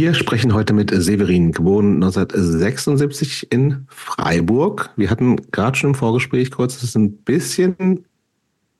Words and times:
Wir 0.00 0.14
sprechen 0.14 0.54
heute 0.54 0.72
mit 0.72 0.90
Severin, 0.90 1.52
geboren 1.52 1.96
1976 1.96 3.52
in 3.52 3.86
Freiburg. 3.88 4.88
Wir 4.96 5.10
hatten 5.10 5.36
gerade 5.50 5.76
schon 5.76 5.90
im 5.90 5.94
Vorgespräch 5.94 6.50
kurz, 6.50 6.76
es 6.76 6.84
ist 6.84 6.96
ein 6.96 7.18
bisschen, 7.18 8.06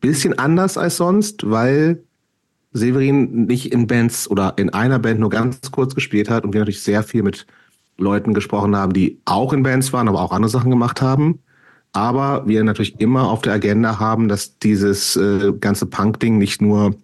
bisschen 0.01 0.39
anders 0.39 0.79
als 0.79 0.97
sonst, 0.97 1.51
weil 1.51 2.03
Severin 2.73 3.45
nicht 3.45 3.71
in 3.71 3.87
Bands 3.87 4.31
oder 4.31 4.55
in 4.57 4.71
einer 4.71 4.99
Band 4.99 5.21
nur 5.21 5.29
ganz 5.29 5.71
kurz 5.71 5.95
gespielt 5.95 6.31
hat 6.31 6.45
und 6.45 6.55
wir 6.55 6.63
natürlich 6.63 6.83
sehr 6.83 7.03
viel 7.03 7.23
mit 7.23 7.47
Leuten 7.99 8.33
gesprochen 8.33 8.75
haben, 8.75 8.95
die 8.95 9.21
auch 9.27 9.53
in 9.53 9.63
Bands 9.63 9.93
waren, 9.93 10.09
aber 10.09 10.23
auch 10.23 10.33
andere 10.33 10.49
Sachen 10.49 10.71
gemacht 10.71 11.03
haben. 11.03 11.41
Aber 11.93 12.49
wir 12.49 12.65
natürlich 12.65 12.99
immer 12.99 13.29
auf 13.29 13.43
der 13.43 13.53
Agenda 13.53 13.99
haben, 13.99 14.29
dass 14.29 14.59
dieses 14.59 15.17
äh, 15.17 15.53
ganze 15.61 15.85
Punk-Ding 15.85 16.39
nicht 16.39 16.63
nur 16.63 16.95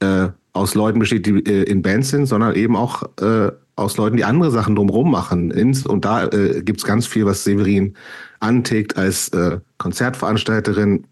äh, 0.00 0.28
aus 0.54 0.74
Leuten 0.74 1.00
besteht, 1.00 1.26
die 1.26 1.44
äh, 1.44 1.64
in 1.64 1.82
Bands 1.82 2.08
sind, 2.08 2.26
sondern 2.26 2.54
eben 2.54 2.76
auch 2.76 3.02
äh, 3.20 3.52
aus 3.76 3.96
Leuten, 3.96 4.16
die 4.16 4.24
andere 4.24 4.50
Sachen 4.50 4.76
drumherum 4.76 5.10
machen. 5.10 5.52
Und 5.86 6.04
da 6.04 6.26
äh, 6.28 6.62
gibt 6.62 6.82
ganz 6.84 7.06
viel, 7.06 7.26
was 7.26 7.44
Severin 7.44 7.94
antickt 8.40 8.96
als 8.96 9.28
äh, 9.30 9.58
Konzertveranstalterin, 9.78 11.06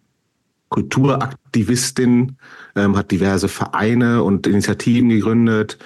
Kulturaktivistin, 0.68 2.36
ähm, 2.76 2.96
hat 2.96 3.10
diverse 3.10 3.48
Vereine 3.48 4.22
und 4.22 4.46
Initiativen 4.46 5.10
gegründet. 5.10 5.78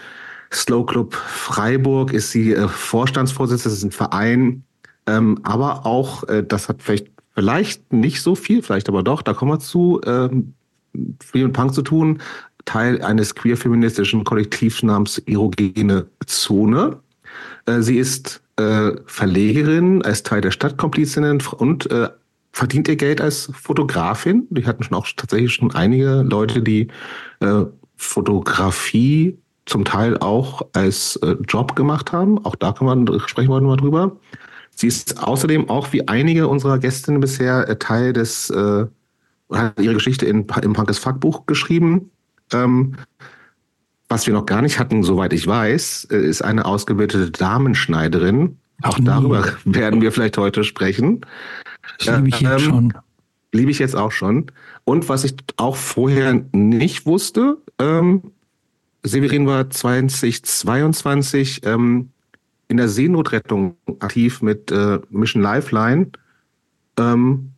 Slow 0.52 0.84
Club 0.84 1.14
Freiburg 1.14 2.12
ist 2.12 2.30
sie 2.30 2.52
äh, 2.52 2.68
Vorstandsvorsitzende, 2.68 3.70
das 3.70 3.78
ist 3.78 3.84
ein 3.84 3.90
Verein, 3.90 4.64
ähm, 5.06 5.40
aber 5.42 5.86
auch, 5.86 6.24
äh, 6.28 6.44
das 6.46 6.68
hat 6.68 6.82
vielleicht, 6.82 7.08
vielleicht 7.34 7.92
nicht 7.92 8.22
so 8.22 8.34
viel, 8.34 8.62
vielleicht 8.62 8.88
aber 8.88 9.02
doch, 9.02 9.22
da 9.22 9.34
kommen 9.34 9.52
wir 9.52 9.58
zu, 9.58 10.00
ähm, 10.04 10.54
viel 11.24 11.44
mit 11.44 11.52
Punk 11.52 11.74
zu 11.74 11.82
tun, 11.82 12.20
Teil 12.66 13.00
eines 13.00 13.34
queer-feministischen 13.34 14.24
Kollektivs 14.24 14.82
namens 14.82 15.18
Erogene 15.18 16.06
Zone. 16.26 16.98
Äh, 17.64 17.80
sie 17.80 17.96
ist 17.96 18.42
äh, 18.56 18.92
Verlegerin, 19.06 20.02
als 20.02 20.22
Teil 20.22 20.42
der 20.42 20.50
Stadtkomplizinnen 20.50 21.42
und 21.56 21.90
äh, 21.90 22.10
verdient 22.52 22.88
ihr 22.88 22.96
Geld 22.96 23.20
als 23.20 23.50
Fotografin. 23.54 24.46
Die 24.50 24.66
hatten 24.66 24.82
schon 24.82 24.96
auch 24.96 25.06
tatsächlich 25.16 25.54
schon 25.54 25.74
einige 25.74 26.22
Leute, 26.22 26.62
die 26.62 26.88
äh, 27.40 27.64
Fotografie 27.96 29.38
zum 29.66 29.84
Teil 29.84 30.16
auch 30.18 30.62
als 30.72 31.16
äh, 31.16 31.36
Job 31.48 31.76
gemacht 31.76 32.12
haben. 32.12 32.44
Auch 32.44 32.54
da 32.54 32.72
kann 32.72 32.86
man 32.86 33.20
sprechen 33.26 33.50
wir 33.50 33.60
mal 33.60 33.76
drüber. 33.76 34.16
Sie 34.74 34.86
ist 34.86 35.22
außerdem 35.22 35.68
auch 35.68 35.92
wie 35.92 36.06
einige 36.06 36.48
unserer 36.48 36.78
Gästinnen 36.78 37.20
bisher 37.20 37.68
äh, 37.68 37.76
Teil 37.78 38.12
des 38.12 38.50
äh, 38.50 38.86
hat 39.52 39.80
ihre 39.80 39.94
Geschichte 39.94 40.26
in, 40.26 40.46
im 40.62 40.72
Punkes 40.72 40.98
Fuckbuch 40.98 41.46
geschrieben. 41.46 42.10
Ähm, 42.52 42.96
was 44.08 44.26
wir 44.26 44.34
noch 44.34 44.46
gar 44.46 44.62
nicht 44.62 44.78
hatten, 44.78 45.02
soweit 45.02 45.32
ich 45.32 45.46
weiß, 45.46 46.08
äh, 46.10 46.16
ist 46.16 46.42
eine 46.42 46.64
ausgebildete 46.64 47.30
Damenschneiderin. 47.30 48.58
Auch 48.82 48.98
darüber 49.00 49.44
werden 49.64 50.00
wir 50.00 50.12
vielleicht 50.12 50.38
heute 50.38 50.64
sprechen. 50.64 51.22
Das 51.98 52.16
liebe 52.16 52.28
ich 52.28 52.40
jetzt 52.40 52.52
ähm, 52.52 52.58
schon. 52.58 52.94
Liebe 53.52 53.70
ich 53.70 53.78
jetzt 53.78 53.96
auch 53.96 54.12
schon. 54.12 54.50
Und 54.84 55.08
was 55.08 55.24
ich 55.24 55.34
auch 55.56 55.76
vorher 55.76 56.44
nicht 56.52 57.06
wusste, 57.06 57.58
ähm, 57.78 58.32
Severin 59.02 59.46
war 59.46 59.70
2022 59.70 61.64
ähm, 61.64 62.10
in 62.68 62.76
der 62.76 62.88
Seenotrettung 62.88 63.76
aktiv 64.00 64.42
mit 64.42 64.70
äh, 64.72 64.98
Mission 65.10 65.42
Lifeline. 65.42 66.10
Ähm, 66.98 67.52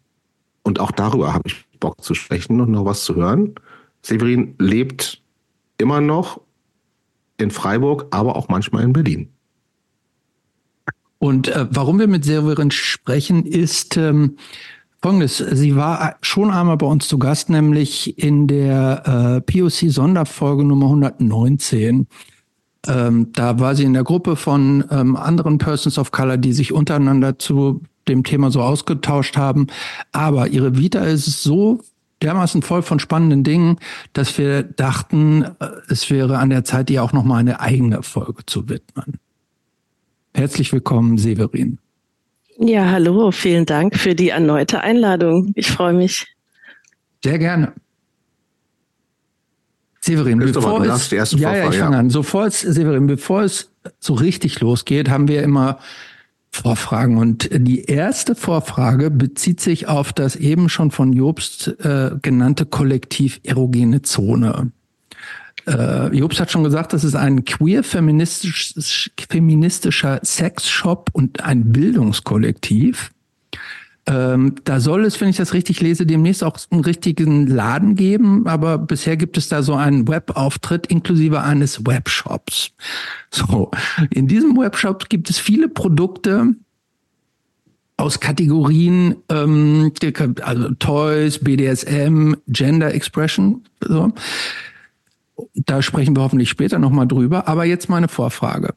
und 0.62 0.80
auch 0.80 0.92
darüber 0.92 1.32
habe 1.32 1.44
ich 1.46 1.64
Bock 1.80 2.02
zu 2.02 2.14
sprechen 2.14 2.60
und 2.60 2.70
noch 2.70 2.84
was 2.84 3.04
zu 3.04 3.16
hören. 3.16 3.54
Severin 4.02 4.54
lebt 4.58 5.22
immer 5.78 6.00
noch 6.00 6.40
in 7.36 7.50
Freiburg, 7.50 8.06
aber 8.10 8.36
auch 8.36 8.48
manchmal 8.48 8.82
in 8.82 8.92
Berlin. 8.92 9.28
Und 11.18 11.48
äh, 11.48 11.66
warum 11.70 11.98
wir 11.98 12.08
mit 12.08 12.24
Severin 12.24 12.70
sprechen, 12.70 13.44
ist 13.44 13.96
ähm, 13.96 14.36
folgendes. 15.02 15.38
Sie 15.38 15.76
war 15.76 16.16
schon 16.20 16.50
einmal 16.50 16.76
bei 16.76 16.86
uns 16.86 17.08
zu 17.08 17.18
Gast, 17.18 17.50
nämlich 17.50 18.18
in 18.18 18.46
der 18.46 19.02
äh, 19.06 19.40
POC-Sonderfolge 19.40 20.64
Nummer 20.64 20.86
119. 20.86 22.06
Ähm, 22.86 23.32
da 23.32 23.58
war 23.58 23.74
sie 23.74 23.84
in 23.84 23.94
der 23.94 24.04
Gruppe 24.04 24.36
von 24.36 24.84
ähm, 24.90 25.16
anderen 25.16 25.58
Persons 25.58 25.98
of 25.98 26.12
Color, 26.12 26.36
die 26.36 26.52
sich 26.52 26.72
untereinander 26.72 27.38
zu 27.38 27.82
dem 28.06 28.22
Thema 28.22 28.50
so 28.50 28.62
ausgetauscht 28.62 29.36
haben. 29.36 29.66
Aber 30.12 30.48
ihre 30.48 30.76
Vita 30.78 31.00
ist 31.00 31.42
so 31.42 31.80
dermaßen 32.22 32.62
voll 32.62 32.82
von 32.82 32.98
spannenden 32.98 33.44
Dingen, 33.44 33.78
dass 34.12 34.38
wir 34.38 34.62
dachten, 34.62 35.44
äh, 35.60 35.68
es 35.88 36.10
wäre 36.10 36.38
an 36.38 36.50
der 36.50 36.64
Zeit, 36.64 36.90
ihr 36.90 37.02
auch 37.02 37.12
noch 37.12 37.24
mal 37.24 37.38
eine 37.38 37.60
eigene 37.60 38.02
Folge 38.02 38.44
zu 38.46 38.68
widmen. 38.68 39.18
Herzlich 40.34 40.72
willkommen, 40.72 41.18
Severin. 41.18 41.78
Ja, 42.58 42.90
hallo, 42.90 43.30
vielen 43.30 43.66
Dank 43.66 43.96
für 43.96 44.14
die 44.14 44.30
erneute 44.30 44.80
Einladung. 44.80 45.52
Ich 45.54 45.70
freue 45.70 45.92
mich. 45.92 46.26
Sehr 47.22 47.38
gerne. 47.38 47.72
Severin, 50.00 50.38
bevor 50.38 50.84
es, 50.84 51.10
ja, 51.10 51.24
ja, 51.54 51.68
ich 51.68 51.76
fange 51.76 51.94
ja. 51.94 52.00
an. 52.00 52.10
Sofort, 52.10 52.48
es, 52.48 52.60
Severin, 52.60 53.06
bevor 53.06 53.42
es 53.42 53.70
so 54.00 54.14
richtig 54.14 54.60
losgeht, 54.60 55.08
haben 55.08 55.28
wir 55.28 55.42
immer 55.42 55.78
Vorfragen. 56.58 57.16
Und 57.18 57.48
die 57.52 57.84
erste 57.84 58.34
Vorfrage 58.34 59.10
bezieht 59.10 59.60
sich 59.60 59.88
auf 59.88 60.12
das 60.12 60.36
eben 60.36 60.68
schon 60.68 60.90
von 60.90 61.12
Jobst 61.12 61.74
äh, 61.80 62.10
genannte 62.20 62.66
Kollektiv 62.66 63.40
Erogene 63.44 64.02
Zone. 64.02 64.72
Äh, 65.66 66.16
Jobst 66.16 66.40
hat 66.40 66.50
schon 66.50 66.64
gesagt, 66.64 66.92
das 66.92 67.04
ist 67.04 67.14
ein 67.14 67.44
queer 67.44 67.82
feministisch, 67.82 68.74
feministischer 69.28 70.20
Sexshop 70.24 71.10
und 71.12 71.44
ein 71.44 71.72
Bildungskollektiv. 71.72 73.10
Ähm, 74.08 74.54
da 74.64 74.80
soll 74.80 75.04
es, 75.04 75.20
wenn 75.20 75.28
ich 75.28 75.36
das 75.36 75.52
richtig 75.52 75.82
lese, 75.82 76.06
demnächst 76.06 76.42
auch 76.42 76.58
einen 76.70 76.80
richtigen 76.80 77.46
Laden 77.46 77.94
geben, 77.94 78.46
aber 78.46 78.78
bisher 78.78 79.18
gibt 79.18 79.36
es 79.36 79.48
da 79.48 79.62
so 79.62 79.74
einen 79.74 80.08
Webauftritt 80.08 80.86
inklusive 80.86 81.42
eines 81.42 81.84
Webshops. 81.86 82.70
So, 83.30 83.70
in 84.10 84.26
diesem 84.26 84.56
Webshop 84.56 85.10
gibt 85.10 85.28
es 85.28 85.38
viele 85.38 85.68
Produkte 85.68 86.54
aus 87.98 88.18
Kategorien, 88.18 89.16
ähm, 89.28 89.92
also 90.40 90.70
Toys, 90.78 91.40
BDSM, 91.40 92.34
Gender 92.46 92.94
Expression. 92.94 93.64
So. 93.80 94.12
Da 95.54 95.82
sprechen 95.82 96.16
wir 96.16 96.22
hoffentlich 96.22 96.48
später 96.48 96.78
nochmal 96.78 97.06
drüber. 97.06 97.46
Aber 97.46 97.64
jetzt 97.64 97.90
meine 97.90 98.08
Vorfrage. 98.08 98.72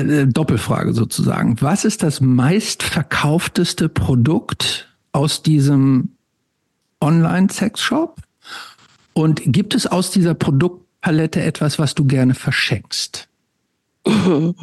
Äh, 0.00 0.26
Doppelfrage 0.26 0.92
sozusagen. 0.92 1.60
Was 1.60 1.84
ist 1.84 2.02
das 2.02 2.20
meistverkaufteste 2.20 3.88
Produkt 3.88 4.88
aus 5.12 5.42
diesem 5.42 6.10
Online-Sex-Shop? 7.00 8.20
Und 9.12 9.42
gibt 9.44 9.74
es 9.74 9.86
aus 9.86 10.10
dieser 10.10 10.34
Produktpalette 10.34 11.42
etwas, 11.42 11.78
was 11.78 11.94
du 11.94 12.04
gerne 12.04 12.34
verschenkst? 12.34 13.28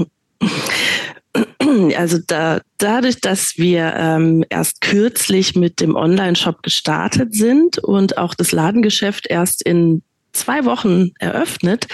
Also 1.96 2.18
da, 2.26 2.62
dadurch, 2.78 3.20
dass 3.22 3.58
wir 3.58 3.94
ähm, 3.96 4.44
erst 4.50 4.82
kürzlich 4.82 5.56
mit 5.56 5.80
dem 5.80 5.96
Online-Shop 5.96 6.64
gestartet 6.64 7.36
sind 7.36 7.78
und 7.78 8.18
auch 8.18 8.34
das 8.34 8.52
Ladengeschäft 8.52 9.28
erst 9.28 9.62
in 9.62 10.02
zwei 10.38 10.66
Wochen 10.66 11.12
eröffnet, 11.20 11.88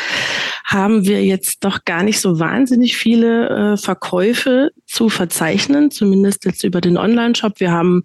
haben 0.65 1.05
wir 1.05 1.23
jetzt 1.23 1.63
doch 1.63 1.85
gar 1.85 2.03
nicht 2.03 2.19
so 2.19 2.39
wahnsinnig 2.39 2.95
viele 2.95 3.73
äh, 3.73 3.77
Verkäufe 3.77 4.71
zu 4.85 5.09
verzeichnen, 5.09 5.91
zumindest 5.91 6.45
jetzt 6.45 6.63
über 6.63 6.81
den 6.81 6.97
Online-Shop. 6.97 7.59
Wir 7.59 7.71
haben 7.71 8.03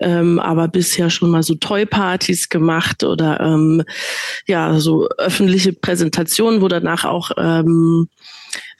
ähm, 0.00 0.38
aber 0.38 0.68
bisher 0.68 1.10
schon 1.10 1.30
mal 1.30 1.42
so 1.42 1.54
Toy-Partys 1.54 2.48
gemacht 2.48 3.04
oder 3.04 3.40
ähm, 3.40 3.82
ja 4.46 4.78
so 4.80 5.08
öffentliche 5.18 5.72
Präsentationen, 5.72 6.60
wo 6.60 6.68
danach 6.68 7.04
auch 7.04 7.30
ähm, 7.36 8.08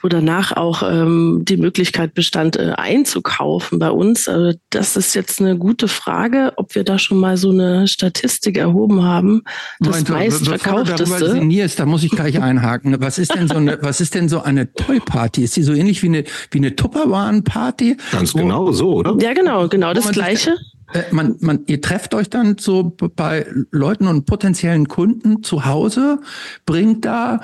wo 0.01 0.09
danach 0.09 0.53
auch 0.53 0.83
ähm, 0.83 1.45
die 1.45 1.57
Möglichkeit 1.57 2.15
bestand, 2.15 2.57
äh, 2.57 2.73
einzukaufen 2.77 3.79
bei 3.79 3.91
uns. 3.91 4.29
Also 4.29 4.59
das 4.71 4.97
ist 4.97 5.15
jetzt 5.15 5.41
eine 5.41 5.57
gute 5.57 5.89
Frage, 5.89 6.53
ob 6.57 6.75
wir 6.75 6.85
da 6.85 6.99
schon 6.99 7.19
mal 7.19 7.37
so 7.37 7.51
eine 7.51 7.89
Statistik 7.89 8.59
erhoben 8.59 9.03
haben. 9.03 9.43
Das 9.81 10.07
meistverkaufteste. 10.09 11.33
signierst, 11.33 11.79
da 11.79 11.87
muss 11.87 12.05
ich 12.05 12.11
gleich 12.11 12.41
einhaken. 12.43 12.97
Was 13.01 13.19
ist 13.19 13.35
denn 13.35 13.49
so 13.49 13.57
eine, 13.57 13.79
was 13.81 14.01
ist 14.01 14.15
denn 14.15 14.29
so 14.29 14.43
eine 14.43 14.73
Toy-Party? 14.73 15.43
Ist 15.43 15.57
die 15.57 15.63
so 15.63 15.73
ähnlich 15.73 16.03
wie 16.03 16.09
eine, 16.09 16.25
wie 16.51 16.59
eine 16.59 16.77
Tupperwaren-Party? 16.77 17.97
Ganz 18.13 18.33
genau 18.35 18.73
so, 18.73 18.95
oder? 18.95 19.17
Ja, 19.21 19.33
genau, 19.33 19.69
genau 19.69 19.95
das 19.95 20.11
Gleiche. 20.13 20.57
Äh, 20.93 21.03
man, 21.11 21.37
man, 21.41 21.61
ihr 21.67 21.81
trefft 21.81 22.15
euch 22.15 22.31
dann 22.31 22.57
so 22.59 22.97
bei 23.17 23.47
Leuten 23.71 24.07
und 24.07 24.27
potenziellen 24.27 24.89
Kunden 24.89 25.43
zu 25.43 25.65
Hause, 25.65 26.21
bringt 26.67 27.05
da 27.05 27.41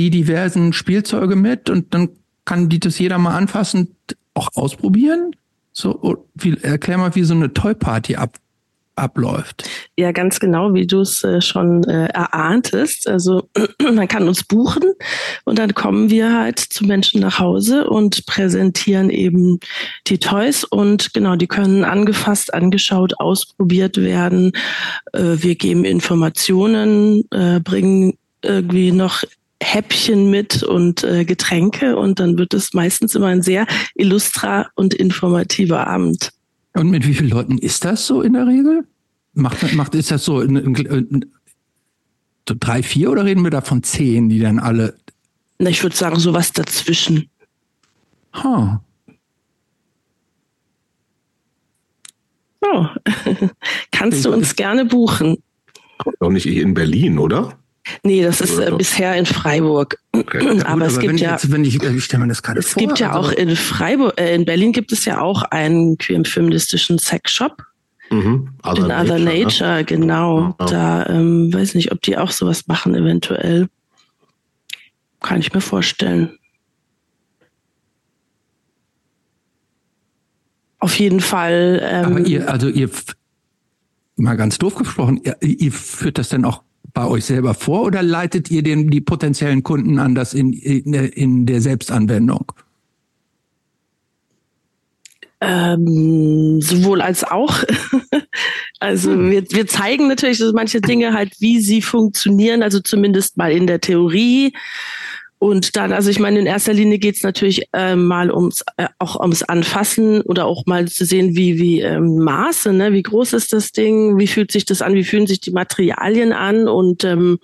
die 0.00 0.08
diversen 0.08 0.72
Spielzeuge 0.72 1.36
mit 1.36 1.68
und 1.68 1.92
dann 1.92 2.08
kann 2.46 2.70
die 2.70 2.80
das 2.80 2.98
jeder 2.98 3.18
mal 3.18 3.36
anfassen, 3.36 3.96
auch 4.32 4.48
ausprobieren. 4.54 5.36
So, 5.72 6.26
wie, 6.34 6.56
erklär 6.62 6.96
mal, 6.96 7.14
wie 7.14 7.22
so 7.22 7.34
eine 7.34 7.52
Toy 7.52 7.74
Party 7.74 8.16
ab, 8.16 8.38
abläuft. 8.96 9.68
Ja, 9.98 10.12
ganz 10.12 10.40
genau, 10.40 10.72
wie 10.72 10.86
du 10.86 11.02
es 11.02 11.22
äh, 11.22 11.42
schon 11.42 11.84
äh, 11.84 12.06
erahntest. 12.06 13.06
Also 13.08 13.50
man 13.94 14.08
kann 14.08 14.26
uns 14.26 14.42
buchen 14.42 14.84
und 15.44 15.58
dann 15.58 15.74
kommen 15.74 16.08
wir 16.08 16.34
halt 16.34 16.58
zu 16.58 16.86
Menschen 16.86 17.20
nach 17.20 17.38
Hause 17.38 17.86
und 17.88 18.24
präsentieren 18.24 19.10
eben 19.10 19.60
die 20.06 20.18
Toys 20.18 20.64
und 20.64 21.12
genau, 21.12 21.36
die 21.36 21.46
können 21.46 21.84
angefasst, 21.84 22.54
angeschaut, 22.54 23.20
ausprobiert 23.20 23.98
werden. 23.98 24.52
Äh, 25.12 25.36
wir 25.36 25.56
geben 25.56 25.84
Informationen, 25.84 27.24
äh, 27.32 27.60
bringen 27.60 28.14
irgendwie 28.42 28.92
noch 28.92 29.22
Häppchen 29.62 30.30
mit 30.30 30.62
und 30.62 31.04
äh, 31.04 31.24
Getränke 31.24 31.96
und 31.96 32.18
dann 32.18 32.38
wird 32.38 32.54
es 32.54 32.72
meistens 32.72 33.14
immer 33.14 33.26
ein 33.26 33.42
sehr 33.42 33.66
illustrer 33.94 34.68
und 34.74 34.94
informativer 34.94 35.86
Abend. 35.86 36.30
Und 36.74 36.90
mit 36.90 37.06
wie 37.06 37.14
vielen 37.14 37.30
Leuten 37.30 37.58
ist 37.58 37.84
das 37.84 38.06
so 38.06 38.22
in 38.22 38.32
der 38.32 38.46
Regel? 38.46 38.86
Macht, 39.34 39.74
macht 39.74 39.94
ist 39.94 40.10
das 40.10 40.24
so, 40.24 40.40
in, 40.40 40.56
in, 40.56 40.74
in, 40.74 41.26
so 42.48 42.54
drei, 42.58 42.82
vier 42.82 43.10
oder 43.10 43.24
reden 43.24 43.44
wir 43.44 43.50
da 43.50 43.60
von 43.60 43.82
zehn, 43.82 44.28
die 44.28 44.40
dann 44.40 44.58
alle? 44.58 44.96
Na, 45.58 45.70
ich 45.70 45.82
würde 45.82 45.96
sagen, 45.96 46.18
sowas 46.18 46.52
dazwischen. 46.52 47.28
Huh. 48.42 48.78
Oh. 52.62 52.86
Kannst 53.92 54.24
du 54.24 54.32
uns 54.32 54.56
gerne 54.56 54.84
buchen? 54.84 55.42
Doch 56.18 56.30
nicht 56.30 56.46
in 56.46 56.74
Berlin, 56.74 57.18
oder? 57.18 57.58
Nee, 58.02 58.22
das 58.22 58.40
ist 58.40 58.58
äh, 58.58 58.70
bisher 58.76 59.16
in 59.16 59.26
Freiburg. 59.26 59.98
Okay. 60.12 60.40
Ja, 60.44 60.52
gut, 60.52 60.66
aber 60.66 60.86
es 60.86 60.98
gibt 60.98 61.20
ja, 61.20 61.32
jetzt, 61.32 61.50
wenn 61.50 61.64
ich, 61.64 61.82
ich 61.82 62.04
stelle 62.04 62.22
mir 62.22 62.28
das 62.28 62.42
gerade 62.42 62.60
es 62.60 62.70
vor. 62.70 62.82
gibt 62.82 62.98
ja 62.98 63.12
also, 63.12 63.30
auch 63.30 63.32
in 63.32 63.54
Freiburg, 63.56 64.20
äh, 64.20 64.34
in 64.34 64.44
Berlin 64.44 64.72
gibt 64.72 64.92
es 64.92 65.04
ja 65.04 65.20
auch 65.20 65.42
einen 65.42 65.98
queer 65.98 66.24
feministischen 66.24 66.98
Sexshop. 66.98 67.62
Mhm. 68.10 68.50
Other 68.62 68.84
in 68.84 68.90
Other 68.90 69.18
Nature, 69.18 69.76
ne? 69.76 69.84
genau. 69.84 70.56
Ja. 70.58 70.66
Da 70.66 71.06
ähm, 71.06 71.52
weiß 71.52 71.74
nicht, 71.74 71.92
ob 71.92 72.02
die 72.02 72.18
auch 72.18 72.30
sowas 72.30 72.66
machen, 72.66 72.94
eventuell. 72.94 73.68
Kann 75.20 75.38
ich 75.38 75.52
mir 75.52 75.60
vorstellen. 75.60 76.38
Auf 80.80 80.98
jeden 80.98 81.20
Fall. 81.20 81.80
Ähm, 81.84 82.04
aber 82.04 82.20
ihr, 82.20 82.50
also 82.50 82.68
ihr, 82.68 82.90
mal 84.16 84.36
ganz 84.36 84.58
doof 84.58 84.74
gesprochen, 84.74 85.20
ihr, 85.22 85.36
ihr 85.40 85.72
führt 85.72 86.18
das 86.18 86.30
denn 86.30 86.44
auch 86.44 86.62
bei 86.92 87.06
euch 87.06 87.24
selber 87.24 87.54
vor 87.54 87.82
oder 87.82 88.02
leitet 88.02 88.50
ihr 88.50 88.62
den, 88.62 88.90
die 88.90 89.00
potenziellen 89.00 89.62
Kunden 89.62 89.98
an 89.98 90.14
das 90.14 90.34
in, 90.34 90.52
in, 90.52 90.94
in 90.94 91.46
der 91.46 91.60
Selbstanwendung? 91.60 92.52
Ähm, 95.42 96.60
sowohl 96.60 97.00
als 97.00 97.24
auch. 97.24 97.64
also 98.80 99.12
hm. 99.12 99.30
wir, 99.30 99.50
wir 99.50 99.66
zeigen 99.66 100.08
natürlich 100.08 100.38
so 100.38 100.52
manche 100.52 100.80
Dinge 100.80 101.14
halt, 101.14 101.40
wie 101.40 101.60
sie 101.60 101.80
funktionieren, 101.80 102.62
also 102.62 102.80
zumindest 102.80 103.38
mal 103.38 103.50
in 103.50 103.66
der 103.66 103.80
Theorie. 103.80 104.52
Und 105.40 105.74
dann, 105.74 105.94
also 105.94 106.10
ich 106.10 106.18
meine, 106.18 106.38
in 106.38 106.44
erster 106.44 106.74
Linie 106.74 106.98
geht 106.98 107.16
es 107.16 107.22
natürlich 107.22 107.62
äh, 107.72 107.96
mal 107.96 108.30
ums 108.30 108.62
äh, 108.76 108.88
auch 108.98 109.18
ums 109.18 109.42
Anfassen 109.42 110.20
oder 110.20 110.44
auch 110.44 110.66
mal 110.66 110.86
zu 110.86 111.06
sehen, 111.06 111.34
wie 111.34 111.58
wie 111.58 111.80
ähm, 111.80 112.18
Maße, 112.18 112.74
ne? 112.74 112.92
Wie 112.92 113.02
groß 113.02 113.32
ist 113.32 113.54
das 113.54 113.72
Ding? 113.72 114.18
Wie 114.18 114.26
fühlt 114.26 114.52
sich 114.52 114.66
das 114.66 114.82
an? 114.82 114.92
Wie 114.92 115.02
fühlen 115.02 115.26
sich 115.26 115.40
die 115.40 115.52
Materialien 115.52 116.34
an? 116.34 116.68
Und 116.68 117.04
ähm, 117.04 117.38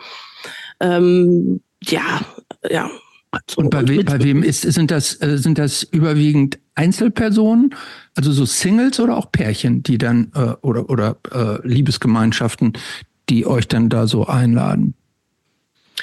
ähm, 0.78 1.62
ja, 1.84 2.20
ja. 2.68 2.90
Und 3.56 3.70
bei, 3.70 3.88
we 3.88 4.04
bei 4.04 4.22
wem 4.22 4.42
ist 4.42 4.60
sind 4.60 4.90
das 4.90 5.18
äh, 5.22 5.38
sind 5.38 5.56
das 5.56 5.82
überwiegend 5.82 6.58
Einzelpersonen, 6.74 7.74
also 8.14 8.30
so 8.30 8.44
Singles 8.44 9.00
oder 9.00 9.16
auch 9.16 9.32
Pärchen, 9.32 9.82
die 9.82 9.96
dann 9.96 10.32
äh, 10.34 10.52
oder 10.60 10.90
oder 10.90 11.16
äh, 11.32 11.66
Liebesgemeinschaften, 11.66 12.74
die 13.30 13.46
euch 13.46 13.68
dann 13.68 13.88
da 13.88 14.06
so 14.06 14.26
einladen? 14.26 14.92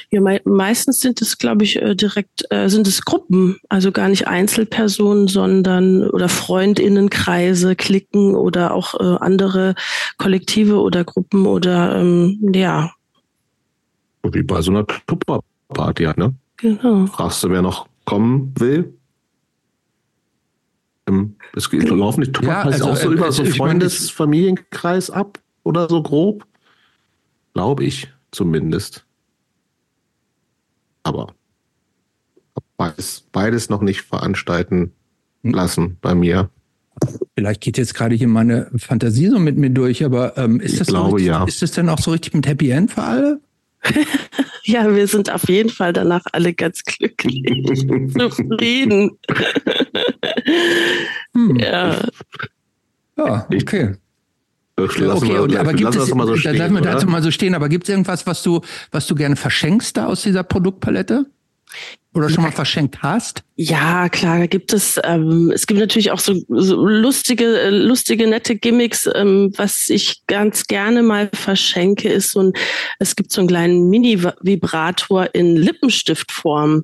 Ja, 0.10 0.22
me 0.22 0.42
meistens 0.46 1.00
sind 1.00 1.22
es, 1.22 1.38
glaube 1.38 1.64
ich, 1.64 1.82
äh, 1.82 1.96
direkt, 1.96 2.46
äh, 2.50 2.70
sind 2.70 2.88
es 2.88 3.04
Gruppen, 3.06 3.60
also 3.70 3.92
gar 3.92 4.10
nicht 4.10 4.28
Einzelpersonen, 4.28 5.28
sondern 5.28 6.10
oder 6.10 6.30
Freundinnenkreise, 6.30 7.76
Klicken 7.76 8.36
oder 8.36 8.74
auch 8.74 9.00
äh, 9.00 9.18
andere 9.20 9.76
Kollektive 10.18 10.82
oder 10.82 11.04
Gruppen 11.04 11.46
oder 11.46 11.96
ähm, 11.96 12.52
ja. 12.54 12.92
Wie 14.24 14.44
bei 14.44 14.62
so 14.62 14.72
einer 14.72 14.86
Tupperparty, 14.88 16.10
ne? 16.16 16.34
Genau. 16.58 17.08
Fragst 17.08 17.44
du, 17.44 17.50
wer 17.50 17.62
noch 17.62 17.88
kommen 18.06 18.54
will? 18.58 18.94
Ähm, 21.08 21.36
es 21.56 21.70
geht 21.70 21.90
laufen 21.90 22.22
die 22.22 22.32
Tupperpartys 22.32 22.80
ja, 22.80 22.86
also, 22.86 22.92
auch 22.92 22.96
so 22.96 23.10
äh, 23.10 23.14
über 23.14 23.32
so 23.32 23.46
Freundesfamilienkreis 23.46 25.10
ab 25.10 25.40
oder 25.64 25.90
so 25.90 26.02
grob? 26.02 26.46
Glaube 27.54 27.84
ich 27.84 28.08
zumindest 28.32 29.06
aber 31.04 31.34
beides, 32.78 33.24
beides 33.32 33.70
noch 33.70 33.82
nicht 33.82 34.02
veranstalten 34.02 34.94
hm. 35.44 35.54
lassen 35.54 35.98
bei 36.02 36.16
mir. 36.16 36.50
Vielleicht 37.36 37.62
geht 37.62 37.78
jetzt 37.78 37.96
gerade 37.96 38.16
hier 38.16 38.28
meine 38.28 38.70
Fantasie 38.78 39.28
so 39.28 39.40
mit 39.40 39.58
mir 39.58 39.70
durch, 39.70 40.06
aber 40.06 40.38
ähm, 40.38 40.60
ist, 40.60 40.80
das 40.80 40.88
glaube, 40.88 41.10
so 41.10 41.16
richtig, 41.16 41.32
ja. 41.32 41.44
ist 41.46 41.62
das 41.62 41.72
denn 41.72 41.90
auch 41.90 42.00
so 42.00 42.12
richtig 42.12 42.34
mit 42.34 42.48
Happy 42.48 42.70
End 42.70 42.92
für 42.92 43.04
alle? 43.04 43.42
ja, 44.64 44.94
wir 44.96 45.08
sind 45.08 45.32
auf 45.32 45.50
jeden 45.50 45.70
Fall 45.70 45.92
danach 45.92 46.24
alle 46.32 46.54
ganz 46.54 46.84
glücklich, 46.84 47.44
zufrieden. 48.18 49.18
hm. 51.34 51.60
Ja. 51.60 52.00
Ja, 53.18 53.48
okay. 53.54 53.96
Lassen 54.76 55.12
okay, 55.12 55.30
wir, 55.30 55.44
und, 55.44 55.56
aber 55.56 55.74
gibt 55.74 55.92
es, 55.92 55.98
das 55.98 56.16
mal 56.16 56.26
so 56.26 56.36
stehen, 56.36 56.58
lassen 56.58 56.74
wir 56.74 56.82
dazu 56.82 57.06
mal 57.06 57.22
so 57.22 57.30
stehen, 57.30 57.54
aber 57.54 57.70
gibt 57.70 57.84
es 57.84 57.90
irgendwas, 57.90 58.26
was 58.26 58.42
du, 58.42 58.62
was 58.92 59.06
du 59.06 59.14
gerne 59.14 59.36
verschenkst 59.36 59.96
da 59.96 60.08
aus 60.08 60.24
dieser 60.24 60.44
Produktpalette? 60.44 61.28
Oder 62.16 62.30
schon 62.30 62.44
mal 62.44 62.52
verschenkt 62.52 63.02
hast? 63.02 63.44
Ja, 63.56 64.08
klar, 64.08 64.48
gibt 64.48 64.72
es. 64.72 65.00
Ähm, 65.04 65.52
es 65.52 65.66
gibt 65.66 65.80
natürlich 65.80 66.12
auch 66.12 66.20
so, 66.20 66.36
so 66.48 66.88
lustige, 66.88 67.60
äh, 67.60 67.70
lustige, 67.70 68.28
nette 68.28 68.56
Gimmicks. 68.56 69.10
Ähm, 69.16 69.52
was 69.58 69.90
ich 69.90 70.22
ganz 70.28 70.68
gerne 70.68 71.02
mal 71.02 71.32
verschenke, 71.34 72.10
ist 72.10 72.32
so 72.32 72.42
ein, 72.44 72.54
es 73.00 73.16
gibt 73.16 73.32
so 73.32 73.42
einen 73.42 73.48
kleinen 73.48 73.90
Mini-Vibrator 73.90 75.34
in 75.34 75.56
Lippenstiftform. 75.56 76.84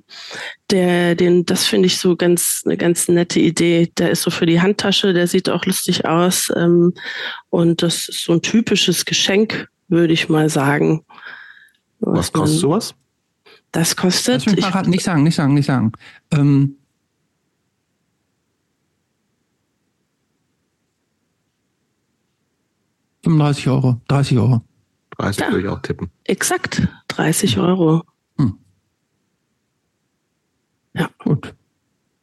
Der, 0.72 1.14
den, 1.14 1.46
das 1.46 1.68
finde 1.68 1.86
ich 1.86 2.00
so 2.00 2.16
ganz, 2.16 2.64
eine 2.66 2.78
ganz 2.78 3.08
nette 3.08 3.40
Idee. 3.40 3.92
Der 4.00 4.10
ist 4.10 4.24
so 4.24 4.32
für 4.32 4.48
die 4.48 4.62
Handtasche, 4.62 5.14
der 5.14 5.28
sieht 5.28 5.48
auch 5.48 5.66
lustig 5.66 6.06
aus. 6.06 6.52
Ähm, 6.56 6.94
und 7.52 7.84
das 7.84 8.10
ist 8.10 8.24
so 8.24 8.34
ein 8.34 8.42
typisches 8.42 9.06
Geschenk, 9.06 9.68
würde 9.90 10.14
ich 10.14 10.28
mal 10.28 10.50
sagen. 10.50 11.06
Was, 12.00 12.18
was 12.18 12.34
kostet 12.34 12.60
sowas? 12.60 12.96
Das 13.72 13.96
kostet. 13.96 14.46
Lass 14.46 14.56
mich 14.56 14.74
mal 14.74 14.82
nicht 14.88 15.04
sagen, 15.04 15.24
nicht 15.24 15.36
sagen, 15.36 15.54
nicht 15.54 15.66
sagen. 15.66 15.92
Ähm, 16.32 16.76
...35 23.26 23.70
Euro, 23.70 24.02
30 24.08 24.38
Euro. 24.38 24.62
30 25.18 25.42
ja, 25.42 25.52
würde 25.52 25.62
ich 25.62 25.68
auch 25.68 25.82
tippen. 25.82 26.10
Exakt, 26.24 26.88
30 27.10 27.60
Euro. 27.60 28.04
Hm. 28.38 28.58
Ja. 30.94 31.10
Gut. 31.20 31.54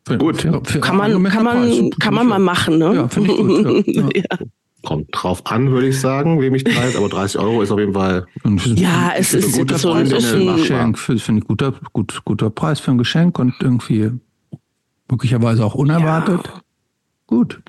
Für, 0.07 0.19
gut. 0.19 0.41
Für, 0.41 0.63
für 0.65 0.81
kann 0.81 0.97
man, 0.97 1.23
kann 1.25 1.45
man, 1.45 1.91
kann 2.01 2.15
man 2.15 2.27
mal 2.27 2.39
machen, 2.39 2.79
ne? 2.79 2.95
Ja, 2.95 3.09
finde 3.09 3.31
ich 3.31 3.37
gut. 3.37 3.87
Ja. 3.87 4.09
ja. 4.15 4.47
Kommt 4.83 5.09
drauf 5.13 5.47
an, 5.47 5.71
würde 5.71 5.89
ich 5.89 6.01
sagen, 6.01 6.41
wem 6.41 6.55
ich 6.55 6.65
preis, 6.65 6.97
aber 6.97 7.09
30 7.09 7.41
Euro 7.41 7.63
ist 7.63 7.71
auf 7.71 7.79
jeden 7.79 7.95
Fall. 7.95 8.27
Ja, 8.75 9.13
es 9.17 9.35
ist, 9.35 9.55
ein 9.55 9.61
guter 9.61 9.79
so 9.79 9.93
ein, 9.93 10.09
Geschenk. 10.09 10.99
Finde 10.99 11.41
ich 11.41 11.49
guter, 11.49 11.75
gut, 11.93 12.23
guter 12.25 12.51
Preis 12.51 12.79
für 12.79 12.93
ein 12.93 12.99
Geschenk 12.99 13.39
und 13.39 13.55
irgendwie 13.61 14.13
möglicherweise 15.11 15.65
auch 15.65 15.75
unerwartet. 15.75 16.41
Ja. 16.45 16.61
Gut. 17.27 17.61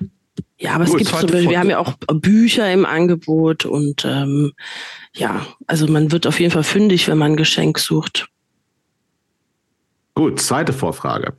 Ja, 0.60 0.74
aber 0.74 0.86
Gut, 0.86 0.94
es 0.94 0.98
gibt 0.98 1.10
zum 1.10 1.30
Beispiel, 1.30 1.50
wir 1.50 1.60
haben 1.60 1.70
ja 1.70 1.80
auch 1.80 1.96
Bücher 2.14 2.72
im 2.72 2.86
Angebot 2.86 3.66
und 3.66 4.06
ähm, 4.06 4.54
ja, 5.14 5.46
also 5.68 5.88
man 5.88 6.12
wird 6.12 6.28
auf 6.28 6.40
jeden 6.40 6.52
Fall 6.52 6.64
fündig, 6.64 7.08
wenn 7.08 7.18
man 7.18 7.34
ein 7.34 7.38
Geschenk 7.38 7.80
sucht. 7.80 8.30
Gut, 10.16 10.40
zweite 10.40 10.74
Vorfrage. 10.74 11.38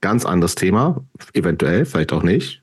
Ganz 0.00 0.24
anderes 0.24 0.54
Thema, 0.54 1.04
eventuell, 1.32 1.84
vielleicht 1.84 2.12
auch 2.12 2.22
nicht. 2.22 2.62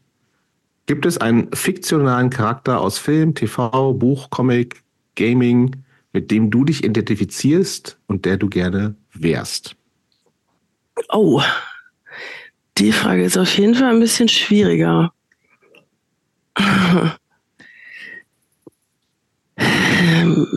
Gibt 0.85 1.05
es 1.05 1.17
einen 1.17 1.51
fiktionalen 1.53 2.29
Charakter 2.29 2.81
aus 2.81 2.97
Film, 2.97 3.35
TV, 3.35 3.93
Buch, 3.93 4.29
Comic, 4.29 4.83
Gaming, 5.15 5.83
mit 6.11 6.29
dem 6.29 6.51
du 6.51 6.65
dich 6.65 6.83
identifizierst 6.83 7.97
und 8.07 8.25
der 8.25 8.37
du 8.37 8.49
gerne 8.49 8.95
wärst? 9.13 9.75
Oh, 11.09 11.41
die 12.77 12.91
Frage 12.91 13.23
ist 13.23 13.37
auf 13.37 13.57
jeden 13.57 13.75
Fall 13.75 13.93
ein 13.93 13.99
bisschen 13.99 14.27
schwieriger. 14.29 15.13
Ähm, 20.05 20.47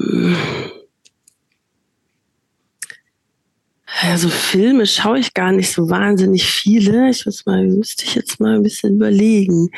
also 4.03 4.29
Filme 4.29 4.87
schaue 4.87 5.19
ich 5.19 5.35
gar 5.35 5.53
nicht 5.53 5.73
so 5.73 5.89
wahnsinnig 5.89 6.45
viele. 6.45 7.11
Ich 7.11 7.25
muss 7.27 7.47
mal, 7.47 7.67
müsste 7.67 8.05
ich 8.05 8.15
jetzt 8.15 8.41
mal 8.41 8.57
ein 8.57 8.63
bisschen 8.63 8.97
überlegen. 8.97 9.71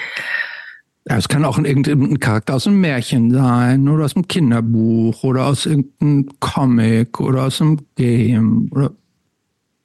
Ja, 1.09 1.17
es 1.17 1.29
kann 1.29 1.45
auch 1.45 1.59
irgendein 1.59 2.21
Charakter 2.21 2.55
aus 2.55 2.67
einem 2.67 2.81
Märchen 2.81 3.31
sein 3.31 3.89
oder 3.89 4.05
aus 4.05 4.15
einem 4.15 4.29
Kinderbuch 4.29 5.23
oder 5.23 5.47
aus 5.47 5.65
irgendeinem 5.65 6.29
Comic 6.41 7.21
oder 7.21 7.45
aus 7.45 7.63
einem 7.63 7.79
Game 7.97 8.69
oder 8.73 8.93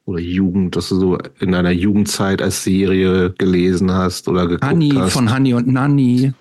oder 0.05 0.19
Jugend, 0.19 0.75
dass 0.75 0.89
du 0.89 0.99
so 0.99 1.17
in 1.39 1.53
deiner 1.53 1.71
Jugendzeit 1.71 2.41
als 2.41 2.63
Serie 2.63 3.33
gelesen 3.37 3.89
hast 3.91 4.27
oder 4.27 4.47
geguckt 4.47 4.69
Honey 4.69 4.91
hast. 4.95 5.13
von 5.13 5.33
Honey 5.33 5.53
und 5.53 5.67
Nanny. 5.67 6.33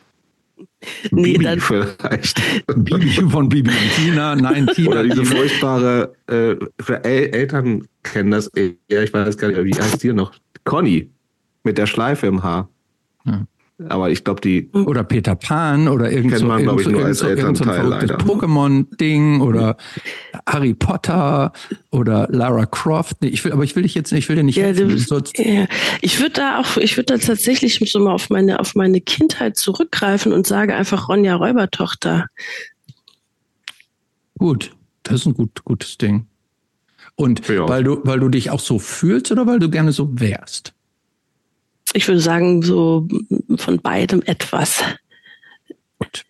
Nee, 1.10 1.32
Bibi 1.32 1.44
dann 1.44 1.60
vielleicht. 1.60 2.40
Bibi 2.76 3.10
von 3.10 3.48
Bibi 3.48 3.70
und 3.70 3.94
Tina, 3.96 4.34
nein, 4.34 4.66
Tina. 4.74 4.90
Oder 4.90 5.04
diese 5.04 5.24
furchtbare, 5.24 6.14
äh, 6.26 6.56
für 6.80 7.04
El 7.04 7.34
Eltern 7.34 7.86
kennen 8.02 8.30
das 8.30 8.48
eher, 8.48 8.74
ich 8.88 9.12
weiß 9.12 9.36
gar 9.38 9.48
nicht, 9.48 9.64
wie 9.64 9.80
heißt 9.80 10.02
die 10.02 10.12
noch? 10.12 10.32
Conny 10.64 11.10
mit 11.64 11.78
der 11.78 11.86
Schleife 11.86 12.26
im 12.26 12.42
Haar. 12.42 12.68
Ja. 13.24 13.46
Aber 13.88 14.10
ich 14.10 14.24
glaube, 14.24 14.40
die. 14.40 14.70
Oder 14.72 15.02
Peter 15.02 15.34
Pan 15.34 15.88
oder 15.88 16.10
irgend 16.10 16.36
so, 16.36 16.46
man, 16.46 16.64
irgend, 16.64 16.80
ich, 16.82 16.88
nur 16.88 17.04
als 17.04 17.22
irgend 17.22 17.56
so 17.56 17.64
ein 17.64 17.90
Pokémon-Ding 17.90 19.40
oder 19.40 19.76
Harry 20.46 20.74
Potter 20.74 21.52
oder 21.90 22.28
Lara 22.30 22.66
Croft. 22.66 23.22
Nee, 23.22 23.28
ich 23.28 23.44
will, 23.44 23.52
aber 23.52 23.64
ich 23.64 23.74
will 23.74 23.82
dich 23.82 23.94
jetzt 23.94 24.12
nicht, 24.12 24.24
ich 24.24 24.28
will 24.28 24.36
dir 24.36 24.42
nicht. 24.42 24.56
Ja, 24.56 24.72
du, 24.72 24.88
ja. 25.36 25.66
Ich 26.00 26.20
würde 26.20 26.32
da 26.34 26.60
auch, 26.60 26.76
ich 26.76 26.96
würde 26.96 27.14
da 27.14 27.18
tatsächlich 27.18 27.80
so 27.90 27.98
mal 27.98 28.12
auf 28.12 28.30
meine, 28.30 28.60
auf 28.60 28.74
meine 28.74 29.00
Kindheit 29.00 29.56
zurückgreifen 29.56 30.32
und 30.32 30.46
sage 30.46 30.74
einfach 30.74 31.08
Ronja 31.08 31.34
Räubertochter. 31.34 32.26
Gut, 34.38 34.74
das 35.02 35.20
ist 35.20 35.26
ein 35.26 35.34
gut, 35.34 35.64
gutes 35.64 35.98
Ding. 35.98 36.26
Und 37.14 37.46
ja. 37.48 37.68
weil 37.68 37.84
du, 37.84 38.00
weil 38.04 38.20
du 38.20 38.28
dich 38.28 38.50
auch 38.50 38.60
so 38.60 38.78
fühlst 38.78 39.30
oder 39.32 39.46
weil 39.46 39.58
du 39.58 39.70
gerne 39.70 39.92
so 39.92 40.20
wärst? 40.20 40.74
Ich 41.92 42.08
würde 42.08 42.20
sagen, 42.20 42.62
so 42.62 43.06
von 43.56 43.80
beidem 43.80 44.22
etwas. 44.22 44.82
Gut. 45.98 46.24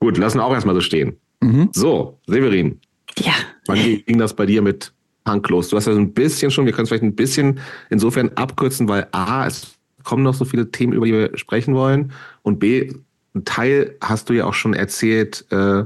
Gut, 0.00 0.18
lassen 0.18 0.38
wir 0.38 0.44
auch 0.44 0.52
erstmal 0.52 0.74
so 0.74 0.80
stehen. 0.80 1.16
Mhm. 1.40 1.70
So, 1.72 2.18
Severin. 2.26 2.80
Ja. 3.18 3.32
Wann 3.66 3.78
ging 3.78 4.18
das 4.18 4.34
bei 4.34 4.46
dir 4.46 4.62
mit 4.62 4.92
Punk 5.24 5.48
los? 5.48 5.68
Du 5.68 5.76
hast 5.76 5.86
ja 5.86 5.92
so 5.92 5.98
ein 5.98 6.12
bisschen 6.12 6.50
schon, 6.50 6.66
wir 6.66 6.72
können 6.72 6.84
es 6.84 6.88
vielleicht 6.88 7.04
ein 7.04 7.16
bisschen 7.16 7.60
insofern 7.90 8.30
abkürzen, 8.34 8.88
weil 8.88 9.08
A, 9.12 9.46
es 9.46 9.74
kommen 10.04 10.22
noch 10.22 10.34
so 10.34 10.44
viele 10.44 10.70
Themen, 10.70 10.92
über 10.92 11.06
die 11.06 11.12
wir 11.12 11.38
sprechen 11.38 11.74
wollen. 11.74 12.12
Und 12.42 12.58
B, 12.58 12.92
ein 13.34 13.44
Teil 13.44 13.96
hast 14.00 14.28
du 14.28 14.32
ja 14.32 14.44
auch 14.46 14.54
schon 14.54 14.74
erzählt, 14.74 15.46
äh, 15.50 15.84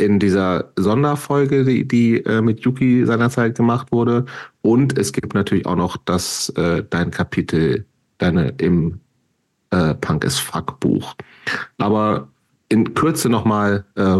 in 0.00 0.18
dieser 0.18 0.72
Sonderfolge, 0.76 1.64
die, 1.64 1.86
die 1.86 2.24
äh, 2.24 2.40
mit 2.40 2.60
Yuki 2.60 3.04
seinerzeit 3.04 3.54
gemacht 3.54 3.92
wurde. 3.92 4.24
Und 4.62 4.98
es 4.98 5.12
gibt 5.12 5.34
natürlich 5.34 5.66
auch 5.66 5.76
noch 5.76 5.96
das, 5.96 6.48
äh, 6.50 6.82
dein 6.88 7.10
Kapitel, 7.10 7.84
deine 8.18 8.54
im 8.58 9.00
äh, 9.70 9.94
Punk 9.94 10.24
is 10.24 10.38
Fuck 10.38 10.80
Buch. 10.80 11.14
Aber 11.78 12.28
in 12.68 12.94
Kürze 12.94 13.28
nochmal, 13.28 13.84
äh, 13.96 14.18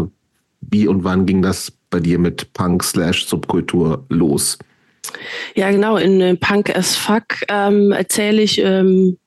wie 0.61 0.87
und 0.87 1.03
wann 1.03 1.25
ging 1.25 1.41
das 1.41 1.71
bei 1.89 1.99
dir 1.99 2.19
mit 2.19 2.53
Punk 2.53 2.83
slash 2.83 3.25
Subkultur 3.25 4.05
los? 4.09 4.57
Ja, 5.55 5.71
genau. 5.71 5.97
In 5.97 6.21
äh, 6.21 6.35
Punk 6.35 6.75
as 6.75 6.95
Fuck 6.95 7.43
ähm, 7.49 7.91
erzähle 7.91 8.41
ich 8.41 8.59
ähm, 8.59 9.17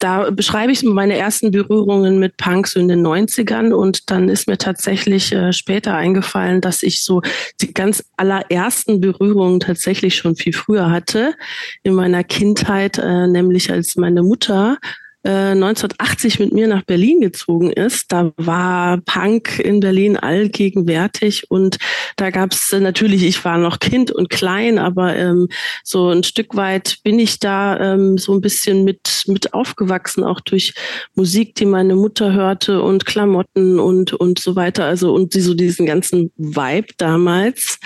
da 0.00 0.30
beschreibe 0.30 0.72
ich 0.72 0.82
meine 0.82 1.16
ersten 1.16 1.50
Berührungen 1.50 2.18
mit 2.18 2.36
Punk 2.38 2.66
so 2.66 2.80
in 2.80 2.88
den 2.88 3.06
90ern 3.06 3.72
und 3.72 4.10
dann 4.10 4.28
ist 4.28 4.48
mir 4.48 4.58
tatsächlich 4.58 5.32
äh, 5.32 5.52
später 5.52 5.94
eingefallen, 5.94 6.60
dass 6.60 6.82
ich 6.82 7.04
so 7.04 7.20
die 7.60 7.72
ganz 7.72 8.02
allerersten 8.16 9.00
Berührungen 9.00 9.60
tatsächlich 9.60 10.16
schon 10.16 10.36
viel 10.36 10.54
früher 10.54 10.90
hatte 10.90 11.34
in 11.82 11.94
meiner 11.94 12.24
Kindheit, 12.24 12.98
äh, 12.98 13.26
nämlich 13.26 13.70
als 13.70 13.96
meine 13.96 14.22
Mutter 14.22 14.78
1980 15.22 16.40
äh, 16.40 16.44
mit 16.44 16.52
mir 16.54 16.66
nach 16.66 16.82
Berlin 16.82 17.20
gezogen 17.20 17.70
ist. 17.70 18.10
Da 18.10 18.32
war 18.36 18.98
Punk 18.98 19.58
in 19.58 19.80
Berlin 19.80 20.16
allgegenwärtig 20.16 21.50
und 21.50 21.76
da 22.16 22.30
gab 22.30 22.52
es 22.52 22.72
natürlich, 22.72 23.22
ich 23.24 23.44
war 23.44 23.58
noch 23.58 23.80
Kind 23.80 24.10
und 24.10 24.30
klein, 24.30 24.78
aber 24.78 25.14
ähm, 25.16 25.48
so 25.84 26.08
ein 26.08 26.22
Stück 26.22 26.56
weit 26.56 26.98
bin 27.04 27.18
ich 27.18 27.38
da 27.38 27.78
ähm, 27.78 28.16
so 28.16 28.32
ein 28.32 28.40
bisschen 28.40 28.84
mit, 28.84 29.24
mit 29.26 29.52
aufgewachsen, 29.52 30.24
auch 30.24 30.40
durch 30.40 30.72
Musik, 31.14 31.54
die 31.54 31.66
meine 31.66 31.96
Mutter 31.96 32.32
hörte 32.32 32.82
und 32.82 33.04
Klamotten 33.04 33.78
und, 33.78 34.14
und 34.14 34.38
so 34.38 34.56
weiter. 34.56 34.86
Also 34.86 35.12
und 35.12 35.34
die, 35.34 35.40
so 35.40 35.52
diesen 35.52 35.84
ganzen 35.84 36.32
Vibe 36.36 36.94
damals 36.96 37.78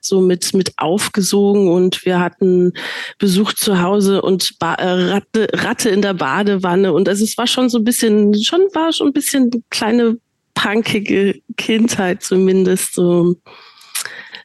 so 0.00 0.20
mit, 0.20 0.52
mit 0.52 0.74
aufgesogen 0.76 1.68
und 1.68 2.04
wir 2.04 2.20
hatten 2.20 2.74
Besuch 3.18 3.54
zu 3.54 3.80
Hause 3.80 4.20
und 4.20 4.58
ba 4.58 4.74
äh, 4.74 5.12
Ratte, 5.12 5.48
Ratte 5.54 5.88
in 5.88 6.02
der 6.02 6.12
Badewanne 6.12 6.73
Badewanne 6.74 6.92
und 6.92 7.08
also 7.08 7.24
es 7.24 7.38
war 7.38 7.46
schon 7.46 7.68
so 7.68 7.78
ein 7.78 7.84
bisschen, 7.84 8.34
schon 8.42 8.60
war 8.72 8.92
schon 8.92 9.08
ein 9.08 9.12
bisschen 9.12 9.50
kleine 9.70 10.18
punkige 10.54 11.40
Kindheit 11.56 12.22
zumindest 12.22 12.94
so 12.94 13.36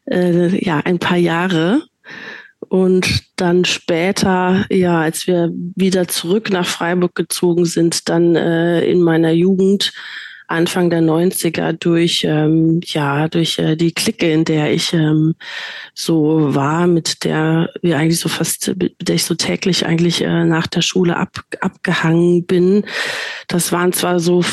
äh, 0.10 0.64
ja 0.64 0.80
ein 0.80 1.00
paar 1.00 1.18
Jahre. 1.18 1.84
Und 2.68 3.24
dann 3.38 3.66
später 3.66 4.66
ja 4.70 5.02
als 5.02 5.28
wir 5.28 5.50
wieder 5.76 6.08
zurück 6.08 6.52
nach 6.52 6.68
Freiburg 6.68 7.16
gezogen 7.16 7.66
sind 7.66 8.10
dann 8.10 8.36
äh, 8.36 8.82
in 8.86 9.02
meiner 9.02 9.32
Jugend 9.32 9.94
Anfang 10.50 10.90
der 10.90 11.02
90er 11.02 11.74
durch, 11.74 12.24
ähm, 12.24 12.82
ja, 12.84 13.28
durch 13.28 13.60
äh, 13.60 13.76
die 13.76 13.92
Clique, 13.92 14.32
in 14.32 14.46
der 14.46 14.74
ich 14.74 14.94
ähm, 14.94 15.36
so 15.94 16.56
war, 16.56 16.88
mit 16.88 17.24
der 17.24 17.70
wir 17.82 17.98
eigentlich 17.98 18.20
so 18.20 18.30
fast, 18.30 18.74
mit 18.78 18.96
der 19.00 19.16
ich 19.16 19.26
so 19.26 19.36
täglich 19.36 19.86
eigentlich 19.86 20.22
äh, 20.22 20.46
nach 20.46 20.68
der 20.68 20.82
Schule 20.82 21.18
ab, 21.18 21.40
abgehangen 21.62 22.46
bin. 22.46 22.84
Das 23.48 23.72
waren 23.72 23.94
zwar 23.94 24.20
so 24.20 24.44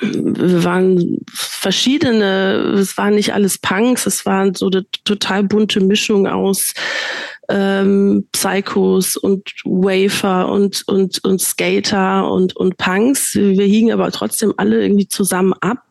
wir 0.00 0.64
waren 0.64 1.24
verschiedene, 1.32 2.74
es 2.78 2.96
waren 2.98 3.14
nicht 3.14 3.32
alles 3.32 3.58
Punks, 3.58 4.06
es 4.06 4.26
waren 4.26 4.54
so 4.54 4.66
eine 4.66 4.84
total 5.04 5.44
bunte 5.44 5.80
Mischung 5.80 6.26
aus 6.26 6.74
ähm, 7.48 8.28
Psychos 8.32 9.16
und 9.16 9.50
Wafer 9.64 10.48
und, 10.48 10.82
und, 10.86 11.22
und 11.24 11.40
Skater 11.40 12.30
und, 12.30 12.56
und 12.56 12.76
Punks. 12.76 13.34
Wir 13.34 13.66
hingen 13.66 13.92
aber 13.92 14.10
trotzdem 14.10 14.54
alle 14.56 14.82
irgendwie 14.82 15.08
zusammen 15.08 15.52
ab. 15.60 15.82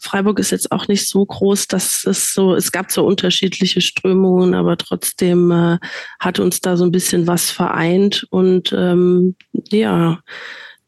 Freiburg 0.00 0.38
ist 0.38 0.50
jetzt 0.50 0.72
auch 0.72 0.88
nicht 0.88 1.08
so 1.08 1.24
groß, 1.24 1.68
dass 1.68 2.04
es 2.04 2.32
so, 2.32 2.54
es 2.54 2.72
gab 2.72 2.90
so 2.90 3.04
unterschiedliche 3.04 3.80
Strömungen, 3.80 4.54
aber 4.54 4.76
trotzdem 4.76 5.50
äh, 5.50 5.78
hat 6.20 6.38
uns 6.38 6.60
da 6.60 6.76
so 6.76 6.84
ein 6.84 6.92
bisschen 6.92 7.26
was 7.26 7.50
vereint 7.50 8.26
und 8.30 8.72
ähm, 8.72 9.34
ja, 9.70 10.20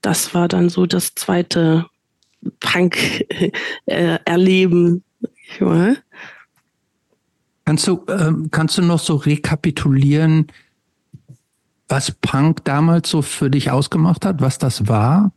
das 0.02 0.34
war 0.34 0.48
dann 0.48 0.70
so 0.70 0.86
das 0.86 1.14
zweite 1.14 1.86
Punk-Erleben. 2.60 5.04
Äh, 5.60 5.96
Kannst 7.70 7.86
du, 7.86 8.04
ähm, 8.08 8.48
kannst 8.50 8.78
du 8.78 8.82
noch 8.82 8.98
so 8.98 9.14
rekapitulieren, 9.14 10.48
was 11.86 12.10
Punk 12.10 12.64
damals 12.64 13.08
so 13.08 13.22
für 13.22 13.48
dich 13.48 13.70
ausgemacht 13.70 14.24
hat, 14.24 14.40
was 14.40 14.58
das 14.58 14.88
war? 14.88 15.32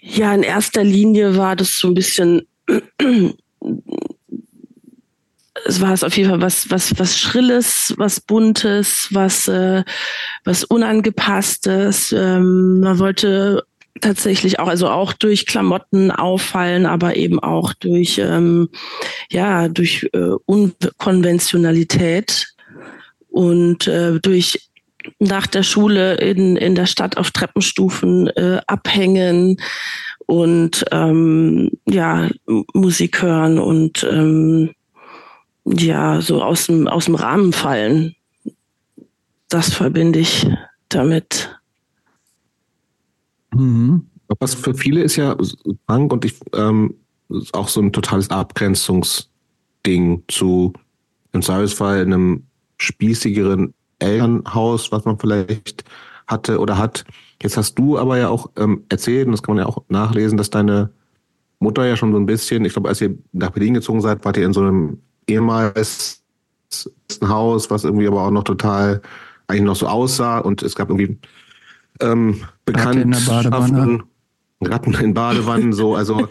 Ja, 0.00 0.34
in 0.34 0.42
erster 0.42 0.82
Linie 0.82 1.36
war 1.36 1.54
das 1.54 1.78
so 1.78 1.86
ein 1.86 1.94
bisschen, 1.94 2.42
es 5.66 5.80
war 5.80 5.92
es 5.92 6.02
auf 6.02 6.16
jeden 6.16 6.30
Fall 6.30 6.40
was, 6.40 6.68
was, 6.68 6.98
was 6.98 7.16
Schrilles, 7.16 7.94
was 7.96 8.18
Buntes, 8.18 9.06
was, 9.12 9.46
äh, 9.46 9.84
was 10.42 10.64
Unangepasstes. 10.64 12.10
Ähm, 12.10 12.80
man 12.80 12.98
wollte 12.98 13.64
tatsächlich 14.02 14.60
auch, 14.60 14.68
also 14.68 14.90
auch 14.90 15.14
durch 15.14 15.46
Klamotten 15.46 16.10
auffallen, 16.10 16.84
aber 16.84 17.16
eben 17.16 17.40
auch 17.40 17.72
durch, 17.72 18.18
ähm, 18.18 18.68
ja, 19.30 19.68
durch 19.68 20.10
äh, 20.12 20.32
Unkonventionalität 20.44 22.54
und 23.30 23.86
äh, 23.86 24.20
durch 24.20 24.68
nach 25.18 25.46
der 25.46 25.62
Schule 25.62 26.16
in, 26.16 26.56
in 26.56 26.74
der 26.74 26.86
Stadt 26.86 27.16
auf 27.16 27.30
Treppenstufen 27.30 28.28
äh, 28.28 28.60
abhängen 28.66 29.56
und 30.26 30.84
ähm, 30.92 31.70
ja, 31.88 32.28
Musik 32.74 33.22
hören 33.22 33.58
und 33.58 34.06
ähm, 34.10 34.72
ja, 35.64 36.20
so 36.20 36.42
aus 36.42 36.66
dem, 36.66 36.88
aus 36.88 37.06
dem 37.06 37.14
Rahmen 37.14 37.52
fallen. 37.52 38.14
Das 39.48 39.72
verbinde 39.72 40.18
ich 40.18 40.48
damit. 40.88 41.61
Mhm. 43.54 44.06
Was 44.38 44.54
für 44.54 44.74
viele 44.74 45.02
ist 45.02 45.16
ja 45.16 45.36
Punk 45.86 46.12
und 46.12 46.24
ich 46.24 46.40
ähm, 46.54 46.94
auch 47.52 47.68
so 47.68 47.80
ein 47.80 47.92
totales 47.92 48.30
Abgrenzungsding 48.30 50.22
zu 50.28 50.72
im 51.32 51.42
Zweifelsfall 51.42 52.02
einem 52.02 52.44
spießigeren 52.78 53.74
Elternhaus, 53.98 54.90
was 54.92 55.04
man 55.04 55.18
vielleicht 55.18 55.84
hatte 56.26 56.58
oder 56.58 56.78
hat. 56.78 57.04
Jetzt 57.42 57.56
hast 57.56 57.74
du 57.74 57.98
aber 57.98 58.18
ja 58.18 58.28
auch 58.28 58.50
ähm, 58.56 58.84
erzählt, 58.88 59.26
und 59.26 59.32
das 59.32 59.42
kann 59.42 59.56
man 59.56 59.64
ja 59.64 59.68
auch 59.68 59.82
nachlesen, 59.88 60.36
dass 60.36 60.50
deine 60.50 60.90
Mutter 61.58 61.86
ja 61.86 61.96
schon 61.96 62.12
so 62.12 62.18
ein 62.18 62.26
bisschen, 62.26 62.64
ich 62.64 62.72
glaube, 62.72 62.88
als 62.88 63.00
ihr 63.00 63.16
nach 63.32 63.50
Berlin 63.50 63.74
gezogen 63.74 64.00
seid, 64.00 64.24
wart 64.24 64.36
ihr 64.36 64.46
in 64.46 64.52
so 64.52 64.60
einem 64.60 64.98
ehemals 65.26 66.22
Haus, 67.22 67.70
was 67.70 67.84
irgendwie 67.84 68.06
aber 68.06 68.22
auch 68.22 68.30
noch 68.30 68.44
total 68.44 69.02
eigentlich 69.46 69.62
noch 69.62 69.76
so 69.76 69.86
aussah 69.86 70.38
und 70.38 70.62
es 70.62 70.74
gab 70.74 70.88
irgendwie 70.88 71.18
ähm, 72.02 72.42
bekannt. 72.64 72.96
Ratten 72.96 73.76
in 73.76 74.02
Ratten 74.64 74.94
in 74.94 75.14
Badewannen, 75.14 75.72
so. 75.72 75.94
Also 75.94 76.28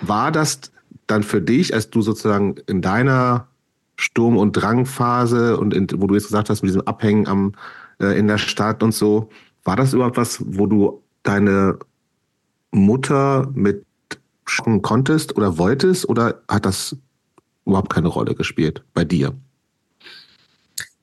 war 0.00 0.32
das 0.32 0.60
dann 1.06 1.22
für 1.22 1.40
dich, 1.40 1.74
als 1.74 1.90
du 1.90 2.02
sozusagen 2.02 2.56
in 2.66 2.82
deiner 2.82 3.48
Sturm- 3.96 4.36
und 4.36 4.52
Drangphase 4.52 5.58
und 5.58 5.74
in, 5.74 5.88
wo 5.96 6.06
du 6.06 6.14
jetzt 6.14 6.26
gesagt 6.26 6.50
hast, 6.50 6.62
mit 6.62 6.68
diesem 6.68 6.82
Abhängen 6.82 7.26
am, 7.28 7.52
äh, 8.00 8.18
in 8.18 8.28
der 8.28 8.38
Stadt 8.38 8.82
und 8.82 8.92
so, 8.92 9.30
war 9.64 9.76
das 9.76 9.92
überhaupt 9.92 10.16
was, 10.16 10.42
wo 10.46 10.66
du 10.66 11.02
deine 11.22 11.78
Mutter 12.70 13.48
mit 13.54 13.84
schocken 14.46 14.82
konntest 14.82 15.36
oder 15.36 15.58
wolltest 15.58 16.08
oder 16.08 16.42
hat 16.48 16.66
das 16.66 16.96
überhaupt 17.64 17.92
keine 17.92 18.08
Rolle 18.08 18.34
gespielt 18.34 18.84
bei 18.94 19.04
dir? 19.04 19.34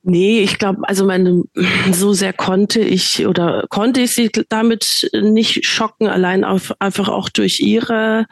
Nee, 0.05 0.41
ich 0.41 0.59
glaube, 0.59 0.81
also 0.83 1.05
meine, 1.05 1.43
so 1.93 2.11
sehr 2.11 2.33
konnte 2.33 2.81
ich 2.81 3.25
oder 3.25 3.65
konnte 3.69 4.01
ich 4.01 4.11
sie 4.11 4.29
damit 4.49 5.09
nicht 5.13 5.65
schocken, 5.65 6.07
allein 6.07 6.43
auf, 6.43 6.73
einfach 6.79 7.07
auch 7.07 7.29
durch 7.29 7.61
ihre, 7.61 8.25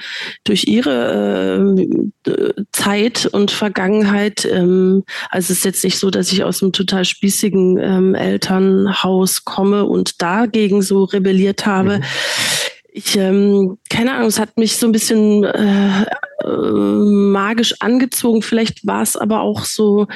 durch 0.43 0.65
ihre 0.65 1.73
äh, 2.27 2.53
Zeit 2.73 3.25
und 3.25 3.51
Vergangenheit. 3.51 4.43
Ähm, 4.43 5.03
also 5.29 5.53
es 5.53 5.59
ist 5.59 5.65
jetzt 5.65 5.83
nicht 5.85 5.97
so, 5.97 6.09
dass 6.09 6.33
ich 6.33 6.43
aus 6.43 6.61
einem 6.61 6.73
total 6.73 7.05
spießigen 7.05 7.77
ähm, 7.77 8.15
Elternhaus 8.15 9.45
komme 9.45 9.85
und 9.85 10.21
dagegen 10.21 10.81
so 10.81 11.05
rebelliert 11.05 11.65
habe. 11.65 11.99
Mhm. 11.99 12.03
Ich, 12.93 13.15
ähm, 13.15 13.77
keine 13.89 14.15
Ahnung, 14.15 14.27
es 14.27 14.39
hat 14.39 14.57
mich 14.57 14.75
so 14.75 14.85
ein 14.85 14.91
bisschen 14.91 15.45
äh, 15.45 16.01
äh, 16.43 16.47
magisch 16.47 17.75
angezogen. 17.79 18.41
Vielleicht 18.41 18.85
war 18.85 19.01
es 19.01 19.15
aber 19.15 19.39
auch 19.39 19.63
so, 19.63 20.07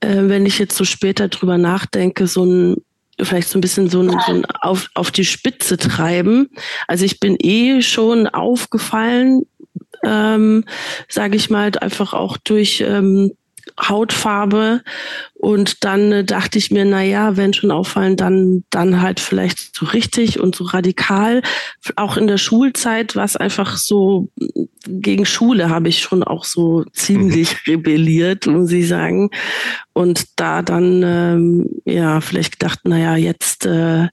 äh, 0.00 0.28
wenn 0.28 0.46
ich 0.46 0.58
jetzt 0.58 0.76
so 0.76 0.84
später 0.84 1.28
drüber 1.28 1.58
nachdenke, 1.58 2.26
so 2.26 2.44
ein 2.44 2.76
vielleicht 3.20 3.48
so 3.48 3.58
ein 3.58 3.62
bisschen 3.62 3.88
so 3.88 4.00
ein, 4.00 4.10
so 4.10 4.32
ein 4.32 4.44
auf, 4.60 4.90
auf 4.94 5.10
die 5.10 5.24
Spitze 5.24 5.76
treiben. 5.78 6.50
Also 6.86 7.04
ich 7.04 7.18
bin 7.18 7.36
eh 7.40 7.80
schon 7.80 8.26
aufgefallen, 8.26 9.46
ähm, 10.04 10.64
sage 11.08 11.36
ich 11.36 11.48
mal, 11.48 11.72
einfach 11.78 12.12
auch 12.12 12.36
durch 12.36 12.84
ähm, 12.86 13.32
Hautfarbe. 13.80 14.82
Und 15.34 15.84
dann 15.84 16.12
äh, 16.12 16.24
dachte 16.24 16.58
ich 16.58 16.70
mir, 16.70 16.84
na 16.84 17.02
ja, 17.02 17.36
wenn 17.36 17.52
schon 17.52 17.70
auffallen, 17.70 18.16
dann, 18.16 18.64
dann 18.70 19.02
halt 19.02 19.20
vielleicht 19.20 19.76
so 19.76 19.86
richtig 19.86 20.40
und 20.40 20.56
so 20.56 20.64
radikal. 20.64 21.42
Auch 21.96 22.16
in 22.16 22.26
der 22.26 22.38
Schulzeit 22.38 23.16
war 23.16 23.24
es 23.24 23.36
einfach 23.36 23.76
so, 23.76 24.30
gegen 24.86 25.26
Schule 25.26 25.68
habe 25.68 25.88
ich 25.88 26.00
schon 26.00 26.22
auch 26.22 26.44
so 26.44 26.84
ziemlich 26.92 27.52
mhm. 27.52 27.58
rebelliert, 27.66 28.46
muss 28.46 28.72
ich 28.72 28.88
sagen. 28.88 29.30
Und 29.92 30.24
da 30.36 30.62
dann, 30.62 31.02
ähm, 31.02 31.68
ja, 31.84 32.20
vielleicht 32.20 32.58
gedacht, 32.58 32.80
na 32.84 32.98
ja, 32.98 33.16
jetzt, 33.16 33.66
äh, 33.66 34.08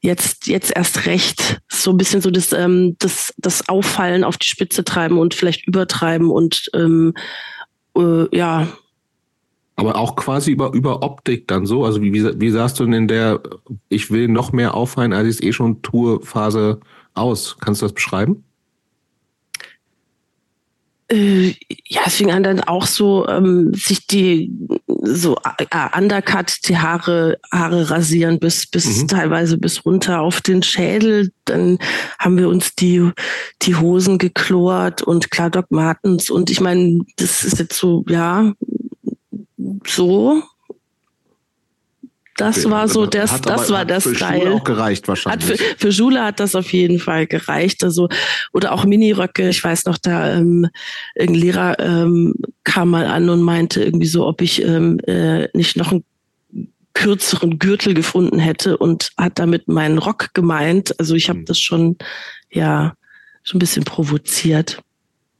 jetzt, 0.00 0.46
jetzt 0.46 0.74
erst 0.74 1.06
recht. 1.06 1.60
So 1.68 1.90
ein 1.90 1.96
bisschen 1.96 2.20
so 2.20 2.30
das, 2.30 2.52
ähm, 2.52 2.96
das, 2.98 3.34
das 3.36 3.68
Auffallen 3.68 4.24
auf 4.24 4.36
die 4.36 4.46
Spitze 4.46 4.84
treiben 4.84 5.18
und 5.18 5.34
vielleicht 5.34 5.66
übertreiben 5.66 6.30
und, 6.30 6.70
ähm, 6.74 7.14
äh, 7.96 8.36
ja, 8.36 8.68
aber 9.78 9.94
auch 9.94 10.16
quasi 10.16 10.50
über, 10.50 10.72
über 10.72 11.04
Optik 11.04 11.46
dann 11.46 11.64
so. 11.64 11.84
Also 11.84 12.02
wie, 12.02 12.12
wie, 12.12 12.40
wie 12.40 12.50
sahst 12.50 12.80
du 12.80 12.84
denn 12.84 12.94
in 12.94 13.08
der 13.08 13.40
Ich 13.88 14.10
will 14.10 14.26
noch 14.26 14.50
mehr 14.50 14.74
auffallen, 14.74 15.12
als 15.12 15.28
ich 15.28 15.34
es 15.36 15.42
eh 15.42 15.52
schon 15.52 15.82
tue, 15.82 16.20
Phase 16.20 16.80
aus? 17.14 17.56
Kannst 17.60 17.80
du 17.80 17.86
das 17.86 17.92
beschreiben? 17.92 18.42
Äh, 21.06 21.54
ja, 21.86 22.02
es 22.06 22.16
fing 22.16 22.32
an 22.32 22.42
dann 22.42 22.60
auch 22.60 22.86
so, 22.86 23.28
ähm, 23.28 23.72
sich 23.72 24.08
die 24.08 24.52
so 25.00 25.36
äh, 25.58 25.96
undercut 25.96 26.56
die 26.68 26.76
Haare, 26.76 27.38
Haare 27.52 27.88
rasieren 27.88 28.40
bis, 28.40 28.66
bis 28.66 29.02
mhm. 29.02 29.08
teilweise 29.08 29.58
bis 29.58 29.86
runter 29.86 30.20
auf 30.20 30.40
den 30.40 30.64
Schädel. 30.64 31.30
Dann 31.44 31.78
haben 32.18 32.36
wir 32.36 32.48
uns 32.48 32.74
die, 32.74 33.10
die 33.62 33.76
Hosen 33.76 34.18
geklort 34.18 35.02
und 35.02 35.30
klar 35.30 35.50
Doc 35.50 35.70
Martens. 35.70 36.30
Und 36.30 36.50
ich 36.50 36.60
meine, 36.60 36.98
das 37.16 37.44
ist 37.44 37.60
jetzt 37.60 37.78
so, 37.78 38.04
ja, 38.08 38.52
so. 39.86 40.42
Das 42.36 42.58
okay, 42.64 42.70
war 42.70 42.88
so 42.88 43.04
das, 43.04 43.40
das 43.40 43.68
war 43.68 43.84
das 43.84 44.04
für 44.04 44.14
Style. 44.14 44.42
Schule 44.42 44.54
auch 44.54 44.64
gereicht 44.64 45.08
wahrscheinlich. 45.08 45.50
Hat 45.50 45.58
für, 45.58 45.76
für 45.76 45.92
Schule 45.92 46.22
hat 46.22 46.38
das 46.38 46.54
auf 46.54 46.72
jeden 46.72 47.00
Fall 47.00 47.26
gereicht. 47.26 47.82
Also 47.82 48.08
oder 48.52 48.72
auch 48.72 48.84
Miniröcke. 48.84 49.48
Ich 49.48 49.62
weiß 49.62 49.86
noch, 49.86 49.98
da 49.98 50.34
ähm, 50.34 50.68
irgendein 51.16 51.40
Lehrer 51.40 51.78
ähm, 51.80 52.34
kam 52.62 52.90
mal 52.90 53.06
an 53.06 53.28
und 53.28 53.42
meinte 53.42 53.82
irgendwie 53.82 54.06
so, 54.06 54.24
ob 54.24 54.40
ich 54.40 54.62
ähm, 54.62 55.00
äh, 55.00 55.48
nicht 55.52 55.76
noch 55.76 55.90
einen 55.90 56.04
kürzeren 56.94 57.58
Gürtel 57.58 57.92
gefunden 57.92 58.38
hätte 58.38 58.76
und 58.76 59.10
hat 59.16 59.40
damit 59.40 59.66
meinen 59.66 59.98
Rock 59.98 60.32
gemeint. 60.32 60.98
Also 61.00 61.16
ich 61.16 61.28
habe 61.28 61.40
hm. 61.40 61.44
das 61.46 61.58
schon 61.58 61.96
ja 62.52 62.94
schon 63.42 63.56
ein 63.56 63.60
bisschen 63.60 63.84
provoziert. 63.84 64.80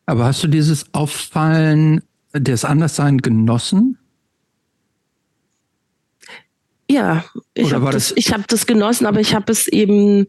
Aber 0.07 0.25
hast 0.25 0.43
du 0.43 0.49
dieses 0.49 0.93
Auffallen 0.95 2.03
des 2.35 2.65
Anderssein 2.65 3.19
genossen? 3.19 3.99
Ja, 6.91 7.25
ich 7.53 7.75
habe 7.75 7.91
das, 7.91 8.15
das, 8.15 8.33
hab 8.33 8.49
das 8.49 8.67
genossen, 8.67 9.07
aber 9.07 9.21
ich 9.21 9.35
habe 9.35 9.53
es 9.53 9.69
eben, 9.69 10.27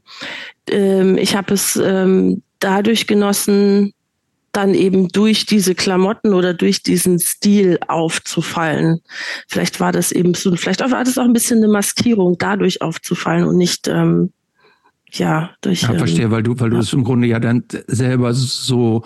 ähm, 0.70 1.18
ich 1.18 1.36
habe 1.36 1.54
es 1.54 1.78
ähm, 1.78 2.44
dadurch 2.60 3.08
genossen, 3.08 3.94
dann 4.52 4.74
eben 4.74 5.08
durch 5.10 5.46
diese 5.46 5.76
Klamotten 5.76 6.34
oder 6.34 6.54
durch 6.54 6.84
diesen 6.84 7.20
Stil 7.20 7.80
aufzufallen. 7.88 9.00
Vielleicht 9.48 9.80
war 9.80 9.92
das 9.92 10.12
eben 10.12 10.34
so, 10.34 10.56
vielleicht 10.56 10.82
war 10.82 11.04
das 11.04 11.18
auch 11.18 11.24
ein 11.24 11.34
bisschen 11.34 11.60
eine 11.60 11.72
Maskierung, 11.72 12.38
dadurch 12.38 12.82
aufzufallen 12.82 13.46
und 13.46 13.58
nicht 13.58 13.88
ähm, 13.88 14.34
ja 15.12 15.52
durch. 15.62 15.84
Ja, 15.84 15.94
verstehe, 15.94 16.26
ähm, 16.26 16.32
weil 16.32 16.44
du, 16.44 16.60
weil 16.60 16.72
du 16.72 16.78
es 16.78 16.92
im 16.94 17.04
Grunde 17.04 17.28
ja 17.28 17.40
dann 17.40 17.64
selber 17.88 18.34
so 18.34 19.04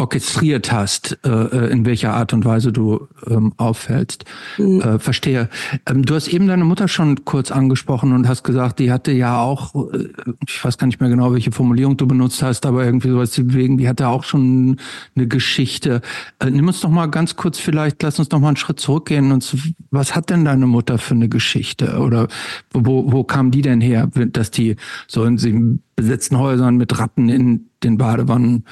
orchestriert 0.00 0.72
hast, 0.72 1.18
äh, 1.24 1.28
äh, 1.28 1.70
in 1.70 1.84
welcher 1.84 2.14
Art 2.14 2.32
und 2.32 2.44
Weise 2.46 2.72
du 2.72 3.06
ähm, 3.26 3.52
auffällst. 3.58 4.24
Mhm. 4.56 4.80
Äh, 4.80 4.98
verstehe. 4.98 5.50
Ähm, 5.86 6.06
du 6.06 6.14
hast 6.14 6.28
eben 6.28 6.48
deine 6.48 6.64
Mutter 6.64 6.88
schon 6.88 7.26
kurz 7.26 7.50
angesprochen 7.50 8.12
und 8.12 8.26
hast 8.26 8.42
gesagt, 8.42 8.78
die 8.78 8.90
hatte 8.90 9.12
ja 9.12 9.38
auch, 9.38 9.74
äh, 9.92 10.08
ich 10.46 10.64
weiß 10.64 10.78
gar 10.78 10.86
nicht 10.86 11.00
mehr 11.00 11.10
genau, 11.10 11.34
welche 11.34 11.52
Formulierung 11.52 11.98
du 11.98 12.06
benutzt 12.06 12.42
hast, 12.42 12.64
aber 12.64 12.84
irgendwie 12.84 13.10
sowas 13.10 13.38
wegen, 13.38 13.76
die 13.76 13.88
hatte 13.88 14.08
auch 14.08 14.24
schon 14.24 14.80
eine 15.14 15.28
Geschichte. 15.28 16.00
Nimm 16.42 16.66
uns 16.66 16.80
doch 16.80 16.88
mal 16.88 17.06
ganz 17.06 17.36
kurz 17.36 17.58
vielleicht, 17.58 18.02
lass 18.02 18.18
uns 18.18 18.30
noch 18.30 18.40
mal 18.40 18.48
einen 18.48 18.56
Schritt 18.56 18.80
zurückgehen 18.80 19.30
und 19.32 19.54
was 19.90 20.14
hat 20.14 20.30
denn 20.30 20.46
deine 20.46 20.66
Mutter 20.66 20.96
für 20.96 21.14
eine 21.14 21.28
Geschichte 21.28 21.98
oder 21.98 22.28
wo, 22.72 23.12
wo 23.12 23.22
kam 23.24 23.50
die 23.50 23.62
denn 23.62 23.82
her, 23.82 24.08
dass 24.14 24.50
die 24.50 24.76
so 25.06 25.24
in 25.24 25.82
besetzten 25.94 26.38
Häusern 26.38 26.76
mit 26.76 26.98
Ratten 26.98 27.28
in 27.28 27.66
den 27.82 27.98
Badewannen 27.98 28.64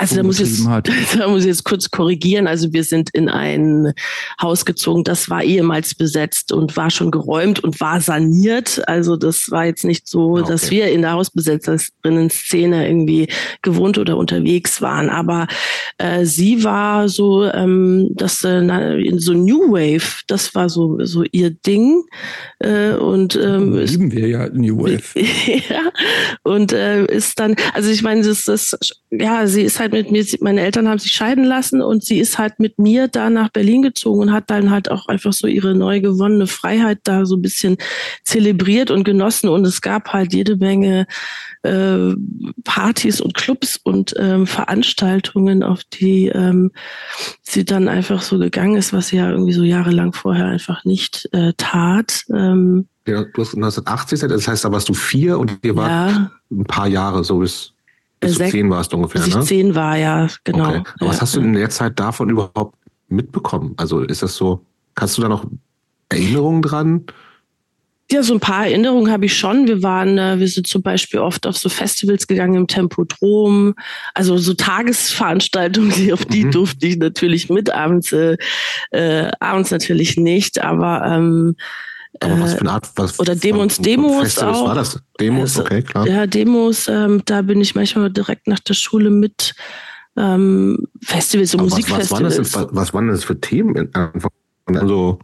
also 0.00 0.16
da 0.16 0.22
muss, 0.22 0.40
ich 0.40 0.48
jetzt, 0.48 0.66
da 1.18 1.28
muss 1.28 1.40
ich 1.40 1.48
jetzt 1.48 1.64
kurz 1.64 1.90
korrigieren. 1.90 2.46
Also 2.46 2.72
wir 2.72 2.84
sind 2.84 3.10
in 3.10 3.28
ein 3.28 3.92
Haus 4.40 4.64
gezogen, 4.64 5.04
das 5.04 5.28
war 5.28 5.42
ehemals 5.42 5.94
besetzt 5.94 6.52
und 6.52 6.74
war 6.74 6.90
schon 6.90 7.10
geräumt 7.10 7.62
und 7.62 7.78
war 7.80 8.00
saniert. 8.00 8.82
Also 8.88 9.16
das 9.16 9.50
war 9.50 9.66
jetzt 9.66 9.84
nicht 9.84 10.08
so, 10.08 10.38
ah, 10.38 10.40
okay. 10.40 10.52
dass 10.52 10.70
wir 10.70 10.90
in 10.90 11.02
der 11.02 11.12
Hausbesetzerinnen-Szene 11.12 12.88
irgendwie 12.88 13.28
gewohnt 13.60 13.98
oder 13.98 14.16
unterwegs 14.16 14.80
waren. 14.80 15.10
Aber 15.10 15.46
äh, 15.98 16.24
sie 16.24 16.64
war 16.64 17.10
so, 17.10 17.44
ähm, 17.44 18.08
das 18.14 18.42
äh, 18.42 19.18
so 19.18 19.34
New 19.34 19.72
Wave, 19.72 20.22
das 20.28 20.54
war 20.54 20.70
so 20.70 20.96
so 21.04 21.24
ihr 21.30 21.50
Ding. 21.50 22.04
Äh, 22.58 22.92
und 22.92 23.36
ähm, 23.36 23.76
lieben 23.76 24.12
wir 24.12 24.28
ja 24.28 24.48
New 24.48 24.78
Wave. 24.82 25.20
ja, 25.68 25.92
und 26.42 26.72
äh, 26.72 27.04
ist 27.04 27.38
dann, 27.38 27.54
also 27.74 27.90
ich 27.90 28.02
meine, 28.02 28.22
das, 28.22 28.44
das, 28.44 28.78
ja, 29.10 29.46
sie 29.46 29.62
ist 29.62 29.78
halt 29.78 29.89
halt 29.92 30.10
mit 30.10 30.30
mir, 30.30 30.38
meine 30.40 30.60
Eltern 30.60 30.88
haben 30.88 30.98
sich 30.98 31.12
scheiden 31.12 31.44
lassen 31.44 31.82
und 31.82 32.04
sie 32.04 32.18
ist 32.18 32.38
halt 32.38 32.60
mit 32.60 32.78
mir 32.78 33.08
da 33.08 33.30
nach 33.30 33.48
Berlin 33.50 33.82
gezogen 33.82 34.20
und 34.22 34.32
hat 34.32 34.50
dann 34.50 34.70
halt 34.70 34.90
auch 34.90 35.06
einfach 35.06 35.32
so 35.32 35.46
ihre 35.46 35.74
neu 35.74 36.00
gewonnene 36.00 36.46
Freiheit 36.46 37.00
da 37.04 37.26
so 37.26 37.36
ein 37.36 37.42
bisschen 37.42 37.76
zelebriert 38.24 38.90
und 38.90 39.04
genossen 39.04 39.48
und 39.48 39.66
es 39.66 39.80
gab 39.80 40.12
halt 40.12 40.32
jede 40.32 40.56
Menge 40.56 41.06
äh, 41.62 42.14
Partys 42.64 43.20
und 43.20 43.34
Clubs 43.34 43.78
und 43.82 44.14
ähm, 44.18 44.46
Veranstaltungen, 44.46 45.62
auf 45.62 45.84
die 45.84 46.28
ähm, 46.28 46.70
sie 47.42 47.64
dann 47.64 47.88
einfach 47.88 48.22
so 48.22 48.38
gegangen 48.38 48.76
ist, 48.76 48.92
was 48.92 49.08
sie 49.08 49.16
ja 49.16 49.30
irgendwie 49.30 49.52
so 49.52 49.62
jahrelang 49.62 50.12
vorher 50.12 50.46
einfach 50.46 50.84
nicht 50.84 51.28
äh, 51.32 51.52
tat. 51.56 52.24
Ähm, 52.32 52.86
du 53.04 53.14
hast 53.14 53.54
1980, 53.54 54.20
das 54.20 54.46
heißt, 54.46 54.64
da 54.64 54.72
warst 54.72 54.88
du 54.88 54.94
vier 54.94 55.38
und 55.38 55.58
ihr 55.62 55.76
wart 55.76 56.10
ja. 56.10 56.30
ein 56.50 56.64
paar 56.64 56.88
Jahre 56.88 57.24
so 57.24 57.38
bis 57.38 57.72
bis 58.20 58.38
du 58.38 58.48
zehn 58.48 58.70
warst 58.70 58.92
ungefähr, 58.94 59.22
bis 59.22 59.34
ne? 59.34 59.40
ich 59.40 59.48
zehn 59.48 59.74
war, 59.74 59.96
ja, 59.96 60.28
genau. 60.44 60.68
Okay. 60.68 60.82
Aber 61.00 61.10
was 61.10 61.20
hast 61.20 61.36
du 61.36 61.40
in 61.40 61.54
der 61.54 61.70
Zeit 61.70 61.98
davon 61.98 62.30
überhaupt 62.30 62.76
mitbekommen? 63.08 63.74
Also 63.76 64.00
ist 64.00 64.22
das 64.22 64.36
so, 64.36 64.64
kannst 64.94 65.18
du 65.18 65.22
da 65.22 65.28
noch 65.28 65.46
Erinnerungen 66.10 66.62
dran? 66.62 67.06
Ja, 68.12 68.24
so 68.24 68.34
ein 68.34 68.40
paar 68.40 68.66
Erinnerungen 68.66 69.12
habe 69.12 69.26
ich 69.26 69.38
schon. 69.38 69.68
Wir 69.68 69.84
waren, 69.84 70.18
äh, 70.18 70.40
wir 70.40 70.48
sind 70.48 70.66
zum 70.66 70.82
Beispiel 70.82 71.20
oft 71.20 71.46
auf 71.46 71.56
so 71.56 71.68
Festivals 71.68 72.26
gegangen 72.26 72.56
im 72.56 72.66
Tempodrom, 72.66 73.74
also 74.14 74.36
so 74.36 74.52
Tagesveranstaltungen, 74.52 75.92
auf 76.12 76.24
die 76.24 76.46
mhm. 76.46 76.50
durfte 76.50 76.88
ich 76.88 76.96
natürlich 76.96 77.48
mit, 77.50 77.70
abends, 77.70 78.10
äh, 78.12 78.36
äh, 78.90 79.30
abends 79.38 79.70
natürlich 79.70 80.16
nicht, 80.16 80.60
aber 80.60 81.04
ähm, 81.06 81.54
Aber 82.22 82.40
was 82.40 82.54
für 82.54 82.60
eine 82.60 82.72
Art, 82.72 82.90
was 82.96 83.18
Oder 83.18 83.34
Demos, 83.34 83.76
von, 83.76 83.84
Demos 83.84 84.22
Festivals 84.22 84.56
auch. 84.56 84.66
war 84.66 84.74
das? 84.74 85.00
Demos, 85.18 85.56
also, 85.56 85.62
okay, 85.62 85.82
klar. 85.82 86.06
Ja, 86.06 86.26
Demos, 86.26 86.86
ähm, 86.88 87.22
da 87.24 87.42
bin 87.42 87.60
ich 87.60 87.74
manchmal 87.74 88.10
direkt 88.10 88.46
nach 88.46 88.60
der 88.60 88.74
Schule 88.74 89.10
mit 89.10 89.54
ähm, 90.16 90.86
Festivals 91.02 91.54
und 91.54 91.62
Musikfestivals. 91.62 92.10
Was, 92.10 92.38
was, 92.38 92.54
waren 92.54 92.66
das, 92.68 92.76
was 92.76 92.94
waren 92.94 93.08
das 93.08 93.24
für 93.24 93.40
Themen? 93.40 93.90
Also 94.66 95.18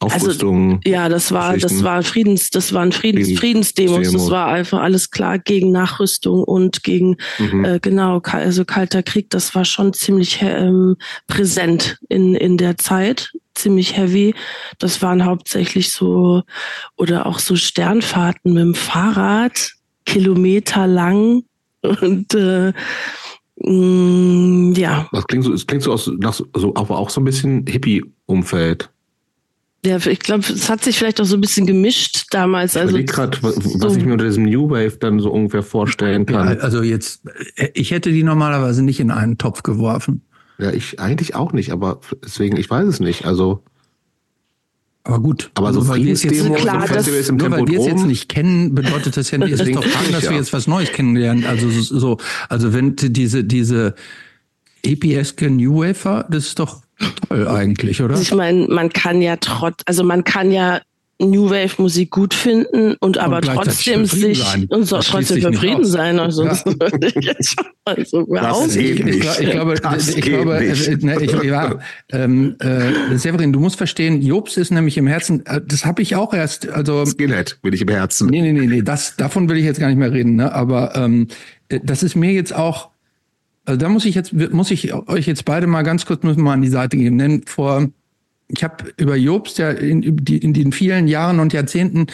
Aufrüstung. 0.00 0.74
Also, 0.74 0.80
ja, 0.86 1.08
das 1.08 1.32
war, 1.32 1.56
das 1.56 1.82
war 1.82 2.02
Friedens, 2.04 2.50
das 2.50 2.72
waren 2.72 2.92
Friedens, 2.92 3.36
Friedensdemos. 3.36 4.12
Das 4.12 4.30
war 4.30 4.46
einfach 4.46 4.80
alles 4.80 5.10
klar 5.10 5.38
gegen 5.38 5.72
Nachrüstung 5.72 6.44
und 6.44 6.84
gegen, 6.84 7.16
mhm. 7.38 7.64
äh, 7.64 7.78
genau, 7.80 8.20
also 8.22 8.64
kalter 8.64 9.02
Krieg. 9.02 9.30
Das 9.30 9.54
war 9.56 9.64
schon 9.64 9.92
ziemlich 9.92 10.40
ähm, 10.40 10.96
präsent 11.26 11.98
in, 12.08 12.36
in 12.36 12.58
der 12.58 12.78
Zeit, 12.78 13.32
ziemlich 13.58 13.96
heavy. 13.96 14.34
Das 14.78 15.02
waren 15.02 15.24
hauptsächlich 15.24 15.92
so, 15.92 16.42
oder 16.96 17.26
auch 17.26 17.38
so 17.38 17.56
Sternfahrten 17.56 18.54
mit 18.54 18.62
dem 18.62 18.74
Fahrrad, 18.74 19.72
Kilometer 20.04 20.86
lang 20.86 21.44
und, 21.82 22.34
äh, 22.34 22.72
mh, 23.56 23.70
mm, 23.70 24.72
ja. 24.74 25.08
Das 25.12 25.26
klingt 25.26 25.44
so, 25.44 25.52
es 25.52 25.66
klingt 25.66 25.82
so 25.82 25.92
aus, 25.92 26.10
nach 26.18 26.34
so, 26.34 26.74
aber 26.74 26.98
auch 26.98 27.10
so 27.10 27.20
ein 27.20 27.24
bisschen 27.24 27.66
Hippie-Umfeld. 27.66 28.90
Ja, 29.86 29.96
ich 30.04 30.18
glaube, 30.18 30.44
es 30.52 30.68
hat 30.68 30.82
sich 30.82 30.98
vielleicht 30.98 31.20
auch 31.20 31.24
so 31.24 31.36
ein 31.36 31.40
bisschen 31.40 31.64
gemischt 31.64 32.26
damals. 32.32 32.74
Ich 32.74 32.82
also 32.82 32.98
gerade, 32.98 33.38
was, 33.42 33.54
so 33.54 33.96
ich 33.96 34.04
mir 34.04 34.12
unter 34.12 34.24
diesem 34.24 34.44
New 34.44 34.68
Wave 34.68 34.98
dann 34.98 35.20
so 35.20 35.30
ungefähr 35.30 35.62
vorstellen 35.62 36.26
kann. 36.26 36.48
Ja, 36.48 36.54
also 36.56 36.82
jetzt, 36.82 37.22
ich 37.74 37.92
hätte 37.92 38.10
die 38.10 38.24
normalerweise 38.24 38.82
nicht 38.82 38.98
in 38.98 39.12
einen 39.12 39.38
Topf 39.38 39.62
geworfen. 39.62 40.22
Ja, 40.58 40.72
ich 40.72 40.98
eigentlich 40.98 41.34
auch 41.34 41.52
nicht, 41.52 41.70
aber 41.70 42.00
deswegen, 42.24 42.56
ich 42.56 42.68
weiß 42.68 42.86
es 42.86 43.00
nicht. 43.00 43.24
Also. 43.24 43.62
Aber 45.04 45.20
gut, 45.20 45.50
aber 45.54 45.72
so 45.72 45.82
Friedensdemo, 45.82 46.54
klar, 46.54 46.86
so 46.86 46.94
Festivals 46.94 47.28
im 47.30 47.36
nur 47.36 47.50
weil 47.50 47.66
wir 47.66 47.80
es 47.80 47.86
jetzt 47.86 48.04
nicht 48.04 48.28
kennen, 48.28 48.74
bedeutet 48.74 49.16
das 49.16 49.30
ja 49.30 49.38
nicht, 49.38 49.52
es 49.52 49.60
ist 49.60 49.74
doch 49.74 49.82
klar, 49.82 50.02
dass 50.12 50.28
wir 50.28 50.36
jetzt 50.36 50.52
was 50.52 50.66
Neues 50.66 50.92
kennenlernen. 50.92 51.46
Also 51.46 51.70
so, 51.70 52.18
also 52.50 52.74
wenn 52.74 52.94
diese, 52.96 53.44
diese 53.44 53.94
EPSK 54.82 55.50
New 55.50 55.80
Wafer, 55.80 56.26
das 56.28 56.48
ist 56.48 56.58
doch 56.58 56.82
Toll 57.28 57.46
eigentlich, 57.46 58.02
oder? 58.02 58.20
Ich 58.20 58.34
meine, 58.34 58.66
man 58.66 58.90
kann 58.90 59.22
ja 59.22 59.36
trotz, 59.36 59.82
also 59.86 60.02
man 60.02 60.24
kann 60.24 60.50
ja 60.50 60.80
New 61.20 61.50
Wave 61.50 61.82
Musik 61.82 62.10
gut 62.10 62.32
finden 62.32 62.92
und, 62.92 63.16
und 63.16 63.18
aber 63.18 63.40
trotzdem 63.40 64.06
sich 64.06 64.42
und 64.68 64.84
so, 64.84 64.98
trotzdem 64.98 65.40
zufrieden 65.42 65.84
sein. 65.84 66.20
Also 66.20 66.44
ja. 66.44 66.50
das 66.64 66.64
würde 66.64 67.08
ich 67.08 67.14
jetzt 67.24 67.50
schon 67.50 67.66
mal 67.84 68.04
so 68.04 68.24
das 68.30 68.76
ich, 68.76 69.00
ich, 69.00 69.40
ich, 69.40 69.50
glaube, 69.50 69.74
das 69.74 70.14
ich 70.14 70.20
glaube, 70.20 70.58
äh, 70.58 70.96
ne, 70.96 71.20
ich, 71.20 71.32
ja, 71.42 71.78
ähm, 72.12 72.54
äh, 72.60 73.16
Severin, 73.16 73.52
du 73.52 73.58
musst 73.58 73.76
verstehen, 73.76 74.22
Jobs 74.22 74.56
ist 74.56 74.70
nämlich 74.70 74.96
im 74.96 75.08
Herzen, 75.08 75.44
äh, 75.46 75.60
das 75.66 75.84
habe 75.84 76.02
ich 76.02 76.14
auch 76.14 76.32
erst, 76.32 76.68
also 76.68 77.04
Skinhead 77.04 77.58
bin 77.62 77.72
ich 77.72 77.82
im 77.82 77.88
Herzen. 77.88 78.28
Nee, 78.28 78.42
nee, 78.42 78.52
nee, 78.52 78.66
nee, 78.66 78.82
das 78.82 79.16
davon 79.16 79.48
will 79.48 79.56
ich 79.56 79.64
jetzt 79.64 79.80
gar 79.80 79.88
nicht 79.88 79.98
mehr 79.98 80.12
reden, 80.12 80.36
ne, 80.36 80.52
aber 80.52 80.94
ähm, 80.94 81.26
äh, 81.68 81.80
das 81.82 82.04
ist 82.04 82.14
mir 82.14 82.32
jetzt 82.32 82.54
auch 82.54 82.90
also 83.64 83.78
da 83.78 83.90
muss 83.90 84.06
ich 84.06 84.14
jetzt, 84.14 84.32
muss 84.32 84.70
ich 84.70 84.94
euch 84.94 85.26
jetzt 85.26 85.44
beide 85.44 85.66
mal 85.66 85.82
ganz 85.82 86.06
kurz 86.06 86.22
müssen 86.22 86.42
mal 86.42 86.54
an 86.54 86.62
die 86.62 86.68
Seite 86.68 86.96
geben. 86.96 87.18
Denn 87.18 87.42
vor, 87.44 87.86
ich 88.48 88.64
habe 88.64 88.92
über 88.96 89.16
Jobst 89.16 89.58
ja 89.58 89.70
in, 89.70 90.02
in 90.02 90.52
den 90.52 90.72
vielen 90.72 91.08
Jahren 91.08 91.40
und 91.40 91.52
Jahrzehnten 91.52 92.06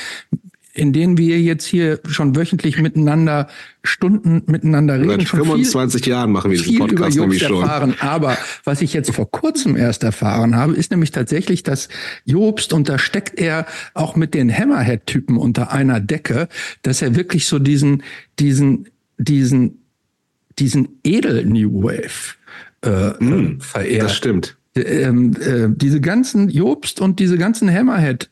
in 0.76 0.92
denen 0.92 1.16
wir 1.16 1.40
jetzt 1.40 1.66
hier 1.66 2.00
schon 2.08 2.34
wöchentlich 2.34 2.78
miteinander 2.78 3.46
Stunden 3.84 4.42
miteinander 4.46 4.98
reden. 4.98 5.20
Seit 5.20 5.28
25 5.28 6.02
viel, 6.02 6.10
Jahren 6.10 6.32
machen 6.32 6.50
wir 6.50 6.58
diesen 6.58 6.78
Podcast 6.78 7.16
über 7.16 7.26
Jobst 7.26 7.42
erfahren. 7.42 7.94
Aber 8.00 8.36
was 8.64 8.82
ich 8.82 8.92
jetzt 8.92 9.14
vor 9.14 9.30
kurzem 9.30 9.76
erst 9.76 10.02
erfahren 10.02 10.56
habe, 10.56 10.74
ist 10.74 10.90
nämlich 10.90 11.12
tatsächlich, 11.12 11.62
dass 11.62 11.88
Jobst, 12.24 12.72
und 12.72 12.88
da 12.88 12.98
steckt 12.98 13.38
er 13.38 13.66
auch 13.94 14.16
mit 14.16 14.34
den 14.34 14.52
Hammerhead-Typen 14.52 15.36
unter 15.36 15.70
einer 15.70 16.00
Decke, 16.00 16.48
dass 16.82 17.02
er 17.02 17.14
wirklich 17.14 17.46
so 17.46 17.60
diesen, 17.60 18.02
diesen, 18.40 18.88
diesen 19.16 19.84
diesen 20.58 21.00
edel 21.04 21.44
New 21.44 21.82
Wave 21.82 22.36
äh, 22.82 23.22
mm, 23.22 23.60
verehrt. 23.60 24.04
Das 24.04 24.16
stimmt. 24.16 24.56
Ähm, 24.76 25.36
äh, 25.40 25.68
diese 25.68 26.00
ganzen 26.00 26.48
Jobst 26.48 27.00
und 27.00 27.20
diese 27.20 27.38
ganzen 27.38 27.72
Hammerhead 27.72 28.28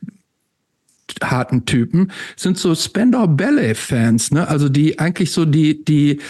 harten 1.22 1.66
Typen 1.66 2.11
sind 2.37 2.59
so 2.59 2.74
Spender 2.74 3.28
Ballet 3.28 3.76
Fans, 3.76 4.31
ne? 4.31 4.48
Also 4.48 4.68
die 4.68 4.98
eigentlich 4.98 5.31
so 5.31 5.44
die 5.44 5.85
die 5.85 6.20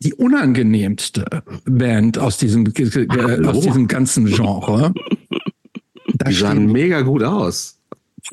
die 0.00 0.14
unangenehmste 0.14 1.26
Band 1.64 2.18
aus 2.18 2.38
diesem 2.38 2.66
äh, 2.66 3.44
aus 3.44 3.60
diesem 3.60 3.88
ganzen 3.88 4.26
Genre. 4.26 4.94
Da 6.14 6.30
die 6.30 6.34
sahen 6.34 6.70
mega 6.72 7.02
gut 7.02 7.22
aus. 7.22 7.77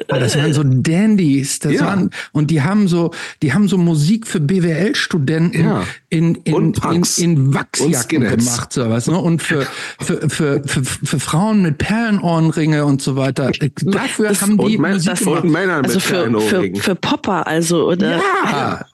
Das 0.07 0.35
waren 0.37 0.53
so 0.53 0.63
Dandys, 0.63 1.59
das 1.59 1.73
ja. 1.73 1.85
waren 1.85 2.09
und 2.33 2.51
die 2.51 2.61
haben 2.61 2.87
so, 2.87 3.11
die 3.41 3.53
haben 3.53 3.67
so 3.67 3.77
Musik 3.77 4.27
für 4.27 4.39
BWL-Studenten 4.39 5.63
ja. 5.63 5.83
in 6.09 6.35
in, 6.35 6.73
in, 6.73 7.03
in 7.17 7.53
Wachsjacken 7.53 8.21
gemacht, 8.21 8.73
so 8.73 8.89
was, 8.89 9.07
ne? 9.07 9.17
Und 9.17 9.41
für, 9.41 9.65
für, 9.99 10.29
für, 10.29 10.61
für, 10.65 10.83
für 10.83 11.19
Frauen 11.19 11.61
mit 11.61 11.77
Perlenohrenringe 11.77 12.85
und 12.85 13.01
so 13.01 13.15
weiter. 13.15 13.51
Dafür 13.81 14.29
das, 14.29 14.41
haben 14.41 14.57
die 14.57 14.77
Musik 14.77 15.05
das 15.05 15.19
gemacht. 15.19 15.43
Männer 15.43 15.77
mit 15.77 15.85
also 15.85 15.99
für, 15.99 16.41
für, 16.41 16.75
für 16.75 16.95
Popper, 16.95 17.47
also 17.47 17.87
oder? 17.87 18.17
Ja. 18.17 18.85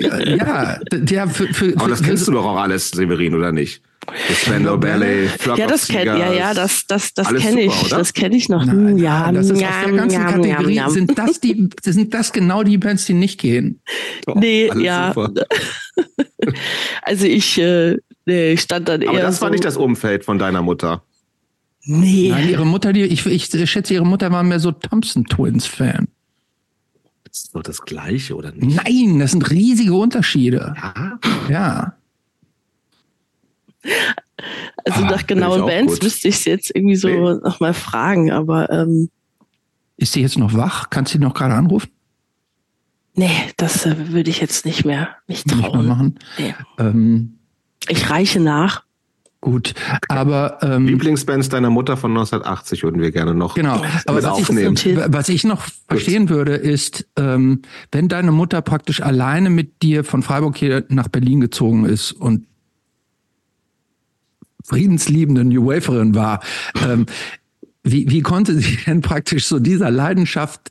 Ja, 0.00 0.18
ja, 0.18 0.80
ja 1.08 1.26
für, 1.28 1.52
für, 1.52 1.74
Aber 1.76 1.88
das 1.88 2.02
kennst 2.02 2.28
du 2.28 2.32
doch 2.32 2.44
auch 2.44 2.56
alles, 2.56 2.90
Severin, 2.90 3.34
oder 3.34 3.52
nicht? 3.52 3.82
Spandau 4.34 4.76
Ballet, 4.76 5.28
Flock 5.28 5.58
Ja, 5.58 5.66
das 5.66 5.86
kennt 5.86 6.06
ja, 6.06 6.32
ja, 6.32 6.54
das, 6.54 6.86
das, 6.86 7.14
das 7.14 7.28
kenne 7.28 7.62
ich, 7.62 7.84
oder? 7.84 7.98
das 7.98 8.12
kenne 8.12 8.36
ich 8.36 8.48
noch. 8.48 8.64
Nein, 8.64 8.98
ja, 8.98 9.30
das 9.30 9.50
ist 9.50 9.62
aus 9.62 9.70
der 9.84 9.92
ganzen 9.92 10.20
ja, 10.20 10.32
Kategorie. 10.32 10.74
Ja, 10.74 10.90
sind 10.90 11.16
das 11.16 11.40
die, 11.40 11.68
sind 11.82 12.14
das 12.14 12.32
genau 12.32 12.62
die 12.62 12.78
Bands, 12.78 13.04
die 13.04 13.14
nicht 13.14 13.38
gehen? 13.38 13.80
Doch, 14.26 14.36
nee, 14.36 14.70
ja. 14.78 15.14
also 17.02 17.26
ich, 17.26 17.58
äh, 17.58 17.98
nee, 18.26 18.52
ich 18.52 18.62
stand 18.62 18.88
dann 18.88 19.02
eher. 19.02 19.10
Aber 19.10 19.20
das 19.20 19.36
so 19.36 19.42
war 19.42 19.50
nicht 19.50 19.64
das 19.64 19.76
Umfeld 19.76 20.24
von 20.24 20.38
deiner 20.38 20.62
Mutter. 20.62 21.02
Nee. 21.84 22.28
Nein, 22.30 22.48
ihre 22.48 22.66
Mutter, 22.66 22.92
die, 22.92 23.02
ich, 23.02 23.24
ich 23.26 23.70
schätze, 23.70 23.94
ihre 23.94 24.06
Mutter 24.06 24.30
war 24.32 24.42
mehr 24.42 24.60
so 24.60 24.72
Thompson 24.72 25.24
Twins 25.26 25.66
Fan. 25.66 26.08
Das 26.08 26.19
ist 27.30 27.54
doch 27.54 27.62
das 27.62 27.82
Gleiche, 27.82 28.36
oder 28.36 28.52
nicht? 28.52 28.82
Nein, 28.84 29.18
das 29.18 29.32
sind 29.32 29.50
riesige 29.50 29.94
Unterschiede. 29.94 30.74
Ja. 30.76 31.18
Ja. 31.48 31.94
Also 34.84 35.04
ah, 35.04 35.10
nach 35.10 35.26
genauen 35.26 35.66
Bands 35.66 35.94
gut. 35.94 36.02
müsste 36.02 36.28
ich 36.28 36.36
es 36.36 36.44
jetzt 36.44 36.74
irgendwie 36.74 36.96
so 36.96 37.08
nee. 37.08 37.40
nochmal 37.42 37.74
fragen, 37.74 38.30
aber. 38.30 38.70
Ähm, 38.70 39.10
ist 39.96 40.12
sie 40.12 40.22
jetzt 40.22 40.38
noch 40.38 40.54
wach? 40.54 40.90
Kannst 40.90 41.12
du 41.12 41.18
sie 41.18 41.24
noch 41.24 41.34
gerade 41.34 41.54
anrufen? 41.54 41.90
Nee, 43.14 43.30
das 43.56 43.84
äh, 43.86 44.12
würde 44.12 44.30
ich 44.30 44.40
jetzt 44.40 44.64
nicht 44.64 44.84
mehr 44.84 45.16
mich 45.26 45.44
trauen. 45.44 45.60
Nicht 45.60 45.72
mehr 45.72 45.82
machen. 45.82 46.18
Nee. 46.38 46.54
Ähm, 46.78 47.38
ich 47.88 48.08
reiche 48.10 48.40
nach. 48.40 48.84
Gut, 49.42 49.72
aber 50.08 50.58
ähm, 50.60 50.86
Lieblingsbands 50.86 51.48
deiner 51.48 51.70
Mutter 51.70 51.96
von 51.96 52.10
1980 52.10 52.82
würden 52.82 53.00
wir 53.00 53.10
gerne 53.10 53.32
noch 53.32 53.54
genau. 53.54 53.82
Aber 54.04 54.18
was 54.18 54.24
aufnehmen. 54.26 54.76
Ich, 54.76 54.96
was 55.06 55.30
ich 55.30 55.44
noch 55.44 55.66
verstehen 55.88 56.28
würde, 56.28 56.56
ist, 56.56 57.06
ähm, 57.16 57.62
wenn 57.90 58.08
deine 58.08 58.32
Mutter 58.32 58.60
praktisch 58.60 59.00
alleine 59.00 59.48
mit 59.48 59.82
dir 59.82 60.04
von 60.04 60.22
Freiburg 60.22 60.58
hier 60.58 60.84
nach 60.90 61.08
Berlin 61.08 61.40
gezogen 61.40 61.86
ist 61.86 62.12
und 62.12 62.46
friedensliebende 64.62 65.42
New 65.44 65.66
Waferin 65.66 66.14
war, 66.14 66.40
ähm, 66.86 67.06
wie, 67.82 68.10
wie 68.10 68.20
konnte 68.20 68.54
sie 68.56 68.76
denn 68.86 69.00
praktisch 69.00 69.46
so 69.46 69.58
dieser 69.58 69.90
Leidenschaft 69.90 70.70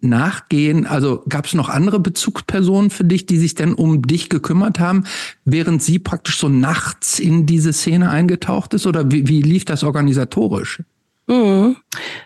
nachgehen? 0.00 0.86
Also 0.86 1.22
gab 1.28 1.46
es 1.46 1.54
noch 1.54 1.68
andere 1.68 2.00
Bezugspersonen 2.00 2.90
für 2.90 3.04
dich, 3.04 3.26
die 3.26 3.38
sich 3.38 3.54
denn 3.54 3.74
um 3.74 4.02
dich 4.02 4.28
gekümmert 4.28 4.78
haben, 4.78 5.04
während 5.44 5.82
sie 5.82 5.98
praktisch 5.98 6.38
so 6.38 6.48
nachts 6.48 7.18
in 7.18 7.46
diese 7.46 7.72
Szene 7.72 8.10
eingetaucht 8.10 8.74
ist? 8.74 8.86
Oder 8.86 9.10
wie, 9.10 9.28
wie 9.28 9.42
lief 9.42 9.64
das 9.64 9.84
organisatorisch? 9.84 10.82
Mhm. 11.26 11.76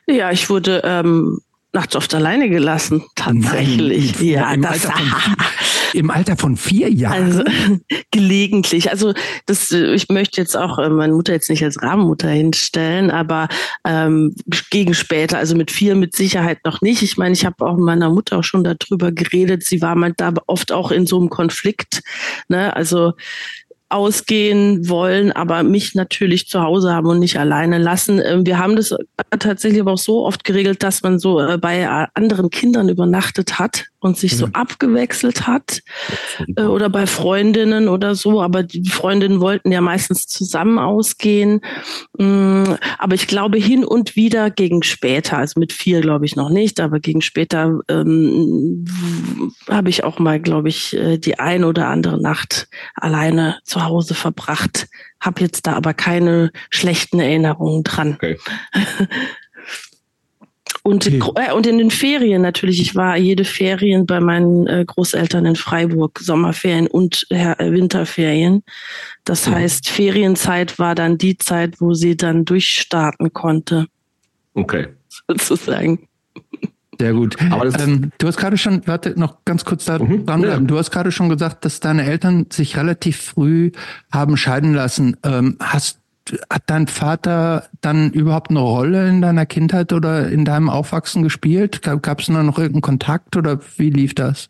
Ja, 0.07 0.31
ich 0.31 0.49
wurde 0.49 0.83
ähm, 0.85 1.41
nachts 1.73 1.97
oft 1.97 2.15
alleine 2.15 2.49
gelassen, 2.49 3.05
tatsächlich. 3.15 4.15
Nein, 4.17 4.29
ja, 4.29 4.53
im, 4.53 4.63
das, 4.63 4.89
Im 5.95 6.11
Alter 6.11 6.37
von 6.37 6.57
vier 6.57 6.91
Jahren? 6.91 7.25
Also, 7.25 7.45
gelegentlich. 8.11 8.91
Also 8.91 9.15
das, 9.47 9.71
ich 9.71 10.09
möchte 10.09 10.41
jetzt 10.41 10.57
auch 10.57 10.79
äh, 10.79 10.89
meine 10.89 11.13
Mutter 11.13 11.33
jetzt 11.33 11.49
nicht 11.49 11.63
als 11.63 11.81
Rahmenmutter 11.83 12.29
hinstellen, 12.29 13.11
aber 13.11 13.49
ähm, 13.85 14.35
gegen 14.71 14.95
später, 14.95 15.39
also 15.39 15.55
mit 15.55 15.71
vier 15.71 15.95
mit 15.95 16.15
Sicherheit 16.17 16.59
noch 16.65 16.81
nicht. 16.81 17.03
Ich 17.03 17.17
meine, 17.17 17.33
ich 17.33 17.45
habe 17.47 17.65
auch 17.65 17.77
mit 17.77 17.85
meiner 17.85 18.11
Mutter 18.11 18.39
auch 18.39 18.45
schon 18.45 18.65
darüber 18.65 19.13
geredet. 19.13 19.65
Sie 19.65 19.81
war 19.81 19.95
mal 19.95 20.13
da 20.17 20.33
oft 20.47 20.73
auch 20.73 20.91
in 20.91 21.07
so 21.07 21.19
einem 21.19 21.31
Konflikt. 21.31 22.03
Ne? 22.49 22.75
Also 22.75 23.13
ausgehen 23.95 24.89
wollen, 24.89 25.31
aber 25.31 25.63
mich 25.63 25.95
natürlich 25.95 26.49
zu 26.49 26.61
Hause 26.61 26.93
haben 26.93 27.07
und 27.07 27.21
nicht 27.21 27.39
alleine 27.39 27.79
lassen. 27.79 28.21
Ähm, 28.25 28.45
wir 28.45 28.59
haben 28.59 28.77
das 28.77 28.95
tatsächlich 29.39 29.81
aber 29.81 29.93
auch 29.93 29.99
so 29.99 30.27
oft 30.27 30.43
geregelt, 30.43 30.83
dass 30.83 31.03
man 31.03 31.19
so 31.19 31.41
äh, 31.41 31.59
bei 31.59 31.81
äh, 31.81 32.07
anderen 32.15 32.51
Kindern 32.51 32.89
übernachtet 32.89 33.59
hat 33.59 33.87
und 34.05 34.19
sich 34.19 34.37
so 34.37 34.49
abgewechselt 34.53 35.47
hat 35.47 35.81
äh, 36.57 36.65
oder 36.65 36.91
bei 36.91 37.07
Freundinnen 37.07 37.89
oder 37.89 38.15
so, 38.15 38.43
aber 38.43 38.63
die 38.63 38.87
Freundinnen 38.91 39.41
wollten 39.41 39.73
ja 39.73 39.81
meistens 39.81 40.27
zusammen 40.27 40.79
ausgehen. 40.79 41.63
Mm, 42.19 42.65
aber 42.99 43.15
ich 43.15 43.27
glaube 43.27 43.57
hin 43.57 43.83
und 43.83 44.15
wieder 44.15 44.51
gegen 44.51 44.83
später, 44.83 45.39
also 45.39 45.59
mit 45.59 45.73
vier 45.73 46.03
glaube 46.03 46.27
ich 46.27 46.37
noch 46.37 46.51
nicht, 46.51 46.81
aber 46.81 47.01
gegen 47.01 47.23
später 47.23 47.81
ähm, 47.89 48.85
habe 49.71 49.89
ich 49.89 50.05
auch 50.05 50.19
mal, 50.19 50.39
glaube 50.39 50.69
ich, 50.69 50.95
äh, 50.95 51.17
die 51.17 51.39
ein 51.39 51.65
oder 51.65 51.89
andere 51.89 52.21
Nacht 52.21 52.69
alleine 52.97 53.59
zu 53.65 53.85
Hause 53.85 54.13
verbracht. 54.13 54.87
Habe 55.19 55.41
jetzt 55.41 55.67
da 55.67 55.73
aber 55.73 55.95
keine 55.95 56.53
schlechten 56.69 57.21
Erinnerungen 57.21 57.85
dran. 57.85 58.15
Okay. 58.17 58.37
Und, 60.87 61.07
okay. 61.07 61.49
äh, 61.49 61.53
und 61.55 61.67
in 61.67 61.79
den 61.79 61.91
Ferien 61.91 62.43
natürlich. 62.43 62.79
Ich 62.79 62.95
war 62.95 63.17
jede 63.17 63.47
Ferien 63.47 64.05
bei 64.05 64.21
meinen 64.21 64.67
äh, 64.67 64.85
Großeltern 64.87 65.47
in 65.47 65.57
Freiburg, 65.57 66.19
Sommerferien 66.21 66.87
und 66.87 67.27
äh, 67.31 67.55
Winterferien. 67.59 68.63
Das 69.25 69.49
mhm. 69.49 69.55
heißt, 69.55 69.89
Ferienzeit 69.89 70.79
war 70.79 70.95
dann 70.95 71.17
die 71.17 71.39
Zeit, 71.39 71.81
wo 71.81 71.95
sie 71.95 72.19
dann 72.19 72.45
durchstarten 72.45 73.33
konnte. 73.33 73.87
Okay. 74.53 74.89
Sozusagen. 75.27 76.07
Sehr 77.01 77.15
gut. 77.15 77.37
Aber 77.51 77.67
ähm, 77.81 78.13
du 78.19 78.27
hast 78.27 78.37
gerade 78.37 78.59
schon, 78.59 78.87
warte, 78.87 79.19
noch 79.19 79.39
ganz 79.47 79.65
kurz 79.65 79.87
da 79.87 79.99
mhm, 79.99 80.27
dranbleiben. 80.27 80.65
Ja. 80.65 80.69
Du 80.69 80.77
hast 80.77 80.91
gerade 80.91 81.13
schon 81.13 81.31
gesagt, 81.31 81.65
dass 81.65 81.81
deine 81.81 82.05
Eltern 82.05 82.47
sich 82.53 82.77
relativ 82.77 83.17
früh 83.17 83.73
haben 84.13 84.37
scheiden 84.37 84.75
lassen. 84.75 85.17
Ähm, 85.25 85.57
hast 85.61 86.04
hat 86.51 86.63
dein 86.67 86.87
Vater 86.87 87.69
dann 87.81 88.11
überhaupt 88.11 88.51
eine 88.51 88.61
Rolle 88.61 89.09
in 89.09 89.21
deiner 89.21 89.47
Kindheit 89.47 89.93
oder 89.93 90.29
in 90.29 90.45
deinem 90.45 90.71
Aufwachsen 90.71 91.23
gespielt? 91.23 91.83
Gab 91.83 92.21
es 92.21 92.29
noch 92.29 92.59
irgendeinen 92.59 92.83
Kontakt 92.83 93.37
oder 93.37 93.61
wie 93.77 93.91
lief 93.91 94.15
das? 94.15 94.49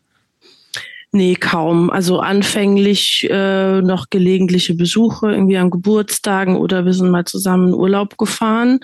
Nee, 1.15 1.35
kaum. 1.35 1.91
Also 1.91 2.19
anfänglich 2.19 3.25
äh, 3.31 3.81
noch 3.81 4.09
gelegentliche 4.09 4.73
Besuche, 4.73 5.31
irgendwie 5.31 5.55
an 5.55 5.69
Geburtstagen 5.69 6.57
oder 6.57 6.83
wir 6.83 6.91
sind 6.91 7.09
mal 7.09 7.23
zusammen 7.23 7.69
in 7.69 7.73
Urlaub 7.73 8.17
gefahren, 8.17 8.81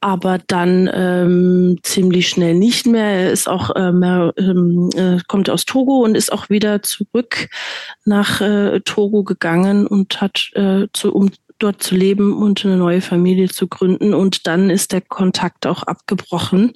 aber 0.00 0.38
dann 0.46 0.88
ähm, 0.90 1.78
ziemlich 1.82 2.30
schnell 2.30 2.54
nicht 2.54 2.86
mehr. 2.86 3.04
Er 3.04 3.30
ist 3.30 3.46
auch 3.46 3.76
äh, 3.76 3.90
ähm, 3.90 4.88
äh, 4.96 5.18
kommt 5.28 5.50
aus 5.50 5.66
Togo 5.66 6.02
und 6.02 6.14
ist 6.14 6.32
auch 6.32 6.48
wieder 6.48 6.82
zurück 6.82 7.50
nach 8.06 8.40
äh, 8.40 8.80
Togo 8.80 9.22
gegangen 9.22 9.86
und 9.86 10.22
hat 10.22 10.52
äh, 10.54 10.86
zu, 10.94 11.12
um 11.14 11.30
dort 11.58 11.82
zu 11.82 11.94
leben 11.94 12.32
und 12.32 12.64
eine 12.64 12.76
neue 12.76 13.00
Familie 13.00 13.48
zu 13.48 13.66
gründen. 13.66 14.14
Und 14.14 14.46
dann 14.46 14.70
ist 14.70 14.92
der 14.92 15.00
Kontakt 15.00 15.66
auch 15.66 15.82
abgebrochen. 15.82 16.72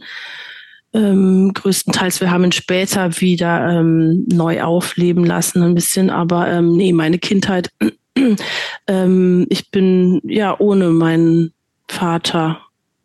Ähm, 0.93 1.53
größtenteils, 1.55 2.21
wir 2.21 2.31
haben 2.31 2.45
ihn 2.45 2.53
später 2.53 3.21
wieder 3.21 3.69
ähm, 3.69 4.27
neu 4.29 4.63
aufleben 4.63 5.25
lassen, 5.25 5.63
ein 5.63 5.75
bisschen, 5.75 6.11
aber 6.11 6.49
ähm, 6.49 6.77
nee, 6.77 6.93
meine 6.93 7.19
Kindheit, 7.19 7.71
ähm, 8.89 9.47
ich 9.51 9.71
bin 9.71 10.21
ja 10.25 10.59
ohne 10.59 10.91
meinen 10.91 11.53
Vater 11.87 12.61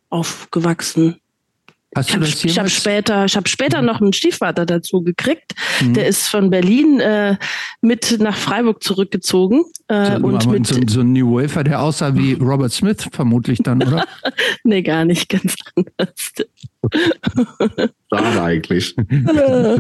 aufgewachsen. 0.10 1.20
Hast 1.96 2.10
ich 2.44 2.60
habe 2.60 2.70
später, 2.70 3.24
ich 3.24 3.38
habe 3.38 3.48
später 3.48 3.82
noch 3.82 4.02
einen 4.02 4.12
Stiefvater 4.12 4.66
dazu 4.66 5.02
gekriegt. 5.02 5.56
Mhm. 5.80 5.94
Der 5.94 6.08
ist 6.08 6.28
von 6.28 6.50
Berlin 6.50 7.00
äh, 7.00 7.38
mit 7.80 8.18
nach 8.20 8.36
Freiburg 8.36 8.84
zurückgezogen. 8.84 9.64
Äh, 9.88 10.20
so, 10.20 10.26
und 10.28 10.52
mit 10.52 10.68
so, 10.68 10.78
so 10.88 11.00
ein 11.00 11.14
New 11.14 11.42
Wafer, 11.42 11.64
der 11.64 11.82
aussah 11.82 12.14
wie 12.16 12.34
Robert 12.42 12.74
Smith 12.74 13.08
vermutlich 13.14 13.60
dann, 13.60 13.82
oder? 13.82 14.04
nee, 14.66 14.82
gar 14.82 15.06
nicht, 15.06 15.30
ganz 15.30 15.56
anders. 15.76 16.34
schade 18.14 18.44
eigentlich. 18.44 18.96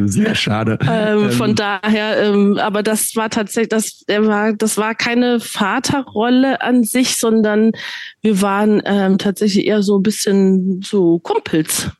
Sehr 0.05 0.35
schade. 0.35 0.79
Ähm, 0.89 1.31
von 1.31 1.49
ähm, 1.49 1.55
daher, 1.55 2.23
ähm, 2.23 2.57
aber 2.57 2.81
das 2.81 3.15
war 3.15 3.29
tatsächlich, 3.29 3.69
das, 3.69 4.05
der 4.07 4.25
war, 4.25 4.53
das 4.53 4.77
war 4.77 4.95
keine 4.95 5.41
Vaterrolle 5.41 6.61
an 6.61 6.83
sich, 6.83 7.17
sondern 7.17 7.73
wir 8.21 8.41
waren 8.41 8.81
ähm, 8.85 9.17
tatsächlich 9.17 9.67
eher 9.67 9.83
so 9.83 9.99
ein 9.99 10.03
bisschen 10.03 10.81
so 10.81 11.19
Kumpels. 11.19 11.91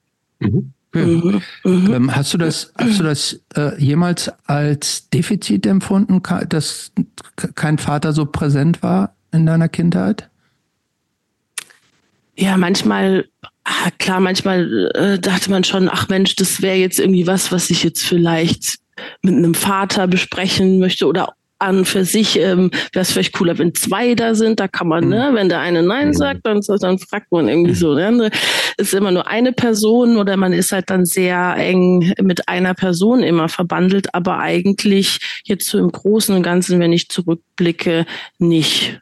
Mhm. 0.45 0.73
Mhm. 0.93 1.41
Mhm. 1.63 1.93
Ähm, 1.93 2.15
hast 2.15 2.33
du 2.33 2.37
das, 2.37 2.71
hast 2.77 2.99
du 2.99 3.03
das 3.03 3.41
äh, 3.55 3.77
jemals 3.81 4.31
als 4.45 5.09
Defizit 5.09 5.65
empfunden, 5.65 6.21
dass 6.49 6.91
kein 7.55 7.77
Vater 7.77 8.13
so 8.13 8.25
präsent 8.25 8.81
war 8.81 9.15
in 9.31 9.45
deiner 9.45 9.67
Kindheit? 9.67 10.29
Ja, 12.37 12.57
manchmal, 12.57 13.27
ah, 13.63 13.89
klar, 13.97 14.19
manchmal 14.19 14.91
äh, 14.95 15.19
dachte 15.19 15.49
man 15.49 15.63
schon, 15.63 15.89
ach 15.89 16.09
Mensch, 16.09 16.35
das 16.35 16.61
wäre 16.61 16.77
jetzt 16.77 16.99
irgendwie 16.99 17.27
was, 17.27 17.51
was 17.51 17.69
ich 17.69 17.83
jetzt 17.83 18.03
vielleicht 18.03 18.77
mit 19.21 19.35
einem 19.35 19.53
Vater 19.53 20.07
besprechen 20.07 20.79
möchte 20.79 21.07
oder 21.07 21.33
an 21.59 21.85
für 21.85 22.03
sich 22.03 22.37
ähm, 22.39 22.69
wäre 22.91 23.01
es 23.01 23.11
vielleicht 23.11 23.33
cooler, 23.33 23.57
wenn 23.57 23.73
zwei 23.73 24.13
da 24.15 24.35
sind. 24.35 24.59
Da 24.59 24.67
kann 24.67 24.87
man, 24.87 25.07
ne, 25.07 25.29
mhm. 25.31 25.35
wenn 25.35 25.49
der 25.49 25.59
eine 25.59 25.83
Nein 25.83 26.09
mhm. 26.09 26.13
sagt, 26.13 26.41
dann, 26.43 26.61
dann 26.61 26.99
fragt 26.99 27.31
man 27.31 27.47
irgendwie 27.47 27.73
so. 27.73 27.93
Ne? 27.93 28.29
Ist 28.77 28.93
immer 28.93 29.11
nur 29.11 29.27
eine 29.27 29.53
Person 29.53 30.17
oder 30.17 30.37
man 30.37 30.53
ist 30.53 30.71
halt 30.71 30.89
dann 30.89 31.05
sehr 31.05 31.55
eng 31.57 32.13
mit 32.21 32.47
einer 32.49 32.73
Person 32.73 33.23
immer 33.23 33.47
verbandelt, 33.47 34.13
aber 34.13 34.39
eigentlich 34.39 35.19
jetzt 35.45 35.67
so 35.67 35.77
im 35.77 35.91
Großen 35.91 36.35
und 36.35 36.43
Ganzen, 36.43 36.79
wenn 36.79 36.93
ich 36.93 37.09
zurückblicke, 37.09 38.05
nicht. 38.37 39.01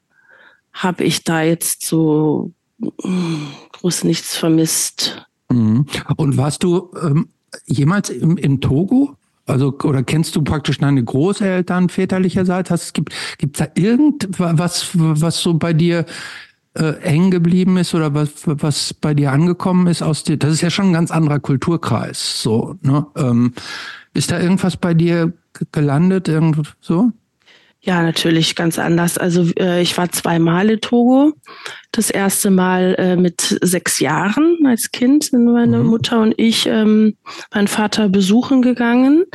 Habe 0.71 1.03
ich 1.03 1.23
da 1.23 1.43
jetzt 1.43 1.85
so 1.85 2.51
mm, 2.79 3.47
groß 3.73 4.05
nichts 4.05 4.35
vermisst. 4.35 5.25
Mhm. 5.51 5.85
Und 6.17 6.37
warst 6.37 6.63
du 6.63 6.91
ähm, 7.01 7.29
jemals 7.65 8.09
im, 8.09 8.37
im 8.37 8.61
Togo? 8.61 9.17
Also, 9.45 9.77
oder 9.83 10.03
kennst 10.03 10.35
du 10.35 10.41
praktisch 10.41 10.77
deine 10.77 11.03
Großeltern 11.03 11.89
väterlicherseits? 11.89 12.71
Hast, 12.71 12.93
gibt 12.93 13.13
gibt's 13.37 13.59
da 13.59 13.67
irgendwas, 13.75 14.89
was 14.93 15.41
so 15.41 15.55
bei 15.55 15.73
dir 15.73 16.05
äh, 16.75 16.93
hängen 17.01 17.29
geblieben 17.29 17.77
ist 17.77 17.93
oder 17.93 18.13
was, 18.13 18.29
was 18.45 18.93
bei 18.93 19.13
dir 19.13 19.31
angekommen 19.31 19.87
ist 19.87 20.01
aus 20.01 20.23
dir? 20.23 20.37
Das 20.37 20.53
ist 20.53 20.61
ja 20.61 20.69
schon 20.69 20.87
ein 20.87 20.93
ganz 20.93 21.11
anderer 21.11 21.39
Kulturkreis. 21.39 22.41
So, 22.41 22.75
ne? 22.81 23.05
Ähm, 23.17 23.53
ist 24.13 24.31
da 24.31 24.39
irgendwas 24.39 24.77
bei 24.77 24.93
dir 24.93 25.33
gelandet, 25.71 26.27
irgend 26.29 26.75
so? 26.79 27.11
Ja, 27.85 28.01
natürlich 28.01 28.55
ganz 28.55 28.79
anders. 28.79 29.17
Also 29.17 29.51
äh, 29.59 29.81
ich 29.81 29.97
war 29.97 30.09
zweimal 30.09 30.69
in 30.69 30.79
Togo. 30.79 31.33
Das 31.91 32.09
erste 32.09 32.49
Mal 32.49 32.95
äh, 32.97 33.17
mit 33.17 33.57
sechs 33.61 33.99
Jahren 33.99 34.57
als 34.65 34.91
Kind 34.91 35.25
sind 35.25 35.43
meine 35.43 35.79
mhm. 35.79 35.87
Mutter 35.87 36.21
und 36.21 36.33
ich 36.37 36.65
ähm, 36.65 37.17
meinen 37.53 37.67
Vater 37.67 38.07
besuchen 38.07 38.61
gegangen. 38.61 39.25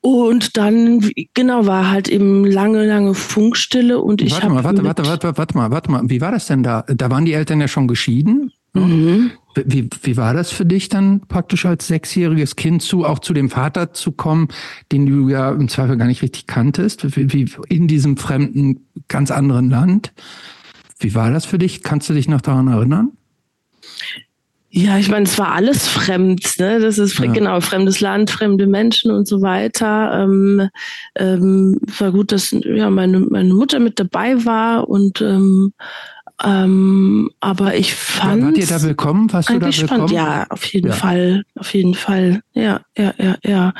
Und 0.00 0.56
dann, 0.56 1.08
genau, 1.34 1.66
war 1.66 1.90
halt 1.90 2.08
eben 2.08 2.44
lange, 2.44 2.84
lange 2.84 3.14
Funkstille 3.14 4.00
und 4.00 4.20
ich 4.20 4.42
habe. 4.42 4.54
Warte, 4.64 4.82
warte, 4.82 4.84
warte, 4.84 5.06
warte, 5.06 5.38
warte 5.38 5.56
mal, 5.56 5.70
warte 5.70 5.90
mal. 5.92 6.02
Wie 6.04 6.20
war 6.20 6.32
das 6.32 6.46
denn 6.46 6.64
da? 6.64 6.84
Da 6.88 7.08
waren 7.08 7.24
die 7.24 7.34
Eltern 7.34 7.60
ja 7.60 7.68
schon 7.68 7.86
geschieden. 7.86 8.52
Mhm. 8.72 9.30
Wie, 9.66 9.88
wie 10.02 10.16
war 10.16 10.34
das 10.34 10.50
für 10.50 10.66
dich 10.66 10.88
dann 10.88 11.20
praktisch 11.28 11.66
als 11.66 11.86
sechsjähriges 11.86 12.56
Kind 12.56 12.82
zu, 12.82 13.04
auch 13.04 13.18
zu 13.18 13.32
dem 13.32 13.50
Vater 13.50 13.92
zu 13.92 14.12
kommen, 14.12 14.48
den 14.92 15.06
du 15.06 15.28
ja 15.28 15.50
im 15.50 15.68
Zweifel 15.68 15.96
gar 15.96 16.06
nicht 16.06 16.22
richtig 16.22 16.46
kanntest, 16.46 17.16
wie, 17.16 17.32
wie 17.32 17.50
in 17.68 17.88
diesem 17.88 18.16
fremden, 18.16 18.86
ganz 19.08 19.30
anderen 19.30 19.70
Land? 19.70 20.12
Wie 20.98 21.14
war 21.14 21.30
das 21.30 21.46
für 21.46 21.58
dich? 21.58 21.82
Kannst 21.82 22.08
du 22.08 22.14
dich 22.14 22.28
noch 22.28 22.40
daran 22.40 22.68
erinnern? 22.68 23.12
Ja, 24.70 24.98
ich 24.98 25.08
meine, 25.08 25.24
es 25.24 25.38
war 25.38 25.52
alles 25.52 25.88
fremd, 25.88 26.58
ne? 26.58 26.78
Das 26.78 26.98
ist 26.98 27.18
ja. 27.18 27.32
genau 27.32 27.60
fremdes 27.60 28.00
Land, 28.00 28.30
fremde 28.30 28.66
Menschen 28.66 29.10
und 29.10 29.26
so 29.26 29.40
weiter. 29.40 30.22
Ähm, 30.22 30.68
ähm, 31.14 31.80
war 31.98 32.12
gut, 32.12 32.32
dass 32.32 32.50
ja 32.50 32.90
meine 32.90 33.20
meine 33.20 33.54
Mutter 33.54 33.78
mit 33.80 33.98
dabei 33.98 34.44
war 34.44 34.86
und 34.88 35.22
ähm, 35.22 35.72
ähm, 36.44 37.30
aber 37.40 37.74
ich 37.74 37.94
fand. 37.94 38.42
Wart 38.44 38.58
ihr 38.58 38.66
da 38.66 38.80
willkommen? 38.82 39.32
Warst 39.32 39.48
du 39.48 39.58
da 39.58 39.66
willkommen? 39.66 39.88
Spannend. 39.88 40.10
Ja, 40.12 40.46
auf 40.50 40.64
jeden 40.66 40.88
ja. 40.88 40.92
Fall. 40.92 41.42
Auf 41.56 41.74
jeden 41.74 41.94
Fall. 41.94 42.42
Ja, 42.52 42.80
ja, 42.96 43.12
ja, 43.18 43.36
ja. 43.44 43.74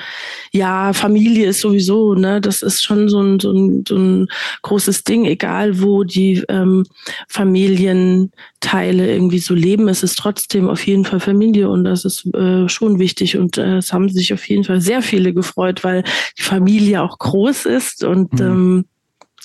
Ja, 0.53 0.93
Familie 0.93 1.47
ist 1.47 1.61
sowieso, 1.61 2.15
ne, 2.15 2.41
das 2.41 2.63
ist 2.63 2.83
schon 2.83 3.09
so 3.09 3.21
ein, 3.21 3.39
so 3.39 3.53
ein, 3.53 3.85
so 3.87 3.97
ein 3.97 4.29
großes 4.63 5.05
Ding, 5.05 5.25
egal 5.25 5.81
wo 5.81 6.03
die 6.03 6.43
ähm, 6.49 6.85
Familienteile 7.29 9.09
irgendwie 9.09 9.39
so 9.39 9.55
leben. 9.55 9.87
Es 9.89 10.03
ist 10.03 10.19
trotzdem 10.19 10.69
auf 10.69 10.85
jeden 10.85 11.05
Fall 11.05 11.21
Familie 11.21 11.69
und 11.69 11.85
das 11.85 12.05
ist 12.05 12.27
äh, 12.35 12.69
schon 12.69 12.99
wichtig. 12.99 13.37
Und 13.37 13.57
äh, 13.57 13.77
es 13.77 13.93
haben 13.93 14.09
sich 14.09 14.35
auf 14.35 14.49
jeden 14.49 14.65
Fall 14.65 14.81
sehr 14.81 15.03
viele 15.03 15.33
gefreut, 15.33 15.85
weil 15.85 16.03
die 16.37 16.43
Familie 16.43 17.03
auch 17.03 17.19
groß 17.19 17.67
ist 17.67 18.03
und 18.03 18.33
mhm. 18.33 18.41
ähm, 18.41 18.85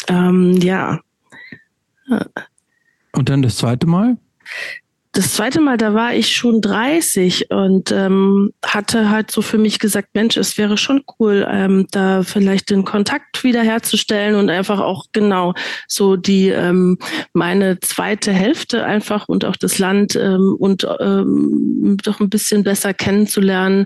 ähm, 0.08 0.58
ja. 0.62 1.00
Und 3.16 3.30
dann 3.30 3.42
das 3.42 3.58
zweite 3.58 3.88
Mal? 3.88 4.18
das 5.16 5.34
zweite 5.34 5.62
Mal, 5.62 5.78
da 5.78 5.94
war 5.94 6.16
ich 6.16 6.36
schon 6.36 6.60
30 6.60 7.52
und 7.52 7.92
ähm, 7.92 8.52
hatte 8.66 9.12
halt 9.12 9.30
so 9.30 9.44
für 9.44 9.60
mich 9.60 9.78
gesagt, 9.78 10.10
Mensch, 10.16 10.38
es 10.38 10.58
wäre 10.58 10.76
schon 10.76 11.04
cool, 11.20 11.48
ähm, 11.48 11.86
da 11.92 12.24
vielleicht 12.24 12.72
den 12.72 12.84
Kontakt 12.84 13.44
wiederherzustellen 13.44 14.36
und 14.36 14.50
einfach 14.50 14.80
auch 14.80 15.06
genau 15.12 15.54
so 15.88 16.16
die 16.16 16.50
ähm, 16.50 16.98
meine 17.32 17.80
zweite 17.80 18.32
Hälfte 18.34 18.86
einfach 18.86 19.30
und 19.30 19.46
auch 19.46 19.56
das 19.56 19.78
Land 19.78 20.16
ähm, 20.16 20.56
und 20.58 20.88
ähm, 21.00 21.98
doch 22.04 22.20
ein 22.20 22.30
bisschen 22.30 22.64
besser 22.64 22.96
kennenzulernen. 22.96 23.86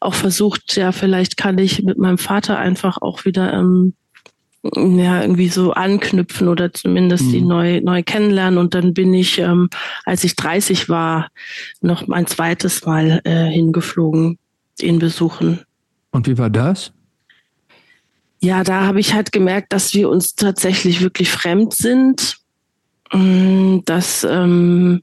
Auch 0.00 0.14
versucht, 0.14 0.74
ja, 0.76 0.92
vielleicht 0.92 1.36
kann 1.36 1.58
ich 1.58 1.82
mit 1.82 1.98
meinem 1.98 2.18
Vater 2.18 2.58
einfach 2.58 2.96
auch 3.02 3.26
wieder 3.26 3.52
ähm, 3.52 3.92
ja, 4.62 5.22
irgendwie 5.22 5.48
so 5.48 5.72
anknüpfen 5.72 6.48
oder 6.48 6.72
zumindest 6.72 7.24
mhm. 7.24 7.30
die 7.32 7.40
neu, 7.40 7.80
neu 7.80 8.02
kennenlernen. 8.02 8.58
Und 8.58 8.74
dann 8.74 8.94
bin 8.94 9.12
ich, 9.12 9.38
ähm, 9.38 9.68
als 10.04 10.22
ich 10.24 10.36
30 10.36 10.88
war, 10.88 11.30
noch 11.80 12.08
ein 12.08 12.26
zweites 12.26 12.84
Mal 12.84 13.20
äh, 13.24 13.46
hingeflogen, 13.46 14.38
ihn 14.80 14.98
besuchen. 14.98 15.60
Und 16.10 16.28
wie 16.28 16.38
war 16.38 16.50
das? 16.50 16.92
Ja, 18.40 18.64
da 18.64 18.86
habe 18.86 19.00
ich 19.00 19.14
halt 19.14 19.32
gemerkt, 19.32 19.72
dass 19.72 19.94
wir 19.94 20.08
uns 20.08 20.34
tatsächlich 20.34 21.00
wirklich 21.00 21.30
fremd 21.30 21.74
sind. 21.74 22.38
Mm, 23.12 23.80
dass, 23.84 24.24
ähm, 24.24 25.02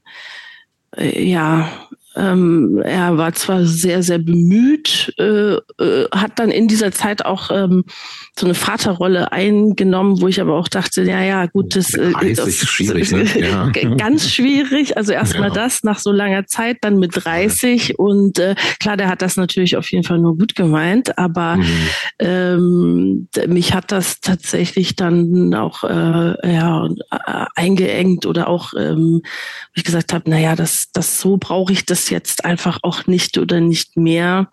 äh, 0.96 1.22
ja, 1.22 1.70
ähm, 2.16 2.82
er 2.84 3.18
war 3.18 3.32
zwar 3.34 3.64
sehr, 3.64 4.02
sehr 4.02 4.18
bemüht, 4.18 5.14
äh, 5.18 5.54
äh, 5.54 6.08
hat 6.10 6.40
dann 6.40 6.50
in 6.50 6.66
dieser 6.66 6.90
Zeit 6.90 7.24
auch 7.24 7.50
ähm, 7.52 7.84
so 8.36 8.46
eine 8.46 8.54
Vaterrolle 8.54 9.30
eingenommen, 9.30 10.20
wo 10.20 10.26
ich 10.26 10.40
aber 10.40 10.54
auch 10.54 10.66
dachte, 10.66 11.02
ja, 11.02 11.22
ja, 11.22 11.46
gut, 11.46 11.76
das, 11.76 11.94
äh, 11.94 12.10
das 12.34 12.48
ist 12.48 12.68
schwierig, 12.68 13.12
ne? 13.12 13.24
ja. 13.38 13.70
ganz 13.96 14.28
schwierig. 14.28 14.96
Also 14.96 15.12
erstmal 15.12 15.50
ja. 15.50 15.54
das 15.54 15.84
nach 15.84 16.00
so 16.00 16.10
langer 16.10 16.46
Zeit, 16.46 16.78
dann 16.80 16.98
mit 16.98 17.12
30 17.14 17.98
und 17.98 18.40
äh, 18.40 18.56
klar, 18.80 18.96
der 18.96 19.08
hat 19.08 19.22
das 19.22 19.36
natürlich 19.36 19.76
auf 19.76 19.90
jeden 19.92 20.04
Fall 20.04 20.18
nur 20.18 20.36
gut 20.36 20.56
gemeint, 20.56 21.16
aber 21.16 21.56
mhm. 21.56 21.88
ähm, 22.18 23.28
mich 23.46 23.72
hat 23.72 23.92
das 23.92 24.20
tatsächlich 24.20 24.96
dann 24.96 25.54
auch 25.54 25.84
äh, 25.84 26.52
ja 26.52 26.86
äh, 26.86 27.44
eingeengt 27.54 28.26
oder 28.26 28.48
auch, 28.48 28.72
ähm, 28.76 29.20
wo 29.22 29.72
ich 29.76 29.84
gesagt 29.84 30.12
habe, 30.12 30.24
na 30.26 30.40
ja, 30.40 30.56
das, 30.56 30.90
das 30.92 31.20
so 31.20 31.36
brauche 31.36 31.72
ich 31.72 31.86
das 31.86 31.99
jetzt 32.08 32.44
einfach 32.44 32.78
auch 32.82 33.06
nicht 33.06 33.36
oder 33.36 33.60
nicht 33.60 33.96
mehr. 33.96 34.48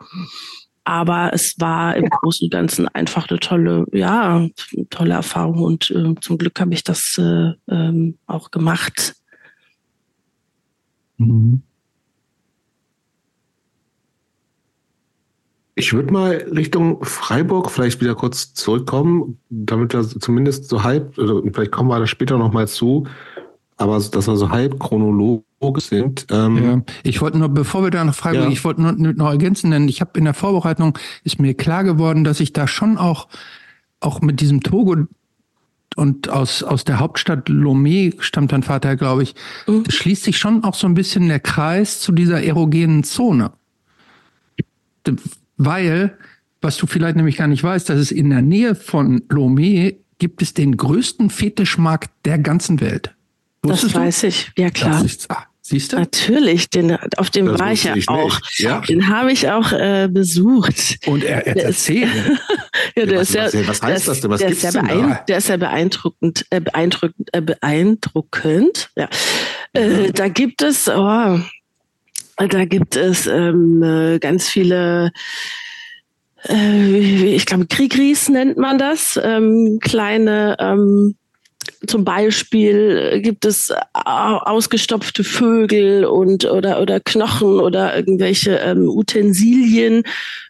Aber 0.84 1.32
es 1.34 1.60
war 1.60 1.96
im 1.96 2.10
Großen 2.10 2.46
und 2.46 2.52
Ganzen 2.52 2.88
einfach 2.88 3.30
eine 3.30 3.40
tolle, 3.40 3.86
ja, 3.92 4.48
tolle 4.90 5.14
Erfahrung 5.14 5.62
und 5.62 5.92
äh, 5.92 6.16
zum 6.22 6.38
Glück 6.38 6.60
habe 6.60 6.74
ich 6.74 6.84
das 6.84 7.18
äh, 7.18 7.52
ähm, 7.70 8.18
auch 8.26 8.52
gemacht. 8.52 9.16
Mhm. 11.18 11.62
Ich 15.76 15.94
würde 15.94 16.12
mal 16.12 16.38
Richtung 16.56 17.04
Freiburg 17.04 17.70
vielleicht 17.70 18.02
wieder 18.02 18.16
kurz 18.16 18.54
zurückkommen, 18.54 19.40
damit 19.50 19.94
wir 19.94 20.04
zumindest 20.04 20.70
so 20.70 20.84
halb, 20.84 21.20
also 21.20 21.44
vielleicht 21.54 21.72
kommen 21.72 21.90
wir 21.90 22.00
da 22.00 22.08
später 22.08 22.38
nochmal 22.38 22.68
zu, 22.68 23.06
aber 23.76 24.00
dass 24.00 24.28
wir 24.28 24.38
so 24.38 24.50
halb 24.50 24.80
chronologisch 24.80 25.47
sind. 25.78 26.28
Ähm, 26.32 26.64
ja, 26.64 26.94
ich 27.04 27.22
wollte 27.22 27.38
nur, 27.38 27.50
bevor 27.50 27.84
wir 27.84 27.90
da 27.90 28.04
noch 28.04 28.14
Freiburg, 28.14 28.46
ja. 28.46 28.50
ich 28.50 28.64
wollte 28.64 28.82
nur 28.82 28.92
noch 28.94 29.32
ergänzen, 29.32 29.72
denn 29.72 29.88
ich 29.88 30.02
habe 30.02 30.18
in 30.18 30.26
der 30.26 30.34
Vorbereitung 30.34 30.98
ist 31.24 31.40
mir 31.40 31.54
klar 31.54 31.84
geworden, 31.84 32.24
dass 32.24 32.40
ich 32.40 32.54
da 32.54 32.68
schon 32.68 32.98
auch 32.98 33.28
auch 34.00 34.22
mit 34.22 34.40
diesem 34.40 34.62
Togo 34.62 35.08
und 35.96 36.30
aus 36.30 36.62
aus 36.62 36.84
der 36.84 37.00
Hauptstadt 37.00 37.50
Lomé 37.50 38.14
stammt 38.22 38.52
dein 38.52 38.62
Vater, 38.62 38.96
glaube 38.96 39.24
ich, 39.24 39.34
mhm. 39.66 39.86
schließt 39.90 40.24
sich 40.24 40.38
schon 40.38 40.64
auch 40.64 40.76
so 40.76 40.88
ein 40.88 40.94
bisschen 40.94 41.28
der 41.28 41.40
Kreis 41.40 42.00
zu 42.00 42.12
dieser 42.12 42.44
erogenen 42.44 43.04
Zone, 43.04 43.52
weil 45.58 46.18
was 46.62 46.78
du 46.78 46.86
vielleicht 46.86 47.16
nämlich 47.16 47.38
gar 47.38 47.48
nicht 47.48 47.64
weißt, 47.64 47.90
dass 47.90 47.98
es 47.98 48.12
in 48.12 48.30
der 48.30 48.42
Nähe 48.42 48.76
von 48.76 49.22
Lomé 49.30 49.96
gibt 50.20 50.42
es 50.42 50.54
den 50.54 50.78
größten 50.78 51.30
Fetischmarkt 51.30 52.12
der 52.26 52.40
ganzen 52.40 52.80
Welt. 52.80 53.16
Wusstest 53.64 53.96
das 53.96 54.02
weiß 54.02 54.22
du? 54.22 54.28
ich, 54.28 54.52
ja 54.58 54.70
klar. 54.70 55.04
Ist, 55.04 55.30
ah, 55.30 55.47
siehst 55.68 55.94
du? 55.94 55.98
Natürlich, 55.98 56.70
den, 56.70 56.98
auf 57.18 57.30
dem 57.30 57.48
das 57.48 57.60
war 57.60 57.72
ich 57.72 57.84
ja 57.84 57.96
auch. 58.08 58.40
Ja. 58.58 58.82
Den 58.82 59.10
habe 59.10 59.32
ich 59.32 59.50
auch 59.50 59.72
äh, 59.72 60.08
besucht. 60.12 60.98
Und 61.06 61.24
er, 61.24 61.46
er 61.46 61.66
erzählt. 61.66 62.10
ja, 62.96 63.06
der 63.06 63.20
was, 63.20 63.30
ist 63.30 63.54
ja, 63.54 63.68
was 63.68 63.82
heißt 63.82 64.08
das 64.08 64.22
denn? 64.22 64.32
Was 64.32 64.40
der 64.40 64.50
gibt's 64.50 64.64
ist 64.64 64.76
denn 64.76 64.88
da? 64.88 65.24
Der 65.28 65.38
ist 65.38 65.50
ja 65.50 65.58
beeindruckend, 65.58 66.46
äh, 66.50 66.62
beeindruckend, 66.62 67.30
äh, 67.34 67.42
beeindruckend. 67.42 68.90
Ja. 68.96 69.10
Äh, 69.74 70.12
da 70.12 70.28
gibt 70.28 70.62
es, 70.62 70.88
oh, 70.88 71.40
da 72.38 72.66
gibt 72.66 72.96
es 72.96 73.28
ähm, 73.28 73.84
äh, 73.84 74.20
ganz 74.20 74.48
viele 74.48 75.12
äh, 76.48 77.36
ich 77.36 77.46
glaube, 77.46 77.68
Krigris 77.68 78.30
nennt 78.30 78.58
man 78.58 78.78
das, 78.78 79.20
ähm, 79.22 79.80
kleine 79.82 80.56
ähm, 80.60 81.16
zum 81.86 82.04
Beispiel 82.04 83.22
gibt 83.22 83.46
es 83.46 83.74
ausgestopfte 83.94 85.24
Vögel 85.24 86.06
und 86.06 86.46
oder 86.46 86.82
oder 86.82 87.00
Knochen 87.00 87.60
oder 87.60 87.96
irgendwelche 87.96 88.56
ähm, 88.58 88.90
Utensilien 88.90 90.04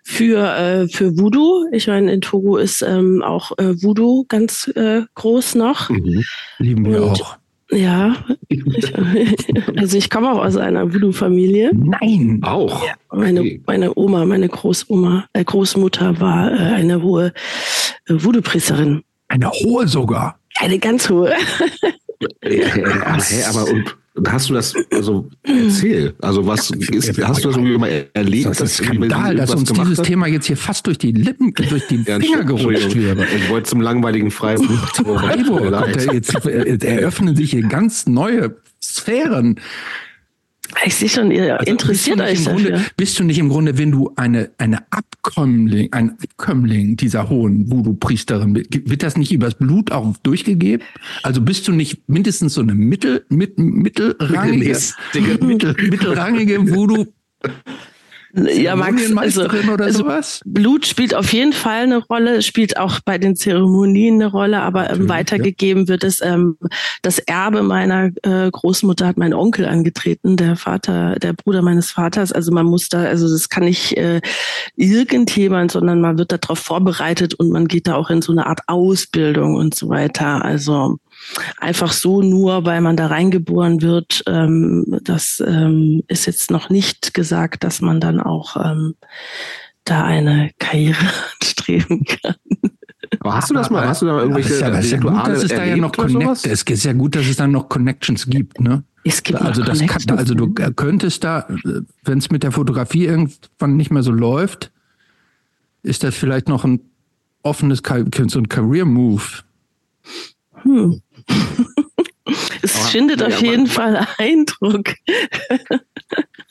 für 0.03 0.39
äh, 0.55 0.87
für 0.87 1.17
Voodoo. 1.17 1.65
Ich 1.71 1.87
meine, 1.87 2.13
in 2.13 2.21
Togo 2.21 2.57
ist 2.57 2.81
ähm, 2.81 3.21
auch 3.23 3.51
äh, 3.57 3.81
Voodoo 3.81 4.25
ganz 4.27 4.67
äh, 4.75 5.01
groß 5.15 5.55
noch. 5.55 5.89
Mhm. 5.89 6.23
Lieben 6.59 6.85
wir 6.85 7.03
und, 7.03 7.21
auch. 7.21 7.37
Ja, 7.69 8.15
also 9.75 9.97
ich 9.97 10.09
komme 10.09 10.31
auch 10.31 10.45
aus 10.45 10.55
einer 10.55 10.93
Voodoo-Familie. 10.93 11.71
Nein, 11.73 12.39
auch. 12.41 12.85
Ja, 12.85 12.93
meine, 13.11 13.59
meine 13.65 13.97
Oma, 13.97 14.25
meine 14.25 14.47
Großoma, 14.47 15.25
äh, 15.33 15.43
Großmutter 15.43 16.21
war 16.21 16.51
äh, 16.51 16.55
eine 16.55 17.01
hohe 17.01 17.33
äh, 18.07 18.13
Voodoo-Priesterin. 18.13 19.03
Eine 19.27 19.51
hohe 19.51 19.85
sogar. 19.87 20.39
Eine 20.59 20.79
ganz 20.79 21.09
hohe. 21.09 21.33
aber, 22.41 23.23
hey, 23.23 23.43
aber 23.43 23.67
und 24.17 24.31
hast 24.31 24.49
du 24.49 24.55
das 24.55 24.73
also 24.91 25.29
erzähl? 25.43 26.15
Also 26.21 26.45
was 26.45 26.71
ist, 26.71 27.21
hast 27.23 27.43
du 27.43 27.49
das 27.49 27.57
irgendwie 27.57 27.77
mal 27.77 28.07
erlebt? 28.13 28.47
Das 28.47 28.61
ist 28.61 28.77
Skandal, 28.77 29.35
dass 29.35 29.53
uns 29.53 29.71
dieses 29.71 29.99
hat? 29.99 30.05
Thema 30.05 30.27
jetzt 30.27 30.47
hier 30.47 30.57
fast 30.57 30.87
durch 30.87 30.97
die 30.97 31.11
Lippen, 31.11 31.53
durch 31.53 31.87
die 31.87 31.99
Finger 31.99 32.43
gerutscht 32.43 32.95
wird. 32.95 33.19
Ich 33.35 33.49
wollte 33.49 33.69
zum 33.69 33.81
langweiligen 33.81 34.31
Freiburg. 34.31 34.69
Freiburg. 34.95 36.13
Jetzt 36.13 36.33
eröffnen 36.83 37.35
sich 37.35 37.51
hier 37.51 37.63
ganz 37.63 38.07
neue 38.07 38.55
Sphären. 38.81 39.59
Ich 40.85 40.95
sehe 40.95 41.09
schon, 41.09 41.31
ihr 41.31 41.59
also 41.59 41.71
interessiert 41.71 42.19
euch 42.21 42.43
dafür. 42.43 42.71
Grunde, 42.71 42.85
bist 42.97 43.19
du 43.19 43.23
nicht 43.23 43.39
im 43.39 43.49
Grunde, 43.49 43.77
wenn 43.77 43.91
du 43.91 44.11
eine, 44.15 44.51
eine 44.57 44.79
Abkömmling, 44.91 45.91
ein 45.91 46.11
Abkömmling 46.11 46.97
dieser 46.97 47.29
hohen 47.29 47.71
Voodoo-Priesterin 47.71 48.53
bist, 48.53 48.89
wird 48.89 49.03
das 49.03 49.17
nicht 49.17 49.31
übers 49.31 49.55
Blut 49.55 49.91
auch 49.91 50.15
durchgegeben? 50.23 50.85
Also 51.23 51.41
bist 51.41 51.67
du 51.67 51.71
nicht 51.71 52.07
mindestens 52.07 52.53
so 52.53 52.61
eine 52.61 52.75
mittel, 52.75 53.25
mit, 53.29 53.57
mittelrangige, 53.57 54.77
mittel, 55.41 55.75
mittelrangige 55.89 56.69
Voodoo 56.69 57.05
ja, 58.45 58.75
Max, 58.75 59.15
also, 59.15 59.43
also 59.43 60.05
Blut 60.45 60.85
spielt 60.85 61.15
auf 61.15 61.33
jeden 61.33 61.53
Fall 61.53 61.83
eine 61.83 61.97
Rolle, 61.97 62.41
spielt 62.41 62.77
auch 62.77 62.99
bei 62.99 63.17
den 63.17 63.35
Zeremonien 63.35 64.15
eine 64.15 64.27
Rolle, 64.27 64.61
aber 64.61 64.89
ähm, 64.91 65.09
weitergegeben 65.09 65.83
ja. 65.83 65.87
wird 65.89 66.03
es 66.03 66.21
ähm, 66.21 66.57
das 67.01 67.19
Erbe 67.19 67.63
meiner 67.63 68.11
äh, 68.23 68.51
Großmutter 68.51 69.07
hat 69.07 69.17
mein 69.17 69.33
Onkel 69.33 69.65
angetreten, 69.65 70.37
der 70.37 70.55
Vater, 70.55 71.15
der 71.15 71.33
Bruder 71.33 71.61
meines 71.61 71.91
Vaters. 71.91 72.31
Also 72.31 72.51
man 72.51 72.65
muss 72.65 72.89
da, 72.89 73.03
also 73.03 73.29
das 73.29 73.49
kann 73.49 73.63
nicht 73.63 73.97
äh, 73.97 74.21
irgendjemand, 74.75 75.71
sondern 75.71 76.01
man 76.01 76.17
wird 76.17 76.31
darauf 76.31 76.59
vorbereitet 76.59 77.33
und 77.33 77.49
man 77.49 77.67
geht 77.67 77.87
da 77.87 77.95
auch 77.95 78.09
in 78.09 78.21
so 78.21 78.31
eine 78.31 78.45
Art 78.45 78.61
Ausbildung 78.67 79.55
und 79.55 79.75
so 79.75 79.89
weiter. 79.89 80.43
Also 80.43 80.97
einfach 81.57 81.91
so 81.91 82.21
nur, 82.21 82.65
weil 82.65 82.81
man 82.81 82.97
da 82.97 83.07
reingeboren 83.07 83.81
wird, 83.81 84.23
ähm, 84.27 84.85
das 85.03 85.43
ähm, 85.45 86.03
ist 86.07 86.25
jetzt 86.25 86.51
noch 86.51 86.69
nicht 86.69 87.13
gesagt, 87.13 87.63
dass 87.63 87.81
man 87.81 87.99
dann 87.99 88.19
auch 88.19 88.55
ähm, 88.57 88.95
da 89.83 90.03
eine 90.03 90.51
Karriere 90.59 90.97
anstreben 91.41 92.03
kann. 92.05 92.35
Aber 93.19 93.35
hast 93.35 93.49
du 93.49 93.53
das 93.53 93.69
mal? 93.69 93.87
Hast 93.87 94.01
du 94.01 94.05
da 94.05 94.19
irgendwelche 94.19 94.59
ja, 94.59 94.69
das 94.69 94.85
ist 94.85 94.91
ja 94.91 94.99
gut, 94.99 95.27
dass 95.27 95.43
es 95.43 95.49
da 95.49 95.63
ja 95.63 95.77
noch 95.77 95.91
Connect, 95.91 96.45
es 96.45 96.63
ist 96.63 96.83
ja 96.83 96.93
gut, 96.93 97.15
dass 97.15 97.25
es 97.25 97.35
dann 97.37 97.51
noch 97.51 97.69
Connections 97.69 98.25
gibt, 98.27 98.59
ne? 98.59 98.83
Es 99.03 99.23
gibt 99.23 99.41
also 99.41 99.63
das 99.63 99.79
kann, 99.79 100.17
also 100.17 100.33
du 100.33 100.53
könntest 100.53 101.23
da, 101.23 101.47
wenn 102.03 102.17
es 102.17 102.29
mit 102.29 102.43
der 102.43 102.51
Fotografie 102.51 103.05
irgendwann 103.05 103.77
nicht 103.77 103.89
mehr 103.89 104.03
so 104.03 104.11
läuft, 104.11 104.71
ist 105.81 106.03
das 106.03 106.15
vielleicht 106.15 106.49
noch 106.49 106.65
ein 106.65 106.81
offenes, 107.43 107.81
so 108.27 108.39
ein 108.39 108.49
Career 108.49 108.83
Move. 108.83 109.23
Hm. 110.63 111.01
es 112.61 112.75
oh, 112.75 112.87
schindet 112.89 113.23
auf 113.23 113.41
jeden 113.41 113.67
Fall 113.67 114.07
Eindruck. 114.17 114.93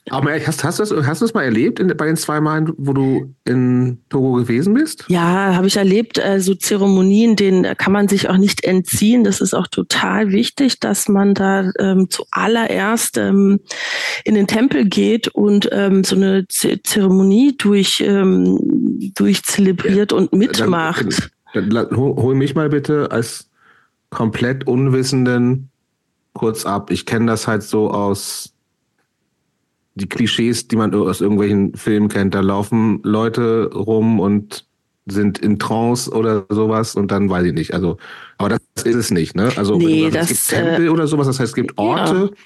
Aber 0.08 0.32
hast, 0.34 0.62
hast, 0.62 0.78
du 0.78 0.84
das, 0.84 1.06
hast 1.06 1.20
du 1.20 1.24
das 1.24 1.34
mal 1.34 1.42
erlebt 1.42 1.80
in, 1.80 1.88
bei 1.88 2.06
den 2.06 2.16
zwei 2.16 2.40
Malen, 2.40 2.72
wo 2.76 2.92
du 2.92 3.34
in 3.44 3.98
Togo 4.08 4.34
gewesen 4.34 4.74
bist? 4.74 5.04
Ja, 5.08 5.56
habe 5.56 5.66
ich 5.66 5.76
erlebt. 5.76 6.18
Äh, 6.18 6.38
so 6.40 6.54
Zeremonien, 6.54 7.34
denen 7.34 7.76
kann 7.76 7.92
man 7.92 8.06
sich 8.06 8.28
auch 8.28 8.36
nicht 8.36 8.64
entziehen. 8.64 9.24
Das 9.24 9.40
ist 9.40 9.52
auch 9.52 9.66
total 9.66 10.30
wichtig, 10.30 10.78
dass 10.78 11.08
man 11.08 11.34
da 11.34 11.70
ähm, 11.80 12.08
zuallererst 12.08 13.18
ähm, 13.18 13.58
in 14.24 14.36
den 14.36 14.46
Tempel 14.46 14.84
geht 14.84 15.26
und 15.28 15.68
ähm, 15.72 16.04
so 16.04 16.14
eine 16.14 16.46
Z 16.46 16.86
Zeremonie 16.86 17.56
durch, 17.58 18.00
ähm, 18.06 18.60
durchzelebriert 19.14 20.12
ja, 20.12 20.18
und 20.18 20.32
mitmacht. 20.32 21.30
Dann, 21.52 21.70
dann, 21.70 21.96
hol 21.96 22.34
mich 22.36 22.54
mal 22.54 22.68
bitte 22.68 23.10
als 23.10 23.50
komplett 24.10 24.66
Unwissenden 24.66 25.70
kurz 26.32 26.66
ab. 26.66 26.90
Ich 26.90 27.06
kenne 27.06 27.26
das 27.26 27.46
halt 27.46 27.62
so 27.62 27.90
aus 27.90 28.52
die 29.94 30.08
Klischees, 30.08 30.68
die 30.68 30.76
man 30.76 30.94
aus 30.94 31.20
irgendwelchen 31.20 31.74
Filmen 31.74 32.08
kennt. 32.08 32.34
Da 32.34 32.40
laufen 32.40 33.00
Leute 33.02 33.70
rum 33.72 34.20
und 34.20 34.66
sind 35.06 35.38
in 35.38 35.58
Trance 35.58 36.10
oder 36.10 36.44
sowas 36.50 36.94
und 36.94 37.10
dann 37.10 37.30
weiß 37.30 37.46
ich 37.46 37.52
nicht. 37.52 37.74
Also, 37.74 37.96
aber 38.38 38.50
das 38.50 38.84
ist 38.84 38.96
es 38.96 39.10
nicht, 39.10 39.36
ne? 39.36 39.52
Also 39.56 39.76
nee, 39.76 40.10
sagst, 40.10 40.30
es 40.30 40.48
gibt 40.48 40.60
Tempel 40.60 40.86
äh, 40.86 40.88
oder 40.88 41.06
sowas, 41.06 41.26
das 41.28 41.38
heißt, 41.40 41.50
es 41.50 41.54
gibt 41.54 41.78
Orte, 41.78 42.30
ja. 42.30 42.36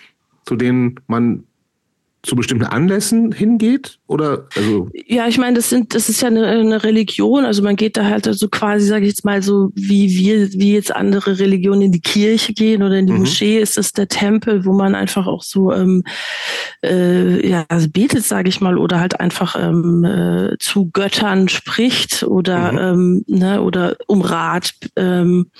zu 0.44 0.56
denen 0.56 1.00
man 1.06 1.44
zu 2.22 2.36
bestimmten 2.36 2.64
Anlässen 2.64 3.32
hingeht? 3.32 3.98
Oder 4.06 4.48
also 4.56 4.90
ja, 5.06 5.26
ich 5.28 5.38
meine, 5.38 5.56
das 5.56 5.70
sind, 5.70 5.94
das 5.94 6.08
ist 6.08 6.20
ja 6.20 6.28
eine, 6.28 6.46
eine 6.46 6.84
Religion. 6.84 7.44
Also 7.44 7.62
man 7.62 7.76
geht 7.76 7.96
da 7.96 8.04
halt 8.04 8.24
so 8.24 8.30
also 8.30 8.48
quasi, 8.48 8.86
sage 8.86 9.04
ich 9.04 9.12
jetzt 9.12 9.24
mal, 9.24 9.42
so 9.42 9.70
wie 9.74 10.10
wir, 10.18 10.52
wie 10.52 10.74
jetzt 10.74 10.94
andere 10.94 11.38
Religionen 11.38 11.82
in 11.82 11.92
die 11.92 12.00
Kirche 12.00 12.52
gehen 12.52 12.82
oder 12.82 12.96
in 12.96 13.06
die 13.06 13.12
mhm. 13.12 13.20
Moschee, 13.20 13.58
ist 13.58 13.78
das 13.78 13.92
der 13.92 14.08
Tempel, 14.08 14.64
wo 14.64 14.72
man 14.72 14.94
einfach 14.94 15.26
auch 15.26 15.42
so 15.42 15.72
ähm, 15.72 16.02
äh, 16.84 17.48
ja 17.48 17.64
also 17.68 17.88
betet, 17.88 18.24
sage 18.24 18.48
ich 18.48 18.60
mal, 18.60 18.76
oder 18.76 19.00
halt 19.00 19.18
einfach 19.18 19.56
ähm, 19.58 20.04
äh, 20.04 20.58
zu 20.58 20.90
Göttern 20.92 21.48
spricht 21.48 22.22
oder 22.24 22.72
mhm. 22.72 22.78
ähm, 22.78 23.24
ne, 23.28 23.62
oder 23.62 23.96
um 24.08 24.20
Rat 24.20 24.72
ähm, 24.96 25.50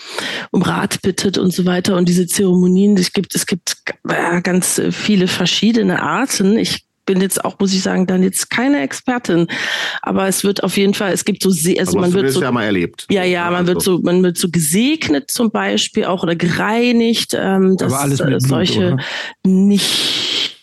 um 0.50 0.62
Rat 0.62 1.00
bittet 1.02 1.38
und 1.38 1.54
so 1.54 1.64
weiter. 1.64 1.96
Und 1.96 2.08
diese 2.08 2.26
Zeremonien, 2.26 2.96
es 2.98 3.12
gibt 3.12 3.34
es 3.34 3.46
gibt 3.46 3.76
äh, 4.08 4.42
ganz 4.42 4.80
viele 4.90 5.26
verschiedene 5.26 6.02
Arten 6.02 6.49
ich 6.56 6.84
bin 7.06 7.20
jetzt 7.20 7.44
auch, 7.44 7.58
muss 7.58 7.72
ich 7.72 7.82
sagen, 7.82 8.06
dann 8.06 8.22
jetzt 8.22 8.50
keine 8.50 8.80
Expertin, 8.82 9.48
aber 10.02 10.28
es 10.28 10.44
wird 10.44 10.62
auf 10.62 10.76
jeden 10.76 10.94
Fall, 10.94 11.12
es 11.12 11.24
gibt 11.24 11.42
so, 11.42 11.48
also 11.50 11.92
aber 11.92 12.00
man 12.02 12.12
wird 12.12 12.30
so, 12.30 12.40
ja 12.40 12.52
mal 12.52 12.64
erlebt. 12.64 13.06
Ja, 13.10 13.24
ja, 13.24 13.44
man 13.46 13.60
also. 13.60 13.72
wird 13.72 13.82
so, 13.82 13.98
man 13.98 14.22
wird 14.22 14.38
so 14.38 14.48
gesegnet 14.48 15.30
zum 15.30 15.50
Beispiel 15.50 16.04
auch 16.04 16.22
oder 16.22 16.36
gereinigt, 16.36 17.36
ähm, 17.36 17.76
dass 17.76 17.92
aber 17.92 18.02
alles 18.02 18.24
mit 18.24 18.42
solche 18.42 18.96
Blut, 19.42 19.56
nicht, 19.56 20.56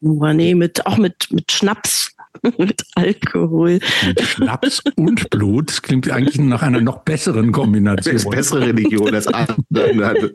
nee, 0.00 0.54
mit, 0.54 0.86
auch 0.86 0.96
mit, 0.96 1.28
mit 1.30 1.52
Schnaps 1.52 2.11
mit 2.58 2.84
Alkohol. 2.94 3.78
Mit 4.06 4.20
Schnaps 4.20 4.82
und 4.96 5.30
Blut. 5.30 5.70
Das 5.70 5.82
klingt 5.82 6.10
eigentlich 6.10 6.38
nach 6.38 6.62
einer 6.62 6.80
noch 6.80 7.02
besseren 7.02 7.52
Kombination. 7.52 8.14
Das 8.14 8.24
ist 8.24 8.30
bessere 8.30 8.66
Religion 8.68 9.14
als 9.14 9.28
andere. 9.28 10.34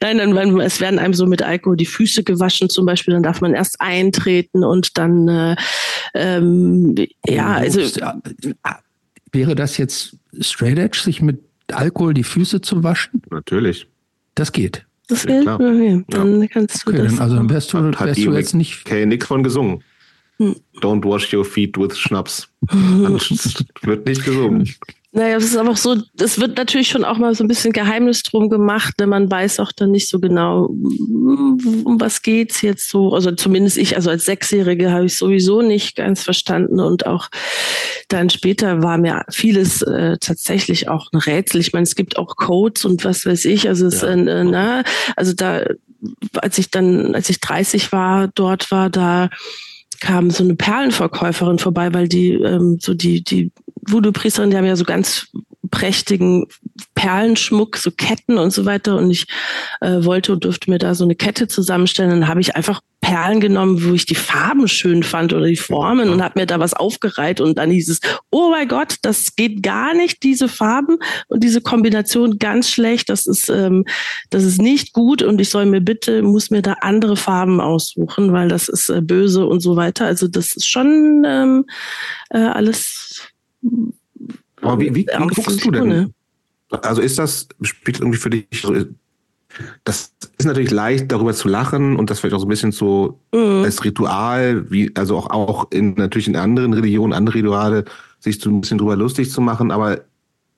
Nein, 0.00 0.18
dann, 0.18 0.60
es 0.60 0.80
werden 0.80 0.98
einem 0.98 1.14
so 1.14 1.26
mit 1.26 1.42
Alkohol 1.42 1.76
die 1.76 1.86
Füße 1.86 2.22
gewaschen 2.22 2.68
zum 2.68 2.86
Beispiel. 2.86 3.14
Dann 3.14 3.22
darf 3.22 3.40
man 3.40 3.54
erst 3.54 3.80
eintreten 3.80 4.64
und 4.64 4.98
dann, 4.98 5.28
äh, 5.28 5.56
ähm, 6.14 6.94
ja, 7.26 7.52
also. 7.54 7.80
Wäre 9.34 9.54
das 9.54 9.78
jetzt 9.78 10.18
Straight 10.40 10.78
Edge, 10.78 11.00
sich 11.02 11.22
mit 11.22 11.40
Alkohol 11.68 12.12
die 12.12 12.24
Füße 12.24 12.60
zu 12.60 12.84
waschen? 12.84 13.22
Natürlich. 13.30 13.86
Das 14.34 14.52
geht. 14.52 14.84
Das 15.08 15.26
geht? 15.26 15.44
Ja, 15.44 15.54
okay. 15.54 16.04
Dann 16.08 16.48
kannst 16.48 16.86
du 16.86 16.90
okay, 16.90 17.04
das. 17.04 17.18
also 17.18 17.36
dann 17.36 17.48
wärst 17.48 17.72
du, 17.72 17.78
wärst 17.82 18.24
du 18.24 18.32
jetzt 18.32 18.54
nicht. 18.54 18.82
Okay, 18.84 19.06
nichts 19.06 19.26
von 19.26 19.42
gesungen. 19.42 19.82
Don't 20.38 21.04
wash 21.04 21.32
your 21.32 21.44
feet 21.44 21.76
with 21.78 21.96
Schnaps. 21.96 22.48
wird 23.82 24.06
nicht 24.06 24.24
gesungen. 24.24 24.68
Naja, 25.14 25.36
es 25.36 25.44
ist 25.44 25.58
aber 25.58 25.76
so, 25.76 25.96
es 26.18 26.40
wird 26.40 26.56
natürlich 26.56 26.88
schon 26.88 27.04
auch 27.04 27.18
mal 27.18 27.34
so 27.34 27.44
ein 27.44 27.48
bisschen 27.48 27.74
Geheimnis 27.74 28.22
drum 28.22 28.48
gemacht, 28.48 28.94
denn 28.98 29.10
man 29.10 29.30
weiß 29.30 29.60
auch 29.60 29.70
dann 29.70 29.90
nicht 29.90 30.08
so 30.08 30.18
genau, 30.18 30.68
um 30.68 31.96
was 31.98 32.22
geht's 32.22 32.62
jetzt 32.62 32.88
so. 32.88 33.12
Also 33.12 33.30
zumindest 33.32 33.76
ich, 33.76 33.94
also 33.94 34.08
als 34.08 34.24
Sechsjährige 34.24 34.90
habe 34.90 35.04
ich 35.04 35.18
sowieso 35.18 35.60
nicht 35.60 35.96
ganz 35.96 36.22
verstanden 36.22 36.80
und 36.80 37.04
auch 37.04 37.28
dann 38.08 38.30
später 38.30 38.82
war 38.82 38.96
mir 38.96 39.26
vieles 39.30 39.82
äh, 39.82 40.16
tatsächlich 40.18 40.88
auch 40.88 41.12
ein 41.12 41.18
Rätsel. 41.18 41.60
Ich 41.60 41.74
meine, 41.74 41.84
es 41.84 41.94
gibt 41.94 42.16
auch 42.16 42.36
Codes 42.36 42.86
und 42.86 43.04
was 43.04 43.26
weiß 43.26 43.44
ich. 43.44 43.68
Also 43.68 43.88
es, 43.88 44.00
ja. 44.00 44.08
äh, 44.08 44.44
na, 44.44 44.82
also 45.14 45.34
da, 45.34 45.62
als 46.40 46.56
ich 46.56 46.70
dann, 46.70 47.14
als 47.14 47.28
ich 47.28 47.38
30 47.38 47.92
war, 47.92 48.28
dort 48.28 48.70
war, 48.70 48.88
da 48.88 49.28
kam 50.02 50.30
so 50.30 50.42
eine 50.42 50.56
Perlenverkäuferin 50.56 51.58
vorbei, 51.58 51.94
weil 51.94 52.08
die 52.08 52.32
ähm, 52.32 52.78
so 52.80 52.92
die 52.92 53.22
die 53.22 53.52
Voodoo-Priesterin, 53.88 54.50
die 54.50 54.56
haben 54.56 54.64
ja 54.64 54.74
so 54.74 54.84
ganz 54.84 55.30
prächtigen 55.72 56.46
Perlenschmuck, 56.94 57.78
so 57.78 57.90
Ketten 57.90 58.38
und 58.38 58.52
so 58.52 58.64
weiter. 58.64 58.96
Und 58.96 59.10
ich 59.10 59.26
äh, 59.80 60.04
wollte 60.04 60.32
und 60.34 60.44
durfte 60.44 60.70
mir 60.70 60.78
da 60.78 60.94
so 60.94 61.02
eine 61.02 61.16
Kette 61.16 61.48
zusammenstellen. 61.48 62.10
Dann 62.10 62.28
habe 62.28 62.40
ich 62.40 62.54
einfach 62.54 62.80
Perlen 63.00 63.40
genommen, 63.40 63.82
wo 63.84 63.94
ich 63.94 64.06
die 64.06 64.14
Farben 64.14 64.68
schön 64.68 65.02
fand 65.02 65.32
oder 65.32 65.46
die 65.46 65.56
Formen 65.56 66.10
und 66.10 66.22
habe 66.22 66.38
mir 66.38 66.46
da 66.46 66.60
was 66.60 66.74
aufgereiht. 66.74 67.40
Und 67.40 67.58
dann 67.58 67.70
hieß 67.70 67.88
es, 67.88 68.00
oh 68.30 68.50
mein 68.50 68.68
Gott, 68.68 68.96
das 69.02 69.34
geht 69.34 69.62
gar 69.62 69.94
nicht, 69.94 70.22
diese 70.22 70.46
Farben 70.46 70.98
und 71.26 71.42
diese 71.42 71.62
Kombination 71.62 72.38
ganz 72.38 72.70
schlecht. 72.70 73.08
Das 73.08 73.26
ist, 73.26 73.48
ähm, 73.48 73.84
das 74.30 74.44
ist 74.44 74.62
nicht 74.62 74.92
gut 74.92 75.22
und 75.22 75.40
ich 75.40 75.50
soll 75.50 75.66
mir 75.66 75.80
bitte, 75.80 76.22
muss 76.22 76.50
mir 76.50 76.62
da 76.62 76.74
andere 76.82 77.16
Farben 77.16 77.60
aussuchen, 77.60 78.32
weil 78.32 78.48
das 78.48 78.68
ist 78.68 78.90
äh, 78.90 79.00
böse 79.00 79.46
und 79.46 79.60
so 79.60 79.74
weiter. 79.74 80.04
Also 80.04 80.28
das 80.28 80.52
ist 80.52 80.68
schon 80.68 81.24
ähm, 81.26 81.64
äh, 82.30 82.38
alles 82.38 83.32
aber 84.62 84.80
wie, 84.80 84.94
wie, 84.94 85.06
wie 85.06 85.26
guckst 85.28 85.64
du 85.64 85.70
denn? 85.70 86.14
Also 86.70 87.02
ist 87.02 87.18
das, 87.18 87.48
spielt 87.62 88.00
irgendwie 88.00 88.18
für 88.18 88.30
dich, 88.30 88.46
das 89.84 90.14
ist 90.38 90.46
natürlich 90.46 90.70
leicht, 90.70 91.12
darüber 91.12 91.34
zu 91.34 91.48
lachen 91.48 91.96
und 91.96 92.08
das 92.08 92.20
vielleicht 92.20 92.34
auch 92.34 92.40
so 92.40 92.46
ein 92.46 92.48
bisschen 92.48 92.72
so 92.72 93.20
mhm. 93.32 93.62
als 93.64 93.84
Ritual, 93.84 94.70
wie, 94.70 94.90
also 94.96 95.18
auch, 95.18 95.30
auch 95.30 95.70
in, 95.70 95.94
natürlich 95.94 96.28
in 96.28 96.36
anderen 96.36 96.72
Religionen, 96.72 97.12
andere 97.12 97.36
Rituale, 97.36 97.84
sich 98.20 98.40
so 98.40 98.50
ein 98.50 98.60
bisschen 98.60 98.78
drüber 98.78 98.96
lustig 98.96 99.30
zu 99.30 99.40
machen, 99.40 99.70
aber 99.70 100.00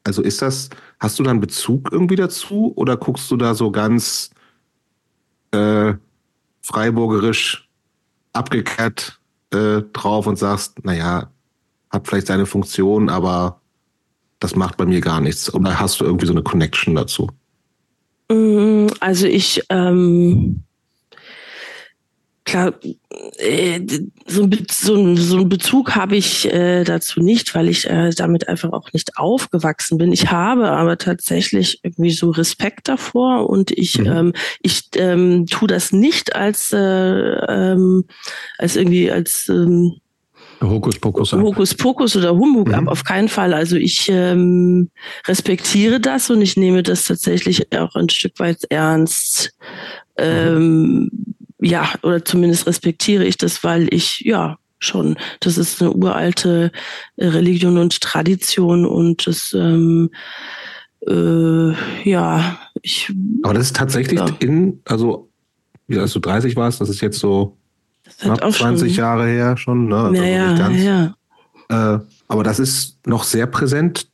also 0.05 0.23
ist 0.23 0.43
das, 0.43 0.69
hast 1.01 1.19
du 1.19 1.23
da 1.23 1.31
einen 1.31 1.41
Bezug 1.41 1.89
irgendwie 1.91 2.17
dazu 2.17 2.73
oder 2.77 2.97
guckst 2.97 3.31
du 3.31 3.37
da 3.37 3.55
so 3.55 3.71
ganz 3.71 4.31
äh, 5.51 5.95
freiburgerisch 6.61 7.69
abgekehrt 8.33 9.19
äh, 9.51 9.83
drauf 9.93 10.27
und 10.27 10.37
sagst, 10.37 10.85
naja, 10.85 11.31
hat 11.91 12.07
vielleicht 12.07 12.27
seine 12.27 12.47
Funktion, 12.47 13.09
aber 13.09 13.61
das 14.45 14.57
macht 14.57 14.77
bei 14.77 14.85
mir 14.85 15.01
gar 15.01 15.21
nichts. 15.21 15.53
Oder 15.53 15.81
hast 15.81 16.01
du 16.01 16.05
irgendwie 16.05 16.27
so 16.27 16.33
eine 16.33 16.43
Connection 16.43 16.95
dazu? 16.95 17.31
Mm, 18.31 18.89
also 19.01 19.27
ich, 19.27 19.63
ähm, 19.71 20.65
klar, 22.45 22.75
äh, 23.39 23.81
so, 24.27 24.47
so, 24.71 25.17
so 25.17 25.37
einen 25.39 25.49
Bezug 25.49 25.97
habe 25.97 26.17
ich 26.17 26.45
äh, 26.53 26.85
dazu 26.85 27.21
nicht, 27.21 27.55
weil 27.55 27.71
ich 27.71 27.89
äh, 27.89 28.11
damit 28.11 28.47
einfach 28.49 28.73
auch 28.73 28.93
nicht 28.93 29.17
aufgewachsen 29.17 29.97
bin. 29.97 30.13
Ich 30.13 30.31
habe 30.31 30.71
aber 30.71 30.99
tatsächlich 30.99 31.81
irgendwie 31.83 32.13
so 32.13 32.31
Respekt 32.31 32.89
davor 32.89 33.49
und 33.49 33.71
ich, 33.71 33.99
mhm. 33.99 34.07
ähm, 34.07 34.33
ich 34.61 34.91
ähm, 34.97 35.47
tue 35.47 35.69
das 35.69 35.91
nicht 35.91 36.37
als, 36.37 36.71
äh, 36.71 36.79
ähm, 36.79 38.05
als 38.59 38.77
irgendwie 38.77 39.11
als 39.11 39.49
ähm, 39.49 40.01
Hokuspokus 40.63 41.35
ab. 41.35 41.41
Hokuspokus 41.41 42.17
oder 42.17 42.35
Humbug 42.35 42.69
mhm. 42.69 42.75
ab, 42.75 42.89
auf 42.89 43.05
keinen 43.05 43.29
Fall. 43.29 43.55
Also 43.55 43.77
ich 43.77 44.09
ähm, 44.11 44.91
respektiere 45.27 46.01
das 46.01 46.31
und 46.31 46.43
ich 46.43 46.57
nehme 46.57 46.83
das 46.83 47.05
tatsächlich 47.05 47.73
auch 47.77 47.95
ein 47.95 48.09
Stück 48.09 48.39
weit 48.39 48.65
ernst. 48.71 49.53
Ähm, 50.17 51.11
ja, 51.61 51.89
oder 52.03 52.25
zumindest 52.25 52.67
respektiere 52.67 53.25
ich 53.25 53.37
das, 53.37 53.65
weil 53.65 53.93
ich, 53.93 54.21
ja, 54.21 54.59
schon, 54.79 55.17
das 55.41 55.59
ist 55.59 55.81
eine 55.81 55.93
uralte 55.93 56.71
äh, 57.17 57.27
Religion 57.27 57.79
und 57.79 58.01
Tradition 58.01 58.85
und 58.87 59.27
das, 59.27 59.55
ähm, 59.55 60.11
äh, 61.07 61.73
ja, 62.09 62.59
ich. 62.83 63.13
Aber 63.43 63.55
das 63.55 63.67
ist 63.67 63.77
tatsächlich 63.77 64.19
ja. 64.19 64.29
in, 64.41 64.81
also, 64.85 65.31
wie 65.87 65.99
als 65.99 66.13
du 66.13 66.21
30 66.21 66.57
warst, 66.57 66.81
das 66.81 66.89
ist 66.89 67.01
jetzt 67.01 67.19
so 67.19 67.57
knapp 68.21 68.43
auch 68.43 68.55
20 68.55 68.95
schon, 68.95 68.99
Jahre 68.99 69.27
her 69.27 69.57
schon. 69.57 69.89
Ne? 69.89 69.97
Also 69.97 70.23
ja, 70.23 70.57
ganz, 70.57 70.83
ja. 70.83 71.15
Äh, 71.69 71.99
aber 72.29 72.43
das 72.43 72.59
ist 72.59 73.07
noch 73.07 73.25
sehr 73.25 73.47
präsent 73.47 74.09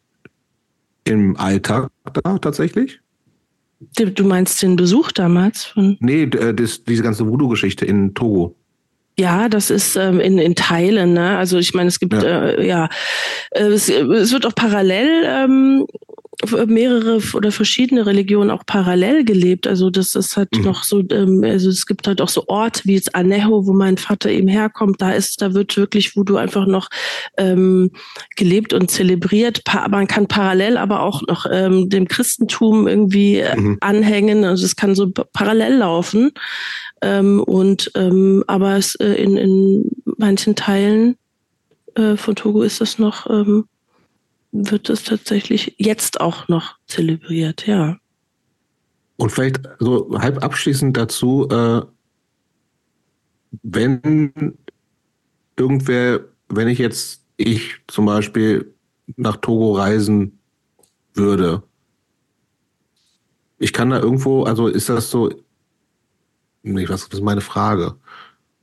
im 1.04 1.36
Alltag 1.36 1.90
da 2.22 2.38
tatsächlich. 2.38 3.00
Du 3.94 4.24
meinst 4.24 4.60
den 4.62 4.76
Besuch 4.76 5.10
damals? 5.12 5.64
Von 5.64 5.96
nee, 6.00 6.24
äh, 6.24 6.54
das, 6.54 6.84
diese 6.84 7.02
ganze 7.02 7.26
Voodoo-Geschichte 7.26 7.86
in 7.86 8.14
Togo. 8.14 8.54
Ja, 9.20 9.50
das 9.50 9.68
ist 9.68 9.96
ähm, 9.96 10.18
in, 10.18 10.38
in 10.38 10.54
Teilen. 10.54 11.12
Ne? 11.12 11.36
Also 11.36 11.58
ich 11.58 11.74
meine, 11.74 11.88
es 11.88 12.00
gibt 12.00 12.14
ja, 12.14 12.46
äh, 12.46 12.66
ja 12.66 12.88
äh, 13.50 13.64
es, 13.64 13.90
es, 13.90 14.32
wird 14.32 14.46
auch 14.46 14.54
parallel 14.54 15.24
ähm, 15.26 15.86
mehrere 16.66 17.20
oder 17.34 17.52
verschiedene 17.52 18.06
Religionen 18.06 18.50
auch 18.50 18.64
parallel 18.64 19.26
gelebt. 19.26 19.66
Also 19.66 19.90
das 19.90 20.14
ist 20.14 20.38
halt 20.38 20.56
mhm. 20.56 20.64
noch 20.64 20.84
so, 20.84 21.02
ähm, 21.10 21.44
also 21.44 21.68
es 21.68 21.84
gibt 21.84 22.06
halt 22.06 22.22
auch 22.22 22.30
so 22.30 22.44
Orte 22.46 22.80
wie 22.84 22.94
jetzt 22.94 23.14
Anejo, 23.14 23.66
wo 23.66 23.74
mein 23.74 23.98
Vater 23.98 24.30
eben 24.30 24.48
herkommt. 24.48 25.02
Da 25.02 25.12
ist, 25.12 25.42
da 25.42 25.52
wird 25.52 25.76
wirklich 25.76 26.16
Voodoo 26.16 26.36
einfach 26.36 26.64
noch 26.64 26.88
ähm, 27.36 27.90
gelebt 28.36 28.72
und 28.72 28.90
zelebriert. 28.90 29.64
Pa 29.64 29.86
man 29.88 30.06
kann 30.06 30.28
parallel 30.28 30.78
aber 30.78 31.02
auch 31.02 31.20
noch 31.28 31.44
ähm, 31.52 31.90
dem 31.90 32.08
Christentum 32.08 32.88
irgendwie 32.88 33.40
äh, 33.40 33.54
mhm. 33.54 33.76
anhängen. 33.82 34.44
Also 34.46 34.64
es 34.64 34.76
kann 34.76 34.94
so 34.94 35.10
parallel 35.10 35.76
laufen. 35.76 36.32
Ähm, 37.02 37.42
und 37.42 37.90
ähm, 37.94 38.44
aber 38.46 38.76
es 38.76 38.94
äh, 38.96 39.14
in, 39.14 39.36
in 39.36 39.90
manchen 40.04 40.54
Teilen 40.54 41.16
äh, 41.94 42.16
von 42.16 42.36
Togo 42.36 42.62
ist 42.62 42.80
das 42.80 42.98
noch 42.98 43.28
ähm, 43.30 43.66
wird 44.52 44.90
es 44.90 45.04
tatsächlich 45.04 45.74
jetzt 45.78 46.20
auch 46.20 46.48
noch 46.48 46.76
zelebriert, 46.86 47.66
ja. 47.66 47.98
Und 49.16 49.30
vielleicht 49.30 49.60
so 49.78 50.18
halb 50.18 50.42
abschließend 50.42 50.96
dazu, 50.96 51.46
äh, 51.50 51.82
wenn 53.62 54.56
irgendwer, 55.56 56.20
wenn 56.48 56.68
ich 56.68 56.78
jetzt, 56.78 57.22
ich 57.36 57.76
zum 57.86 58.06
Beispiel 58.06 58.74
nach 59.16 59.36
Togo 59.36 59.72
reisen 59.72 60.38
würde, 61.14 61.62
ich 63.58 63.72
kann 63.72 63.90
da 63.90 64.00
irgendwo, 64.00 64.44
also 64.44 64.68
ist 64.68 64.88
das 64.88 65.10
so, 65.10 65.30
nee, 66.62 66.88
was 66.88 67.04
ist 67.04 67.22
meine 67.22 67.40
Frage? 67.40 67.94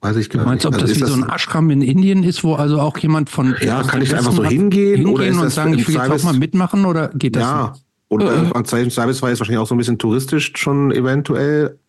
Weiß 0.01 0.15
ich 0.17 0.29
gar 0.29 0.43
du 0.43 0.49
meinst, 0.49 0.65
nicht. 0.65 0.75
ob 0.75 0.81
also 0.81 0.93
das 0.93 1.01
wie 1.01 1.11
so 1.11 1.13
ein 1.13 1.27
Ashram 1.27 1.69
in 1.71 1.81
Indien 1.81 2.23
ist, 2.23 2.43
wo 2.43 2.53
also 2.53 2.79
auch 2.79 2.97
jemand 2.99 3.29
von. 3.29 3.55
Ja, 3.61 3.81
kann 3.81 4.01
ich 4.01 4.15
einfach 4.15 4.31
so 4.31 4.43
hingehen, 4.43 4.97
hingehen 4.97 5.07
oder 5.07 5.25
ist 5.25 5.37
und 5.37 5.49
sagen, 5.49 5.73
ich 5.73 5.87
will 5.87 5.95
jetzt 5.95 6.11
auch 6.11 6.23
mal 6.23 6.37
mitmachen 6.37 6.85
oder 6.85 7.09
geht 7.09 7.35
das? 7.35 7.43
Ja, 7.43 7.71
nicht? 7.71 7.83
und 8.09 8.21
äh, 8.21 8.51
an 8.53 8.65
Zeichen 8.65 8.91
Service 8.91 9.21
war 9.21 9.29
jetzt 9.29 9.39
wahrscheinlich 9.39 9.59
auch 9.59 9.67
so 9.67 9.75
ein 9.75 9.79
bisschen 9.79 9.97
touristisch 9.97 10.53
schon 10.55 10.91
eventuell. 10.91 11.79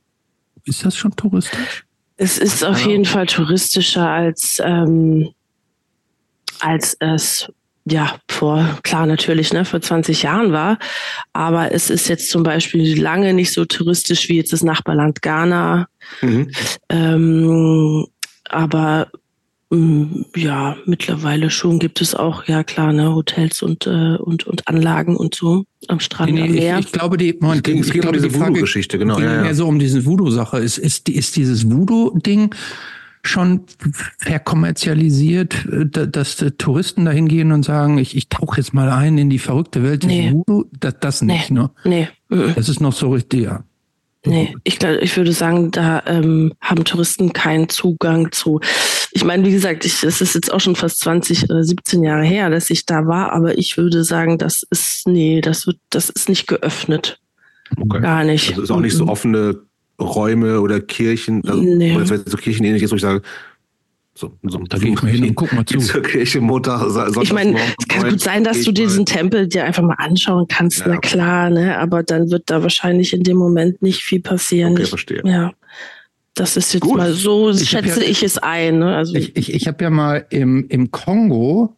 Ist 0.65 0.85
das 0.85 0.97
schon 0.97 1.15
touristisch? 1.17 1.85
Es 2.17 2.39
ist 2.39 2.65
auf 2.65 2.81
ja. 2.81 2.93
jeden 2.93 3.05
Fall 3.05 3.27
touristischer 3.27 4.09
als, 4.09 4.61
ähm, 4.65 5.29
als 6.61 6.97
es 6.99 7.49
ja, 7.91 8.17
vor, 8.29 8.79
klar 8.83 9.07
natürlich, 9.07 9.53
ne, 9.53 9.65
vor 9.65 9.81
20 9.81 10.23
Jahren 10.23 10.53
war. 10.53 10.79
Aber 11.33 11.73
es 11.73 11.91
ist 11.91 12.09
jetzt 12.09 12.31
zum 12.31 12.43
Beispiel 12.43 13.01
lange 13.01 13.35
nicht 13.35 13.53
so 13.53 13.65
touristisch 13.65 14.29
wie 14.29 14.37
jetzt 14.37 14.53
das 14.53 14.63
Nachbarland 14.63 15.23
Ghana. 15.23 15.89
Mhm. 16.23 16.51
Ähm, 16.89 18.07
aber 18.49 19.09
mm, 19.71 20.23
ja, 20.37 20.77
mittlerweile 20.87 21.51
schon 21.51 21.79
gibt 21.79 22.01
es 22.01 22.15
auch, 22.15 22.47
ja 22.47 22.65
klar, 22.65 22.93
ne, 22.93 23.15
Hotels 23.15 23.63
und, 23.63 23.87
äh, 23.87 24.17
und, 24.17 24.47
und 24.47 24.69
Anlagen 24.69 25.17
und 25.17 25.35
so 25.35 25.65
am 25.89 26.01
Strand, 26.01 26.33
nee, 26.33 26.43
am 26.43 26.51
Meer. 26.53 26.79
Ich, 26.79 26.87
ich 26.87 26.93
glaube, 26.93 27.17
die, 27.17 27.37
Moment, 27.41 27.67
es 27.69 27.91
ging, 27.91 28.05
um 28.05 28.13
diese 28.13 28.33
Voodoo-Geschichte, 28.35 28.99
genau. 28.99 29.19
Ja, 29.19 29.35
ja. 29.35 29.43
mehr 29.43 29.55
so 29.55 29.67
um 29.67 29.79
diese 29.79 30.05
Voodoo-Sache. 30.05 30.59
Ist, 30.59 30.79
ist, 30.79 31.09
ist 31.09 31.37
dieses 31.37 31.71
Voodoo-Ding 31.71 32.55
schon 33.23 33.65
verkommerzialisiert, 34.19 35.67
äh, 35.67 36.09
dass 36.09 36.37
Touristen 36.59 37.05
dahin 37.05 37.29
gehen 37.29 37.53
und 37.53 37.65
sagen, 37.65 37.99
ich, 37.99 38.17
ich 38.17 38.29
tauche 38.29 38.59
jetzt 38.59 38.75
mal 38.75 38.91
ein 38.91 39.19
in 39.19 39.31
die 39.31 39.39
verrückte 39.39 39.83
Welt 39.83 40.03
des 40.03 40.11
nee. 40.11 40.33
Voodoo? 40.33 40.65
Das, 40.79 40.95
das 41.01 41.23
nicht, 41.23 41.51
nee. 41.51 41.61
ne? 41.61 41.71
Nee. 41.85 42.09
Das 42.55 42.69
ist 42.69 42.81
noch 42.81 42.93
so 42.93 43.11
richtig, 43.11 43.43
ja. 43.43 43.65
Nee, 44.27 44.55
ich, 44.65 44.83
ich 44.83 45.17
würde 45.17 45.33
sagen, 45.33 45.71
da 45.71 46.03
ähm, 46.07 46.53
haben 46.61 46.85
Touristen 46.85 47.33
keinen 47.33 47.69
Zugang 47.69 48.33
zu. 48.33 48.61
Ich 49.13 49.25
meine, 49.25 49.47
wie 49.47 49.53
gesagt, 49.53 49.85
ich, 49.85 50.03
es 50.03 50.21
ist 50.21 50.35
jetzt 50.35 50.53
auch 50.53 50.61
schon 50.61 50.77
fast 50.77 50.99
20 51.01 51.45
oder 51.45 51.63
17 51.63 52.03
Jahre 52.03 52.25
her, 52.25 52.51
dass 52.51 52.69
ich 52.69 52.85
da 52.85 53.07
war, 53.07 53.33
aber 53.33 53.57
ich 53.57 53.77
würde 53.77 54.05
sagen, 54.05 54.37
das 54.37 54.65
ist, 54.71 55.07
nee, 55.07 55.41
das 55.41 55.67
wird, 55.67 55.79
das 55.91 56.11
ist 56.11 56.29
nicht 56.29 56.47
geöffnet. 56.47 57.21
Okay. 57.77 58.01
Gar 58.01 58.25
nicht. 58.25 58.51
Das 58.51 58.59
ist 58.59 58.71
auch 58.71 58.81
nicht 58.81 58.95
so 58.95 59.07
offene 59.07 59.63
Räume 60.01 60.61
oder 60.61 60.81
Kirchen, 60.81 61.43
also, 61.47 61.61
nee. 61.61 61.97
oder 61.97 62.07
so 62.07 62.37
Kirchen 62.37 62.65
ähnliches, 62.65 62.91
wo 62.93 62.97
ich 62.97 63.03
sage, 63.03 63.23
so, 64.15 64.33
so 64.43 64.59
da 64.69 64.79
gehe 64.79 64.95
ich 64.95 65.03
mal 65.03 65.13
hin 65.13 65.29
und 65.29 65.35
guck 65.37 65.53
mal 65.53 65.65
zu. 65.65 65.79
Zur 65.79 66.03
Kirche 66.03 66.41
Montag, 66.41 66.83
Ich 67.23 67.33
meine, 67.33 67.57
es 67.79 67.87
kann 67.87 68.11
gut 68.11 68.21
sein, 68.21 68.43
dass 68.43 68.63
du 68.63 68.73
diesen 68.73 69.07
Tempel 69.07 69.47
dir 69.47 69.65
einfach 69.65 69.83
mal 69.83 69.95
anschauen 69.99 70.47
kannst, 70.49 70.81
ja. 70.81 70.89
na 70.89 70.97
klar, 70.97 71.51
ne? 71.51 71.79
Aber 71.79 72.03
dann 72.03 72.31
wird 72.31 72.51
da 72.51 72.63
wahrscheinlich 72.63 73.13
in 73.13 73.23
dem 73.23 73.37
Moment 73.37 73.81
nicht 73.81 74.03
viel 74.03 74.21
passieren. 74.21 74.73
Okay, 74.73 74.83
ich, 74.83 74.89
verstehe. 74.89 75.23
Ja. 75.25 75.53
Das 76.35 76.57
ist 76.57 76.73
jetzt 76.75 76.83
gut. 76.83 76.97
mal 76.97 77.13
so, 77.13 77.51
ich 77.51 77.69
schätze 77.69 78.03
ja, 78.03 78.11
ich 78.11 78.23
es 78.25 78.39
ein. 78.39 78.81
Ne? 78.81 78.97
Also 78.97 79.15
ich 79.15 79.37
ich, 79.37 79.53
ich 79.53 79.69
habe 79.69 79.83
ja 79.85 79.91
mal 79.91 80.27
im, 80.31 80.67
im 80.69 80.91
Kongo, 80.91 81.77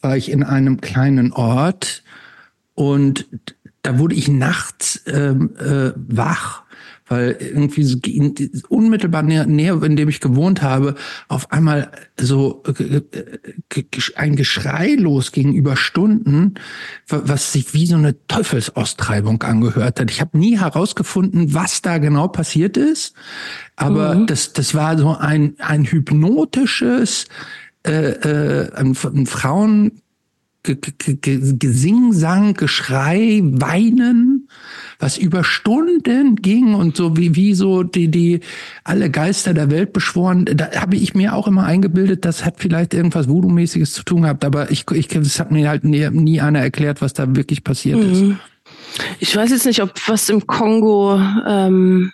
war 0.00 0.16
ich 0.16 0.30
in 0.30 0.42
einem 0.42 0.80
kleinen 0.80 1.32
Ort 1.32 2.02
und 2.74 3.26
da 3.82 3.98
wurde 3.98 4.14
ich 4.14 4.28
nachts 4.28 5.02
ähm, 5.06 5.50
äh, 5.58 5.92
wach 5.96 6.61
weil 7.12 7.36
irgendwie 7.38 7.84
so 7.84 7.98
unmittelbar 8.70 9.22
näher, 9.22 9.44
näher, 9.44 9.82
in 9.82 9.96
dem 9.96 10.08
ich 10.08 10.20
gewohnt 10.20 10.62
habe, 10.62 10.94
auf 11.28 11.52
einmal 11.52 11.90
so 12.18 12.62
äh, 12.66 13.02
ein 14.16 14.36
Geschrei 14.36 14.96
losging 14.98 15.52
über 15.52 15.76
Stunden, 15.76 16.54
was 17.08 17.52
sich 17.52 17.74
wie 17.74 17.86
so 17.86 17.96
eine 17.96 18.16
Teufelsaustreibung 18.28 19.42
angehört 19.42 20.00
hat. 20.00 20.10
Ich 20.10 20.22
habe 20.22 20.38
nie 20.38 20.58
herausgefunden, 20.58 21.52
was 21.52 21.82
da 21.82 21.98
genau 21.98 22.28
passiert 22.28 22.78
ist, 22.78 23.14
aber 23.76 24.14
mhm. 24.14 24.26
das, 24.26 24.54
das 24.54 24.74
war 24.74 24.96
so 24.96 25.14
ein, 25.14 25.56
ein 25.58 25.84
hypnotisches, 25.84 27.26
äh, 27.86 28.12
äh, 28.12 28.72
ein, 28.74 28.96
ein 29.04 29.26
Frauen 29.26 30.00
Gesingsang, 30.64 32.54
Geschrei, 32.54 33.40
Weinen, 33.42 34.31
was 34.98 35.18
über 35.18 35.44
Stunden 35.44 36.36
ging 36.36 36.74
und 36.74 36.96
so 36.96 37.16
wie, 37.16 37.34
wie 37.36 37.54
so 37.54 37.82
die, 37.82 38.08
die 38.08 38.40
alle 38.84 39.10
Geister 39.10 39.54
der 39.54 39.70
Welt 39.70 39.92
beschworen. 39.92 40.44
Da 40.44 40.70
habe 40.80 40.96
ich 40.96 41.14
mir 41.14 41.34
auch 41.34 41.46
immer 41.46 41.64
eingebildet, 41.64 42.24
das 42.24 42.44
hat 42.44 42.54
vielleicht 42.58 42.94
irgendwas 42.94 43.28
Voodoo-mäßiges 43.28 43.92
zu 43.92 44.02
tun 44.04 44.22
gehabt, 44.22 44.44
aber 44.44 44.70
ich, 44.70 44.84
ich, 44.92 45.14
es 45.14 45.40
hat 45.40 45.50
mir 45.50 45.68
halt 45.68 45.84
nie, 45.84 46.08
nie 46.10 46.40
einer 46.40 46.60
erklärt, 46.60 47.02
was 47.02 47.12
da 47.12 47.34
wirklich 47.34 47.64
passiert 47.64 47.98
mhm. 47.98 48.12
ist. 48.12 48.24
Ich 49.20 49.34
weiß 49.34 49.50
jetzt 49.50 49.66
nicht, 49.66 49.82
ob 49.82 49.94
was 50.06 50.28
im 50.28 50.46
Kongo 50.46 51.18
ähm, 51.46 52.12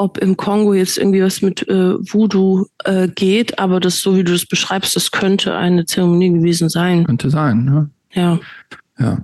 ob 0.00 0.16
im 0.18 0.36
Kongo 0.36 0.72
jetzt 0.72 0.96
irgendwie 0.96 1.22
was 1.22 1.42
mit 1.42 1.68
äh, 1.68 1.94
Voodoo 1.98 2.66
äh, 2.84 3.08
geht, 3.08 3.58
aber 3.58 3.80
das, 3.80 4.00
so 4.00 4.16
wie 4.16 4.24
du 4.24 4.32
das 4.32 4.46
beschreibst, 4.46 4.96
das 4.96 5.10
könnte 5.10 5.54
eine 5.54 5.84
Zeremonie 5.84 6.30
gewesen 6.30 6.70
sein. 6.70 7.04
Könnte 7.04 7.28
sein, 7.28 7.64
ne? 7.64 7.90
Ja. 8.12 8.40
Ja. 8.98 9.18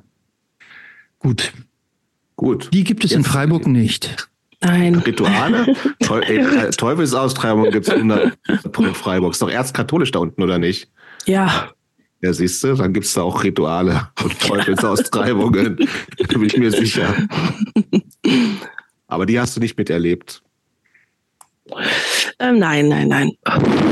Gut. 1.18 1.53
Gut. 2.37 2.68
Die 2.72 2.84
gibt 2.84 3.05
es 3.05 3.11
jetzt 3.11 3.18
in 3.18 3.24
Freiburg 3.24 3.66
nicht. 3.66 4.28
Nein. 4.61 4.97
Rituale? 4.97 5.74
Äh, 6.01 6.70
Teufelsaustreibung 6.70 7.70
gibt 7.70 7.89
es 7.89 7.95
in 7.95 8.95
Freiburg. 8.95 9.32
Ist 9.32 9.43
doch 9.43 9.51
erzkatholisch 9.51 10.12
da 10.12 10.20
unten, 10.20 10.41
oder 10.43 10.59
nicht? 10.59 10.89
Ja. 11.24 11.70
Ja, 12.22 12.32
siehst 12.32 12.62
du, 12.62 12.74
dann 12.74 12.93
gibt 12.93 13.07
es 13.07 13.14
da 13.14 13.22
auch 13.22 13.43
Rituale 13.43 14.09
und 14.22 14.39
Teufelsaustreibungen. 14.41 15.76
da 15.76 16.26
bin 16.39 16.45
ich 16.45 16.57
mir 16.57 16.70
sicher. 16.70 17.12
Aber 19.09 19.26
die 19.26 19.39
hast 19.39 19.57
du 19.57 19.61
nicht 19.61 19.76
miterlebt. 19.76 20.43
Ähm, 22.39 22.59
nein, 22.59 22.89
nein, 22.89 23.09
nein. 23.09 23.32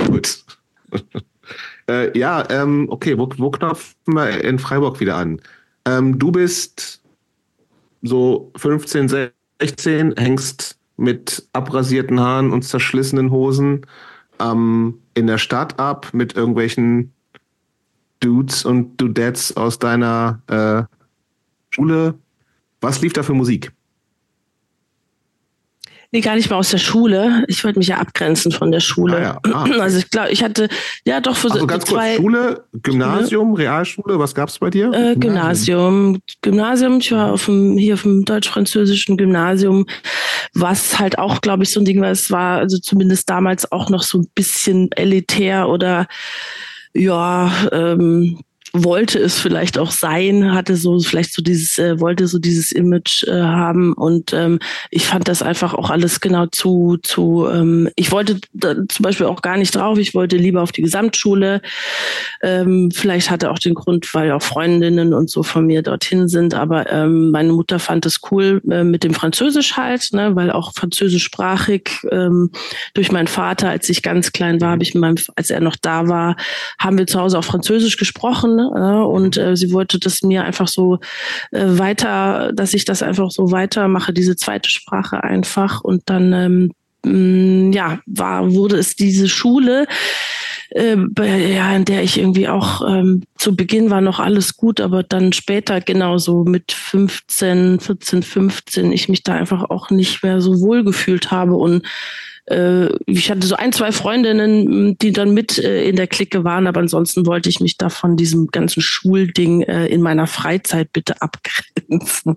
Gut. 0.07 0.45
äh, 1.89 2.17
ja, 2.17 2.49
ähm, 2.49 2.87
okay, 2.91 3.19
wo, 3.19 3.29
wo 3.37 3.51
knopfen 3.51 3.97
wir 4.07 4.43
in 4.45 4.59
Freiburg 4.59 5.01
wieder 5.01 5.17
an? 5.17 5.41
Ähm, 5.85 6.19
du 6.19 6.31
bist 6.31 7.03
so 8.05 8.53
15, 8.57 9.33
16, 9.61 10.15
hängst 10.17 10.79
mit 10.97 11.49
abrasierten 11.53 12.21
Haaren 12.21 12.53
und 12.53 12.63
zerschlissenen 12.63 13.31
Hosen 13.31 13.87
ähm, 14.41 14.99
in 15.15 15.27
der 15.27 15.39
Stadt 15.39 15.79
ab 15.81 16.11
mit 16.13 16.37
irgendwelchen 16.37 17.13
Dudes 18.21 18.65
und 18.65 18.97
Dudettes 19.01 19.57
aus 19.57 19.79
deiner 19.79 20.41
äh, 20.47 20.85
Schule. 21.71 22.15
Was 22.81 23.01
lief 23.01 23.13
da 23.13 23.23
für 23.23 23.35
Musik? 23.35 23.73
Nee, 26.15 26.21
gar 26.21 26.37
nicht 26.37 26.49
mal 26.49 26.59
aus 26.59 26.71
der 26.71 26.79
Schule. 26.79 27.45
Ich 27.49 27.65
wollte 27.65 27.81
mich 27.81 27.89
ja 27.89 27.97
abgrenzen 27.97 28.53
von 28.53 28.71
der 28.71 28.79
Schule. 28.79 29.17
Ah, 29.17 29.41
ja. 29.45 29.53
ah, 29.53 29.67
Also 29.81 29.99
ich 29.99 30.11
glaube, 30.11 30.31
ich 30.31 30.45
hatte 30.45 30.69
ja 31.05 31.21
doch 31.21 31.35
für 31.35 31.51
also 31.51 31.67
ganz 31.67 31.87
kurz, 31.87 32.15
Schule, 32.15 32.63
Gymnasium, 32.73 33.49
Schule. 33.49 33.65
Realschule, 33.65 34.19
was 34.21 34.33
gab's 34.33 34.61
bei 34.61 34.71
dir? 34.71 34.93
Äh, 34.93 35.17
Gymnasium. 35.17 36.21
Gymnasium, 36.41 37.01
ich 37.01 37.11
war 37.11 37.33
auf 37.33 37.47
dem, 37.47 37.77
hier 37.79 37.95
auf 37.95 38.03
dem 38.03 38.25
deutsch-französischen 38.25 39.17
Gymnasium, 39.17 39.87
was 40.53 41.01
halt 41.01 41.19
auch, 41.19 41.41
glaube 41.41 41.65
ich, 41.65 41.73
so 41.73 41.81
ein 41.81 41.85
Ding 41.85 42.01
war, 42.01 42.13
es 42.13 42.31
war 42.31 42.59
also 42.59 42.79
zumindest 42.79 43.29
damals 43.29 43.73
auch 43.73 43.91
noch 43.91 44.05
so 44.05 44.19
ein 44.19 44.29
bisschen 44.37 44.93
elitär 44.93 45.69
oder 45.69 46.07
ja, 46.93 47.51
ähm, 47.73 48.39
wollte 48.77 49.21
es 49.21 49.39
vielleicht 49.39 49.79
auch 49.79 49.93
sein, 49.93 50.53
hatte 50.53 50.75
so 50.75 50.99
vielleicht 50.99 51.33
so 51.33 51.43
dieses, 51.43 51.79
äh, 51.79 52.01
wollte 52.01 52.27
so 52.27 52.41
dieses 52.41 52.73
Image 52.73 53.23
äh, 53.23 53.41
haben 53.41 53.93
und 53.93 54.33
ähm, 54.33 54.59
ich 54.91 55.07
fand 55.07 55.29
das 55.29 55.43
einfach 55.43 55.75
auch 55.75 55.91
alles 55.91 56.21
genau 56.21 56.47
zu, 56.47 56.99
zu 57.01 57.47
ähm, 57.49 57.89
ich 57.95 58.11
wollte 58.11 58.41
da 58.53 58.75
zum 58.89 59.05
Beispiel 59.05 59.27
auch 59.27 59.43
gar 59.43 59.57
nicht 59.57 59.77
drauf, 59.77 59.97
ich 59.99 60.13
wollte 60.13 60.37
lieber 60.37 60.61
auf 60.61 60.73
die 60.73 60.83
Gesamtschule. 60.83 61.63
Ähm, 62.43 62.91
vielleicht 62.93 63.31
hatte 63.31 63.53
auch 63.53 63.61
den 63.61 63.75
Grund, 63.75 64.13
weil 64.13 64.33
auch 64.33 64.43
Freundinnen 64.43 65.15
und 65.15 65.31
so 65.31 65.45
von 65.45 65.67
mir 65.67 65.83
dorthin 65.83 66.27
sind, 66.27 66.55
aber 66.55 66.91
ähm, 66.91 67.31
meine 67.31 67.53
Mutter 67.53 67.79
fand 67.79 68.05
es 68.07 68.21
cool 68.33 68.61
äh, 68.69 68.83
mit 68.83 69.05
dem 69.05 69.15
Französisch 69.15 69.77
halt, 69.77 70.09
ne, 70.13 70.35
weil 70.35 70.51
auch 70.51 70.73
französischsprachig 70.75 71.91
ähm, 72.11 72.51
durch 72.95 73.13
meinen 73.13 73.29
Vater, 73.29 73.69
als 73.69 73.89
ich 73.89 74.03
ganz 74.03 74.33
klein 74.33 74.61
war, 74.61 74.73
habe 74.73 74.83
ich 74.83 74.95
mit 74.95 75.01
meinem, 75.01 75.17
als 75.37 75.51
er 75.51 75.61
noch 75.61 75.77
da 75.77 76.09
war, 76.09 76.37
haben 76.81 76.99
wir 76.99 77.07
zu 77.07 77.21
Hause 77.21 77.39
auch 77.39 77.45
Französisch 77.45 77.97
gesprochen 77.99 78.64
äh, 78.75 79.05
und 79.05 79.37
äh, 79.37 79.57
sie 79.57 79.73
wollte 79.73 79.99
das 79.99 80.23
mir 80.23 80.45
einfach 80.45 80.69
so 80.69 80.99
äh, 81.51 81.65
weiter, 81.67 82.53
dass 82.53 82.75
ich 82.75 82.85
das 82.85 83.03
einfach 83.03 83.31
so 83.31 83.51
weitermache, 83.51 84.13
diese 84.13 84.37
zweite 84.37 84.71
Sprache 84.71 85.23
einfach. 85.23 85.83
Und 85.83 86.03
dann 86.07 86.33
ähm, 86.33 86.73
mm, 87.05 87.73
ja, 87.73 88.01
war, 88.07 88.53
wurde 88.53 88.77
es 88.77 88.97
diese 88.97 89.29
Schule, 89.29 89.87
äh, 90.71 90.97
ja, 91.55 91.75
in 91.75 91.85
der 91.85 92.03
ich 92.03 92.19
irgendwie 92.19 92.49
auch 92.49 92.87
ähm, 92.89 93.23
zu 93.37 93.55
Beginn 93.57 93.91
war 93.91 94.01
noch 94.01 94.19
alles 94.21 94.57
gut, 94.57 94.81
aber 94.81 95.03
dann 95.03 95.33
später 95.33 95.81
genauso 95.81 96.45
mit 96.45 96.73
15, 96.73 97.81
14, 97.81 98.23
15 98.23 98.93
ich 98.93 99.09
mich 99.09 99.23
da 99.23 99.35
einfach 99.35 99.71
auch 99.71 99.91
nicht 99.91 100.23
mehr 100.23 100.41
so 100.41 100.61
wohl 100.61 100.85
gefühlt 100.85 101.31
habe. 101.31 101.55
Und 101.55 101.87
äh, 102.47 102.89
ich 103.07 103.31
hatte 103.31 103.47
so 103.47 103.55
ein, 103.55 103.73
zwei 103.73 103.93
Freundinnen, 103.93 104.99
die 104.99 105.13
dann 105.13 105.33
mit 105.33 105.59
äh, 105.59 105.89
in 105.89 105.97
der 105.97 106.07
Clique 106.07 106.45
waren, 106.45 106.67
aber 106.67 106.81
ansonsten 106.81 107.27
wollte 107.27 107.49
ich 107.49 107.61
mich 107.61 107.79
da 107.79 107.89
von 107.89 108.17
diesem 108.17 108.49
ganzen 108.49 108.83
Schulding 108.83 109.63
äh, 109.63 109.87
in 109.87 110.03
meiner 110.03 110.27
Freizeit 110.27 110.93
bitte 110.93 111.23
abgrenzen. 111.23 112.37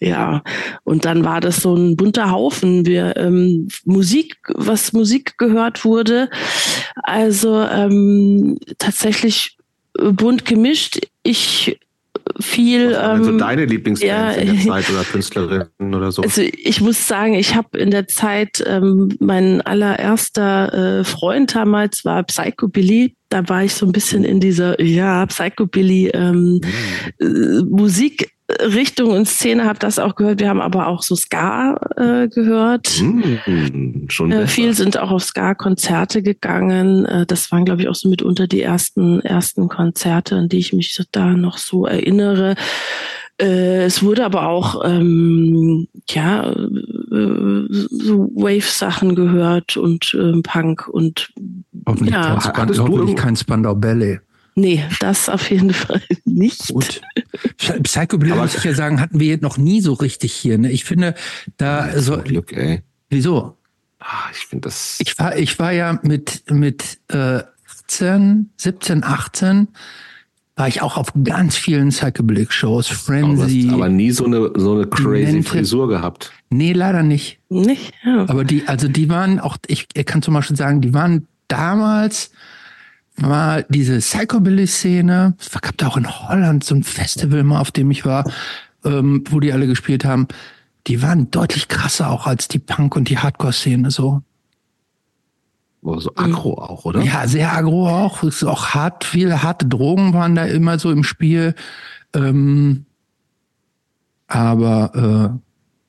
ja, 0.00 0.42
und 0.84 1.04
dann 1.04 1.24
war 1.24 1.40
das 1.40 1.58
so 1.62 1.74
ein 1.74 1.96
bunter 1.96 2.30
Haufen. 2.30 2.84
Wir 2.84 3.16
ähm, 3.16 3.68
Musik, 3.84 4.36
was 4.54 4.92
Musik 4.92 5.38
gehört 5.38 5.84
wurde, 5.84 6.28
also 7.02 7.60
ähm, 7.62 8.58
tatsächlich 8.78 9.56
bunt 9.94 10.44
gemischt. 10.44 10.98
Ich 11.22 11.78
viel. 12.40 12.92
Was 12.92 12.96
waren 12.98 13.18
ähm, 13.18 13.24
so 13.24 13.38
deine 13.38 13.64
Lieblingsbands 13.64 14.02
ja, 14.02 14.30
in 14.30 14.56
der 14.56 14.64
Zeit 14.66 14.90
oder 14.90 15.04
Künstlerinnen 15.04 15.94
oder 15.94 16.12
so? 16.12 16.22
Also 16.22 16.42
ich 16.42 16.80
muss 16.80 17.06
sagen, 17.06 17.34
ich 17.34 17.54
habe 17.54 17.78
in 17.78 17.90
der 17.90 18.08
Zeit 18.08 18.62
ähm, 18.66 19.16
mein 19.20 19.60
allererster 19.62 21.00
äh, 21.00 21.04
Freund 21.04 21.54
damals 21.54 22.04
war 22.04 22.22
Psycho 22.24 22.68
Billy. 22.68 23.14
Da 23.28 23.48
war 23.48 23.64
ich 23.64 23.74
so 23.74 23.86
ein 23.86 23.92
bisschen 23.92 24.24
in 24.24 24.40
dieser 24.40 24.80
ja 24.80 25.26
Psycho 25.26 25.66
Billy 25.66 26.08
ähm, 26.08 26.60
mhm. 27.20 27.26
äh, 27.26 27.62
Musik 27.64 28.35
Richtung 28.48 29.10
und 29.10 29.26
Szene 29.26 29.64
habe 29.64 29.78
das 29.80 29.98
auch 29.98 30.14
gehört. 30.14 30.38
Wir 30.38 30.48
haben 30.48 30.60
aber 30.60 30.86
auch 30.86 31.02
so 31.02 31.16
Ska 31.16 31.74
äh, 31.96 32.28
gehört. 32.28 33.02
Mm, 33.02 34.06
schon 34.08 34.30
äh, 34.30 34.46
viel 34.46 34.72
sind 34.72 34.98
auch 34.98 35.10
auf 35.10 35.24
Ska-Konzerte 35.24 36.22
gegangen. 36.22 37.04
Äh, 37.06 37.26
das 37.26 37.50
waren, 37.50 37.64
glaube 37.64 37.82
ich, 37.82 37.88
auch 37.88 37.96
so 37.96 38.08
mitunter 38.08 38.46
die 38.46 38.62
ersten 38.62 39.20
ersten 39.20 39.68
Konzerte, 39.68 40.36
an 40.36 40.48
die 40.48 40.58
ich 40.58 40.72
mich 40.72 40.96
da 41.10 41.30
noch 41.30 41.58
so 41.58 41.86
erinnere. 41.86 42.54
Äh, 43.40 43.84
es 43.84 44.02
wurde 44.02 44.24
aber 44.24 44.48
auch 44.48 44.82
ähm, 44.84 45.88
ja 46.08 46.50
äh, 46.50 47.66
so 47.68 48.30
Wave-Sachen 48.34 49.14
gehört 49.14 49.76
und 49.76 50.16
ähm, 50.18 50.42
Punk 50.42 50.88
und 50.88 51.32
hoffentlich 51.86 52.14
ja. 52.14 52.38
Kein, 52.38 52.78
hoffentlich 52.78 53.16
kein 53.16 53.36
Spandau 53.36 53.74
Ballet. 53.74 54.20
Nee, 54.58 54.82
das 55.00 55.28
auf 55.28 55.50
jeden 55.50 55.72
Fall 55.72 56.02
nicht. 56.24 56.72
Gut. 56.72 57.02
Psychobilly, 57.82 58.34
muss 58.34 58.56
ich 58.56 58.64
ja 58.64 58.74
sagen, 58.74 59.00
hatten 59.00 59.20
wir 59.20 59.28
jetzt 59.28 59.42
noch 59.42 59.58
nie 59.58 59.82
so 59.82 59.92
richtig 59.92 60.32
hier. 60.32 60.56
Ne? 60.56 60.72
Ich 60.72 60.84
finde, 60.84 61.14
da 61.58 61.88
ja, 61.88 62.00
so. 62.00 62.16
Glück, 62.18 62.52
ey. 62.52 62.82
Wieso? 63.10 63.56
Ah, 64.00 64.30
ich 64.32 64.46
finde 64.46 64.68
das. 64.68 64.96
Ich 65.00 65.18
war, 65.18 65.36
ich 65.36 65.58
war 65.58 65.72
ja 65.72 65.98
mit, 66.02 66.50
mit 66.50 66.98
äh, 67.08 67.42
18, 67.86 68.50
17, 68.56 69.04
18 69.04 69.68
war 70.56 70.68
ich 70.68 70.80
auch 70.80 70.96
auf 70.96 71.12
ganz 71.22 71.54
vielen 71.54 71.90
Psychedelic-Shows, 71.90 72.88
Frenzy. 72.88 73.66
Aber, 73.68 73.74
aber, 73.76 73.88
nie 73.90 74.10
so 74.10 74.24
eine, 74.24 74.50
so 74.56 74.72
eine 74.72 74.86
crazy 74.86 75.32
Mente. 75.34 75.48
Frisur 75.50 75.86
gehabt. 75.86 76.32
Nee, 76.48 76.72
leider 76.72 77.02
nicht. 77.02 77.38
Nicht? 77.50 77.92
Ja. 78.02 78.26
Aber 78.26 78.44
die, 78.44 78.66
also 78.66 78.88
die 78.88 79.10
waren 79.10 79.38
auch, 79.38 79.58
ich, 79.66 79.86
ich 79.92 80.06
kann 80.06 80.22
zum 80.22 80.32
Beispiel 80.32 80.56
sagen, 80.56 80.80
die 80.80 80.94
waren 80.94 81.28
damals 81.48 82.30
war 83.16 83.62
diese 83.62 83.98
Psychobilly-Szene. 83.98 85.34
Es 85.38 85.50
gab 85.50 85.76
da 85.78 85.88
auch 85.88 85.96
in 85.96 86.06
Holland 86.08 86.64
so 86.64 86.74
ein 86.74 86.82
Festival 86.82 87.42
mal, 87.42 87.60
auf 87.60 87.70
dem 87.70 87.90
ich 87.90 88.04
war, 88.04 88.30
ähm, 88.84 89.24
wo 89.30 89.40
die 89.40 89.52
alle 89.52 89.66
gespielt 89.66 90.04
haben. 90.04 90.28
Die 90.86 91.02
waren 91.02 91.30
deutlich 91.30 91.68
krasser 91.68 92.10
auch 92.10 92.26
als 92.26 92.48
die 92.48 92.58
Punk- 92.58 92.94
und 92.94 93.08
die 93.08 93.18
Hardcore-Szene 93.18 93.90
so. 93.90 94.22
So 95.82 96.12
aggro 96.16 96.54
auch, 96.54 96.84
oder? 96.84 97.00
Ja, 97.02 97.28
sehr 97.28 97.52
aggro 97.52 97.88
auch. 97.88 98.22
Es 98.24 98.36
ist 98.36 98.44
auch 98.44 98.70
hart, 98.70 99.04
viele 99.04 99.42
harte 99.42 99.66
Drogen 99.66 100.14
waren 100.14 100.34
da 100.34 100.44
immer 100.44 100.80
so 100.80 100.90
im 100.90 101.04
Spiel. 101.04 101.54
Ähm, 102.12 102.86
aber 104.26 105.38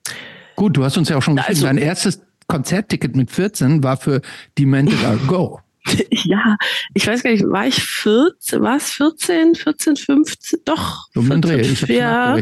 äh, 0.05 0.11
gut, 0.55 0.77
du 0.77 0.83
hast 0.83 0.97
uns 0.97 1.09
ja 1.09 1.17
auch 1.17 1.23
schon 1.23 1.35
gesagt, 1.35 1.49
also, 1.49 1.65
dein 1.65 1.79
erstes 1.79 2.21
Konzertticket 2.47 3.15
mit 3.15 3.31
14 3.31 3.83
war 3.83 3.97
für 3.97 4.21
Demented 4.57 5.03
Are 5.03 5.17
Go. 5.17 5.61
ja, 6.11 6.57
ich 6.93 7.07
weiß 7.07 7.23
gar 7.23 7.31
nicht, 7.31 7.45
war 7.47 7.67
ich 7.67 7.81
14, 7.81 8.61
war 8.61 8.77
es 8.77 8.91
14, 8.91 9.55
14, 9.55 9.95
15? 9.95 10.59
Doch. 10.65 11.07
Um 11.15 11.27
14, 11.27 11.41
Dreh, 11.41 11.61
ich 11.61 11.81
ja, 11.87 12.37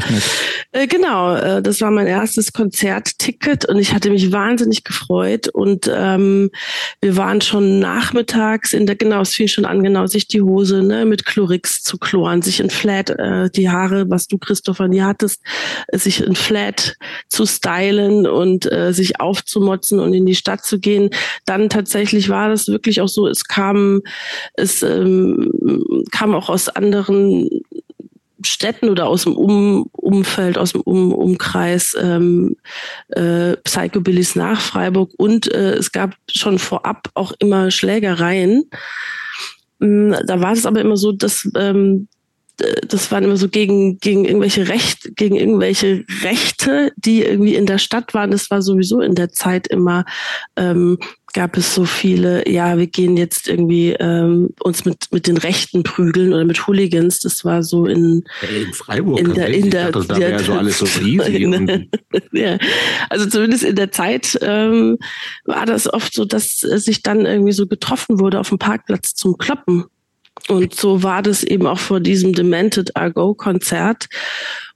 äh, 0.72 0.88
genau, 0.88 1.36
äh, 1.36 1.62
das 1.62 1.82
war 1.82 1.91
mein 1.91 2.08
erstes 2.08 2.54
Konzertticket 2.54 3.66
und 3.66 3.78
ich 3.78 3.93
hatte 3.93 4.10
mich 4.10 4.32
wahnsinnig 4.32 4.84
gefreut 4.84 5.48
und 5.48 5.89
ähm, 5.93 6.50
wir 7.02 7.18
waren 7.18 7.41
schon 7.41 7.80
nachmittags 7.80 8.74
in 8.74 8.86
der, 8.86 8.96
genau, 8.96 9.22
es 9.22 9.36
fing 9.36 9.48
schon 9.48 9.66
an, 9.66 9.84
genau, 9.84 10.06
sich 10.08 10.28
die 10.28 10.41
Hose 10.41 10.84
ne, 10.84 11.06
mit 11.06 11.26
Chlorix 11.26 11.84
zu 11.84 11.98
kloren, 11.98 12.41
sich 12.41 12.60
in 12.60 12.70
Flat, 12.70 13.10
äh, 13.10 13.50
die 13.50 13.70
Haare, 13.70 14.10
was 14.10 14.28
du, 14.28 14.38
Christopher, 14.38 14.88
nie 14.88 15.02
hattest, 15.02 15.41
äh, 15.88 15.98
sich 15.98 16.22
in 16.22 16.36
Flat 16.36 16.96
zu 17.30 17.46
stylen 17.46 18.28
und 18.28 18.72
äh, 18.72 18.93
sich 18.93 19.20
aufzumotzen 19.20 20.00
und 20.00 20.14
in 20.14 20.26
die 20.26 20.36
Stadt 20.36 20.66
zu 20.66 20.80
gehen. 20.80 21.10
Dann 21.46 21.70
tatsächlich 21.70 22.30
war 22.30 22.50
das 22.50 22.68
wirklich 22.68 23.02
auch 23.02 23.08
so, 23.08 23.28
es 23.36 23.45
kam, 23.45 24.01
es 24.53 24.81
ähm, 24.83 25.51
kam 26.11 26.33
auch 26.33 26.49
aus 26.49 26.69
anderen 26.69 27.49
Städten 28.45 28.89
oder 28.89 29.07
aus 29.07 29.23
dem 29.23 29.36
um 29.36 29.89
Umfeld, 29.91 30.57
aus 30.57 30.73
dem 30.73 30.81
um 30.81 31.13
Umkreis 31.13 31.95
ähm, 31.99 32.57
äh, 33.09 33.55
Psychobillys 33.57 34.36
nach 34.36 34.61
Freiburg 34.61 35.11
und 35.17 35.51
äh, 35.51 35.73
es 35.73 35.91
gab 35.91 36.15
schon 36.29 36.59
vorab 36.59 37.09
auch 37.13 37.33
immer 37.39 37.71
Schlägereien. 37.71 38.69
Ähm, 39.81 40.15
da 40.25 40.41
war 40.41 40.53
es 40.53 40.65
aber 40.65 40.81
immer 40.81 40.97
so, 40.97 41.11
dass 41.11 41.49
ähm, 41.57 42.07
das 42.88 43.11
waren 43.11 43.25
immer 43.25 43.38
so 43.38 43.49
gegen, 43.49 43.99
gegen 43.99 44.23
irgendwelche 44.23 44.69
Rechte, 44.69 45.11
gegen 45.11 45.36
irgendwelche 45.36 46.05
Rechte, 46.23 46.93
die 46.95 47.21
irgendwie 47.21 47.55
in 47.55 47.65
der 47.65 47.79
Stadt 47.79 48.13
waren. 48.13 48.31
Das 48.31 48.49
war 48.49 48.61
sowieso 48.61 49.01
in 49.01 49.15
der 49.15 49.31
Zeit 49.31 49.67
immer 49.67 50.05
ähm, 50.55 50.97
gab 51.36 51.57
es 51.57 51.75
so 51.75 51.83
viele, 51.83 52.49
ja, 52.49 52.77
wir 52.77 52.88
gehen 52.88 53.17
jetzt 53.17 53.49
irgendwie 53.49 53.91
ähm, 53.91 54.51
uns 54.63 54.86
mit, 54.86 55.11
mit 55.11 55.27
den 55.27 55.36
Rechten 55.36 55.83
prügeln 55.83 56.31
oder 56.31 56.45
mit 56.45 56.65
Hooligans. 56.65 57.19
Das 57.19 57.43
war 57.43 57.61
so 57.61 57.88
in, 57.88 58.23
in 58.41 58.73
Freiburg. 58.73 59.19
In 59.19 59.33
der, 59.33 59.49
in 59.49 59.69
der, 59.69 59.91
dachte, 59.91 60.07
da 60.07 60.17
wäre 60.17 60.41
so 60.41 60.53
alles 60.53 60.79
so 60.79 60.86
easy. 61.01 61.89
ja, 62.31 62.57
also 63.09 63.25
zumindest 63.25 63.65
in 63.65 63.75
der 63.75 63.91
Zeit 63.91 64.39
ähm, 64.41 64.97
war 65.43 65.65
das 65.65 65.93
oft 65.93 66.13
so, 66.13 66.23
dass 66.23 66.59
sich 66.59 67.03
dann 67.03 67.25
irgendwie 67.25 67.51
so 67.51 67.67
getroffen 67.67 68.19
wurde 68.19 68.39
auf 68.39 68.47
dem 68.47 68.57
Parkplatz 68.57 69.13
zum 69.13 69.38
Kloppen. 69.38 69.83
Und 70.47 70.73
so 70.73 71.03
war 71.03 71.21
das 71.21 71.43
eben 71.43 71.67
auch 71.67 71.79
vor 71.79 71.99
diesem 71.99 72.31
Demented 72.31 72.95
Argo 72.95 73.33
Konzert. 73.33 74.07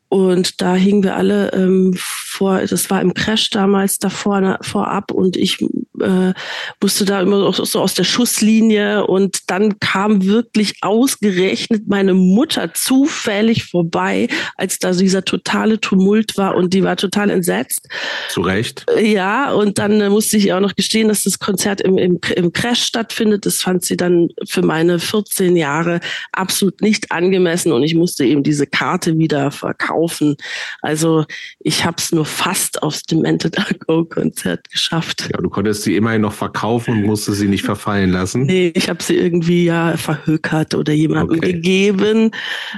Und 0.09 0.59
da 0.59 0.75
hingen 0.75 1.03
wir 1.03 1.15
alle 1.15 1.53
ähm, 1.53 1.95
vor, 2.39 2.61
das 2.65 2.89
war 2.89 3.01
im 3.01 3.13
Crash 3.13 3.49
damals 3.49 3.99
davor 3.99 4.57
vorab 4.61 5.11
und 5.11 5.35
ich 5.35 5.59
äh, 6.01 6.33
musste 6.81 7.03
da 7.03 7.21
immer 7.21 7.51
so 7.51 7.81
aus 7.81 7.93
der 7.93 8.05
Schusslinie 8.05 9.05
und 9.05 9.39
dann 9.47 9.77
kam 9.79 10.23
wirklich 10.23 10.75
ausgerechnet 10.81 11.87
meine 11.87 12.13
Mutter 12.13 12.73
zufällig 12.73 13.65
vorbei, 13.65 14.29
als 14.55 14.79
da 14.79 14.93
dieser 14.93 15.25
totale 15.25 15.81
Tumult 15.81 16.37
war 16.37 16.55
und 16.55 16.73
die 16.73 16.83
war 16.83 16.95
total 16.95 17.29
entsetzt. 17.29 17.89
Zu 18.29 18.41
Recht. 18.41 18.85
Ja, 19.01 19.51
und 19.51 19.77
dann 19.77 19.99
äh, 19.99 20.09
musste 20.09 20.37
ich 20.37 20.53
auch 20.53 20.61
noch 20.61 20.75
gestehen, 20.75 21.09
dass 21.09 21.23
das 21.23 21.39
Konzert 21.39 21.81
im, 21.81 21.97
im, 21.97 22.21
im 22.37 22.53
Crash 22.53 22.83
stattfindet. 22.83 23.45
Das 23.45 23.57
fand 23.57 23.83
sie 23.83 23.97
dann 23.97 24.29
für 24.47 24.61
meine 24.61 24.99
14 24.99 25.57
Jahre 25.57 25.99
absolut 26.31 26.79
nicht 26.79 27.11
angemessen 27.11 27.73
und 27.73 27.83
ich 27.83 27.95
musste 27.95 28.23
eben 28.23 28.43
diese 28.43 28.65
Karte 28.65 29.17
wieder 29.17 29.51
verkaufen. 29.51 30.37
Also 30.81 31.25
ich 31.59 31.83
habe 31.83 31.97
es 31.97 32.13
nur 32.13 32.28
fast 32.29 32.81
aufs 32.83 33.03
Demented 33.03 33.57
Go 33.85 34.05
Konzert 34.05 34.69
geschafft. 34.69 35.29
Ja, 35.31 35.41
du 35.41 35.49
konntest 35.49 35.83
sie 35.83 35.95
immerhin 35.95 36.21
noch 36.21 36.33
verkaufen 36.33 36.93
und 36.93 37.03
musste 37.03 37.33
sie 37.33 37.47
nicht 37.47 37.63
verfallen 37.63 38.11
lassen? 38.11 38.43
Nee, 38.43 38.71
ich 38.75 38.89
habe 38.89 39.03
sie 39.03 39.17
irgendwie 39.17 39.65
ja 39.65 39.97
verhökert 39.97 40.75
oder 40.75 40.93
jemandem 40.93 41.39
okay. 41.39 41.53
gegeben. 41.53 42.31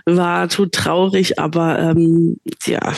War 0.06 0.50
tut 0.50 0.72
traurig, 0.72 1.40
aber 1.40 1.80
ähm, 1.80 2.38
ja. 2.66 2.94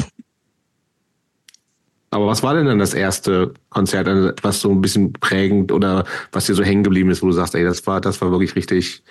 Aber 2.11 2.27
was 2.27 2.43
war 2.43 2.53
denn 2.53 2.67
dann 2.67 2.79
das 2.79 2.93
erste 2.93 3.53
Konzert, 3.69 4.07
also 4.07 4.31
was 4.43 4.61
so 4.61 4.69
ein 4.69 4.81
bisschen 4.81 5.13
prägend 5.13 5.71
oder 5.71 6.05
was 6.31 6.45
dir 6.45 6.53
so 6.53 6.63
hängen 6.63 6.83
geblieben 6.83 7.09
ist, 7.09 7.23
wo 7.23 7.27
du 7.27 7.33
sagst, 7.33 7.55
ey, 7.55 7.63
das 7.63 7.87
war, 7.87 8.01
das 8.01 8.21
war 8.21 8.29
wirklich 8.29 8.55
richtig 8.55 9.03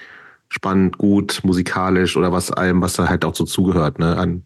spannend, 0.49 0.99
gut, 0.99 1.41
musikalisch 1.43 2.17
oder 2.17 2.31
was 2.31 2.53
allem, 2.53 2.81
was 2.81 2.95
da 2.95 3.09
halt 3.09 3.25
auch 3.25 3.35
so 3.35 3.45
zugehört, 3.45 3.99
ne, 3.99 4.17
an 4.17 4.45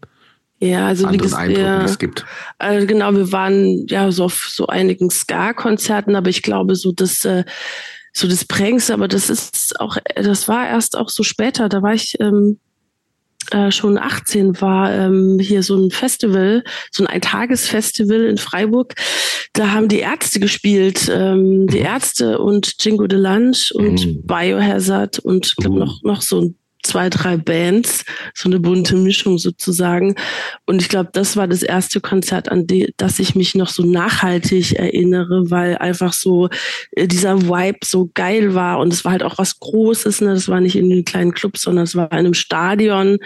ja, 0.59 0.87
also 0.87 1.11
wie 1.11 1.17
gesagt, 1.17 1.55
ja, 1.55 1.83
es 1.83 1.99
gibt. 1.99 2.25
Also 2.57 2.87
genau, 2.87 3.13
wir 3.13 3.31
waren 3.31 3.85
ja 3.87 4.11
so 4.11 4.25
auf 4.25 4.49
so 4.49 4.67
einigen 4.67 5.09
Ska-Konzerten, 5.09 6.15
aber 6.15 6.29
ich 6.29 6.41
glaube 6.41 6.75
so 6.75 6.91
das 6.91 7.23
äh, 7.25 7.43
so 8.13 8.27
das 8.27 8.45
prägendste, 8.45 8.93
aber 8.93 9.07
das 9.07 9.29
ist 9.29 9.79
auch, 9.79 9.97
das 10.15 10.47
war 10.47 10.67
erst 10.67 10.97
auch 10.97 11.09
so 11.09 11.21
später. 11.21 11.69
Da 11.69 11.83
war 11.83 11.93
ich 11.93 12.19
ähm, 12.19 12.59
äh, 13.51 13.71
schon 13.71 13.97
18 13.97 14.59
war 14.59 14.91
ähm, 14.91 15.37
hier 15.39 15.61
so 15.63 15.77
ein 15.77 15.91
Festival, 15.91 16.63
so 16.91 17.03
ein 17.03 17.07
Eintagesfestival 17.07 18.25
in 18.25 18.37
Freiburg. 18.37 18.95
Da 19.53 19.71
haben 19.71 19.87
die 19.87 19.99
Ärzte 19.99 20.39
gespielt, 20.39 21.09
ähm, 21.13 21.67
die 21.67 21.79
mhm. 21.79 21.85
Ärzte 21.85 22.39
und 22.39 22.83
Jingo 22.83 23.07
de 23.07 23.19
Lunch 23.19 23.71
und 23.73 24.05
mhm. 24.05 24.25
Biohazard 24.25 25.19
und 25.19 25.55
glaub, 25.57 25.73
mhm. 25.73 25.79
noch 25.79 26.01
noch 26.03 26.21
so 26.21 26.41
ein 26.41 26.55
zwei, 26.87 27.09
drei 27.09 27.37
Bands, 27.37 28.05
so 28.33 28.49
eine 28.49 28.59
bunte 28.59 28.95
Mischung 28.95 29.37
sozusagen. 29.37 30.15
Und 30.65 30.81
ich 30.81 30.89
glaube, 30.89 31.09
das 31.13 31.35
war 31.35 31.47
das 31.47 31.63
erste 31.63 32.01
Konzert, 32.01 32.49
an 32.49 32.65
das 32.97 33.19
ich 33.19 33.35
mich 33.35 33.55
noch 33.55 33.69
so 33.69 33.83
nachhaltig 33.83 34.73
erinnere, 34.73 35.51
weil 35.51 35.77
einfach 35.77 36.13
so 36.13 36.49
äh, 36.91 37.07
dieser 37.07 37.43
Vibe 37.43 37.79
so 37.83 38.09
geil 38.13 38.55
war 38.55 38.79
und 38.79 38.93
es 38.93 39.05
war 39.05 39.11
halt 39.11 39.23
auch 39.23 39.37
was 39.37 39.59
Großes. 39.59 40.21
Ne? 40.21 40.33
Das 40.33 40.49
war 40.49 40.61
nicht 40.61 40.75
in 40.75 40.89
den 40.89 41.05
kleinen 41.05 41.33
Clubs, 41.33 41.61
sondern 41.61 41.83
es 41.83 41.95
war 41.95 42.11
in 42.11 42.17
einem 42.19 42.33
Stadion, 42.33 43.19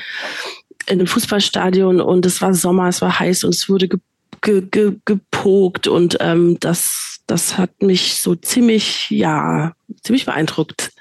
in 0.87 0.99
einem 0.99 1.07
Fußballstadion 1.07 2.01
und 2.01 2.25
es 2.25 2.41
war 2.41 2.53
Sommer, 2.53 2.87
es 2.87 3.01
war 3.01 3.19
heiß 3.19 3.43
und 3.43 3.53
es 3.53 3.69
wurde 3.69 3.87
ge 3.87 3.99
ge 4.41 4.61
ge 4.69 4.93
gepokt 5.05 5.87
und 5.87 6.17
ähm, 6.19 6.57
das, 6.59 7.19
das 7.27 7.57
hat 7.57 7.81
mich 7.81 8.15
so 8.15 8.35
ziemlich, 8.35 9.09
ja, 9.11 9.73
ziemlich 10.03 10.25
beeindruckt. 10.25 10.91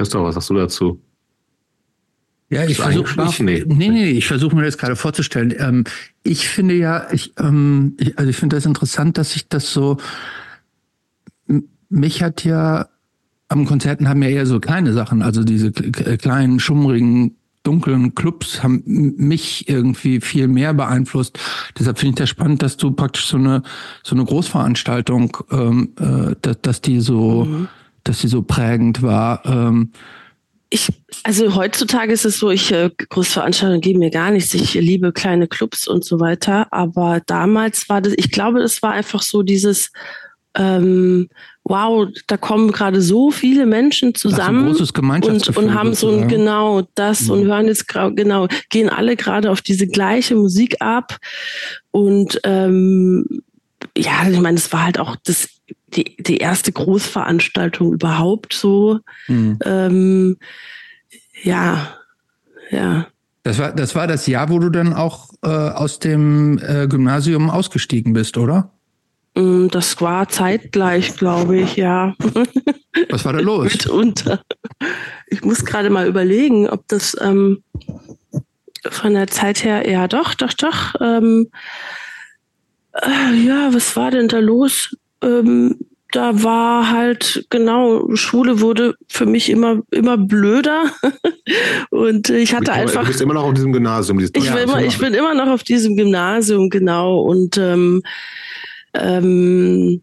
Christoph, 0.00 0.24
was 0.24 0.34
sagst 0.34 0.48
du 0.48 0.54
dazu? 0.54 1.02
Ja, 2.48 2.64
ich 2.64 2.78
versuche 2.78 3.44
nee. 3.44 3.62
nee, 3.66 3.90
nee, 3.90 4.10
ich 4.12 4.26
versuche 4.26 4.56
mir 4.56 4.64
das 4.64 4.78
gerade 4.78 4.96
vorzustellen. 4.96 5.54
Ähm, 5.58 5.84
ich 6.22 6.48
finde 6.48 6.74
ja, 6.74 7.06
ich, 7.12 7.34
ähm, 7.38 7.96
ich, 7.98 8.18
also 8.18 8.30
ich 8.30 8.36
finde 8.36 8.56
das 8.56 8.64
interessant, 8.64 9.18
dass 9.18 9.36
ich 9.36 9.50
das 9.50 9.74
so. 9.74 9.98
Mich 11.90 12.22
hat 12.22 12.44
ja 12.44 12.88
am 13.48 13.66
Konzerten 13.66 14.08
haben 14.08 14.22
ja 14.22 14.30
eher 14.30 14.46
so 14.46 14.58
kleine 14.58 14.94
Sachen, 14.94 15.20
also 15.20 15.44
diese 15.44 15.70
kleinen 15.70 16.60
schummrigen 16.60 17.36
dunklen 17.62 18.14
Clubs 18.14 18.62
haben 18.62 18.82
mich 18.86 19.68
irgendwie 19.68 20.22
viel 20.22 20.48
mehr 20.48 20.72
beeinflusst. 20.72 21.38
Deshalb 21.78 21.98
finde 21.98 22.12
ich 22.12 22.16
das 22.20 22.30
spannend, 22.30 22.62
dass 22.62 22.78
du 22.78 22.92
praktisch 22.92 23.26
so 23.26 23.36
eine 23.36 23.62
so 24.02 24.14
eine 24.16 24.24
Großveranstaltung, 24.24 25.36
ähm, 25.50 25.90
äh, 26.00 26.36
dass, 26.40 26.62
dass 26.62 26.80
die 26.80 27.00
so 27.00 27.44
mhm 27.44 27.68
dass 28.04 28.20
sie 28.20 28.28
so 28.28 28.42
prägend 28.42 29.02
war? 29.02 29.44
Ähm, 29.44 29.92
ich, 30.70 30.88
also 31.24 31.56
heutzutage 31.56 32.12
ist 32.12 32.24
es 32.24 32.38
so, 32.38 32.50
ich 32.50 32.70
äh, 32.70 32.90
Großveranstaltungen 33.08 33.80
geben 33.80 33.98
mir 33.98 34.10
gar 34.10 34.30
nichts. 34.30 34.54
Ich 34.54 34.74
liebe 34.74 35.12
kleine 35.12 35.48
Clubs 35.48 35.88
und 35.88 36.04
so 36.04 36.20
weiter. 36.20 36.72
Aber 36.72 37.20
damals 37.26 37.88
war 37.88 38.00
das, 38.00 38.14
ich 38.16 38.30
glaube, 38.30 38.60
es 38.60 38.80
war 38.80 38.92
einfach 38.92 39.22
so 39.22 39.42
dieses, 39.42 39.90
ähm, 40.54 41.28
wow, 41.64 42.08
da 42.26 42.36
kommen 42.36 42.70
gerade 42.70 43.02
so 43.02 43.30
viele 43.30 43.66
Menschen 43.66 44.14
zusammen 44.14 44.68
und, 44.68 45.56
und 45.56 45.74
haben 45.74 45.94
so 45.94 46.10
ein 46.10 46.28
genau 46.28 46.82
das 46.94 47.26
ja. 47.26 47.34
und 47.34 47.46
hören 47.46 47.66
jetzt 47.66 47.88
genau, 47.88 48.48
gehen 48.70 48.88
alle 48.88 49.16
gerade 49.16 49.50
auf 49.50 49.62
diese 49.62 49.86
gleiche 49.86 50.34
Musik 50.34 50.76
ab. 50.80 51.16
Und 51.90 52.40
ähm, 52.44 53.42
ja, 53.96 54.28
ich 54.28 54.40
meine, 54.40 54.56
es 54.56 54.72
war 54.72 54.84
halt 54.84 54.98
auch 54.98 55.16
das 55.24 55.48
die, 55.88 56.16
die 56.18 56.38
erste 56.38 56.72
Großveranstaltung 56.72 57.92
überhaupt 57.92 58.52
so. 58.52 59.00
Mhm. 59.28 59.58
Ähm, 59.64 60.36
ja, 61.42 61.94
ja. 62.70 63.06
Das 63.42 63.58
war, 63.58 63.72
das 63.72 63.94
war 63.94 64.06
das 64.06 64.26
Jahr, 64.26 64.50
wo 64.50 64.58
du 64.58 64.70
dann 64.70 64.92
auch 64.92 65.30
äh, 65.42 65.48
aus 65.48 65.98
dem 65.98 66.58
äh, 66.58 66.86
Gymnasium 66.86 67.48
ausgestiegen 67.48 68.12
bist, 68.12 68.36
oder? 68.36 68.72
Mm, 69.34 69.68
das 69.68 70.00
war 70.00 70.28
zeitgleich, 70.28 71.16
glaube 71.16 71.58
ich, 71.58 71.76
ja. 71.76 72.14
Was 73.08 73.24
war 73.24 73.32
da 73.32 73.40
los? 73.40 73.72
Mitunter. 73.72 74.42
Ich 75.28 75.42
muss 75.42 75.64
gerade 75.64 75.90
mal 75.90 76.06
überlegen, 76.06 76.68
ob 76.68 76.86
das 76.88 77.16
ähm, 77.20 77.62
von 78.88 79.14
der 79.14 79.28
Zeit 79.28 79.64
her, 79.64 79.88
ja 79.88 80.08
doch, 80.08 80.34
doch, 80.34 80.52
doch. 80.52 80.94
Ähm, 81.00 81.50
äh, 82.92 83.34
ja, 83.46 83.72
was 83.72 83.96
war 83.96 84.10
denn 84.10 84.28
da 84.28 84.38
los? 84.38 84.96
Ähm, 85.22 85.76
da 86.12 86.42
war 86.42 86.90
halt 86.90 87.46
genau 87.50 88.14
Schule 88.14 88.60
wurde 88.60 88.94
für 89.08 89.26
mich 89.26 89.48
immer 89.48 89.82
immer 89.90 90.18
blöder 90.18 90.86
und 91.90 92.30
ich 92.30 92.54
hatte 92.54 92.72
einfach. 92.72 93.02
Du 93.02 93.08
bist 93.08 93.20
immer 93.20 93.34
noch 93.34 93.44
auf 93.44 93.54
diesem 93.54 93.72
Gymnasium. 93.72 94.18
Ich, 94.18 94.32
bin 94.32 94.44
immer, 94.44 94.82
ich 94.82 94.98
bin 94.98 95.14
immer 95.14 95.34
noch 95.34 95.48
auf 95.48 95.62
diesem 95.62 95.96
Gymnasium 95.96 96.68
genau 96.68 97.20
und 97.20 97.58
ähm, 97.58 98.02
ähm, 98.94 100.02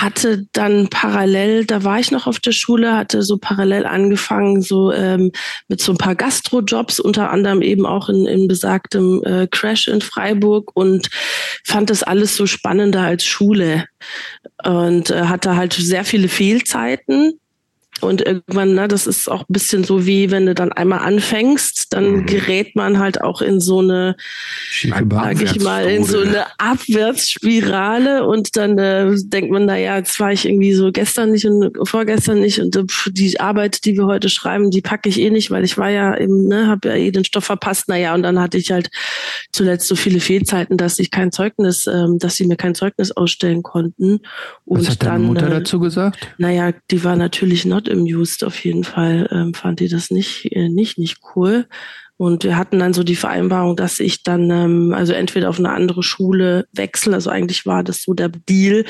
hatte 0.00 0.46
dann 0.52 0.88
parallel, 0.88 1.66
da 1.66 1.84
war 1.84 2.00
ich 2.00 2.10
noch 2.10 2.26
auf 2.26 2.40
der 2.40 2.52
Schule, 2.52 2.96
hatte 2.96 3.22
so 3.22 3.36
parallel 3.36 3.84
angefangen, 3.84 4.62
so 4.62 4.92
ähm, 4.92 5.32
mit 5.68 5.80
so 5.80 5.92
ein 5.92 5.98
paar 5.98 6.14
Gastrojobs, 6.14 6.98
unter 6.98 7.30
anderem 7.30 7.60
eben 7.60 7.84
auch 7.84 8.08
in, 8.08 8.26
in 8.26 8.48
besagtem 8.48 9.22
äh, 9.24 9.46
Crash 9.46 9.88
in 9.88 10.00
Freiburg 10.00 10.70
und 10.74 11.10
fand 11.64 11.90
das 11.90 12.02
alles 12.02 12.36
so 12.36 12.46
spannender 12.46 13.02
als 13.02 13.24
Schule 13.24 13.84
und 14.64 15.10
äh, 15.10 15.24
hatte 15.24 15.56
halt 15.56 15.74
sehr 15.74 16.04
viele 16.04 16.28
Fehlzeiten 16.28 17.38
und 18.02 18.20
irgendwann, 18.20 18.74
ne, 18.74 18.88
das 18.88 19.06
ist 19.06 19.30
auch 19.30 19.42
ein 19.42 19.52
bisschen 19.52 19.84
so 19.84 20.06
wie, 20.06 20.30
wenn 20.30 20.46
du 20.46 20.54
dann 20.54 20.72
einmal 20.72 21.00
anfängst, 21.00 21.92
dann 21.92 22.12
mhm. 22.12 22.26
gerät 22.26 22.74
man 22.74 22.98
halt 22.98 23.20
auch 23.20 23.42
in 23.42 23.60
so 23.60 23.80
eine, 23.80 24.16
sag 24.82 25.40
ich 25.40 25.60
mal, 25.60 25.84
in 25.84 26.04
so 26.04 26.20
eine 26.20 26.46
Abwärtsspirale 26.58 28.26
und 28.26 28.56
dann 28.56 28.78
äh, 28.78 29.14
denkt 29.24 29.50
man, 29.50 29.66
na 29.66 29.76
ja, 29.76 29.96
jetzt 29.96 30.18
war 30.20 30.32
ich 30.32 30.46
irgendwie 30.46 30.72
so 30.72 30.90
gestern 30.92 31.32
nicht 31.32 31.46
und 31.46 31.76
vorgestern 31.88 32.40
nicht 32.40 32.60
und 32.60 32.74
äh, 32.76 32.84
die 33.10 33.38
Arbeit, 33.40 33.84
die 33.84 33.96
wir 33.96 34.06
heute 34.06 34.28
schreiben, 34.28 34.70
die 34.70 34.82
packe 34.82 35.08
ich 35.08 35.20
eh 35.20 35.30
nicht, 35.30 35.50
weil 35.50 35.64
ich 35.64 35.78
war 35.78 35.90
ja 35.90 36.16
eben, 36.16 36.48
ne, 36.48 36.66
habe 36.66 36.88
ja 36.88 36.94
eh 36.96 37.10
den 37.10 37.24
Stoff 37.24 37.44
verpasst. 37.44 37.88
Naja, 37.88 38.14
und 38.14 38.22
dann 38.22 38.40
hatte 38.40 38.58
ich 38.58 38.70
halt 38.70 38.90
zuletzt 39.52 39.86
so 39.88 39.96
viele 39.96 40.20
Fehlzeiten, 40.20 40.76
dass 40.76 40.98
ich 40.98 41.10
kein 41.10 41.32
Zeugnis, 41.32 41.86
ähm, 41.86 42.18
dass 42.18 42.36
sie 42.36 42.46
mir 42.46 42.56
kein 42.56 42.74
Zeugnis 42.74 43.12
ausstellen 43.12 43.62
konnten. 43.62 44.20
Und 44.64 44.80
Was 44.80 44.90
hat 44.90 45.02
deine 45.02 45.12
dann, 45.12 45.22
Mutter 45.22 45.46
äh, 45.46 45.50
dazu 45.50 45.80
gesagt? 45.80 46.34
Naja, 46.38 46.72
die 46.90 47.04
war 47.04 47.16
natürlich 47.16 47.64
not 47.64 47.88
amused 47.92 48.44
auf 48.44 48.64
jeden 48.64 48.84
Fall, 48.84 49.28
ähm, 49.30 49.54
fand 49.54 49.80
die 49.80 49.88
das 49.88 50.10
nicht, 50.10 50.50
äh, 50.52 50.68
nicht, 50.68 50.98
nicht 50.98 51.18
cool. 51.34 51.66
Und 52.16 52.44
wir 52.44 52.56
hatten 52.56 52.78
dann 52.78 52.94
so 52.94 53.02
die 53.02 53.16
Vereinbarung, 53.16 53.74
dass 53.74 53.98
ich 53.98 54.22
dann 54.22 54.48
ähm, 54.50 54.94
also 54.94 55.12
entweder 55.12 55.48
auf 55.48 55.58
eine 55.58 55.70
andere 55.70 56.04
Schule 56.04 56.68
wechsle, 56.72 57.14
also 57.14 57.30
eigentlich 57.30 57.66
war 57.66 57.82
das 57.82 58.04
so 58.04 58.14
der 58.14 58.28
Deal, 58.28 58.84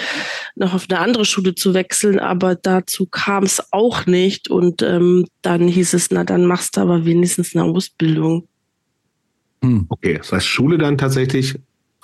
noch 0.55 0.74
auf 0.74 0.86
eine 0.90 0.98
andere 0.98 1.24
Schule 1.24 1.55
zu 1.55 1.72
wechseln, 1.72 2.18
aber 2.18 2.57
dazu 2.57 3.07
kam 3.07 3.44
es 3.44 3.72
auch 3.72 4.05
nicht. 4.05 4.50
Und 4.50 4.82
ähm, 4.82 5.26
dann 5.40 5.66
hieß 5.66 5.94
es, 5.94 6.11
na 6.11 6.24
dann 6.24 6.44
machst 6.44 6.76
du 6.76 6.82
aber 6.82 7.07
wenigstens 7.07 7.55
eine 7.55 7.64
Ausbildung. 7.64 8.48
Hm. 9.64 9.86
Okay, 9.88 10.18
das 10.18 10.30
heißt 10.30 10.46
Schule 10.46 10.76
dann 10.76 10.98
tatsächlich 10.98 11.55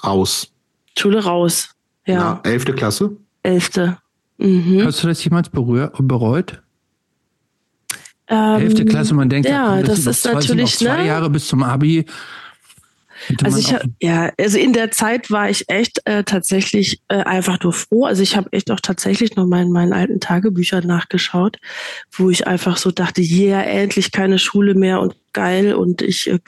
raus. 0.03 0.51
Schule 0.99 1.23
raus, 1.23 1.71
ja. 2.07 2.41
elfte 2.45 2.73
Klasse? 2.73 3.17
Elfte. 3.43 3.99
Mhm. 4.39 4.83
Hast 4.85 5.03
du 5.03 5.09
das 5.09 5.23
jemals 5.23 5.51
bereut? 5.51 6.63
Ähm, 8.29 8.87
Klasse, 8.87 9.15
man 9.15 9.29
denkt, 9.29 9.49
ja, 9.49 9.81
das, 9.81 10.05
das 10.05 10.17
ist 10.17 10.23
zwei, 10.23 10.35
natürlich 10.35 10.77
zwei 10.77 10.99
ne? 10.99 11.07
Jahre 11.07 11.31
bis 11.31 11.49
zum 11.49 11.63
Abi. 11.63 12.05
Also 13.43 13.59
ich 13.59 13.75
ja, 14.01 14.31
also 14.39 14.59
in 14.59 14.73
der 14.73 14.91
Zeit 14.91 15.31
war 15.31 15.51
ich 15.51 15.69
echt 15.69 16.01
äh, 16.05 16.25
tatsächlich 16.25 17.01
äh, 17.09 17.17
einfach 17.17 17.61
nur 17.63 17.73
froh. 17.73 18.05
Also 18.05 18.23
ich 18.23 18.37
habe 18.37 18.53
echt 18.53 18.71
auch 18.71 18.81
tatsächlich 18.81 19.35
noch 19.37 19.47
mal 19.47 19.63
in 19.63 19.73
meinen 19.73 19.93
alten 19.93 20.21
Tagebüchern 20.21 20.87
nachgeschaut, 20.87 21.57
wo 22.13 22.31
ich 22.31 22.47
einfach 22.47 22.77
so 22.77 22.91
dachte, 22.91 23.21
yeah, 23.21 23.63
endlich 23.63 24.13
keine 24.13 24.39
Schule 24.39 24.75
mehr 24.75 25.01
und 25.01 25.15
geil 25.33 25.75
und 25.75 26.03
ich, 26.03 26.29
äh, 26.29 26.39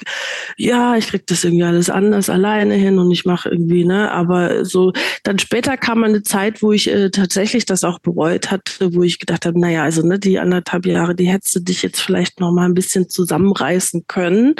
ja, 0.56 0.96
ich 0.96 1.08
krieg 1.08 1.26
das 1.26 1.44
irgendwie 1.44 1.64
alles 1.64 1.90
anders 1.90 2.30
alleine 2.30 2.74
hin 2.74 2.98
und 2.98 3.10
ich 3.10 3.24
mache 3.24 3.48
irgendwie, 3.50 3.84
ne, 3.84 4.10
aber 4.10 4.64
so, 4.64 4.92
dann 5.22 5.38
später 5.38 5.76
kam 5.76 6.04
eine 6.04 6.22
Zeit, 6.22 6.62
wo 6.62 6.72
ich 6.72 6.88
äh, 6.88 7.10
tatsächlich 7.10 7.66
das 7.66 7.84
auch 7.84 7.98
bereut 7.98 8.50
hatte, 8.50 8.94
wo 8.94 9.02
ich 9.02 9.18
gedacht 9.18 9.46
habe, 9.46 9.58
naja, 9.60 9.82
also 9.82 10.06
ne, 10.06 10.18
die 10.18 10.38
anderthalb 10.38 10.86
Jahre, 10.86 11.14
die 11.14 11.28
hättest 11.28 11.54
du 11.56 11.60
dich 11.60 11.82
jetzt 11.82 12.00
vielleicht 12.00 12.40
noch 12.40 12.52
mal 12.52 12.64
ein 12.64 12.74
bisschen 12.74 13.08
zusammenreißen 13.08 14.04
können. 14.06 14.54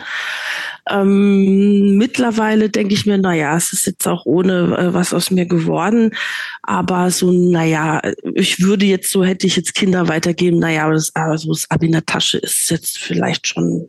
Ähm, 0.90 1.96
mittlerweile 1.96 2.70
denke 2.70 2.94
ich 2.94 3.06
mir, 3.06 3.18
naja, 3.18 3.56
es 3.56 3.72
ist 3.72 3.86
jetzt 3.86 4.06
auch 4.08 4.26
ohne 4.26 4.76
äh, 4.76 4.94
was 4.94 5.14
aus 5.14 5.30
mir 5.30 5.46
geworden, 5.46 6.10
aber 6.62 7.10
so, 7.10 7.30
naja, 7.30 8.00
ich 8.34 8.62
würde 8.62 8.86
jetzt 8.86 9.10
so, 9.10 9.24
hätte 9.24 9.46
ich 9.46 9.56
jetzt 9.56 9.74
Kinder 9.74 10.08
weitergeben, 10.08 10.58
naja, 10.58 10.90
das, 10.90 11.14
also 11.14 11.52
das 11.52 11.70
Abi 11.70 11.86
in 11.86 11.92
der 11.92 12.06
Tasche 12.06 12.38
ist 12.38 12.70
jetzt 12.70 12.98
vielleicht 12.98 13.46
schon? 13.46 13.88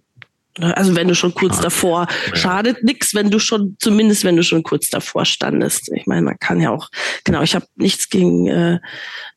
Also 0.59 0.95
wenn 0.95 1.07
du 1.07 1.15
schon 1.15 1.33
kurz 1.33 1.59
ah, 1.59 1.63
davor, 1.63 2.07
ja. 2.27 2.35
schadet 2.35 2.83
nix, 2.83 3.13
wenn 3.15 3.29
du 3.29 3.39
schon, 3.39 3.77
zumindest 3.79 4.23
wenn 4.23 4.35
du 4.35 4.43
schon 4.43 4.63
kurz 4.63 4.89
davor 4.89 5.25
standest. 5.25 5.91
Ich 5.93 6.07
meine, 6.07 6.23
man 6.23 6.39
kann 6.39 6.59
ja 6.59 6.71
auch, 6.71 6.89
genau, 7.23 7.41
ich 7.41 7.55
habe 7.55 7.65
nichts 7.75 8.09
gegen, 8.09 8.47
äh, 8.47 8.79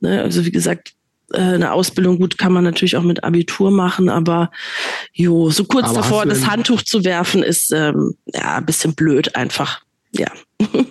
ne, 0.01 0.23
also 0.23 0.45
wie 0.45 0.51
gesagt, 0.51 0.93
äh, 1.33 1.39
eine 1.39 1.73
Ausbildung 1.73 2.19
gut 2.19 2.37
kann 2.37 2.53
man 2.53 2.65
natürlich 2.65 2.97
auch 2.97 3.03
mit 3.03 3.23
Abitur 3.25 3.71
machen, 3.71 4.09
aber 4.09 4.51
jo, 5.13 5.51
so 5.51 5.65
kurz 5.65 5.87
aber 5.87 5.97
davor 5.99 6.27
das 6.27 6.47
Handtuch 6.47 6.83
zu 6.83 7.05
werfen, 7.05 7.43
ist 7.43 7.73
ähm, 7.73 8.15
ja 8.27 8.57
ein 8.57 8.67
bisschen 8.67 8.95
blöd 8.95 9.37
einfach. 9.37 9.83
Ja. 10.15 10.29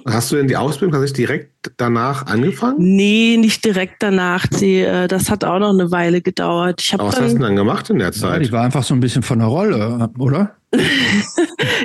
Hast 0.05 0.31
du 0.31 0.35
denn 0.35 0.47
die 0.47 0.57
Ausbildung 0.57 0.91
tatsächlich 0.91 1.27
direkt 1.27 1.71
danach 1.77 2.25
angefangen? 2.27 2.75
Nee, 2.79 3.37
nicht 3.39 3.63
direkt 3.63 4.03
danach. 4.03 4.45
Die, 4.47 4.79
äh, 4.79 5.07
das 5.07 5.29
hat 5.29 5.43
auch 5.45 5.59
noch 5.59 5.69
eine 5.69 5.91
Weile 5.91 6.21
gedauert. 6.21 6.81
Ich 6.81 6.93
Aber 6.93 7.05
was 7.05 7.15
dann, 7.15 7.23
hast 7.23 7.31
du 7.31 7.37
denn 7.37 7.43
dann 7.43 7.55
gemacht 7.55 7.89
in 7.89 7.99
der 7.99 8.11
Zeit? 8.11 8.35
Ja, 8.35 8.41
ich 8.41 8.51
war 8.51 8.63
einfach 8.63 8.83
so 8.83 8.93
ein 8.93 8.99
bisschen 8.99 9.23
von 9.23 9.39
der 9.39 9.47
Rolle, 9.47 10.09
oder? 10.17 10.55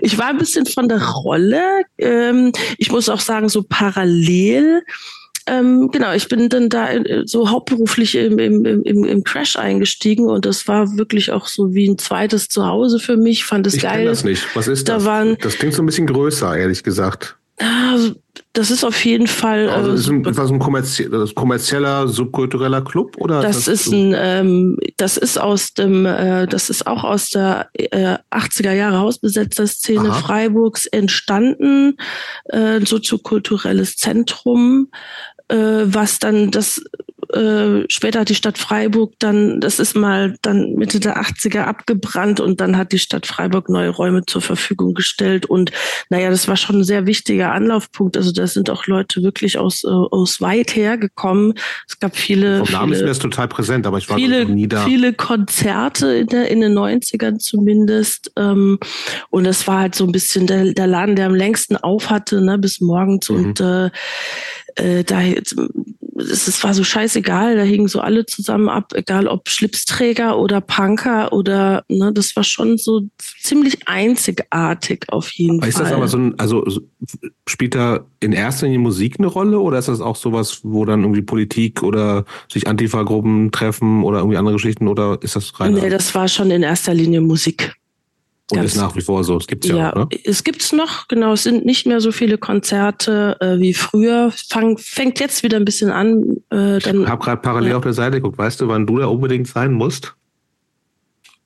ich 0.02 0.18
war 0.18 0.28
ein 0.28 0.38
bisschen 0.38 0.66
von 0.66 0.88
der 0.88 1.02
Rolle. 1.02 1.62
Ähm, 1.98 2.52
ich 2.76 2.90
muss 2.90 3.08
auch 3.08 3.20
sagen, 3.20 3.48
so 3.48 3.62
parallel 3.62 4.82
ähm, 5.48 5.90
genau, 5.90 6.12
ich 6.12 6.28
bin 6.28 6.48
dann 6.48 6.68
da 6.68 6.90
äh, 6.90 7.22
so 7.26 7.50
hauptberuflich 7.50 8.14
im, 8.14 8.38
im, 8.38 8.64
im, 8.64 9.04
im 9.04 9.24
Crash 9.24 9.56
eingestiegen 9.56 10.28
und 10.28 10.44
das 10.44 10.68
war 10.68 10.96
wirklich 10.96 11.32
auch 11.32 11.46
so 11.46 11.74
wie 11.74 11.88
ein 11.88 11.98
zweites 11.98 12.48
Zuhause 12.48 12.98
für 12.98 13.16
mich. 13.16 13.44
Fand 13.44 13.66
es 13.66 13.74
ich 13.74 13.82
geil. 13.82 14.04
das 14.04 14.24
nicht. 14.24 14.44
Was 14.54 14.68
ist 14.68 14.88
da 14.88 14.94
das? 14.94 15.04
Waren, 15.04 15.36
das 15.40 15.56
klingt 15.56 15.74
so 15.74 15.82
ein 15.82 15.86
bisschen 15.86 16.06
größer, 16.06 16.56
ehrlich 16.56 16.82
gesagt. 16.82 17.36
Also, 17.58 18.14
das 18.52 18.70
ist 18.70 18.84
auf 18.84 19.04
jeden 19.04 19.26
Fall. 19.26 19.68
Also 19.68 19.92
ist, 19.92 20.08
ein, 20.08 20.24
ist 20.24 20.38
das 20.38 20.50
ein 20.50 20.58
kommerzieller, 20.60 22.06
subkultureller 22.06 22.82
Club 22.82 23.16
oder? 23.18 23.42
Das, 23.42 23.64
das 23.64 23.68
ist 23.68 23.92
ein, 23.92 24.14
ähm, 24.16 24.78
das 24.96 25.16
ist 25.16 25.38
aus 25.38 25.74
dem, 25.74 26.06
äh, 26.06 26.46
das 26.46 26.70
ist 26.70 26.86
auch 26.86 27.02
aus 27.02 27.30
der 27.30 27.68
äh, 27.72 28.16
80er 28.30 28.72
Jahre 28.72 28.98
Hausbesetzerszene. 28.98 30.12
Freiburgs 30.12 30.86
entstanden, 30.86 31.96
äh, 32.44 32.80
soziokulturelles 32.84 33.96
Zentrum 33.96 34.88
äh, 35.48 35.84
was 35.84 36.18
dann 36.18 36.50
das 36.50 36.82
äh, 37.32 37.84
später 37.88 38.20
hat 38.20 38.30
die 38.30 38.34
Stadt 38.34 38.56
Freiburg 38.56 39.12
dann, 39.18 39.60
das 39.60 39.78
ist 39.78 39.94
mal 39.94 40.34
dann 40.42 40.74
Mitte 40.74 40.98
der 40.98 41.20
80er 41.20 41.62
abgebrannt 41.62 42.40
und 42.40 42.60
dann 42.60 42.76
hat 42.76 42.92
die 42.92 42.98
Stadt 42.98 43.26
Freiburg 43.26 43.68
neue 43.68 43.90
Räume 43.90 44.24
zur 44.24 44.40
Verfügung 44.40 44.94
gestellt 44.94 45.44
und 45.46 45.70
naja, 46.08 46.30
das 46.30 46.48
war 46.48 46.56
schon 46.56 46.76
ein 46.76 46.84
sehr 46.84 47.06
wichtiger 47.06 47.52
Anlaufpunkt. 47.52 48.16
Also 48.16 48.32
da 48.32 48.46
sind 48.46 48.70
auch 48.70 48.86
Leute 48.86 49.22
wirklich 49.22 49.58
aus, 49.58 49.84
äh, 49.84 49.88
aus 49.88 50.40
weit 50.40 50.74
her 50.74 50.96
gekommen. 50.96 51.54
Es 51.86 51.98
gab 51.98 52.16
viele. 52.16 52.64
Vom 52.64 52.72
Namen 52.72 52.92
ist 52.94 53.02
mir 53.02 53.08
das 53.08 53.18
total 53.18 53.48
präsent, 53.48 53.86
aber 53.86 53.98
ich 53.98 54.08
war 54.08 54.16
viele, 54.16 54.46
nie 54.46 54.66
da. 54.66 54.84
Viele 54.84 55.12
Konzerte 55.12 56.14
in, 56.14 56.28
der, 56.28 56.50
in 56.50 56.60
den 56.60 56.72
90ern 56.78 57.38
zumindest. 57.38 58.32
Ähm, 58.36 58.78
und 59.28 59.44
das 59.44 59.66
war 59.66 59.80
halt 59.80 59.94
so 59.94 60.04
ein 60.04 60.12
bisschen 60.12 60.46
der, 60.46 60.72
der 60.72 60.86
Laden, 60.86 61.16
der 61.16 61.26
am 61.26 61.34
längsten 61.34 61.76
auf 61.76 62.08
hatte, 62.08 62.40
ne, 62.40 62.58
bis 62.58 62.80
morgens 62.80 63.28
mhm. 63.28 63.36
und 63.36 63.60
äh, 63.60 63.90
äh, 64.78 65.04
da 65.04 65.20
es 66.18 66.64
war 66.64 66.74
so 66.74 66.84
scheißegal, 66.84 67.56
da 67.56 67.62
hingen 67.62 67.88
so 67.88 68.00
alle 68.00 68.26
zusammen 68.26 68.68
ab, 68.68 68.92
egal 68.94 69.28
ob 69.28 69.48
Schlipsträger 69.48 70.38
oder 70.38 70.60
Punker 70.60 71.32
oder 71.32 71.84
ne, 71.88 72.12
das 72.12 72.34
war 72.36 72.44
schon 72.44 72.76
so 72.76 73.02
ziemlich 73.18 73.86
einzigartig 73.86 75.04
auf 75.08 75.30
jeden 75.32 75.56
ist 75.56 75.60
Fall. 75.60 75.68
Ist 75.68 75.80
das 75.80 75.92
aber 75.92 76.08
so 76.08 76.18
ein, 76.18 76.38
also 76.38 76.64
spielt 77.46 77.74
da 77.74 78.04
in 78.20 78.32
erster 78.32 78.66
Linie 78.66 78.80
Musik 78.80 79.16
eine 79.18 79.28
Rolle 79.28 79.60
oder 79.60 79.78
ist 79.78 79.88
das 79.88 80.00
auch 80.00 80.16
sowas, 80.16 80.60
wo 80.64 80.84
dann 80.84 81.02
irgendwie 81.02 81.22
Politik 81.22 81.82
oder 81.82 82.24
sich 82.50 82.66
Antifa-Gruppen 82.66 83.52
treffen 83.52 84.02
oder 84.02 84.18
irgendwie 84.18 84.38
andere 84.38 84.56
Geschichten 84.56 84.88
oder 84.88 85.18
ist 85.22 85.36
das 85.36 85.58
rein? 85.60 85.74
Nee, 85.74 85.88
das 85.88 86.14
war 86.14 86.28
schon 86.28 86.50
in 86.50 86.62
erster 86.62 86.94
Linie 86.94 87.20
Musik. 87.20 87.77
Und 88.50 88.56
Ganz, 88.56 88.72
ist 88.72 88.80
nach 88.80 88.96
wie 88.96 89.02
vor 89.02 89.24
so. 89.24 89.36
Es 89.36 89.46
gibt's 89.46 89.68
ja, 89.68 89.76
ja 89.76 89.92
auch, 89.92 90.08
ne? 90.10 90.18
Es 90.24 90.42
gibt's 90.42 90.72
noch, 90.72 91.06
genau. 91.08 91.34
Es 91.34 91.42
sind 91.42 91.66
nicht 91.66 91.86
mehr 91.86 92.00
so 92.00 92.12
viele 92.12 92.38
Konzerte 92.38 93.36
äh, 93.40 93.58
wie 93.58 93.74
früher. 93.74 94.32
Fang, 94.48 94.78
fängt 94.78 95.20
jetzt 95.20 95.42
wieder 95.42 95.58
ein 95.58 95.66
bisschen 95.66 95.90
an. 95.90 96.38
Äh, 96.50 96.78
dann, 96.78 97.02
ich 97.02 97.08
habe 97.08 97.22
gerade 97.22 97.42
parallel 97.42 97.70
ja. 97.70 97.76
auf 97.76 97.82
der 97.82 97.92
Seite 97.92 98.16
geguckt. 98.16 98.38
Weißt 98.38 98.60
du, 98.60 98.68
wann 98.68 98.86
du 98.86 98.98
da 98.98 99.06
unbedingt 99.06 99.48
sein 99.48 99.72
musst? 99.72 100.14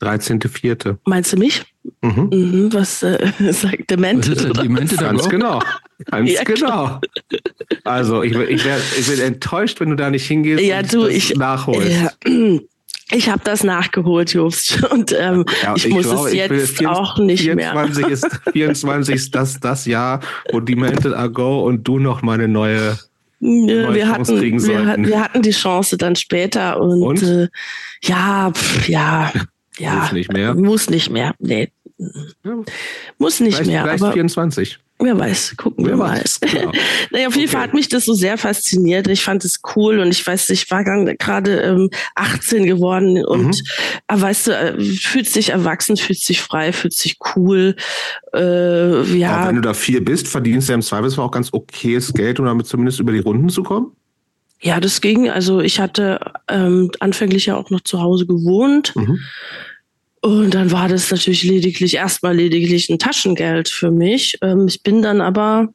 13.4. 0.00 0.96
Meinst 1.04 1.32
du 1.32 1.36
mich? 1.38 1.64
Mhm. 2.02 2.30
Mhm, 2.32 2.72
was 2.72 3.02
äh, 3.02 3.18
sagt 3.52 3.90
Demente? 3.90 4.32
Was 4.32 4.44
ist 4.44 4.62
Demente 4.62 4.96
Ganz 4.96 5.28
genau. 5.28 5.60
Ganz 6.06 6.30
ja, 6.30 6.42
genau. 6.42 7.00
Also 7.84 8.22
ich, 8.22 8.34
ich, 8.34 8.64
wär, 8.64 8.78
ich 8.98 9.08
bin 9.08 9.20
enttäuscht, 9.20 9.80
wenn 9.80 9.90
du 9.90 9.96
da 9.96 10.10
nicht 10.10 10.26
hingehst 10.26 10.62
ja, 10.62 10.80
und 10.80 10.92
du, 10.92 11.06
ich, 11.06 11.34
nachholst. 11.36 11.90
Ja, 11.90 12.10
Ich 13.12 13.28
habe 13.28 13.42
das 13.44 13.62
nachgeholt, 13.62 14.32
Jobst. 14.32 14.82
Und 14.90 15.14
ähm, 15.18 15.44
ja, 15.62 15.74
ich, 15.76 15.86
ich, 15.86 15.92
muss 15.92 16.04
glaube, 16.04 16.28
es 16.28 16.34
jetzt 16.34 16.78
24, 16.78 16.86
auch 16.86 17.18
nicht 17.18 17.42
24 17.42 18.04
mehr. 18.04 18.12
Ist, 18.12 18.40
24 18.52 19.14
ist 19.14 19.34
das, 19.34 19.60
das 19.60 19.86
Jahr, 19.86 20.20
wo 20.50 20.60
die 20.60 20.76
Mental 20.76 21.14
are 21.14 21.30
go 21.30 21.64
und 21.64 21.86
du 21.86 21.98
noch 21.98 22.22
mal 22.22 22.34
eine 22.34 22.48
neue, 22.48 22.98
neue 23.40 23.94
wir 23.94 24.04
Chance 24.04 24.32
hatten, 24.32 24.38
kriegen 24.38 24.60
sollten. 24.60 24.78
Wir, 24.78 24.86
hatten, 24.86 25.06
wir 25.06 25.20
hatten 25.20 25.42
die 25.42 25.50
Chance 25.50 25.96
dann 25.96 26.16
später 26.16 26.80
und, 26.80 27.02
und? 27.02 27.22
Äh, 27.22 27.48
ja, 28.02 28.50
pff, 28.52 28.88
ja, 28.88 29.32
ja. 29.78 29.94
Muss 29.94 30.12
nicht 30.12 30.32
mehr. 30.32 30.54
Muss 30.54 30.90
nicht 30.90 31.10
mehr. 31.10 31.34
Nee. 31.38 31.70
Muss 33.18 33.40
nicht 33.40 33.54
vielleicht, 33.54 33.70
mehr. 33.70 33.82
Vielleicht 33.82 34.02
aber 34.02 34.12
24. 34.12 34.78
Wer 35.04 35.18
weiß, 35.18 35.54
gucken 35.56 35.84
Wer 35.84 35.92
wir 35.92 35.96
mal. 35.96 36.22
Genau. 36.40 36.72
naja, 37.10 37.28
auf 37.28 37.34
jeden 37.34 37.48
okay. 37.48 37.56
Fall 37.56 37.62
hat 37.62 37.74
mich 37.74 37.88
das 37.88 38.04
so 38.04 38.14
sehr 38.14 38.38
fasziniert. 38.38 39.08
Ich 39.08 39.24
fand 39.24 39.44
es 39.44 39.60
cool 39.74 39.98
und 40.00 40.08
ich 40.08 40.26
weiß, 40.26 40.48
ich 40.50 40.70
war 40.70 40.84
gerade 40.84 41.60
ähm, 41.60 41.90
18 42.14 42.66
geworden 42.66 43.24
und 43.24 43.46
mhm. 43.46 43.52
äh, 44.08 44.20
weißt 44.20 44.46
du, 44.48 44.52
äh, 44.52 44.80
fühlt 44.80 45.28
sich 45.28 45.50
erwachsen, 45.50 45.96
fühlt 45.96 46.20
sich 46.20 46.40
frei, 46.40 46.72
fühlt 46.72 46.94
sich 46.94 47.16
cool. 47.34 47.76
Äh, 48.34 49.02
ja. 49.16 49.42
Auch 49.42 49.48
wenn 49.48 49.56
du 49.56 49.62
da 49.62 49.74
viel 49.74 50.00
bist, 50.00 50.28
verdienst 50.28 50.68
du 50.68 50.72
ja 50.72 50.74
im 50.76 50.82
Zweifelsfall 50.82 51.24
auch 51.24 51.30
ganz 51.30 51.52
okayes 51.52 52.12
Geld, 52.12 52.38
um 52.40 52.46
damit 52.46 52.66
zumindest 52.66 53.00
über 53.00 53.12
die 53.12 53.20
Runden 53.20 53.48
zu 53.48 53.62
kommen? 53.62 53.92
Ja, 54.60 54.78
das 54.78 55.00
ging. 55.00 55.28
Also 55.28 55.60
ich 55.60 55.80
hatte 55.80 56.20
ähm, 56.48 56.90
anfänglich 57.00 57.46
ja 57.46 57.56
auch 57.56 57.70
noch 57.70 57.80
zu 57.80 58.00
Hause 58.00 58.26
gewohnt. 58.26 58.94
Mhm. 58.94 59.18
Und 60.22 60.54
dann 60.54 60.70
war 60.70 60.88
das 60.88 61.10
natürlich 61.10 61.42
lediglich, 61.42 61.96
erstmal 61.96 62.36
lediglich 62.36 62.88
ein 62.88 63.00
Taschengeld 63.00 63.68
für 63.68 63.90
mich. 63.90 64.38
Ähm, 64.40 64.68
ich 64.68 64.82
bin 64.82 65.02
dann 65.02 65.20
aber 65.20 65.68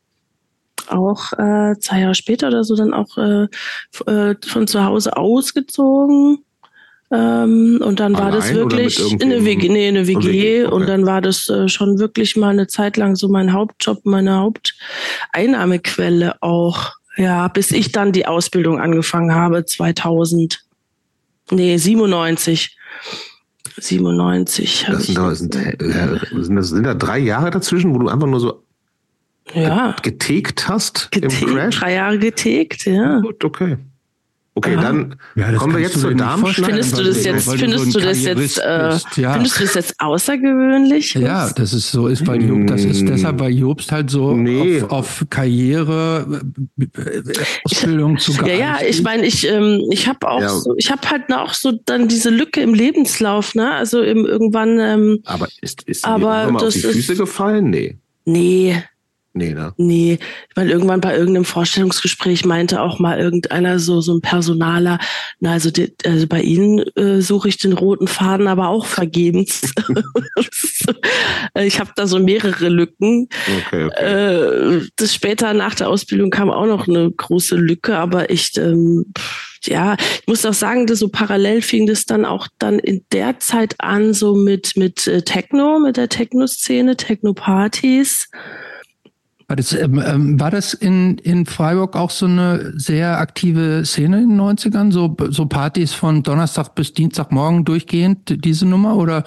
auch 0.88 1.34
äh, 1.34 1.76
zwei 1.80 2.00
Jahre 2.00 2.16
später 2.16 2.48
oder 2.48 2.64
so 2.64 2.78
dann 2.78 2.94
auch 2.94 3.18
äh, 3.18 3.48
äh, 4.10 4.36
von 4.46 4.68
zu 4.68 4.86
Hause 4.86 5.18
ausgezogen. 5.18 6.46
Ähm, 7.12 7.82
und 7.84 8.00
dann 8.00 8.16
Allein 8.16 8.26
war 8.26 8.32
das 8.32 8.54
wirklich 8.54 9.14
in 9.14 9.22
eine 9.22 9.44
WG, 9.44 9.68
nee, 9.68 9.90
eine 9.90 10.08
WG, 10.08 10.28
WG 10.28 10.66
okay. 10.66 10.74
und 10.74 10.88
dann 10.88 11.06
war 11.06 11.22
das 11.22 11.50
äh, 11.50 11.68
schon 11.68 12.00
wirklich 12.00 12.38
mal 12.38 12.50
eine 12.50 12.68
Zeit 12.68 12.96
lang 12.96 13.18
so 13.18 13.28
mein 13.28 13.52
Hauptjob, 13.52 14.06
meine 14.06 14.38
Haupteinnahmequelle 14.38 16.42
auch. 16.42 16.94
Ja, 17.18 17.48
bis 17.48 17.72
ich 17.72 17.92
dann 17.92 18.14
die 18.14 18.28
Ausbildung 18.28 18.80
angefangen 18.80 19.34
habe, 19.34 19.66
2000, 19.66 20.64
nee, 21.52 21.78
97. 21.78 22.78
97. 23.78 24.86
Das 24.88 25.04
sind, 25.06 25.18
da, 25.18 25.36
sind, 25.36 25.56
äh, 25.56 25.76
sind, 26.42 26.56
das, 26.56 26.70
sind 26.70 26.84
da 26.84 26.94
drei 26.94 27.20
Jahre 27.20 27.52
dazwischen, 27.52 27.94
wo 27.94 28.00
du 28.00 28.08
einfach 28.08 28.28
nur 28.28 28.40
so 28.40 28.64
ja. 29.54 29.96
geteked 30.02 30.68
hast 30.68 31.12
geteked, 31.12 31.42
im 31.42 31.48
Crash? 31.50 31.80
Drei 31.80 31.94
Jahre 31.94 32.20
geteked, 32.20 32.86
ja. 32.86 33.20
Gut, 33.20 33.44
okay. 33.44 33.78
Okay, 34.58 34.76
Aha. 34.76 34.82
dann 34.82 35.16
ja, 35.36 35.54
kommen 35.54 35.76
wir 35.76 35.84
jetzt 35.84 36.00
zur 36.00 36.16
Darmstadt. 36.16 36.66
Findest 36.66 36.98
du 36.98 37.04
das 37.04 37.24
jetzt, 37.24 37.48
findest 37.48 37.94
du 37.94 38.00
das 38.00 38.24
jetzt, 38.24 38.58
äh, 38.58 38.90
ja. 39.18 39.34
findest 39.34 39.60
du 39.60 39.64
das 39.66 39.74
jetzt 39.76 39.94
außergewöhnlich? 40.00 41.14
Ja, 41.14 41.52
dass 41.52 41.74
es 41.74 41.92
so 41.92 42.08
ist, 42.08 42.26
weil 42.26 42.42
Jobst, 42.42 42.72
das 42.72 42.84
ist 42.84 43.08
deshalb 43.08 43.38
bei 43.38 43.50
Jobst 43.50 43.92
halt 43.92 44.10
so 44.10 44.34
nee. 44.34 44.82
auf, 44.82 44.90
auf 44.90 45.26
Karriere, 45.30 46.42
äh, 46.80 46.86
Ausbildung 47.66 48.18
zu 48.18 48.32
Ja, 48.48 48.48
ja, 48.48 48.78
ich 48.84 49.04
meine, 49.04 49.28
ich, 49.28 49.48
ähm, 49.48 49.80
ich 49.92 50.08
habe 50.08 50.28
auch, 50.28 50.42
ja. 50.42 50.50
so, 50.50 50.74
ich 50.76 50.90
habe 50.90 51.08
halt 51.08 51.32
auch 51.32 51.54
so 51.54 51.74
dann 51.86 52.08
diese 52.08 52.32
Lücke 52.32 52.60
im 52.62 52.74
Lebenslauf, 52.74 53.54
ne? 53.54 53.74
Also 53.74 54.02
im, 54.02 54.26
irgendwann. 54.26 54.80
Ähm, 54.80 55.20
aber 55.26 55.48
ist, 55.62 55.84
ist 55.84 56.04
aber 56.04 56.46
dir 56.46 56.52
mal 56.54 56.66
auf 56.66 56.74
die 56.74 56.80
Füße 56.80 57.12
ist, 57.12 57.20
gefallen? 57.20 57.70
Nee. 57.70 58.00
Nee. 58.26 58.82
Nee, 59.38 59.54
ne? 59.54 59.74
Nee, 59.78 60.20
weil 60.56 60.70
irgendwann 60.70 61.00
bei 61.00 61.16
irgendeinem 61.16 61.46
Vorstellungsgespräch 61.46 62.44
meinte 62.44 62.82
auch 62.82 62.98
mal 62.98 63.20
irgendeiner 63.20 63.78
so, 63.78 64.02
so 64.02 64.16
ein 64.16 64.22
Personaler, 64.22 64.98
na, 65.40 65.52
also, 65.52 65.70
die, 65.70 65.94
also 66.06 66.26
bei 66.28 66.42
Ihnen 66.42 66.80
äh, 66.96 67.22
suche 67.22 67.50
ich 67.50 67.58
den 67.58 67.74
roten 67.74 68.08
Faden 68.08 68.48
aber 68.48 68.70
auch 68.70 68.88
vergebens. 68.88 69.74
ich 71.56 71.80
habe 71.80 71.92
da 71.96 72.08
so 72.08 72.20
mehrere 72.20 72.70
Lücken. 72.70 73.30
Okay, 73.68 73.86
okay. 73.86 74.04
Äh, 74.04 74.82
das 74.96 75.14
später 75.14 75.54
nach 75.54 75.76
der 75.76 75.90
Ausbildung 75.90 76.32
kam 76.32 76.50
auch 76.50 76.66
noch 76.66 76.88
eine 76.88 77.12
große 77.12 77.56
Lücke, 77.56 77.96
aber 77.98 78.32
echt, 78.32 78.58
ähm, 78.58 79.14
ja, 79.66 79.96
ich 80.00 80.28
muss 80.28 80.46
auch 80.46 80.54
sagen, 80.54 80.88
dass 80.88 81.00
so 81.00 81.10
parallel 81.10 81.62
fing 81.62 81.86
das 81.86 82.06
dann 82.06 82.26
auch 82.26 82.48
dann 82.58 82.80
in 82.80 83.06
der 83.12 83.40
Zeit 83.40 83.76
an, 83.80 84.14
so 84.14 84.36
mit, 84.36 84.76
mit 84.76 85.06
äh, 85.08 85.22
Techno, 85.22 85.80
mit 85.80 85.98
der 85.98 86.10
Techno-Szene, 86.10 86.98
Techno-Partys. 86.98 88.30
War 89.48 89.56
das, 89.56 89.72
ähm, 89.72 90.04
ähm, 90.06 90.40
war 90.40 90.52
das 90.52 90.74
in, 90.74 91.18
in 91.20 91.46
Freiburg 91.46 91.96
auch 91.96 92.12
so 92.12 92.26
eine 92.26 92.74
sehr 92.78 93.18
aktive 93.18 93.84
Szene 93.86 94.22
in 94.22 94.30
den 94.30 94.42
90ern? 94.42 94.92
So, 94.92 95.16
so 95.30 95.46
Partys 95.46 95.94
von 95.94 96.22
Donnerstag 96.22 96.76
bis 96.76 96.92
Dienstagmorgen 96.92 97.64
durchgehend, 97.64 98.44
diese 98.44 98.66
Nummer? 98.66 98.98
Oder 98.98 99.24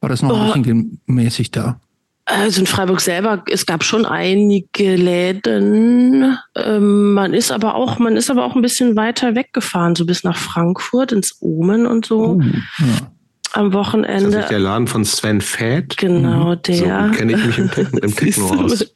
war 0.00 0.08
das 0.08 0.22
noch 0.22 0.48
oh. 0.48 0.52
ein 0.52 0.62
bisschen 0.62 1.00
mäßig 1.06 1.52
da? 1.52 1.80
Also 2.24 2.60
in 2.60 2.66
Freiburg 2.66 3.00
selber, 3.00 3.44
es 3.48 3.64
gab 3.64 3.84
schon 3.84 4.04
einige 4.04 4.96
Läden. 4.96 6.36
Ähm, 6.56 7.14
man 7.14 7.32
ist 7.32 7.52
aber 7.52 7.76
auch, 7.76 8.00
man 8.00 8.16
ist 8.16 8.30
aber 8.30 8.44
auch 8.44 8.56
ein 8.56 8.60
bisschen 8.60 8.96
weiter 8.96 9.36
weggefahren, 9.36 9.94
so 9.94 10.04
bis 10.04 10.24
nach 10.24 10.36
Frankfurt 10.36 11.12
ins 11.12 11.38
Omen 11.40 11.86
und 11.86 12.04
so. 12.04 12.38
Oh, 12.38 12.42
ja 12.80 13.12
am 13.58 13.72
Wochenende. 13.72 14.30
Das 14.30 14.44
ist 14.44 14.50
der 14.50 14.60
Laden 14.60 14.86
von 14.86 15.04
Sven 15.04 15.40
Fett. 15.40 15.96
Genau, 15.96 16.52
mhm. 16.52 16.62
der. 16.62 17.08
So 17.10 17.16
kenne 17.16 17.32
ich 17.32 17.44
mich 17.44 17.58
im, 17.58 17.70
im 18.02 18.14
Techno 18.14 18.46
aus. 18.46 18.86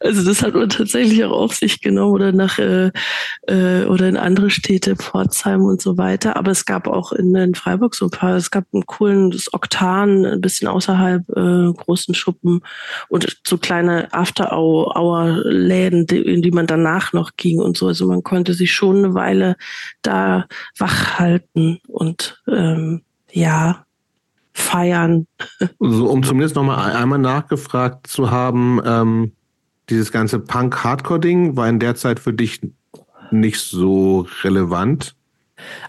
Also 0.00 0.24
das 0.24 0.42
hat 0.42 0.54
man 0.54 0.68
tatsächlich 0.68 1.24
auch 1.24 1.32
auf 1.32 1.54
sich 1.54 1.80
genommen 1.80 2.12
oder 2.12 2.32
nach 2.32 2.58
äh, 2.58 2.90
äh, 3.46 3.84
oder 3.84 4.08
in 4.08 4.16
andere 4.16 4.50
Städte, 4.50 4.96
Pforzheim 4.96 5.62
und 5.62 5.80
so 5.80 5.96
weiter. 5.96 6.36
Aber 6.36 6.50
es 6.50 6.66
gab 6.66 6.88
auch 6.88 7.12
in, 7.12 7.34
in 7.34 7.54
Freiburg 7.54 7.94
so 7.94 8.06
ein 8.06 8.10
paar, 8.10 8.36
es 8.36 8.50
gab 8.50 8.64
einen 8.72 8.86
coolen 8.86 9.30
das 9.30 9.52
Oktan, 9.54 10.24
ein 10.24 10.40
bisschen 10.40 10.66
außerhalb 10.66 11.22
äh, 11.30 11.72
großen 11.72 12.14
Schuppen 12.14 12.62
und 13.08 13.38
so 13.46 13.56
kleine 13.56 14.12
After-Hour-Läden, 14.12 16.06
in 16.06 16.42
die 16.42 16.50
man 16.50 16.66
danach 16.66 17.12
noch 17.12 17.32
ging 17.36 17.60
und 17.60 17.76
so. 17.76 17.86
Also 17.86 18.08
man 18.08 18.24
konnte 18.24 18.54
sich 18.54 18.72
schon 18.72 18.98
eine 18.98 19.14
Weile 19.14 19.56
da 20.02 20.46
wach 20.76 21.18
halten 21.20 21.78
und 21.86 22.42
ähm, 22.48 23.02
ja, 23.30 23.84
feiern. 24.58 25.26
So, 25.78 26.08
um 26.08 26.22
zumindest 26.22 26.56
nochmal 26.56 26.92
einmal 26.92 27.18
nachgefragt 27.18 28.06
zu 28.06 28.30
haben, 28.30 28.80
ähm, 28.84 29.32
dieses 29.88 30.12
ganze 30.12 30.38
Punk-Hardcore-Ding 30.38 31.56
war 31.56 31.68
in 31.68 31.78
der 31.78 31.94
Zeit 31.94 32.20
für 32.20 32.32
dich 32.32 32.60
nicht 33.30 33.60
so 33.60 34.26
relevant? 34.42 35.14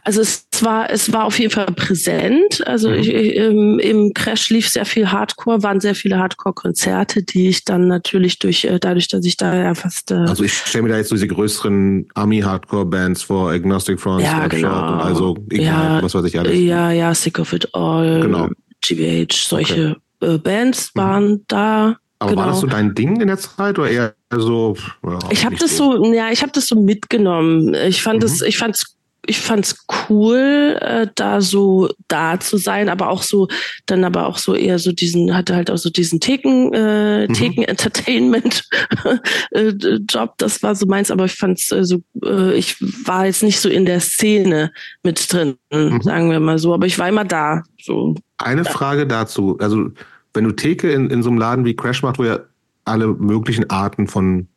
Also 0.04 0.22
es 0.22 0.48
war, 0.62 0.90
es 0.90 1.12
war 1.14 1.26
auf 1.26 1.40
jeden 1.40 1.52
Fall 1.52 1.68
präsent. 1.68 2.66
Also 2.66 2.90
mhm. 2.90 2.96
ich, 2.96 3.10
im, 3.10 3.80
im, 3.80 4.14
Crash 4.14 4.50
lief 4.50 4.70
sehr 4.70 4.86
viel 4.86 5.12
Hardcore, 5.12 5.64
waren 5.64 5.80
sehr 5.80 5.96
viele 5.96 6.18
Hardcore-Konzerte, 6.18 7.24
die 7.24 7.50
ich 7.50 7.66
dann 7.66 7.88
natürlich 7.88 8.40
durch, 8.40 8.66
äh, 8.66 8.80
dadurch, 8.80 9.08
dass 9.08 9.26
ich 9.26 9.38
da 9.38 9.56
ja 9.56 9.76
fast. 9.76 10.12
Äh 10.12 10.16
also 10.16 10.44
ich 10.44 10.54
stelle 10.54 10.84
mir 10.84 10.90
da 10.90 10.98
jetzt 10.98 11.10
so 11.10 11.16
diese 11.16 11.28
größeren 11.28 12.08
Army-Hardcore-Bands 12.14 13.24
vor, 13.24 13.52
Agnostic 13.52 14.00
Front, 14.00 14.24
ja, 14.24 14.48
genau. 14.48 14.70
also 14.70 15.36
Ignite, 15.50 15.64
ja, 15.64 16.02
was 16.02 16.14
weiß 16.14 16.26
ich 16.26 16.40
alles. 16.40 16.58
Ja, 16.58 16.92
ja, 16.92 17.14
Sick 17.14 17.40
of 17.40 17.54
It 17.54 17.74
All, 17.74 18.22
genau. 18.22 18.50
GBH, 18.82 19.34
solche 19.34 19.98
okay. 20.22 20.36
äh, 20.36 20.38
Bands 20.38 20.92
mhm. 20.94 21.00
waren 21.00 21.32
mhm. 21.32 21.44
da. 21.48 21.98
Aber 22.22 22.32
genau. 22.32 22.42
war 22.42 22.48
das 22.50 22.60
so 22.60 22.68
dein 22.68 22.94
Ding 22.96 23.22
in 23.22 23.28
der 23.28 23.38
Zeit 23.38 23.80
oder 23.80 23.90
eher 23.90 24.14
so? 24.36 24.76
Ja, 25.06 25.20
ich 25.30 25.46
habe 25.46 25.56
das 25.56 25.78
so, 25.78 26.14
ja, 26.14 26.32
ich 26.32 26.42
habe 26.42 26.52
das 26.52 26.68
so 26.68 26.76
mitgenommen. 26.76 27.74
Ich 27.74 28.04
fand 28.04 28.24
es, 28.26 28.42
mhm. 28.42 28.48
ich 28.48 28.58
fand's 28.58 28.99
ich 29.26 29.40
fand's 29.40 29.86
cool, 30.10 30.78
äh, 30.82 31.08
da 31.16 31.42
so 31.42 31.90
da 32.08 32.40
zu 32.40 32.58
sein, 32.58 32.90
aber 32.90 33.10
auch 33.10 33.22
so, 33.22 33.48
dann 33.86 34.04
aber 34.04 34.28
auch 34.28 34.38
so 34.38 34.56
eher 34.56 34.80
so 34.80 34.92
diesen, 34.92 35.36
hatte 35.36 35.56
halt 35.56 35.70
auch 35.70 35.78
so 35.78 35.90
diesen 35.90 36.20
Theken, 36.20 36.74
äh, 36.74 37.28
mhm. 37.28 37.34
Theken-Entertainment-Job, 37.34 40.34
das 40.38 40.64
war 40.64 40.76
so 40.76 40.86
meins, 40.86 41.12
aber 41.12 41.26
ich 41.26 41.36
fand's 41.36 41.72
äh, 41.72 41.84
so, 41.84 42.02
äh, 42.24 42.56
ich 42.56 42.78
war 43.06 43.26
jetzt 43.26 43.44
nicht 43.44 43.60
so 43.60 43.70
in 43.70 43.86
der 43.86 44.00
Szene 44.00 44.72
mit 45.04 45.32
drin, 45.32 45.56
mhm. 45.72 46.02
sagen 46.02 46.32
wir 46.32 46.40
mal 46.40 46.58
so, 46.58 46.74
aber 46.74 46.88
ich 46.88 46.98
war 46.98 47.10
immer 47.10 47.26
da. 47.26 47.64
So. 47.82 48.16
Eine. 48.38 48.66
Frage 48.66 49.08
dazu, 49.08 49.58
also 49.60 49.90
wenn 50.34 50.44
du 50.44 50.52
Theke 50.52 50.92
in, 50.92 51.10
in 51.10 51.24
so 51.24 51.30
einem 51.30 51.40
Laden 51.40 51.66
wie 51.66 51.76
Crash 51.76 52.04
macht, 52.04 52.20
wo 52.20 52.24
ja 52.24 52.40
alle 52.86 53.08
möglichen 53.08 53.70
Arten 53.70 54.08
von 54.08 54.48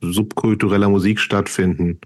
subkultureller 0.00 0.88
Musik 0.88 1.20
stattfinden, 1.20 2.00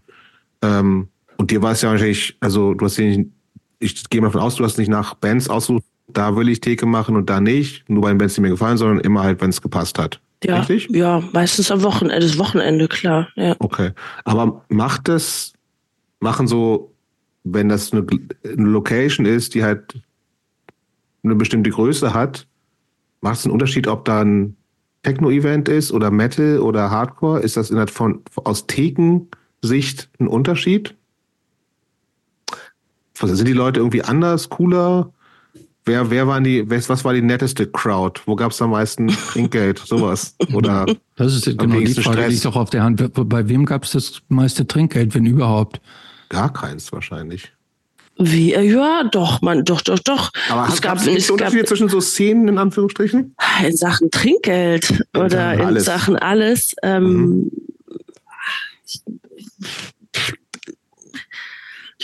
ähm, 0.62 1.08
und 1.36 1.50
dir 1.50 1.62
war 1.62 1.72
es 1.72 1.82
ja 1.82 1.90
wahrscheinlich, 1.90 2.36
also 2.40 2.74
du 2.74 2.84
hast 2.84 2.98
nicht, 2.98 3.30
ich 3.78 4.08
gehe 4.08 4.20
mal 4.20 4.28
davon 4.28 4.40
aus, 4.40 4.56
du 4.56 4.64
hast 4.64 4.78
nicht 4.78 4.88
nach 4.88 5.14
Bands 5.14 5.48
ausgesucht, 5.48 5.84
da 6.08 6.36
will 6.36 6.48
ich 6.48 6.60
Theke 6.60 6.86
machen 6.86 7.16
und 7.16 7.28
da 7.28 7.40
nicht, 7.40 7.88
nur 7.88 8.02
bei 8.02 8.08
den 8.08 8.18
Bands, 8.18 8.34
die 8.34 8.40
mir 8.40 8.50
gefallen, 8.50 8.76
sondern 8.76 9.00
immer 9.00 9.22
halt, 9.22 9.40
wenn 9.40 9.50
es 9.50 9.60
gepasst 9.60 9.98
hat. 9.98 10.20
Ja, 10.44 10.60
Richtig? 10.60 10.88
ja, 10.90 11.22
meistens 11.32 11.70
am 11.70 11.82
Wochenende, 11.82 12.26
das 12.26 12.38
Wochenende, 12.38 12.88
klar. 12.88 13.28
Ja. 13.36 13.56
Okay. 13.58 13.92
Aber 14.24 14.64
macht 14.68 15.08
das, 15.08 15.52
machen 16.20 16.46
so, 16.46 16.92
wenn 17.44 17.68
das 17.68 17.92
eine, 17.92 18.06
eine 18.44 18.68
Location 18.68 19.24
ist, 19.24 19.54
die 19.54 19.64
halt 19.64 20.00
eine 21.22 21.34
bestimmte 21.34 21.70
Größe 21.70 22.12
hat, 22.12 22.46
macht 23.20 23.38
es 23.38 23.44
einen 23.44 23.52
Unterschied, 23.52 23.88
ob 23.88 24.04
da 24.04 24.20
ein 24.20 24.56
Techno-Event 25.02 25.68
ist 25.68 25.92
oder 25.92 26.10
Metal 26.10 26.58
oder 26.58 26.90
Hardcore? 26.90 27.40
Ist 27.40 27.56
das 27.56 27.70
innerhalb 27.70 27.90
von, 27.90 28.22
aus 28.34 28.66
Theken-Sicht 28.66 30.10
ein 30.18 30.26
Unterschied? 30.26 30.95
Sind 33.20 33.48
die 33.48 33.52
Leute 33.52 33.80
irgendwie 33.80 34.02
anders, 34.02 34.48
cooler? 34.48 35.12
Wer, 35.84 36.10
wer 36.10 36.26
waren 36.26 36.42
die, 36.42 36.68
was 36.68 37.04
war 37.04 37.14
die 37.14 37.22
netteste 37.22 37.66
Crowd? 37.66 38.20
Wo 38.26 38.34
gab 38.34 38.50
es 38.50 38.60
am 38.60 38.70
meisten 38.70 39.06
Trinkgeld? 39.32 39.78
Sowas. 39.78 40.34
Oder 40.52 40.86
das 41.14 41.34
ist 41.34 41.44
genau 41.56 41.78
die 41.78 41.94
Frage, 41.94 42.18
Stress? 42.18 42.32
liegt 42.32 42.44
doch 42.44 42.56
auf 42.56 42.70
der 42.70 42.82
Hand. 42.82 43.12
Bei 43.14 43.48
wem 43.48 43.64
gab 43.64 43.84
es 43.84 43.92
das 43.92 44.20
meiste 44.28 44.66
Trinkgeld, 44.66 45.14
wenn 45.14 45.24
überhaupt? 45.26 45.80
Gar 46.28 46.52
keins 46.52 46.92
wahrscheinlich. 46.92 47.52
Wie, 48.18 48.54
ja, 48.54 49.04
doch, 49.04 49.42
man, 49.42 49.64
doch, 49.64 49.82
doch, 49.82 49.98
doch. 49.98 50.30
Aber 50.48 50.68
es 50.72 50.80
gab 50.80 50.98
es 50.98 51.30
Unterschied 51.30 51.68
zwischen 51.68 51.88
so 51.88 52.00
Szenen 52.00 52.48
in 52.48 52.58
Anführungsstrichen? 52.58 53.36
In 53.64 53.76
Sachen 53.76 54.10
Trinkgeld 54.10 54.90
in 54.90 55.20
oder 55.20 55.54
in 55.54 55.78
Sachen 55.80 56.16
alles. 56.16 56.74
Ähm, 56.82 57.04
mhm. 57.04 57.50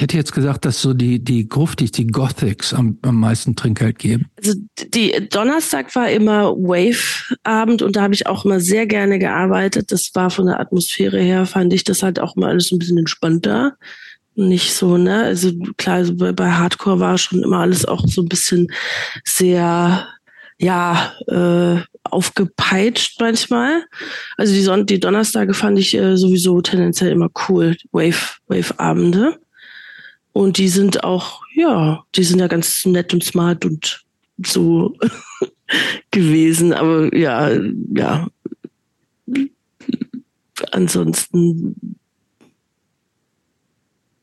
Ich 0.02 0.04
hätte 0.04 0.16
jetzt 0.16 0.32
gesagt, 0.32 0.64
dass 0.64 0.82
so 0.82 0.94
die, 0.94 1.22
die 1.22 1.48
Gruftis, 1.48 1.92
die 1.92 2.08
Gothics 2.08 2.74
am, 2.74 2.98
am 3.02 3.20
meisten 3.20 3.54
Trinkgeld 3.54 4.00
geben. 4.00 4.26
Also 4.36 4.54
die 4.88 5.28
Donnerstag 5.28 5.94
war 5.94 6.10
immer 6.10 6.56
Wave-Abend 6.56 7.82
und 7.82 7.94
da 7.94 8.02
habe 8.02 8.12
ich 8.12 8.26
auch 8.26 8.44
immer 8.44 8.58
sehr 8.58 8.88
gerne 8.88 9.20
gearbeitet. 9.20 9.92
Das 9.92 10.10
war 10.14 10.30
von 10.30 10.46
der 10.46 10.58
Atmosphäre 10.58 11.20
her, 11.20 11.46
fand 11.46 11.72
ich 11.72 11.84
das 11.84 12.02
halt 12.02 12.18
auch 12.18 12.34
mal 12.34 12.50
alles 12.50 12.72
ein 12.72 12.80
bisschen 12.80 12.98
entspannter. 12.98 13.76
Nicht 14.34 14.74
so, 14.74 14.96
ne? 14.96 15.22
Also 15.22 15.52
klar, 15.76 15.98
also 15.98 16.16
bei, 16.16 16.32
bei 16.32 16.50
Hardcore 16.50 16.98
war 16.98 17.16
schon 17.16 17.44
immer 17.44 17.58
alles 17.58 17.84
auch 17.84 18.04
so 18.08 18.22
ein 18.22 18.28
bisschen 18.28 18.72
sehr, 19.24 20.08
ja, 20.58 21.12
äh, 21.28 21.80
aufgepeitscht 22.02 23.20
manchmal. 23.20 23.84
Also 24.36 24.52
die, 24.52 24.62
Son 24.62 24.84
die 24.84 24.98
Donnerstage 24.98 25.54
fand 25.54 25.78
ich 25.78 25.94
äh, 25.94 26.16
sowieso 26.16 26.60
tendenziell 26.60 27.12
immer 27.12 27.30
cool, 27.48 27.76
Wave, 27.92 28.38
Wave-Abende. 28.48 29.38
Und 30.32 30.58
die 30.58 30.68
sind 30.68 31.04
auch, 31.04 31.42
ja, 31.54 32.04
die 32.14 32.24
sind 32.24 32.38
ja 32.38 32.46
ganz 32.46 32.84
nett 32.86 33.12
und 33.12 33.22
smart 33.22 33.64
und 33.64 34.04
so 34.44 34.96
gewesen. 36.10 36.72
Aber 36.72 37.14
ja, 37.14 37.50
ja. 37.94 38.28
Ansonsten 40.70 41.96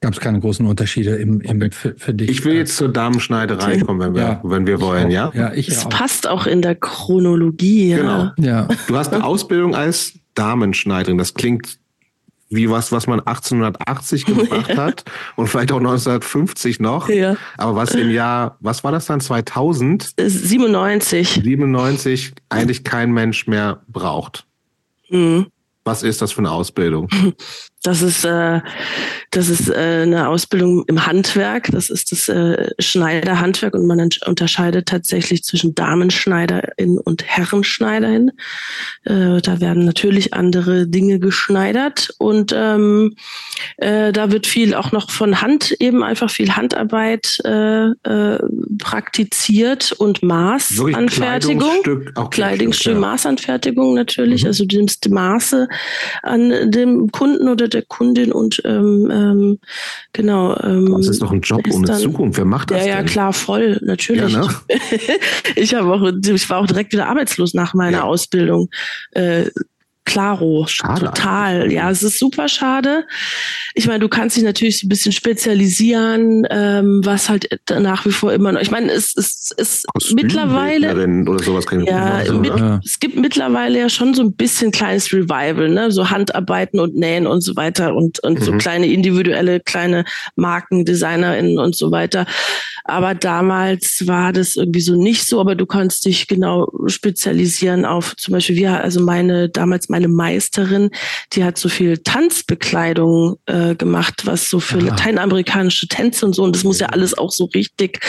gab 0.01 0.13
es 0.13 0.19
keine 0.19 0.39
großen 0.39 0.65
Unterschiede 0.65 1.15
im, 1.15 1.41
im 1.41 1.71
für, 1.71 1.93
für, 1.97 2.13
dich. 2.13 2.29
Ich 2.29 2.45
will 2.45 2.53
jetzt 2.53 2.77
zur 2.77 2.89
Damenschneiderei 2.89 3.79
kommen, 3.79 3.99
wenn 3.99 4.15
wir, 4.15 4.21
ja. 4.21 4.41
wenn 4.43 4.65
wir 4.65 4.79
wollen, 4.79 5.11
ja? 5.11 5.31
Ja, 5.35 5.53
ich 5.53 5.67
Es 5.67 5.87
passt 5.89 6.27
auch 6.27 6.47
in 6.47 6.61
der 6.61 6.75
Chronologie, 6.75 7.89
ja. 7.89 7.97
Genau. 7.97 8.31
Ja. 8.37 8.67
Du 8.87 8.95
hast 8.95 9.13
eine 9.13 9.23
Ausbildung 9.23 9.75
als 9.75 10.13
Damenschneiderin. 10.35 11.17
Das 11.17 11.33
klingt 11.33 11.79
wie 12.49 12.69
was, 12.69 12.91
was 12.91 13.07
man 13.07 13.19
1880 13.19 14.25
gemacht 14.25 14.75
hat 14.77 15.05
und 15.35 15.47
vielleicht 15.47 15.71
auch 15.71 15.77
1950 15.77 16.79
noch. 16.79 17.09
Ja. 17.09 17.37
Aber 17.57 17.75
was 17.75 17.91
im 17.91 18.09
Jahr, 18.09 18.57
was 18.59 18.83
war 18.83 18.91
das 18.91 19.05
dann, 19.05 19.21
2000? 19.21 20.13
97. 20.17 21.41
97 21.43 22.33
eigentlich 22.49 22.83
kein 22.83 23.11
Mensch 23.11 23.47
mehr 23.47 23.81
braucht. 23.87 24.45
Mhm. 25.09 25.47
Was 25.83 26.03
ist 26.03 26.21
das 26.21 26.31
für 26.31 26.39
eine 26.39 26.51
Ausbildung? 26.51 27.07
Das 27.81 28.01
ist, 28.01 28.25
äh, 28.25 28.59
das 29.31 29.47
ist 29.47 29.69
äh, 29.69 30.01
eine 30.03 30.27
Ausbildung 30.27 30.83
im 30.87 31.05
Handwerk. 31.05 31.69
Das 31.71 31.89
ist 31.89 32.11
das 32.11 32.27
äh, 32.27 32.71
Schneiderhandwerk 32.77 33.73
und 33.73 33.87
man 33.87 34.09
unterscheidet 34.25 34.87
tatsächlich 34.87 35.43
zwischen 35.43 35.75
Damenschneiderin 35.75 36.97
und 36.97 37.23
Herrenschneiderin. 37.25 38.31
Äh, 39.05 39.41
da 39.41 39.61
werden 39.61 39.85
natürlich 39.85 40.33
andere 40.33 40.87
Dinge 40.87 41.19
geschneidert 41.19 42.13
und 42.17 42.53
ähm, 42.53 43.15
äh, 43.77 44.11
da 44.11 44.31
wird 44.31 44.45
viel 44.45 44.73
auch 44.73 44.91
noch 44.91 45.09
von 45.09 45.41
Hand 45.41 45.71
eben 45.79 46.03
einfach 46.03 46.29
viel 46.29 46.57
Handarbeit 46.57 47.39
äh, 47.45 47.85
äh, 47.85 48.39
praktiziert 48.77 49.93
und 49.93 50.21
Maßanfertigung. 50.21 51.59
Kleidungsstück, 51.59 52.11
auch 52.17 52.29
Kleidungsstück, 52.29 52.93
ja. 52.93 52.99
Maßanfertigung 52.99 53.93
natürlich. 53.93 54.43
Mhm. 54.43 54.47
Also 54.47 54.65
du 54.65 54.75
nimmst 54.75 55.09
Maße 55.09 55.69
an 56.23 56.71
dem 56.71 57.09
Kunden 57.11 57.47
oder 57.47 57.68
der 57.73 57.83
Kundin 57.83 58.31
und 58.31 58.61
ähm, 58.65 59.09
ähm, 59.11 59.59
genau. 60.13 60.57
Ähm, 60.61 60.93
das 60.97 61.07
ist 61.07 61.21
doch 61.21 61.31
ein 61.31 61.41
Job 61.41 61.61
ohne 61.71 61.87
dann, 61.87 61.99
Zukunft. 61.99 62.37
Wer 62.37 62.45
macht 62.45 62.71
das? 62.71 62.79
Ja, 62.79 62.97
denn? 62.97 63.05
ja, 63.05 63.11
klar, 63.11 63.33
voll, 63.33 63.79
natürlich. 63.83 64.33
Ja, 64.33 64.41
ne? 64.41 64.55
ich 65.55 65.73
habe 65.75 65.93
auch, 65.93 66.11
ich 66.25 66.49
war 66.49 66.59
auch 66.59 66.67
direkt 66.67 66.93
wieder 66.93 67.07
arbeitslos 67.07 67.53
nach 67.53 67.73
meiner 67.73 67.99
ja. 67.99 68.03
Ausbildung. 68.03 68.69
Äh, 69.11 69.45
Klaro. 70.09 70.65
Schade. 70.67 71.05
Total. 71.05 71.61
Eigentlich. 71.61 71.73
Ja, 71.73 71.91
es 71.91 72.01
ist 72.01 72.17
super 72.17 72.47
schade. 72.47 73.05
Ich 73.75 73.85
meine, 73.85 73.99
du 73.99 74.09
kannst 74.09 74.35
dich 74.35 74.43
natürlich 74.43 74.79
so 74.79 74.87
ein 74.87 74.89
bisschen 74.89 75.11
spezialisieren, 75.11 76.47
ähm, 76.49 77.01
was 77.03 77.29
halt 77.29 77.47
nach 77.69 78.05
wie 78.07 78.11
vor 78.11 78.33
immer 78.33 78.51
noch. 78.51 78.61
Ich 78.61 78.71
meine, 78.71 78.91
es 78.91 79.13
ist 79.15 79.53
es, 79.57 79.85
es 79.95 80.13
mittlerweile. 80.13 80.93
Oder 81.27 81.43
sowas 81.43 81.67
kann 81.67 81.81
ich 81.81 81.87
ja, 81.87 82.23
machen, 82.23 82.41
mit, 82.41 82.57
ja, 82.57 82.79
es 82.83 82.99
gibt 82.99 83.17
mittlerweile 83.17 83.79
ja 83.79 83.89
schon 83.89 84.15
so 84.15 84.23
ein 84.23 84.33
bisschen 84.33 84.71
kleines 84.71 85.13
Revival, 85.13 85.69
ne? 85.69 85.91
So 85.91 86.09
Handarbeiten 86.09 86.79
und 86.79 86.95
Nähen 86.95 87.27
und 87.27 87.41
so 87.41 87.55
weiter 87.55 87.95
und, 87.95 88.19
und 88.23 88.39
mhm. 88.39 88.43
so 88.43 88.51
kleine 88.53 88.87
individuelle, 88.87 89.59
kleine 89.59 90.05
MarkendesignerInnen 90.35 91.59
und 91.59 91.75
so 91.75 91.91
weiter. 91.91 92.25
Aber 92.83 93.13
damals 93.13 94.07
war 94.07 94.33
das 94.33 94.55
irgendwie 94.55 94.81
so 94.81 94.95
nicht 94.95 95.27
so, 95.27 95.39
aber 95.39 95.53
du 95.53 95.67
kannst 95.67 96.05
dich 96.05 96.27
genau 96.27 96.71
spezialisieren 96.87 97.85
auf 97.85 98.15
zum 98.15 98.33
Beispiel, 98.33 98.55
wir, 98.55 98.81
also 98.81 99.01
meine, 99.01 99.49
damals 99.49 99.89
meine 99.89 99.98
Meisterin, 100.07 100.89
die 101.33 101.43
hat 101.43 101.57
so 101.57 101.69
viel 101.69 101.99
Tanzbekleidung 101.99 103.37
äh, 103.45 103.75
gemacht, 103.75 104.21
was 104.25 104.49
so 104.49 104.59
für 104.59 104.77
Aha. 104.77 104.87
lateinamerikanische 104.87 105.87
Tänze 105.87 106.25
und 106.25 106.33
so. 106.33 106.43
Und 106.43 106.55
das 106.55 106.63
muss 106.63 106.79
ja 106.79 106.87
alles 106.87 107.17
auch 107.17 107.31
so 107.31 107.45
richtig 107.45 107.99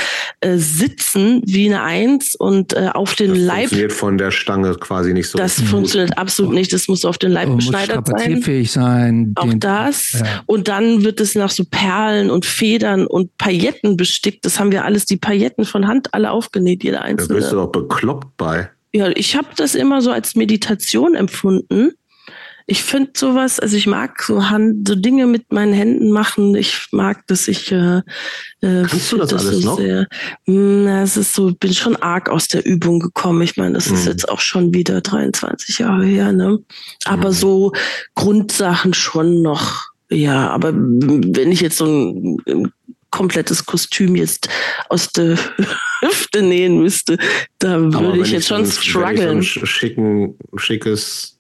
äh, 0.40 0.56
sitzen 0.56 1.42
wie 1.44 1.66
eine 1.66 1.82
Eins 1.82 2.34
und 2.34 2.72
äh, 2.72 2.90
auf 2.94 3.14
den 3.14 3.30
das 3.30 3.38
Leib. 3.38 3.48
Das 3.48 3.70
funktioniert 3.70 3.92
von 3.92 4.18
der 4.18 4.30
Stange 4.30 4.74
quasi 4.76 5.12
nicht 5.12 5.28
so. 5.28 5.36
Das 5.36 5.56
gut. 5.56 5.66
funktioniert 5.66 6.16
absolut 6.16 6.54
nicht. 6.54 6.72
Das 6.72 6.88
muss 6.88 7.04
auf 7.04 7.18
den 7.18 7.32
Leib 7.32 7.54
geschneidert 7.54 8.06
sein. 8.06 8.64
sein. 8.64 9.32
Auch 9.36 9.52
das. 9.56 10.12
Ja. 10.12 10.42
Und 10.46 10.68
dann 10.68 11.04
wird 11.04 11.20
es 11.20 11.34
nach 11.34 11.50
so 11.50 11.64
Perlen 11.64 12.30
und 12.30 12.46
Federn 12.46 13.06
und 13.06 13.36
Pailletten 13.36 13.96
bestickt. 13.98 14.44
Das 14.44 14.58
haben 14.58 14.70
haben 14.70 14.72
wir 14.72 14.84
alles 14.84 15.04
die 15.04 15.16
Pailletten 15.16 15.64
von 15.64 15.88
Hand 15.88 16.14
alle 16.14 16.30
aufgenäht, 16.30 16.84
jeder 16.84 17.02
einzelne. 17.02 17.28
Da 17.28 17.34
bist 17.34 17.52
du 17.52 17.56
doch 17.56 17.72
bekloppt 17.72 18.36
bei. 18.36 18.70
Ja, 18.92 19.08
ich 19.14 19.36
habe 19.36 19.48
das 19.56 19.74
immer 19.74 20.00
so 20.02 20.10
als 20.10 20.34
Meditation 20.34 21.14
empfunden. 21.14 21.92
Ich 22.66 22.84
finde 22.84 23.10
sowas, 23.16 23.58
also 23.58 23.76
ich 23.76 23.88
mag 23.88 24.22
so 24.22 24.48
Hand, 24.48 24.86
so 24.86 24.94
Dinge 24.94 25.26
mit 25.26 25.52
meinen 25.52 25.72
Händen 25.72 26.12
machen. 26.12 26.54
Ich 26.54 26.86
mag 26.92 27.26
das. 27.26 27.48
Ich 27.48 27.72
äh, 27.72 27.98
äh 28.60 28.84
Kannst 28.86 29.10
du 29.10 29.16
das, 29.16 29.30
das 29.30 29.46
alles 29.46 29.62
so 29.62 29.70
noch? 29.70 29.78
Sehr, 29.78 30.06
hm, 30.46 30.84
na, 30.84 31.02
es 31.02 31.16
ist 31.16 31.34
so, 31.34 31.52
bin 31.52 31.74
schon 31.74 31.96
arg 31.96 32.28
aus 32.28 32.46
der 32.46 32.64
Übung 32.64 33.00
gekommen. 33.00 33.42
Ich 33.42 33.56
meine, 33.56 33.74
das 33.74 33.86
hm. 33.86 33.94
ist 33.94 34.06
jetzt 34.06 34.28
auch 34.28 34.38
schon 34.38 34.72
wieder 34.72 35.00
23 35.00 35.78
Jahre 35.78 36.04
her, 36.04 36.30
ne? 36.30 36.60
Aber 37.06 37.30
hm. 37.30 37.34
so 37.34 37.72
Grundsachen 38.14 38.94
schon 38.94 39.42
noch. 39.42 39.90
Ja, 40.08 40.50
aber 40.50 40.72
wenn 40.72 41.50
ich 41.50 41.60
jetzt 41.60 41.76
so 41.76 41.86
ein 41.86 42.72
komplettes 43.10 43.66
Kostüm 43.66 44.16
jetzt 44.16 44.48
aus 44.88 45.12
der 45.12 45.36
Hüfte 46.00 46.42
nähen 46.42 46.80
müsste, 46.80 47.18
da 47.58 47.80
würde 47.80 48.20
ich 48.20 48.32
jetzt 48.32 48.48
schon 48.48 48.64
so, 48.64 48.80
strugglen. 48.80 49.42
So 49.42 49.60
ein 49.60 49.66
schicken, 49.66 50.34
schickes, 50.56 51.38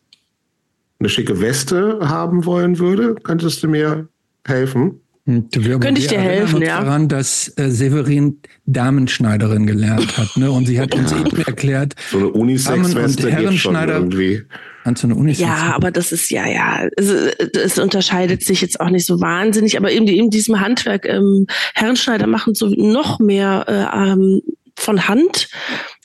eine 0.98 1.08
schicke 1.08 1.40
Weste 1.40 1.98
haben 2.02 2.44
wollen 2.44 2.78
würde, 2.78 3.14
könntest 3.14 3.62
du 3.62 3.68
mir 3.68 4.08
helfen? 4.46 5.00
Wir, 5.26 5.78
Könnte 5.78 6.00
ich 6.00 6.08
dir 6.08 6.20
helfen, 6.20 6.62
ja. 6.62 6.80
daran, 6.80 7.08
dass 7.08 7.52
äh, 7.56 7.70
Severin 7.70 8.38
Damenschneiderin 8.66 9.66
gelernt 9.66 10.16
hat, 10.18 10.36
ne? 10.36 10.50
Und 10.50 10.66
sie 10.66 10.80
hat 10.80 10.94
uns 10.94 11.12
eben 11.12 11.36
erklärt, 11.42 11.94
so 12.10 12.18
eine 12.18 12.28
Unisex-Weste 12.28 13.26
und 13.26 13.32
Herrenschneider 13.32 13.94
irgendwie. 13.98 14.42
Kannst 14.84 15.02
du 15.02 15.08
eine 15.08 15.14
Unisex 15.14 15.46
ja, 15.46 15.72
aber 15.74 15.90
das 15.90 16.10
ist 16.10 16.30
ja, 16.30 16.46
ja, 16.46 16.88
es, 16.96 17.10
es, 17.10 17.78
unterscheidet 17.78 18.42
sich 18.42 18.62
jetzt 18.62 18.80
auch 18.80 18.88
nicht 18.88 19.04
so 19.04 19.20
wahnsinnig, 19.20 19.76
aber 19.76 19.92
eben 19.92 20.06
in 20.08 20.30
diesem 20.30 20.58
Handwerk, 20.60 21.06
ähm, 21.06 21.46
Herrenschneider 21.74 22.26
machen 22.26 22.54
so 22.54 22.66
noch 22.66 23.18
mehr 23.18 23.66
äh, 23.68 24.12
ähm, 24.12 24.40
von 24.78 25.06
Hand. 25.06 25.48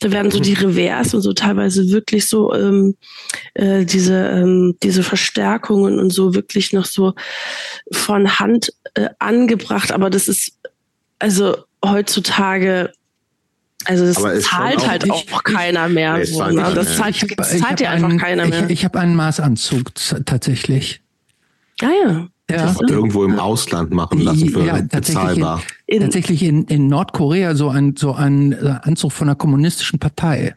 Da 0.01 0.11
werden 0.11 0.30
so 0.30 0.39
die 0.39 0.53
Revers 0.53 1.13
und 1.13 1.21
so 1.21 1.32
teilweise 1.32 1.89
wirklich 1.89 2.28
so 2.28 2.53
ähm, 2.53 2.95
äh, 3.53 3.86
diese, 3.86 4.28
ähm, 4.28 4.76
diese 4.84 5.03
Verstärkungen 5.03 5.97
und 5.97 6.11
so 6.11 6.36
wirklich 6.36 6.73
noch 6.73 6.86
so 6.86 7.13
von 7.91 8.39
Hand 8.39 8.73
äh, 8.95 9.09
angebracht. 9.19 9.93
Aber 9.93 10.09
das 10.09 10.28
ist 10.28 10.59
also 11.19 11.55
heutzutage 11.84 12.91
also 13.86 14.06
das 14.06 14.44
zahlt 14.44 14.78
auch 14.80 14.88
halt 14.88 15.12
auch 15.12 15.44
keiner 15.44 15.88
mehr. 15.90 16.18
Nee, 16.18 16.26
so, 16.26 16.46
ne? 16.46 16.72
Das 16.74 16.98
zahlt, 16.98 17.16
hab, 17.22 17.46
zahlt 17.46 17.80
ja 17.80 17.92
einfach 17.92 18.10
einen, 18.10 18.20
keiner 18.20 18.48
mehr. 18.48 18.66
Ich, 18.66 18.72
ich 18.72 18.86
habe 18.86 19.00
einen 19.00 19.16
Maßanzug 19.16 19.94
tatsächlich. 20.26 21.02
Ah 21.82 21.88
ja. 22.06 22.28
Ja. 22.50 22.76
Irgendwo 22.88 23.24
im 23.24 23.40
Ausland 23.40 23.92
machen 23.92 24.22
lassen 24.22 24.50
für 24.50 24.66
ja, 24.66 24.80
bezahlbar. 24.82 25.64
In, 25.88 26.02
tatsächlich 26.02 26.44
in, 26.44 26.66
in 26.66 26.88
Nordkorea 26.88 27.56
so 27.56 27.70
ein, 27.70 27.96
so 27.98 28.14
ein 28.14 28.52
äh, 28.52 28.76
Anzug 28.84 29.14
von 29.14 29.28
einer 29.28 29.36
kommunistischen 29.36 29.98
Partei. 29.98 30.56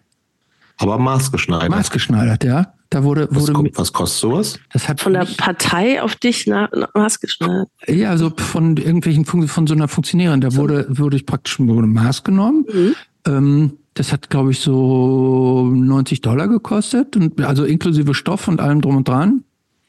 Aber 0.76 0.98
maßgeschneidert. 0.98 1.70
Maßgeschneidert, 1.70 2.44
ja. 2.44 2.74
Da 2.90 3.04
wurde, 3.04 3.28
was, 3.30 3.48
wurde 3.54 3.70
was 3.74 3.92
kostet 3.92 4.20
sowas? 4.20 4.58
Das 4.72 4.88
hat 4.88 5.00
von 5.00 5.12
der 5.12 5.26
Partei 5.36 6.02
auf 6.02 6.14
dich 6.16 6.46
na, 6.46 6.70
maßgeschneidert. 6.94 7.68
Ja, 7.86 8.10
also 8.10 8.32
von 8.34 8.76
irgendwelchen 8.76 9.24
von 9.24 9.66
so 9.66 9.74
einer 9.74 9.88
Funktionärin. 9.88 10.40
Da 10.40 10.54
wurde, 10.54 10.86
wurde 10.88 11.16
ich 11.16 11.26
praktisch 11.26 11.58
wurde 11.58 11.86
Maß 11.86 12.24
genommen. 12.24 12.64
Mhm. 12.72 12.94
Ähm, 13.28 13.78
das 13.94 14.12
hat, 14.12 14.30
glaube 14.30 14.52
ich, 14.52 14.60
so 14.60 15.70
90 15.72 16.20
Dollar 16.20 16.48
gekostet, 16.48 17.16
und, 17.16 17.40
also 17.40 17.64
inklusive 17.64 18.14
Stoff 18.14 18.48
und 18.48 18.60
allem 18.60 18.80
drum 18.80 18.96
und 18.96 19.08
dran. 19.08 19.44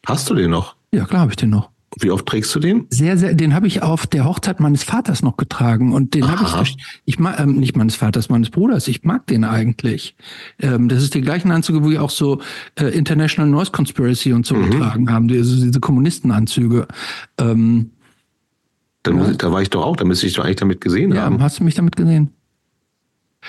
Hast 0.05 0.29
du 0.29 0.35
den 0.35 0.51
noch? 0.51 0.75
Ja, 0.91 1.05
klar 1.05 1.21
habe 1.21 1.31
ich 1.31 1.37
den 1.37 1.51
noch. 1.51 1.69
Wie 1.99 2.11
oft 2.11 2.25
trägst 2.25 2.53
du 2.55 2.59
den? 2.59 2.85
Sehr, 2.89 3.17
sehr. 3.17 3.33
Den 3.33 3.53
habe 3.53 3.67
ich 3.67 3.81
auf 3.81 4.05
der 4.05 4.25
Hochzeit 4.25 4.59
meines 4.59 4.83
Vaters 4.83 5.23
noch 5.23 5.37
getragen 5.37 5.93
und 5.93 6.13
den 6.13 6.27
habe 6.27 6.63
ich. 6.63 6.77
Ich 7.05 7.19
mag 7.19 7.39
ähm, 7.39 7.55
nicht 7.57 7.75
meines 7.75 7.95
Vaters, 7.95 8.29
meines 8.29 8.51
Bruders. 8.51 8.87
Ich 8.87 9.03
mag 9.03 9.25
den 9.27 9.43
eigentlich. 9.43 10.15
Ähm, 10.59 10.87
das 10.87 11.01
ist 11.01 11.15
die 11.15 11.21
gleichen 11.21 11.51
Anzüge, 11.51 11.83
wo 11.83 11.89
ich 11.89 11.97
auch 11.97 12.11
so 12.11 12.41
äh, 12.79 12.85
International 12.85 13.49
Noise 13.49 13.71
Conspiracy 13.71 14.33
und 14.33 14.45
so 14.45 14.55
mhm. 14.55 14.69
getragen 14.69 15.11
haben. 15.11 15.29
Also 15.31 15.65
diese 15.65 15.79
Kommunistenanzüge. 15.79 16.87
Ähm, 17.39 17.91
Dann 19.03 19.15
muss 19.15 19.31
ich, 19.31 19.37
da 19.37 19.51
war 19.51 19.61
ich 19.61 19.71
doch 19.71 19.83
auch. 19.83 19.95
Da 19.95 20.05
müsste 20.05 20.27
ich 20.27 20.33
doch 20.33 20.45
eigentlich 20.45 20.57
damit 20.57 20.81
gesehen 20.81 21.11
ja, 21.11 21.23
haben. 21.23 21.37
Ja, 21.37 21.41
hast 21.41 21.59
du 21.59 21.63
mich 21.63 21.75
damit 21.75 21.95
gesehen? 21.95 22.29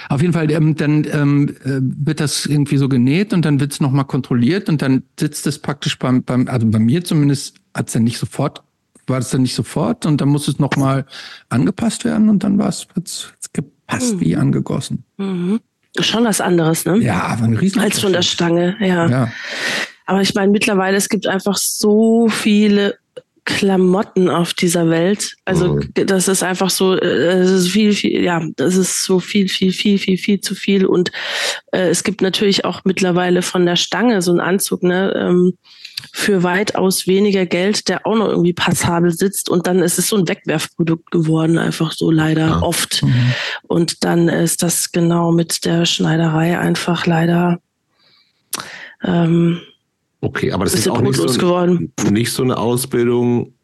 Auf 0.09 0.21
jeden 0.21 0.33
Fall, 0.33 0.51
ähm, 0.51 0.77
dann 0.77 1.05
ähm, 1.11 1.49
äh, 1.65 1.81
wird 1.81 2.21
das 2.21 2.47
irgendwie 2.47 2.77
so 2.77 2.89
genäht 2.89 3.33
und 3.33 3.45
dann 3.45 3.61
wird 3.61 3.73
es 3.73 3.81
nochmal 3.81 4.05
kontrolliert 4.05 4.69
und 4.69 4.83
dann 4.83 5.03
sitzt 5.19 5.47
es 5.47 5.59
praktisch 5.59 5.99
beim, 5.99 6.23
beim 6.23 6.49
also 6.49 6.67
bei 6.67 6.79
mir 6.79 7.05
zumindest 7.05 7.57
hat 7.75 7.89
es 7.89 7.95
dann 7.95 8.05
nicht 8.05 8.19
sofort, 8.19 8.63
war 9.07 9.19
es 9.19 9.31
dann 9.31 9.43
nicht 9.43 9.55
sofort 9.55 10.07
und 10.07 10.21
dann 10.21 10.29
muss 10.29 10.49
es 10.49 10.59
nochmal 10.59 11.07
angepasst 11.49 12.05
werden 12.05 12.29
und 12.29 12.45
dann 12.45 12.59
war 12.59 12.69
es 12.69 12.87
gepasst 13.53 14.15
mhm. 14.15 14.21
wie 14.21 14.37
angegossen. 14.37 15.05
Mhm. 15.17 15.61
Schon 15.99 16.25
was 16.25 16.41
anderes, 16.41 16.85
ne? 16.85 16.99
Ja, 16.99 17.23
aber 17.25 17.45
ein 17.45 17.57
riesen 17.57 17.81
Als 17.81 17.99
von 17.99 18.13
der 18.13 18.23
Stange, 18.23 18.77
ja. 18.81 19.09
ja. 19.09 19.33
Aber 20.07 20.23
ich 20.23 20.35
meine, 20.35 20.53
mittlerweile, 20.53 20.97
es 20.97 21.09
gibt 21.09 21.27
einfach 21.27 21.57
so 21.57 22.29
viele 22.29 23.00
Klamotten 23.57 24.29
auf 24.29 24.55
dieser 24.55 24.89
Welt. 24.91 25.35
Also 25.45 25.75
mhm. 25.75 25.93
das 25.95 26.29
ist 26.29 26.43
einfach 26.43 26.71
so, 26.71 26.95
äh, 26.95 27.41
das 27.41 27.51
ist 27.51 27.69
viel, 27.69 27.93
viel, 27.93 28.23
ja, 28.23 28.43
das 28.57 28.77
ist 28.77 29.05
so 29.05 29.21
viel, 29.21 29.49
viel, 29.49 29.73
viel, 29.73 29.99
viel, 29.99 30.19
viel 30.19 30.41
zu 30.41 30.55
viel. 30.55 30.87
Und 30.87 31.11
äh, 31.73 31.89
es 31.89 32.05
gibt 32.05 32.23
natürlich 32.23 32.65
auch 32.65 32.83
mittlerweile 32.85 33.43
von 33.43 33.67
der 33.67 33.77
Stange 33.77 34.23
so 34.23 34.31
einen 34.31 34.41
Anzug, 34.41 34.83
ne, 34.83 35.13
ähm, 35.17 35.55
für 36.13 36.43
weitaus 36.43 37.07
weniger 37.07 37.47
Geld, 37.47 37.89
der 37.89 38.07
auch 38.07 38.17
noch 38.17 38.29
irgendwie 38.29 38.53
passabel 38.53 39.11
sitzt. 39.11 39.49
Und 39.49 39.67
dann 39.67 39.81
ist 39.81 39.99
es 39.99 40.09
so 40.09 40.17
ein 40.17 40.29
Wegwerfprodukt 40.29 41.11
geworden, 41.11 41.59
einfach 41.59 41.93
so 41.93 42.11
leider 42.11 42.47
ja. 42.47 42.63
oft. 42.63 43.03
Mhm. 43.03 43.33
Und 43.63 44.05
dann 44.05 44.29
ist 44.29 44.63
das 44.63 44.93
genau 44.93 45.33
mit 45.33 45.65
der 45.65 45.85
Schneiderei 45.85 46.59
einfach 46.59 47.07
leider 47.07 47.59
ähm, 49.03 49.61
Okay, 50.21 50.53
aber 50.53 50.65
das 50.65 50.75
ist 50.75 50.89
auch 50.89 51.01
nicht 51.01 51.17
so, 51.17 51.79
nicht 52.11 52.33
so 52.33 52.43
eine 52.43 52.59
Ausbildung, 52.59 53.55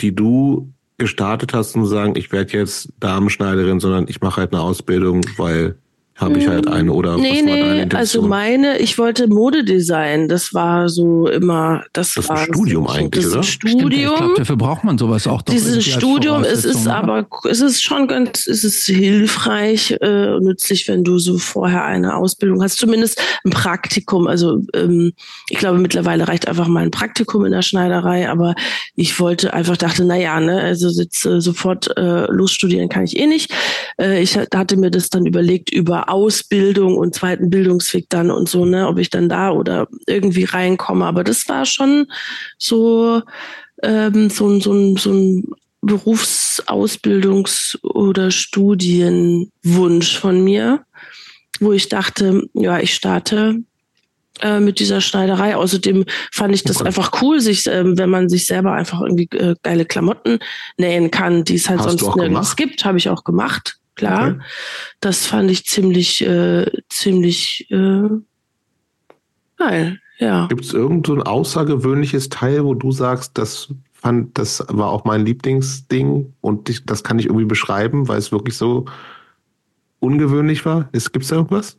die 0.00 0.14
du 0.14 0.72
gestartet 0.98 1.52
hast 1.52 1.74
und 1.74 1.86
sagen, 1.86 2.14
ich 2.16 2.30
werde 2.30 2.52
jetzt 2.52 2.92
Damenschneiderin, 3.00 3.80
sondern 3.80 4.06
ich 4.08 4.20
mache 4.20 4.40
halt 4.40 4.52
eine 4.52 4.62
Ausbildung, 4.62 5.22
weil 5.36 5.76
habe 6.22 6.38
ich 6.38 6.48
halt 6.48 6.68
eine 6.68 6.92
oder 6.92 7.16
nee, 7.16 7.30
was 7.30 7.36
war 7.36 7.56
deine 7.56 7.82
Intention? 7.82 8.00
Also 8.00 8.22
meine, 8.22 8.78
ich 8.78 8.98
wollte 8.98 9.28
Modedesign. 9.28 10.28
Das 10.28 10.54
war 10.54 10.88
so 10.88 11.28
immer, 11.28 11.84
das, 11.92 12.14
das 12.14 12.28
war 12.28 12.38
ein 12.38 12.44
Studium 12.46 12.86
das, 12.86 12.96
eigentlich, 12.96 13.24
das 13.24 13.32
oder? 13.34 13.42
Studium. 13.42 13.80
Stimmt, 13.80 13.94
ich 13.94 14.16
glaube, 14.16 14.34
dafür 14.36 14.56
braucht 14.56 14.84
man 14.84 14.98
sowas 14.98 15.26
auch. 15.26 15.42
Doch 15.42 15.52
Dieses 15.52 15.84
Studium, 15.84 16.44
es 16.44 16.64
ist 16.64 16.86
aber, 16.86 17.26
es 17.48 17.60
ist 17.60 17.82
schon 17.82 18.06
ganz, 18.08 18.46
es 18.46 18.64
ist 18.64 18.86
hilfreich 18.86 19.96
äh, 20.00 20.38
nützlich, 20.40 20.88
wenn 20.88 21.04
du 21.04 21.18
so 21.18 21.38
vorher 21.38 21.84
eine 21.84 22.16
Ausbildung 22.16 22.62
hast, 22.62 22.78
zumindest 22.78 23.20
ein 23.44 23.50
Praktikum. 23.50 24.26
Also 24.26 24.62
ähm, 24.74 25.12
ich 25.48 25.58
glaube, 25.58 25.78
mittlerweile 25.78 26.28
reicht 26.28 26.48
einfach 26.48 26.68
mal 26.68 26.84
ein 26.84 26.90
Praktikum 26.90 27.44
in 27.44 27.52
der 27.52 27.62
Schneiderei, 27.62 28.28
aber 28.28 28.54
ich 28.94 29.18
wollte 29.20 29.52
einfach 29.52 29.76
dachte, 29.76 30.04
na 30.04 30.16
ja, 30.16 30.40
ne, 30.40 30.60
also 30.60 30.88
jetzt 30.88 31.26
äh, 31.26 31.40
sofort 31.40 31.96
äh, 31.96 32.26
losstudieren 32.30 32.88
kann 32.88 33.04
ich 33.04 33.18
eh 33.18 33.26
nicht. 33.26 33.52
Äh, 34.00 34.22
ich 34.22 34.36
hatte 34.36 34.76
mir 34.76 34.90
das 34.90 35.10
dann 35.10 35.26
überlegt 35.26 35.72
über 35.72 36.08
Ausbildung 36.12 36.96
und 36.96 37.14
zweiten 37.14 37.48
Bildungsweg 37.50 38.06
dann 38.10 38.30
und 38.30 38.48
so, 38.48 38.64
ne, 38.64 38.86
ob 38.86 38.98
ich 38.98 39.10
dann 39.10 39.28
da 39.28 39.50
oder 39.50 39.88
irgendwie 40.06 40.44
reinkomme. 40.44 41.06
Aber 41.06 41.24
das 41.24 41.48
war 41.48 41.64
schon 41.64 42.06
so, 42.58 43.22
ähm, 43.82 44.30
so, 44.30 44.60
so, 44.60 44.96
so 44.96 45.10
ein 45.10 45.44
Berufsausbildungs- 45.84 47.82
oder 47.82 48.30
Studienwunsch 48.30 50.18
von 50.18 50.44
mir, 50.44 50.84
wo 51.60 51.72
ich 51.72 51.88
dachte, 51.88 52.42
ja, 52.52 52.78
ich 52.78 52.94
starte 52.94 53.62
äh, 54.40 54.60
mit 54.60 54.78
dieser 54.78 55.00
Schneiderei. 55.00 55.56
Außerdem 55.56 56.04
fand 56.30 56.54
ich 56.54 56.62
das 56.62 56.76
okay. 56.76 56.88
einfach 56.88 57.22
cool, 57.22 57.40
sich, 57.40 57.66
äh, 57.66 57.96
wenn 57.96 58.10
man 58.10 58.28
sich 58.28 58.46
selber 58.46 58.72
einfach 58.72 59.00
irgendwie 59.00 59.28
äh, 59.36 59.56
geile 59.62 59.86
Klamotten 59.86 60.38
nähen 60.76 61.10
kann, 61.10 61.44
die 61.44 61.54
es 61.54 61.68
halt 61.68 61.80
Hast 61.80 61.98
sonst 61.98 62.16
nirgends 62.16 62.54
gibt, 62.54 62.84
habe 62.84 62.98
ich 62.98 63.08
auch 63.08 63.24
gemacht 63.24 63.78
klar. 63.94 64.28
Okay. 64.28 64.40
Das 65.00 65.26
fand 65.26 65.50
ich 65.50 65.66
ziemlich, 65.66 66.22
äh, 66.24 66.70
ziemlich 66.88 67.66
äh, 67.70 68.08
geil, 69.56 69.98
ja. 70.18 70.46
Gibt 70.46 70.64
es 70.64 70.72
irgend 70.72 71.06
so 71.06 71.14
ein 71.14 71.22
außergewöhnliches 71.22 72.28
Teil, 72.28 72.64
wo 72.64 72.74
du 72.74 72.92
sagst, 72.92 73.38
das 73.38 73.74
fand, 73.92 74.36
das 74.38 74.64
war 74.68 74.90
auch 74.90 75.04
mein 75.04 75.24
Lieblingsding 75.24 76.34
und 76.40 76.68
ich, 76.68 76.84
das 76.84 77.04
kann 77.04 77.18
ich 77.18 77.26
irgendwie 77.26 77.44
beschreiben, 77.44 78.08
weil 78.08 78.18
es 78.18 78.32
wirklich 78.32 78.56
so 78.56 78.86
ungewöhnlich 80.00 80.64
war? 80.66 80.88
Gibt 80.92 81.22
es 81.22 81.28
da 81.28 81.36
irgendwas? 81.36 81.78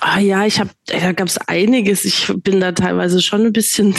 Ah 0.00 0.20
ja, 0.20 0.46
ich 0.46 0.60
habe, 0.60 0.70
da 0.86 1.12
gab 1.12 1.26
es 1.28 1.38
einiges. 1.38 2.04
Ich 2.04 2.32
bin 2.36 2.60
da 2.60 2.72
teilweise 2.72 3.20
schon 3.20 3.46
ein 3.46 3.52
bisschen, 3.52 3.94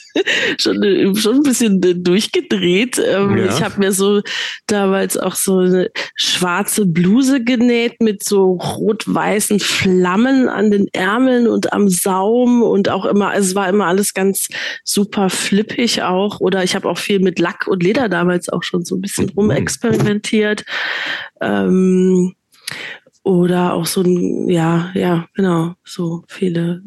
schon, 0.58 1.16
schon 1.16 1.36
ein 1.36 1.42
bisschen 1.42 1.80
durchgedreht. 2.04 2.98
Ähm, 2.98 3.38
ja. 3.38 3.46
Ich 3.46 3.62
habe 3.62 3.78
mir 3.78 3.92
so 3.92 4.20
damals 4.66 5.16
auch 5.16 5.34
so 5.34 5.58
eine 5.58 5.90
schwarze 6.16 6.84
Bluse 6.86 7.42
genäht 7.42 8.00
mit 8.00 8.24
so 8.24 8.52
rot-weißen 8.52 9.60
Flammen 9.60 10.48
an 10.48 10.70
den 10.70 10.88
Ärmeln 10.92 11.48
und 11.48 11.72
am 11.72 11.88
Saum 11.88 12.62
und 12.62 12.90
auch 12.90 13.06
immer, 13.06 13.34
es 13.34 13.54
war 13.54 13.68
immer 13.68 13.86
alles 13.86 14.12
ganz 14.12 14.48
super 14.84 15.30
flippig 15.30 16.02
auch. 16.02 16.40
Oder 16.40 16.62
ich 16.62 16.74
habe 16.74 16.88
auch 16.88 16.98
viel 16.98 17.20
mit 17.20 17.38
Lack 17.38 17.66
und 17.66 17.82
Leder 17.82 18.08
damals 18.08 18.50
auch 18.50 18.62
schon 18.62 18.84
so 18.84 18.96
ein 18.96 19.00
bisschen 19.00 19.26
mhm. 19.26 19.32
rumexperimentiert. 19.36 20.64
Ähm, 21.40 22.34
oder 23.22 23.74
auch 23.74 23.86
so 23.86 24.02
ein, 24.02 24.48
ja, 24.48 24.90
ja, 24.94 25.28
genau, 25.34 25.74
so 25.84 26.24
viele. 26.28 26.82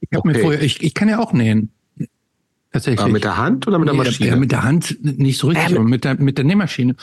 Ich, 0.00 0.08
hab 0.12 0.24
okay. 0.24 0.28
mir 0.28 0.38
vorher, 0.38 0.62
ich, 0.62 0.82
ich 0.82 0.94
kann 0.94 1.08
ja 1.08 1.18
auch 1.18 1.32
nähen. 1.32 1.70
Tatsächlich. 2.72 3.00
Aber 3.00 3.12
mit 3.12 3.24
der 3.24 3.36
Hand 3.36 3.66
oder 3.66 3.78
mit 3.78 3.88
der 3.88 3.94
Maschine? 3.94 4.30
Ja, 4.30 4.36
mit 4.36 4.52
der 4.52 4.62
Hand 4.62 4.98
nicht 5.02 5.38
so 5.38 5.48
richtig, 5.48 5.70
äh, 5.70 5.74
aber 5.74 5.84
mit 5.84 6.04
der, 6.04 6.20
mit 6.20 6.38
der 6.38 6.44
Nähmaschine. 6.44 6.94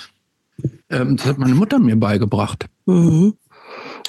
Ähm, 0.89 1.17
das 1.17 1.25
hat 1.25 1.37
meine 1.37 1.55
Mutter 1.55 1.79
mir 1.79 1.97
beigebracht. 1.97 2.65
Mhm. 2.85 3.33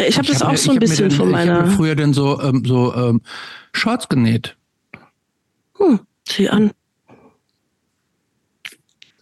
Ich 0.07 0.17
habe 0.17 0.29
das 0.29 0.41
hab 0.41 0.49
auch 0.49 0.53
mir, 0.53 0.59
so 0.59 0.71
ein 0.71 0.79
bisschen 0.79 1.09
dann, 1.09 1.19
von 1.19 1.31
meiner. 1.31 1.59
Ich 1.59 1.63
habe 1.65 1.71
früher 1.73 1.97
dann 1.97 2.13
so, 2.13 2.41
ähm, 2.41 2.65
so 2.65 2.95
ähm, 2.95 3.21
Shorts 3.73 4.09
genäht. 4.09 4.57
Hm, 5.77 6.01
sieh 6.29 6.49
an. 6.49 6.71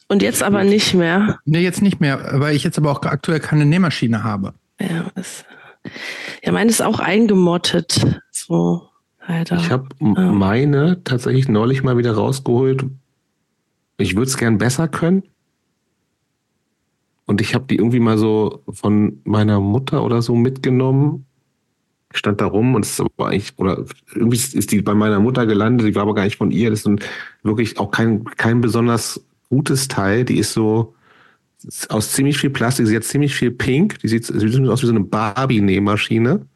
Und 0.08 0.22
jetzt 0.22 0.42
aber 0.42 0.62
nicht 0.62 0.94
mehr. 0.94 1.38
Nee, 1.44 1.60
jetzt 1.60 1.82
nicht 1.82 2.00
mehr, 2.00 2.34
weil 2.34 2.54
ich 2.54 2.62
jetzt 2.62 2.78
aber 2.78 2.92
auch 2.92 3.02
aktuell 3.02 3.40
keine 3.40 3.66
Nähmaschine 3.66 4.22
habe. 4.22 4.54
Ja, 4.80 5.10
das, 5.14 5.44
ja 6.44 6.52
meine 6.52 6.70
ist 6.70 6.82
auch 6.82 7.00
eingemottet. 7.00 8.20
So, 8.30 8.88
leider. 9.26 9.56
Ich 9.56 9.70
habe 9.70 9.88
ja. 10.00 10.32
meine 10.32 11.02
tatsächlich 11.02 11.48
neulich 11.48 11.82
mal 11.82 11.98
wieder 11.98 12.12
rausgeholt. 12.14 12.84
Ich 13.98 14.14
würde 14.14 14.28
es 14.28 14.36
gern 14.36 14.58
besser 14.58 14.86
können. 14.86 15.24
Und 17.26 17.40
ich 17.40 17.54
habe 17.54 17.64
die 17.68 17.76
irgendwie 17.76 17.98
mal 17.98 18.18
so 18.18 18.62
von 18.70 19.20
meiner 19.24 19.58
Mutter 19.58 20.04
oder 20.04 20.22
so 20.22 20.36
mitgenommen. 20.36 21.26
Ich 22.12 22.18
stand 22.18 22.40
da 22.40 22.46
rum 22.46 22.76
und 22.76 22.84
es 22.84 23.02
war 23.16 23.30
eigentlich, 23.30 23.52
oder 23.56 23.84
irgendwie 24.14 24.36
ist 24.36 24.70
die 24.70 24.80
bei 24.80 24.94
meiner 24.94 25.18
Mutter 25.18 25.44
gelandet, 25.44 25.88
die 25.88 25.94
war 25.96 26.02
aber 26.02 26.14
gar 26.14 26.22
nicht 26.22 26.36
von 26.36 26.52
ihr. 26.52 26.70
Das 26.70 26.86
ist 26.86 27.04
wirklich 27.42 27.80
auch 27.80 27.90
kein, 27.90 28.24
kein 28.24 28.60
besonders 28.60 29.26
gutes 29.48 29.88
Teil. 29.88 30.24
Die 30.24 30.38
ist 30.38 30.52
so 30.52 30.94
aus 31.88 32.12
ziemlich 32.12 32.38
viel 32.38 32.50
Plastik. 32.50 32.86
Sie 32.86 32.96
hat 32.96 33.04
ziemlich 33.04 33.34
viel 33.34 33.50
Pink. 33.50 33.98
Die 34.00 34.08
sieht, 34.08 34.24
sieht 34.24 34.68
aus 34.68 34.82
wie 34.82 34.86
so 34.86 34.92
eine 34.92 35.04
Barbie-Nähmaschine. 35.04 36.46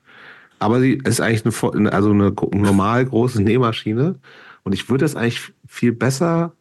Aber 0.58 0.80
sie 0.80 1.00
ist 1.04 1.20
eigentlich 1.20 1.44
eine, 1.44 1.92
also 1.92 2.10
eine 2.10 2.32
normal 2.52 3.04
große 3.06 3.42
Nähmaschine. 3.42 4.18
Und 4.62 4.72
ich 4.72 4.88
würde 4.88 5.04
das 5.04 5.16
eigentlich 5.16 5.52
viel 5.66 5.92
besser 5.92 6.52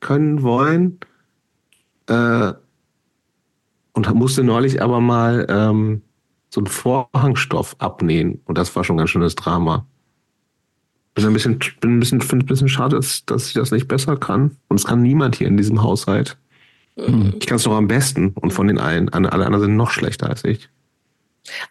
können 0.00 0.42
wollen. 0.42 0.98
Äh, 2.06 2.52
und 3.92 4.14
musste 4.14 4.44
neulich 4.44 4.82
aber 4.82 5.00
mal 5.00 5.46
ähm, 5.48 6.02
so 6.48 6.60
einen 6.60 6.68
Vorhangstoff 6.68 7.76
abnähen. 7.78 8.40
Und 8.44 8.56
das 8.56 8.74
war 8.76 8.84
schon 8.84 8.96
ein 8.96 8.98
ganz 8.98 9.10
schönes 9.10 9.34
Drama 9.34 9.86
bin 11.14 11.26
ein 11.26 11.32
bisschen, 11.32 11.58
bin 11.80 11.96
ein 11.96 12.00
bisschen, 12.00 12.20
finde 12.20 12.44
ein 12.44 12.48
bisschen 12.48 12.68
schade, 12.68 12.96
dass, 12.96 13.24
dass 13.24 13.48
ich 13.48 13.54
das 13.54 13.70
nicht 13.70 13.88
besser 13.88 14.16
kann. 14.16 14.56
Und 14.68 14.78
es 14.78 14.86
kann 14.86 15.02
niemand 15.02 15.36
hier 15.36 15.48
in 15.48 15.56
diesem 15.56 15.82
Haushalt. 15.82 16.36
Mhm. 16.96 17.34
Ich 17.40 17.46
kann 17.46 17.56
es 17.56 17.64
doch 17.64 17.76
am 17.76 17.88
besten 17.88 18.28
und 18.28 18.52
von 18.52 18.68
den 18.68 18.78
allen. 18.78 19.08
Alle 19.08 19.30
anderen 19.30 19.60
sind 19.60 19.76
noch 19.76 19.90
schlechter 19.90 20.28
als 20.28 20.44
ich. 20.44 20.68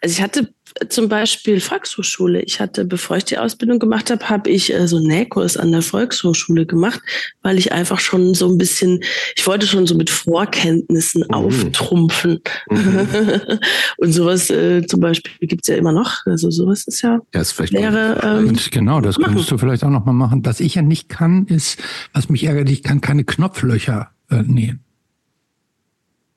Also 0.01 0.13
ich 0.13 0.21
hatte 0.21 0.53
zum 0.89 1.09
Beispiel 1.09 1.59
Volkshochschule. 1.59 2.41
Ich 2.41 2.59
hatte, 2.59 2.85
bevor 2.85 3.17
ich 3.17 3.25
die 3.25 3.37
Ausbildung 3.37 3.79
gemacht 3.79 4.11
habe, 4.11 4.29
habe 4.29 4.49
ich 4.49 4.73
äh, 4.73 4.87
so 4.87 4.97
einen 4.97 5.07
Nähkurs 5.07 5.57
an 5.57 5.71
der 5.71 5.81
Volkshochschule 5.81 6.65
gemacht, 6.65 7.01
weil 7.41 7.57
ich 7.57 7.71
einfach 7.71 7.99
schon 7.99 8.33
so 8.33 8.49
ein 8.49 8.57
bisschen, 8.57 9.01
ich 9.35 9.45
wollte 9.45 9.67
schon 9.67 9.87
so 9.87 9.95
mit 9.95 10.09
Vorkenntnissen 10.09 11.23
mhm. 11.27 11.33
auftrumpfen. 11.33 12.39
Mhm. 12.69 13.07
Und 13.97 14.13
sowas 14.13 14.49
äh, 14.49 14.85
zum 14.85 15.01
Beispiel 15.01 15.47
gibt's 15.47 15.67
ja 15.67 15.75
immer 15.75 15.91
noch. 15.91 16.25
Also 16.25 16.49
sowas 16.51 16.85
ist 16.87 17.01
ja, 17.01 17.19
ja 17.33 17.41
ist 17.41 17.51
vielleicht 17.51 17.73
wäre, 17.73 18.19
ähm, 18.23 18.57
Genau, 18.71 19.01
das 19.01 19.17
machen. 19.17 19.33
könntest 19.33 19.51
du 19.51 19.57
vielleicht 19.57 19.83
auch 19.83 19.89
noch 19.89 20.05
mal 20.05 20.13
machen. 20.13 20.45
Was 20.45 20.59
ich 20.59 20.75
ja 20.75 20.81
nicht 20.81 21.09
kann, 21.09 21.45
ist, 21.47 21.79
was 22.13 22.29
mich 22.29 22.43
ärgert, 22.43 22.69
ich 22.69 22.83
kann 22.83 23.01
keine 23.01 23.23
Knopflöcher 23.23 24.11
äh, 24.29 24.43
nähen. 24.43 24.83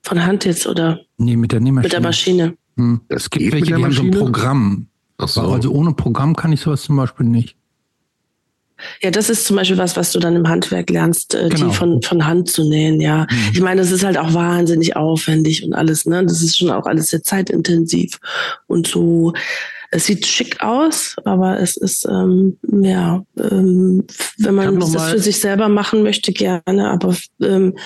Von 0.01 0.25
Hand 0.25 0.43
jetzt 0.43 0.67
oder? 0.67 0.99
Nee, 1.17 1.37
mit 1.37 1.53
der 1.53 1.61
Nähmaschine. 1.61 1.83
Mit 1.83 1.93
der 1.93 2.01
Maschine. 2.01 2.57
Hm. 2.77 3.01
Es 3.09 3.29
gibt 3.29 3.43
Geht 3.43 3.53
welche, 3.53 3.75
die 3.75 3.83
haben 3.83 3.91
so 3.91 4.03
ein 4.03 4.11
Programm. 4.11 4.87
So. 5.19 5.41
Also 5.41 5.71
ohne 5.71 5.93
Programm 5.93 6.35
kann 6.35 6.51
ich 6.51 6.61
sowas 6.61 6.83
zum 6.83 6.95
Beispiel 6.97 7.25
nicht. 7.25 7.55
Ja, 9.01 9.11
das 9.11 9.29
ist 9.29 9.45
zum 9.45 9.55
Beispiel 9.55 9.77
was, 9.77 9.95
was 9.95 10.11
du 10.11 10.19
dann 10.19 10.35
im 10.35 10.47
Handwerk 10.47 10.89
lernst, 10.89 11.35
äh, 11.35 11.49
genau. 11.49 11.67
die 11.67 11.75
von, 11.75 12.01
von 12.01 12.25
Hand 12.25 12.49
zu 12.49 12.67
nähen, 12.67 12.99
ja. 12.99 13.27
Mhm. 13.29 13.49
Ich 13.53 13.61
meine, 13.61 13.81
das 13.81 13.91
ist 13.91 14.03
halt 14.03 14.17
auch 14.17 14.33
wahnsinnig 14.33 14.95
aufwendig 14.95 15.63
und 15.63 15.73
alles, 15.73 16.05
ne? 16.05 16.25
Das 16.25 16.41
ist 16.41 16.57
schon 16.57 16.71
auch 16.71 16.85
alles 16.85 17.09
sehr 17.09 17.23
zeitintensiv 17.23 18.19
und 18.67 18.87
so. 18.87 19.33
Es 19.91 20.07
sieht 20.07 20.25
schick 20.25 20.61
aus, 20.61 21.15
aber 21.23 21.59
es 21.59 21.77
ist, 21.77 22.05
ähm, 22.05 22.57
ja, 22.71 23.23
ähm, 23.37 24.03
wenn 24.39 24.55
man 24.55 24.79
das 24.79 24.95
für 24.95 25.19
sich 25.19 25.39
selber 25.39 25.69
machen 25.69 26.01
möchte, 26.01 26.33
gerne, 26.33 26.89
aber 26.89 27.15
ähm, 27.41 27.77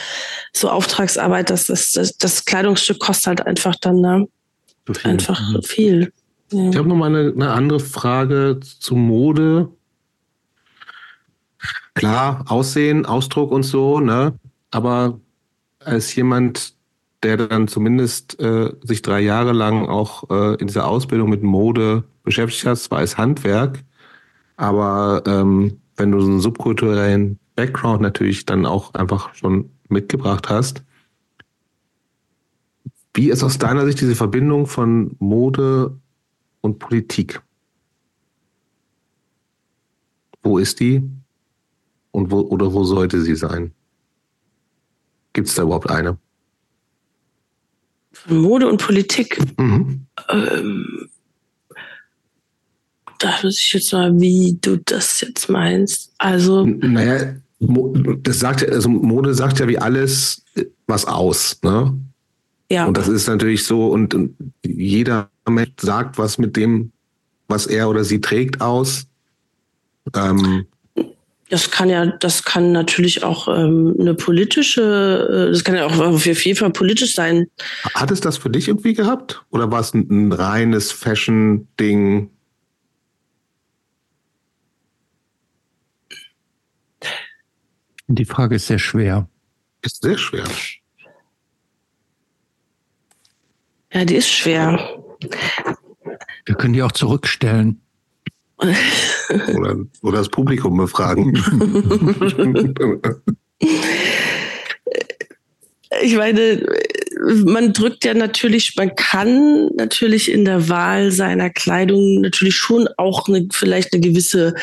so 0.54 0.70
Auftragsarbeit, 0.70 1.50
das, 1.50 1.68
das, 1.68 1.92
das, 1.92 2.18
das 2.18 2.46
Kleidungsstück 2.46 3.00
kostet 3.00 3.28
halt 3.28 3.42
einfach 3.46 3.76
dann, 3.76 3.98
ne? 3.98 4.28
Viel. 4.94 5.12
Einfach 5.12 5.40
mhm. 5.54 5.64
viel. 5.64 6.14
Ja. 6.52 6.70
Ich 6.70 6.78
habe 6.78 6.88
noch 6.88 6.96
mal 6.96 7.14
eine, 7.14 7.32
eine 7.32 7.52
andere 7.52 7.80
Frage 7.80 8.60
zu 8.62 8.96
Mode. 8.96 9.70
Klar, 11.94 12.46
Aussehen, 12.48 13.06
Ausdruck 13.06 13.52
und 13.52 13.64
so, 13.64 14.00
ne? 14.00 14.34
Aber 14.72 15.20
als 15.80 16.16
jemand, 16.16 16.74
der 17.24 17.38
dann 17.38 17.68
zumindest 17.68 18.40
äh, 18.40 18.72
sich 18.84 19.02
drei 19.02 19.22
Jahre 19.22 19.52
lang 19.52 19.88
auch 19.88 20.30
äh, 20.30 20.56
in 20.56 20.68
dieser 20.68 20.88
Ausbildung 20.88 21.30
mit 21.30 21.44
Mode 21.44 22.04
beschäftigt 22.24 22.66
hat, 22.66 22.78
zwar 22.78 23.00
als 23.00 23.18
Handwerk, 23.18 23.84
aber 24.58 25.24
ähm, 25.26 25.80
wenn 25.96 26.12
du 26.12 26.22
so 26.22 26.28
einen 26.30 26.40
subkulturellen 26.42 27.40
Background 27.56 28.02
natürlich 28.02 28.46
dann 28.46 28.66
auch 28.66 28.94
einfach 28.94 29.34
schon 29.34 29.70
mitgebracht 29.90 30.50
hast, 30.50 30.84
wie 33.18 33.32
ist 33.32 33.42
aus 33.44 33.58
deiner 33.58 33.84
Sicht 33.86 34.00
diese 34.00 34.16
Verbindung 34.16 34.68
von 34.68 35.16
Mode 35.18 36.00
und 36.62 36.78
Politik? 36.78 37.42
Wo 40.44 40.60
ist 40.60 40.80
die 40.80 41.02
und 42.12 42.30
wo 42.30 42.42
oder 42.42 42.72
wo 42.74 42.84
sollte 42.84 43.20
sie 43.22 43.36
sein? 43.36 43.72
Gibt 45.34 45.48
es 45.48 45.56
da 45.56 45.64
überhaupt 45.64 45.90
eine? 45.90 46.20
Mode 48.28 48.68
und 48.70 48.80
Politik. 48.80 49.40
Mhm. 49.60 50.06
Ähm, 50.30 51.10
da 53.18 53.30
weiß 53.30 53.60
ich 53.60 53.74
jetzt 53.74 53.94
mal, 53.94 54.20
wie 54.22 54.60
du 54.62 54.78
das 54.78 55.22
jetzt 55.22 55.50
meinst. 55.50 56.14
Also. 56.20 56.68
Naja, 56.68 57.36
das 58.22 58.40
sagt 58.40 58.62
ja, 58.62 58.68
also 58.68 58.90
Mode 58.90 59.34
sagt 59.34 59.60
ja 59.60 59.68
wie 59.68 59.80
alles 59.80 60.46
was 60.86 61.06
aus, 61.06 61.60
ne? 61.64 62.00
Ja. 62.70 62.86
Und 62.86 62.98
das 62.98 63.08
ist 63.08 63.28
natürlich 63.28 63.64
so, 63.64 63.88
und, 63.88 64.14
und 64.14 64.36
jeder 64.66 65.30
Mensch 65.48 65.72
sagt 65.80 66.18
was 66.18 66.38
mit 66.38 66.56
dem, 66.56 66.92
was 67.48 67.66
er 67.66 67.90
oder 67.90 68.04
sie 68.04 68.20
trägt, 68.20 68.62
aus. 68.62 69.08
Ähm, 70.14 70.66
das 71.50 71.72
kann 71.72 71.90
ja, 71.90 72.06
das 72.06 72.44
kann 72.44 72.74
natürlich 72.74 73.24
auch 73.24 73.48
ähm, 73.48 73.96
eine 74.00 74.14
politische, 74.16 75.48
äh, 75.48 75.52
das 75.52 75.64
kann 75.64 75.76
ja 75.76 75.86
auch 75.86 75.98
auf 75.98 76.26
jeden 76.26 76.58
Fall 76.58 76.72
politisch 76.72 77.16
sein. 77.16 77.48
Hat 77.94 78.12
es 78.12 78.20
das 78.20 78.38
für 78.38 78.50
dich 78.50 78.68
irgendwie 78.68 78.94
gehabt? 78.94 79.46
Oder 79.50 79.72
war 79.72 79.80
es 79.80 79.94
ein, 79.94 80.08
ein 80.10 80.32
reines 80.34 80.92
Fashion-Ding? 80.92 82.30
Die 88.10 88.26
Frage 88.26 88.56
ist 88.56 88.68
sehr 88.68 88.80
schwer. 88.80 89.30
Ist 89.82 90.02
sehr 90.02 90.18
schwer. 90.18 90.46
Ja, 93.98 94.06
die 94.06 94.16
ist 94.16 94.30
schwer. 94.30 94.80
Wir 96.46 96.54
können 96.56 96.74
die 96.74 96.84
auch 96.84 96.92
zurückstellen. 96.92 97.82
oder, 98.60 99.78
oder 100.04 100.18
das 100.20 100.30
Publikum 100.30 100.78
befragen. 100.78 101.34
ich 106.02 106.16
meine, 106.16 106.64
man 107.46 107.74
drückt 107.74 108.06
ja 108.06 108.14
natürlich, 108.14 108.76
man 108.76 108.96
kann 108.96 109.70
natürlich 109.76 110.32
in 110.32 110.46
der 110.46 110.70
Wahl 110.70 111.12
seiner 111.12 111.50
Kleidung 111.50 112.22
natürlich 112.22 112.56
schon 112.56 112.88
auch 112.98 113.28
eine, 113.28 113.48
vielleicht 113.52 113.94
eine 113.94 114.02
gewisse 114.02 114.54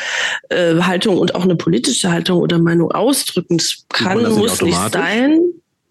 äh, 0.47 0.75
Haltung 0.75 1.17
und 1.17 1.35
auch 1.35 1.43
eine 1.43 1.57
politische 1.57 2.09
Haltung 2.09 2.39
oder 2.39 2.57
Meinung 2.57 2.89
ausdrücken. 2.93 3.57
Das 3.57 3.83
kann, 3.89 4.23
muss 4.33 4.61
nicht 4.61 4.93
sein. 4.93 5.41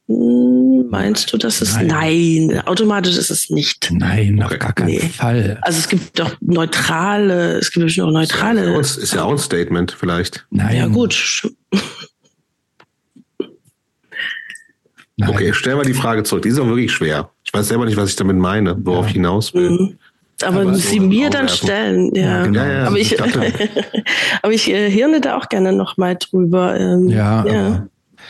Hm, 0.07 0.89
meinst 0.91 1.33
du, 1.33 1.39
dass 1.39 1.63
es 1.63 1.75
nein. 1.77 1.87
nein, 2.49 2.63
automatisch 2.67 3.17
ist 3.17 3.31
es 3.31 3.49
nicht. 3.49 3.91
Nein, 3.91 4.43
auf 4.43 4.59
gar 4.59 4.75
keinen 4.75 4.89
nee. 4.89 5.01
Fall. 5.01 5.59
Also 5.63 5.79
es 5.79 5.89
gibt 5.89 6.19
doch 6.19 6.37
neutrale, 6.41 7.59
es 7.59 7.71
gibt 7.73 7.87
bestimmt 7.87 8.09
auch 8.09 8.13
neutrale. 8.13 8.79
Ist 8.79 8.97
ja, 8.97 9.03
ist 9.03 9.15
ja 9.15 9.25
auch 9.25 9.33
ein 9.33 9.39
Statement 9.39 9.93
vielleicht. 9.93 10.47
Nein. 10.51 10.77
Ja 10.77 10.87
gut. 10.89 11.49
Nein. 15.17 15.31
Okay, 15.31 15.55
stellen 15.55 15.79
wir 15.79 15.85
die 15.85 15.95
Frage 15.95 16.23
zurück. 16.25 16.43
Die 16.43 16.49
ist 16.49 16.59
auch 16.59 16.67
wirklich 16.67 16.93
schwer. 16.93 17.31
Ich 17.45 17.55
weiß 17.55 17.69
selber 17.69 17.87
nicht, 17.87 17.97
was 17.97 18.11
ich 18.11 18.17
damit 18.17 18.37
meine, 18.37 18.77
worauf 18.85 19.05
ja. 19.05 19.09
ich 19.09 19.15
hinaus 19.15 19.55
will. 19.55 19.71
Mhm. 19.71 19.99
Aber, 20.43 20.63
aber 20.63 20.75
sie 20.75 20.99
mir 21.01 21.31
dann 21.31 21.49
stellen, 21.49 22.13
ja. 22.15 22.23
ja, 22.23 22.45
genau. 22.45 22.65
ja 22.65 22.87
aber 22.89 22.99
ich, 22.99 23.17
aber 24.43 24.53
ich 24.53 24.69
äh, 24.69 24.91
hirne 24.91 25.21
da 25.21 25.39
auch 25.39 25.49
gerne 25.49 25.73
noch 25.73 25.97
mal 25.97 26.17
drüber. 26.17 26.79
Ähm, 26.79 27.09
ja, 27.09 27.47
ja. 27.47 27.87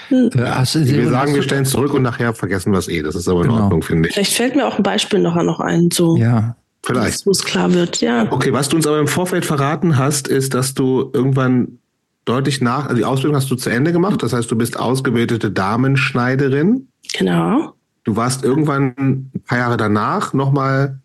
Hm. 0.09 0.31
Äh, 0.35 0.39
wir 0.39 1.09
sagen, 1.09 1.35
wir 1.35 1.43
stellen 1.43 1.65
zurück 1.65 1.95
und 1.95 2.03
nachher 2.03 2.35
vergessen 2.35 2.73
wir 2.73 2.79
es 2.79 2.89
eh. 2.89 3.03
Das 3.03 3.15
ist 3.15 3.29
aber 3.29 3.43
in 3.43 3.49
genau. 3.49 3.62
Ordnung, 3.62 3.83
finde 3.83 4.09
ich. 4.09 4.15
Vielleicht 4.15 4.35
fällt 4.35 4.57
mir 4.57 4.66
auch 4.66 4.77
ein 4.77 4.83
Beispiel 4.83 5.21
nachher 5.21 5.43
noch 5.43 5.61
ein, 5.61 5.91
so. 5.91 6.16
Ja. 6.16 6.57
Vielleicht. 6.85 7.25
Wo 7.27 7.31
es 7.31 7.43
klar 7.45 7.73
wird, 7.73 8.01
ja. 8.03 8.31
Okay, 8.31 8.53
was 8.53 8.69
du 8.69 8.77
uns 8.77 8.87
aber 8.87 8.99
im 8.99 9.09
Vorfeld 9.09 9.47
verraten 9.47 9.97
hast, 9.97 10.29
ist, 10.29 10.53
dass 10.53 10.75
du 10.75 11.11
irgendwann 11.15 11.79
deutlich 12.27 12.61
nach, 12.61 12.85
also 12.85 12.97
die 12.97 13.05
Ausbildung 13.05 13.37
hast 13.37 13.51
du 13.51 13.57
zu 13.57 13.71
Ende 13.71 13.93
gemacht. 13.93 14.23
Das 14.23 14.33
heißt, 14.33 14.51
du 14.51 14.57
bist 14.57 14.79
ausgebildete 14.79 15.51
Damenschneiderin. 15.51 16.89
Genau. 17.16 17.75
Du 18.05 18.16
warst 18.16 18.45
irgendwann 18.45 18.95
ein 18.99 19.43
paar 19.47 19.59
Jahre 19.59 19.77
danach 19.79 20.35
nochmal 20.35 21.01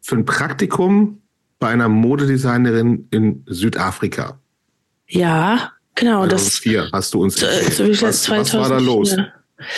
für 0.00 0.16
ein 0.16 0.24
Praktikum 0.24 1.20
bei 1.58 1.68
einer 1.68 1.88
Modedesignerin 1.88 3.06
in 3.10 3.42
Südafrika. 3.46 4.38
Ja, 5.08 5.72
Genau, 5.94 6.26
das. 6.26 6.58
Vier 6.58 6.88
hast 6.92 7.14
du 7.14 7.22
uns 7.22 7.40
erzählt. 7.40 8.02
was, 8.02 8.28
was 8.28 8.54
war 8.54 8.68
da 8.68 8.78
los? 8.78 9.16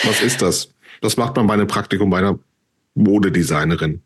Was 0.03 0.21
ist 0.21 0.41
das? 0.41 0.69
Was 1.01 1.17
macht 1.17 1.35
man 1.35 1.45
bei 1.47 1.53
einem 1.53 1.67
Praktikum 1.67 2.09
bei 2.09 2.17
einer 2.17 2.39
Modedesignerin? 2.95 4.01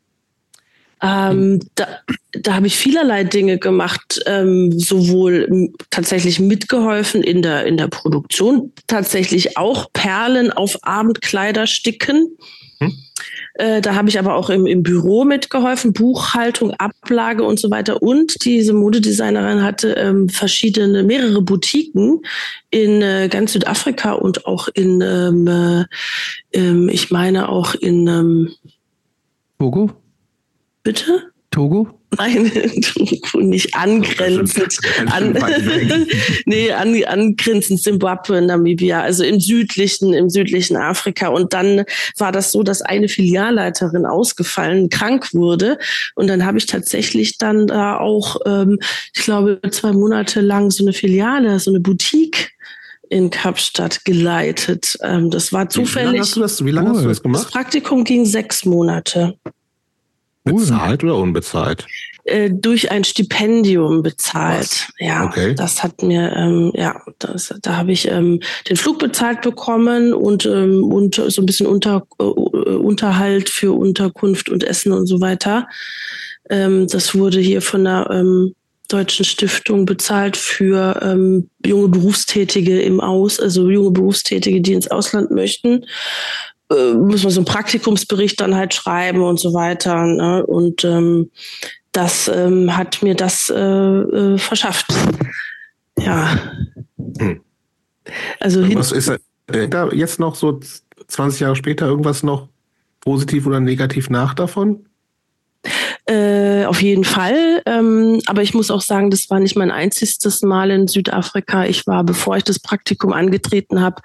Ähm, 1.01 1.61
da 1.75 1.87
da 2.33 2.55
habe 2.55 2.67
ich 2.67 2.77
vielerlei 2.77 3.23
Dinge 3.23 3.57
gemacht, 3.57 4.21
ähm, 4.25 4.71
sowohl 4.79 5.71
tatsächlich 5.89 6.39
mitgeholfen 6.39 7.23
in 7.23 7.41
der, 7.41 7.65
in 7.65 7.77
der 7.77 7.87
Produktion, 7.87 8.71
tatsächlich 8.87 9.57
auch 9.57 9.91
Perlen 9.91 10.51
auf 10.51 10.77
Abendkleider 10.83 11.67
sticken. 11.67 12.37
Äh, 13.55 13.81
da 13.81 13.95
habe 13.95 14.09
ich 14.09 14.17
aber 14.17 14.35
auch 14.35 14.49
im, 14.49 14.65
im 14.65 14.83
Büro 14.83 15.23
mitgeholfen, 15.23 15.93
Buchhaltung, 15.93 16.71
Ablage 16.71 17.43
und 17.43 17.59
so 17.59 17.69
weiter. 17.69 18.01
Und 18.01 18.45
diese 18.45 18.73
Modedesignerin 18.73 19.63
hatte 19.63 19.91
ähm, 19.93 20.29
verschiedene, 20.29 21.03
mehrere 21.03 21.41
Boutiquen 21.41 22.21
in 22.69 23.01
äh, 23.01 23.27
ganz 23.29 23.53
Südafrika 23.53 24.13
und 24.13 24.45
auch 24.45 24.67
in, 24.69 25.01
ähm, 25.01 25.47
äh, 25.47 25.85
ähm, 26.53 26.89
ich 26.89 27.11
meine 27.11 27.49
auch 27.49 27.75
in 27.75 28.07
ähm, 28.07 28.49
Togo. 29.59 29.91
Bitte? 30.83 31.31
Togo? 31.51 32.00
Nein, 32.17 32.51
nicht 33.35 33.73
angrenzend. 33.73 34.79
An, 35.11 35.37
nee, 36.45 36.71
an, 36.71 37.01
angrenzend 37.05 37.81
Zimbabwe, 37.81 38.41
Namibia, 38.41 39.01
also 39.01 39.23
im 39.23 39.39
südlichen, 39.39 40.13
im 40.13 40.29
südlichen 40.29 40.75
Afrika. 40.75 41.29
Und 41.29 41.53
dann 41.53 41.85
war 42.17 42.33
das 42.33 42.51
so, 42.51 42.63
dass 42.63 42.81
eine 42.81 43.07
Filialleiterin 43.07 44.05
ausgefallen, 44.05 44.89
krank 44.89 45.33
wurde. 45.33 45.77
Und 46.15 46.27
dann 46.27 46.45
habe 46.45 46.57
ich 46.57 46.65
tatsächlich 46.65 47.37
dann 47.37 47.67
da 47.67 47.97
auch, 47.97 48.37
ähm, 48.45 48.79
ich 49.15 49.23
glaube, 49.23 49.61
zwei 49.71 49.93
Monate 49.93 50.41
lang 50.41 50.69
so 50.69 50.83
eine 50.83 50.91
Filiale, 50.91 51.59
so 51.59 51.71
eine 51.71 51.79
Boutique 51.79 52.51
in 53.07 53.29
Kapstadt 53.29 54.03
geleitet. 54.03 54.97
Ähm, 55.01 55.29
das 55.29 55.53
war 55.53 55.69
zufällig. 55.69 55.95
Wie 55.95 56.11
lange 56.11 56.19
hast 56.19 56.35
du 56.35 56.39
das, 56.41 56.65
wie 56.65 56.71
lange 56.71 56.89
hast 56.89 57.03
du 57.03 57.07
das 57.07 57.21
gemacht? 57.21 57.45
Das 57.45 57.51
Praktikum 57.51 58.03
ging 58.03 58.25
sechs 58.25 58.65
Monate. 58.65 59.37
Bezahlt 60.43 61.03
oder 61.03 61.15
unbezahlt? 61.15 61.85
Äh, 62.23 62.51
durch 62.51 62.91
ein 62.91 63.03
Stipendium 63.03 64.03
bezahlt. 64.03 64.69
Was? 64.69 64.87
Ja, 64.99 65.25
okay. 65.25 65.55
das 65.55 65.81
hat 65.81 66.03
mir, 66.03 66.31
ähm, 66.35 66.71
ja, 66.75 67.01
das, 67.17 67.53
da 67.61 67.77
habe 67.77 67.91
ich 67.91 68.07
ähm, 68.07 68.39
den 68.69 68.77
Flug 68.77 68.99
bezahlt 68.99 69.41
bekommen 69.41 70.13
und, 70.13 70.45
ähm, 70.45 70.83
und 70.83 71.15
so 71.15 71.41
ein 71.41 71.45
bisschen 71.45 71.65
unter, 71.65 72.05
äh, 72.19 72.23
Unterhalt 72.23 73.49
für 73.49 73.73
Unterkunft 73.75 74.49
und 74.49 74.63
Essen 74.63 74.91
und 74.91 75.07
so 75.07 75.19
weiter. 75.19 75.67
Ähm, 76.49 76.87
das 76.87 77.15
wurde 77.15 77.39
hier 77.39 77.61
von 77.61 77.85
der 77.85 78.07
ähm, 78.11 78.53
Deutschen 78.87 79.25
Stiftung 79.25 79.85
bezahlt 79.85 80.37
für 80.37 80.99
ähm, 81.01 81.49
junge 81.65 81.87
Berufstätige 81.87 82.81
im 82.81 82.99
Aus, 82.99 83.39
also 83.39 83.69
junge 83.69 83.91
Berufstätige, 83.91 84.61
die 84.61 84.73
ins 84.73 84.89
Ausland 84.89 85.31
möchten 85.31 85.85
äh, 86.71 86.93
muss 86.93 87.23
man 87.23 87.31
so 87.31 87.39
einen 87.39 87.45
Praktikumsbericht 87.45 88.39
dann 88.39 88.55
halt 88.55 88.73
schreiben 88.73 89.21
und 89.21 89.39
so 89.39 89.53
weiter. 89.53 90.05
Ne? 90.05 90.45
Und 90.45 90.83
ähm, 90.83 91.29
das 91.91 92.29
ähm, 92.33 92.75
hat 92.75 93.03
mir 93.03 93.15
das 93.15 93.49
äh, 93.49 93.59
äh, 93.59 94.37
verschafft. 94.37 94.87
Ja. 95.97 96.37
Hm. 97.19 97.41
Also 98.39 98.61
was 98.75 98.91
ist 98.91 99.11
da 99.47 99.89
jetzt 99.89 100.19
noch 100.19 100.35
so 100.35 100.59
20 101.07 101.41
Jahre 101.41 101.55
später 101.55 101.85
irgendwas 101.85 102.23
noch 102.23 102.47
positiv 103.01 103.45
oder 103.45 103.59
negativ 103.59 104.09
nach 104.09 104.33
davon? 104.33 104.85
Äh, 106.05 106.65
auf 106.65 106.81
jeden 106.81 107.03
Fall. 107.03 107.61
Ähm, 107.65 108.21
aber 108.25 108.41
ich 108.41 108.53
muss 108.53 108.71
auch 108.71 108.81
sagen, 108.81 109.11
das 109.11 109.29
war 109.29 109.39
nicht 109.39 109.55
mein 109.55 109.71
einziges 109.71 110.41
Mal 110.41 110.71
in 110.71 110.87
Südafrika. 110.87 111.65
Ich 111.65 111.85
war, 111.85 112.03
bevor 112.03 112.37
ich 112.37 112.43
das 112.43 112.59
Praktikum 112.59 113.13
angetreten 113.13 113.81
habe, 113.81 114.01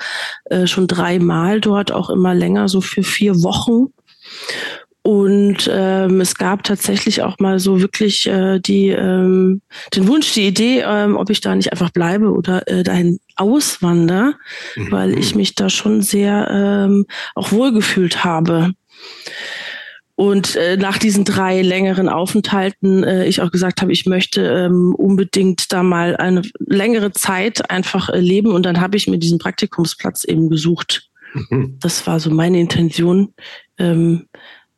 äh, 0.47 0.67
schon 0.67 0.87
dreimal 0.87 1.61
dort, 1.61 1.93
auch 1.93 2.11
immer 2.11 2.35
länger, 2.35 2.69
so 2.69 2.81
für 2.81 3.03
vier 3.03 3.43
Wochen. 3.43 3.87
Und 5.07 5.71
ähm, 5.73 6.21
es 6.21 6.35
gab 6.35 6.65
tatsächlich 6.65 7.23
auch 7.23 7.39
mal 7.39 7.61
so 7.61 7.81
wirklich 7.81 8.27
äh, 8.27 8.59
die, 8.59 8.89
ähm, 8.89 9.63
den 9.95 10.09
Wunsch, 10.09 10.35
die 10.35 10.49
Idee, 10.49 10.83
ähm, 10.85 11.17
ob 11.17 11.31
ich 11.31 11.41
da 11.41 11.55
nicht 11.55 11.71
einfach 11.71 11.91
bleibe 11.91 12.33
oder 12.33 12.67
äh, 12.67 12.83
dahin 12.83 13.21
auswander, 13.37 14.35
mhm. 14.75 14.91
weil 14.91 15.17
ich 15.17 15.37
mich 15.37 15.55
da 15.55 15.71
schon 15.71 16.03
sehr 16.03 16.49
ähm, 16.51 17.07
auch 17.37 17.53
wohlgefühlt 17.53 18.25
habe. 18.25 18.73
Und 20.17 20.57
äh, 20.57 20.79
nach 20.79 20.97
diesen 20.97 21.25
drei 21.25 21.61
längeren 21.61 22.09
Aufenthalten 22.09 23.05
äh, 23.05 23.27
ich 23.27 23.43
auch 23.43 23.51
gesagt 23.51 23.83
habe, 23.83 23.93
ich 23.93 24.07
möchte 24.07 24.41
ähm, 24.41 24.95
unbedingt 24.95 25.73
da 25.73 25.83
mal 25.83 26.17
eine 26.17 26.41
längere 26.59 27.13
Zeit 27.13 27.71
einfach 27.71 28.09
äh, 28.09 28.19
leben. 28.19 28.51
Und 28.51 28.65
dann 28.65 28.81
habe 28.81 28.97
ich 28.97 29.07
mir 29.09 29.19
diesen 29.19 29.39
Praktikumsplatz 29.39 30.25
eben 30.25 30.49
gesucht. 30.49 31.11
Mhm. 31.35 31.77
Das 31.81 32.07
war 32.07 32.19
so 32.19 32.31
meine 32.31 32.59
Intention. 32.59 33.35
Ähm, 33.77 34.27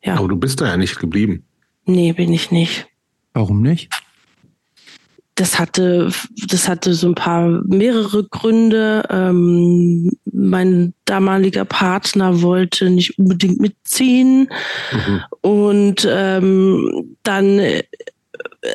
ja. 0.03 0.15
Aber 0.15 0.27
du 0.27 0.35
bist 0.35 0.59
da 0.59 0.67
ja 0.67 0.77
nicht 0.77 0.99
geblieben. 0.99 1.45
Nee, 1.85 2.11
bin 2.11 2.33
ich 2.33 2.51
nicht. 2.51 2.87
Warum 3.33 3.61
nicht? 3.61 3.89
Das 5.39 5.57
hatte, 5.57 6.11
das 6.49 6.67
hatte 6.67 6.93
so 6.93 7.07
ein 7.07 7.15
paar 7.15 7.47
mehrere 7.65 8.25
Gründe. 8.25 9.03
Ähm, 9.09 10.11
mein 10.25 10.93
damaliger 11.05 11.63
Partner 11.63 12.41
wollte 12.41 12.89
nicht 12.89 13.17
unbedingt 13.17 13.61
mitziehen. 13.61 14.49
Mhm. 14.91 15.21
Und 15.39 16.07
ähm, 16.11 17.15
dann 17.23 17.57
äh, 17.57 17.83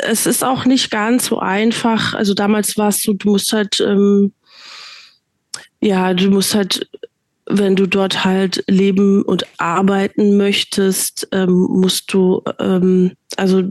es 0.06 0.24
ist 0.24 0.42
auch 0.42 0.64
nicht 0.64 0.90
ganz 0.90 1.26
so 1.26 1.38
einfach. 1.38 2.14
Also 2.14 2.32
damals 2.32 2.78
war 2.78 2.88
es 2.88 3.02
so, 3.02 3.12
du 3.12 3.32
musst 3.32 3.52
halt, 3.52 3.78
ähm, 3.80 4.32
ja, 5.82 6.14
du 6.14 6.30
musst 6.30 6.54
halt, 6.54 6.88
wenn 7.44 7.76
du 7.76 7.86
dort 7.86 8.24
halt 8.24 8.64
leben 8.68 9.20
und 9.20 9.44
arbeiten 9.58 10.38
möchtest, 10.38 11.28
ähm, 11.30 11.52
musst 11.52 12.10
du, 12.14 12.42
ähm, 12.58 13.12
also 13.36 13.64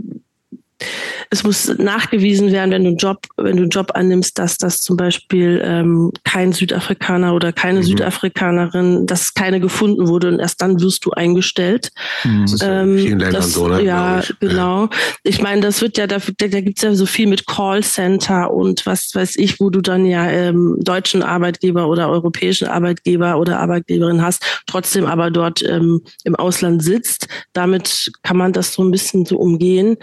es 1.30 1.44
muss 1.44 1.68
nachgewiesen 1.78 2.52
werden, 2.52 2.72
wenn 2.72 2.84
du 2.84 2.90
einen 2.90 2.98
Job, 2.98 3.26
wenn 3.38 3.58
du 3.58 3.64
einen 3.64 3.70
Job 3.70 3.92
annimmst, 3.96 4.38
dass 4.38 4.58
das 4.58 4.78
zum 4.78 4.98
Beispiel 4.98 5.62
ähm, 5.64 6.12
kein 6.24 6.54
Südafrikaner 6.54 7.34
oder 7.34 7.52
keine 7.52 7.80
mhm. 7.80 7.84
Südafrikanerin, 7.84 9.06
dass 9.08 9.34
keine 9.34 9.60
gefunden 9.60 10.08
wurde 10.08 10.28
und 10.28 10.40
erst 10.40 10.62
dann 10.62 10.80
wirst 10.80 11.06
du 11.06 11.12
eingestellt. 11.12 11.92
Mhm. 12.24 12.42
Das 12.42 12.54
ist 12.54 12.64
ähm, 12.64 12.98
vielen 12.98 13.20
das, 13.20 13.54
so, 13.54 13.68
ne? 13.68 13.82
Ja, 13.82 14.20
ich. 14.20 14.34
genau. 14.40 14.90
Ich 15.24 15.42
meine, 15.42 15.62
das 15.62 15.82
wird 15.82 15.98
ja, 15.98 16.08
da, 16.08 16.18
da 16.20 16.48
gibt 16.48 16.78
es 16.78 16.84
ja 16.84 16.94
so 16.94 17.06
viel 17.06 17.28
mit 17.28 17.48
Callcenter 17.48 18.54
und 18.54 18.86
was 18.86 19.10
weiß 19.14 19.36
ich, 19.38 19.60
wo 19.60 19.70
du 19.70 19.82
dann 19.82 20.06
ja 20.06 20.30
ähm, 20.30 20.78
deutschen 20.82 21.24
Arbeitgeber 21.24 21.88
oder 21.88 22.10
europäischen 22.10 22.68
Arbeitgeber 22.68 23.38
oder 23.38 23.60
Arbeitgeberin 23.60 24.22
hast, 24.22 24.44
trotzdem 24.68 25.06
aber 25.06 25.32
dort 25.32 25.64
ähm, 25.64 26.02
im 26.24 26.36
Ausland 26.36 26.84
sitzt. 26.84 27.28
Damit 27.54 28.12
kann 28.24 28.38
man 28.38 28.54
das 28.54 28.74
so 28.74 28.84
ein 28.84 28.92
bisschen 28.92 29.26
so 29.26 29.38
umgehen. 29.38 29.98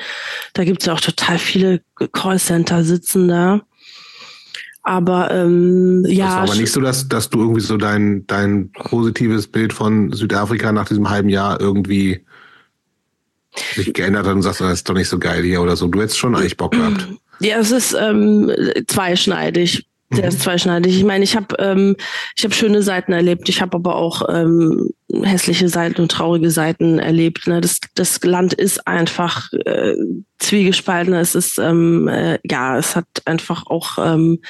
Da 0.54 0.64
gibt 0.70 0.82
es 0.82 0.86
ja 0.86 0.92
auch 0.92 1.00
total 1.00 1.38
viele 1.38 1.82
Callcenter 2.12 2.84
sitzen 2.84 3.26
da. 3.26 3.62
Aber 4.84 5.32
ähm, 5.32 6.04
ja. 6.06 6.42
Das 6.42 6.44
ist 6.44 6.50
aber 6.52 6.60
nicht 6.60 6.72
so, 6.72 6.80
dass, 6.80 7.08
dass 7.08 7.28
du 7.28 7.40
irgendwie 7.40 7.60
so 7.60 7.76
dein, 7.76 8.24
dein 8.28 8.70
positives 8.70 9.48
Bild 9.48 9.72
von 9.72 10.12
Südafrika 10.12 10.70
nach 10.70 10.86
diesem 10.86 11.10
halben 11.10 11.28
Jahr 11.28 11.60
irgendwie 11.60 12.24
sich 13.74 13.92
geändert 13.92 14.26
hat 14.26 14.34
und 14.34 14.42
sagst, 14.42 14.60
das 14.60 14.74
ist 14.74 14.88
doch 14.88 14.94
nicht 14.94 15.08
so 15.08 15.18
geil 15.18 15.42
hier 15.42 15.60
oder 15.60 15.76
so. 15.76 15.88
Du 15.88 16.00
hättest 16.00 16.18
schon 16.18 16.36
eigentlich 16.36 16.56
Bock 16.56 16.70
gehabt. 16.70 17.08
Ja, 17.40 17.58
es 17.58 17.72
ist 17.72 17.96
ähm, 17.98 18.52
zweischneidig. 18.86 19.86
Der 20.12 20.28
ist 20.28 20.40
zweischneidig. 20.40 20.96
Ich 20.96 21.04
meine, 21.04 21.22
ich 21.22 21.36
habe 21.36 21.54
ähm, 21.58 21.96
ich 22.36 22.42
habe 22.42 22.54
schöne 22.54 22.82
Seiten 22.82 23.12
erlebt. 23.12 23.48
Ich 23.48 23.62
habe 23.62 23.76
aber 23.76 23.94
auch 23.94 24.22
ähm, 24.28 24.90
hässliche 25.22 25.68
Seiten 25.68 26.00
und 26.02 26.10
traurige 26.10 26.50
Seiten 26.50 26.98
erlebt. 26.98 27.46
Ne? 27.46 27.60
Das, 27.60 27.78
das 27.94 28.20
Land 28.24 28.52
ist 28.52 28.86
einfach 28.88 29.52
äh, 29.52 29.94
zwiegespalten. 30.38 31.14
Es 31.14 31.36
ist 31.36 31.58
ähm, 31.58 32.08
äh, 32.08 32.38
ja, 32.44 32.76
es 32.76 32.96
hat 32.96 33.06
einfach 33.24 33.66
auch 33.66 33.98
ähm, 33.98 34.40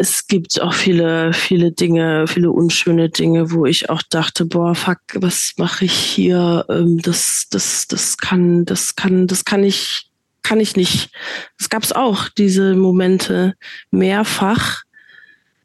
es 0.00 0.26
gibt 0.26 0.62
auch 0.62 0.72
viele, 0.72 1.34
viele 1.34 1.72
Dinge, 1.72 2.26
viele 2.26 2.50
unschöne 2.50 3.10
Dinge, 3.10 3.50
wo 3.50 3.66
ich 3.66 3.90
auch 3.90 4.00
dachte, 4.00 4.46
boah, 4.46 4.74
fuck, 4.74 5.00
was 5.16 5.52
mache 5.58 5.84
ich 5.84 5.92
hier? 5.92 6.64
Ähm, 6.70 7.02
das, 7.02 7.48
das, 7.50 7.86
das 7.86 8.16
kann, 8.16 8.64
das 8.64 8.96
kann, 8.96 9.26
das 9.26 9.44
kann 9.44 9.62
ich 9.62 10.09
kann 10.42 10.60
ich 10.60 10.76
nicht. 10.76 11.12
Es 11.58 11.68
gab 11.68 11.82
es 11.82 11.92
auch, 11.92 12.28
diese 12.28 12.74
Momente 12.74 13.54
mehrfach. 13.90 14.82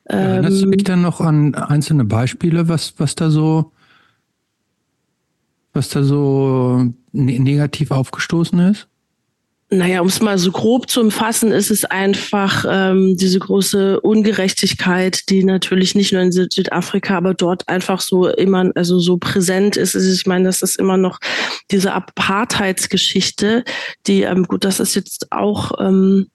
Erinnerst 0.06 0.62
du 0.62 0.68
mich 0.68 0.82
ähm, 0.82 0.86
dann 0.86 1.02
noch 1.02 1.22
an 1.22 1.56
einzelne 1.56 2.06
Beispiele, 2.06 2.68
was, 2.68 2.94
was 2.98 3.16
da 3.16 3.30
so, 3.30 3.72
was 5.74 5.90
da 5.90 6.04
so 6.04 6.94
ne-, 7.12 7.40
negativ 7.40 7.92
aufgestoßen 7.92 8.60
ist? 8.60 8.88
Naja, 9.72 10.02
um 10.02 10.08
es 10.08 10.22
mal 10.22 10.38
so 10.38 10.52
grob 10.52 10.90
zu 10.90 11.02
umfassen, 11.02 11.52
ist 11.52 11.72
es 11.72 11.86
einfach 11.86 12.66
ähm, 12.70 13.18
diese 13.18 13.40
große 13.40 14.00
Ungerechtigkeit, 14.00 15.28
die 15.30 15.44
natürlich 15.44 15.96
nicht 15.96 16.14
nur 16.14 16.22
in 16.22 16.32
Südafrika, 16.32 17.18
aber 17.18 17.34
dort 17.34 17.68
einfach 17.68 18.00
so 18.00 18.28
immer, 18.28 18.70
also 18.76 19.00
so 19.00 19.18
präsent 19.18 19.76
ist. 19.76 19.96
Also 19.96 20.12
ich 20.12 20.28
meine, 20.28 20.46
das 20.46 20.62
ist 20.62 20.78
immer 20.78 20.98
noch 20.98 21.20
diese 21.72 21.94
Apartheidsgeschichte, 21.94 23.64
die, 24.06 24.22
ähm, 24.22 24.44
gut, 24.44 24.66
das 24.66 24.80
ist 24.80 24.94
jetzt 24.94 25.32
auch, 25.32 25.72
ähm, 25.80 26.28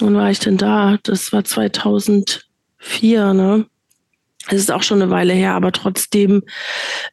wann 0.00 0.16
war 0.16 0.32
ich 0.32 0.40
denn 0.40 0.56
da? 0.56 0.98
Das 1.04 1.32
war 1.32 1.44
2004, 1.44 3.34
ne? 3.34 3.66
Es 4.48 4.60
ist 4.60 4.70
auch 4.70 4.82
schon 4.82 5.00
eine 5.00 5.10
Weile 5.10 5.32
her, 5.32 5.54
aber 5.54 5.72
trotzdem, 5.72 6.42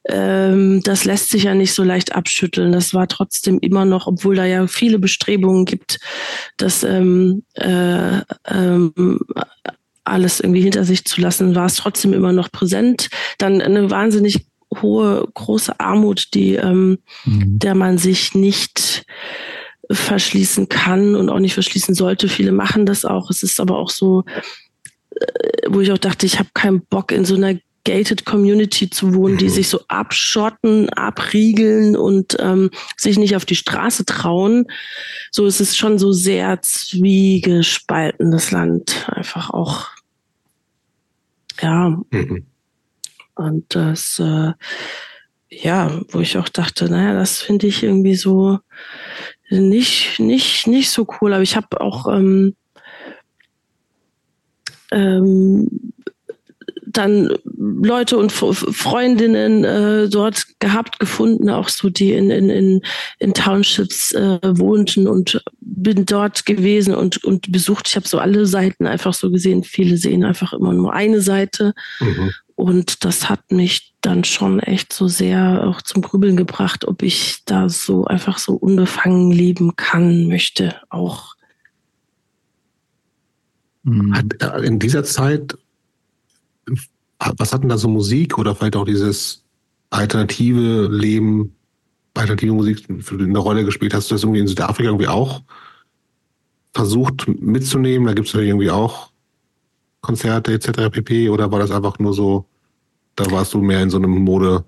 ähm, 0.07 0.81
das 0.83 1.05
lässt 1.05 1.29
sich 1.29 1.43
ja 1.43 1.55
nicht 1.55 1.73
so 1.73 1.83
leicht 1.83 2.13
abschütteln. 2.13 2.71
Das 2.71 2.93
war 2.93 3.07
trotzdem 3.07 3.59
immer 3.59 3.85
noch, 3.85 4.07
obwohl 4.07 4.35
da 4.35 4.45
ja 4.45 4.67
viele 4.67 4.99
Bestrebungen 4.99 5.65
gibt, 5.65 5.99
dass 6.57 6.83
ähm, 6.83 7.43
äh, 7.53 8.21
ähm, 8.47 9.19
alles 10.03 10.39
irgendwie 10.39 10.61
hinter 10.61 10.83
sich 10.83 11.05
zu 11.05 11.21
lassen, 11.21 11.55
war 11.55 11.67
es 11.67 11.75
trotzdem 11.75 12.13
immer 12.13 12.33
noch 12.33 12.51
präsent. 12.51 13.09
Dann 13.37 13.61
eine 13.61 13.89
wahnsinnig 13.89 14.45
hohe, 14.81 15.27
große 15.33 15.79
Armut, 15.79 16.33
die 16.33 16.55
ähm, 16.55 16.99
mhm. 17.25 17.59
der 17.59 17.75
man 17.75 17.97
sich 17.97 18.33
nicht 18.33 19.05
verschließen 19.89 20.69
kann 20.69 21.15
und 21.15 21.29
auch 21.29 21.39
nicht 21.39 21.53
verschließen 21.53 21.95
sollte. 21.95 22.29
Viele 22.29 22.51
machen 22.51 22.85
das 22.85 23.05
auch. 23.05 23.29
Es 23.29 23.43
ist 23.43 23.59
aber 23.59 23.77
auch 23.77 23.89
so, 23.89 24.23
wo 25.67 25.81
ich 25.81 25.91
auch 25.91 25.97
dachte, 25.97 26.25
ich 26.25 26.39
habe 26.39 26.49
keinen 26.53 26.81
Bock 26.85 27.11
in 27.11 27.25
so 27.25 27.35
einer 27.35 27.55
gated 27.83 28.25
Community 28.25 28.89
zu 28.89 29.13
wohnen, 29.15 29.37
die 29.37 29.45
mhm. 29.45 29.49
sich 29.49 29.67
so 29.67 29.81
abschotten, 29.87 30.89
abriegeln 30.89 31.95
und 31.95 32.37
ähm, 32.39 32.69
sich 32.97 33.17
nicht 33.17 33.35
auf 33.35 33.45
die 33.45 33.55
Straße 33.55 34.05
trauen. 34.05 34.67
So 35.31 35.45
ist 35.45 35.59
es 35.61 35.75
schon 35.75 35.97
so 35.97 36.11
sehr 36.11 36.61
zwiegespaltenes 36.61 38.51
Land, 38.51 39.09
einfach 39.09 39.49
auch. 39.49 39.87
Ja. 41.61 41.99
Mhm. 42.11 42.45
Und 43.35 43.75
das, 43.75 44.19
äh, 44.19 44.51
ja, 45.49 46.01
wo 46.09 46.19
ich 46.19 46.37
auch 46.37 46.49
dachte, 46.49 46.89
naja, 46.89 47.13
das 47.13 47.41
finde 47.41 47.67
ich 47.67 47.83
irgendwie 47.83 48.15
so 48.15 48.59
nicht, 49.49 50.19
nicht, 50.19 50.67
nicht 50.67 50.91
so 50.91 51.07
cool. 51.19 51.33
Aber 51.33 51.43
ich 51.43 51.55
habe 51.55 51.81
auch 51.81 52.07
ähm, 52.07 52.55
ähm, 54.91 55.91
dann 56.93 57.33
Leute 57.43 58.17
und 58.17 58.31
Freundinnen 58.31 59.63
äh, 59.63 60.09
dort 60.09 60.59
gehabt, 60.59 60.99
gefunden, 60.99 61.49
auch 61.49 61.69
so 61.69 61.89
die 61.89 62.13
in, 62.13 62.29
in, 62.29 62.49
in, 62.49 62.81
in 63.19 63.33
Townships 63.33 64.11
äh, 64.11 64.39
wohnten 64.43 65.07
und 65.07 65.43
bin 65.59 66.05
dort 66.05 66.45
gewesen 66.45 66.93
und, 66.93 67.23
und 67.23 67.51
besucht. 67.51 67.87
Ich 67.87 67.95
habe 67.95 68.07
so 68.07 68.19
alle 68.19 68.45
Seiten 68.45 68.87
einfach 68.87 69.13
so 69.13 69.31
gesehen. 69.31 69.63
Viele 69.63 69.97
sehen 69.97 70.23
einfach 70.23 70.53
immer 70.53 70.73
nur 70.73 70.93
eine 70.93 71.21
Seite. 71.21 71.73
Mhm. 71.99 72.31
Und 72.55 73.05
das 73.05 73.29
hat 73.29 73.51
mich 73.51 73.93
dann 74.01 74.23
schon 74.23 74.59
echt 74.59 74.93
so 74.93 75.07
sehr 75.07 75.63
auch 75.65 75.81
zum 75.81 76.01
Grübeln 76.01 76.35
gebracht, 76.37 76.87
ob 76.87 77.01
ich 77.01 77.43
da 77.45 77.69
so 77.69 78.05
einfach 78.05 78.37
so 78.37 78.53
unbefangen 78.53 79.31
leben 79.31 79.75
kann, 79.75 80.27
möchte 80.27 80.75
auch. 80.89 81.35
Mhm. 83.83 84.15
Hat 84.15 84.41
äh, 84.41 84.65
in 84.65 84.79
dieser 84.79 85.03
Zeit, 85.03 85.57
was 87.17 87.53
hat 87.53 87.61
denn 87.63 87.69
da 87.69 87.77
so 87.77 87.87
Musik 87.87 88.37
oder 88.37 88.55
vielleicht 88.55 88.75
auch 88.75 88.85
dieses 88.85 89.43
alternative 89.89 90.87
Leben, 90.87 91.55
alternative 92.13 92.53
Musik 92.53 92.85
eine 92.89 93.39
Rolle 93.39 93.65
gespielt? 93.65 93.93
Hast 93.93 94.09
du 94.09 94.15
das 94.15 94.23
irgendwie 94.23 94.39
in 94.39 94.47
Südafrika 94.47 94.89
irgendwie 94.89 95.07
auch 95.07 95.41
versucht 96.73 97.27
mitzunehmen? 97.27 98.07
Da 98.07 98.13
gibt 98.13 98.27
es 98.27 98.33
ja 98.33 98.39
irgendwie 98.41 98.71
auch 98.71 99.11
Konzerte 100.01 100.53
etc. 100.53 100.89
pp. 100.91 101.29
Oder 101.29 101.51
war 101.51 101.59
das 101.59 101.71
einfach 101.71 101.99
nur 101.99 102.13
so, 102.13 102.45
da 103.15 103.29
warst 103.31 103.53
du 103.53 103.61
mehr 103.61 103.81
in 103.83 103.89
so 103.89 103.97
einem 103.97 104.11
Mode-Fokus? 104.11 104.65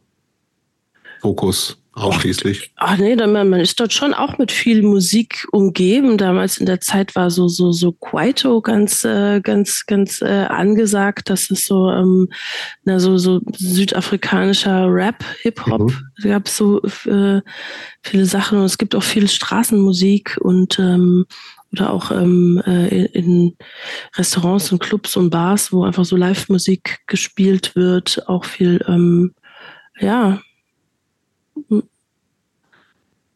Ausschließlich. 1.95 2.71
Ach 2.77 2.97
nee, 2.97 3.15
man 3.15 3.53
ist 3.53 3.79
dort 3.79 3.93
schon 3.93 4.15
auch 4.15 4.39
mit 4.39 4.51
viel 4.51 4.81
Musik 4.81 5.45
umgeben. 5.51 6.17
Damals 6.17 6.57
in 6.57 6.65
der 6.65 6.81
Zeit 6.81 7.15
war 7.15 7.29
so 7.29 7.47
so 7.47 7.71
so 7.71 7.91
Kwaito 7.91 8.61
ganz 8.61 9.03
äh, 9.03 9.41
ganz 9.41 9.85
ganz 9.85 10.19
äh, 10.23 10.45
angesagt. 10.49 11.29
Das 11.29 11.51
ist 11.51 11.67
so 11.67 11.91
ähm, 11.91 12.29
na, 12.83 12.99
so 12.99 13.19
so 13.19 13.41
südafrikanischer 13.55 14.87
Rap, 14.87 15.23
Hip 15.43 15.63
Hop. 15.67 15.91
Mhm. 15.91 15.97
Da 16.23 16.29
gab 16.29 16.47
es 16.47 16.57
so 16.57 16.81
äh, 16.81 17.41
viele 18.01 18.25
Sachen 18.25 18.57
und 18.57 18.65
es 18.65 18.79
gibt 18.79 18.95
auch 18.95 19.03
viel 19.03 19.27
Straßenmusik 19.27 20.39
und 20.41 20.79
ähm, 20.79 21.27
oder 21.73 21.93
auch 21.93 22.09
ähm, 22.09 22.59
äh, 22.65 23.05
in 23.05 23.55
Restaurants 24.15 24.71
und 24.71 24.79
Clubs 24.79 25.15
und 25.15 25.29
Bars, 25.29 25.71
wo 25.71 25.83
einfach 25.83 26.05
so 26.05 26.15
Live-Musik 26.15 27.01
gespielt 27.05 27.75
wird. 27.75 28.27
Auch 28.27 28.45
viel 28.45 28.83
ähm, 28.87 29.35
ja 29.99 30.39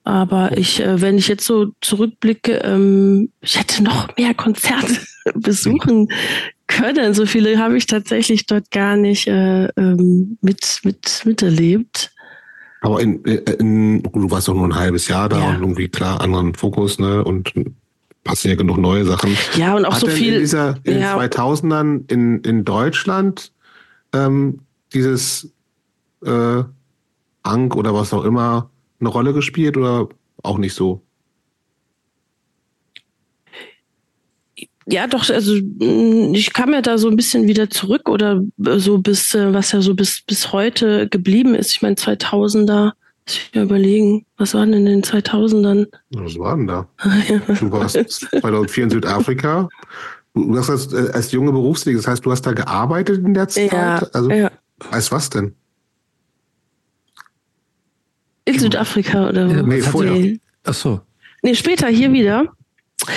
aber 0.07 0.57
ich, 0.57 0.79
äh, 0.79 1.01
wenn 1.01 1.17
ich 1.17 1.27
jetzt 1.27 1.45
so 1.45 1.73
zurückblicke, 1.81 2.61
ähm, 2.63 3.29
ich 3.41 3.59
hätte 3.59 3.83
noch 3.83 4.15
mehr 4.15 4.33
Konzerte 4.33 5.01
besuchen 5.35 6.07
können. 6.67 7.13
So 7.13 7.25
viele 7.25 7.59
habe 7.59 7.77
ich 7.77 7.87
tatsächlich 7.87 8.45
dort 8.45 8.71
gar 8.71 8.95
nicht 8.95 9.27
äh, 9.27 9.65
ähm, 9.65 10.37
mit, 10.41 10.79
mit, 10.83 11.23
miterlebt. 11.25 12.11
Aber 12.81 13.01
in, 13.01 13.21
in, 13.25 14.01
du 14.01 14.31
warst 14.31 14.47
doch 14.47 14.53
nur 14.53 14.67
ein 14.67 14.75
halbes 14.75 15.09
Jahr 15.09 15.27
da 15.27 15.39
ja. 15.39 15.49
und 15.49 15.61
irgendwie 15.61 15.89
klar 15.89 16.21
anderen 16.21 16.53
Fokus, 16.53 16.99
ne? 16.99 17.23
Und 17.23 17.53
passen 18.23 18.47
ja 18.47 18.55
genug 18.55 18.77
neue 18.77 19.03
Sachen. 19.03 19.35
Ja, 19.57 19.75
und 19.75 19.83
auch 19.83 19.93
Hat 19.93 19.99
so 19.99 20.07
viel. 20.07 20.35
In, 20.35 20.39
dieser, 20.39 20.77
in 20.83 20.99
ja. 20.99 21.17
den 21.17 21.29
2000ern 21.29 22.09
in, 22.09 22.39
in 22.41 22.63
Deutschland 22.63 23.51
ähm, 24.13 24.59
dieses 24.93 25.51
äh, 26.23 26.63
Ang 27.43 27.73
oder 27.73 27.93
was 27.93 28.13
auch 28.13 28.23
immer 28.23 28.69
eine 28.99 29.09
Rolle 29.09 29.33
gespielt 29.33 29.77
oder 29.77 30.09
auch 30.43 30.57
nicht 30.57 30.73
so? 30.73 31.01
Ja, 34.89 35.05
doch, 35.05 35.29
also 35.29 35.53
mm, 35.53 36.33
ich 36.33 36.53
kam 36.53 36.71
ja 36.73 36.81
da 36.81 36.97
so 36.97 37.09
ein 37.09 37.17
bisschen 37.17 37.47
wieder 37.47 37.69
zurück 37.69 38.07
oder 38.07 38.41
so 38.57 38.99
bis, 38.99 39.35
äh, 39.35 39.53
was 39.53 39.73
ja 39.73 39.81
so 39.81 39.93
bis, 39.93 40.21
bis 40.21 40.53
heute 40.53 41.09
geblieben 41.09 41.55
ist. 41.55 41.71
Ich 41.71 41.81
meine, 41.81 41.95
2000er, 41.95 42.93
ich 43.27 43.51
mir 43.53 43.63
überlegen, 43.63 44.25
was 44.37 44.53
waren 44.53 44.71
denn 44.71 44.87
in 44.87 45.01
den 45.01 45.03
2000ern? 45.03 45.87
Was 46.11 46.39
war 46.39 46.55
denn 46.55 46.67
da? 46.67 46.87
Du 47.59 47.71
warst 47.71 47.95
2004 47.95 48.83
in 48.85 48.89
Südafrika. 48.89 49.67
Du 50.33 50.57
hast 50.57 50.69
als, 50.69 50.93
äh, 50.93 51.11
als 51.11 51.33
junge 51.33 51.51
Berufstätige, 51.51 51.97
das 51.97 52.07
heißt, 52.07 52.25
du 52.25 52.31
hast 52.31 52.43
da 52.43 52.53
gearbeitet 52.53 53.25
in 53.25 53.33
der 53.33 53.49
Zeit? 53.49 53.73
Ja, 53.73 53.97
also, 54.13 54.29
ja. 54.31 54.51
Als 54.89 55.11
was 55.11 55.29
denn? 55.29 55.53
In 58.47 58.59
Südafrika 58.59 59.27
oder 59.29 59.49
wo? 59.49 59.61
Nee, 59.65 59.81
vorher. 59.81 60.37
Ach 60.63 60.73
so. 60.73 61.01
Nee, 61.41 61.53
später 61.53 61.87
hier 61.87 62.13
wieder. 62.13 62.45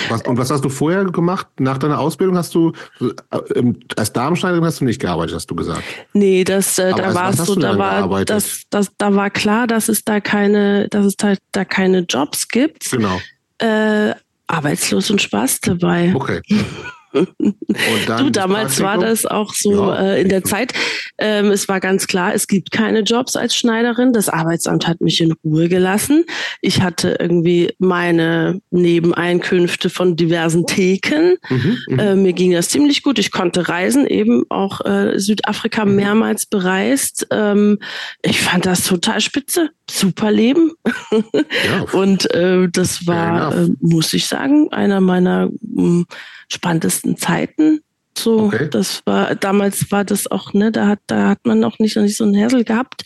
Was, 0.09 0.21
und 0.23 0.37
was 0.37 0.51
hast 0.51 0.63
du 0.63 0.69
vorher 0.69 1.05
gemacht? 1.05 1.47
Nach 1.59 1.77
deiner 1.77 1.99
Ausbildung 1.99 2.37
hast 2.37 2.53
du 2.53 2.73
äh, 2.99 3.73
als 3.95 4.13
Darmschneiderin 4.13 4.63
hast 4.63 4.81
du 4.81 4.85
nicht 4.85 5.01
gearbeitet, 5.01 5.35
hast 5.35 5.47
du 5.47 5.55
gesagt? 5.55 5.83
Nee, 6.13 6.43
das 6.43 6.77
äh, 6.77 6.91
da 6.93 7.13
war 7.15 7.33
so, 7.33 7.55
da 7.55 7.77
war 7.77 8.25
das, 8.25 8.63
das, 8.69 8.91
da 8.97 9.15
war 9.15 9.29
klar, 9.29 9.67
dass 9.67 9.89
es 9.89 10.03
da 10.03 10.19
keine, 10.19 10.87
dass 10.89 11.05
es 11.05 11.15
da, 11.15 11.35
da 11.51 11.65
keine 11.65 11.99
Jobs 12.01 12.47
gibt. 12.47 12.91
Genau. 12.91 13.19
Äh, 13.57 14.13
arbeitslos 14.47 15.09
und 15.09 15.21
Spaß 15.21 15.61
dabei. 15.61 16.13
Okay. 16.13 16.41
du, 17.13 18.29
damals 18.29 18.79
war 18.81 18.97
das 18.97 19.25
auch 19.25 19.53
so 19.53 19.73
ja. 19.73 20.13
äh, 20.13 20.21
in 20.21 20.29
der 20.29 20.43
Zeit. 20.43 20.73
Ähm, 21.17 21.51
es 21.51 21.67
war 21.67 21.79
ganz 21.79 22.07
klar, 22.07 22.33
es 22.33 22.47
gibt 22.47 22.71
keine 22.71 23.01
Jobs 23.01 23.35
als 23.35 23.55
Schneiderin. 23.55 24.13
Das 24.13 24.29
Arbeitsamt 24.29 24.87
hat 24.87 25.01
mich 25.01 25.21
in 25.21 25.33
Ruhe 25.43 25.69
gelassen. 25.69 26.25
Ich 26.61 26.81
hatte 26.81 27.17
irgendwie 27.19 27.73
meine 27.79 28.61
Nebeneinkünfte 28.71 29.89
von 29.89 30.15
diversen 30.15 30.65
Theken. 30.65 31.37
Mhm, 31.49 31.77
mhm. 31.87 31.99
äh, 31.99 32.15
mir 32.15 32.33
ging 32.33 32.51
das 32.51 32.69
ziemlich 32.69 33.03
gut. 33.03 33.19
Ich 33.19 33.31
konnte 33.31 33.67
reisen, 33.67 34.07
eben 34.07 34.45
auch 34.49 34.81
äh, 34.85 35.19
Südafrika 35.19 35.85
mehrmals 35.85 36.45
bereist. 36.45 37.27
Ähm, 37.31 37.79
ich 38.21 38.41
fand 38.41 38.65
das 38.65 38.83
total 38.83 39.21
spitze. 39.21 39.69
Super 39.99 40.31
Leben. 40.31 40.71
Ja. 41.11 41.81
Und 41.93 42.33
äh, 42.33 42.69
das 42.69 43.05
war, 43.07 43.55
äh, 43.55 43.69
muss 43.79 44.13
ich 44.13 44.27
sagen, 44.27 44.71
einer 44.71 45.01
meiner 45.01 45.47
mh, 45.61 45.83
hm, 45.83 46.05
spannendsten 46.47 47.17
Zeiten. 47.17 47.81
So, 48.17 48.43
okay. 48.43 48.67
das 48.69 49.01
war, 49.05 49.35
damals 49.35 49.91
war 49.91 50.03
das 50.03 50.29
auch, 50.29 50.53
ne, 50.53 50.71
da 50.71 50.87
hat, 50.87 50.99
da 51.07 51.29
hat 51.29 51.45
man 51.45 51.59
noch 51.59 51.79
nicht, 51.79 51.95
noch 51.95 52.03
nicht 52.03 52.17
so 52.17 52.23
einen 52.23 52.33
Hersel 52.33 52.63
gehabt 52.63 53.03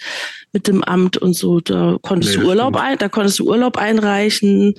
mit 0.52 0.68
dem 0.68 0.84
Amt 0.84 1.18
und 1.18 1.34
so. 1.34 1.60
Da 1.60 1.98
konntest 2.02 2.38
nee, 2.38 2.44
du 2.44 2.50
Urlaub 2.50 2.76
ein, 2.76 2.98
da 2.98 3.10
konntest 3.10 3.40
du 3.40 3.48
Urlaub 3.48 3.78
einreichen 3.78 4.74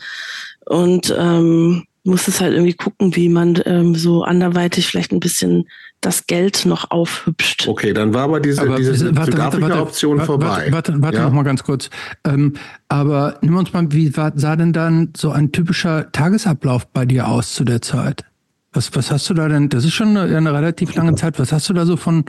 und 0.67 1.15
ähm, 1.17 1.85
musstest 2.05 2.41
halt 2.41 2.55
irgendwie 2.55 2.75
gucken, 2.75 3.15
wie 3.17 3.29
man 3.29 3.61
ähm, 3.67 3.95
so 3.95 4.23
anderweitig 4.23 4.87
vielleicht 4.87 5.13
ein 5.13 5.21
bisschen 5.21 5.69
das 6.01 6.27
Geld 6.27 6.67
noch 6.67 6.91
aufhübscht. 6.91 7.67
Okay, 7.67 7.93
dann 7.93 8.15
war 8.15 8.25
aber 8.25 8.41
diese, 8.41 8.63
aber 8.63 8.77
diese 8.77 8.95
Südafrika-Option 8.95 10.21
vorbei. 10.21 10.69
Warte, 10.71 10.73
warte, 10.73 11.03
warte 11.03 11.19
ja? 11.19 11.25
noch 11.25 11.33
mal 11.33 11.43
ganz 11.43 11.65
kurz. 11.65 11.91
Ähm, 12.25 12.55
aber 12.89 13.39
nimm 13.41 13.57
uns 13.57 13.73
mal, 13.73 13.91
wie 13.91 14.17
war, 14.17 14.33
sah 14.37 14.57
denn 14.57 14.73
dann 14.73 15.13
so 15.17 15.31
ein 15.31 15.53
typischer 15.53 16.13
Tagesablauf 16.13 16.87
bei 16.87 17.07
dir 17.07 17.29
aus 17.29 17.55
zu 17.55 17.65
der 17.65 17.83
Zeit? 17.83 18.25
Was, 18.73 18.95
was 18.95 19.11
hast 19.11 19.29
du 19.31 19.35
da 19.35 19.49
denn? 19.49 19.69
Das 19.69 19.85
ist 19.85 19.95
schon 19.95 20.17
eine, 20.17 20.37
eine 20.37 20.53
relativ 20.53 20.95
lange 20.95 21.15
Zeit. 21.15 21.39
Was 21.39 21.51
hast 21.51 21.69
du 21.69 21.73
da 21.73 21.87
so 21.87 21.97
von 21.97 22.27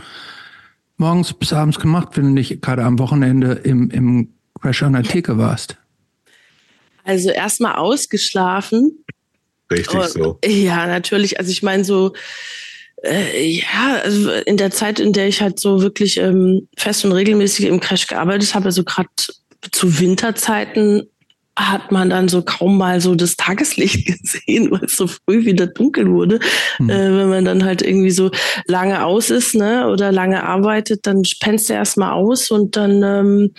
morgens 0.95 1.33
bis 1.33 1.53
abends 1.53 1.79
gemacht, 1.79 2.09
wenn 2.13 2.25
du 2.25 2.31
nicht 2.31 2.61
gerade 2.61 2.83
am 2.83 2.99
Wochenende 2.99 3.51
im, 3.51 3.89
im 3.89 4.33
Crash 4.59 4.81
an 4.83 4.93
der 4.93 5.03
Theke 5.03 5.37
warst? 5.37 5.77
Also 7.03 7.29
erstmal 7.29 7.75
ausgeschlafen. 7.75 9.03
Richtig 9.69 10.01
so. 10.03 10.39
Ja, 10.45 10.87
natürlich. 10.87 11.39
Also 11.39 11.51
ich 11.51 11.63
meine 11.63 11.83
so, 11.83 12.13
äh, 13.07 13.47
ja, 13.49 13.99
also 14.03 14.31
in 14.31 14.57
der 14.57 14.71
Zeit, 14.71 14.99
in 14.99 15.13
der 15.13 15.27
ich 15.27 15.41
halt 15.41 15.59
so 15.59 15.81
wirklich 15.81 16.17
ähm, 16.17 16.67
fest 16.77 17.05
und 17.05 17.11
regelmäßig 17.11 17.65
im 17.65 17.79
Crash 17.79 18.07
gearbeitet 18.07 18.53
habe, 18.53 18.65
also 18.65 18.83
gerade 18.83 19.09
zu 19.71 19.99
Winterzeiten 19.99 21.07
hat 21.57 21.91
man 21.91 22.11
dann 22.11 22.29
so 22.29 22.43
kaum 22.43 22.77
mal 22.77 23.01
so 23.01 23.15
das 23.15 23.35
Tageslicht 23.35 24.05
gesehen, 24.21 24.69
weil 24.69 24.83
es 24.83 24.95
so 24.95 25.07
früh 25.07 25.45
wieder 25.45 25.65
dunkel 25.65 26.11
wurde. 26.11 26.39
Mhm. 26.77 26.89
Äh, 26.89 27.17
wenn 27.17 27.29
man 27.29 27.45
dann 27.45 27.65
halt 27.65 27.81
irgendwie 27.81 28.11
so 28.11 28.29
lange 28.67 29.03
aus 29.03 29.31
ist, 29.31 29.55
ne, 29.55 29.87
oder 29.87 30.11
lange 30.11 30.43
arbeitet, 30.43 31.07
dann 31.07 31.23
pennst 31.39 31.69
du 31.69 31.73
erstmal 31.73 32.13
aus 32.13 32.51
und 32.51 32.75
dann 32.75 33.01
ähm, 33.01 33.53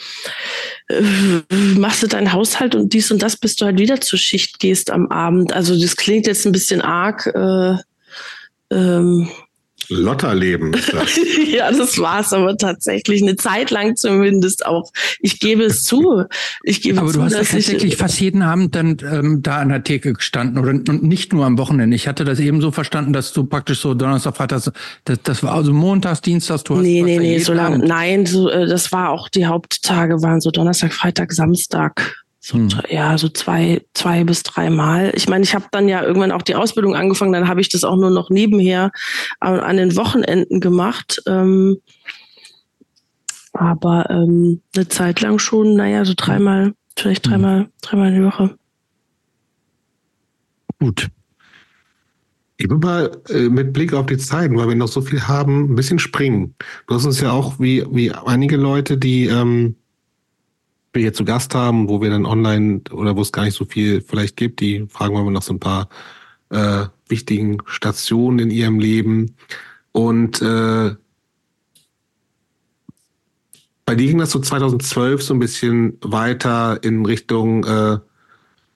äh, 0.89 1.55
machst 1.77 2.05
du 2.05 2.07
deinen 2.07 2.33
Haushalt 2.33 2.77
und 2.77 2.93
dies 2.93 3.11
und 3.11 3.21
das, 3.21 3.37
bis 3.37 3.57
du 3.57 3.65
halt 3.65 3.79
wieder 3.79 4.01
zur 4.01 4.19
Schicht 4.19 4.61
gehst 4.61 4.91
am 4.91 5.09
Abend. 5.09 5.53
Also 5.53 5.79
das 5.79 5.97
klingt 5.97 6.29
jetzt 6.29 6.47
ein 6.47 6.53
bisschen 6.53 6.81
arg. 6.81 7.27
Äh, 7.27 7.83
ähm, 8.71 9.29
Lotterleben. 9.91 10.77
ja, 11.51 11.71
das 11.71 11.99
war's 11.99 12.33
aber 12.33 12.57
tatsächlich 12.57 13.23
eine 13.23 13.37
Zeit 13.37 13.71
lang 13.71 13.97
zumindest 13.97 14.67
auch. 14.67 14.91
Ich 15.21 15.41
gebe 15.41 15.65
es 15.65 15.83
zu. 15.83 16.25
Ich 16.63 16.83
gebe 16.83 17.01
aber 17.01 17.09
zu, 17.11 17.19
du 17.19 17.25
hast 17.25 17.35
dass 17.35 17.51
tatsächlich 17.51 17.97
fast 17.97 18.21
jeden 18.21 18.43
Abend 18.43 18.75
dann 18.75 18.99
ähm, 19.11 19.43
da 19.43 19.59
an 19.59 19.71
der 19.71 19.83
Theke 19.83 20.13
gestanden 20.13 20.59
oder 20.59 20.71
und 20.71 21.03
nicht 21.03 21.33
nur 21.33 21.47
am 21.47 21.57
Wochenende. 21.59 21.97
Ich 21.97 22.07
hatte 22.07 22.25
das 22.25 22.39
eben 22.39 22.61
so 22.61 22.71
verstanden, 22.71 23.13
dass 23.13 23.33
du 23.33 23.45
praktisch 23.45 23.81
so 23.81 23.95
Donnerstag, 23.95 24.37
Freitag, 24.37 24.63
das, 25.05 25.19
das 25.23 25.43
war 25.43 25.55
also 25.55 25.73
Montags, 25.73 26.21
Dienstags, 26.21 26.65
du 26.65 26.77
hast 26.77 26.83
Nee, 26.83 27.03
nee, 27.03 27.19
nee, 27.19 27.39
so 27.39 27.55
lange. 27.55 27.79
Nein, 27.79 28.27
so, 28.27 28.51
äh, 28.51 28.67
das 28.67 28.93
war 28.93 29.11
auch 29.11 29.29
die 29.29 29.47
Haupttage 29.47 30.21
waren 30.23 30.41
so 30.41 30.51
Donnerstag, 30.51 30.93
Freitag, 30.93 31.33
Samstag. 31.33 32.25
So, 32.41 32.57
hm. 32.57 32.69
Ja, 32.89 33.19
so 33.19 33.29
zwei, 33.29 33.83
zwei 33.95 34.25
bis 34.25 34.43
drei 34.43 34.71
Mal. 34.71 35.13
Ich 35.15 35.29
meine, 35.29 35.45
ich 35.45 35.55
habe 35.55 35.67
dann 35.73 35.89
ja 35.89 36.03
irgendwann 36.03 36.33
auch 36.33 36.43
die 36.43 36.55
Ausbildung 36.55 36.95
angefangen, 36.95 37.33
dann 37.33 37.49
habe 37.49 37.61
ich 37.61 37.69
das 37.69 37.85
auch 37.85 37.97
nur 37.97 38.11
noch 38.11 38.31
nebenher 38.31 38.91
an 39.41 39.77
den 39.77 39.97
Wochenenden 39.97 40.61
gemacht. 40.61 41.21
Ähm, 41.27 41.79
aber 43.53 44.09
ähm, 44.09 44.63
eine 44.77 44.89
Zeit 44.89 45.21
lang 45.21 45.39
schon, 45.39 45.75
naja, 45.75 46.05
so 46.05 46.15
dreimal, 46.17 46.75
vielleicht 46.97 47.27
hm. 47.27 47.33
dreimal, 47.33 47.69
dreimal 47.83 48.15
die 48.15 48.25
Woche. 48.25 48.57
Gut. 50.79 51.09
Ich 52.57 52.69
will 52.69 52.79
mal 52.79 53.11
äh, 53.29 53.49
mit 53.49 53.73
Blick 53.73 53.93
auf 53.93 54.07
die 54.07 54.19
Zeiten, 54.19 54.57
weil 54.57 54.69
wir 54.69 54.75
noch 54.75 54.89
so 54.89 55.01
viel 55.01 55.23
haben, 55.27 55.73
ein 55.73 55.75
bisschen 55.75 55.99
springen. 55.99 56.55
Du 56.87 56.95
hast 56.95 57.05
uns 57.05 57.21
ja 57.21 57.31
auch 57.31 57.59
wie, 57.61 57.85
wie 57.91 58.13
einige 58.13 58.57
Leute, 58.57 58.99
die 58.99 59.27
ähm, 59.27 59.77
wir 60.99 61.03
hier 61.05 61.15
zu 61.15 61.25
Gast 61.25 61.55
haben, 61.55 61.89
wo 61.89 62.03
wir 62.03 62.11
dann 62.11 62.27
online 62.27 62.83
oder 62.91 63.17
wo 63.17 63.23
es 63.23 63.33
gar 63.33 63.45
nicht 63.45 63.57
so 63.57 63.65
viel 63.65 64.03
vielleicht 64.03 64.37
gibt, 64.37 64.61
die 64.61 64.87
fragen 64.89 65.15
wir 65.15 65.23
mal 65.23 65.31
noch 65.31 65.43
so 65.43 65.55
ein 65.55 65.61
paar 65.61 65.89
äh, 66.51 66.87
wichtigen 67.09 67.59
Stationen 67.67 68.41
in 68.41 68.51
ihrem 68.51 68.79
Leben. 68.81 69.37
Und 69.93 70.43
äh, 70.43 70.95
bei 73.87 73.95
dir 73.95 74.07
ging 74.09 74.19
das 74.19 74.33
so 74.33 74.41
2012 74.41 75.23
so 75.23 75.35
ein 75.35 75.41
bisschen 75.41 75.97
weiter 76.03 76.83
in 76.83 77.07
Richtung 77.07 77.65
äh, 77.65 77.99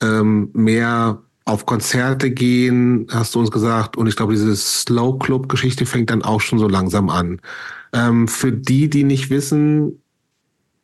ähm, 0.01 0.51
mehr 0.55 1.23
auf 1.45 1.67
Konzerte 1.67 2.31
gehen, 2.31 3.07
hast 3.11 3.35
du 3.35 3.41
uns 3.41 3.51
gesagt. 3.51 3.97
Und 3.97 4.07
ich 4.07 4.17
glaube, 4.17 4.33
diese 4.33 4.55
Slow 4.55 5.19
Club 5.19 5.49
Geschichte 5.49 5.87
fängt 5.87 6.11
dann 6.11 6.23
auch 6.23 6.41
schon 6.41 6.59
so 6.59 6.69
langsam 6.69 7.11
an. 7.11 7.41
Ähm, 7.93 8.29
für 8.29 8.53
die, 8.53 8.89
die 8.89 9.05
nicht 9.05 9.29
wissen, 9.29 10.01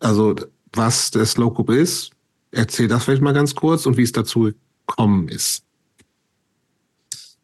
also 0.00 0.34
was 0.72 1.10
der 1.10 1.24
Slow 1.26 1.52
Group 1.52 1.70
ist. 1.70 2.10
Erzähl 2.50 2.88
das 2.88 3.04
vielleicht 3.04 3.22
mal 3.22 3.34
ganz 3.34 3.54
kurz 3.54 3.86
und 3.86 3.96
wie 3.96 4.02
es 4.02 4.12
dazu 4.12 4.52
gekommen 4.86 5.28
ist. 5.28 5.64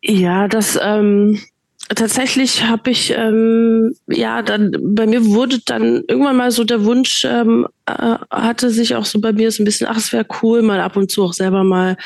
Ja, 0.02 0.48
das 0.48 0.78
ähm, 0.82 1.40
tatsächlich 1.88 2.64
habe 2.64 2.90
ich, 2.90 3.10
ähm, 3.10 3.94
ja, 4.06 4.42
dann 4.42 4.74
bei 4.80 5.06
mir 5.06 5.26
wurde 5.26 5.58
dann 5.64 6.02
irgendwann 6.08 6.36
mal 6.36 6.50
so 6.50 6.64
der 6.64 6.84
Wunsch, 6.84 7.24
ähm, 7.24 7.66
äh, 7.86 8.16
hatte 8.30 8.70
sich 8.70 8.94
auch 8.94 9.04
so 9.04 9.20
bei 9.20 9.32
mir 9.32 9.50
so 9.50 9.62
ein 9.62 9.66
bisschen, 9.66 9.86
ach, 9.86 9.98
es 9.98 10.12
wäre 10.12 10.26
cool, 10.42 10.62
mal 10.62 10.80
ab 10.80 10.96
und 10.96 11.10
zu 11.10 11.22
auch 11.22 11.34
selber 11.34 11.62
mal 11.62 11.96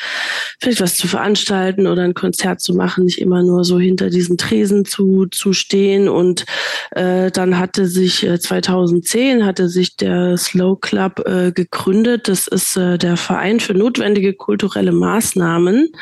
vielleicht 0.61 0.81
was 0.81 0.97
zu 0.97 1.07
veranstalten 1.07 1.87
oder 1.87 2.03
ein 2.03 2.15
Konzert 2.15 2.61
zu 2.61 2.75
machen, 2.75 3.05
nicht 3.05 3.21
immer 3.21 3.45
nur 3.45 3.63
so 3.63 3.79
hinter 3.79 4.11
diesen 4.11 4.37
Tresen 4.37 4.85
zu, 4.85 5.27
zu 5.27 5.53
stehen. 5.53 6.09
Und 6.09 6.45
äh, 6.91 7.31
dann 7.31 7.59
hatte 7.59 7.87
sich 7.87 8.27
äh, 8.27 8.41
2010 8.41 9.47
hatte 9.47 9.69
sich 9.69 9.97
der 9.97 10.37
Slow 10.37 10.77
Club 10.81 11.23
äh, 11.27 11.53
gegründet. 11.53 12.27
Das 12.27 12.49
ist 12.49 12.77
äh, 12.77 12.99
der 12.99 13.17
Verein 13.17 13.61
für 13.61 13.75
notwendige 13.75 14.35
kulturelle 14.35 14.93
Maßnahmen. 14.93 15.93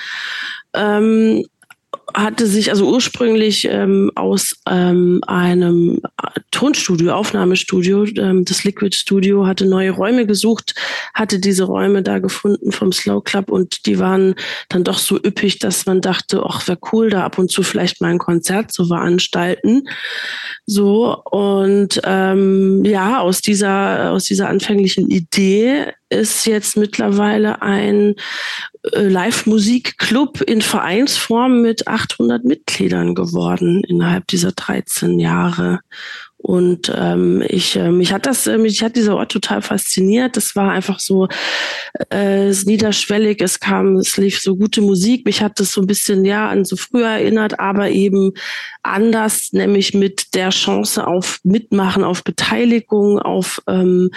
Ähm, 0.73 1.45
hatte 2.17 2.47
sich 2.47 2.71
also 2.71 2.89
ursprünglich 2.91 3.69
ähm, 3.71 4.11
aus 4.15 4.57
ähm, 4.67 5.21
einem 5.27 6.01
Tonstudio, 6.51 7.13
Aufnahmestudio, 7.13 8.05
ähm, 8.17 8.47
das 8.47 8.65
Liquid 8.65 8.97
Studio, 8.97 9.47
hatte 9.47 9.67
neue 9.67 9.91
Räume 9.91 10.27
gesucht, 10.27 10.75
hatte 11.13 11.39
diese 11.39 11.65
Räume 11.65 12.03
da 12.03 12.19
gefunden 12.19 12.73
vom 12.73 12.91
Slow 12.91 13.23
Club 13.23 13.51
und 13.51 13.85
die 13.85 13.99
waren 13.99 14.35
dann 14.71 14.83
doch 14.83 14.97
so 14.97 15.17
üppig, 15.17 15.59
dass 15.59 15.85
man 15.85 16.01
dachte, 16.01 16.43
ach, 16.43 16.67
wäre 16.67 16.79
cool, 16.91 17.11
da 17.11 17.23
ab 17.23 17.39
und 17.39 17.51
zu 17.51 17.63
vielleicht 17.63 18.01
mal 18.01 18.13
ein 18.13 18.19
Konzert 18.19 18.73
zu 18.73 18.87
veranstalten. 18.87 19.87
So 20.65 21.23
und 21.31 22.01
ähm, 22.05 22.83
ja, 22.87 23.21
aus 23.21 23.43
dieser 23.43 24.13
aus 24.13 24.25
dieser 24.25 24.49
anfänglichen 24.49 25.11
Idee 25.11 25.93
ist 26.09 26.47
jetzt 26.47 26.77
mittlerweile 26.77 27.63
ein 27.63 28.15
äh, 28.93 29.09
Live-Musik-Club 29.09 30.41
in 30.43 30.63
Vereinsform 30.63 31.63
mit 31.63 31.89
800 31.89 32.45
Mitgliedern 32.45 33.15
geworden 33.15 33.83
innerhalb 33.85 34.27
dieser 34.29 34.53
13 34.53 35.19
Jahre. 35.19 35.81
Und 36.47 36.93
ähm, 36.97 37.43
ich, 37.49 37.75
äh, 37.75 37.91
mich 37.91 38.13
hat 38.13 38.25
das, 38.25 38.47
äh, 38.47 38.57
mich 38.57 38.81
hat 38.81 38.95
dieser 38.95 39.17
Ort 39.17 39.33
total 39.33 39.63
fasziniert. 39.63 40.37
Das 40.37 40.55
war 40.55 40.71
einfach 40.71 41.01
so 41.01 41.27
äh, 42.11 42.51
niederschwellig. 42.51 43.41
Es 43.41 43.59
kam, 43.59 43.97
es 43.97 44.17
lief 44.17 44.39
so 44.39 44.55
gute 44.55 44.81
Musik. 44.81 45.27
Mich 45.27 45.43
hat 45.43 45.59
das 45.59 45.73
so 45.73 45.81
ein 45.81 45.89
bisschen 45.89 46.25
ja 46.25 46.49
an 46.49 46.65
so 46.65 46.77
früher 46.77 47.09
erinnert, 47.09 47.59
aber 47.59 47.91
eben 47.91 48.31
anders, 48.85 49.49
nämlich 49.55 49.93
mit 49.93 50.37
der 50.37 50.51
Chance 50.51 51.05
auf 51.09 51.41
Mitmachen, 51.43 52.05
auf 52.05 52.23
Beteiligung, 52.23 53.19
auf 53.19 53.61
ähm, 53.67 54.13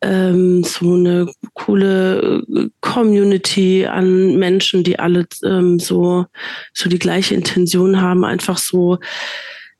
ähm, 0.00 0.64
so 0.64 0.94
eine 0.94 1.30
coole 1.52 2.44
äh, 2.50 2.68
Community 2.80 3.84
an 3.84 4.38
Menschen, 4.38 4.84
die 4.84 4.98
alle 4.98 5.26
ähm, 5.44 5.78
so 5.78 6.24
so 6.72 6.88
die 6.88 6.98
gleiche 6.98 7.34
Intention 7.34 8.00
haben, 8.00 8.24
einfach 8.24 8.56
so 8.56 8.96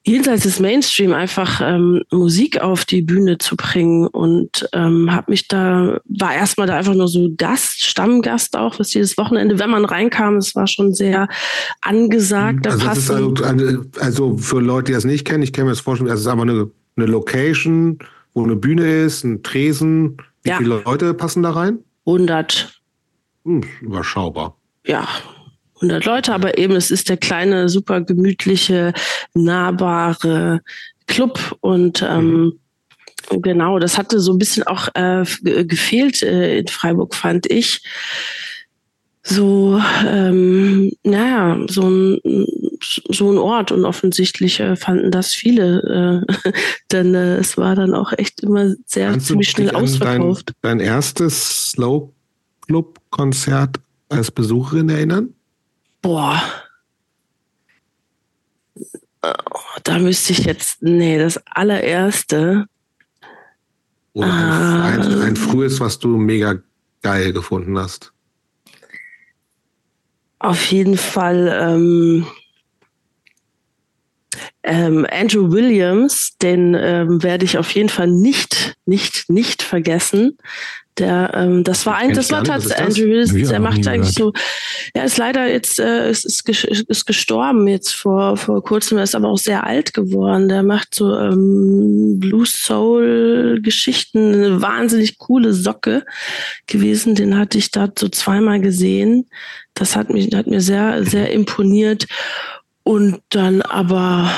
jenseits 0.09 0.45
des 0.45 0.59
Mainstream 0.59 1.13
einfach 1.13 1.61
ähm, 1.63 2.03
Musik 2.11 2.61
auf 2.61 2.85
die 2.85 3.03
Bühne 3.03 3.39
zu 3.39 3.57
bringen 3.57 4.07
und 4.07 4.69
ähm, 4.73 5.13
habe 5.13 5.31
mich 5.31 5.47
da 5.49 6.01
war 6.07 6.35
erstmal 6.35 6.67
da 6.67 6.77
einfach 6.77 6.95
nur 6.95 7.09
so 7.09 7.31
Gast, 7.37 7.83
Stammgast 7.83 8.57
auch, 8.57 8.79
was 8.79 8.95
jedes 8.95 9.19
Wochenende, 9.19 9.59
wenn 9.59 9.71
man 9.71 9.85
reinkam, 9.85 10.37
es 10.37 10.55
war 10.55 10.67
schon 10.67 10.95
sehr 10.95 11.29
angesagt. 11.83 12.67
Also, 12.67 12.87
das 12.87 12.99
ist 12.99 13.11
also, 13.11 13.35
also, 14.01 14.37
für 14.39 14.61
Leute, 14.61 14.87
die 14.87 14.93
das 14.93 15.05
nicht 15.05 15.27
kennen, 15.27 15.43
ich 15.43 15.53
kenne 15.53 15.67
mir 15.67 15.73
das 15.73 15.81
vorstellen, 15.81 16.11
es 16.11 16.21
ist 16.21 16.27
einfach 16.27 16.43
eine, 16.43 16.71
eine 16.97 17.07
Location, 17.07 17.99
wo 18.33 18.43
eine 18.45 18.57
Bühne 18.57 19.05
ist, 19.05 19.25
ein 19.25 19.43
Tresen. 19.43 20.17
Wie 20.43 20.51
ja. 20.51 20.57
viele 20.57 20.83
Leute 20.85 21.13
passen 21.15 21.43
da 21.43 21.51
rein? 21.51 21.81
100. 22.07 22.81
Hm, 23.45 23.63
überschaubar. 23.83 24.57
Ja, 24.87 25.07
100 25.79 26.05
Leute, 26.05 26.35
aber 26.35 26.59
eben 26.59 26.77
es 26.77 26.91
ist 26.91 27.09
der 27.09 27.17
kleine, 27.17 27.69
super 27.69 28.01
gemütliche, 28.01 28.93
nahbare 29.35 30.61
Club 31.07 31.57
und 31.61 32.03
ähm, 32.03 32.59
genau, 33.31 33.79
das 33.79 33.99
hatte 33.99 34.21
so 34.21 34.33
ein 34.33 34.39
bisschen 34.39 34.65
auch 34.65 34.89
äh, 34.95 35.25
gefehlt 35.65 36.23
äh, 36.23 36.59
in 36.59 36.69
Freiburg, 36.69 37.15
fand 37.15 37.51
ich. 37.51 37.83
So, 39.23 39.79
ähm, 40.07 40.93
naja, 41.03 41.59
so 41.69 41.83
ein, 41.83 42.19
so 42.81 43.31
ein 43.31 43.37
Ort 43.37 43.73
und 43.73 43.85
offensichtlich 43.85 44.59
äh, 44.61 44.75
fanden 44.75 45.11
das 45.11 45.35
viele, 45.35 46.25
äh, 46.47 46.53
denn 46.93 47.15
äh, 47.15 47.37
es 47.37 47.59
war 47.59 47.75
dann 47.75 47.95
auch 47.95 48.13
echt 48.17 48.41
immer 48.41 48.75
sehr 48.87 49.11
Kannst 49.11 49.27
ziemlich 49.27 49.51
schnell 49.51 49.71
ausverkauft. 49.71 50.53
Dein, 50.63 50.79
dein 50.79 50.87
erstes 50.87 51.73
Slow 51.73 52.11
Club 52.63 53.01
Konzert 53.11 53.81
als 54.09 54.31
Besucherin 54.31 54.89
erinnern? 54.89 55.35
Boah. 56.03 56.43
Da 59.85 59.99
müsste 59.99 60.33
ich 60.33 60.45
jetzt, 60.45 60.83
nee, 60.83 61.19
das 61.19 61.41
allererste. 61.47 62.67
Oder 64.13 64.33
ein, 64.33 65.01
ein, 65.03 65.21
ein 65.23 65.37
frühes, 65.37 65.81
was 65.81 65.99
du 65.99 66.17
mega 66.17 66.57
geil 67.03 67.33
gefunden 67.33 67.79
hast. 67.79 68.13
Auf 70.41 70.65
jeden 70.67 70.97
Fall 70.97 71.49
ähm, 71.61 72.27
ähm, 74.63 75.07
Andrew 75.11 75.51
Williams, 75.51 76.37
den 76.41 76.75
ähm, 76.75 77.23
werde 77.23 77.45
ich 77.45 77.59
auf 77.59 77.71
jeden 77.73 77.89
Fall 77.89 78.09
nicht, 78.09 78.77
nicht, 78.87 79.31
nicht 79.31 79.63
vergessen. 79.63 80.39
Der, 80.99 81.31
ähm, 81.35 81.65
das 81.65 81.87
war 81.87 81.97
ein, 81.97 82.13
das 82.13 82.31
war 82.33 82.43
tatsächlich 82.43 82.87
Andrew 82.87 83.05
Willis, 83.05 83.33
ja, 83.33 83.49
der 83.49 83.61
macht 83.61 83.87
eigentlich 83.87 84.15
so, 84.15 84.33
er 84.95 85.05
ist 85.05 85.17
leider 85.17 85.47
jetzt, 85.47 85.79
äh, 85.79 86.11
ist, 86.11 86.25
ist, 86.49 86.65
ist 86.65 87.07
gestorben 87.07 87.69
jetzt 87.69 87.95
vor, 87.95 88.37
vor 88.37 88.63
kurzem, 88.63 88.99
er 88.99 89.05
ist 89.05 89.15
aber 89.15 89.29
auch 89.29 89.39
sehr 89.39 89.65
alt 89.65 89.95
geworden. 89.95 90.49
Der 90.49 90.63
macht 90.63 90.95
so 90.95 91.17
ähm, 91.17 92.19
Blues 92.19 92.53
Soul 92.53 93.61
Geschichten, 93.63 94.35
eine 94.35 94.63
wahnsinnig 94.63 95.19
coole 95.19 95.53
Socke 95.53 96.05
gewesen. 96.67 97.15
Den 97.15 97.39
hatte 97.39 97.59
ich 97.59 97.71
da 97.71 97.89
so 97.97 98.09
zweimal 98.09 98.61
gesehen. 98.61 99.27
Das 99.75 99.95
hat 99.95 100.11
mich, 100.11 100.35
hat 100.35 100.47
mir 100.47 100.61
sehr, 100.61 101.05
sehr 101.05 101.31
imponiert. 101.33 102.07
Und 102.83 103.21
dann 103.29 103.63
aber, 103.63 104.31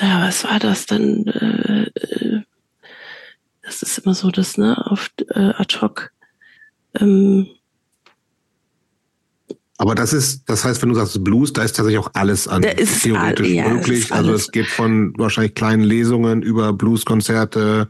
ja, 0.00 0.26
was 0.26 0.44
war 0.44 0.58
das 0.58 0.86
dann? 0.86 1.26
Äh, 1.26 1.90
äh 2.00 2.42
das 3.62 3.82
ist 3.82 3.98
immer 3.98 4.14
so 4.14 4.30
das, 4.30 4.58
ne, 4.58 4.76
auf 4.86 5.10
äh, 5.30 5.52
ad 5.56 5.78
hoc. 5.80 6.12
Ähm, 6.94 7.46
aber 9.78 9.94
das 9.94 10.12
ist, 10.12 10.48
das 10.48 10.64
heißt, 10.64 10.80
wenn 10.82 10.90
du 10.90 10.94
sagst 10.94 11.24
Blues, 11.24 11.52
da 11.52 11.62
ist 11.62 11.76
tatsächlich 11.76 11.98
auch 11.98 12.10
alles 12.14 12.46
an 12.46 12.62
theoretisch 12.62 13.48
all, 13.48 13.52
ja, 13.52 13.68
möglich. 13.68 14.12
Also 14.12 14.32
es 14.32 14.52
geht 14.52 14.66
von 14.66 15.12
wahrscheinlich 15.16 15.54
kleinen 15.54 15.82
Lesungen 15.82 16.42
über 16.42 16.72
Blueskonzerte, 16.72 17.88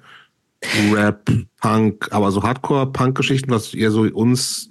Rap, 0.92 1.30
Punk, 1.60 2.08
aber 2.10 2.30
so 2.30 2.42
Hardcore-Punk-Geschichten, 2.42 3.50
was 3.50 3.74
ihr 3.74 3.90
so 3.90 4.02
uns 4.02 4.70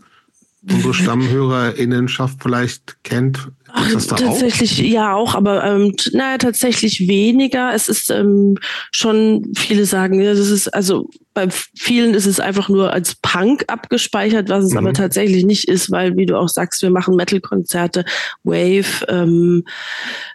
unsere 0.68 0.94
StammhörerInnenschaft 0.96 2.42
vielleicht 2.42 3.04
kennt? 3.04 3.52
Ach, 3.82 4.06
tatsächlich 4.06 4.80
auch? 4.80 4.86
ja 4.86 5.16
auch, 5.16 5.36
aber 5.36 5.64
ähm, 5.64 5.96
naja, 6.14 6.38
tatsächlich 6.38 7.08
weniger. 7.08 7.74
Es 7.74 7.90
ist 7.90 8.10
ähm, 8.10 8.58
schon, 8.92 9.52
viele 9.56 9.86
sagen, 9.86 10.22
ja, 10.22 10.34
das 10.34 10.50
ist 10.50 10.68
also 10.74 11.10
bei 11.34 11.48
vielen 11.50 12.14
ist 12.14 12.26
es 12.26 12.40
einfach 12.40 12.68
nur 12.68 12.92
als 12.92 13.16
Punk 13.16 13.64
abgespeichert, 13.68 14.50
was 14.50 14.66
es 14.66 14.72
mhm. 14.72 14.80
aber 14.80 14.94
tatsächlich 14.94 15.46
nicht 15.46 15.68
ist, 15.68 15.90
weil, 15.92 16.18
wie 16.18 16.26
du 16.26 16.38
auch 16.38 16.50
sagst, 16.50 16.82
wir 16.82 16.90
machen 16.90 17.16
Metal-Konzerte, 17.16 18.04
Wave, 18.44 19.06
ähm, 19.08 19.64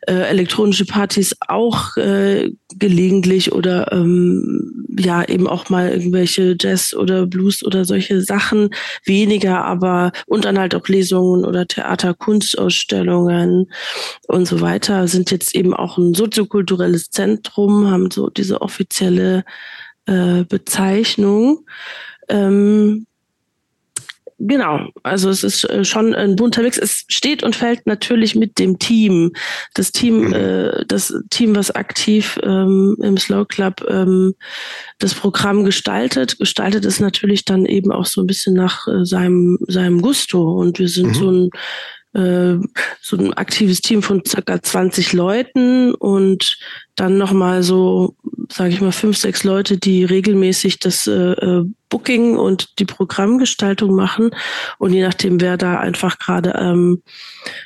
äh, 0.06 0.12
elektronische 0.12 0.86
Partys 0.86 1.36
auch 1.48 1.97
äh, 1.97 2.51
gelegentlich 2.74 3.52
oder 3.52 3.93
ähm, 3.93 4.86
ja 4.98 5.24
eben 5.24 5.47
auch 5.47 5.68
mal 5.68 5.90
irgendwelche 5.90 6.56
Jazz 6.59 6.94
oder 6.94 7.27
Blues 7.27 7.62
oder 7.64 7.85
solche 7.85 8.23
Sachen 8.23 8.70
weniger, 9.05 9.64
aber 9.64 10.12
und 10.27 10.44
dann 10.44 10.59
halt 10.59 10.74
auch 10.74 10.89
Lesungen 10.89 11.44
oder 11.44 11.66
Theater, 11.66 12.14
Kunstausstellungen 12.14 13.70
und 14.28 14.47
so 14.47 14.60
weiter 14.60 15.09
sind 15.09 15.31
jetzt 15.31 15.55
eben 15.55 15.74
auch 15.74 15.98
ein 15.98 16.14
soziokulturelles 16.14 17.10
Zentrum, 17.10 17.90
haben 17.90 18.10
so 18.10 18.31
diese 18.31 18.62
offizielle 18.62 19.44
äh, 20.07 20.45
Bezeichnung. 20.45 21.66
Ähm, 22.28 23.07
Genau, 24.39 24.91
also 25.03 25.31
es 25.31 25.43
ist 25.43 25.65
äh, 25.65 25.83
schon 25.85 26.15
ein 26.15 26.37
bunter 26.37 26.61
Mix. 26.61 26.77
Es 26.77 27.05
steht 27.09 27.43
und 27.43 27.57
fällt 27.57 27.87
natürlich 27.87 28.35
mit 28.35 28.59
dem 28.59 28.78
Team. 28.78 29.33
Das 29.73 29.93
Team, 29.93 30.28
mhm. 30.28 30.33
äh, 30.35 30.85
das 30.87 31.15
Team, 31.31 31.57
was 31.57 31.70
aktiv 31.70 32.39
ähm, 32.43 32.97
im 33.03 33.16
Slow 33.16 33.47
Club 33.47 33.83
ähm, 33.89 34.35
das 34.99 35.15
Programm 35.15 35.65
gestaltet, 35.65 36.39
gestaltet 36.39 36.85
es 36.85 37.01
natürlich 37.01 37.47
dann 37.47 37.65
eben 37.65 37.91
auch 37.91 38.05
so 38.05 38.20
ein 38.20 38.27
bisschen 38.27 38.55
nach 38.55 38.87
äh, 38.89 39.07
seinem 39.07 39.59
seinem 39.69 40.03
Gusto. 40.03 40.61
Und 40.61 40.78
wir 40.78 40.91
sind 40.91 41.09
mhm. 41.09 41.15
so 41.15 41.31
ein 41.31 41.51
äh, 42.23 42.66
so 43.01 43.16
ein 43.16 43.33
aktives 43.33 43.81
Team 43.81 44.03
von 44.03 44.23
circa 44.27 44.61
20 44.61 45.15
Leuten 45.15 45.95
und 45.95 46.59
dann 46.97 47.18
nochmal 47.18 47.62
so, 47.62 48.16
sage 48.51 48.70
ich 48.70 48.81
mal, 48.81 48.90
fünf, 48.90 49.18
sechs 49.18 49.44
Leute, 49.44 49.77
die 49.77 50.05
regelmäßig 50.05 50.78
das 50.78 51.06
äh, 51.06 51.32
äh, 51.32 51.64
Booking 51.90 52.36
und 52.36 52.78
die 52.78 52.86
Programmgestaltung 52.86 53.94
machen. 53.94 54.31
Und 54.78 54.94
je 54.94 55.02
nachdem, 55.02 55.40
wer 55.40 55.59
da 55.59 55.78
einfach 55.78 56.18
gerade 56.18 56.55
ähm, 56.59 57.02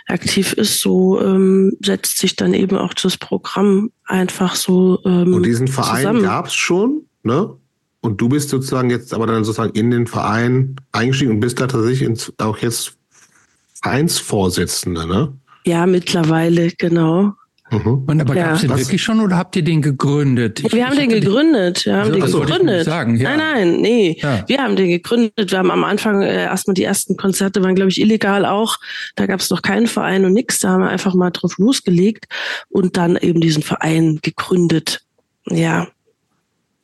aktiv 0.06 0.52
ist, 0.52 0.80
so 0.80 1.20
ähm, 1.22 1.76
setzt 1.82 2.18
sich 2.18 2.36
dann 2.36 2.52
eben 2.54 2.76
auch 2.76 2.92
das 2.92 3.16
Programm 3.16 3.92
einfach 4.04 4.56
so. 4.56 4.98
Ähm, 5.04 5.32
und 5.32 5.46
diesen 5.46 5.68
Verein 5.68 6.22
gab 6.22 6.48
es 6.48 6.54
schon, 6.54 7.06
ne? 7.22 7.56
Und 8.02 8.20
du 8.20 8.28
bist 8.30 8.48
sozusagen 8.48 8.90
jetzt 8.90 9.12
aber 9.12 9.26
dann 9.26 9.44
sozusagen 9.44 9.74
in 9.74 9.90
den 9.90 10.06
Verein 10.06 10.76
eingestiegen 10.90 11.32
und 11.32 11.40
bist 11.40 11.60
da 11.60 11.66
tatsächlich 11.66 12.02
ins, 12.02 12.32
auch 12.38 12.58
jetzt 12.58 12.96
Vereinsvorsitzende, 13.82 15.06
ne? 15.06 15.32
Ja, 15.66 15.86
mittlerweile, 15.86 16.70
genau. 16.72 17.34
Mhm. 17.70 18.04
Und 18.06 18.20
aber 18.20 18.34
ja. 18.34 18.46
gab 18.46 18.54
es 18.54 18.60
den 18.62 18.70
Was? 18.70 18.80
wirklich 18.80 19.02
schon 19.02 19.20
oder 19.20 19.36
habt 19.36 19.54
ihr 19.54 19.62
den 19.62 19.80
gegründet? 19.80 20.60
Ich, 20.60 20.72
wir 20.72 20.86
haben 20.86 20.96
den 20.96 21.08
gegründet. 21.08 21.86
Wir 21.86 21.96
haben 21.96 22.20
also, 22.20 22.40
den 22.40 22.46
gegründet. 22.46 22.84
Sagen, 22.84 23.16
ja. 23.16 23.36
Nein, 23.36 23.38
nein, 23.38 23.80
nee. 23.80 24.18
Ja. 24.20 24.44
Wir 24.46 24.58
haben 24.58 24.76
den 24.76 24.88
gegründet. 24.88 25.52
Wir 25.52 25.58
haben 25.58 25.70
am 25.70 25.84
Anfang 25.84 26.22
äh, 26.22 26.44
erstmal 26.44 26.74
die 26.74 26.84
ersten 26.84 27.16
Konzerte 27.16 27.62
waren, 27.62 27.74
glaube 27.74 27.90
ich, 27.90 28.00
illegal 28.00 28.44
auch. 28.44 28.78
Da 29.14 29.26
gab 29.26 29.40
es 29.40 29.50
noch 29.50 29.62
keinen 29.62 29.86
Verein 29.86 30.24
und 30.24 30.32
nichts. 30.32 30.60
Da 30.60 30.70
haben 30.70 30.82
wir 30.82 30.88
einfach 30.88 31.14
mal 31.14 31.30
drauf 31.30 31.58
losgelegt 31.58 32.26
und 32.68 32.96
dann 32.96 33.16
eben 33.16 33.40
diesen 33.40 33.62
Verein 33.62 34.18
gegründet. 34.22 35.02
Ja. 35.46 35.88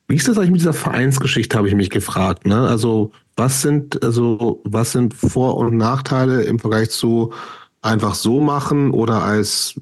Wie 0.08 0.14
ist 0.14 0.28
das 0.28 0.38
eigentlich 0.38 0.52
mit 0.52 0.60
dieser 0.60 0.72
Vereinsgeschichte, 0.72 1.58
habe 1.58 1.68
ich 1.68 1.74
mich 1.74 1.90
gefragt. 1.90 2.46
Ne? 2.46 2.60
Also 2.60 3.10
was 3.34 3.60
sind, 3.60 4.02
also 4.04 4.60
was 4.64 4.92
sind 4.92 5.14
Vor- 5.14 5.56
und 5.56 5.76
Nachteile 5.76 6.42
im 6.44 6.60
Vergleich 6.60 6.90
zu 6.90 7.32
einfach 7.82 8.14
so 8.14 8.40
machen 8.40 8.90
oder 8.92 9.22
als 9.22 9.74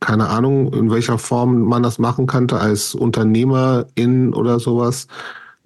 keine 0.00 0.28
Ahnung, 0.28 0.72
in 0.72 0.90
welcher 0.90 1.18
Form 1.18 1.62
man 1.62 1.82
das 1.82 1.98
machen 1.98 2.26
könnte, 2.26 2.58
als 2.58 2.94
Unternehmerin 2.94 4.34
oder 4.34 4.60
sowas. 4.60 5.06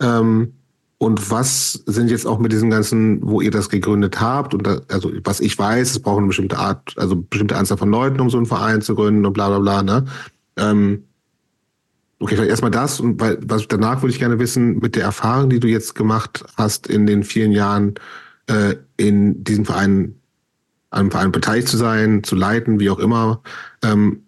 Ähm, 0.00 0.54
und 0.98 1.30
was 1.30 1.82
sind 1.86 2.10
jetzt 2.10 2.26
auch 2.26 2.38
mit 2.38 2.52
diesen 2.52 2.70
ganzen, 2.70 3.20
wo 3.22 3.40
ihr 3.40 3.50
das 3.50 3.68
gegründet 3.68 4.20
habt? 4.20 4.54
Und 4.54 4.66
da, 4.66 4.80
also 4.88 5.10
was 5.24 5.40
ich 5.40 5.58
weiß, 5.58 5.90
es 5.90 6.00
braucht 6.00 6.18
eine 6.18 6.28
bestimmte 6.28 6.58
Art, 6.58 6.94
also 6.96 7.16
bestimmte 7.16 7.56
Anzahl 7.56 7.76
von 7.76 7.90
Leuten, 7.90 8.20
um 8.20 8.30
so 8.30 8.38
einen 8.38 8.46
Verein 8.46 8.80
zu 8.80 8.94
gründen 8.94 9.26
und 9.26 9.32
bla 9.32 9.48
bla 9.48 9.58
bla. 9.58 9.82
Ne? 9.82 10.06
Ähm, 10.56 11.04
okay, 12.20 12.36
vielleicht 12.36 12.50
erstmal 12.50 12.70
das 12.70 13.00
und 13.00 13.20
weil, 13.20 13.38
was 13.42 13.68
danach 13.68 14.02
würde 14.02 14.12
ich 14.12 14.18
gerne 14.18 14.38
wissen, 14.38 14.78
mit 14.78 14.96
der 14.96 15.04
Erfahrung, 15.04 15.50
die 15.50 15.60
du 15.60 15.68
jetzt 15.68 15.94
gemacht 15.94 16.44
hast 16.56 16.86
in 16.86 17.06
den 17.06 17.22
vielen 17.22 17.52
Jahren 17.52 17.94
äh, 18.46 18.76
in 18.96 19.44
diesem 19.44 19.64
Verein 19.64 20.14
einem 20.94 21.10
Verein 21.10 21.32
beteiligt 21.32 21.68
zu 21.68 21.76
sein, 21.76 22.22
zu 22.22 22.36
leiten, 22.36 22.80
wie 22.80 22.90
auch 22.90 22.98
immer. 22.98 23.42
Ähm, 23.82 24.24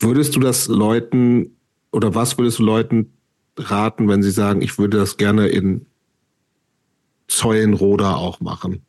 würdest 0.00 0.34
du 0.34 0.40
das 0.40 0.68
Leuten 0.68 1.56
oder 1.92 2.14
was 2.14 2.38
würdest 2.38 2.58
du 2.58 2.64
Leuten 2.64 3.12
raten, 3.56 4.08
wenn 4.08 4.22
sie 4.22 4.30
sagen, 4.30 4.62
ich 4.62 4.78
würde 4.78 4.98
das 4.98 5.16
gerne 5.16 5.48
in 5.48 5.86
Zeulenroda 7.28 8.14
auch 8.14 8.40
machen? 8.40 8.82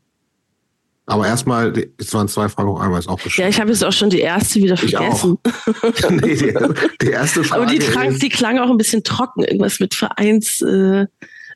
Aber 1.06 1.26
erstmal, 1.26 1.73
es 1.97 2.14
waren 2.14 2.27
zwei 2.27 2.49
Fragen 2.49 2.69
auf 2.69 2.80
einmal, 2.80 2.99
ist 2.99 3.10
auch 3.10 3.19
bestimmt. 3.19 3.43
Ja, 3.43 3.49
ich 3.49 3.60
habe 3.60 3.72
jetzt 3.72 3.84
auch 3.84 3.91
schon 3.91 4.11
die 4.11 4.19
erste 4.19 4.60
wieder 4.60 4.77
vergessen. 4.77 5.39
nee, 6.11 6.35
die, 6.35 6.53
die, 7.01 7.10
erste 7.10 7.43
Frage. 7.43 7.64
Aber 7.64 7.72
die, 7.72 7.80
trank, 7.80 8.19
die 8.19 8.30
klang 8.30 8.60
auch 8.60 8.69
ein 8.69 8.77
bisschen 8.77 9.03
trocken, 9.03 9.43
irgendwas 9.43 9.80
mit 9.80 9.95
Vereins. 9.95 10.61
Äh, 10.61 11.07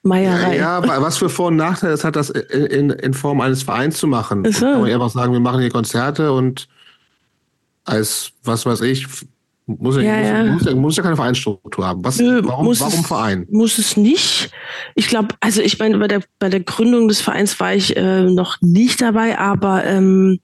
Meierei. 0.03 0.57
Ja, 0.57 0.83
was 1.01 1.17
für 1.17 1.29
Vor- 1.29 1.47
und 1.47 1.55
Nachteile 1.55 1.93
es 1.93 2.03
hat, 2.03 2.15
das 2.15 2.29
in, 2.29 2.89
in 2.89 3.13
Form 3.13 3.41
eines 3.41 3.63
Vereins 3.63 3.97
zu 3.97 4.07
machen. 4.07 4.43
So. 4.51 4.65
Kann 4.65 4.81
man 4.81 4.91
einfach 4.91 5.09
sagen, 5.09 5.33
wir 5.33 5.39
machen 5.39 5.61
hier 5.61 5.71
Konzerte 5.71 6.31
und 6.33 6.67
als, 7.85 8.31
was 8.43 8.65
weiß 8.65 8.81
ich, 8.81 9.07
muss 9.65 9.95
ja, 9.95 10.01
ja, 10.01 10.43
ja. 10.45 10.53
Muss, 10.53 10.75
muss 10.75 10.97
ja 10.97 11.03
keine 11.03 11.15
Vereinsstruktur 11.15 11.87
haben. 11.87 12.03
Was, 12.03 12.19
Nö, 12.19 12.41
warum, 12.43 12.67
warum 12.77 12.99
es, 12.99 13.07
Verein? 13.07 13.47
Muss 13.49 13.77
es 13.77 13.95
nicht. 13.95 14.51
Ich 14.95 15.07
glaube, 15.07 15.35
also 15.39 15.61
ich 15.61 15.79
meine, 15.79 15.97
bei 15.97 16.09
der, 16.09 16.21
bei 16.37 16.49
der 16.49 16.59
Gründung 16.59 17.07
des 17.07 17.21
Vereins 17.21 17.57
war 17.61 17.73
ich 17.73 17.95
äh, 17.95 18.23
noch 18.23 18.57
nicht 18.59 19.01
dabei, 19.01 19.39
aber 19.39 19.85
ähm, 19.85 20.39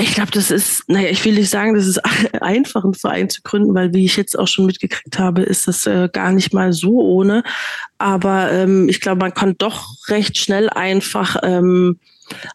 ich 0.00 0.14
glaube, 0.14 0.30
das 0.32 0.50
ist, 0.50 0.88
naja, 0.88 1.08
ich 1.08 1.24
will 1.24 1.34
nicht 1.34 1.50
sagen, 1.50 1.74
das 1.74 1.86
ist 1.86 1.98
einfach, 2.42 2.84
einen 2.84 2.94
Verein 2.94 3.30
zu 3.30 3.42
gründen, 3.42 3.74
weil 3.74 3.92
wie 3.92 4.04
ich 4.04 4.16
jetzt 4.16 4.38
auch 4.38 4.48
schon 4.48 4.66
mitgekriegt 4.66 5.18
habe, 5.18 5.42
ist 5.42 5.68
das 5.68 5.86
äh, 5.86 6.08
gar 6.12 6.32
nicht 6.32 6.52
mal 6.52 6.72
so 6.72 7.00
ohne. 7.00 7.42
Aber 7.98 8.52
ähm, 8.52 8.88
ich 8.88 9.00
glaube, 9.00 9.20
man 9.20 9.34
kann 9.34 9.54
doch 9.58 9.94
recht 10.08 10.38
schnell 10.38 10.68
einfach 10.68 11.36
ähm, 11.42 11.98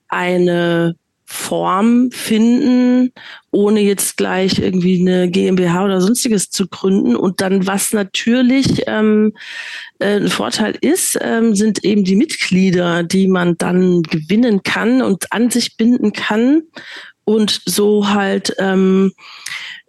eine 0.08 0.96
Form 1.32 2.10
finden, 2.12 3.12
ohne 3.52 3.82
jetzt 3.82 4.18
gleich 4.18 4.58
irgendwie 4.58 5.00
eine 5.00 5.30
GmbH 5.30 5.86
oder 5.86 6.02
sonstiges 6.02 6.50
zu 6.50 6.68
gründen. 6.68 7.16
Und 7.16 7.40
dann, 7.40 7.68
was 7.68 7.94
natürlich 7.94 8.84
ähm, 8.88 9.34
äh, 10.00 10.16
ein 10.16 10.30
Vorteil 10.30 10.76
ist, 10.82 11.20
ähm, 11.22 11.54
sind 11.54 11.84
eben 11.86 12.04
die 12.04 12.16
Mitglieder, 12.16 13.04
die 13.04 13.28
man 13.28 13.60
dann 13.60 14.02
gewinnen 14.02 14.64
kann 14.64 15.04
und 15.04 15.32
an 15.32 15.52
sich 15.52 15.78
binden 15.78 16.14
kann 16.14 16.64
und 17.30 17.62
so 17.66 18.10
halt, 18.10 18.56
ähm, 18.58 19.14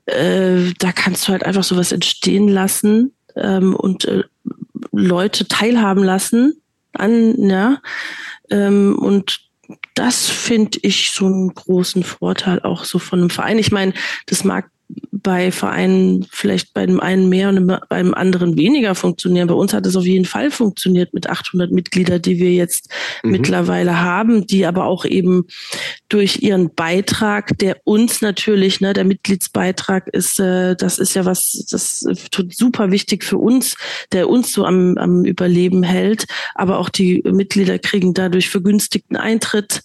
äh, 0.05 0.75
da 0.79 0.93
kannst 0.93 1.27
du 1.27 1.33
halt 1.33 1.47
einfach 1.47 1.65
sowas 1.65 1.91
entstehen 1.91 2.49
lassen 2.49 3.15
ähm, 3.35 3.75
und 3.75 4.05
äh, 4.05 4.25
Leute 4.93 5.49
teilhaben 5.49 6.05
lassen 6.05 6.61
an, 6.93 7.49
ja. 7.49 7.81
Ähm, 8.51 8.99
und 8.99 9.41
das 9.95 10.29
finde 10.29 10.81
ich 10.83 11.13
so 11.13 11.25
einen 11.25 11.55
großen 11.55 12.05
Vorteil 12.05 12.61
auch 12.61 12.85
so 12.85 12.99
von 12.99 13.21
einem 13.21 13.31
Verein. 13.31 13.59
Ich 13.59 13.73
meine, 13.73 13.95
das 14.27 14.45
mag 14.45 14.71
bei 15.23 15.53
Vereinen 15.53 16.27
vielleicht 16.31 16.73
bei 16.73 16.87
dem 16.87 17.01
einen 17.01 17.29
mehr 17.29 17.51
und 17.51 17.79
beim 17.89 18.15
anderen 18.15 18.57
weniger 18.57 18.95
funktionieren. 18.95 19.49
Bei 19.49 19.55
uns 19.55 19.73
hat 19.73 19.87
es 19.87 19.97
auf 19.97 20.05
jeden 20.05 20.25
Fall 20.25 20.51
funktioniert 20.51 21.13
mit 21.13 21.29
800 21.29 21.71
Mitgliedern, 21.71 22.23
die 22.23 22.39
wir 22.39 22.53
jetzt 22.53 22.91
mhm. 23.23 23.33
mittlerweile 23.33 24.01
haben, 24.01 24.47
die 24.47 24.67
aber 24.67 24.87
auch 24.87 25.05
eben 25.05 25.47
durch 26.09 26.43
ihren 26.43 26.75
Beitrag, 26.75 27.59
der 27.59 27.77
uns 27.85 28.23
natürlich, 28.23 28.81
ne, 28.81 28.93
der 28.93 29.05
Mitgliedsbeitrag 29.05 30.09
ist, 30.09 30.41
äh, 30.41 30.75
das 30.77 30.99
ist 30.99 31.15
ja 31.15 31.25
was, 31.25 31.67
das 31.71 32.05
tut 32.31 32.55
super 32.55 32.91
wichtig 32.91 33.25
für 33.25 33.39
uns, 33.39 33.77
der 34.13 34.29
uns 34.29 34.53
so 34.53 34.65
am, 34.65 34.97
am 34.97 35.25
Überleben 35.25 35.83
hält. 35.83 36.27
Aber 36.55 36.79
auch 36.79 36.89
die 36.89 37.23
Mitglieder 37.25 37.79
kriegen 37.79 38.15
dadurch 38.15 38.49
vergünstigten 38.49 39.17
Eintritt. 39.17 39.83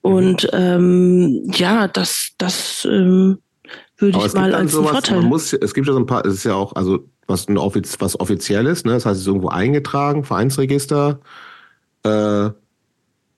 Und 0.00 0.48
ähm, 0.52 1.48
ja, 1.54 1.86
das, 1.86 2.32
das 2.36 2.86
ähm, 2.90 3.38
würde 4.02 4.18
ich 4.18 4.34
mal 4.34 4.54
als 4.54 4.72
sowas, 4.72 4.90
Vorteil. 4.90 5.20
Man 5.20 5.28
muss, 5.28 5.52
es 5.52 5.72
gibt 5.72 5.86
ja 5.86 5.92
so 5.92 5.98
ein 5.98 6.06
paar, 6.06 6.26
es 6.26 6.34
ist 6.34 6.44
ja 6.44 6.54
auch, 6.54 6.74
also 6.74 7.08
was, 7.26 7.48
ein 7.48 7.56
Offiz, 7.56 7.96
was 8.00 8.18
offizielles, 8.20 8.84
ne? 8.84 8.92
das 8.92 9.06
heißt, 9.06 9.16
es 9.16 9.22
ist 9.22 9.28
irgendwo 9.28 9.48
eingetragen, 9.48 10.24
Vereinsregister. 10.24 11.20
Äh, 12.02 12.50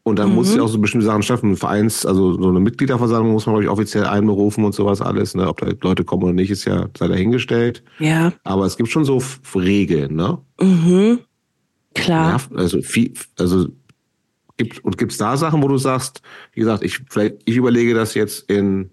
und 0.07 0.19
dann 0.19 0.29
mhm. 0.29 0.35
muss 0.35 0.55
ja 0.55 0.63
auch 0.63 0.69
so 0.69 0.79
bestimmte 0.79 1.07
Sachen 1.07 1.23
schaffen. 1.23 1.57
Vereins, 1.57 2.05
also 2.05 2.35
so 2.35 2.49
eine 2.49 2.61
Mitgliederversammlung 2.61 3.33
muss 3.33 3.47
man, 3.47 3.55
glaube 3.55 3.65
ich, 3.65 3.71
offiziell 3.71 4.05
einberufen 4.05 4.65
und 4.65 4.75
sowas 4.75 5.01
alles. 5.01 5.35
Ne? 5.35 5.49
Ob 5.49 5.61
da 5.61 5.69
Leute 5.81 6.05
kommen 6.05 6.25
oder 6.25 6.33
nicht, 6.35 6.51
ist 6.51 6.67
ja 6.67 6.89
sei 6.97 7.09
dahingestellt. 7.09 7.83
Ja. 7.99 8.35
Aber 8.45 8.67
es 8.67 8.77
gibt 8.77 8.91
schon 8.91 9.07
so 9.07 9.23
Regeln, 9.55 10.15
ne? 10.15 10.39
Mhm. 10.61 11.21
Klar. 11.95 12.39
Ja, 12.51 12.57
also 12.59 12.83
viel, 12.83 13.15
also 13.39 13.69
gibt 14.59 14.85
und 14.85 14.99
gibt's 14.99 15.17
da 15.17 15.39
Sachen, 15.39 15.63
wo 15.63 15.69
du 15.69 15.79
sagst, 15.79 16.21
wie 16.53 16.61
gesagt, 16.61 16.85
ich 16.85 17.01
vielleicht 17.09 17.37
ich 17.47 17.57
überlege 17.57 17.95
das 17.95 18.15
jetzt 18.15 18.51
in 18.51 18.91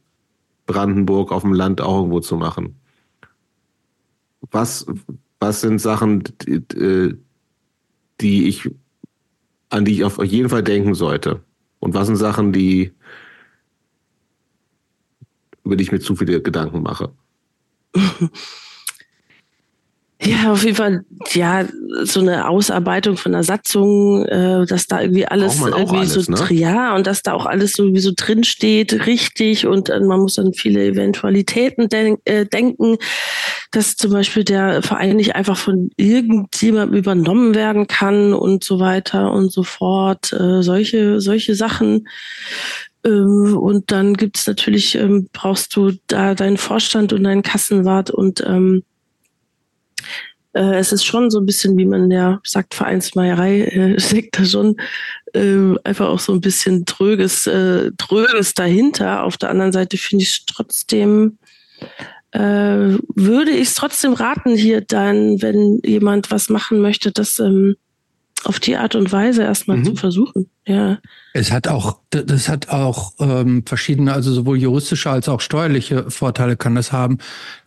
Brandenburg 0.72 1.32
auf 1.32 1.42
dem 1.44 1.54
Land 1.54 1.82
auch 1.82 1.98
irgendwo 1.98 2.20
zu 2.20 2.38
machen. 2.38 2.76
Was, 4.52 4.86
was 5.40 5.62
sind 5.62 5.80
Sachen, 5.80 6.24
die, 6.48 7.16
die 8.22 8.48
ich, 8.48 8.70
an 9.70 9.86
die 9.86 9.94
ich 9.94 10.04
auf 10.04 10.24
jeden 10.24 10.50
Fall 10.50 10.64
denken 10.64 10.94
sollte? 10.94 11.44
Und 11.80 11.94
was 11.94 12.08
sind 12.08 12.18
Sachen, 12.18 12.54
die, 12.54 12.92
über 15.64 15.76
die 15.76 15.84
ich 15.84 15.92
mir 15.92 16.00
zu 16.00 16.16
viele 16.16 16.42
Gedanken 16.42 16.82
mache? 16.82 17.12
Ja, 20.24 20.52
auf 20.52 20.64
jeden 20.64 20.76
Fall, 20.76 21.04
ja, 21.34 21.66
so 22.04 22.20
eine 22.20 22.48
Ausarbeitung 22.48 23.18
von 23.18 23.34
einer 23.34 23.44
Satzung, 23.44 24.24
äh, 24.26 24.68
dass 24.68 24.86
da 24.86 25.02
irgendwie 25.02 25.26
alles 25.26 25.60
irgendwie 25.60 25.98
alles, 25.98 26.14
so, 26.14 26.32
ne? 26.32 26.46
ja, 26.52 26.96
und 26.96 27.08
dass 27.08 27.24
da 27.24 27.34
auch 27.34 27.48
alles 27.48 27.74
so 27.74 27.92
wie 27.92 28.00
so 28.00 28.12
drin 28.16 28.44
steht, 28.44 29.08
richtig, 29.08 29.66
und 29.66 29.90
äh, 29.90 30.00
man 30.00 30.20
muss 30.20 30.36
dann 30.36 30.54
viele 30.54 30.86
Eventualitäten 30.86 31.90
denk, 31.90 32.20
äh, 32.26 32.46
denken, 32.46 32.98
dass 33.72 33.96
zum 33.96 34.12
Beispiel 34.12 34.44
der 34.44 34.84
Verein 34.84 35.16
nicht 35.16 35.36
einfach 35.36 35.58
von 35.58 35.90
irgendjemandem 35.98 36.98
übernommen 36.98 37.56
werden 37.56 37.88
kann 37.88 38.34
und 38.34 38.64
so 38.64 38.80
weiter 38.80 39.32
und 39.32 39.52
so 39.52 39.64
fort, 39.64 40.34
äh, 40.34 40.62
solche, 40.62 41.20
solche 41.20 41.56
Sachen. 41.56 42.08
Ähm, 43.04 43.58
und 43.58 43.92
dann 43.92 44.14
gibt's 44.16 44.46
natürlich, 44.46 44.96
ähm, 44.96 45.30
brauchst 45.34 45.76
du 45.76 45.94
da 46.06 46.36
deinen 46.36 46.58
Vorstand 46.58 47.12
und 47.12 47.24
deinen 47.24 47.42
Kassenwart 47.42 48.12
und 48.12 48.44
ähm, 48.46 48.84
äh, 50.54 50.76
es 50.78 50.92
ist 50.92 51.06
schon 51.06 51.30
so 51.30 51.40
ein 51.40 51.46
bisschen, 51.46 51.78
wie 51.78 51.86
man 51.86 52.12
ja 52.12 52.40
sagt, 52.44 52.74
Vereinsmeierei 52.74 53.62
äh, 53.96 54.00
steckt 54.00 54.40
da 54.40 54.46
schon 54.46 54.76
äh, 55.34 55.76
einfach 55.84 56.08
auch 56.08 56.20
so 56.20 56.34
ein 56.34 56.42
bisschen 56.42 56.86
tröges, 56.86 57.48
äh, 57.48 57.92
tröges 57.98 58.54
dahinter. 58.54 59.24
Auf 59.24 59.38
der 59.38 59.50
anderen 59.50 59.72
Seite 59.72 59.98
finde 59.98 60.24
ich 60.24 60.46
trotzdem, 60.46 61.38
äh, 62.32 62.40
würde 62.40 63.52
ich 63.52 63.70
es 63.70 63.74
trotzdem 63.76 64.14
raten, 64.14 64.56
hier 64.56 64.82
dann, 64.82 65.42
wenn 65.42 65.80
jemand 65.86 66.32
was 66.32 66.50
machen 66.50 66.80
möchte, 66.80 67.12
das 67.12 67.40
ähm, 67.40 67.76
auf 68.44 68.60
die 68.60 68.76
Art 68.76 68.96
und 68.96 69.12
Weise 69.12 69.44
erstmal 69.44 69.78
mhm. 69.78 69.86
zu 69.86 69.96
versuchen. 69.96 70.50
Ja. 70.66 71.00
Es 71.34 71.52
hat 71.52 71.68
auch, 71.68 72.00
das 72.10 72.50
hat 72.50 72.70
auch 72.70 73.14
ähm, 73.20 73.64
verschiedene, 73.66 74.14
also 74.14 74.32
sowohl 74.32 74.58
juristische 74.58 75.10
als 75.10 75.30
auch 75.30 75.42
steuerliche 75.42 76.10
Vorteile 76.10 76.58
kann 76.58 76.76
das 76.76 76.92
haben. 76.92 77.20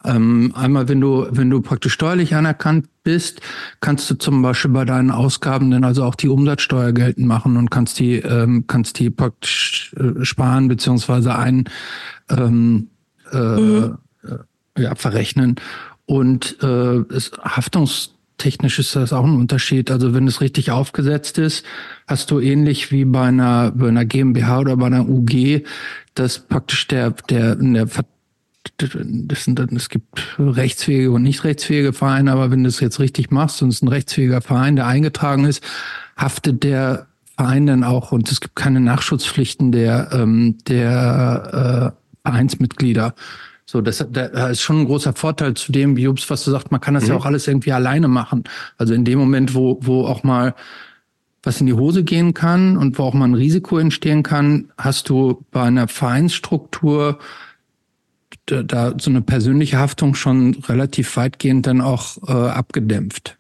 Ähm, 0.05 0.53
einmal, 0.55 0.89
wenn 0.89 1.01
du, 1.01 1.27
wenn 1.31 1.51
du 1.51 1.61
praktisch 1.61 1.93
steuerlich 1.93 2.35
anerkannt 2.35 2.89
bist, 3.03 3.41
kannst 3.81 4.11
du 4.11 4.15
zum 4.15 4.43
Beispiel 4.43 4.71
bei 4.71 4.85
deinen 4.85 5.11
Ausgaben 5.11 5.71
dann 5.71 5.85
also 5.85 6.05
auch 6.05 6.15
die 6.15 6.29
Umsatzsteuer 6.29 6.93
geltend 6.93 7.27
machen 7.27 7.57
und 7.57 7.71
kannst 7.71 7.99
die, 7.99 8.17
ähm, 8.17 8.65
kannst 8.67 8.99
die 8.99 9.11
praktisch 9.11 9.95
äh, 9.97 10.25
sparen 10.25 10.69
beziehungsweise 10.69 11.37
ein 11.37 11.65
ähm, 12.31 12.89
äh, 13.33 13.37
mhm. 13.37 13.99
äh, 14.25 14.83
ja, 14.83 14.95
verrechnen. 14.95 15.57
Und 16.07 16.59
äh, 16.63 16.99
es, 17.15 17.33
haftungstechnisch 18.45 18.79
ist 18.79 18.97
das 18.97 19.13
auch 19.13 19.25
ein 19.25 19.37
Unterschied. 19.37 19.91
Also 19.91 20.15
wenn 20.15 20.27
es 20.29 20.41
richtig 20.41 20.71
aufgesetzt 20.71 21.39
ist, 21.39 21.65
hast 22.07 22.31
du 22.31 22.41
ähnlich 22.41 22.93
wie 22.93 23.05
bei 23.05 23.29
einer, 23.29 23.73
bei 23.73 23.89
einer 23.89 24.05
GmbH 24.05 24.61
oder 24.61 24.77
bei 24.77 24.87
einer 24.87 25.09
UG, 25.09 25.65
dass 26.15 26.39
praktisch 26.39 26.87
der, 26.89 27.11
der, 27.29 27.57
der 27.57 27.89
das 28.79 29.45
sind, 29.45 29.61
es 29.73 29.89
gibt 29.89 30.37
rechtsfähige 30.39 31.11
und 31.11 31.23
nicht 31.23 31.45
rechtsfähige 31.45 31.93
Vereine, 31.93 32.33
aber 32.33 32.51
wenn 32.51 32.63
du 32.63 32.69
es 32.69 32.81
jetzt 32.81 32.99
richtig 32.99 33.31
machst 33.31 33.63
und 33.63 33.69
es 33.69 33.77
ist 33.77 33.83
ein 33.83 33.89
rechtsfähiger 33.89 34.41
Verein, 34.41 34.77
der 34.77 34.87
eingetragen 34.87 35.45
ist, 35.45 35.63
haftet 36.17 36.65
der 36.65 37.07
Verein 37.37 37.67
dann 37.67 37.85
auch 37.85 38.11
und 38.11 38.31
es 38.31 38.41
gibt 38.41 38.57
keine 38.57 38.81
Nachschutzpflichten 38.81 39.71
der, 39.71 40.09
ähm, 40.13 40.57
der 40.67 41.95
äh, 42.25 42.29
Vereinsmitglieder. 42.29 43.15
So, 43.67 43.81
das, 43.81 44.05
das 44.11 44.51
ist 44.51 44.61
schon 44.61 44.81
ein 44.81 44.87
großer 44.87 45.15
Vorteil 45.15 45.55
zu 45.55 45.73
dem, 45.73 45.97
wie 45.97 46.03
Jobs, 46.03 46.29
was 46.29 46.45
du 46.45 46.51
sagst, 46.51 46.71
man 46.71 46.81
kann 46.81 46.95
das 46.95 47.05
mhm. 47.05 47.11
ja 47.11 47.17
auch 47.17 47.25
alles 47.25 47.49
irgendwie 47.49 47.73
alleine 47.73 48.09
machen. 48.09 48.45
Also 48.77 48.95
in 48.95 49.05
dem 49.05 49.19
Moment, 49.19 49.55
wo, 49.55 49.79
wo 49.81 50.07
auch 50.07 50.23
mal 50.23 50.55
was 51.43 51.61
in 51.61 51.67
die 51.67 51.75
Hose 51.75 52.05
gehen 52.05 52.35
kann 52.35 52.77
und 52.77 52.99
wo 52.99 53.03
auch 53.05 53.15
mal 53.15 53.27
ein 53.27 53.35
Risiko 53.35 53.79
entstehen 53.79 54.23
kann, 54.23 54.73
hast 54.79 55.09
du 55.09 55.45
bei 55.51 55.63
einer 55.63 55.89
Vereinsstruktur 55.89 57.19
da, 58.47 58.63
da 58.63 58.95
so 58.99 59.11
eine 59.11 59.23
persönliche 59.23 59.79
Haftung 59.79 60.15
schon 60.15 60.55
relativ 60.67 61.17
weitgehend 61.17 61.67
dann 61.67 61.81
auch 61.81 62.17
äh, 62.27 62.33
abgedämpft. 62.33 63.39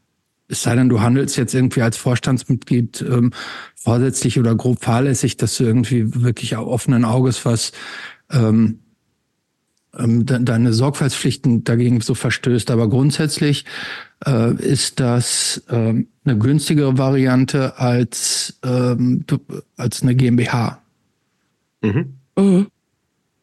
Es 0.48 0.62
sei 0.62 0.76
denn, 0.76 0.88
du 0.88 1.00
handelst 1.00 1.36
jetzt 1.36 1.54
irgendwie 1.54 1.82
als 1.82 1.96
Vorstandsmitglied 1.96 3.02
ähm, 3.02 3.32
vorsätzlich 3.74 4.38
oder 4.38 4.54
grob 4.54 4.82
fahrlässig, 4.82 5.36
dass 5.36 5.56
du 5.56 5.64
irgendwie 5.64 6.22
wirklich 6.22 6.56
offenen 6.56 7.04
Auges 7.04 7.44
was 7.44 7.72
ähm, 8.30 8.80
ähm, 9.98 10.26
de 10.26 10.42
deine 10.42 10.72
Sorgfaltspflichten 10.72 11.64
dagegen 11.64 12.00
so 12.00 12.14
verstößt. 12.14 12.70
Aber 12.70 12.88
grundsätzlich 12.88 13.64
äh, 14.26 14.54
ist 14.54 15.00
das 15.00 15.62
ähm, 15.70 16.08
eine 16.24 16.38
günstigere 16.38 16.98
Variante 16.98 17.78
als, 17.78 18.58
ähm, 18.64 19.24
als 19.76 20.02
eine 20.02 20.14
GmbH. 20.14 20.82
Mhm. 21.82 22.14
Mhm. 22.36 22.66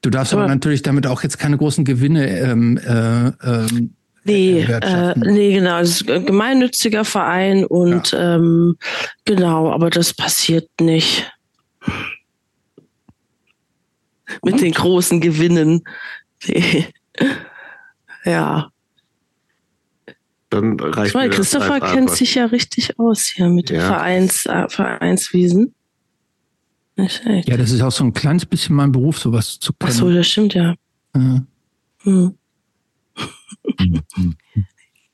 Du 0.01 0.09
darfst 0.09 0.33
aber, 0.33 0.43
aber, 0.43 0.51
natürlich 0.51 0.81
damit 0.81 1.05
auch 1.05 1.21
jetzt 1.21 1.37
keine 1.37 1.57
großen 1.57 1.85
Gewinne 1.85 2.27
ähm, 2.39 2.77
äh, 2.77 3.27
ähm, 3.43 3.93
Nee, 4.23 4.61
äh, 4.61 5.13
nee, 5.17 5.53
genau. 5.53 5.79
Es 5.79 6.01
ist 6.01 6.11
ein 6.11 6.25
gemeinnütziger 6.25 7.05
Verein 7.05 7.65
und 7.65 8.11
ja. 8.11 8.35
ähm, 8.35 8.77
genau, 9.25 9.71
aber 9.71 9.89
das 9.89 10.13
passiert 10.13 10.69
nicht. 10.79 11.31
Mit 14.43 14.53
und? 14.53 14.61
den 14.61 14.73
großen 14.73 15.21
Gewinnen. 15.21 15.83
Nee. 16.47 16.87
ja. 18.25 18.71
Dann 20.49 20.79
reicht 20.79 21.13
meine, 21.13 21.29
Christopher 21.29 21.79
kennt 21.79 22.11
sich 22.11 22.35
ja 22.35 22.45
richtig 22.45 22.99
aus 22.99 23.27
hier 23.27 23.47
mit 23.47 23.69
ja. 23.69 23.87
Vereins, 23.87 24.45
äh, 24.45 24.67
Vereinswiesen. 24.67 25.73
Ja, 26.97 27.57
das 27.57 27.71
ist 27.71 27.81
auch 27.81 27.91
so 27.91 28.03
ein 28.03 28.13
kleines 28.13 28.45
bisschen 28.45 28.75
mein 28.75 28.91
Beruf, 28.91 29.17
sowas 29.17 29.59
zu 29.59 29.73
können. 29.73 29.91
Ach 29.93 29.97
so, 29.97 30.11
das 30.11 30.27
stimmt 30.27 30.53
ja. 30.53 30.75
ja. 31.15 31.43
Hm. 32.03 32.35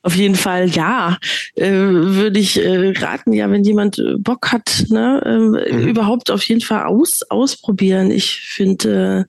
Auf 0.02 0.14
jeden 0.14 0.36
Fall 0.36 0.68
ja, 0.68 1.18
äh, 1.56 1.70
würde 1.70 2.38
ich 2.38 2.64
äh, 2.64 2.92
raten, 2.98 3.32
ja, 3.32 3.50
wenn 3.50 3.64
jemand 3.64 3.98
äh, 3.98 4.14
Bock 4.16 4.52
hat, 4.52 4.84
ne, 4.90 5.20
äh, 5.24 5.72
mhm. 5.72 5.88
überhaupt 5.88 6.30
auf 6.30 6.44
jeden 6.44 6.60
Fall 6.60 6.84
aus, 6.84 7.22
ausprobieren. 7.28 8.12
Ich 8.12 8.40
finde, 8.40 9.26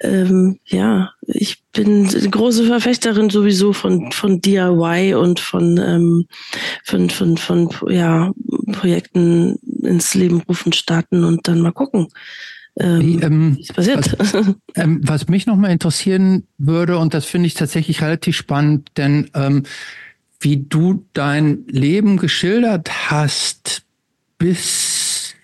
ähm, 0.00 0.58
ja, 0.66 1.12
ich 1.22 1.62
bin 1.72 2.08
eine 2.08 2.28
große 2.28 2.66
Verfechterin 2.66 3.30
sowieso 3.30 3.72
von, 3.72 4.12
von 4.12 4.42
DIY 4.42 5.14
und 5.14 5.40
von, 5.40 5.78
ähm, 5.78 6.26
von, 6.84 7.08
von, 7.08 7.38
von, 7.38 7.70
ja, 7.88 8.32
Projekten 8.72 9.58
ins 9.82 10.14
Leben 10.14 10.42
rufen, 10.46 10.74
starten 10.74 11.24
und 11.24 11.48
dann 11.48 11.60
mal 11.60 11.72
gucken. 11.72 12.08
Ähm, 12.78 13.22
ähm, 13.22 13.58
was 13.58 13.72
passiert. 13.72 14.18
Was, 14.18 14.34
ähm, 14.74 15.00
was 15.02 15.28
mich 15.28 15.46
nochmal 15.46 15.70
interessieren 15.70 16.46
würde, 16.58 16.98
und 16.98 17.14
das 17.14 17.24
finde 17.24 17.46
ich 17.46 17.54
tatsächlich 17.54 18.02
relativ 18.02 18.36
spannend, 18.36 18.90
denn 18.96 19.30
ähm, 19.34 19.62
wie 20.40 20.58
du 20.58 21.06
dein 21.14 21.66
Leben 21.66 22.18
geschildert 22.18 23.10
hast 23.10 23.82
bis 24.38 25.34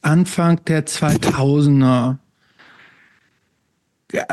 Anfang 0.00 0.64
der 0.64 0.86
2000er, 0.86 2.16
ja, 4.12 4.26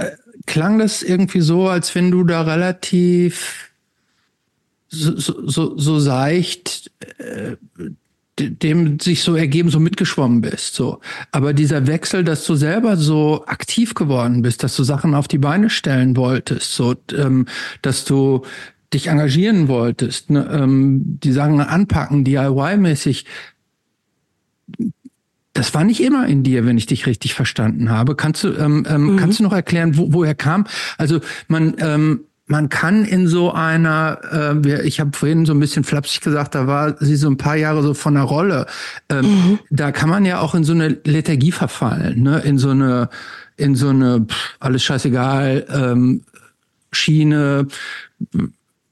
klang 0.45 0.79
das 0.79 1.03
irgendwie 1.03 1.41
so, 1.41 1.67
als 1.67 1.93
wenn 1.95 2.09
du 2.11 2.23
da 2.23 2.41
relativ 2.41 3.71
so, 4.87 5.15
so, 5.17 5.77
so 5.77 5.99
seicht 5.99 6.91
äh, 7.17 7.57
dem 8.39 8.99
sich 8.99 9.23
so 9.23 9.35
ergeben, 9.35 9.69
so 9.69 9.79
mitgeschwommen 9.79 10.41
bist. 10.41 10.75
So. 10.75 10.99
Aber 11.31 11.53
dieser 11.53 11.87
Wechsel, 11.87 12.23
dass 12.23 12.45
du 12.45 12.55
selber 12.55 12.97
so 12.97 13.43
aktiv 13.45 13.93
geworden 13.93 14.41
bist, 14.41 14.63
dass 14.63 14.75
du 14.75 14.83
Sachen 14.83 15.13
auf 15.15 15.27
die 15.27 15.37
Beine 15.37 15.69
stellen 15.69 16.15
wolltest, 16.15 16.73
so, 16.73 16.95
ähm, 17.15 17.45
dass 17.81 18.05
du 18.05 18.43
dich 18.93 19.07
engagieren 19.07 19.67
wolltest, 19.67 20.29
ne, 20.29 20.49
ähm, 20.51 21.19
die 21.23 21.31
Sachen 21.31 21.59
anpacken, 21.61 22.23
DIY-mäßig, 22.23 23.25
das 25.53 25.73
war 25.73 25.83
nicht 25.83 26.01
immer 26.01 26.27
in 26.27 26.43
dir, 26.43 26.65
wenn 26.65 26.77
ich 26.77 26.85
dich 26.85 27.05
richtig 27.05 27.33
verstanden 27.33 27.89
habe. 27.89 28.15
Kannst 28.15 28.43
du, 28.43 28.49
ähm, 28.53 28.85
ähm, 28.89 29.13
mhm. 29.13 29.17
kannst 29.17 29.39
du 29.39 29.43
noch 29.43 29.53
erklären, 29.53 29.97
wo, 29.97 30.13
woher 30.13 30.35
kam? 30.35 30.65
Also 30.97 31.19
man, 31.47 31.75
ähm, 31.79 32.21
man 32.49 32.67
kann 32.67 33.05
in 33.05 33.27
so 33.27 33.53
einer, 33.53 34.19
äh, 34.65 34.81
ich 34.81 34.99
habe 34.99 35.11
vorhin 35.15 35.45
so 35.45 35.53
ein 35.53 35.59
bisschen 35.59 35.83
flapsig 35.83 36.21
gesagt, 36.21 36.55
da 36.55 36.65
war 36.65 36.97
sie 36.99 37.15
so 37.15 37.29
ein 37.29 37.37
paar 37.37 37.55
Jahre 37.55 37.83
so 37.83 37.93
von 37.93 38.15
der 38.15 38.23
Rolle. 38.23 38.65
Ähm, 39.07 39.25
mhm. 39.25 39.59
Da 39.69 39.91
kann 39.91 40.09
man 40.09 40.25
ja 40.25 40.39
auch 40.39 40.55
in 40.55 40.63
so 40.63 40.73
eine 40.73 40.97
Lethargie 41.03 41.51
verfallen, 41.51 42.23
ne? 42.23 42.39
in 42.39 42.57
so 42.57 42.71
eine, 42.71 43.09
in 43.55 43.75
so 43.75 43.89
eine 43.89 44.25
pff, 44.27 44.55
alles 44.59 44.83
scheißegal 44.83 45.67
ähm, 45.69 46.23
Schiene. 46.91 47.67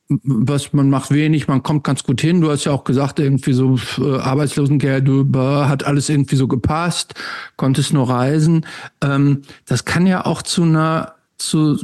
Was 0.08 0.72
man 0.72 0.92
macht 0.92 1.10
wenig, 1.10 1.48
man 1.48 1.64
kommt 1.64 1.84
ganz 1.84 2.04
gut 2.04 2.22
hin. 2.22 2.42
Du 2.42 2.52
hast 2.52 2.64
ja 2.64 2.72
auch 2.72 2.84
gesagt, 2.84 3.20
irgendwie 3.20 3.54
so 3.54 3.80
äh, 3.98 4.20
Arbeitslosengeld, 4.20 5.08
du 5.08 5.28
hat 5.36 5.84
alles 5.84 6.10
irgendwie 6.10 6.36
so 6.36 6.48
gepasst, 6.48 7.16
konntest 7.56 7.92
nur 7.92 8.08
reisen. 8.08 8.68
Ähm, 9.02 9.42
das 9.66 9.84
kann 9.84 10.06
ja 10.06 10.28
auch 10.28 10.44
zu 10.44 10.62
einer 10.62 11.16
zu 11.40 11.78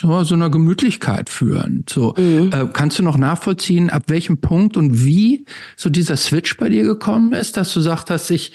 so, 0.00 0.24
so 0.24 0.34
einer 0.34 0.50
Gemütlichkeit 0.50 1.30
führen. 1.30 1.84
So, 1.88 2.14
mhm. 2.16 2.50
äh, 2.52 2.66
kannst 2.72 2.98
du 2.98 3.02
noch 3.02 3.16
nachvollziehen, 3.16 3.90
ab 3.90 4.04
welchem 4.08 4.38
Punkt 4.38 4.76
und 4.76 5.04
wie 5.04 5.46
so 5.76 5.90
dieser 5.90 6.16
Switch 6.16 6.56
bei 6.56 6.68
dir 6.68 6.84
gekommen 6.84 7.32
ist, 7.32 7.56
dass 7.56 7.72
du 7.72 7.80
sagst, 7.80 8.10
dass 8.10 8.30
ich 8.30 8.52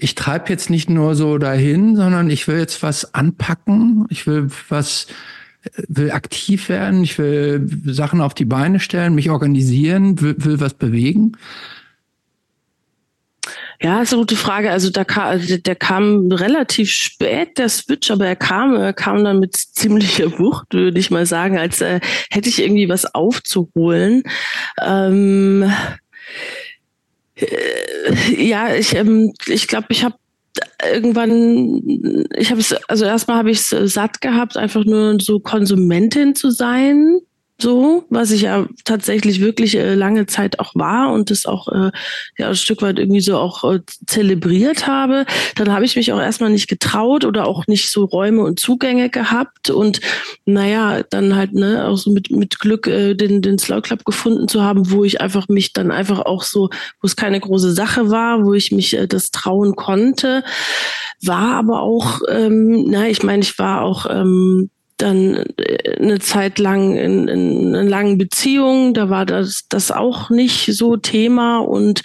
ich 0.00 0.14
treibe 0.14 0.48
jetzt 0.48 0.70
nicht 0.70 0.88
nur 0.88 1.16
so 1.16 1.38
dahin, 1.38 1.96
sondern 1.96 2.30
ich 2.30 2.46
will 2.46 2.58
jetzt 2.58 2.84
was 2.84 3.14
anpacken, 3.14 4.06
ich 4.10 4.28
will 4.28 4.48
was 4.68 5.08
will 5.88 6.12
aktiv 6.12 6.68
werden, 6.68 7.02
ich 7.02 7.18
will 7.18 7.68
Sachen 7.84 8.20
auf 8.20 8.32
die 8.32 8.44
Beine 8.44 8.78
stellen, 8.78 9.16
mich 9.16 9.28
organisieren, 9.28 10.20
will, 10.20 10.36
will 10.38 10.60
was 10.60 10.74
bewegen. 10.74 11.32
Ja, 13.80 14.02
ist 14.02 14.12
eine 14.12 14.22
gute 14.22 14.34
Frage. 14.34 14.70
Also 14.72 14.90
da 14.90 15.04
kam, 15.04 15.24
also 15.24 15.56
der 15.56 15.76
kam 15.76 16.32
relativ 16.32 16.90
spät, 16.90 17.58
der 17.58 17.68
Switch, 17.68 18.10
aber 18.10 18.26
er 18.26 18.36
kam, 18.36 18.74
er 18.74 18.92
kam 18.92 19.22
dann 19.22 19.38
mit 19.38 19.56
ziemlicher 19.56 20.36
Wucht, 20.38 20.74
würde 20.74 20.98
ich 20.98 21.10
mal 21.12 21.26
sagen, 21.26 21.58
als 21.58 21.80
äh, 21.80 22.00
hätte 22.30 22.48
ich 22.48 22.60
irgendwie 22.60 22.88
was 22.88 23.14
aufzuholen. 23.14 24.24
Ähm, 24.84 25.72
äh, 27.36 27.46
ja, 28.36 28.74
ich, 28.74 28.96
ähm, 28.96 29.32
ich 29.46 29.68
glaube, 29.68 29.86
ich 29.90 30.02
habe 30.02 30.16
irgendwann, 30.84 32.26
ich 32.36 32.50
habe 32.50 32.60
es, 32.60 32.72
also 32.88 33.04
erstmal 33.04 33.38
habe 33.38 33.52
ich 33.52 33.60
es 33.72 33.92
satt 33.94 34.20
gehabt, 34.20 34.56
einfach 34.56 34.84
nur 34.84 35.20
so 35.20 35.38
Konsumentin 35.38 36.34
zu 36.34 36.50
sein 36.50 37.20
so, 37.60 38.04
was 38.08 38.30
ich 38.30 38.42
ja 38.42 38.66
tatsächlich 38.84 39.40
wirklich 39.40 39.76
äh, 39.76 39.94
lange 39.94 40.26
Zeit 40.26 40.60
auch 40.60 40.74
war 40.76 41.12
und 41.12 41.30
das 41.30 41.44
auch 41.44 41.66
äh, 41.68 41.90
ja 42.38 42.48
ein 42.48 42.54
Stück 42.54 42.82
weit 42.82 43.00
irgendwie 43.00 43.20
so 43.20 43.36
auch 43.36 43.64
äh, 43.64 43.80
zelebriert 44.06 44.86
habe, 44.86 45.26
dann 45.56 45.72
habe 45.72 45.84
ich 45.84 45.96
mich 45.96 46.12
auch 46.12 46.20
erstmal 46.20 46.50
nicht 46.50 46.68
getraut 46.68 47.24
oder 47.24 47.48
auch 47.48 47.66
nicht 47.66 47.90
so 47.90 48.04
Räume 48.04 48.42
und 48.42 48.60
Zugänge 48.60 49.10
gehabt 49.10 49.70
und 49.70 50.00
naja, 50.44 51.02
dann 51.10 51.34
halt 51.34 51.52
ne 51.52 51.88
auch 51.88 51.96
so 51.96 52.12
mit 52.12 52.30
mit 52.30 52.60
Glück 52.60 52.86
äh, 52.86 53.14
den 53.14 53.42
den 53.42 53.58
Slow 53.58 53.80
Club 53.80 54.04
gefunden 54.04 54.46
zu 54.46 54.62
haben, 54.62 54.92
wo 54.92 55.02
ich 55.04 55.20
einfach 55.20 55.48
mich 55.48 55.72
dann 55.72 55.90
einfach 55.90 56.20
auch 56.20 56.44
so, 56.44 56.70
wo 57.00 57.06
es 57.06 57.16
keine 57.16 57.40
große 57.40 57.72
Sache 57.72 58.10
war, 58.10 58.44
wo 58.44 58.54
ich 58.54 58.70
mich 58.70 58.96
äh, 58.96 59.08
das 59.08 59.32
trauen 59.32 59.74
konnte, 59.74 60.44
war 61.22 61.56
aber 61.56 61.82
auch, 61.82 62.20
ähm, 62.28 62.84
na 62.88 63.08
ich 63.08 63.24
meine, 63.24 63.42
ich 63.42 63.58
war 63.58 63.82
auch 63.82 64.06
ähm, 64.08 64.70
dann 64.98 65.44
äh, 65.56 65.96
eine 65.98 66.18
Zeit 66.18 66.58
lang 66.58 66.96
in, 66.96 67.28
in 67.28 67.74
einer 67.74 67.88
langen 67.88 68.18
Beziehung, 68.18 68.94
da 68.94 69.08
war 69.10 69.26
das, 69.26 69.64
das 69.68 69.90
auch 69.90 70.30
nicht 70.30 70.66
so 70.72 70.96
Thema. 70.96 71.58
Und 71.58 72.02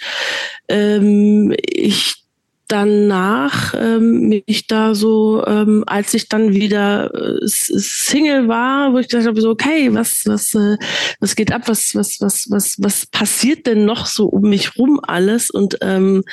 ähm, 0.68 1.54
ich 1.60 2.24
danach 2.68 3.74
ähm, 3.74 4.28
mich 4.46 4.66
da 4.66 4.94
so, 4.94 5.44
ähm, 5.46 5.84
als 5.86 6.14
ich 6.14 6.28
dann 6.28 6.54
wieder 6.54 7.12
äh, 7.14 7.40
Single 7.44 8.48
war, 8.48 8.92
wo 8.92 8.98
ich 8.98 9.08
gedacht 9.08 9.26
habe, 9.26 9.40
so, 9.40 9.50
okay, 9.50 9.92
was, 9.92 10.22
was, 10.24 10.54
äh, 10.54 10.76
was 11.20 11.36
geht 11.36 11.52
ab, 11.52 11.62
was, 11.66 11.94
was, 11.94 12.20
was, 12.20 12.46
was, 12.50 12.76
was 12.78 13.06
passiert 13.06 13.66
denn 13.66 13.84
noch 13.84 14.06
so 14.06 14.26
um 14.26 14.48
mich 14.48 14.78
rum 14.78 14.98
alles? 15.02 15.50
Und 15.50 15.78
ähm, 15.82 16.24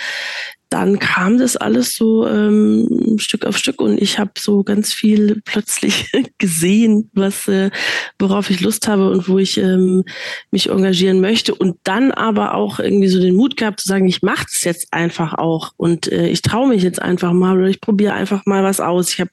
dann 0.72 1.00
kam 1.00 1.38
das 1.38 1.58
alles 1.58 1.96
so 1.96 2.26
ähm, 2.26 3.18
Stück 3.18 3.46
auf 3.46 3.58
Stück 3.58 3.82
und 3.82 4.02
ich 4.02 4.20
habe 4.20 4.32
so 4.40 4.64
ganz 4.64 4.94
viel 4.94 5.42
plötzlich 5.44 6.10
gesehen, 6.38 7.12
was 7.14 7.50
äh, 7.50 7.72
worauf 8.18 8.50
ich 8.50 8.62
Lust 8.62 8.88
habe 8.88 9.12
und 9.12 9.28
wo 9.28 9.38
ich 9.38 9.58
ähm, 9.58 10.06
mich 10.50 10.70
engagieren 10.70 11.20
möchte 11.20 11.54
und 11.54 11.78
dann 11.84 12.12
aber 12.14 12.54
auch 12.54 12.80
irgendwie 12.80 13.10
so 13.10 13.20
den 13.20 13.36
Mut 13.36 13.58
gehabt 13.58 13.82
zu 13.82 13.88
sagen, 13.90 14.08
ich 14.08 14.22
mache 14.22 14.46
es 14.50 14.64
jetzt 14.64 14.94
einfach 14.94 15.34
auch 15.34 15.74
und 15.76 16.10
äh, 16.10 16.30
ich 16.30 16.42
traue 16.42 16.70
mich 16.70 16.84
jetzt 16.84 17.02
einfach 17.02 17.34
mal 17.34 17.58
oder 17.58 17.68
ich 17.68 17.82
probiere 17.82 18.14
einfach 18.14 18.46
mal 18.46 18.64
was 18.64 18.80
aus. 18.80 19.12
Ich 19.12 19.20
habe 19.20 19.32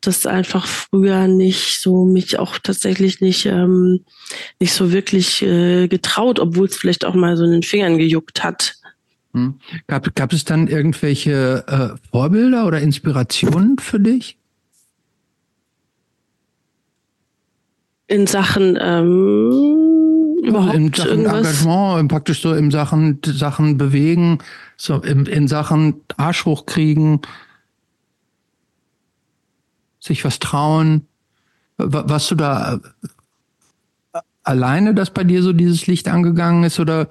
das 0.00 0.24
einfach 0.24 0.66
früher 0.66 1.28
nicht 1.28 1.82
so 1.82 2.06
mich 2.06 2.38
auch 2.38 2.58
tatsächlich 2.58 3.20
nicht 3.20 3.44
ähm, 3.44 4.06
nicht 4.58 4.72
so 4.72 4.92
wirklich 4.92 5.42
äh, 5.42 5.88
getraut, 5.88 6.38
obwohl 6.38 6.68
es 6.68 6.76
vielleicht 6.78 7.04
auch 7.04 7.14
mal 7.14 7.36
so 7.36 7.44
in 7.44 7.52
den 7.52 7.62
Fingern 7.62 7.98
gejuckt 7.98 8.42
hat 8.42 8.79
hm. 9.32 9.60
Gab, 9.86 10.14
gab 10.16 10.32
es 10.32 10.44
dann 10.44 10.66
irgendwelche 10.66 11.64
äh, 11.68 12.08
Vorbilder 12.10 12.66
oder 12.66 12.80
Inspirationen 12.80 13.78
für 13.78 14.00
dich? 14.00 14.36
In 18.08 18.26
Sachen 18.26 18.76
ähm, 18.80 20.40
überhaupt 20.42 20.74
in 20.74 20.92
Sachen 20.92 21.10
irgendwas? 21.10 21.62
Engagement, 21.62 22.10
praktisch 22.10 22.42
so 22.42 22.54
in 22.54 22.72
Sachen 22.72 23.20
Sachen 23.24 23.78
bewegen, 23.78 24.38
so 24.76 24.96
in, 24.96 25.26
in 25.26 25.46
Sachen 25.46 26.00
Arsch 26.16 26.44
hochkriegen, 26.44 27.20
sich 30.00 30.24
was 30.24 30.40
trauen. 30.40 31.06
Was 31.76 32.26
du 32.26 32.34
da 32.34 32.80
äh, 34.12 34.18
alleine, 34.42 34.92
dass 34.92 35.10
bei 35.10 35.22
dir 35.22 35.44
so 35.44 35.52
dieses 35.52 35.86
Licht 35.86 36.08
angegangen 36.08 36.64
ist 36.64 36.80
oder 36.80 37.08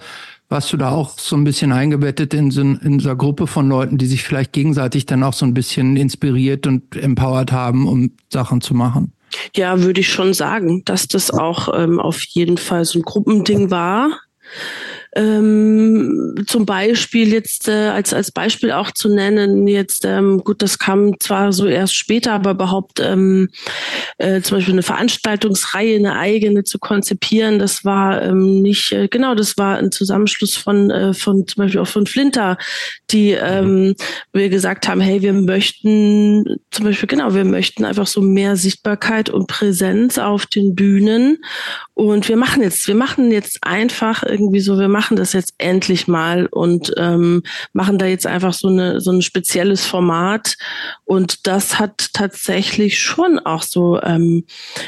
warst 0.49 0.73
du 0.73 0.77
da 0.77 0.89
auch 0.89 1.17
so 1.17 1.35
ein 1.35 1.43
bisschen 1.43 1.71
eingebettet 1.71 2.33
in 2.33 2.51
so 2.51 2.61
in 2.61 2.97
dieser 2.97 3.15
Gruppe 3.15 3.47
von 3.47 3.69
Leuten, 3.69 3.97
die 3.97 4.07
sich 4.07 4.23
vielleicht 4.23 4.51
gegenseitig 4.51 5.05
dann 5.05 5.23
auch 5.23 5.33
so 5.33 5.45
ein 5.45 5.53
bisschen 5.53 5.95
inspiriert 5.95 6.65
und 6.67 6.95
empowered 6.95 7.51
haben, 7.51 7.87
um 7.87 8.11
Sachen 8.31 8.59
zu 8.59 8.73
machen? 8.73 9.13
Ja, 9.55 9.81
würde 9.83 10.01
ich 10.01 10.09
schon 10.09 10.33
sagen, 10.33 10.83
dass 10.85 11.07
das 11.07 11.29
auch 11.29 11.69
ähm, 11.77 11.99
auf 11.99 12.23
jeden 12.23 12.57
Fall 12.57 12.83
so 12.83 12.99
ein 12.99 13.03
Gruppending 13.03 13.69
war. 13.69 14.09
Ähm, 15.15 16.35
zum 16.45 16.67
Beispiel 16.67 17.33
jetzt 17.33 17.67
äh, 17.67 17.87
als 17.87 18.13
als 18.13 18.31
Beispiel 18.31 18.71
auch 18.71 18.91
zu 18.91 19.09
nennen 19.09 19.67
jetzt 19.67 20.05
ähm, 20.05 20.43
gut 20.43 20.61
das 20.61 20.77
kam 20.77 21.19
zwar 21.19 21.51
so 21.51 21.65
erst 21.65 21.95
später 21.95 22.33
aber 22.33 22.51
überhaupt 22.51 22.99
ähm, 22.99 23.49
äh, 24.19 24.41
zum 24.41 24.57
Beispiel 24.57 24.75
eine 24.75 24.83
Veranstaltungsreihe 24.83 25.95
eine 25.95 26.15
eigene 26.15 26.63
zu 26.63 26.77
konzipieren 26.77 27.57
das 27.57 27.83
war 27.83 28.21
ähm, 28.21 28.61
nicht 28.61 28.91
äh, 28.91 29.07
genau 29.07 29.33
das 29.33 29.57
war 29.57 29.77
ein 29.79 29.91
Zusammenschluss 29.91 30.55
von 30.55 30.91
äh, 30.91 31.15
von 31.15 31.47
zum 31.47 31.63
Beispiel 31.63 31.81
auch 31.81 31.87
von 31.87 32.05
Flinter 32.05 32.59
die 33.09 33.31
ähm, 33.31 33.95
wir 34.31 34.49
gesagt 34.49 34.87
haben 34.87 35.01
hey 35.01 35.23
wir 35.23 35.33
möchten 35.33 36.59
zum 36.69 36.85
Beispiel 36.85 37.07
genau 37.07 37.33
wir 37.33 37.45
möchten 37.45 37.83
einfach 37.83 38.05
so 38.05 38.21
mehr 38.21 38.55
Sichtbarkeit 38.55 39.31
und 39.31 39.47
Präsenz 39.47 40.19
auf 40.19 40.45
den 40.45 40.75
Bühnen 40.75 41.39
und 41.99 42.29
wir 42.29 42.37
machen 42.37 42.63
jetzt 42.63 42.87
wir 42.87 42.95
machen 42.95 43.29
jetzt 43.29 43.57
einfach 43.61 44.23
irgendwie 44.23 44.61
so 44.61 44.79
wir 44.79 44.87
machen 44.87 45.17
das 45.17 45.33
jetzt 45.33 45.53
endlich 45.57 46.07
mal 46.07 46.45
und 46.45 46.93
ähm, 46.95 47.43
machen 47.73 47.97
da 47.97 48.05
jetzt 48.05 48.25
einfach 48.25 48.53
so 48.53 48.69
eine 48.69 49.01
so 49.01 49.11
ein 49.11 49.21
spezielles 49.21 49.85
Format. 49.85 50.55
Und 51.03 51.45
das 51.45 51.77
hat 51.77 52.11
tatsächlich 52.13 52.99
schon 52.99 53.37
auch 53.39 53.63
so 53.63 54.01
ähm, 54.01 54.45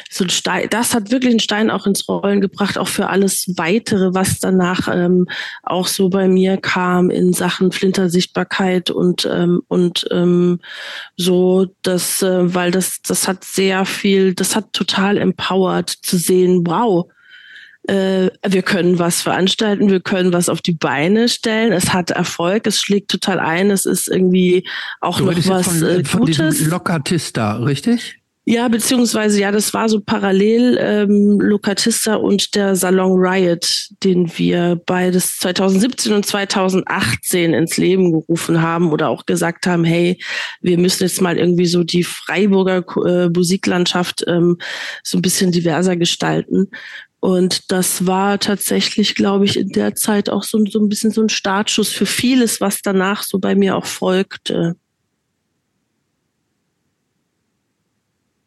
so 0.10 0.24
ein 0.24 0.30
Stein 0.30 0.70
das 0.70 0.96
hat 0.96 1.12
wirklich 1.12 1.32
einen 1.32 1.42
Stein 1.42 1.70
auch 1.70 1.86
ins 1.86 2.08
Rollen 2.08 2.40
gebracht 2.40 2.78
auch 2.78 2.88
für 2.88 3.10
alles 3.10 3.52
weitere 3.58 4.14
was 4.14 4.40
danach 4.40 4.88
ähm, 4.88 5.28
auch 5.64 5.88
so 5.88 6.08
bei 6.08 6.30
mir 6.30 6.56
kam 6.56 7.10
in 7.10 7.34
Sachen 7.34 7.74
Flintersichtbarkeit 7.74 8.90
und 8.90 9.28
ähm, 9.30 9.64
und 9.68 10.08
ähm, 10.12 10.62
so 11.18 11.68
das 11.82 12.22
äh, 12.22 12.56
weil 12.56 12.72
das 12.72 13.02
das 13.02 13.28
hat 13.28 13.44
sehr 13.44 13.84
viel 13.84 14.34
das 14.34 14.56
hat 14.56 14.72
total 14.72 15.18
empowered 15.18 15.90
zu 15.90 16.16
sehen 16.16 16.62
wow 16.66 17.01
äh, 17.88 18.30
wir 18.48 18.62
können 18.62 19.00
was 19.00 19.22
veranstalten, 19.22 19.90
wir 19.90 20.02
können 20.02 20.34
was 20.34 20.50
auf 20.50 20.62
die 20.62 20.74
Beine 20.74 21.30
stellen. 21.30 21.72
Es 21.72 21.94
hat 21.94 22.12
Erfolg, 22.12 22.68
es 22.68 22.80
schlägt 22.80 23.10
total 23.10 23.40
ein, 23.40 23.72
es 23.72 23.86
ist 23.86 24.08
irgendwie 24.08 24.68
auch 25.00 25.18
du 25.18 25.26
noch 25.26 25.48
was 25.48 25.68
von, 25.68 25.84
äh, 25.84 26.04
von 26.04 26.22
Gutes. 26.22 26.66
Lokatista, 26.68 27.58
richtig? 27.58 28.22
Ja, 28.44 28.68
beziehungsweise 28.68 29.40
ja, 29.40 29.52
das 29.52 29.72
war 29.72 29.88
so 29.88 30.02
parallel 30.02 30.76
ähm, 30.82 31.40
Lokatista 31.40 32.16
und 32.16 32.56
der 32.56 32.76
Salon 32.76 33.20
Riot, 33.20 33.90
den 34.04 34.36
wir 34.36 34.82
beides 34.88 35.38
2017 35.38 36.12
und 36.12 36.26
2018 36.26 37.54
ins 37.54 37.78
Leben 37.78 38.12
gerufen 38.12 38.64
haben 38.64 38.92
oder 38.92 39.10
auch 39.10 39.28
gesagt 39.28 39.68
haben, 39.68 39.84
hey, 39.84 40.20
wir 40.60 40.80
müssen 40.80 41.04
jetzt 41.04 41.22
mal 41.22 41.38
irgendwie 41.38 41.68
so 41.68 41.84
die 41.84 42.04
Freiburger 42.04 42.84
äh, 43.06 43.30
Musiklandschaft 43.30 44.24
ähm, 44.28 44.58
so 45.04 45.20
ein 45.20 45.22
bisschen 45.22 45.52
diverser 45.52 45.96
gestalten. 45.96 46.72
Und 47.22 47.72
das 47.72 48.08
war 48.08 48.40
tatsächlich, 48.40 49.14
glaube 49.14 49.46
ich, 49.46 49.56
in 49.56 49.70
der 49.70 49.94
Zeit 49.94 50.28
auch 50.28 50.42
so, 50.42 50.66
so 50.66 50.80
ein 50.80 50.90
bisschen 50.90 51.12
so 51.12 51.22
ein 51.22 51.30
Startschuss 51.30 51.90
für 51.90 52.08
vieles, 52.08 52.60
was 52.62 52.82
danach 52.82 53.22
so 53.22 53.38
bei 53.38 53.54
mir 53.54 53.78
auch 53.78 53.86
folgte. 53.86 54.76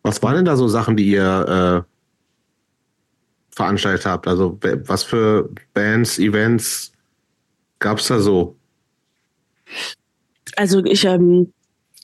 Was 0.03 0.21
waren 0.25 0.35
denn 0.35 0.45
da 0.45 0.57
so 0.57 0.67
Sachen, 0.67 0.97
die 0.97 1.07
ihr 1.07 1.87
äh, 1.87 3.55
veranstaltet 3.55 4.07
habt? 4.07 4.27
Also 4.27 4.59
was 4.87 5.05
für 5.05 5.49
Bands, 5.73 6.19
Events 6.19 6.91
gab 7.79 7.99
es 7.99 8.09
da 8.09 8.19
so? 8.19 8.57
Also 10.57 10.85
ich 10.85 11.05
ähm, 11.05 11.53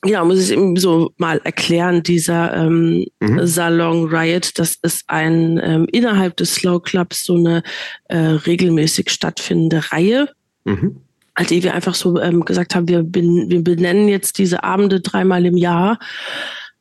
ja, 0.04 0.24
muss 0.24 0.42
ich 0.42 0.52
eben 0.52 0.76
so 0.76 1.12
mal 1.18 1.40
erklären, 1.44 2.02
dieser 2.02 2.56
ähm, 2.56 3.06
mhm. 3.20 3.46
Salon 3.46 4.08
Riot, 4.08 4.58
das 4.58 4.76
ist 4.82 5.04
ein 5.08 5.60
ähm, 5.62 5.86
innerhalb 5.92 6.36
des 6.36 6.54
Slow 6.54 6.80
Clubs 6.80 7.24
so 7.24 7.36
eine 7.36 7.62
äh, 8.08 8.16
regelmäßig 8.16 9.10
stattfindende 9.10 9.92
Reihe. 9.92 10.30
Mhm. 10.64 10.96
Als 11.34 11.48
die 11.48 11.62
wir 11.62 11.74
einfach 11.74 11.94
so 11.94 12.18
ähm, 12.18 12.44
gesagt 12.44 12.74
haben, 12.74 12.88
wir, 12.88 13.02
bin, 13.02 13.50
wir 13.50 13.62
benennen 13.62 14.08
jetzt 14.08 14.38
diese 14.38 14.64
Abende 14.64 15.00
dreimal 15.00 15.44
im 15.46 15.56
Jahr 15.56 15.98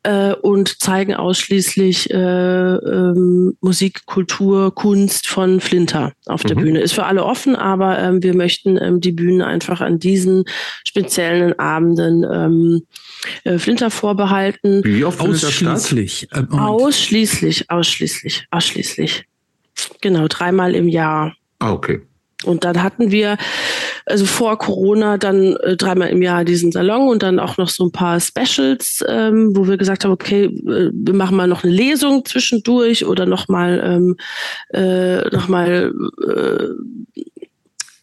äh, 0.03 0.33
und 0.33 0.81
zeigen 0.81 1.13
ausschließlich 1.13 2.11
äh, 2.11 2.15
ähm, 2.15 3.57
Musik, 3.61 4.05
Kultur, 4.05 4.73
Kunst 4.73 5.27
von 5.27 5.59
Flinter 5.59 6.13
auf 6.25 6.43
der 6.43 6.57
mhm. 6.57 6.61
Bühne. 6.61 6.81
Ist 6.81 6.93
für 6.93 7.05
alle 7.05 7.25
offen, 7.25 7.55
aber 7.55 7.99
ähm, 7.99 8.23
wir 8.23 8.35
möchten 8.35 8.77
ähm, 8.77 9.01
die 9.01 9.11
Bühne 9.11 9.45
einfach 9.45 9.81
an 9.81 9.99
diesen 9.99 10.45
speziellen 10.83 11.57
Abenden 11.59 12.25
ähm, 12.31 12.85
äh, 13.43 13.57
Flinter 13.57 13.91
vorbehalten. 13.91 14.81
Wie 14.83 15.03
oft 15.03 15.19
ausschließlich? 15.19 16.29
Äh, 16.31 16.43
ausschließlich, 16.49 17.69
ausschließlich, 17.69 18.47
ausschließlich. 18.51 19.25
Genau, 20.01 20.27
dreimal 20.27 20.75
im 20.75 20.87
Jahr. 20.87 21.35
Ah, 21.59 21.73
okay. 21.73 22.01
Und 22.45 22.63
dann 22.63 22.81
hatten 22.81 23.11
wir, 23.11 23.37
also 24.05 24.25
vor 24.25 24.57
Corona, 24.57 25.17
dann 25.17 25.57
äh, 25.57 25.75
dreimal 25.75 26.09
im 26.09 26.21
Jahr 26.21 26.45
diesen 26.45 26.71
Salon 26.71 27.09
und 27.09 27.21
dann 27.21 27.37
auch 27.37 27.57
noch 27.57 27.67
so 27.67 27.85
ein 27.85 27.91
paar 27.91 28.19
Specials, 28.21 29.03
ähm, 29.07 29.51
wo 29.55 29.67
wir 29.67 29.77
gesagt 29.77 30.05
haben, 30.05 30.11
okay, 30.11 30.45
äh, 30.45 30.89
wir 30.93 31.13
machen 31.13 31.35
mal 31.35 31.47
noch 31.47 31.65
eine 31.65 31.73
Lesung 31.73 32.23
zwischendurch 32.23 33.05
oder 33.05 33.25
nochmal 33.25 33.81
ähm, 33.83 34.17
äh, 34.69 35.27
noch 35.35 35.49
mal, 35.49 35.91
äh, 36.25 36.69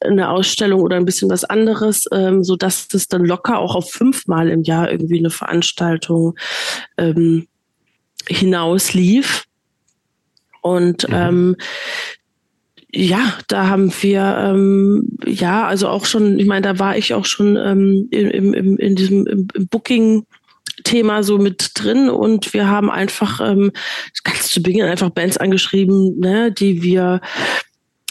eine 0.00 0.28
Ausstellung 0.28 0.80
oder 0.82 0.96
ein 0.96 1.04
bisschen 1.04 1.30
was 1.30 1.44
anderes, 1.44 2.04
ähm, 2.12 2.44
so 2.44 2.56
dass 2.56 2.88
es 2.92 3.08
dann 3.08 3.24
locker 3.24 3.58
auch 3.58 3.74
auf 3.74 3.90
fünfmal 3.90 4.48
im 4.50 4.62
Jahr 4.62 4.90
irgendwie 4.90 5.18
eine 5.18 5.30
Veranstaltung 5.30 6.36
ähm, 6.98 7.46
hinaus 8.28 8.94
lief. 8.94 9.44
Und 10.62 11.08
mhm. 11.08 11.14
ähm, 11.14 11.56
ja, 12.92 13.34
da 13.48 13.68
haben 13.68 13.92
wir 14.00 14.36
ähm, 14.38 15.18
ja, 15.24 15.66
also 15.66 15.88
auch 15.88 16.06
schon, 16.06 16.38
ich 16.38 16.46
meine, 16.46 16.62
da 16.62 16.78
war 16.78 16.96
ich 16.96 17.14
auch 17.14 17.24
schon 17.24 17.56
ähm, 17.56 18.08
im, 18.10 18.54
im, 18.54 18.76
in 18.78 18.96
diesem 18.96 19.26
im, 19.26 19.48
im 19.54 19.68
Booking 19.68 20.24
Thema 20.84 21.22
so 21.22 21.38
mit 21.38 21.72
drin 21.74 22.08
und 22.08 22.52
wir 22.54 22.68
haben 22.68 22.90
einfach 22.90 23.40
ähm, 23.40 23.72
ganz 24.24 24.50
zu 24.50 24.62
Beginn 24.62 24.84
einfach 24.84 25.10
Bands 25.10 25.36
angeschrieben, 25.36 26.18
ne, 26.18 26.52
die 26.52 26.82
wir, 26.82 27.20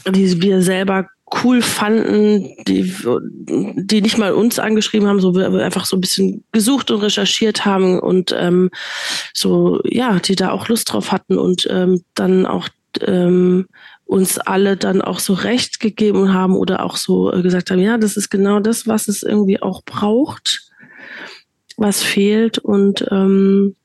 die 0.10 0.42
wir 0.42 0.62
selber 0.62 1.08
cool 1.44 1.62
fanden, 1.62 2.56
die, 2.68 2.94
die 3.76 4.02
nicht 4.02 4.18
mal 4.18 4.34
uns 4.34 4.60
angeschrieben 4.60 5.08
haben, 5.08 5.20
so 5.20 5.36
wir 5.36 5.52
einfach 5.64 5.86
so 5.86 5.98
ein 5.98 6.02
bisschen 6.02 6.44
gesucht 6.52 6.92
und 6.92 7.02
recherchiert 7.02 7.66
haben 7.66 8.00
und 8.00 8.36
ähm, 8.38 8.70
so 9.34 9.80
ja, 9.86 10.20
die 10.20 10.36
da 10.36 10.52
auch 10.52 10.68
Lust 10.68 10.92
drauf 10.92 11.12
hatten 11.12 11.38
und 11.38 11.68
ähm, 11.70 12.04
dann 12.14 12.46
auch 12.46 12.70
ähm, 13.02 13.68
uns 14.06 14.38
alle 14.38 14.78
dann 14.78 15.02
auch 15.02 15.20
so 15.20 15.34
recht 15.34 15.80
gegeben 15.80 16.34
haben 16.34 16.56
oder 16.56 16.84
auch 16.84 16.96
so 16.96 17.34
äh, 17.34 17.42
gesagt 17.42 17.72
haben, 17.72 17.80
ja, 17.80 17.98
das 17.98 18.18
ist 18.18 18.30
genau 18.30 18.60
das, 18.60 18.88
was 18.88 19.08
es 19.08 19.24
irgendwie 19.24 19.62
auch 19.62 19.84
braucht. 19.84 20.62
was 21.78 22.02
fehlt 22.04 22.58
und 22.58 23.06
ähm, 23.12 23.76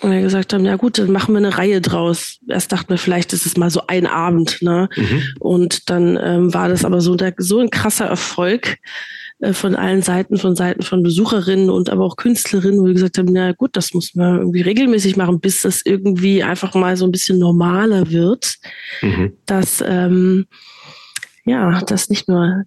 und 0.00 0.12
wir 0.12 0.20
gesagt 0.20 0.52
haben, 0.52 0.64
ja 0.64 0.76
gut, 0.76 0.98
dann 0.98 1.10
machen 1.10 1.34
wir 1.34 1.38
eine 1.38 1.58
Reihe 1.58 1.80
draus. 1.80 2.38
Erst 2.48 2.70
dachten 2.70 2.90
wir, 2.90 2.98
vielleicht 2.98 3.32
ist 3.32 3.46
es 3.46 3.56
mal 3.56 3.70
so 3.70 3.82
ein 3.88 4.06
Abend, 4.06 4.62
ne? 4.62 4.88
Mhm. 4.94 5.22
Und 5.40 5.90
dann 5.90 6.16
ähm, 6.22 6.54
war 6.54 6.68
das 6.68 6.84
aber 6.84 7.00
so, 7.00 7.16
der, 7.16 7.34
so 7.38 7.58
ein 7.58 7.70
krasser 7.70 8.06
Erfolg 8.06 8.78
äh, 9.40 9.52
von 9.52 9.76
allen 9.76 10.02
Seiten, 10.02 10.36
von 10.36 10.56
Seiten 10.56 10.82
von 10.82 11.02
Besucherinnen 11.02 11.70
und 11.70 11.90
aber 11.90 12.04
auch 12.04 12.16
Künstlerinnen, 12.16 12.80
wo 12.80 12.86
wir 12.86 12.94
gesagt 12.94 13.18
haben, 13.18 13.34
ja 13.34 13.52
gut, 13.52 13.76
das 13.76 13.94
muss 13.94 14.14
man 14.14 14.38
irgendwie 14.38 14.62
regelmäßig 14.62 15.16
machen, 15.16 15.40
bis 15.40 15.62
das 15.62 15.82
irgendwie 15.84 16.42
einfach 16.42 16.74
mal 16.74 16.96
so 16.96 17.04
ein 17.04 17.12
bisschen 17.12 17.38
normaler 17.38 18.10
wird, 18.10 18.56
mhm. 19.00 19.34
dass 19.46 19.82
ähm, 19.86 20.46
ja, 21.44 21.80
dass 21.82 22.10
nicht 22.10 22.28
nur 22.28 22.64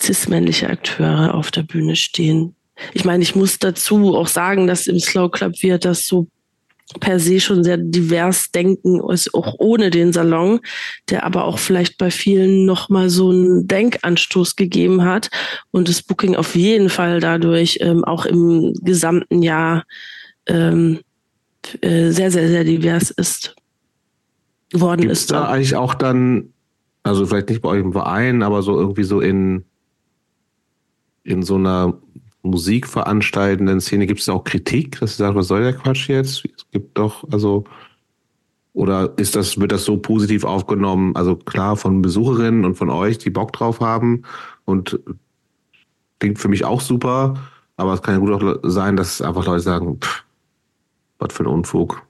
cis-männliche 0.00 0.70
Akteure 0.70 1.34
auf 1.34 1.50
der 1.50 1.62
Bühne 1.62 1.96
stehen. 1.96 2.54
Ich 2.92 3.04
meine, 3.04 3.22
ich 3.22 3.34
muss 3.34 3.58
dazu 3.58 4.14
auch 4.14 4.28
sagen, 4.28 4.66
dass 4.66 4.86
im 4.86 5.00
Slow 5.00 5.30
Club 5.30 5.54
wir 5.60 5.78
das 5.78 6.06
so 6.06 6.28
per 7.00 7.18
se 7.18 7.40
schon 7.40 7.64
sehr 7.64 7.76
divers 7.78 8.50
denken, 8.52 9.00
auch 9.00 9.54
ohne 9.58 9.90
den 9.90 10.12
Salon, 10.12 10.60
der 11.10 11.24
aber 11.24 11.44
auch 11.44 11.58
vielleicht 11.58 11.98
bei 11.98 12.10
vielen 12.10 12.64
nochmal 12.64 13.10
so 13.10 13.30
einen 13.30 13.66
Denkanstoß 13.66 14.56
gegeben 14.56 15.04
hat 15.04 15.30
und 15.72 15.88
das 15.88 16.02
Booking 16.02 16.36
auf 16.36 16.54
jeden 16.54 16.88
Fall 16.88 17.20
dadurch 17.20 17.78
ähm, 17.80 18.04
auch 18.04 18.24
im 18.24 18.72
gesamten 18.82 19.42
Jahr 19.42 19.84
ähm, 20.46 21.00
äh, 21.80 22.10
sehr, 22.10 22.30
sehr, 22.30 22.48
sehr 22.48 22.64
divers 22.64 23.10
ist 23.10 23.56
geworden 24.70 25.02
Gibt's 25.02 25.22
ist. 25.22 25.30
Da 25.30 25.48
eigentlich 25.48 25.76
auch 25.76 25.94
dann, 25.94 26.52
also 27.02 27.26
vielleicht 27.26 27.48
nicht 27.48 27.62
bei 27.62 27.70
euch 27.70 27.80
im 27.80 27.92
Verein, 27.92 28.42
aber 28.42 28.62
so 28.62 28.78
irgendwie 28.78 29.04
so 29.04 29.20
in, 29.20 29.64
in 31.24 31.42
so 31.42 31.56
einer 31.56 31.98
musikveranstaltenden 32.50 33.80
Szene 33.80 34.06
gibt 34.06 34.20
es 34.20 34.28
auch 34.28 34.44
Kritik, 34.44 35.00
dass 35.00 35.12
sie 35.12 35.18
sagen, 35.18 35.36
was 35.36 35.48
soll 35.48 35.62
der 35.62 35.74
Quatsch 35.74 36.08
jetzt? 36.08 36.44
Es 36.56 36.66
gibt 36.70 36.96
doch, 36.98 37.24
also, 37.30 37.64
oder 38.72 39.12
ist 39.16 39.36
das, 39.36 39.58
wird 39.58 39.72
das 39.72 39.84
so 39.84 39.96
positiv 39.96 40.44
aufgenommen? 40.44 41.14
Also 41.16 41.36
klar 41.36 41.76
von 41.76 42.02
Besucherinnen 42.02 42.64
und 42.64 42.76
von 42.76 42.90
euch, 42.90 43.18
die 43.18 43.30
Bock 43.30 43.52
drauf 43.52 43.80
haben 43.80 44.22
und 44.64 44.98
klingt 46.18 46.38
für 46.38 46.48
mich 46.48 46.64
auch 46.64 46.80
super, 46.80 47.34
aber 47.76 47.92
es 47.94 48.02
kann 48.02 48.14
ja 48.14 48.20
gut 48.20 48.32
auch 48.32 48.60
sein, 48.62 48.96
dass 48.96 49.20
einfach 49.20 49.46
Leute 49.46 49.60
sagen, 49.60 49.98
pff, 50.00 50.24
was 51.18 51.32
für 51.32 51.44
ein 51.44 51.48
Unfug. 51.48 52.02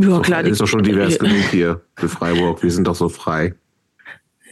Ja, 0.00 0.20
klar. 0.20 0.44
Ist 0.44 0.60
doch 0.60 0.66
schon 0.66 0.82
divers 0.82 1.18
genug 1.18 1.44
hier 1.50 1.80
für 1.96 2.08
Freiburg. 2.08 2.62
Wir 2.62 2.70
sind 2.70 2.86
doch 2.86 2.94
so 2.94 3.08
frei. 3.08 3.54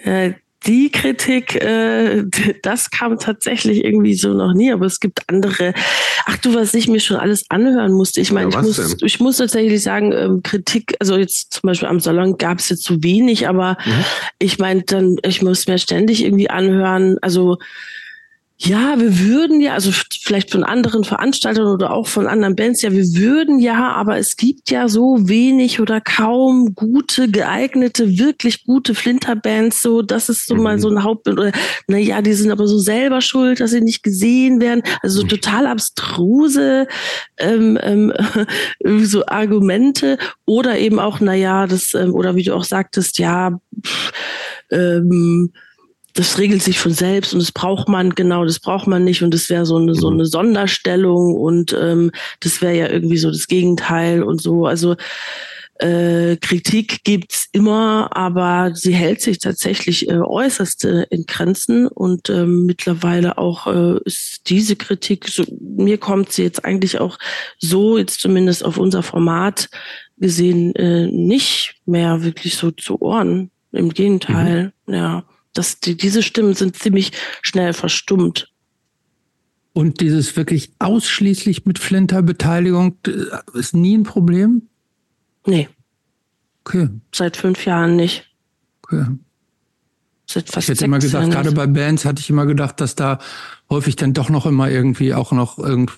Ja, 0.05 0.33
die 0.67 0.91
Kritik, 0.91 1.57
äh, 1.57 2.25
das 2.63 2.91
kam 2.91 3.19
tatsächlich 3.19 3.85
irgendwie 3.85 4.15
so 4.15 4.33
noch 4.33 4.55
nie, 4.55 4.73
aber 4.73 4.87
es 4.87 5.01
gibt 5.01 5.29
andere. 5.29 5.75
Ach 6.27 6.37
du, 6.39 6.55
was 6.55 6.75
ich 6.75 6.89
mir 6.89 7.01
schon 7.01 7.17
alles 7.17 7.45
anhören 7.51 7.93
musste. 7.93 8.21
Ich 8.21 8.33
meine, 8.33 8.51
ja, 8.51 8.61
ich, 8.61 8.67
muss, 8.67 8.97
ich 9.03 9.21
muss 9.21 9.37
tatsächlich 9.39 9.83
sagen, 9.83 10.13
ähm, 10.13 10.43
Kritik, 10.43 10.95
also 11.01 11.17
jetzt 11.17 11.53
zum 11.53 11.69
Beispiel 11.69 11.89
am 11.89 12.01
Salon 12.01 12.39
gab 12.39 12.59
es 12.59 12.69
jetzt 12.69 12.85
zu 12.85 13.03
wenig, 13.03 13.49
aber 13.49 13.77
mhm. 13.85 14.05
ich 14.39 14.59
meine, 14.59 14.83
dann, 14.83 15.17
ich 15.23 15.43
muss 15.43 15.67
mir 15.67 15.79
ständig 15.79 16.25
irgendwie 16.25 16.51
anhören, 16.51 17.19
also 17.23 17.59
ja, 18.65 19.01
wir 19.01 19.19
würden 19.19 19.61
ja, 19.61 19.75
also 19.75 19.91
vielleicht 20.23 20.53
von 20.53 20.63
anderen 20.63 21.03
Veranstaltern 21.03 21.67
oder 21.67 21.93
auch 21.93 22.07
von 22.07 22.29
anderen 22.29 22.55
Bands, 22.55 22.83
ja, 22.83 22.93
wir 22.93 23.05
würden 23.15 23.59
ja, 23.59 23.93
aber 23.93 24.19
es 24.19 24.37
gibt 24.37 24.71
ja 24.71 24.89
so 24.89 25.29
wenig 25.29 25.81
oder 25.81 26.01
kaum 26.01 26.77
gute, 26.77 27.29
geeignete, 27.29 28.19
wirklich 28.19 28.65
gute 28.65 28.95
Flinterbands, 28.95 29.83
so, 29.83 30.01
das 30.03 30.29
ist 30.29 30.47
so 30.47 30.55
mhm. 30.55 30.63
mal 30.63 30.79
so 30.79 30.89
ein 30.89 31.03
Hauptbild, 31.03 31.39
oder, 31.41 31.53
na 31.89 31.99
ja, 31.99 32.23
die 32.23 32.35
sind 32.35 32.53
aber 32.53 32.69
so 32.69 32.79
selber 32.79 33.21
schuld, 33.21 33.59
dass 33.59 33.73
sie 33.73 33.81
nicht 33.81 34.05
gesehen 34.05 34.61
werden, 34.61 34.83
also 35.03 35.21
so 35.21 35.25
mhm. 35.25 35.31
total 35.31 35.67
abstruse, 35.67 36.87
ähm, 37.39 37.77
ähm, 37.83 38.13
so 39.05 39.27
Argumente, 39.27 40.19
oder 40.47 40.79
eben 40.79 41.01
auch, 41.01 41.19
na 41.19 41.35
ja, 41.35 41.67
das, 41.67 41.95
ähm, 41.95 42.15
oder 42.15 42.37
wie 42.37 42.45
du 42.45 42.55
auch 42.55 42.65
sagtest, 42.65 43.19
ja, 43.19 43.59
pff, 43.85 44.13
ähm, 44.71 45.53
das 46.15 46.39
regelt 46.39 46.63
sich 46.63 46.79
von 46.79 46.93
selbst 46.93 47.33
und 47.33 47.41
das 47.41 47.53
braucht 47.53 47.89
man, 47.89 48.11
genau, 48.11 48.45
das 48.45 48.61
braucht 48.61 48.87
man 48.87 49.05
nicht 49.05 49.23
und 49.23 49.33
das 49.33 49.49
wäre 49.49 49.67
so 49.67 49.77
eine, 49.77 49.95
so 49.95 50.11
mhm. 50.11 50.17
eine 50.17 50.27
Sonderstellung 50.27 51.35
und 51.35 51.77
ähm, 51.79 52.11
das 52.41 52.61
wäre 52.61 52.77
ja 52.77 52.89
irgendwie 52.89 53.19
so 53.19 53.31
das 53.31 53.47
Gegenteil 53.47 54.23
und 54.23 54.41
so. 54.41 54.67
Also 54.67 54.97
äh, 55.77 56.37
Kritik 56.37 57.03
gibt's 57.03 57.49
immer, 57.53 58.15
aber 58.15 58.73
sie 58.75 58.95
hält 58.95 59.21
sich 59.21 59.39
tatsächlich 59.39 60.09
äh, 60.09 60.19
äußerst 60.19 60.85
äh, 60.85 61.07
in 61.11 61.25
Grenzen 61.27 61.89
und 61.89 62.29
ähm, 62.31 62.67
mittlerweile 62.67 63.39
auch 63.39 63.67
äh, 63.67 63.99
ist 64.05 64.43
diese 64.49 64.77
Kritik, 64.77 65.29
so, 65.29 65.45
mir 65.61 65.99
kommt 65.99 66.33
sie 66.33 66.43
jetzt 66.43 66.65
eigentlich 66.65 67.01
auch 67.01 67.19
so, 67.59 67.99
jetzt 67.99 68.21
zumindest 68.21 68.65
auf 68.65 68.77
unser 68.77 69.03
Format 69.03 69.71
gesehen, 70.19 70.75
äh, 70.77 71.07
nicht 71.07 71.75
mehr 71.87 72.23
wirklich 72.23 72.57
so 72.57 72.71
zu 72.71 73.01
Ohren. 73.01 73.51
Im 73.73 73.89
Gegenteil, 73.89 74.73
mhm. 74.87 74.95
ja 74.95 75.25
das, 75.53 75.81
die, 75.81 75.97
diese 75.97 76.23
Stimmen 76.23 76.55
sind 76.55 76.77
ziemlich 76.77 77.13
schnell 77.43 77.73
verstummt. 77.73 78.53
Und 79.75 80.01
dieses 80.01 80.37
wirklich 80.37 80.73
ausschließlich 80.79 81.65
mit 81.65 81.79
Flinter-Beteiligung 81.79 82.97
äh, 83.07 83.59
ist 83.59 83.75
nie 83.75 83.97
ein 83.97 84.03
Problem? 84.03 84.69
Nee. 85.47 85.69
Okay. 86.65 86.89
Seit 87.15 87.37
fünf 87.37 87.65
Jahren 87.65 87.97
nicht. 87.97 88.31
Okay. 88.83 89.07
Seit 90.27 90.49
fast 90.49 90.69
ich 90.69 90.75
hätte 90.75 90.85
immer 90.85 90.99
gedacht, 90.99 91.31
gerade 91.31 91.53
bei 91.53 91.67
Bands 91.67 92.05
hatte 92.05 92.21
ich 92.21 92.31
immer 92.31 92.47
gedacht, 92.47 92.81
dass 92.81 92.95
da 92.95 93.19
häufig 93.69 93.97
dann 93.97 94.13
doch 94.13 94.29
noch 94.29 94.47
immer 94.47 94.71
irgendwie 94.71 95.15
auch 95.15 95.33
noch 95.33 95.59
irgend, 95.59 95.93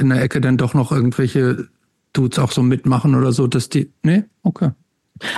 in 0.00 0.08
der 0.08 0.22
Ecke 0.22 0.40
dann 0.40 0.56
doch 0.56 0.74
noch 0.74 0.90
irgendwelche 0.90 1.68
Dudes 2.12 2.38
auch 2.38 2.52
so 2.52 2.62
mitmachen 2.62 3.14
oder 3.14 3.32
so, 3.32 3.46
dass 3.46 3.68
die. 3.68 3.92
Nee? 4.02 4.24
Okay. 4.42 4.70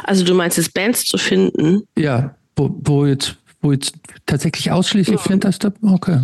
Also 0.04 0.24
du 0.24 0.34
meinst 0.34 0.58
es 0.58 0.68
Bands 0.68 1.04
zu 1.04 1.18
finden? 1.18 1.82
Ja, 1.96 2.36
wo, 2.56 2.80
wo 2.82 3.06
jetzt 3.06 3.36
wo 3.64 3.72
jetzt 3.72 3.94
tatsächlich 4.26 4.70
ausschließlich 4.70 5.16
ja. 5.16 5.22
Flinterstep? 5.22 5.74
Okay. 5.82 6.20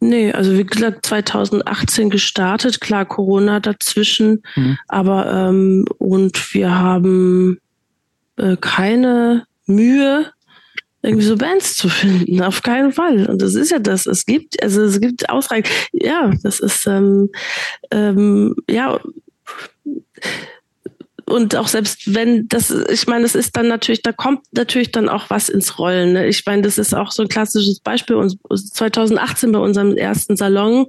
Nee, 0.00 0.32
also 0.32 0.58
wie 0.58 0.64
gesagt, 0.64 1.06
2018 1.06 2.10
gestartet, 2.10 2.80
klar, 2.80 3.04
Corona 3.04 3.60
dazwischen, 3.60 4.42
mhm. 4.56 4.76
aber 4.88 5.32
ähm, 5.32 5.84
und 5.98 6.54
wir 6.54 6.76
haben 6.76 7.58
äh, 8.36 8.56
keine 8.60 9.46
Mühe, 9.66 10.32
irgendwie 11.02 11.24
so 11.24 11.36
Bands 11.36 11.74
zu 11.74 11.88
finden, 11.88 12.42
auf 12.42 12.62
keinen 12.62 12.92
Fall. 12.92 13.26
Und 13.26 13.42
das 13.42 13.54
ist 13.54 13.70
ja 13.70 13.78
das. 13.78 14.06
Es 14.06 14.24
gibt, 14.24 14.62
also 14.62 14.82
es 14.82 15.00
gibt 15.00 15.28
ausreichend, 15.28 15.70
ja, 15.92 16.32
das 16.42 16.60
ist 16.60 16.86
ähm, 16.86 17.30
ähm, 17.90 18.54
ja 18.68 19.00
und 21.32 21.56
auch 21.56 21.68
selbst 21.68 22.14
wenn 22.14 22.46
das, 22.48 22.70
ich 22.70 23.06
meine, 23.06 23.24
es 23.24 23.34
ist 23.34 23.56
dann 23.56 23.66
natürlich, 23.66 24.02
da 24.02 24.12
kommt 24.12 24.40
natürlich 24.52 24.92
dann 24.92 25.08
auch 25.08 25.30
was 25.30 25.48
ins 25.48 25.78
Rollen. 25.78 26.12
Ne? 26.12 26.26
Ich 26.26 26.44
meine, 26.44 26.62
das 26.62 26.76
ist 26.76 26.94
auch 26.94 27.10
so 27.10 27.22
ein 27.22 27.28
klassisches 27.28 27.80
Beispiel. 27.80 28.16
Und 28.16 28.38
2018 28.54 29.50
bei 29.50 29.58
unserem 29.58 29.96
ersten 29.96 30.36
Salon, 30.36 30.86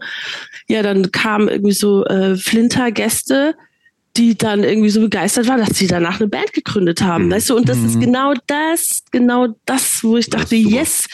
ja, 0.67 0.83
dann 0.83 1.11
kamen 1.11 1.47
irgendwie 1.47 1.73
so 1.73 2.05
äh, 2.05 2.35
Flinter-Gäste, 2.35 3.55
die 4.17 4.37
dann 4.37 4.63
irgendwie 4.63 4.89
so 4.89 4.99
begeistert 4.99 5.47
waren, 5.47 5.65
dass 5.65 5.77
sie 5.77 5.87
danach 5.87 6.19
eine 6.19 6.29
Band 6.29 6.51
gegründet 6.53 7.01
haben, 7.01 7.27
mhm. 7.27 7.31
weißt 7.31 7.49
du? 7.49 7.55
Und 7.55 7.69
das 7.69 7.77
mhm. 7.77 7.85
ist 7.85 7.99
genau 8.01 8.33
das, 8.45 9.03
genau 9.11 9.47
das, 9.65 10.03
wo 10.03 10.17
ich 10.17 10.29
dachte, 10.29 10.55
yes, 10.55 11.07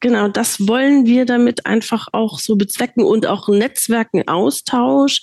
genau, 0.00 0.28
das 0.28 0.66
wollen 0.66 1.06
wir 1.06 1.26
damit 1.26 1.66
einfach 1.66 2.08
auch 2.12 2.38
so 2.38 2.56
bezwecken 2.56 3.04
und 3.04 3.26
auch 3.26 3.48
Netzwerken 3.48 4.28
Austausch 4.28 5.20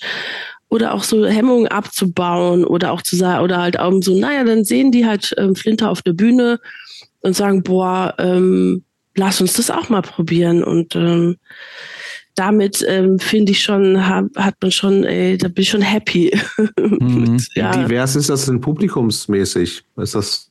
oder 0.74 0.92
auch 0.92 1.04
so 1.04 1.24
Hemmungen 1.24 1.68
abzubauen 1.68 2.64
oder 2.64 2.90
auch 2.90 3.00
zu 3.00 3.14
sagen, 3.14 3.44
oder 3.44 3.62
halt 3.62 3.78
auch 3.78 3.92
so, 4.00 4.18
naja, 4.18 4.42
dann 4.42 4.64
sehen 4.64 4.90
die 4.90 5.06
halt 5.06 5.32
ähm, 5.38 5.54
Flinter 5.54 5.88
auf 5.88 6.02
der 6.02 6.14
Bühne 6.14 6.58
und 7.20 7.36
sagen, 7.36 7.62
boah, 7.62 8.12
ähm, 8.18 8.82
lass 9.14 9.40
uns 9.40 9.52
das 9.52 9.70
auch 9.70 9.88
mal 9.88 10.02
probieren. 10.02 10.64
Und 10.64 10.96
ähm, 10.96 11.36
damit 12.34 12.84
ähm, 12.88 13.20
finde 13.20 13.52
ich 13.52 13.62
schon, 13.62 14.04
hab, 14.04 14.26
hat 14.36 14.56
man 14.60 14.72
schon, 14.72 15.04
ey, 15.04 15.38
da 15.38 15.46
bin 15.46 15.62
ich 15.62 15.70
schon 15.70 15.82
happy. 15.82 16.36
Mhm. 16.80 17.38
ja. 17.54 17.72
Wie 17.72 17.84
divers 17.84 18.16
ist 18.16 18.28
das 18.28 18.46
denn 18.46 18.60
publikumsmäßig? 18.60 19.84
Ist 19.96 20.14
das 20.16 20.50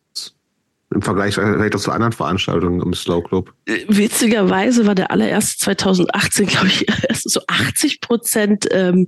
im 0.94 1.02
Vergleich 1.02 1.36
vielleicht 1.36 1.76
auch 1.76 1.80
zu 1.80 1.92
anderen 1.92 2.14
Veranstaltungen 2.14 2.82
im 2.82 2.94
Slow 2.94 3.22
Club. 3.24 3.54
Witzigerweise 3.88 4.86
war 4.86 4.96
der 4.96 5.12
allererste 5.12 5.58
2018, 5.58 6.48
glaube 6.48 6.68
ich, 6.68 6.88
erst 7.10 7.30
so 7.30 7.42
80 7.48 8.02
Prozent 8.02 8.68
ähm, 8.72 9.08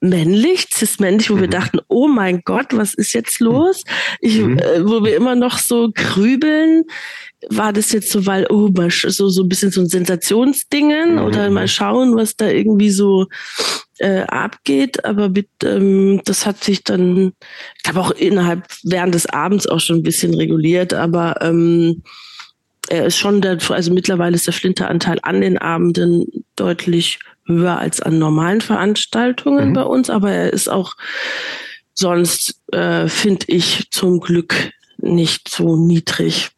männlich, 0.00 0.68
cis-männlich, 0.72 1.30
wo 1.30 1.36
mhm. 1.36 1.40
wir 1.42 1.48
dachten, 1.48 1.78
oh 1.88 2.08
mein 2.08 2.42
Gott, 2.44 2.68
was 2.70 2.94
ist 2.94 3.12
jetzt 3.12 3.40
los? 3.40 3.82
Ich, 4.20 4.40
mhm. 4.40 4.58
äh, 4.58 4.84
wo 4.84 5.04
wir 5.04 5.16
immer 5.16 5.34
noch 5.34 5.58
so 5.58 5.90
grübeln, 5.94 6.84
war 7.50 7.72
das 7.72 7.92
jetzt 7.92 8.10
so, 8.10 8.26
weil, 8.26 8.46
oh, 8.50 8.70
so, 8.88 9.28
so 9.28 9.42
ein 9.42 9.48
bisschen 9.48 9.70
so 9.70 9.80
ein 9.80 9.88
Sensationsdingen 9.88 11.14
mhm. 11.14 11.22
oder 11.22 11.50
mal 11.50 11.68
schauen, 11.68 12.16
was 12.16 12.36
da 12.36 12.48
irgendwie 12.48 12.90
so 12.90 13.26
äh, 14.02 14.22
abgeht. 14.22 15.04
Aber 15.04 15.28
mit, 15.28 15.48
ähm, 15.64 16.20
das 16.24 16.44
hat 16.44 16.62
sich 16.62 16.84
dann, 16.84 17.32
ich 17.76 17.82
glaube 17.82 18.00
auch 18.00 18.10
innerhalb 18.10 18.66
während 18.82 19.14
des 19.14 19.26
Abends 19.26 19.66
auch 19.66 19.80
schon 19.80 19.98
ein 19.98 20.02
bisschen 20.02 20.34
reguliert, 20.34 20.92
aber 20.92 21.40
ähm, 21.40 22.02
er 22.88 23.06
ist 23.06 23.16
schon 23.16 23.40
der, 23.40 23.58
also 23.68 23.92
mittlerweile 23.92 24.34
ist 24.34 24.46
der 24.46 24.54
Flinteranteil 24.54 25.18
an 25.22 25.40
den 25.40 25.56
Abenden 25.56 26.26
deutlich 26.56 27.20
höher 27.46 27.78
als 27.78 28.00
an 28.00 28.18
normalen 28.18 28.60
Veranstaltungen 28.60 29.70
mhm. 29.70 29.72
bei 29.72 29.84
uns, 29.84 30.10
aber 30.10 30.30
er 30.30 30.52
ist 30.52 30.68
auch 30.68 30.94
sonst, 31.94 32.60
äh, 32.72 33.08
finde 33.08 33.46
ich, 33.48 33.88
zum 33.90 34.20
Glück 34.20 34.72
nicht 34.98 35.48
so 35.48 35.76
niedrig. 35.76 36.50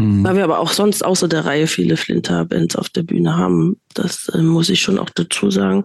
Mhm. 0.00 0.24
Weil 0.24 0.36
wir 0.36 0.44
aber 0.44 0.58
auch 0.58 0.72
sonst 0.72 1.04
außer 1.04 1.28
der 1.28 1.44
Reihe 1.44 1.66
viele 1.66 1.96
Flinter-Bands 1.96 2.76
auf 2.76 2.88
der 2.88 3.02
Bühne 3.02 3.36
haben. 3.36 3.78
Das 3.94 4.28
äh, 4.30 4.42
muss 4.42 4.70
ich 4.70 4.80
schon 4.80 4.98
auch 4.98 5.10
dazu 5.10 5.50
sagen. 5.50 5.84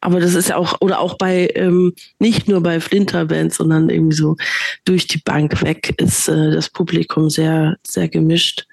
Aber 0.00 0.20
das 0.20 0.34
ist 0.34 0.48
ja 0.48 0.56
auch, 0.56 0.80
oder 0.80 1.00
auch 1.00 1.18
bei, 1.18 1.50
ähm, 1.54 1.92
nicht 2.18 2.48
nur 2.48 2.62
bei 2.62 2.80
Flinter-Bands, 2.80 3.56
sondern 3.56 3.90
irgendwie 3.90 4.16
so 4.16 4.36
durch 4.84 5.06
die 5.06 5.18
Bank 5.18 5.62
weg 5.62 5.94
ist 6.00 6.28
äh, 6.28 6.50
das 6.52 6.70
Publikum 6.70 7.28
sehr, 7.28 7.76
sehr 7.86 8.08
gemischt. 8.08 8.66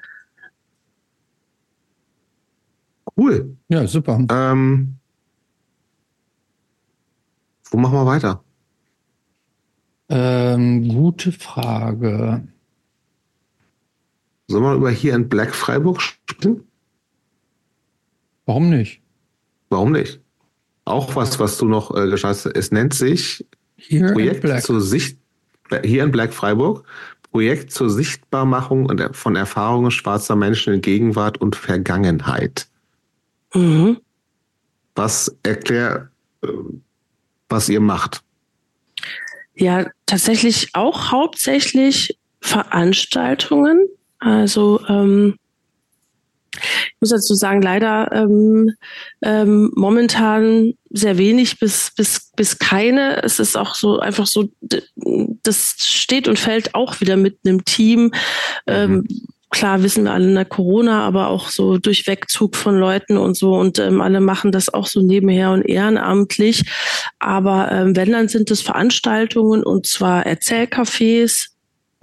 Cool. 3.18 3.58
Ja, 3.70 3.86
super. 3.88 4.20
Ähm, 4.30 4.96
wo 7.70 7.78
machen 7.78 7.94
wir 7.94 8.06
weiter? 8.06 8.44
Ähm, 10.10 10.88
gute 10.88 11.32
Frage. 11.32 12.48
Sollen 14.48 14.64
wir 14.64 14.74
über 14.74 14.92
hier 14.92 15.16
in 15.16 15.30
Black 15.30 15.56
Freiburg 15.56 16.02
sprechen? 16.02 16.68
Warum 18.46 18.70
nicht? 18.70 19.02
Warum 19.70 19.92
nicht? 19.92 20.20
Auch 20.86 21.16
was, 21.16 21.40
was 21.40 21.58
du 21.58 21.66
noch 21.66 21.96
äh, 21.96 22.12
hast. 22.12 22.46
Es 22.46 22.72
nennt 22.72 22.94
sich 22.94 23.46
hier 23.78 24.12
Projekt 24.12 24.64
zur 24.64 24.82
Sicht 24.82 25.18
hier 25.84 26.04
in 26.04 26.12
Black 26.12 26.34
Freiburg 26.34 26.86
Projekt 27.34 27.72
zur 27.72 27.90
Sichtbarmachung 27.90 28.92
von 29.14 29.36
Erfahrungen 29.36 29.90
schwarzer 29.90 30.36
Menschen 30.36 30.76
in 30.76 30.82
Gegenwart 30.82 31.40
und 31.40 31.56
Vergangenheit. 31.56 32.68
Mhm. 33.56 33.98
Was 34.94 35.36
erklärt, 35.42 36.10
äh, 36.44 36.48
was 37.50 37.70
ihr 37.70 37.80
macht? 37.80 38.22
Ja, 39.56 39.88
tatsächlich 40.06 40.70
auch 40.74 41.12
hauptsächlich 41.12 42.20
Veranstaltungen. 42.40 43.88
Also 44.24 44.80
ähm, 44.88 45.36
ich 46.56 46.96
muss 47.00 47.10
dazu 47.10 47.34
sagen, 47.34 47.62
leider 47.62 48.12
ähm, 48.12 48.72
ähm, 49.22 49.72
momentan 49.76 50.74
sehr 50.90 51.18
wenig 51.18 51.60
bis, 51.60 51.92
bis, 51.96 52.32
bis 52.36 52.60
keine. 52.60 53.24
Es 53.24 53.40
ist 53.40 53.58
auch 53.58 53.76
so 53.76 54.00
einfach 54.00 54.28
so, 54.28 54.50
das 55.44 55.76
steht 55.80 56.28
und 56.28 56.38
fällt 56.38 56.76
auch 56.76 57.02
wieder 57.02 57.18
mit 57.18 57.40
einem 57.46 57.66
Team. 57.66 58.12
Ähm, 58.68 58.92
mhm. 58.92 59.08
Klar 59.50 59.84
wissen 59.84 60.06
wir 60.06 60.14
alle 60.14 60.30
in 60.30 60.36
der 60.36 60.46
Corona, 60.46 61.06
aber 61.06 61.28
auch 61.28 61.50
so 61.50 61.78
durch 61.78 62.08
Wegzug 62.08 62.56
von 62.56 62.76
Leuten 62.76 63.18
und 63.18 63.38
so 63.38 63.54
und 63.56 63.78
ähm, 63.78 64.02
alle 64.02 64.20
machen 64.20 64.52
das 64.52 64.74
auch 64.74 64.88
so 64.88 65.02
nebenher 65.02 65.52
und 65.52 65.62
ehrenamtlich. 65.62 66.64
Aber 67.20 67.72
ähm, 67.72 67.96
wenn, 67.96 68.12
dann 68.12 68.30
sind 68.30 68.50
es 68.50 68.62
Veranstaltungen 68.62 69.64
und 69.64 69.86
zwar 69.86 70.26
Erzählcafés, 70.26 71.53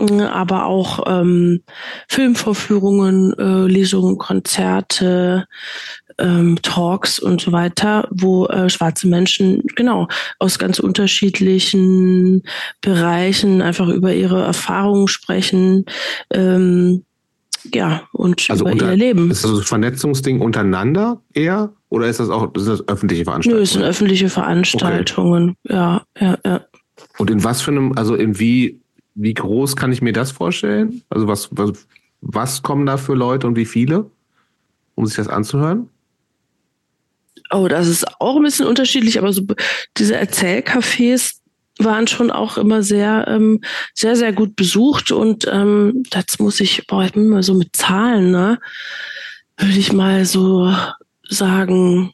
aber 0.09 0.67
auch 0.67 1.05
ähm, 1.07 1.63
Filmvorführungen, 2.09 3.35
äh, 3.39 3.67
Lesungen, 3.67 4.19
Konzerte, 4.19 5.47
ähm, 6.19 6.59
Talks 6.63 7.19
und 7.19 7.41
so 7.41 7.53
weiter, 7.53 8.09
wo 8.11 8.47
äh, 8.47 8.69
schwarze 8.69 9.09
Menschen 9.09 9.63
genau 9.77 10.09
aus 10.39 10.59
ganz 10.59 10.79
unterschiedlichen 10.79 12.43
Bereichen 12.81 13.63
einfach 13.63 13.89
über 13.89 14.15
ihre 14.15 14.43
Erfahrungen 14.43 15.09
sprechen. 15.09 15.87
Ähm, 16.31 17.05
ja, 17.75 18.03
und 18.13 18.49
also 18.49 18.65
über 18.65 18.73
unter, 18.73 18.91
ihr 18.91 18.97
Leben. 18.97 19.31
Ist 19.31 19.45
das 19.45 19.51
ein 19.51 19.63
Vernetzungsding 19.63 20.41
untereinander 20.41 21.21
eher? 21.35 21.73
Oder 21.91 22.07
ist 22.07 22.21
das 22.21 22.31
auch 22.31 22.55
ist 22.55 22.69
das 22.69 22.87
öffentliche 22.89 23.25
Veranstaltungen? 23.25 23.59
Nö, 23.59 23.65
es 23.65 23.73
sind 23.73 23.83
öffentliche 23.83 24.29
Veranstaltungen, 24.29 25.57
okay. 25.65 25.75
ja, 25.75 26.03
ja, 26.19 26.39
ja. 26.45 26.61
Und 27.19 27.31
in 27.31 27.43
was 27.45 27.61
für 27.61 27.71
einem, 27.71 27.93
also 27.97 28.15
in 28.15 28.39
wie 28.39 28.80
wie 29.23 29.35
groß 29.35 29.77
kann 29.77 29.93
ich 29.93 30.01
mir 30.01 30.13
das 30.13 30.31
vorstellen? 30.31 31.03
Also 31.11 31.29
was, 31.29 31.49
was, 31.53 31.87
was 32.23 32.63
kommen 32.63 32.87
da 32.87 32.97
für 32.97 33.15
Leute 33.15 33.47
und 33.47 33.57
wie 33.57 33.67
viele, 33.67 34.11
um 34.95 35.07
sich 35.07 35.17
das 35.17 35.29
anzuhören? 35.29 35.91
Oh, 37.51 37.69
das 37.69 37.87
ist 37.87 38.21
auch 38.21 38.37
ein 38.37 38.43
bisschen 38.43 38.67
unterschiedlich, 38.67 39.19
aber 39.19 39.33
so 39.33 39.43
diese 39.97 40.17
Erzählcafés 40.17 41.41
waren 41.79 42.07
schon 42.07 42.31
auch 42.31 42.57
immer 42.57 42.83
sehr, 42.83 43.27
ähm, 43.29 43.61
sehr, 43.95 44.17
sehr 44.17 44.33
gut 44.33 44.57
besucht 44.57 45.13
und 45.13 45.47
ähm, 45.51 46.03
das 46.11 46.39
muss 46.39 46.61
ich, 46.61 46.87
boah, 46.87 47.05
ich 47.05 47.13
bin 47.13 47.29
mal 47.29 47.43
so 47.43 47.55
mit 47.55 47.77
Zahlen, 47.77 48.31
ne? 48.31 48.59
Würde 49.59 49.79
ich 49.79 49.93
mal 49.93 50.25
so 50.25 50.75
sagen, 51.29 52.13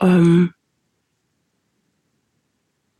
ähm, 0.00 0.52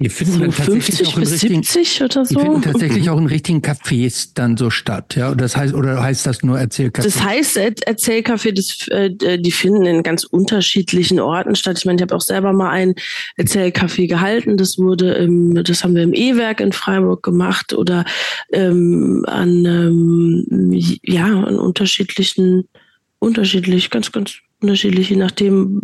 die 0.01 0.09
finden 0.09 0.33
so 0.33 0.39
dann 0.41 0.51
tatsächlich 0.51 0.85
50 0.97 1.07
auch 1.07 1.21
bis 1.21 1.33
richtigen, 1.33 1.62
70 1.62 2.03
oder 2.03 2.25
so. 2.25 2.35
Die 2.35 2.41
finden 2.41 2.62
tatsächlich 2.62 3.11
auch 3.11 3.19
in 3.19 3.27
richtigen 3.27 3.61
Cafés 3.61 4.31
dann 4.35 4.57
so 4.57 4.69
statt, 4.69 5.15
ja. 5.15 5.33
Das 5.37 5.57
heißt, 5.57 5.73
oder 5.73 6.03
heißt 6.03 6.27
das 6.27 6.43
nur 6.43 6.59
Erzählcafé? 6.59 7.05
Das 7.05 7.23
heißt 7.23 7.57
Erzählcafé, 7.57 8.53
das, 8.53 8.89
äh, 8.89 9.39
die 9.39 9.53
finden 9.53 9.87
in 9.87 10.03
ganz 10.03 10.25
unterschiedlichen 10.25 11.21
Orten 11.21 11.55
statt. 11.55 11.79
Ich 11.79 11.85
meine, 11.85 11.97
ich 11.97 12.03
habe 12.03 12.15
auch 12.16 12.21
selber 12.21 12.53
mal 12.53 12.71
ein 12.71 12.95
Erzählcafé 13.39 14.09
gehalten. 14.09 14.57
Das 14.57 14.79
wurde 14.79 15.12
im, 15.15 15.62
das 15.62 15.85
haben 15.85 15.95
wir 15.95 16.03
im 16.03 16.12
E-Werk 16.12 16.61
in 16.61 16.73
Freiburg 16.73 17.23
gemacht 17.23 17.73
oder 17.73 18.05
ähm, 18.53 19.25
an 19.29 19.65
ähm, 19.65 20.73
ja 21.03 21.27
an 21.27 21.57
unterschiedlichen, 21.61 22.69
unterschiedlich, 23.21 23.91
ganz, 23.91 24.11
ganz 24.11 24.39
unterschiedlich, 24.61 25.11
je 25.11 25.16
nachdem 25.16 25.83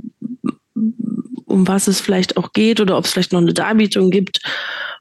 um 1.51 1.69
was 1.69 1.89
es 1.89 2.01
vielleicht 2.01 2.37
auch 2.37 2.53
geht 2.53 2.81
oder 2.81 2.97
ob 2.97 3.05
es 3.05 3.13
vielleicht 3.13 3.33
noch 3.33 3.41
eine 3.41 3.53
Darbietung 3.53 4.11
gibt. 4.11 4.41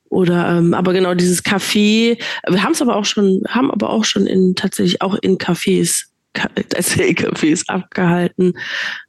Oder 0.10 0.58
ähm, 0.58 0.74
aber 0.74 0.94
genau 0.94 1.14
dieses 1.14 1.46
Café, 1.46 2.20
wir 2.48 2.64
haben 2.64 2.72
es 2.72 2.82
aber 2.82 2.96
auch 2.96 3.06
schon, 3.06 3.44
haben 3.48 3.72
aber 3.72 3.92
auch 3.92 4.04
schon 4.04 4.26
in 4.26 4.56
tatsächlich 4.56 5.02
auch 5.02 5.16
in 5.22 5.38
Cafés, 5.38 6.06
Erzählcafés 6.34 7.68
abgehalten. 7.68 8.54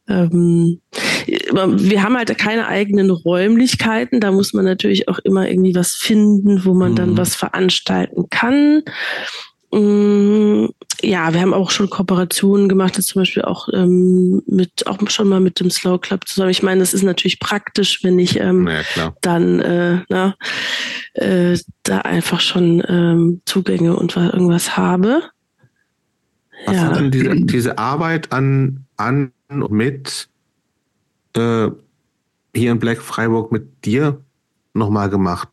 Ähm, 0.09 0.81
wir 1.27 2.03
haben 2.03 2.17
halt 2.17 2.37
keine 2.39 2.67
eigenen 2.67 3.11
Räumlichkeiten, 3.11 4.21
da 4.21 4.31
muss 4.31 4.53
man 4.53 4.65
natürlich 4.65 5.09
auch 5.09 5.19
immer 5.21 5.49
irgendwie 5.49 5.75
was 5.75 5.95
finden, 5.95 6.65
wo 6.65 6.75
man 6.75 6.93
mhm. 6.93 6.97
dann 6.97 7.17
was 7.17 7.35
veranstalten 7.35 8.29
kann. 8.31 8.83
Mm, 9.73 10.67
ja, 11.03 11.33
wir 11.33 11.41
haben 11.41 11.55
auch 11.55 11.71
schon 11.71 11.89
Kooperationen 11.89 12.69
gemacht, 12.69 12.97
jetzt 12.97 13.09
zum 13.09 13.23
Beispiel 13.23 13.43
auch 13.43 13.69
ähm, 13.73 14.43
mit 14.47 14.87
auch 14.87 14.99
schon 15.09 15.29
mal 15.29 15.41
mit 15.41 15.61
dem 15.61 15.71
Slow 15.71 15.99
Club 15.99 16.27
zusammen. 16.27 16.51
Ich 16.51 16.63
meine, 16.63 16.81
das 16.81 16.93
ist 16.93 17.05
natürlich 17.05 17.39
praktisch, 17.39 18.03
wenn 18.03 18.19
ich 18.19 18.39
ähm, 18.39 18.69
ja, 18.97 19.15
dann 19.21 19.61
äh, 19.61 20.03
na, 20.09 20.35
äh, 21.15 21.57
da 21.85 21.99
einfach 21.99 22.41
schon 22.41 22.83
ähm, 22.89 23.43
Zugänge 23.45 23.97
und 23.97 24.17
irgendwas 24.17 24.77
habe. 24.77 25.23
Was 26.67 26.77
ja. 26.77 26.83
hat 26.83 26.97
denn 26.97 27.11
diese, 27.11 27.35
diese 27.37 27.79
Arbeit 27.79 28.33
an, 28.33 28.85
an 28.97 29.33
und 29.49 29.71
mit 29.71 30.29
äh, 31.37 31.69
hier 32.55 32.73
in 32.73 32.79
Black 32.79 33.01
Freiburg 33.01 33.53
mit 33.53 33.85
dir 33.85 34.21
nochmal 34.75 35.09
gemacht? 35.09 35.49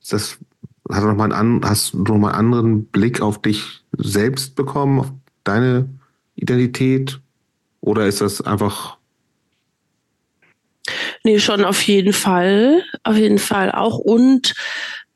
Ist 0.00 0.12
das 0.12 0.38
hast 0.88 1.02
du 1.02 1.06
noch 1.06 1.16
mal 1.16 1.32
einen, 1.32 1.64
hast 1.64 1.94
du 1.94 1.98
noch 1.98 2.18
mal 2.18 2.32
einen 2.32 2.52
anderen 2.52 2.84
Blick 2.86 3.20
auf 3.20 3.40
dich 3.40 3.82
selbst 3.96 4.54
bekommen, 4.54 5.00
auf 5.00 5.12
deine 5.44 5.88
Identität? 6.36 7.20
Oder 7.80 8.06
ist 8.06 8.20
das 8.20 8.40
einfach 8.40 8.98
Nee, 11.22 11.38
schon 11.38 11.64
auf 11.64 11.82
jeden 11.82 12.12
Fall. 12.12 12.82
Auf 13.04 13.16
jeden 13.16 13.38
Fall 13.38 13.70
auch. 13.72 13.98
Und 13.98 14.54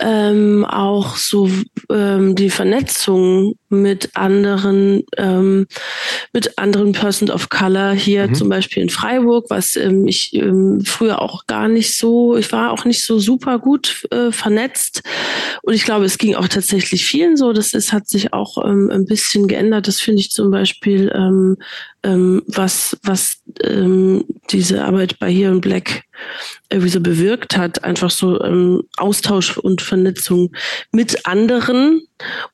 ähm, 0.01 0.65
auch 0.65 1.17
so 1.17 1.49
ähm, 1.91 2.35
die 2.35 2.51
Vernetzung 2.51 3.55
mit 3.69 4.11
anderen, 4.15 5.03
ähm, 5.17 5.67
mit 6.33 6.59
anderen 6.59 6.93
Persons 6.93 7.31
of 7.31 7.49
Color 7.49 7.93
hier 7.93 8.29
mhm. 8.29 8.35
zum 8.35 8.49
Beispiel 8.49 8.83
in 8.83 8.91
Freiburg, 8.91 9.47
was 9.51 9.77
ähm, 9.77 10.07
ich 10.07 10.35
ähm, 10.35 10.83
früher 10.85 11.23
auch 11.23 11.47
gar 11.47 11.69
nicht 11.69 11.97
so, 11.97 12.37
ich 12.37 12.51
war 12.53 12.73
auch 12.73 12.85
nicht 12.85 13.05
so 13.05 13.19
super 13.19 13.59
gut 13.59 14.07
äh, 14.11 14.33
vernetzt 14.33 15.03
und 15.63 15.75
ich 15.75 15.85
glaube, 15.85 16.05
es 16.05 16.19
ging 16.19 16.35
auch 16.35 16.49
tatsächlich 16.49 17.07
vielen 17.07 17.37
so. 17.37 17.53
Das 17.53 17.73
ist, 17.73 17.93
hat 17.93 18.09
sich 18.09 18.33
auch 18.33 18.63
ähm, 18.65 18.91
ein 18.91 19.07
bisschen 19.07 19.49
geändert. 19.49 19.89
Das 19.89 20.01
finde 20.01 20.21
ich 20.21 20.31
zum 20.31 20.51
Beispiel, 20.51 21.11
ähm, 21.15 21.57
ähm, 22.03 22.43
was, 22.47 22.99
was 23.03 23.39
ähm, 23.63 24.25
diese 24.51 24.85
Arbeit 24.85 25.19
bei 25.19 25.31
Here 25.31 25.53
in 25.53 25.61
Black 25.61 26.05
irgendwie 26.71 26.91
so 26.91 27.01
bewirkt 27.01 27.57
hat, 27.57 27.85
einfach 27.85 28.11
so 28.11 28.41
ähm, 28.43 28.83
Austausch 28.97 29.59
und 29.59 29.83
Vernetzung 29.83 30.53
mit 30.93 31.27
anderen 31.27 32.07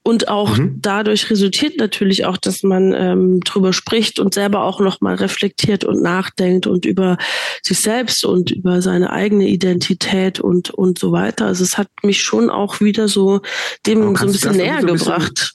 und 0.02 0.28
auch 0.28 0.56
mhm. 0.56 0.78
dadurch 0.80 1.30
resultiert 1.30 1.78
natürlich 1.78 2.24
auch, 2.26 2.36
dass 2.36 2.62
man 2.62 2.92
ähm, 2.94 3.40
drüber 3.40 3.72
spricht 3.72 4.18
und 4.18 4.34
selber 4.34 4.64
auch 4.64 4.80
nochmal 4.80 5.16
reflektiert 5.16 5.84
und 5.84 6.02
nachdenkt 6.02 6.66
und 6.66 6.84
über 6.84 7.18
sich 7.62 7.80
selbst 7.80 8.24
und 8.24 8.50
über 8.50 8.82
seine 8.82 9.10
eigene 9.10 9.48
Identität 9.48 10.40
und 10.40 10.70
und 10.70 10.98
so 10.98 11.12
weiter. 11.12 11.46
Also 11.46 11.64
es 11.64 11.78
hat 11.78 11.88
mich 12.02 12.22
schon 12.22 12.50
auch 12.50 12.80
wieder 12.80 13.08
so 13.08 13.40
dem 13.86 14.16
so 14.16 14.24
ein 14.24 14.32
bisschen 14.32 14.56
näher 14.56 14.80
so 14.80 14.86
ein 14.86 14.92
bisschen, 14.92 15.12
gebracht. 15.12 15.54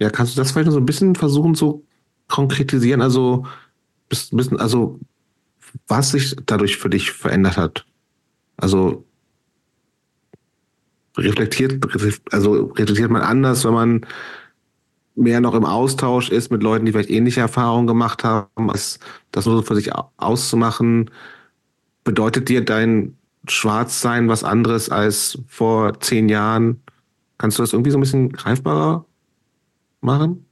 Ja, 0.00 0.10
kannst 0.10 0.36
du 0.36 0.40
das 0.40 0.52
vielleicht 0.52 0.66
noch 0.66 0.74
so 0.74 0.80
ein 0.80 0.86
bisschen 0.86 1.14
versuchen 1.14 1.54
zu 1.54 1.84
konkretisieren? 2.28 3.00
Also 3.00 3.46
bisschen, 4.08 4.58
also 4.58 5.00
was 5.88 6.10
sich 6.10 6.36
dadurch 6.46 6.76
für 6.76 6.90
dich 6.90 7.12
verändert 7.12 7.56
hat. 7.56 7.84
Also 8.56 9.04
reflektiert, 11.16 11.84
also 12.32 12.72
reflektiert 12.76 13.10
man 13.10 13.22
anders, 13.22 13.64
wenn 13.64 13.74
man 13.74 14.06
mehr 15.14 15.40
noch 15.40 15.54
im 15.54 15.64
Austausch 15.64 16.30
ist 16.30 16.50
mit 16.50 16.62
Leuten, 16.62 16.84
die 16.84 16.92
vielleicht 16.92 17.10
ähnliche 17.10 17.40
Erfahrungen 17.40 17.86
gemacht 17.86 18.22
haben, 18.22 18.70
als 18.70 18.98
das 19.32 19.46
nur 19.46 19.56
so 19.56 19.62
für 19.62 19.74
sich 19.74 19.90
auszumachen. 20.18 21.10
Bedeutet 22.04 22.48
dir 22.48 22.64
dein 22.64 23.16
Schwarzsein 23.48 24.28
was 24.28 24.44
anderes 24.44 24.90
als 24.90 25.38
vor 25.48 25.98
zehn 26.00 26.28
Jahren? 26.28 26.82
Kannst 27.38 27.58
du 27.58 27.62
das 27.62 27.72
irgendwie 27.72 27.90
so 27.90 27.98
ein 27.98 28.02
bisschen 28.02 28.32
greifbarer 28.32 29.06
machen? 30.00 30.45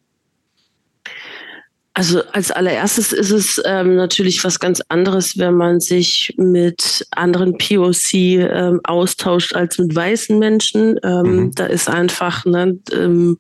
Also 1.97 2.25
als 2.33 2.51
allererstes 2.51 3.13
ist 3.13 3.31
es 3.31 3.63
ähm, 3.65 3.95
natürlich 3.95 4.43
was 4.43 4.59
ganz 4.59 4.83
anderes, 4.89 5.39
wenn 5.39 5.55
man 5.55 5.79
sich 5.79 6.35
mit 6.37 7.07
anderen 7.13 7.57
POC 7.57 8.15
ähm, 8.15 8.81
austauscht 8.83 9.55
als 9.55 9.79
mit 9.79 9.95
weißen 9.95 10.37
Menschen. 10.37 10.99
Ähm, 11.05 11.37
mhm. 11.37 11.51
Da 11.55 11.67
ist 11.67 11.89
einfach 11.89 12.45
ne, 12.47 12.81
ähm, 12.91 13.39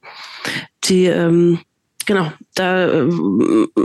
die 0.84 1.06
ähm, 1.06 1.58
Genau, 2.06 2.32
da 2.54 2.88
äh, 2.88 3.08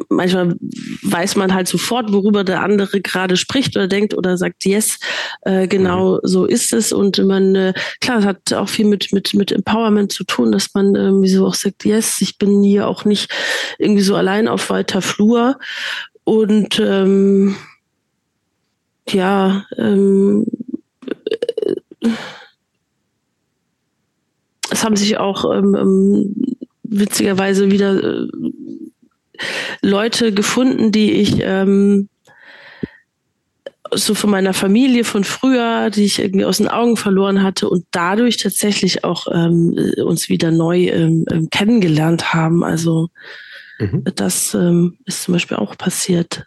manchmal 0.10 0.56
weiß 1.04 1.36
man 1.36 1.54
halt 1.54 1.68
sofort, 1.68 2.12
worüber 2.12 2.44
der 2.44 2.62
andere 2.62 3.02
gerade 3.02 3.38
spricht 3.38 3.78
oder 3.78 3.88
denkt 3.88 4.14
oder 4.14 4.38
sagt, 4.38 4.66
yes, 4.66 5.00
äh, 5.42 5.68
genau 5.68 6.16
mhm. 6.16 6.20
so 6.24 6.46
ist 6.46 6.74
es. 6.74 6.92
Und 6.92 7.18
man, 7.26 7.56
äh, 7.56 7.74
klar, 8.02 8.24
hat 8.24 8.52
auch 8.54 8.68
viel 8.68 8.86
mit, 8.86 9.14
mit, 9.14 9.34
mit 9.34 9.52
Empowerment 9.52 10.12
zu 10.12 10.24
tun, 10.24 10.52
dass 10.52 10.74
man 10.74 10.96
irgendwie 10.96 11.30
so 11.30 11.48
auch 11.48 11.54
sagt, 11.54 11.86
yes, 11.86 12.20
ich 12.22 12.38
bin 12.38 12.62
hier 12.64 12.88
auch 12.88 13.06
nicht 13.06 13.32
irgendwie 13.78 14.04
so 14.04 14.16
allein 14.16 14.48
auf 14.48 14.70
weiter 14.70 15.02
Flur. 15.02 15.58
Und 16.26 16.80
ähm, 16.80 17.56
ja, 19.08 19.66
ähm, 19.78 20.46
äh, 22.02 22.10
es 24.72 24.84
haben 24.84 24.96
sich 24.96 25.18
auch 25.18 25.46
ähm, 25.56 25.76
ähm 25.76 26.36
witzigerweise 26.90 27.72
wieder 27.72 28.04
äh, 28.04 28.28
Leute 29.82 30.34
gefunden, 30.34 30.92
die 30.92 31.12
ich 31.12 31.40
ähm, 31.42 32.10
so 33.92 34.14
von 34.14 34.30
meiner 34.30 34.54
Familie 34.54 35.04
von 35.04 35.24
früher, 35.24 35.90
die 35.90 36.04
ich 36.04 36.20
irgendwie 36.20 36.46
aus 36.46 36.58
den 36.58 36.68
Augen 36.68 36.96
verloren 36.98 37.42
hatte 37.42 37.70
und 37.70 37.86
dadurch 37.92 38.38
tatsächlich 38.38 39.04
auch 39.04 39.28
ähm, 39.32 39.76
uns 40.04 40.30
wieder 40.30 40.52
neu 40.52 40.88
ähm, 40.88 41.26
ähm 41.32 41.50
kennengelernt 41.50 42.34
haben. 42.34 42.64
Also 42.64 43.10
mhm. 43.80 44.04
das 44.16 44.54
ähm, 44.54 44.98
ist 45.06 45.24
zum 45.24 45.34
Beispiel 45.34 45.58
auch 45.58 45.78
passiert. 45.78 46.46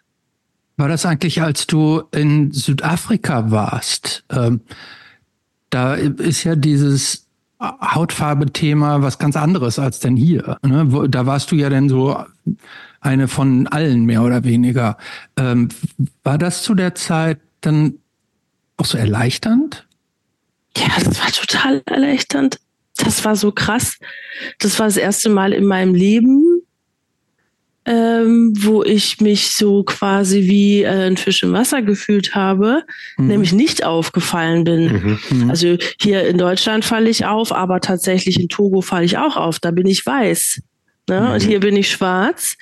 War 0.77 0.87
das 0.87 1.05
eigentlich, 1.05 1.41
als 1.41 1.67
du 1.67 2.03
in 2.11 2.51
Südafrika 2.51 3.51
warst? 3.51 4.23
Ähm, 4.31 4.61
da 5.69 5.95
ist 5.95 6.43
ja 6.43 6.55
dieses 6.55 7.22
Hautfarbe-Thema 7.63 9.01
was 9.01 9.19
ganz 9.19 9.35
anderes 9.35 9.79
als 9.79 9.99
denn 9.99 10.15
hier. 10.15 10.57
Ne? 10.65 11.07
Da 11.09 11.25
warst 11.25 11.51
du 11.51 11.55
ja 11.55 11.69
dann 11.69 11.89
so 11.89 12.17
eine 12.99 13.27
von 13.27 13.67
allen 13.67 14.05
mehr 14.05 14.23
oder 14.23 14.43
weniger. 14.43 14.97
Ähm, 15.37 15.69
war 16.23 16.37
das 16.37 16.63
zu 16.63 16.75
der 16.75 16.95
Zeit 16.95 17.39
dann 17.61 17.95
auch 18.77 18.85
so 18.85 18.97
erleichternd? 18.97 19.87
Ja, 20.75 20.87
das 21.03 21.19
war 21.21 21.31
total 21.31 21.81
erleichternd. 21.85 22.59
Das 22.97 23.23
war 23.25 23.35
so 23.35 23.51
krass. 23.51 23.97
Das 24.59 24.79
war 24.79 24.87
das 24.87 24.97
erste 24.97 25.29
Mal 25.29 25.53
in 25.53 25.65
meinem 25.65 25.95
Leben, 25.95 26.62
ähm, 27.85 28.53
wo 28.57 28.83
ich 28.83 29.19
mich 29.19 29.51
so 29.51 29.83
quasi 29.83 30.43
wie 30.43 30.83
äh, 30.83 31.07
ein 31.07 31.17
Fisch 31.17 31.43
im 31.43 31.51
Wasser 31.51 31.81
gefühlt 31.81 32.33
habe, 32.33 32.83
mhm. 33.17 33.27
nämlich 33.27 33.51
nicht 33.51 33.83
aufgefallen 33.83 34.63
bin. 34.63 34.93
Mhm. 34.93 35.19
mhm. 35.29 35.49
Also 35.49 35.77
hier 36.01 36.25
in 36.27 36.37
Deutschland 36.37 36.85
falle 36.85 37.09
ich 37.09 37.25
auf, 37.25 37.51
aber 37.51 37.81
tatsächlich 37.81 38.39
in 38.39 38.47
Togo 38.47 38.81
falle 38.81 39.05
ich 39.05 39.17
auch 39.17 39.35
auf. 39.35 39.59
Da 39.59 39.71
bin 39.71 39.87
ich 39.87 40.05
weiß. 40.05 40.61
Ne? 41.09 41.19
Mhm. 41.19 41.31
Und 41.31 41.43
hier 41.43 41.59
bin 41.59 41.75
ich 41.75 41.89
schwarz. 41.89 42.55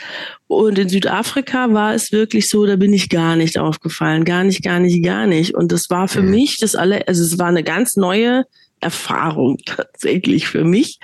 Und 0.47 0.79
in 0.79 0.89
Südafrika 0.89 1.71
war 1.71 1.93
es 1.93 2.11
wirklich 2.11 2.49
so, 2.49 2.65
da 2.65 2.75
bin 2.75 2.91
ich 2.91 3.09
gar 3.09 3.35
nicht 3.35 3.59
aufgefallen. 3.59 4.25
Gar 4.25 4.43
nicht, 4.43 4.63
gar 4.63 4.79
nicht, 4.79 5.03
gar 5.03 5.27
nicht. 5.27 5.53
Und 5.53 5.71
das 5.71 5.89
war 5.89 6.07
für 6.07 6.23
mhm. 6.23 6.31
mich 6.31 6.59
das 6.59 6.75
alle, 6.75 7.07
also 7.07 7.23
es 7.23 7.37
war 7.37 7.47
eine 7.47 7.63
ganz 7.63 7.95
neue 7.95 8.45
Erfahrung 8.79 9.59
tatsächlich 9.65 10.47
für 10.47 10.63
mich. 10.63 10.99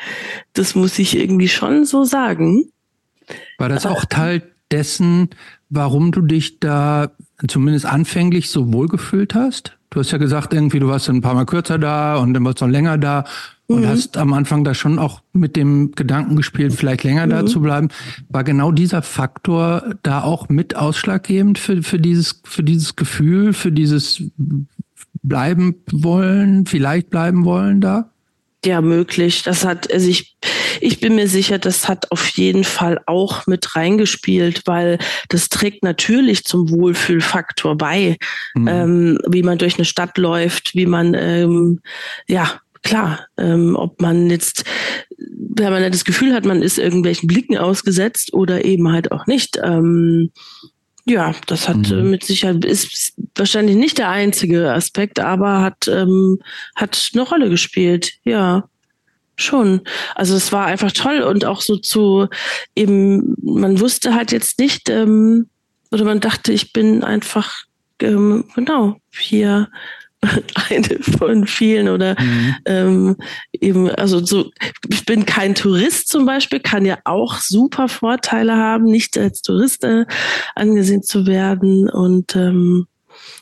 Das 0.54 0.74
muss 0.74 0.98
ich 0.98 1.16
irgendwie 1.16 1.50
schon 1.50 1.86
so 1.86 2.04
sagen. 2.04 2.72
War 3.58 3.70
das 3.70 3.86
auch 3.86 4.06
Teil 4.06 4.44
dessen, 4.72 5.30
warum 5.70 6.12
du 6.12 6.22
dich 6.22 6.60
da 6.60 7.12
zumindest 7.48 7.86
anfänglich 7.86 8.50
so 8.50 8.74
wohlgefühlt 8.74 9.36
hast? 9.36 9.78
Du 9.90 10.00
hast 10.00 10.12
ja 10.12 10.18
gesagt, 10.18 10.54
irgendwie, 10.54 10.80
du 10.80 10.88
warst 10.88 11.10
ein 11.10 11.22
paar 11.22 11.34
Mal 11.34 11.46
kürzer 11.46 11.78
da 11.78 12.18
und 12.18 12.34
dann 12.34 12.44
warst 12.44 12.62
du 12.62 12.66
noch 12.66 12.72
länger 12.72 12.98
da 12.98 13.24
und 13.68 13.82
mhm. 13.82 13.88
hast 13.88 14.18
am 14.18 14.34
Anfang 14.34 14.64
da 14.64 14.74
schon 14.74 15.00
auch 15.00 15.22
mit 15.34 15.56
dem 15.56 15.92
Gedanken 15.94 16.36
gespielt, 16.36 16.74
vielleicht 16.74 17.04
länger 17.04 17.26
mhm. 17.26 17.32
da 17.32 17.46
zu 17.46 17.62
bleiben. 17.62 17.90
War 18.30 18.44
genau 18.44 18.72
dieser 18.72 19.02
Faktor 19.02 19.96
da 20.04 20.24
auch 20.24 20.50
mit 20.50 20.76
ausschlaggebend 20.76 21.58
für, 21.58 21.84
für 21.84 22.00
dieses, 22.00 22.42
für 22.44 22.64
dieses 22.64 22.96
Gefühl, 22.96 23.54
für 23.54 23.72
dieses 23.72 24.24
bleiben 25.24 25.76
wollen, 25.92 26.66
vielleicht 26.66 27.10
bleiben 27.10 27.46
wollen 27.46 27.82
da? 27.82 28.10
Ja, 28.66 28.82
möglich. 28.82 29.44
Das 29.44 29.66
hat, 29.66 29.92
also 29.92 30.10
ich, 30.10 30.38
ich 30.82 31.00
bin 31.00 31.16
mir 31.16 31.28
sicher, 31.28 31.60
das 31.60 31.88
hat 31.88 32.12
auf 32.12 32.28
jeden 32.30 32.64
Fall 32.64 33.00
auch 33.06 33.48
mit 33.48 33.76
reingespielt, 33.76 34.64
weil 34.66 34.98
das 35.30 35.50
trägt 35.50 35.84
natürlich 35.84 36.44
zum 36.44 36.70
Wohlfühlfaktor 36.70 37.78
bei, 37.78 38.18
mhm. 38.56 38.68
ähm, 38.68 39.20
wie 39.28 39.44
man 39.44 39.58
durch 39.58 39.76
eine 39.78 39.86
Stadt 39.86 40.18
läuft, 40.18 40.76
wie 40.76 40.86
man, 40.86 41.14
ähm, 41.14 41.82
ja, 42.28 42.62
klar, 42.84 43.28
ähm, 43.38 43.76
ob 43.76 44.02
man 44.02 44.30
jetzt 44.30 44.64
wenn 45.60 45.74
man 45.74 45.92
das 45.92 46.06
Gefühl 46.06 46.34
hat, 46.34 46.46
man 46.46 46.62
ist 46.62 46.78
irgendwelchen 46.78 47.28
Blicken 47.28 47.58
ausgesetzt 47.58 48.34
oder 48.34 48.64
eben 48.64 48.92
halt 48.92 49.12
auch 49.12 49.26
nicht. 49.26 49.60
Ähm, 49.64 50.32
ja, 51.06 51.34
das 51.48 51.70
hat 51.70 51.90
mhm. 51.90 52.10
mit 52.10 52.24
Sicherheit 52.24 52.66
ist 52.66 53.14
wahrscheinlich 53.36 53.76
nicht 53.78 53.98
der 53.98 54.10
einzige 54.10 54.74
Aspekt, 54.74 55.20
aber 55.20 55.62
hat 55.62 55.88
ähm, 55.88 56.40
hat 56.76 57.12
eine 57.14 57.24
Rolle 57.24 57.50
gespielt. 57.50 58.14
Ja, 58.24 58.70
schon. 59.38 59.82
Also 60.16 60.36
es 60.36 60.52
war 60.52 60.66
einfach 60.66 60.92
toll 60.92 61.22
und 61.22 61.46
auch 61.46 61.62
so 61.62 61.78
zu 61.78 62.28
eben 62.76 63.36
man 63.42 63.80
wusste 63.80 64.16
halt 64.16 64.32
jetzt 64.32 64.60
nicht 64.60 64.90
ähm, 64.90 65.48
oder 65.92 66.04
man 66.04 66.20
dachte, 66.20 66.52
ich 66.52 66.74
bin 66.74 67.04
einfach 67.04 67.64
ähm, 68.02 68.46
genau 68.56 68.98
hier 69.12 69.70
eine 70.70 71.00
von 71.00 71.46
vielen 71.46 71.90
oder 71.90 72.16
mhm. 72.20 72.56
ähm, 72.66 73.16
eben, 73.54 73.90
also 73.92 74.24
so, 74.26 74.52
ich 74.90 75.06
bin 75.06 75.26
kein 75.26 75.54
Tourist 75.54 76.08
zum 76.08 76.26
Beispiel, 76.26 76.60
kann 76.60 76.86
ja 76.86 76.98
auch 77.06 77.38
super 77.40 77.88
Vorteile 77.88 78.56
haben, 78.56 78.86
nicht 78.86 79.18
als 79.18 79.42
Tourist 79.42 79.84
äh, 79.84 80.06
angesehen 80.56 81.04
zu 81.04 81.28
werden 81.28 81.90
und 81.90 82.36
ähm, 82.36 82.88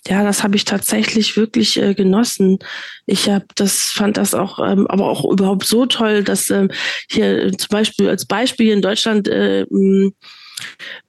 ja, 0.07 0.23
das 0.23 0.43
habe 0.43 0.55
ich 0.55 0.65
tatsächlich 0.65 1.35
wirklich 1.35 1.81
äh, 1.81 1.93
genossen. 1.93 2.59
Ich 3.05 3.29
habe 3.29 3.45
das 3.55 3.91
fand 3.91 4.17
das 4.17 4.33
auch, 4.33 4.59
ähm, 4.59 4.87
aber 4.87 5.09
auch 5.09 5.25
überhaupt 5.31 5.65
so 5.65 5.85
toll, 5.85 6.23
dass 6.23 6.49
ähm, 6.49 6.69
hier 7.09 7.51
zum 7.57 7.69
Beispiel 7.69 8.09
als 8.09 8.25
Beispiel 8.25 8.71
in 8.71 8.81
Deutschland 8.81 9.27
äh, 9.27 9.65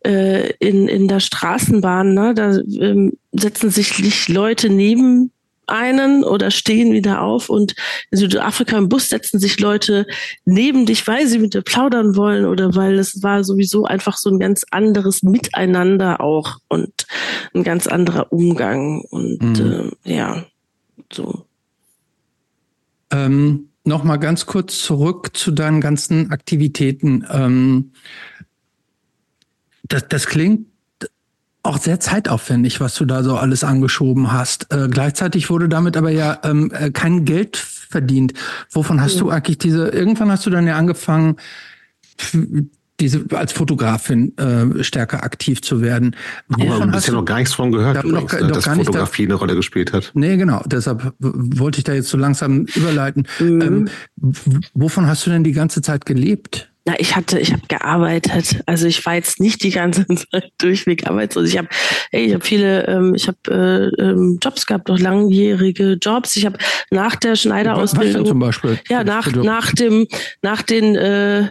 äh, 0.04 0.50
in, 0.58 0.88
in 0.88 1.08
der 1.08 1.20
Straßenbahn, 1.20 2.14
ne, 2.14 2.34
da 2.34 2.58
ähm, 2.80 3.12
setzen 3.32 3.70
sich 3.70 4.28
Leute 4.28 4.70
neben 4.70 5.32
einen 5.66 6.24
oder 6.24 6.50
stehen 6.50 6.92
wieder 6.92 7.22
auf 7.22 7.48
und 7.48 7.74
in 8.10 8.18
Südafrika 8.18 8.76
im 8.78 8.88
Bus 8.88 9.08
setzen 9.08 9.38
sich 9.38 9.58
Leute 9.60 10.06
neben 10.44 10.86
dich, 10.86 11.06
weil 11.06 11.26
sie 11.26 11.38
mit 11.38 11.54
dir 11.54 11.62
plaudern 11.62 12.16
wollen 12.16 12.46
oder 12.46 12.74
weil 12.74 12.98
es 12.98 13.22
war 13.22 13.44
sowieso 13.44 13.84
einfach 13.84 14.16
so 14.16 14.30
ein 14.30 14.38
ganz 14.38 14.64
anderes 14.70 15.22
Miteinander 15.22 16.20
auch 16.20 16.58
und 16.68 17.06
ein 17.54 17.64
ganz 17.64 17.86
anderer 17.86 18.32
Umgang 18.32 19.02
und 19.10 19.42
mhm. 19.42 19.92
äh, 20.04 20.14
ja, 20.14 20.44
so. 21.12 21.46
Ähm, 23.10 23.68
Nochmal 23.86 24.18
ganz 24.18 24.46
kurz 24.46 24.82
zurück 24.82 25.36
zu 25.36 25.52
deinen 25.52 25.80
ganzen 25.80 26.32
Aktivitäten. 26.32 27.24
Ähm, 27.30 27.92
das, 29.84 30.08
das 30.08 30.26
klingt 30.26 30.66
auch 31.66 31.78
sehr 31.78 32.00
zeitaufwendig, 32.00 32.80
was 32.80 32.94
du 32.94 33.04
da 33.04 33.22
so 33.22 33.36
alles 33.36 33.64
angeschoben 33.64 34.32
hast. 34.32 34.72
Äh, 34.72 34.88
gleichzeitig 34.88 35.50
wurde 35.50 35.68
damit 35.68 35.96
aber 35.96 36.10
ja 36.10 36.38
ähm, 36.44 36.72
äh, 36.72 36.90
kein 36.90 37.24
Geld 37.24 37.56
verdient. 37.56 38.34
Wovon 38.70 39.00
hast 39.00 39.16
mhm. 39.16 39.20
du 39.20 39.30
eigentlich 39.30 39.58
diese, 39.58 39.88
irgendwann 39.88 40.30
hast 40.30 40.46
du 40.46 40.50
dann 40.50 40.66
ja 40.66 40.76
angefangen, 40.76 41.36
diese 43.00 43.24
als 43.32 43.52
Fotografin 43.52 44.36
äh, 44.38 44.82
stärker 44.82 45.22
aktiv 45.22 45.60
zu 45.60 45.80
werden. 45.82 46.16
Wovon 46.48 46.82
aber 46.82 46.92
bisher 46.92 47.14
noch 47.14 47.24
gar 47.24 47.38
nichts 47.38 47.54
von 47.54 47.72
gehört, 47.72 48.04
übrigens, 48.04 48.32
noch, 48.32 48.40
ne, 48.40 48.52
dass 48.52 48.64
Fotografie 48.64 49.26
da, 49.26 49.34
eine 49.34 49.38
Rolle 49.38 49.54
gespielt 49.54 49.92
hat. 49.92 50.12
Nee, 50.14 50.36
genau. 50.36 50.62
Deshalb 50.66 51.12
wollte 51.18 51.78
ich 51.78 51.84
da 51.84 51.92
jetzt 51.92 52.08
so 52.08 52.16
langsam 52.16 52.66
überleiten. 52.74 53.26
Mhm. 53.38 53.62
Ähm, 53.62 53.88
wovon 54.74 55.06
hast 55.06 55.26
du 55.26 55.30
denn 55.30 55.44
die 55.44 55.52
ganze 55.52 55.82
Zeit 55.82 56.06
gelebt? 56.06 56.70
Na, 56.88 56.94
ich 56.98 57.16
hatte, 57.16 57.40
ich 57.40 57.52
habe 57.52 57.62
gearbeitet. 57.66 58.62
Also 58.66 58.86
ich 58.86 59.04
war 59.04 59.16
jetzt 59.16 59.40
nicht 59.40 59.64
die 59.64 59.70
ganze 59.70 60.06
Zeit 60.30 60.52
durchweg 60.58 61.08
arbeitslos. 61.08 61.48
Ich 61.48 61.58
habe, 61.58 61.68
ich 62.12 62.32
habe 62.32 62.44
viele, 62.44 62.86
ähm, 62.86 63.14
ich 63.16 63.26
habe 63.26 63.92
äh, 63.98 64.02
ähm, 64.02 64.38
Jobs 64.40 64.66
gehabt, 64.66 64.88
noch 64.88 64.98
langjährige 64.98 65.98
Jobs. 66.00 66.36
Ich 66.36 66.46
habe 66.46 66.58
nach 66.90 67.16
der 67.16 67.34
Schneiderausbildung, 67.34 68.14
was 68.14 68.22
denn 68.22 68.26
zum 68.26 68.38
Beispiel? 68.38 68.78
Ja, 68.88 69.02
nach 69.02 69.32
nach 69.32 69.72
dem, 69.72 70.06
nach 70.42 70.62
den 70.62 70.94
äh, 70.94 71.48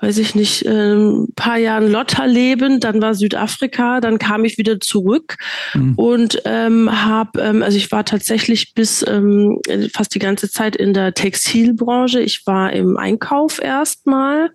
weiß 0.00 0.18
ich 0.18 0.34
nicht, 0.34 0.64
ein 0.64 0.72
ähm, 0.72 1.28
paar 1.34 1.58
Jahren 1.58 1.90
Lotterleben, 1.90 2.78
dann 2.78 3.02
war 3.02 3.14
Südafrika, 3.14 4.00
dann 4.00 4.18
kam 4.18 4.44
ich 4.44 4.56
wieder 4.56 4.78
zurück 4.78 5.36
mhm. 5.74 5.94
und 5.96 6.42
ähm, 6.44 6.88
habe, 7.04 7.40
ähm, 7.40 7.62
also 7.62 7.76
ich 7.76 7.90
war 7.90 8.04
tatsächlich 8.04 8.74
bis 8.74 9.04
ähm, 9.06 9.60
fast 9.92 10.14
die 10.14 10.20
ganze 10.20 10.50
Zeit 10.50 10.76
in 10.76 10.94
der 10.94 11.14
Textilbranche. 11.14 12.20
Ich 12.20 12.46
war 12.46 12.72
im 12.72 12.96
Einkauf 12.96 13.60
erstmal, 13.60 14.50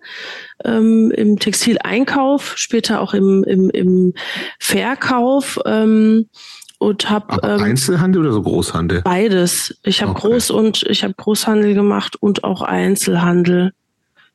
ähm, 0.64 1.10
im 1.10 1.38
Textileinkauf, 1.38 2.54
später 2.56 3.00
auch 3.00 3.12
im, 3.12 3.44
im, 3.44 3.68
im 3.70 4.14
Verkauf. 4.58 5.58
Ähm, 5.66 6.26
und 6.78 7.08
habe 7.08 7.38
ähm, 7.42 7.62
Einzelhandel 7.62 8.22
oder 8.22 8.32
so 8.32 8.42
Großhandel? 8.42 9.02
Beides. 9.02 9.78
Ich 9.84 10.02
habe 10.02 10.10
okay. 10.10 10.28
Groß 10.28 10.50
und 10.50 10.82
ich 10.88 11.02
habe 11.02 11.14
Großhandel 11.14 11.72
gemacht 11.72 12.16
und 12.20 12.44
auch 12.44 12.60
Einzelhandel. 12.60 13.72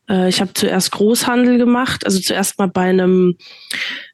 Äh, 0.10 0.30
ich 0.30 0.41
habe 0.41 0.53
zuerst 0.53 0.91
Großhandel 0.91 1.57
gemacht, 1.57 2.06
also 2.06 2.19
zuerst 2.19 2.57
mal 2.60 2.68
bei 2.68 2.90
einem 2.90 3.38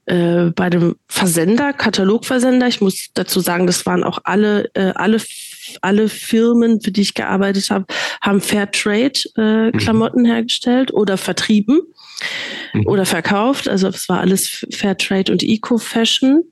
äh, 0.05 0.51
bei 0.55 0.65
einem 0.65 0.95
Versender, 1.07 1.73
Katalogversender. 1.73 2.67
Ich 2.67 2.81
muss 2.81 3.09
dazu 3.13 3.39
sagen, 3.39 3.65
das 3.65 3.85
waren 3.85 4.03
auch 4.03 4.19
alle 4.23 4.69
äh, 4.75 4.91
alle 4.95 5.19
alle 5.81 6.09
Firmen, 6.09 6.81
für 6.81 6.91
die 6.91 7.01
ich 7.01 7.15
gearbeitet 7.15 7.69
habe, 7.71 7.85
haben 8.21 8.41
Fairtrade 8.41 9.19
äh, 9.37 9.67
mhm. 9.67 9.77
Klamotten 9.77 10.21
mhm. 10.21 10.27
hergestellt 10.27 10.93
oder 10.93 11.17
vertrieben 11.17 11.81
mhm. 12.73 12.85
oder 12.85 13.05
verkauft. 13.05 13.67
Also 13.67 13.87
es 13.87 14.07
war 14.09 14.19
alles 14.19 14.65
Fairtrade 14.71 15.31
und 15.31 15.41
Eco-Fashion. 15.41 16.43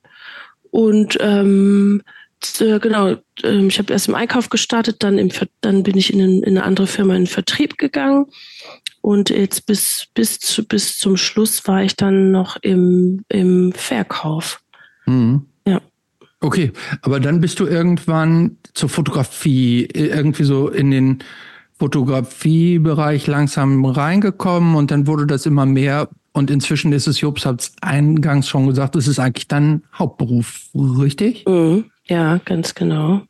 Und 0.71 1.17
ähm, 1.19 2.01
äh, 2.59 2.79
genau, 2.79 3.09
äh, 3.43 3.67
ich 3.67 3.77
habe 3.77 3.93
erst 3.93 4.07
im 4.07 4.15
Einkauf 4.15 4.49
gestartet, 4.49 4.97
dann, 5.03 5.19
im, 5.19 5.29
dann 5.61 5.83
bin 5.83 5.97
ich 5.97 6.11
in, 6.11 6.19
in 6.19 6.57
eine 6.57 6.63
andere 6.63 6.87
Firma 6.87 7.13
in 7.13 7.21
den 7.21 7.27
Vertrieb 7.27 7.77
gegangen 7.77 8.25
und 9.03 9.29
jetzt 9.29 9.65
bis, 9.65 10.07
bis, 10.13 10.39
zu, 10.39 10.65
bis 10.65 10.97
zum 10.97 11.17
Schluss 11.17 11.67
war 11.67 11.83
ich 11.83 11.97
dann 11.97 12.31
noch 12.31 12.55
im, 12.61 13.25
im 13.27 13.73
Verkauf. 13.73 14.61
Mhm. 15.05 15.45
Ja. 15.67 15.81
Okay, 16.39 16.71
aber 17.01 17.19
dann 17.19 17.41
bist 17.41 17.59
du 17.59 17.65
irgendwann 17.65 18.57
zur 18.73 18.87
Fotografie, 18.87 19.89
irgendwie 19.93 20.45
so 20.45 20.69
in 20.69 20.89
den 20.89 21.19
Fotografiebereich 21.77 23.27
langsam 23.27 23.83
reingekommen 23.83 24.75
und 24.75 24.89
dann 24.89 25.05
wurde 25.05 25.27
das 25.27 25.45
immer 25.45 25.65
mehr 25.65 26.07
und 26.31 26.49
inzwischen 26.49 26.93
ist 26.93 27.07
es, 27.07 27.19
Jobs 27.19 27.45
hat 27.45 27.59
es 27.59 27.73
eingangs 27.81 28.47
schon 28.47 28.67
gesagt, 28.67 28.95
es 28.95 29.09
ist 29.09 29.19
eigentlich 29.19 29.49
dein 29.49 29.83
Hauptberuf, 29.93 30.69
richtig? 30.73 31.43
Mhm. 31.45 31.91
Ja, 32.05 32.37
ganz 32.45 32.73
genau. 32.73 33.23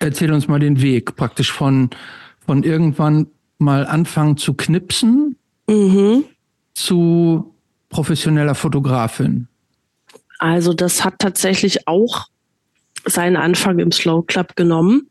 Erzähl 0.00 0.32
uns 0.32 0.48
mal 0.48 0.58
den 0.58 0.82
Weg 0.82 1.14
praktisch 1.14 1.52
von, 1.52 1.90
von 2.44 2.64
irgendwann 2.64 3.28
mal 3.58 3.86
anfangen 3.86 4.36
zu 4.36 4.54
knipsen 4.54 5.36
mhm. 5.68 6.24
zu 6.74 7.54
professioneller 7.88 8.54
Fotografin? 8.54 9.48
Also 10.38 10.72
das 10.72 11.04
hat 11.04 11.14
tatsächlich 11.18 11.86
auch 11.88 12.26
seinen 13.04 13.36
Anfang 13.36 13.78
im 13.78 13.92
Slow 13.92 14.24
Club 14.26 14.56
genommen. 14.56 15.08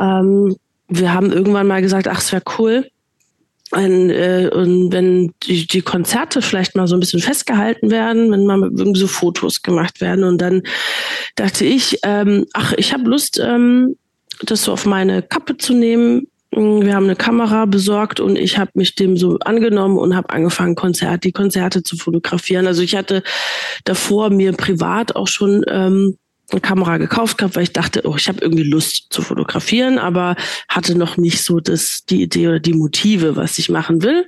Ähm, 0.00 0.56
wir 0.88 1.12
haben 1.12 1.32
irgendwann 1.32 1.66
mal 1.66 1.82
gesagt, 1.82 2.08
ach, 2.08 2.18
es 2.18 2.32
wäre 2.32 2.42
cool, 2.58 2.88
wenn, 3.70 4.10
äh, 4.10 4.50
und 4.52 4.92
wenn 4.92 5.32
die, 5.42 5.66
die 5.66 5.82
Konzerte 5.82 6.42
vielleicht 6.42 6.76
mal 6.76 6.86
so 6.86 6.96
ein 6.96 7.00
bisschen 7.00 7.20
festgehalten 7.20 7.90
werden, 7.90 8.30
wenn 8.30 8.46
mal 8.46 8.62
irgendwie 8.62 9.00
so 9.00 9.06
Fotos 9.06 9.62
gemacht 9.62 10.00
werden. 10.00 10.24
Und 10.24 10.38
dann 10.38 10.62
dachte 11.36 11.64
ich, 11.64 11.98
ähm, 12.02 12.46
ach, 12.52 12.72
ich 12.76 12.92
habe 12.92 13.08
Lust, 13.08 13.40
ähm, 13.42 13.96
das 14.42 14.64
so 14.64 14.72
auf 14.72 14.86
meine 14.86 15.22
Kappe 15.22 15.56
zu 15.56 15.74
nehmen, 15.74 16.28
wir 16.56 16.94
haben 16.94 17.04
eine 17.04 17.16
Kamera 17.16 17.64
besorgt 17.66 18.20
und 18.20 18.36
ich 18.36 18.58
habe 18.58 18.70
mich 18.74 18.94
dem 18.94 19.16
so 19.16 19.38
angenommen 19.40 19.98
und 19.98 20.14
habe 20.14 20.30
angefangen, 20.30 20.74
Konzert, 20.74 21.24
die 21.24 21.32
Konzerte 21.32 21.82
zu 21.82 21.96
fotografieren. 21.96 22.66
Also 22.66 22.82
ich 22.82 22.96
hatte 22.96 23.22
davor 23.84 24.30
mir 24.30 24.52
privat 24.52 25.16
auch 25.16 25.28
schon 25.28 25.64
ähm, 25.68 26.16
eine 26.50 26.60
Kamera 26.60 26.98
gekauft 26.98 27.38
gehabt, 27.38 27.56
weil 27.56 27.62
ich 27.64 27.72
dachte, 27.72 28.02
oh, 28.04 28.16
ich 28.16 28.28
habe 28.28 28.40
irgendwie 28.40 28.64
Lust 28.64 29.06
zu 29.10 29.22
fotografieren, 29.22 29.98
aber 29.98 30.36
hatte 30.68 30.96
noch 30.96 31.16
nicht 31.16 31.42
so 31.42 31.60
das, 31.60 32.04
die 32.08 32.22
Idee 32.22 32.48
oder 32.48 32.60
die 32.60 32.74
Motive, 32.74 33.36
was 33.36 33.58
ich 33.58 33.70
machen 33.70 34.02
will. 34.02 34.26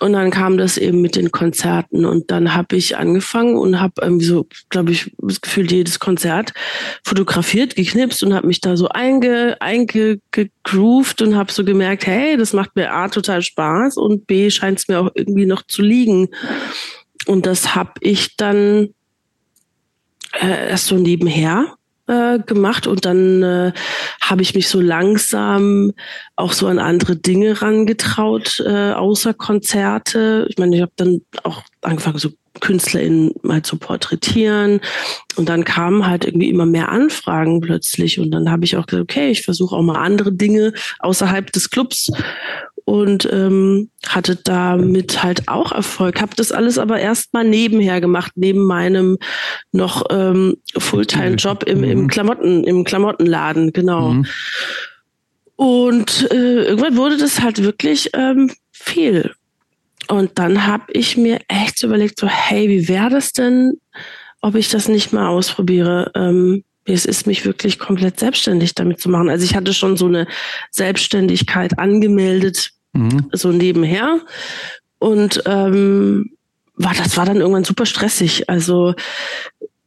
Und 0.00 0.12
dann 0.12 0.30
kam 0.30 0.58
das 0.58 0.76
eben 0.76 1.00
mit 1.00 1.16
den 1.16 1.30
Konzerten 1.30 2.04
und 2.04 2.30
dann 2.30 2.54
habe 2.54 2.76
ich 2.76 2.98
angefangen 2.98 3.56
und 3.56 3.80
habe 3.80 3.94
irgendwie 4.02 4.26
so, 4.26 4.46
glaube 4.68 4.92
ich, 4.92 5.10
das 5.18 5.40
Gefühl, 5.40 5.70
jedes 5.70 5.98
Konzert 6.00 6.52
fotografiert, 7.02 7.76
geknipst 7.76 8.22
und 8.22 8.34
habe 8.34 8.46
mich 8.46 8.60
da 8.60 8.76
so 8.76 8.88
einge, 8.88 9.56
eingegroovt 9.60 11.22
und 11.22 11.34
habe 11.34 11.50
so 11.50 11.64
gemerkt, 11.64 12.06
hey, 12.06 12.36
das 12.36 12.52
macht 12.52 12.76
mir 12.76 12.92
A 12.92 13.08
total 13.08 13.40
Spaß 13.40 13.96
und 13.96 14.26
B 14.26 14.50
scheint 14.50 14.80
es 14.80 14.88
mir 14.88 15.00
auch 15.00 15.10
irgendwie 15.14 15.46
noch 15.46 15.62
zu 15.66 15.80
liegen. 15.80 16.28
Und 17.26 17.46
das 17.46 17.74
habe 17.74 17.92
ich 18.00 18.36
dann 18.36 18.90
äh, 20.40 20.70
erst 20.70 20.86
so 20.86 20.96
nebenher 20.96 21.76
äh, 22.06 22.38
gemacht 22.38 22.86
und 22.86 23.04
dann 23.04 23.42
äh, 23.42 23.72
habe 24.20 24.42
ich 24.42 24.54
mich 24.54 24.68
so 24.68 24.80
langsam 24.80 25.92
auch 26.36 26.52
so 26.52 26.66
an 26.66 26.78
andere 26.78 27.16
Dinge 27.16 27.62
rangetraut, 27.62 28.62
äh, 28.64 28.92
außer 28.92 29.34
Konzerte. 29.34 30.46
Ich 30.48 30.58
meine, 30.58 30.76
ich 30.76 30.82
habe 30.82 30.92
dann 30.96 31.22
auch 31.42 31.62
angefangen, 31.82 32.18
so 32.18 32.30
KünstlerInnen 32.60 33.32
mal 33.42 33.62
zu 33.62 33.76
porträtieren. 33.76 34.80
Und 35.36 35.48
dann 35.48 35.64
kamen 35.64 36.06
halt 36.06 36.24
irgendwie 36.24 36.48
immer 36.48 36.66
mehr 36.66 36.88
Anfragen 36.90 37.60
plötzlich. 37.60 38.18
Und 38.18 38.30
dann 38.30 38.50
habe 38.50 38.64
ich 38.64 38.76
auch 38.76 38.86
gesagt, 38.86 39.10
okay, 39.10 39.30
ich 39.30 39.42
versuche 39.42 39.76
auch 39.76 39.82
mal 39.82 39.96
andere 39.96 40.32
Dinge 40.32 40.72
außerhalb 41.00 41.52
des 41.52 41.70
Clubs 41.70 42.10
und 42.86 43.28
ähm, 43.32 43.90
hatte 44.06 44.36
damit 44.36 45.24
halt 45.24 45.48
auch 45.48 45.72
Erfolg. 45.72 46.20
Habe 46.22 46.36
das 46.36 46.52
alles 46.52 46.78
aber 46.78 47.00
erstmal 47.00 47.44
nebenher 47.44 48.00
gemacht, 48.00 48.30
neben 48.36 48.64
meinem 48.64 49.18
noch 49.72 50.04
ähm, 50.10 50.58
Fulltime-Job 50.78 51.64
im, 51.64 51.82
im 51.82 52.02
mhm. 52.02 52.08
Klamotten, 52.08 52.62
im 52.62 52.84
Klamottenladen, 52.84 53.72
genau. 53.72 54.10
Mhm. 54.10 54.26
Und 55.56 56.30
äh, 56.30 56.62
irgendwann 56.62 56.96
wurde 56.96 57.16
das 57.16 57.40
halt 57.42 57.60
wirklich 57.60 58.10
ähm, 58.14 58.52
viel. 58.70 59.34
Und 60.06 60.38
dann 60.38 60.68
habe 60.68 60.84
ich 60.92 61.16
mir 61.16 61.40
echt 61.48 61.82
überlegt, 61.82 62.20
so, 62.20 62.28
hey, 62.28 62.68
wie 62.68 62.86
wäre 62.86 63.10
das 63.10 63.32
denn, 63.32 63.80
ob 64.40 64.54
ich 64.54 64.68
das 64.68 64.86
nicht 64.86 65.12
mal 65.12 65.26
ausprobiere? 65.26 66.12
Ähm, 66.14 66.62
es 66.84 67.04
ist 67.04 67.26
mich 67.26 67.44
wirklich 67.44 67.80
komplett 67.80 68.20
selbstständig 68.20 68.76
damit 68.76 69.00
zu 69.00 69.08
machen. 69.08 69.28
Also 69.28 69.44
ich 69.44 69.56
hatte 69.56 69.74
schon 69.74 69.96
so 69.96 70.06
eine 70.06 70.28
Selbstständigkeit 70.70 71.80
angemeldet 71.80 72.75
so 73.32 73.52
nebenher. 73.52 74.20
Und 74.98 75.42
ähm, 75.46 76.32
war, 76.74 76.94
das 76.94 77.16
war 77.16 77.26
dann 77.26 77.36
irgendwann 77.36 77.64
super 77.64 77.86
stressig. 77.86 78.48
Also 78.48 78.94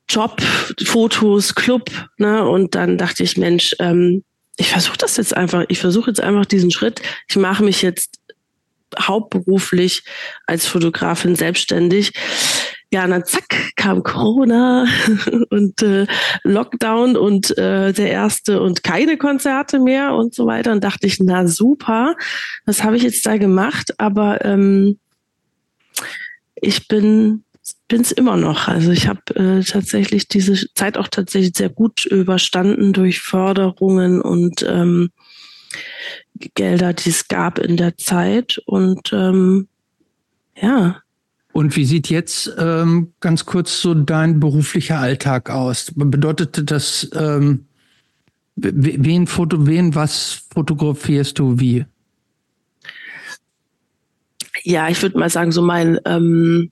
Job, 0.07 0.41
Fotos, 0.85 1.55
Club, 1.55 1.91
ne? 2.17 2.47
Und 2.47 2.75
dann 2.75 2.97
dachte 2.97 3.23
ich, 3.23 3.37
Mensch, 3.37 3.75
ähm, 3.79 4.23
ich 4.57 4.69
versuche 4.71 4.97
das 4.97 5.17
jetzt 5.17 5.35
einfach, 5.35 5.65
ich 5.69 5.79
versuche 5.79 6.09
jetzt 6.09 6.21
einfach 6.21 6.45
diesen 6.45 6.71
Schritt. 6.71 7.01
Ich 7.27 7.35
mache 7.35 7.63
mich 7.63 7.81
jetzt 7.81 8.19
hauptberuflich 8.99 10.03
als 10.47 10.65
Fotografin 10.65 11.35
selbstständig. 11.35 12.11
Ja, 12.91 13.05
und 13.05 13.11
dann 13.11 13.25
zack, 13.25 13.73
kam 13.75 14.01
Corona 14.01 14.87
und 15.49 15.81
äh, 15.83 16.07
Lockdown 16.43 17.15
und 17.17 17.55
äh, 17.57 17.93
der 17.93 18.09
erste 18.09 18.61
und 18.61 18.83
keine 18.83 19.17
Konzerte 19.17 19.79
mehr 19.79 20.15
und 20.15 20.33
so 20.33 20.47
weiter. 20.47 20.71
Und 20.71 20.83
dachte 20.83 21.05
ich, 21.05 21.19
na 21.19 21.47
super, 21.47 22.15
was 22.65 22.83
habe 22.83 22.97
ich 22.97 23.03
jetzt 23.03 23.25
da 23.25 23.37
gemacht? 23.37 23.99
Aber 23.99 24.43
ähm, 24.43 24.97
ich 26.55 26.87
bin 26.87 27.43
bin 27.87 28.01
es 28.01 28.11
immer 28.11 28.37
noch. 28.37 28.67
Also 28.67 28.91
ich 28.91 29.07
habe 29.07 29.35
äh, 29.35 29.63
tatsächlich 29.63 30.27
diese 30.27 30.53
Zeit 30.75 30.97
auch 30.97 31.07
tatsächlich 31.07 31.53
sehr 31.57 31.69
gut 31.69 32.05
überstanden 32.05 32.93
durch 32.93 33.19
Förderungen 33.19 34.21
und 34.21 34.63
ähm, 34.63 35.09
Gelder, 36.55 36.93
die 36.93 37.09
es 37.09 37.27
gab 37.27 37.59
in 37.59 37.77
der 37.77 37.97
Zeit. 37.97 38.61
Und 38.65 39.11
ähm, 39.11 39.67
ja, 40.55 41.01
und 41.59 41.75
wie 41.75 41.83
sieht 41.83 42.09
jetzt 42.09 42.55
ähm, 42.57 43.11
ganz 43.19 43.45
kurz 43.45 43.81
so 43.81 43.93
dein 43.93 44.39
beruflicher 44.39 44.97
Alltag 44.97 45.49
aus? 45.49 45.91
Bedeutet 45.93 46.71
das, 46.71 47.09
ähm, 47.13 47.65
wen, 48.55 49.27
Foto, 49.27 49.67
wen 49.67 49.93
was 49.93 50.43
fotografierst 50.53 51.37
du 51.37 51.59
wie? 51.59 51.83
Ja, 54.63 54.87
ich 54.87 55.01
würde 55.01 55.19
mal 55.19 55.29
sagen, 55.29 55.51
so 55.51 55.61
mein, 55.61 55.99
ähm, 56.05 56.69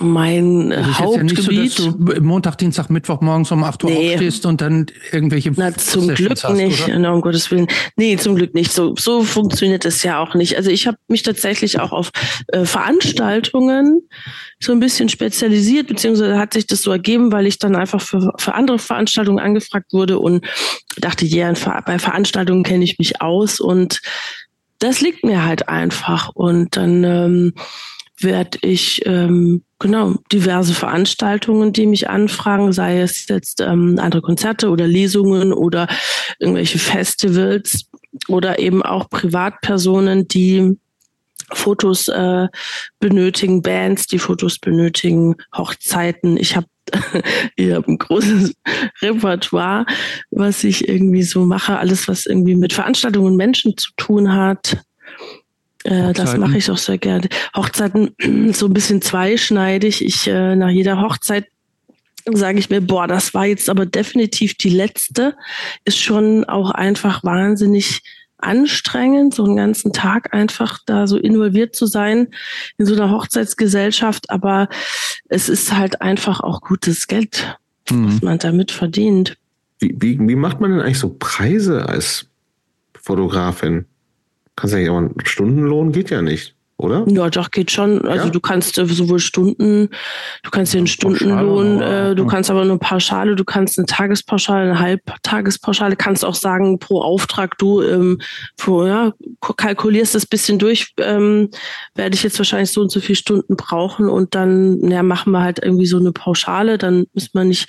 mein 0.00 0.70
das 0.70 0.88
ist 0.88 0.98
Hauptgebiet. 0.98 1.78
Ja 1.78 1.84
so, 1.84 1.96
Montag, 2.20 2.58
Dienstag, 2.58 2.90
Mittwoch 2.90 3.20
morgens 3.20 3.50
um 3.52 3.62
8 3.62 3.84
Uhr 3.84 3.90
nee. 3.90 4.12
aufstehst 4.12 4.46
und 4.46 4.60
dann 4.60 4.86
irgendwelche 5.12 5.52
Na, 5.54 5.74
zum 5.74 6.06
Sessions 6.06 6.18
Glück 6.18 6.44
hast, 6.44 6.56
nicht, 6.56 6.84
oder? 6.84 6.98
No, 6.98 7.14
um 7.14 7.20
Gottes 7.20 7.50
Willen. 7.50 7.66
Nee, 7.96 8.16
zum 8.16 8.34
Glück 8.34 8.54
nicht. 8.54 8.72
So, 8.72 8.94
so 8.98 9.22
funktioniert 9.22 9.84
es 9.84 10.02
ja 10.02 10.20
auch 10.20 10.34
nicht. 10.34 10.56
Also 10.56 10.70
ich 10.70 10.86
habe 10.86 10.96
mich 11.08 11.22
tatsächlich 11.22 11.80
auch 11.80 11.92
auf 11.92 12.10
äh, 12.48 12.64
Veranstaltungen 12.64 14.02
so 14.60 14.72
ein 14.72 14.80
bisschen 14.80 15.08
spezialisiert, 15.08 15.86
beziehungsweise 15.86 16.38
hat 16.38 16.54
sich 16.54 16.66
das 16.66 16.82
so 16.82 16.90
ergeben, 16.90 17.32
weil 17.32 17.46
ich 17.46 17.58
dann 17.58 17.76
einfach 17.76 18.00
für, 18.00 18.32
für 18.38 18.54
andere 18.54 18.78
Veranstaltungen 18.78 19.38
angefragt 19.38 19.92
wurde 19.92 20.18
und 20.18 20.44
dachte, 20.96 21.24
ja, 21.24 21.52
bei 21.86 21.98
Veranstaltungen 21.98 22.62
kenne 22.62 22.84
ich 22.84 22.98
mich 22.98 23.20
aus 23.20 23.60
und 23.60 24.00
das 24.78 25.00
liegt 25.00 25.24
mir 25.24 25.44
halt 25.44 25.68
einfach. 25.68 26.30
Und 26.34 26.76
dann 26.76 27.04
ähm, 27.04 27.52
werde 28.18 28.58
ich 28.62 29.02
ähm, 29.06 29.62
genau 29.78 30.14
diverse 30.32 30.74
Veranstaltungen, 30.74 31.72
die 31.72 31.86
mich 31.86 32.08
anfragen, 32.08 32.72
sei 32.72 33.00
es 33.00 33.28
jetzt 33.28 33.60
ähm, 33.60 33.98
andere 34.00 34.22
Konzerte 34.22 34.70
oder 34.70 34.86
Lesungen 34.86 35.52
oder 35.52 35.88
irgendwelche 36.38 36.78
Festivals 36.78 37.86
oder 38.28 38.58
eben 38.58 38.82
auch 38.82 39.10
Privatpersonen, 39.10 40.28
die 40.28 40.78
Fotos 41.52 42.08
äh, 42.08 42.48
benötigen, 43.00 43.62
Bands, 43.62 44.06
die 44.06 44.18
Fotos 44.18 44.58
benötigen, 44.58 45.36
Hochzeiten. 45.56 46.36
Ich 46.36 46.56
habe 46.56 46.66
ich 47.56 47.70
habe 47.72 47.90
ein 47.90 47.98
großes 47.98 48.54
Repertoire, 49.00 49.86
was 50.30 50.64
ich 50.64 50.86
irgendwie 50.86 51.22
so 51.22 51.44
mache, 51.46 51.78
alles 51.78 52.08
was 52.08 52.26
irgendwie 52.26 52.54
mit 52.54 52.74
Veranstaltungen 52.74 53.28
und 53.28 53.36
Menschen 53.36 53.76
zu 53.76 53.90
tun 53.96 54.34
hat. 54.34 54.84
Äh, 55.84 56.12
das 56.12 56.36
mache 56.36 56.58
ich 56.58 56.70
auch 56.70 56.78
sehr 56.78 56.98
gerne. 56.98 57.28
Hochzeiten 57.54 58.14
so 58.52 58.66
ein 58.66 58.72
bisschen 58.74 59.00
zweischneidig. 59.00 60.04
Ich 60.04 60.26
äh, 60.26 60.56
nach 60.56 60.70
jeder 60.70 61.00
Hochzeit 61.00 61.46
sage 62.32 62.58
ich 62.58 62.70
mir, 62.70 62.80
boah, 62.80 63.06
das 63.06 63.34
war 63.34 63.46
jetzt 63.46 63.68
aber 63.68 63.86
definitiv 63.86 64.54
die 64.54 64.70
letzte. 64.70 65.36
Ist 65.84 65.98
schon 65.98 66.44
auch 66.44 66.70
einfach 66.70 67.22
wahnsinnig 67.22 68.02
anstrengend, 68.38 69.34
so 69.34 69.44
einen 69.44 69.56
ganzen 69.56 69.92
Tag 69.92 70.34
einfach 70.34 70.78
da 70.86 71.06
so 71.06 71.18
involviert 71.18 71.74
zu 71.74 71.86
sein 71.86 72.28
in 72.78 72.86
so 72.86 72.94
einer 72.94 73.10
Hochzeitsgesellschaft. 73.10 74.30
Aber 74.30 74.68
es 75.28 75.48
ist 75.48 75.74
halt 75.74 76.00
einfach 76.00 76.40
auch 76.40 76.60
gutes 76.62 77.06
Geld, 77.06 77.58
mhm. 77.90 78.08
was 78.08 78.22
man 78.22 78.38
damit 78.38 78.70
verdient. 78.70 79.36
Wie, 79.80 79.94
wie, 79.98 80.18
wie 80.18 80.36
macht 80.36 80.60
man 80.60 80.70
denn 80.70 80.80
eigentlich 80.80 80.98
so 80.98 81.14
Preise 81.18 81.88
als 81.88 82.26
Fotografin? 82.94 83.86
Kannst 84.56 84.74
du 84.74 84.80
ja 84.80 84.92
auch 84.92 84.98
einen 84.98 85.14
Stundenlohn 85.24 85.92
geht 85.92 86.10
ja 86.10 86.22
nicht, 86.22 86.54
oder? 86.76 87.04
Ja, 87.08 87.28
doch, 87.28 87.50
geht 87.50 87.72
schon. 87.72 88.06
Also 88.06 88.26
ja? 88.26 88.30
du 88.30 88.40
kannst 88.40 88.78
äh, 88.78 88.86
sowohl 88.86 89.18
Stunden, 89.18 89.88
du 90.42 90.50
kannst 90.50 90.72
dir 90.72 90.78
einen 90.78 90.86
Stundenlohn, 90.86 91.82
äh, 91.82 92.14
du 92.14 92.24
kannst 92.26 92.50
aber 92.50 92.62
eine 92.62 92.78
Pauschale, 92.78 93.34
du 93.34 93.44
kannst 93.44 93.78
eine 93.78 93.86
Tagespauschale, 93.86 94.70
eine 94.70 94.78
Halbtagespauschale, 94.78 95.96
kannst 95.96 96.24
auch 96.24 96.36
sagen, 96.36 96.78
pro 96.78 97.00
Auftrag, 97.02 97.58
du 97.58 97.82
ähm, 97.82 98.20
pro, 98.56 98.86
ja, 98.86 99.12
kalkulierst 99.40 100.14
das 100.14 100.26
bisschen 100.26 100.60
durch, 100.60 100.94
ähm, 100.98 101.50
werde 101.96 102.14
ich 102.14 102.22
jetzt 102.22 102.38
wahrscheinlich 102.38 102.70
so 102.70 102.80
und 102.80 102.92
so 102.92 103.00
viele 103.00 103.16
Stunden 103.16 103.56
brauchen 103.56 104.08
und 104.08 104.36
dann 104.36 104.88
ja, 104.88 105.02
machen 105.02 105.32
wir 105.32 105.42
halt 105.42 105.58
irgendwie 105.60 105.86
so 105.86 105.98
eine 105.98 106.12
Pauschale, 106.12 106.78
dann 106.78 107.06
muss 107.12 107.34
man 107.34 107.48
nicht 107.48 107.68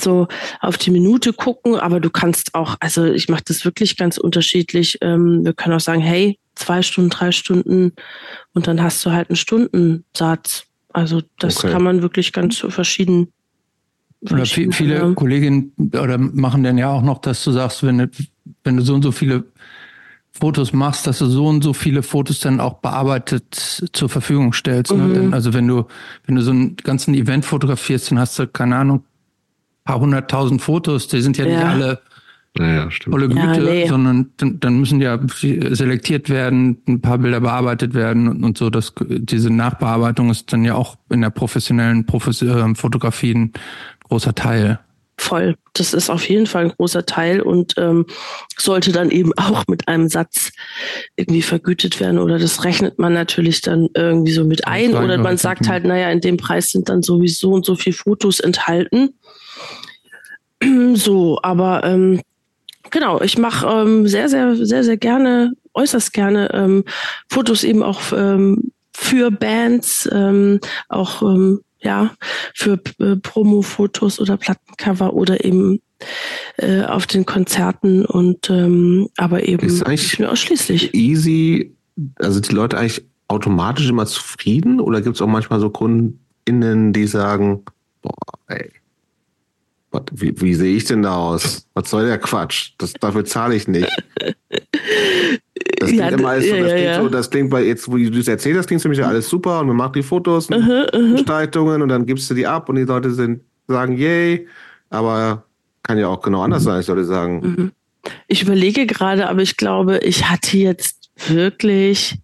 so 0.00 0.28
auf 0.60 0.78
die 0.78 0.90
Minute 0.90 1.32
gucken, 1.32 1.76
aber 1.76 2.00
du 2.00 2.10
kannst 2.10 2.54
auch, 2.54 2.76
also 2.80 3.04
ich 3.04 3.28
mache 3.28 3.44
das 3.46 3.64
wirklich 3.64 3.96
ganz 3.96 4.18
unterschiedlich. 4.18 4.98
Ähm, 5.00 5.44
wir 5.44 5.52
können 5.52 5.74
auch 5.74 5.80
sagen, 5.80 6.00
hey, 6.00 6.38
zwei 6.54 6.82
Stunden, 6.82 7.10
drei 7.10 7.32
Stunden 7.32 7.92
und 8.54 8.66
dann 8.66 8.82
hast 8.82 9.04
du 9.04 9.12
halt 9.12 9.30
einen 9.30 9.36
Stundensatz. 9.36 10.64
Also 10.92 11.22
das 11.38 11.58
okay. 11.58 11.72
kann 11.72 11.82
man 11.82 12.02
wirklich 12.02 12.32
ganz 12.32 12.58
so 12.58 12.70
verschieden. 12.70 13.32
Oder 14.30 14.46
viele 14.46 14.94
ja. 14.94 15.12
Kolleginnen 15.12 15.72
oder 15.78 16.18
machen 16.18 16.64
dann 16.64 16.76
ja 16.76 16.90
auch 16.90 17.02
noch, 17.02 17.18
dass 17.18 17.44
du 17.44 17.52
sagst, 17.52 17.84
wenn 17.84 17.98
du, 17.98 18.10
wenn 18.64 18.76
du 18.76 18.82
so 18.82 18.94
und 18.94 19.02
so 19.02 19.12
viele 19.12 19.44
Fotos 20.32 20.72
machst, 20.72 21.06
dass 21.06 21.18
du 21.18 21.26
so 21.26 21.46
und 21.46 21.62
so 21.62 21.72
viele 21.72 22.02
Fotos 22.02 22.40
dann 22.40 22.60
auch 22.60 22.74
bearbeitet 22.74 23.54
zur 23.54 24.08
Verfügung 24.08 24.52
stellst. 24.52 24.92
Ne? 24.92 25.02
Mhm. 25.02 25.28
Ne? 25.28 25.34
Also 25.34 25.52
wenn 25.52 25.66
du, 25.66 25.86
wenn 26.26 26.36
du 26.36 26.42
so 26.42 26.50
einen 26.50 26.76
ganzen 26.76 27.14
Event 27.14 27.44
fotografierst, 27.44 28.10
dann 28.10 28.18
hast 28.18 28.38
du, 28.38 28.46
keine 28.46 28.76
Ahnung, 28.76 29.04
paar 29.88 30.00
hunderttausend 30.00 30.60
Fotos, 30.60 31.08
die 31.08 31.22
sind 31.22 31.38
ja, 31.38 31.46
ja. 31.46 31.56
nicht 31.56 31.64
alle 31.64 32.00
naja, 32.58 32.88
volle 33.08 33.28
Güte, 33.28 33.40
ja, 33.40 33.56
nee. 33.58 33.88
sondern 33.88 34.30
dann, 34.36 34.60
dann, 34.60 34.80
müssen 34.80 35.00
ja 35.00 35.18
selektiert 35.70 36.28
werden, 36.28 36.76
ein 36.86 37.00
paar 37.00 37.16
Bilder 37.16 37.40
bearbeitet 37.40 37.94
werden 37.94 38.28
und, 38.28 38.44
und 38.44 38.58
so. 38.58 38.68
Das, 38.68 38.92
diese 39.00 39.48
Nachbearbeitung 39.48 40.28
ist 40.28 40.52
dann 40.52 40.62
ja 40.64 40.74
auch 40.74 40.96
in 41.08 41.22
der 41.22 41.30
professionellen 41.30 42.04
Profes 42.04 42.42
äh, 42.42 42.74
Fotografie 42.74 43.32
ein 43.32 43.52
großer 44.08 44.34
Teil. 44.34 44.78
Voll. 45.16 45.56
Das 45.72 45.94
ist 45.94 46.10
auf 46.10 46.28
jeden 46.28 46.46
Fall 46.46 46.66
ein 46.66 46.72
großer 46.76 47.04
Teil 47.06 47.40
und 47.40 47.74
ähm, 47.76 48.06
sollte 48.56 48.92
dann 48.92 49.10
eben 49.10 49.32
auch 49.36 49.64
mit 49.68 49.88
einem 49.88 50.08
Satz 50.08 50.52
irgendwie 51.16 51.42
vergütet 51.42 51.98
werden 51.98 52.18
oder 52.18 52.38
das 52.38 52.64
rechnet 52.64 52.98
man 52.98 53.14
natürlich 53.14 53.60
dann 53.62 53.88
irgendwie 53.94 54.32
so 54.32 54.44
mit 54.44 54.66
ein 54.66 54.94
oder 54.94 55.18
man 55.18 55.36
sagt 55.36 55.68
halt, 55.68 55.84
naja, 55.84 56.10
in 56.10 56.20
dem 56.20 56.36
Preis 56.36 56.70
sind 56.70 56.88
dann 56.88 57.02
sowieso 57.02 57.50
und 57.50 57.64
so 57.64 57.74
viel 57.74 57.92
Fotos 57.92 58.38
enthalten. 58.38 59.17
So, 60.94 61.38
aber 61.42 61.84
ähm, 61.84 62.20
genau, 62.90 63.20
ich 63.20 63.38
mache 63.38 63.66
ähm, 63.66 64.08
sehr, 64.08 64.28
sehr, 64.28 64.56
sehr, 64.56 64.84
sehr 64.84 64.96
gerne, 64.96 65.52
äußerst 65.74 66.12
gerne 66.12 66.50
ähm, 66.52 66.84
Fotos 67.28 67.62
eben 67.62 67.82
auch 67.82 68.00
ähm, 68.12 68.72
für 68.92 69.30
Bands, 69.30 70.08
ähm, 70.12 70.60
auch 70.88 71.22
ähm, 71.22 71.60
ja 71.80 72.14
für 72.54 72.80
äh, 72.98 73.16
Promo-Fotos 73.16 74.18
oder 74.18 74.36
Plattencover 74.36 75.14
oder 75.14 75.44
eben 75.44 75.80
äh, 76.56 76.82
auf 76.82 77.06
den 77.06 77.24
Konzerten 77.24 78.04
und 78.04 78.50
ähm, 78.50 79.08
aber 79.16 79.46
eben 79.46 79.66
ist 79.66 79.86
nicht 79.86 80.18
nur 80.18 80.30
ausschließlich. 80.30 80.94
Easy, 80.94 81.76
also 82.16 82.40
die 82.40 82.54
Leute 82.54 82.78
eigentlich 82.78 83.04
automatisch 83.28 83.88
immer 83.88 84.06
zufrieden 84.06 84.80
oder 84.80 85.00
gibt 85.00 85.16
es 85.16 85.22
auch 85.22 85.26
manchmal 85.26 85.60
so 85.60 85.70
KundInnen, 85.70 86.92
die 86.92 87.06
sagen, 87.06 87.64
boah, 88.02 88.12
ey, 88.48 88.70
wie, 90.12 90.40
wie 90.40 90.54
sehe 90.54 90.76
ich 90.76 90.84
denn 90.84 91.02
da 91.02 91.16
aus? 91.16 91.66
Was 91.74 91.90
soll 91.90 92.06
der 92.06 92.18
Quatsch? 92.18 92.72
Das, 92.78 92.92
dafür 92.94 93.24
zahle 93.24 93.54
ich 93.54 93.68
nicht. 93.68 93.88
Das 95.78 95.88
klingt 95.90 96.02
ja, 96.02 96.08
immer 96.08 96.28
alles 96.30 96.48
so, 96.48 96.56
das, 96.56 96.60
ja, 96.60 96.74
klingt 96.74 96.84
ja. 96.84 97.02
so, 97.02 97.08
das 97.08 97.30
klingt 97.30 97.50
bei 97.50 97.62
jetzt, 97.62 97.88
wo 97.88 97.96
du 97.96 98.18
es 98.18 98.28
erzählst, 98.28 98.58
das 98.58 98.66
klingt 98.66 98.82
für 98.82 98.88
mich 98.88 98.98
ja 98.98 99.06
alles 99.06 99.28
super 99.28 99.60
und 99.60 99.68
man 99.68 99.76
macht 99.76 99.94
die 99.94 100.02
Fotos, 100.02 100.48
und 100.48 100.56
uh 100.56 100.60
-huh, 100.60 101.12
Gestaltungen 101.12 101.82
und 101.82 101.88
dann 101.88 102.04
gibst 102.04 102.28
du 102.30 102.34
die 102.34 102.46
ab 102.46 102.68
und 102.68 102.76
die 102.76 102.82
Leute 102.82 103.12
sind, 103.12 103.42
sagen 103.68 103.96
yay, 103.96 104.48
aber 104.90 105.44
kann 105.82 105.98
ja 105.98 106.08
auch 106.08 106.20
genau 106.20 106.42
anders 106.42 106.64
sein, 106.64 106.80
ich 106.80 106.86
sollte 106.86 107.04
sagen. 107.04 107.40
Mhm. 107.40 107.72
Ich 108.26 108.42
überlege 108.42 108.86
gerade, 108.86 109.28
aber 109.28 109.42
ich 109.42 109.56
glaube, 109.56 109.98
ich 109.98 110.28
hatte 110.28 110.56
jetzt 110.58 111.10
wirklich 111.28 112.18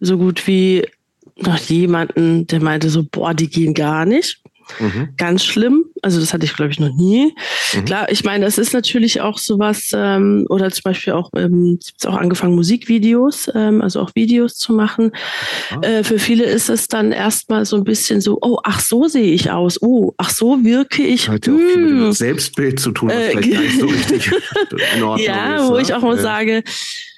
so 0.00 0.18
gut 0.18 0.46
wie 0.46 0.86
noch 1.36 1.58
jemanden, 1.58 2.46
der 2.46 2.62
meinte 2.62 2.90
so, 2.90 3.04
boah, 3.10 3.34
die 3.34 3.48
gehen 3.48 3.74
gar 3.74 4.04
nicht. 4.04 4.42
Mhm. 4.78 5.08
Ganz 5.16 5.44
schlimm. 5.44 5.84
Also 6.02 6.20
das 6.20 6.32
hatte 6.32 6.44
ich, 6.44 6.54
glaube 6.54 6.70
ich, 6.70 6.80
noch 6.80 6.94
nie. 6.94 7.34
Mhm. 7.74 7.84
Klar, 7.84 8.10
ich 8.10 8.24
meine, 8.24 8.44
das 8.44 8.58
ist 8.58 8.72
natürlich 8.72 9.20
auch 9.20 9.38
sowas, 9.38 9.90
ähm, 9.94 10.46
oder 10.48 10.70
zum 10.70 10.82
Beispiel 10.84 11.12
auch, 11.12 11.30
ähm, 11.36 11.78
es 11.98 12.06
auch 12.06 12.16
angefangen, 12.16 12.54
Musikvideos, 12.54 13.50
ähm, 13.54 13.82
also 13.82 14.00
auch 14.00 14.14
Videos 14.14 14.56
zu 14.56 14.72
machen. 14.72 15.12
Ah. 15.70 15.80
Äh, 15.82 16.04
für 16.04 16.18
viele 16.18 16.44
ist 16.44 16.68
es 16.68 16.88
dann 16.88 17.12
erstmal 17.12 17.64
so 17.64 17.76
ein 17.76 17.84
bisschen 17.84 18.20
so, 18.20 18.38
oh, 18.40 18.58
ach, 18.64 18.80
so 18.80 19.08
sehe 19.08 19.32
ich 19.32 19.50
aus. 19.50 19.80
Oh, 19.82 20.12
ach, 20.16 20.30
so 20.30 20.64
wirke 20.64 21.02
ich. 21.02 21.28
Hat 21.28 21.46
ja 21.46 21.54
auch 21.54 21.58
viel 21.58 21.78
mit 21.78 22.04
hm. 22.04 22.12
Selbstbild 22.12 22.80
zu 22.80 22.92
tun, 22.92 23.08
was 23.08 23.16
äh, 23.16 23.30
vielleicht 23.30 23.52
gar 23.52 23.60
nicht 23.62 23.80
so 23.80 23.86
richtig 23.86 24.30
in 24.96 25.02
Ordnung 25.02 25.26
ja, 25.26 25.56
ist. 25.56 25.62
Ja, 25.62 25.68
wo 25.68 25.74
ne? 25.74 25.82
ich 25.82 25.94
auch 25.94 26.02
mal 26.02 26.18
äh. 26.18 26.22
sage, 26.22 26.62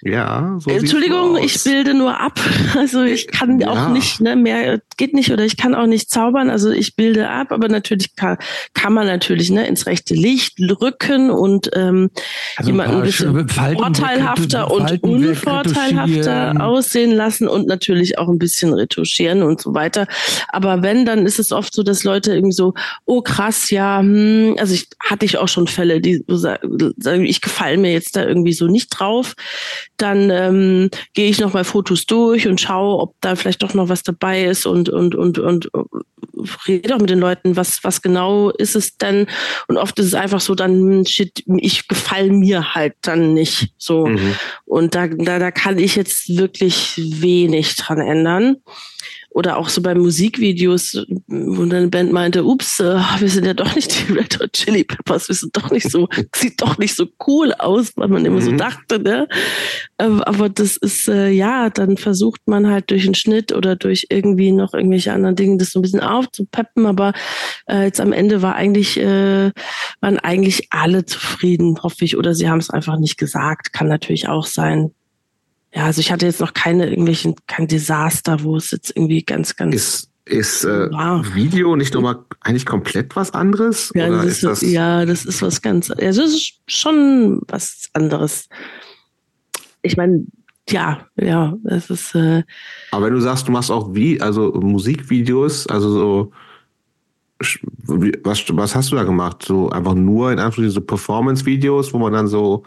ja, 0.02 0.56
so 0.60 0.70
Entschuldigung, 0.70 1.36
ich 1.36 1.62
bilde 1.62 1.94
nur 1.94 2.18
ab. 2.18 2.38
Also 2.76 3.02
ich 3.02 3.26
kann 3.26 3.58
ja. 3.58 3.68
auch 3.68 3.88
nicht, 3.92 4.20
ne, 4.20 4.36
mehr 4.36 4.80
geht 4.96 5.12
nicht 5.12 5.32
oder 5.32 5.44
ich 5.44 5.56
kann 5.56 5.74
auch 5.74 5.86
nicht 5.86 6.08
zaubern. 6.08 6.50
Also 6.50 6.70
ich 6.70 6.94
bilde 6.94 7.28
ab, 7.28 7.39
aber 7.48 7.68
natürlich 7.68 8.14
kann, 8.16 8.36
kann 8.74 8.92
man 8.92 9.06
natürlich 9.06 9.50
ne, 9.50 9.66
ins 9.66 9.86
rechte 9.86 10.14
Licht 10.14 10.58
rücken 10.60 11.30
und 11.30 11.70
ähm, 11.74 12.10
also 12.56 12.70
jemanden 12.70 12.96
ein 12.96 13.02
bisschen 13.02 13.48
vorteilhafter 13.48 14.70
und 14.70 15.02
unvorteilhafter 15.02 16.64
aussehen 16.64 17.12
lassen 17.12 17.48
und 17.48 17.66
natürlich 17.66 18.18
auch 18.18 18.28
ein 18.28 18.38
bisschen 18.38 18.72
retuschieren 18.74 19.42
und 19.42 19.60
so 19.60 19.74
weiter. 19.74 20.06
Aber 20.48 20.82
wenn, 20.82 21.06
dann 21.06 21.26
ist 21.26 21.38
es 21.38 21.52
oft 21.52 21.74
so, 21.74 21.82
dass 21.82 22.04
Leute 22.04 22.34
irgendwie 22.34 22.52
so, 22.52 22.74
oh 23.06 23.22
krass, 23.22 23.70
ja, 23.70 24.00
hm, 24.00 24.56
also 24.58 24.74
ich 24.74 24.88
hatte 25.00 25.24
ich 25.24 25.38
auch 25.38 25.48
schon 25.48 25.66
Fälle, 25.66 26.00
die 26.00 26.24
sagen, 26.28 27.24
ich 27.24 27.40
gefalle 27.40 27.78
mir 27.78 27.92
jetzt 27.92 28.16
da 28.16 28.24
irgendwie 28.24 28.52
so 28.52 28.66
nicht 28.66 28.88
drauf 28.90 29.34
dann 30.00 30.30
ähm, 30.30 30.90
gehe 31.14 31.28
ich 31.28 31.40
noch 31.40 31.52
mal 31.52 31.64
Fotos 31.64 32.06
durch 32.06 32.48
und 32.48 32.60
schaue, 32.60 33.00
ob 33.00 33.14
da 33.20 33.36
vielleicht 33.36 33.62
doch 33.62 33.74
noch 33.74 33.88
was 33.88 34.02
dabei 34.02 34.44
ist 34.44 34.66
und 34.66 34.88
und 34.88 35.14
und 35.14 35.38
und 35.38 35.70
rede 36.66 36.94
auch 36.94 37.00
mit 37.00 37.10
den 37.10 37.18
Leuten, 37.18 37.29
was 37.44 37.82
was 37.82 38.02
genau 38.02 38.50
ist 38.50 38.76
es 38.76 38.96
denn? 38.96 39.26
Und 39.68 39.76
oft 39.76 39.98
ist 39.98 40.06
es 40.06 40.14
einfach 40.14 40.40
so, 40.40 40.54
dann 40.54 41.04
shit, 41.06 41.42
ich 41.58 41.88
gefall 41.88 42.30
mir 42.30 42.74
halt 42.74 42.94
dann 43.02 43.34
nicht 43.34 43.72
so 43.78 44.06
mhm. 44.06 44.34
und 44.64 44.94
da, 44.94 45.08
da 45.08 45.38
da 45.38 45.50
kann 45.50 45.78
ich 45.78 45.96
jetzt 45.96 46.28
wirklich 46.28 46.94
wenig 46.96 47.76
dran 47.76 48.00
ändern. 48.00 48.56
Oder 49.30 49.58
auch 49.58 49.68
so 49.68 49.80
bei 49.80 49.94
Musikvideos, 49.94 51.06
wo 51.28 51.64
dann 51.64 51.74
eine 51.74 51.88
Band 51.88 52.12
meinte, 52.12 52.44
ups, 52.44 52.80
äh, 52.80 53.00
wir 53.18 53.28
sind 53.28 53.46
ja 53.46 53.54
doch 53.54 53.74
nicht 53.76 54.08
die 54.08 54.12
Red 54.18 54.40
Hot 54.40 54.52
Chili 54.52 54.82
Peppers, 54.82 55.28
wir 55.28 55.36
sind 55.36 55.56
doch 55.56 55.70
nicht 55.70 55.88
so, 55.88 56.08
sieht 56.34 56.60
doch 56.60 56.78
nicht 56.78 56.96
so 56.96 57.06
cool 57.26 57.52
aus, 57.54 57.92
weil 57.96 58.08
man 58.08 58.24
immer 58.24 58.40
so 58.40 58.50
mhm. 58.50 58.58
dachte, 58.58 58.98
ne? 58.98 59.28
Ähm, 59.98 60.20
aber 60.22 60.48
das 60.48 60.76
ist, 60.76 61.08
äh, 61.08 61.30
ja, 61.30 61.70
dann 61.70 61.96
versucht 61.96 62.40
man 62.46 62.68
halt 62.68 62.90
durch 62.90 63.04
einen 63.04 63.14
Schnitt 63.14 63.52
oder 63.52 63.76
durch 63.76 64.06
irgendwie 64.10 64.50
noch 64.50 64.74
irgendwelche 64.74 65.12
anderen 65.12 65.36
Dinge 65.36 65.58
das 65.58 65.70
so 65.70 65.78
ein 65.78 65.82
bisschen 65.82 66.00
aufzupeppen, 66.00 66.86
aber 66.86 67.12
äh, 67.68 67.84
jetzt 67.84 68.00
am 68.00 68.12
Ende 68.12 68.42
war 68.42 68.56
eigentlich, 68.56 68.98
äh, 68.98 69.52
waren 70.00 70.18
eigentlich 70.18 70.68
alle 70.70 71.04
zufrieden, 71.04 71.78
hoffe 71.82 72.04
ich, 72.04 72.16
oder 72.16 72.34
sie 72.34 72.48
haben 72.48 72.58
es 72.58 72.70
einfach 72.70 72.98
nicht 72.98 73.16
gesagt, 73.16 73.72
kann 73.72 73.86
natürlich 73.86 74.28
auch 74.28 74.46
sein. 74.46 74.90
Ja, 75.74 75.84
also 75.84 76.00
ich 76.00 76.10
hatte 76.10 76.26
jetzt 76.26 76.40
noch 76.40 76.52
keine 76.52 76.88
irgendwelchen, 76.88 77.36
kein 77.46 77.68
Desaster, 77.68 78.42
wo 78.42 78.56
es 78.56 78.70
jetzt 78.70 78.90
irgendwie 78.96 79.22
ganz, 79.22 79.54
ganz. 79.54 79.74
Ist, 79.74 80.10
ist 80.24 80.64
äh, 80.64 80.88
Video 81.34 81.76
nicht 81.76 81.94
nochmal 81.94 82.18
eigentlich 82.40 82.66
komplett 82.66 83.14
was 83.16 83.32
anderes? 83.32 83.92
Ja, 83.94 84.08
das 84.08 84.26
ist, 84.26 84.44
das 84.44 84.62
ja, 84.62 85.04
das 85.06 85.24
ist 85.24 85.42
was 85.42 85.62
ganz, 85.62 85.90
also 85.90 86.22
es 86.22 86.34
ist 86.34 86.60
schon 86.66 87.40
was 87.48 87.88
anderes. 87.92 88.48
Ich 89.82 89.96
meine, 89.96 90.24
ja, 90.68 91.06
ja, 91.16 91.56
es 91.64 91.90
ist. 91.90 92.14
Äh, 92.14 92.42
Aber 92.90 93.06
wenn 93.06 93.14
du 93.14 93.20
sagst, 93.20 93.48
du 93.48 93.52
machst 93.52 93.70
auch 93.70 93.94
wie, 93.94 94.20
also 94.20 94.52
Musikvideos, 94.52 95.66
also 95.68 95.90
so, 95.90 96.32
was, 98.22 98.44
was 98.48 98.74
hast 98.74 98.92
du 98.92 98.96
da 98.96 99.04
gemacht? 99.04 99.44
So 99.46 99.70
einfach 99.70 99.94
nur 99.94 100.32
in 100.32 100.38
Anführungszeichen 100.38 100.82
so 100.82 100.86
Performance-Videos, 100.86 101.92
wo 101.92 101.98
man 101.98 102.12
dann 102.12 102.28
so 102.28 102.64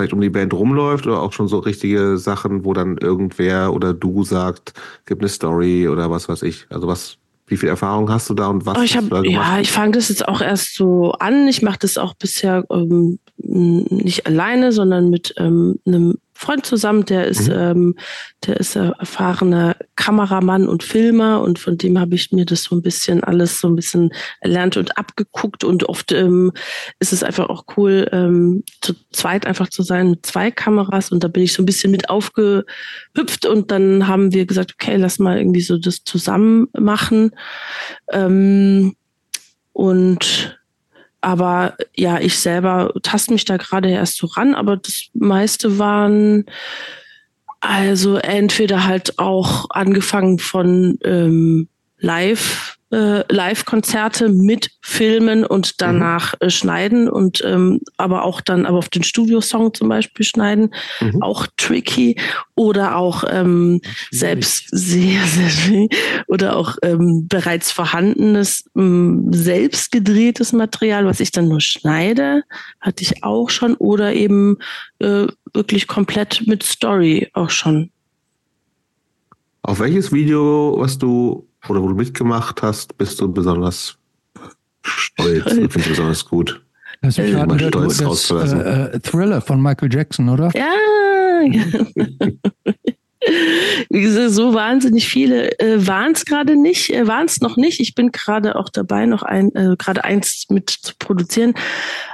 vielleicht 0.00 0.14
um 0.14 0.20
die 0.22 0.30
Band 0.30 0.54
rumläuft 0.54 1.06
oder 1.06 1.20
auch 1.20 1.32
schon 1.34 1.46
so 1.46 1.58
richtige 1.58 2.16
Sachen, 2.16 2.64
wo 2.64 2.72
dann 2.72 2.96
irgendwer 2.96 3.74
oder 3.74 3.92
du 3.92 4.24
sagt, 4.24 4.72
gibt 5.04 5.20
eine 5.20 5.28
Story 5.28 5.88
oder 5.88 6.10
was 6.10 6.26
weiß 6.26 6.42
ich. 6.42 6.66
Also 6.70 6.88
was, 6.88 7.18
wie 7.46 7.58
viel 7.58 7.68
Erfahrung 7.68 8.10
hast 8.10 8.30
du 8.30 8.34
da 8.34 8.46
und 8.46 8.64
was? 8.64 8.78
Oh, 8.78 8.82
ich 8.82 8.96
hab, 8.96 9.04
ja, 9.24 9.58
ich 9.60 9.70
fange 9.70 9.92
das 9.92 10.08
jetzt 10.08 10.26
auch 10.26 10.40
erst 10.40 10.74
so 10.74 11.12
an. 11.12 11.46
Ich 11.48 11.60
mache 11.60 11.80
das 11.80 11.98
auch 11.98 12.14
bisher 12.14 12.64
ähm, 12.70 13.18
nicht 13.36 14.26
alleine, 14.26 14.72
sondern 14.72 15.10
mit 15.10 15.34
ähm, 15.36 15.78
einem 15.86 16.16
Freund 16.40 16.64
zusammen, 16.64 17.04
der 17.04 17.26
ist, 17.26 17.48
mhm. 17.48 17.54
ähm, 17.54 17.94
der 18.46 18.56
ist 18.56 18.74
erfahrener 18.74 19.76
Kameramann 19.94 20.68
und 20.68 20.82
Filmer 20.82 21.42
und 21.42 21.58
von 21.58 21.76
dem 21.76 21.98
habe 22.00 22.14
ich 22.14 22.32
mir 22.32 22.46
das 22.46 22.62
so 22.62 22.74
ein 22.74 22.80
bisschen 22.80 23.22
alles 23.22 23.60
so 23.60 23.68
ein 23.68 23.76
bisschen 23.76 24.10
erlernt 24.40 24.78
und 24.78 24.96
abgeguckt 24.96 25.64
und 25.64 25.84
oft 25.84 26.12
ähm, 26.12 26.52
ist 26.98 27.12
es 27.12 27.22
einfach 27.22 27.50
auch 27.50 27.64
cool, 27.76 28.08
ähm, 28.12 28.64
zu 28.80 28.94
zweit 29.12 29.46
einfach 29.46 29.68
zu 29.68 29.82
sein 29.82 30.08
mit 30.08 30.24
zwei 30.24 30.50
Kameras 30.50 31.12
und 31.12 31.22
da 31.22 31.28
bin 31.28 31.42
ich 31.42 31.52
so 31.52 31.62
ein 31.62 31.66
bisschen 31.66 31.90
mit 31.90 32.08
aufgehüpft 32.08 33.44
und 33.44 33.70
dann 33.70 34.08
haben 34.08 34.32
wir 34.32 34.46
gesagt, 34.46 34.72
okay, 34.80 34.96
lass 34.96 35.18
mal 35.18 35.36
irgendwie 35.36 35.60
so 35.60 35.76
das 35.76 36.04
zusammen 36.04 36.68
machen 36.72 37.32
ähm, 38.12 38.96
und 39.74 40.59
aber 41.20 41.76
ja, 41.94 42.18
ich 42.18 42.38
selber 42.38 42.92
taste 43.02 43.32
mich 43.32 43.44
da 43.44 43.56
gerade 43.56 43.90
erst 43.90 44.16
so 44.16 44.26
ran, 44.26 44.54
aber 44.54 44.76
das 44.76 45.08
meiste 45.12 45.78
waren 45.78 46.46
also 47.60 48.16
entweder 48.16 48.86
halt 48.86 49.18
auch 49.18 49.66
angefangen 49.70 50.38
von 50.38 50.98
ähm, 51.04 51.68
Live 51.98 52.78
äh, 52.90 53.22
Live-Konzerte 53.32 54.28
mit 54.28 54.70
Filmen 54.80 55.44
und 55.44 55.80
danach 55.80 56.34
mhm. 56.34 56.46
äh, 56.46 56.50
schneiden 56.50 57.08
und 57.08 57.42
ähm, 57.44 57.80
aber 57.96 58.24
auch 58.24 58.40
dann 58.40 58.66
aber 58.66 58.78
auf 58.78 58.88
den 58.88 59.02
Studiosong 59.02 59.74
zum 59.74 59.88
Beispiel 59.88 60.24
schneiden, 60.24 60.74
mhm. 61.00 61.22
auch 61.22 61.46
tricky 61.56 62.16
oder 62.54 62.96
auch 62.96 63.24
ähm, 63.28 63.80
selbst 64.10 64.68
sehr, 64.70 65.20
sehr 65.24 65.88
oder 66.26 66.56
auch 66.56 66.76
ähm, 66.82 67.26
bereits 67.28 67.70
vorhandenes, 67.70 68.64
ähm, 68.76 69.32
selbst 69.32 69.92
gedrehtes 69.92 70.52
Material, 70.52 71.06
was 71.06 71.20
ich 71.20 71.30
dann 71.30 71.48
nur 71.48 71.60
schneide, 71.60 72.42
hatte 72.80 73.02
ich 73.02 73.22
auch 73.22 73.50
schon 73.50 73.74
oder 73.76 74.12
eben 74.14 74.58
äh, 74.98 75.26
wirklich 75.54 75.86
komplett 75.86 76.46
mit 76.46 76.62
Story 76.62 77.28
auch 77.34 77.50
schon. 77.50 77.90
Auf 79.62 79.78
welches 79.78 80.12
Video, 80.12 80.74
was 80.78 80.98
du 80.98 81.49
oder 81.68 81.82
wo 81.82 81.88
du 81.88 81.94
mitgemacht 81.94 82.62
hast, 82.62 82.96
bist 82.98 83.20
du 83.20 83.32
besonders 83.32 83.98
stolz? 84.82 85.42
stolz. 85.42 85.52
Finde 85.52 85.78
ich 85.78 85.88
besonders 85.88 86.24
gut. 86.24 86.62
Das 87.02 87.18
ist 87.18 87.26
gerade 87.26 87.60
stolz 87.68 87.98
das, 87.98 88.30
äh, 88.52 88.92
äh, 88.94 89.00
Thriller 89.00 89.40
von 89.40 89.62
Michael 89.62 89.92
Jackson, 89.92 90.28
oder? 90.28 90.50
Ja. 90.54 90.72
Wie 93.90 94.00
gesagt, 94.00 94.30
so 94.30 94.54
wahnsinnig 94.54 95.06
viele 95.08 95.58
äh, 95.58 95.86
waren 95.86 96.12
es 96.12 96.24
gerade 96.24 96.56
nicht, 96.56 96.90
äh, 96.90 97.06
waren 97.06 97.26
es 97.26 97.40
noch 97.40 97.56
nicht. 97.56 97.80
Ich 97.80 97.94
bin 97.94 98.12
gerade 98.12 98.56
auch 98.56 98.70
dabei, 98.70 99.06
noch 99.06 99.22
ein, 99.22 99.54
äh, 99.54 99.76
gerade 99.78 100.04
eins 100.04 100.46
mit 100.48 100.70
zu 100.70 100.94
produzieren. 100.98 101.54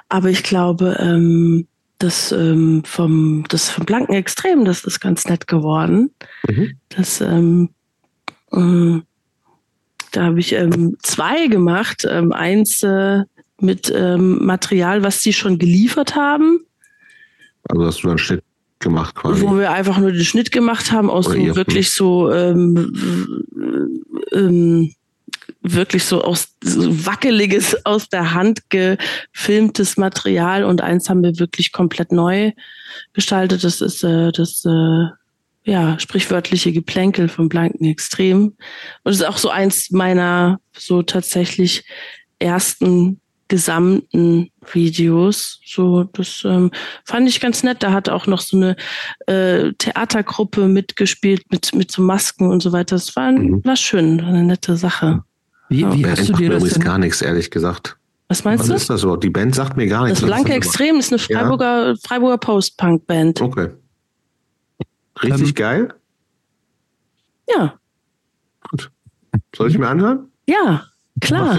Aber 0.09 0.31
ich 0.31 0.43
glaube, 0.43 0.97
ähm, 1.01 1.69
das 1.99 2.33
ähm, 2.33 2.83
vom 2.85 3.45
das 3.49 3.71
vom 3.71 3.87
blanken 3.87 4.15
Extrem, 4.15 4.65
das 4.65 4.85
ist 4.85 5.01
ganz 5.01 5.27
nett 5.27 5.47
geworden. 5.47 6.11
Mhm. 6.47 6.79
Das 6.89 7.21
ähm, 7.21 7.71
äh, 8.53 9.01
da 10.17 10.25
habe 10.25 10.41
ich 10.41 10.53
ähm, 10.53 10.97
zwei 11.03 11.47
gemacht. 11.47 12.07
Ähm, 12.09 12.33
eins 12.33 12.83
äh, 12.83 13.23
mit 13.61 13.93
ähm, 13.95 14.45
Material, 14.45 15.03
was 15.03 15.21
sie 15.21 15.35
schon 15.35 15.59
geliefert 15.59 16.15
haben. 16.15 16.61
Also 17.69 17.85
hast 17.85 18.03
du 18.03 18.09
einen 18.09 18.19
Schnitt 18.19 18.45
gemacht 18.79 19.15
quasi? 19.15 19.43
Wo 19.43 19.59
wir 19.59 19.71
einfach 19.71 19.99
nur 19.99 20.13
den 20.13 20.25
Schnitt 20.25 20.53
gemacht 20.53 20.91
haben 20.91 21.11
aus 21.11 21.27
so 21.27 21.57
wirklich 21.57 21.93
so 21.93 22.33
ähm, 22.33 23.45
ähm, 24.33 24.95
wirklich 25.61 26.05
so 26.05 26.23
aus 26.23 26.49
so 26.63 27.07
wackeliges 27.07 27.85
aus 27.85 28.09
der 28.09 28.33
Hand 28.33 28.71
gefilmtes 28.71 29.99
Material 29.99 30.65
und 30.65 30.81
eins 30.81 31.11
haben 31.11 31.23
wir 31.23 31.39
wirklich 31.39 31.73
komplett 31.73 32.11
neu 32.11 32.53
gestaltet. 33.13 33.65
Das 33.65 33.83
ist 33.83 34.03
äh, 34.03 34.33
das 34.33 34.65
äh, 34.65 35.09
ja, 35.67 35.99
sprichwörtliche 35.99 36.73
Geplänkel 36.73 37.29
vom 37.29 37.49
blanken 37.49 37.85
Extrem. 37.85 38.55
Und 39.03 39.13
es 39.13 39.17
ist 39.17 39.27
auch 39.27 39.37
so 39.37 39.51
eins 39.51 39.91
meiner 39.91 40.61
so 40.77 41.03
tatsächlich 41.03 41.85
ersten 42.39 43.21
gesamten 43.49 44.51
Videos. 44.73 45.61
So, 45.67 46.05
das 46.05 46.43
ähm, 46.45 46.71
fand 47.05 47.29
ich 47.29 47.41
ganz 47.41 47.65
nett. 47.65 47.83
Da 47.83 47.93
hat 47.93 48.09
auch 48.09 48.27
noch 48.27 48.41
so 48.41 48.57
eine 48.57 48.77
äh, 49.27 49.73
Theatergruppe 49.79 50.69
mitgespielt 50.69 51.43
mit, 51.51 51.75
mit 51.75 51.91
so 51.91 52.01
Masken 52.01 52.49
und 52.49 52.63
so 52.63 52.73
weiter. 52.73 52.95
Das 52.95 53.17
war, 53.17 53.33
mhm. 53.33 53.65
war 53.65 53.77
schön, 53.77 54.21
eine 54.21 54.45
nette 54.45 54.77
Sache. 54.77 55.25
Wie, 55.69 55.85
wie 55.93 56.03
ja. 56.03 56.11
hast 56.11 56.29
du 56.29 56.33
dir 56.35 56.51
das 56.51 56.63
denn? 56.63 56.83
gar 56.83 56.99
nichts, 56.99 57.23
ehrlich 57.23 57.51
gesagt. 57.51 57.97
Was 58.29 58.45
meinst 58.45 58.61
Was 58.61 58.69
du? 58.69 58.75
Was 58.75 58.83
ist 58.83 58.91
das 58.91 59.01
so? 59.01 59.17
Die 59.17 59.31
Band 59.31 59.55
sagt 59.55 59.77
mir 59.77 59.87
gar 59.89 60.05
nichts. 60.05 60.21
Das 60.21 60.29
Blanke 60.29 60.53
Extrem 60.53 60.97
ist 60.97 61.13
eine 61.13 61.19
Freiburger, 61.19 61.89
ja? 61.89 61.95
Freiburger 62.07 62.39
Post-Punk-Band. 62.39 63.41
Okay. 63.41 63.71
Richtig 65.23 65.49
ähm, 65.49 65.55
geil? 65.55 65.95
Ja. 67.49 67.79
Gut. 68.71 68.91
Soll 69.55 69.71
ich 69.71 69.79
mir 69.79 69.89
anhören? 69.89 70.31
Ja, 70.49 70.85
klar. 71.21 71.59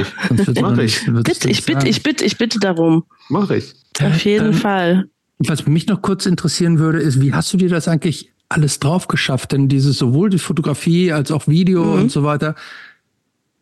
Mach 0.61 0.77
ich. 0.77 1.07
Mach 1.07 1.21
ich. 1.21 1.23
Bitte, 1.23 1.49
ich 1.49 1.65
bitte, 1.65 1.88
ich 1.88 2.03
bitte, 2.03 2.25
ich 2.25 2.38
bitte 2.38 2.59
darum. 2.59 3.05
Mach 3.29 3.49
ich. 3.49 3.73
Auf 4.01 4.23
jeden 4.23 4.47
ähm, 4.47 4.53
Fall. 4.53 5.09
Was 5.39 5.65
mich 5.65 5.88
noch 5.88 6.01
kurz 6.01 6.25
interessieren 6.25 6.79
würde, 6.79 6.99
ist, 6.99 7.21
wie 7.21 7.34
hast 7.34 7.53
du 7.53 7.57
dir 7.57 7.69
das 7.69 7.88
eigentlich 7.88 8.31
alles 8.49 8.79
drauf 8.79 9.07
geschafft? 9.07 9.51
Denn 9.51 9.67
dieses 9.67 9.97
sowohl 9.97 10.29
die 10.29 10.39
Fotografie 10.39 11.11
als 11.11 11.31
auch 11.31 11.47
Video 11.47 11.84
mhm. 11.84 12.01
und 12.01 12.11
so 12.11 12.23
weiter, 12.23 12.55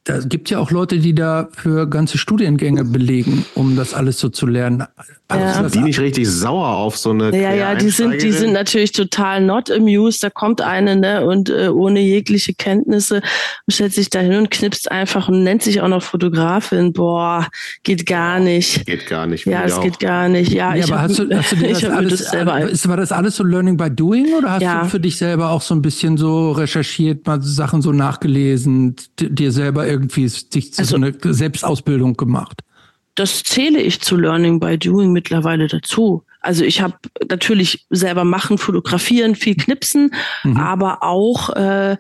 da 0.06 0.20
gibt 0.20 0.50
ja 0.50 0.60
auch 0.60 0.72
Leute, 0.72 1.00
die 1.00 1.16
da 1.16 1.50
für 1.52 1.90
ganze 1.90 2.18
Studiengänge 2.18 2.86
belegen, 2.86 3.46
um 3.56 3.76
das 3.76 3.94
alles 3.94 4.20
so 4.20 4.30
zu 4.30 4.46
lernen. 4.46 4.84
Also 5.28 5.64
ja. 5.64 5.70
die 5.70 5.80
nicht 5.80 6.00
richtig 6.00 6.30
sauer 6.30 6.68
auf 6.68 6.98
so 6.98 7.10
eine. 7.10 7.36
Ja, 7.36 7.52
ja, 7.52 7.74
die 7.74 7.90
sind, 7.90 8.22
die 8.22 8.32
sind 8.32 8.54
natürlich 8.54 8.92
total 8.92 9.42
not 9.42 9.72
amused. 9.72 10.22
Da 10.22 10.30
kommt 10.30 10.62
eine, 10.62 10.96
ne, 10.96 11.26
und 11.26 11.50
äh, 11.50 11.70
ohne 11.70 12.00
jegliche 12.00 12.54
Kenntnisse 12.54 13.24
und 13.66 13.74
stellt 13.74 13.94
sich 13.94 14.12
da 14.12 14.20
hin 14.20 14.36
und 14.36 14.52
knipst 14.52 14.92
einfach 14.92 15.28
und 15.28 15.44
nennt 15.44 15.64
sich 15.64 15.82
auch 15.82 15.88
noch 15.88 16.04
Fotografin. 16.04 16.94
Boah, 16.94 17.48
geht 17.82 18.06
gar 18.06 18.40
nicht. 18.40 18.86
Geht 18.86 19.08
gar 19.08 19.26
nicht. 19.26 19.48
Ja, 19.48 19.64
es 19.64 19.82
geht 19.82 20.00
gar 20.00 20.30
nicht. 20.30 20.52
Ja, 20.52 20.76
ja 20.76 20.84
ich 20.84 20.94
aber 20.94 21.02
hab, 21.02 21.10
hast 21.10 21.18
du, 21.18 21.36
hast 21.36 21.52
du 21.54 21.56
dir 21.56 21.70
das 21.74 21.84
alles, 21.86 22.20
das 22.20 22.30
selber 22.30 22.62
ist, 22.62 22.88
war 22.88 22.98
das 22.98 23.12
alles 23.12 23.36
so 23.36 23.44
Learning 23.44 23.78
by 23.78 23.90
Doing 23.90 24.32
oder 24.38 24.52
hast 24.52 24.62
ja. 24.62 24.84
du 24.84 24.90
für 24.90 25.00
dich 25.00 25.18
selber 25.18 25.50
auch 25.50 25.64
so 25.64 25.74
ein 25.74 25.82
bisschen 25.82 26.18
so 26.18 26.52
recherchiert, 26.52 27.26
mal 27.26 27.42
Sachen 27.42 27.82
so 27.82 27.92
nachgelesen, 27.92 28.96
dir 29.20 29.52
selber 29.52 29.88
irgendwie 29.88 30.28
sich 30.28 30.72
also, 30.78 30.84
so 30.84 30.96
eine 30.98 31.16
Selbstausbildung 31.20 32.16
gemacht? 32.16 32.62
Das 33.16 33.44
zähle 33.44 33.82
ich 33.82 34.02
zu 34.02 34.18
Learning 34.18 34.60
by 34.60 34.78
Doing 34.78 35.12
mittlerweile 35.12 35.68
dazu. 35.68 36.24
Also 36.42 36.64
ich 36.64 36.82
habe 36.82 36.96
natürlich 37.30 37.86
selber 37.90 38.24
machen, 38.24 38.58
fotografieren, 38.58 39.36
viel 39.36 39.56
knipsen, 39.56 40.14
mhm. 40.44 40.58
aber 40.58 41.02
auch 41.02 41.50
äh, 41.50 41.98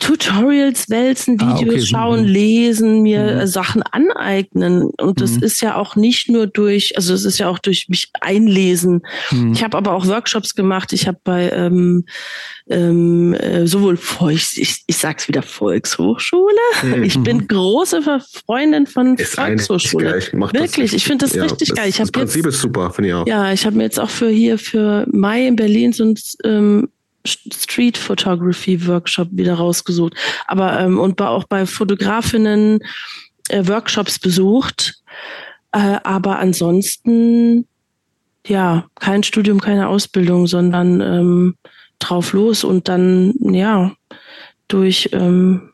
Tutorials 0.00 0.90
wälzen, 0.90 1.40
Videos 1.40 1.60
ah, 1.60 1.76
okay. 1.76 1.80
schauen, 1.80 2.20
mhm. 2.22 2.28
lesen, 2.28 3.02
mir 3.02 3.22
mhm. 3.22 3.40
Äh, 3.40 3.46
Sachen 3.46 3.82
aneignen. 3.82 4.90
Und 5.00 5.20
das 5.20 5.32
mhm. 5.32 5.42
ist 5.44 5.60
ja 5.62 5.76
auch 5.76 5.94
nicht 5.94 6.28
nur 6.28 6.46
durch, 6.46 6.96
also 6.96 7.14
es 7.14 7.24
ist 7.24 7.38
ja 7.38 7.48
auch 7.48 7.58
durch 7.58 7.88
mich 7.88 8.10
einlesen. 8.20 9.02
Mhm. 9.30 9.52
Ich 9.52 9.62
habe 9.62 9.76
aber 9.76 9.92
auch 9.92 10.06
Workshops 10.06 10.54
gemacht. 10.54 10.92
Ich 10.92 11.06
habe 11.06 11.18
bei 11.22 11.50
ähm, 11.50 12.04
ähm, 12.68 13.34
äh, 13.34 13.66
sowohl 13.66 13.96
Volks, 13.96 14.56
ich, 14.56 14.82
ich 14.86 14.96
sag's 14.96 15.28
wieder 15.28 15.42
Volkshochschule. 15.42 16.52
Mhm. 16.82 17.04
Ich 17.04 17.20
bin 17.20 17.46
große 17.46 18.02
Freundin 18.44 18.86
von 18.86 19.14
ist 19.14 19.34
Volkshochschule. 19.34 20.18
Ich 20.18 20.32
Wirklich, 20.32 20.94
ich 20.94 21.04
finde 21.04 21.26
das 21.26 21.34
ja, 21.34 21.44
richtig 21.44 21.68
das, 21.68 21.76
geil. 21.76 21.88
Ich 21.88 21.96
das 21.98 22.10
Prinzip 22.10 22.44
jetzt, 22.44 22.54
ist 22.56 22.60
super, 22.60 22.90
finde 22.90 23.10
ich 23.10 23.14
auch. 23.14 23.26
Ja, 23.26 23.52
ich 23.52 23.64
habe 23.64 23.76
mir 23.76 23.84
jetzt 23.84 24.00
auch 24.00 24.10
für 24.10 24.28
hier 24.28 24.58
für 24.58 25.06
Mai 25.12 25.46
in 25.46 25.54
Berlin 25.54 25.92
so 25.92 26.04
ein 26.04 26.14
ähm, 26.44 26.88
Street 27.26 27.98
Photography 27.98 28.86
Workshop 28.86 29.28
wieder 29.32 29.54
rausgesucht. 29.54 30.14
Aber 30.46 30.78
ähm, 30.80 30.98
und 30.98 31.20
auch 31.20 31.44
bei 31.44 31.66
Fotografinnen 31.66 32.80
äh, 33.48 33.66
Workshops 33.66 34.18
besucht. 34.18 35.02
Äh, 35.72 35.98
aber 36.04 36.38
ansonsten 36.38 37.66
ja 38.46 38.86
kein 38.96 39.22
Studium, 39.22 39.60
keine 39.60 39.88
Ausbildung, 39.88 40.46
sondern 40.46 41.00
ähm, 41.00 41.56
drauf 41.98 42.32
los 42.32 42.64
und 42.64 42.88
dann 42.88 43.34
ja 43.40 43.92
durch 44.68 45.10
ähm, 45.12 45.70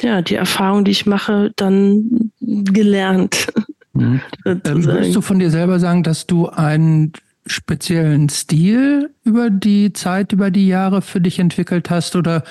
ja 0.00 0.22
die 0.22 0.34
Erfahrung, 0.34 0.84
die 0.84 0.90
ich 0.90 1.06
mache, 1.06 1.52
dann 1.56 2.32
gelernt. 2.40 3.48
Mhm. 3.92 4.20
Ähm, 4.44 4.84
würdest 4.84 5.14
du 5.14 5.20
von 5.20 5.38
dir 5.38 5.50
selber 5.50 5.78
sagen, 5.78 6.02
dass 6.02 6.26
du 6.26 6.48
ein 6.48 7.12
speziellen 7.46 8.28
Stil 8.28 9.14
über 9.24 9.50
die 9.50 9.92
Zeit, 9.92 10.32
über 10.32 10.50
die 10.50 10.68
Jahre 10.68 11.02
für 11.02 11.20
dich 11.20 11.38
entwickelt 11.38 11.90
hast 11.90 12.16
oder 12.16 12.44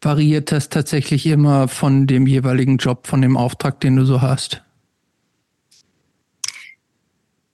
variiert 0.00 0.52
das 0.52 0.68
tatsächlich 0.68 1.26
immer 1.26 1.68
von 1.68 2.06
dem 2.06 2.26
jeweiligen 2.26 2.76
Job, 2.76 3.06
von 3.06 3.22
dem 3.22 3.36
Auftrag, 3.36 3.80
den 3.80 3.96
du 3.96 4.04
so 4.04 4.20
hast? 4.20 4.62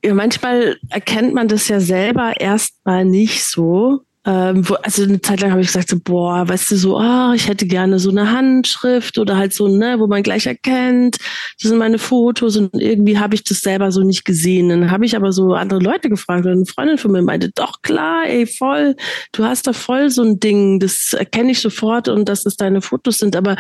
Ja, 0.02 0.14
manchmal 0.14 0.78
erkennt 0.88 1.34
man 1.34 1.46
das 1.46 1.68
ja 1.68 1.78
selber 1.78 2.40
erstmal 2.40 3.04
nicht 3.04 3.44
so. 3.44 4.02
Ähm, 4.26 4.68
wo, 4.68 4.74
also 4.74 5.02
eine 5.02 5.22
Zeit 5.22 5.40
lang 5.40 5.50
habe 5.50 5.62
ich 5.62 5.68
gesagt, 5.68 5.88
so, 5.88 5.96
boah, 5.98 6.46
weißt 6.46 6.70
du, 6.70 6.76
so, 6.76 6.98
ah, 6.98 7.32
ich 7.34 7.48
hätte 7.48 7.66
gerne 7.66 7.98
so 7.98 8.10
eine 8.10 8.30
Handschrift 8.30 9.16
oder 9.16 9.38
halt 9.38 9.54
so, 9.54 9.66
ne, 9.66 9.98
wo 9.98 10.08
man 10.08 10.22
gleich 10.22 10.46
erkennt, 10.46 11.16
das 11.16 11.70
sind 11.70 11.78
meine 11.78 11.98
Fotos 11.98 12.56
und 12.58 12.74
irgendwie 12.74 13.18
habe 13.18 13.34
ich 13.34 13.44
das 13.44 13.60
selber 13.60 13.90
so 13.92 14.02
nicht 14.02 14.26
gesehen. 14.26 14.68
Dann 14.68 14.90
habe 14.90 15.06
ich 15.06 15.16
aber 15.16 15.32
so 15.32 15.54
andere 15.54 15.80
Leute 15.80 16.10
gefragt 16.10 16.44
und 16.44 16.52
eine 16.52 16.66
Freundin 16.66 16.98
von 16.98 17.12
mir 17.12 17.22
meinte, 17.22 17.50
doch 17.54 17.80
klar, 17.80 18.26
ey, 18.26 18.46
voll, 18.46 18.94
du 19.32 19.44
hast 19.44 19.66
da 19.66 19.72
voll 19.72 20.10
so 20.10 20.22
ein 20.22 20.38
Ding, 20.38 20.80
das 20.80 21.14
erkenne 21.14 21.52
ich 21.52 21.60
sofort 21.60 22.08
und 22.08 22.28
dass 22.28 22.44
es 22.44 22.56
deine 22.56 22.82
Fotos 22.82 23.18
sind. 23.18 23.34
Aber 23.36 23.56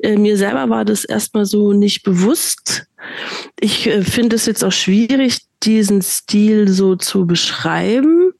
äh, 0.00 0.16
mir 0.16 0.36
selber 0.36 0.68
war 0.70 0.84
das 0.84 1.04
erstmal 1.04 1.44
so 1.44 1.72
nicht 1.72 2.02
bewusst. 2.02 2.86
Ich 3.60 3.86
äh, 3.86 4.02
finde 4.02 4.34
es 4.34 4.46
jetzt 4.46 4.64
auch 4.64 4.72
schwierig, 4.72 5.38
diesen 5.62 6.02
Stil 6.02 6.66
so 6.66 6.96
zu 6.96 7.26
beschreiben 7.26 8.32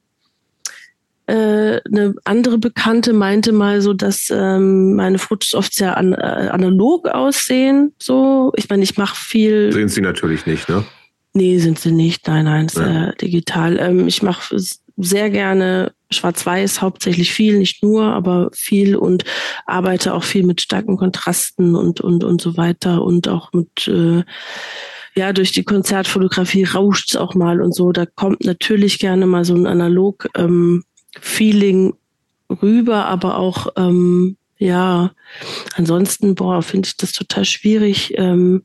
äh, 1.31 1.81
eine 1.87 2.15
andere 2.25 2.59
Bekannte 2.59 3.13
meinte 3.13 3.53
mal 3.53 3.81
so, 3.81 3.93
dass 3.93 4.31
ähm, 4.31 4.95
meine 4.95 5.19
Fotos 5.19 5.55
oft 5.55 5.73
sehr 5.75 5.97
an, 5.97 6.13
äh, 6.13 6.49
analog 6.51 7.09
aussehen. 7.09 7.95
So, 7.99 8.53
ich 8.57 8.69
meine, 8.69 8.83
ich 8.83 8.97
mache 8.97 9.17
viel. 9.17 9.73
Sehen 9.73 9.89
sie 9.89 10.01
natürlich 10.01 10.47
nicht, 10.47 10.69
ne? 10.69 10.85
Nee, 11.33 11.59
sind 11.59 11.79
sie 11.79 11.93
nicht. 11.93 12.27
Nein, 12.27 12.47
nein, 12.47 12.67
ist 12.67 12.77
ja. 12.77 13.11
äh, 13.11 13.17
digital. 13.17 13.79
Ähm, 13.79 14.09
ich 14.09 14.23
mache 14.23 14.57
sehr 14.97 15.31
gerne 15.31 15.93
Schwarz-Weiß, 16.11 16.83
hauptsächlich 16.83 17.33
viel, 17.33 17.59
nicht 17.59 17.83
nur, 17.83 18.03
aber 18.03 18.51
viel 18.53 18.97
und 18.97 19.25
arbeite 19.67 20.13
auch 20.15 20.25
viel 20.25 20.43
mit 20.43 20.61
starken 20.61 20.97
Kontrasten 20.97 21.77
und 21.77 22.01
und 22.01 22.25
und 22.25 22.41
so 22.41 22.57
weiter 22.57 23.03
und 23.03 23.29
auch 23.29 23.53
mit 23.53 23.87
äh, 23.87 24.25
ja, 25.17 25.33
durch 25.33 25.53
die 25.53 25.65
Konzertfotografie 25.65 26.65
rauscht 26.65 27.11
es 27.11 27.17
auch 27.17 27.35
mal 27.35 27.61
und 27.61 27.75
so. 27.75 27.93
Da 27.93 28.07
kommt 28.07 28.45
natürlich 28.45 28.99
gerne 28.99 29.27
mal 29.27 29.45
so 29.45 29.55
ein 29.55 29.67
analog 29.67 30.29
ähm, 30.37 30.85
Feeling 31.19 31.95
rüber, 32.51 33.07
aber 33.07 33.37
auch, 33.37 33.69
ähm, 33.77 34.37
ja, 34.59 35.13
ansonsten, 35.75 36.35
boah, 36.35 36.63
finde 36.63 36.89
ich 36.89 36.97
das 36.97 37.13
total 37.13 37.45
schwierig 37.45 38.13
ähm, 38.19 38.65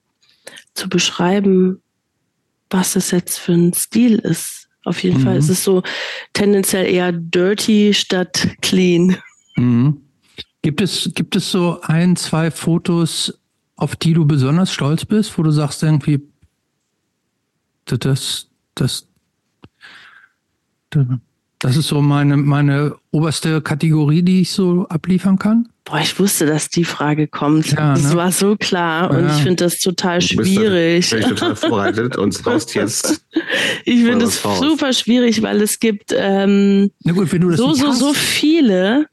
zu 0.74 0.90
beschreiben, 0.90 1.82
was 2.70 2.96
es 2.96 3.12
jetzt 3.12 3.38
für 3.38 3.54
ein 3.54 3.74
Stil 3.74 4.20
ist. 4.20 4.68
Auf 4.84 5.04
jeden 5.04 5.20
mhm. 5.20 5.24
Fall 5.24 5.38
ist 5.38 5.50
es 5.50 5.64
so 5.64 5.84
tendenziell 6.34 6.86
eher 6.86 7.12
dirty 7.12 7.94
statt 7.94 8.50
clean. 8.62 9.18
Mhm. 9.56 10.02
Gibt 10.62 10.82
es, 10.82 11.12
gibt 11.14 11.36
es 11.36 11.52
so 11.52 11.80
ein, 11.82 12.16
zwei 12.16 12.52
Fotos, 12.52 13.40
auf 13.76 13.96
die 13.96 14.14
du 14.14 14.26
besonders 14.26 14.72
stolz 14.72 15.06
bist, 15.06 15.38
wo 15.38 15.44
du 15.44 15.52
sagst 15.52 15.84
irgendwie, 15.84 16.22
das, 17.86 18.00
das, 18.00 18.50
das 18.76 19.08
das 21.60 21.78
ist 21.78 21.88
so 21.88 22.02
meine, 22.02 22.38
meine 22.38 22.96
oberste 23.12 23.62
Kategorie, 23.62 24.22
die 24.22 24.42
ich 24.42 24.52
so 24.52 24.86
abliefern 24.90 25.40
kann. 25.40 25.70
Boah, 25.86 26.00
ich 26.00 26.18
wusste, 26.20 26.48
dass 26.48 26.70
die 26.70 26.84
Frage 26.84 27.28
kommt. 27.28 27.72
Ja, 27.72 27.94
das 27.94 28.10
ne? 28.10 28.16
war 28.16 28.32
so 28.32 28.56
klar 28.56 29.12
und 29.12 29.26
ja. 29.26 29.36
ich 29.36 29.44
finde 29.44 29.66
das 29.66 29.80
total 29.80 30.20
schwierig. 30.20 31.10
Du 31.12 31.18
bist 31.18 31.30
total 31.30 31.56
vorbereitet 31.56 32.18
und 32.18 32.46
raust 32.46 32.74
jetzt. 32.74 33.24
Ich 33.84 34.04
finde 34.04 34.26
es 34.26 34.42
super 34.42 34.94
schwierig, 34.94 35.44
weil 35.44 35.62
es 35.62 35.80
gibt 35.80 36.14
ähm, 36.18 36.92
Na 37.04 37.14
gut, 37.14 37.32
wenn 37.32 37.42
du 37.42 37.52
das 37.52 37.60
so, 37.60 37.74
so, 37.74 37.92
so 37.92 38.14
viele 38.14 39.08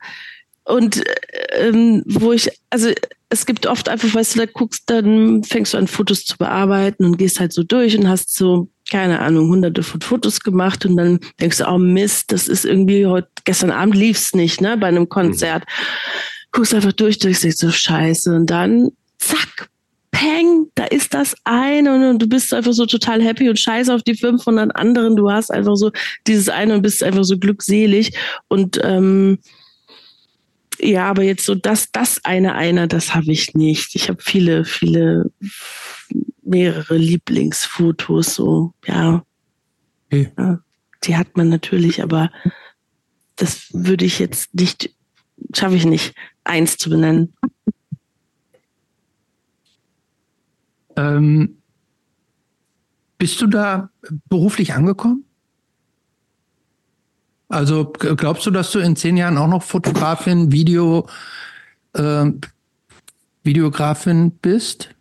und 0.64 1.02
ähm, 1.50 2.02
wo 2.06 2.32
ich, 2.32 2.48
also 2.70 2.90
es 3.28 3.46
gibt 3.46 3.66
oft 3.66 3.88
einfach, 3.88 4.14
weißt 4.14 4.34
du, 4.34 4.38
da 4.40 4.46
guckst, 4.46 4.84
dann 4.86 5.44
fängst 5.44 5.74
du 5.74 5.78
an 5.78 5.88
Fotos 5.88 6.24
zu 6.24 6.38
bearbeiten 6.38 7.04
und 7.04 7.18
gehst 7.18 7.40
halt 7.40 7.52
so 7.52 7.62
durch 7.62 7.98
und 7.98 8.08
hast 8.08 8.34
so 8.34 8.68
keine 8.90 9.20
Ahnung, 9.20 9.48
hunderte 9.48 9.82
von 9.82 10.00
Fotos 10.00 10.40
gemacht 10.40 10.84
und 10.84 10.96
dann 10.96 11.20
denkst 11.40 11.58
du, 11.58 11.68
oh 11.68 11.78
Mist, 11.78 12.32
das 12.32 12.48
ist 12.48 12.64
irgendwie 12.64 13.06
heute, 13.06 13.28
gestern 13.44 13.70
Abend 13.70 13.94
lief's 13.94 14.34
nicht, 14.34 14.60
ne, 14.60 14.76
bei 14.76 14.88
einem 14.88 15.08
Konzert. 15.08 15.64
Mhm. 15.64 16.46
Guckst 16.52 16.74
einfach 16.74 16.92
durch, 16.92 17.18
durch, 17.18 17.40
so 17.40 17.70
scheiße 17.70 18.34
und 18.34 18.46
dann, 18.46 18.90
zack, 19.18 19.70
peng, 20.10 20.66
da 20.74 20.84
ist 20.84 21.14
das 21.14 21.34
eine 21.44 21.94
und, 21.94 22.04
und, 22.04 22.22
du 22.22 22.26
bist 22.28 22.52
einfach 22.52 22.72
so 22.72 22.86
total 22.86 23.22
happy 23.22 23.48
und 23.48 23.58
scheiße 23.58 23.92
auf 23.92 24.02
die 24.02 24.14
500 24.14 24.74
anderen. 24.76 25.16
Du 25.16 25.30
hast 25.30 25.50
einfach 25.50 25.76
so 25.76 25.90
dieses 26.26 26.48
eine 26.48 26.74
und 26.74 26.82
bist 26.82 27.02
einfach 27.02 27.24
so 27.24 27.38
glückselig 27.38 28.16
und 28.48 28.78
ähm, 28.84 29.38
ja, 30.78 31.08
aber 31.08 31.22
jetzt 31.22 31.46
so 31.46 31.54
das, 31.54 31.92
das 31.92 32.24
eine 32.24 32.54
einer, 32.54 32.86
das 32.86 33.14
habe 33.14 33.30
ich 33.30 33.54
nicht. 33.54 33.94
Ich 33.94 34.08
habe 34.08 34.20
viele, 34.20 34.64
viele 34.64 35.30
mehrere 36.52 36.96
Lieblingsfotos, 36.96 38.34
so, 38.34 38.74
ja. 38.86 39.24
Okay. 40.06 40.30
ja. 40.38 40.60
Die 41.04 41.16
hat 41.16 41.36
man 41.36 41.48
natürlich, 41.48 42.02
aber 42.02 42.30
das 43.36 43.68
würde 43.72 44.04
ich 44.04 44.18
jetzt 44.18 44.54
nicht, 44.54 44.94
schaffe 45.52 45.74
ich 45.74 45.86
nicht, 45.86 46.14
eins 46.44 46.76
zu 46.76 46.90
benennen. 46.90 47.34
Ähm, 50.96 51.56
bist 53.18 53.40
du 53.40 53.46
da 53.46 53.90
beruflich 54.28 54.74
angekommen? 54.74 55.24
Also 57.48 57.92
glaubst 57.92 58.46
du, 58.46 58.50
dass 58.50 58.70
du 58.70 58.78
in 58.78 58.96
zehn 58.96 59.16
Jahren 59.16 59.38
auch 59.38 59.48
noch 59.48 59.62
Fotografin, 59.62 60.52
Video, 60.52 61.08
äh, 61.94 62.30
Videografin 63.42 64.30
bist? 64.30 64.94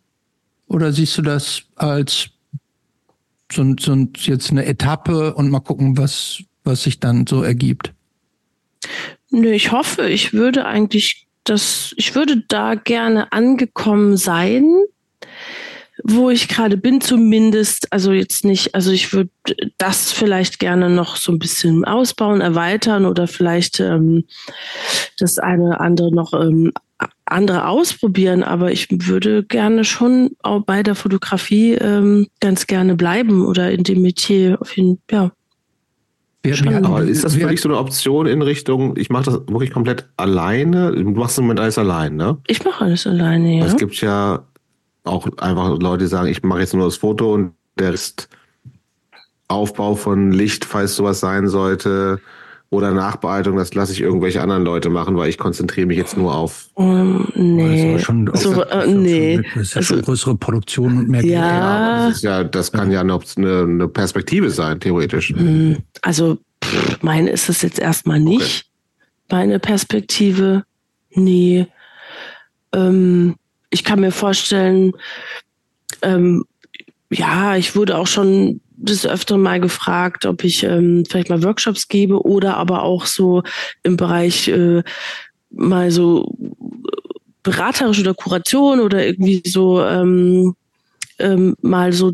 Oder 0.71 0.93
siehst 0.93 1.17
du 1.17 1.21
das 1.21 1.63
als 1.75 2.29
so, 3.51 3.75
so 3.77 4.07
jetzt 4.15 4.51
eine 4.51 4.65
Etappe 4.65 5.33
und 5.33 5.49
mal 5.49 5.59
gucken, 5.59 5.97
was, 5.97 6.41
was 6.63 6.83
sich 6.83 7.01
dann 7.01 7.27
so 7.27 7.43
ergibt? 7.43 7.93
Nö, 9.31 9.51
ich 9.51 9.73
hoffe, 9.73 10.07
ich 10.07 10.31
würde 10.31 10.65
eigentlich 10.65 11.27
das, 11.43 11.93
ich 11.97 12.15
würde 12.15 12.43
da 12.47 12.75
gerne 12.75 13.33
angekommen 13.33 14.15
sein, 14.15 14.65
wo 16.03 16.29
ich 16.29 16.47
gerade 16.47 16.77
bin, 16.77 17.01
zumindest. 17.01 17.91
Also 17.91 18.13
jetzt 18.13 18.45
nicht, 18.45 18.73
also 18.73 18.91
ich 18.91 19.11
würde 19.11 19.29
das 19.77 20.13
vielleicht 20.13 20.59
gerne 20.59 20.89
noch 20.89 21.17
so 21.17 21.33
ein 21.33 21.39
bisschen 21.39 21.83
ausbauen, 21.83 22.39
erweitern 22.39 23.05
oder 23.05 23.27
vielleicht 23.27 23.81
ähm, 23.81 24.23
das 25.17 25.37
eine 25.37 25.81
andere 25.81 26.15
noch 26.15 26.33
ähm, 26.33 26.71
andere 27.31 27.67
ausprobieren, 27.67 28.43
aber 28.43 28.71
ich 28.71 28.87
würde 28.89 29.43
gerne 29.43 29.83
schon 29.83 30.31
auch 30.41 30.63
bei 30.63 30.83
der 30.83 30.95
Fotografie 30.95 31.73
ähm, 31.73 32.27
ganz 32.39 32.67
gerne 32.67 32.95
bleiben 32.95 33.45
oder 33.45 33.71
in 33.71 33.83
dem 33.83 34.01
Metier 34.01 34.57
auf 34.61 34.75
jeden 34.75 34.99
ja. 35.09 35.31
Wir, 36.43 36.57
wir 36.57 36.77
aber 36.77 37.03
ist 37.03 37.23
das 37.23 37.37
wirklich 37.37 37.61
so 37.61 37.69
eine 37.69 37.77
Option 37.77 38.25
in 38.25 38.41
Richtung, 38.41 38.97
ich 38.97 39.11
mache 39.11 39.25
das 39.25 39.35
wirklich 39.47 39.71
komplett 39.71 40.09
alleine? 40.17 40.91
Du 40.91 41.11
machst 41.11 41.37
im 41.37 41.43
Moment 41.43 41.59
alles 41.59 41.77
allein, 41.77 42.15
ne? 42.15 42.37
Ich 42.47 42.63
mache 42.63 42.85
alles 42.85 43.05
alleine, 43.05 43.59
ja. 43.59 43.65
Es 43.65 43.77
gibt 43.77 44.01
ja 44.01 44.43
auch 45.03 45.27
einfach 45.37 45.77
Leute, 45.79 46.05
die 46.05 46.09
sagen, 46.09 46.29
ich 46.29 46.41
mache 46.41 46.61
jetzt 46.61 46.73
nur 46.73 46.85
das 46.85 46.97
Foto 46.97 47.33
und 47.33 47.53
der 47.77 47.93
ist 47.93 48.27
Aufbau 49.47 49.95
von 49.95 50.31
Licht, 50.31 50.65
falls 50.65 50.95
sowas 50.95 51.19
sein 51.19 51.47
sollte, 51.47 52.19
Oder 52.73 52.91
Nachbearbeitung, 52.91 53.57
das 53.57 53.73
lasse 53.73 53.91
ich 53.91 53.99
irgendwelche 53.99 54.41
anderen 54.41 54.63
Leute 54.63 54.89
machen, 54.89 55.17
weil 55.17 55.27
ich 55.27 55.37
konzentriere 55.37 55.87
mich 55.87 55.97
jetzt 55.97 56.15
nur 56.15 56.33
auf. 56.33 56.69
Um, 56.75 57.27
nee. 57.35 57.95
Das, 57.95 58.03
schon, 58.03 58.31
so, 58.33 58.63
äh, 58.63 58.87
nee. 58.87 59.41
das 59.55 59.63
ist 59.63 59.73
ja 59.73 59.77
also, 59.79 59.93
schon 59.95 60.01
größere 60.03 60.35
Produktion 60.37 60.99
und 60.99 61.09
mehr 61.09 61.25
ja. 61.25 61.39
ja 61.41 62.07
das, 62.07 62.21
ja, 62.21 62.43
das 62.45 62.71
kann 62.71 62.89
ja 62.89 63.01
eine, 63.01 63.19
eine 63.37 63.87
Perspektive 63.89 64.49
sein, 64.49 64.79
theoretisch. 64.79 65.33
Hm, 65.35 65.79
also, 66.01 66.37
pff, 66.63 67.03
meine 67.03 67.31
ist 67.31 67.49
es 67.49 67.61
jetzt 67.61 67.77
erstmal 67.77 68.21
nicht. 68.21 68.65
Okay. 69.27 69.35
Meine 69.35 69.59
Perspektive, 69.59 70.63
nee. 71.09 71.67
Ähm, 72.71 73.35
ich 73.69 73.83
kann 73.83 73.99
mir 73.99 74.13
vorstellen, 74.13 74.93
ähm, 76.03 76.45
ja, 77.09 77.57
ich 77.57 77.75
wurde 77.75 77.97
auch 77.97 78.07
schon 78.07 78.61
des 78.81 79.05
Öfteren 79.05 79.41
mal 79.41 79.59
gefragt, 79.59 80.25
ob 80.25 80.43
ich 80.43 80.63
ähm, 80.63 81.03
vielleicht 81.07 81.29
mal 81.29 81.43
Workshops 81.43 81.87
gebe 81.87 82.25
oder 82.25 82.57
aber 82.57 82.83
auch 82.83 83.05
so 83.05 83.43
im 83.83 83.97
Bereich 83.97 84.47
äh, 84.47 84.83
mal 85.51 85.91
so 85.91 86.35
beraterisch 87.43 87.99
oder 87.99 88.13
Kuration 88.13 88.79
oder 88.79 89.05
irgendwie 89.05 89.41
so 89.45 89.83
ähm, 89.83 90.55
ähm, 91.19 91.55
mal 91.61 91.93
so 91.93 92.13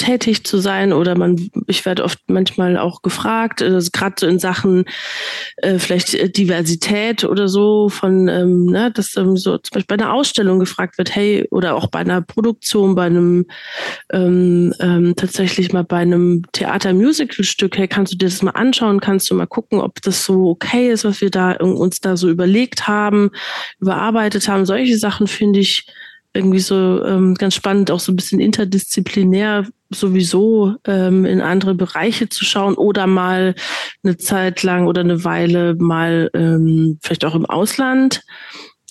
tätig 0.00 0.44
zu 0.44 0.58
sein 0.58 0.94
oder 0.94 1.14
man, 1.14 1.50
ich 1.66 1.84
werde 1.84 2.04
oft 2.04 2.18
manchmal 2.26 2.78
auch 2.78 3.02
gefragt, 3.02 3.60
also 3.60 3.90
gerade 3.92 4.14
so 4.18 4.26
in 4.26 4.38
Sachen 4.38 4.86
äh, 5.56 5.78
vielleicht 5.78 6.14
äh, 6.14 6.30
Diversität 6.30 7.24
oder 7.24 7.48
so 7.48 7.90
von, 7.90 8.26
ähm, 8.28 8.64
ne, 8.64 8.90
dass 8.90 9.14
ähm, 9.16 9.36
so 9.36 9.58
zum 9.58 9.74
Beispiel 9.74 9.96
bei 9.96 10.02
einer 10.02 10.14
Ausstellung 10.14 10.58
gefragt 10.58 10.96
wird, 10.96 11.14
hey, 11.14 11.46
oder 11.50 11.76
auch 11.76 11.88
bei 11.88 11.98
einer 11.98 12.22
Produktion, 12.22 12.94
bei 12.94 13.04
einem 13.04 13.44
ähm, 14.10 14.72
ähm, 14.80 15.14
tatsächlich 15.16 15.70
mal 15.74 15.84
bei 15.84 15.98
einem 15.98 16.44
Theater-Musical-Stück, 16.52 17.76
hey, 17.76 17.86
kannst 17.86 18.14
du 18.14 18.16
dir 18.16 18.26
das 18.26 18.40
mal 18.40 18.52
anschauen, 18.52 19.00
kannst 19.00 19.30
du 19.30 19.34
mal 19.34 19.46
gucken, 19.46 19.80
ob 19.80 20.00
das 20.00 20.24
so 20.24 20.48
okay 20.48 20.90
ist, 20.90 21.04
was 21.04 21.20
wir 21.20 21.30
da 21.30 21.52
uns 21.52 22.00
da 22.00 22.16
so 22.16 22.30
überlegt 22.30 22.88
haben, 22.88 23.30
überarbeitet 23.80 24.48
haben. 24.48 24.64
Solche 24.64 24.96
Sachen 24.96 25.26
finde 25.26 25.60
ich 25.60 25.86
irgendwie 26.32 26.60
so 26.60 27.04
ähm, 27.04 27.34
ganz 27.34 27.54
spannend, 27.54 27.90
auch 27.90 28.00
so 28.00 28.12
ein 28.12 28.16
bisschen 28.16 28.40
interdisziplinär 28.40 29.66
sowieso 29.90 30.76
ähm, 30.86 31.24
in 31.24 31.40
andere 31.40 31.74
Bereiche 31.74 32.28
zu 32.28 32.44
schauen 32.44 32.74
oder 32.74 33.06
mal 33.06 33.54
eine 34.02 34.16
Zeit 34.16 34.62
lang 34.62 34.86
oder 34.86 35.00
eine 35.00 35.24
Weile 35.24 35.74
mal 35.74 36.30
ähm, 36.34 36.98
vielleicht 37.02 37.24
auch 37.24 37.34
im 37.34 37.46
Ausland 37.46 38.22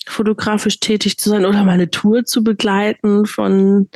fotografisch 0.06 0.80
tätig 0.80 1.18
zu 1.18 1.28
sein 1.30 1.44
oder 1.44 1.62
mal 1.62 1.72
eine 1.72 1.90
Tour 1.90 2.24
zu 2.24 2.42
begleiten 2.42 3.26
von, 3.26 3.88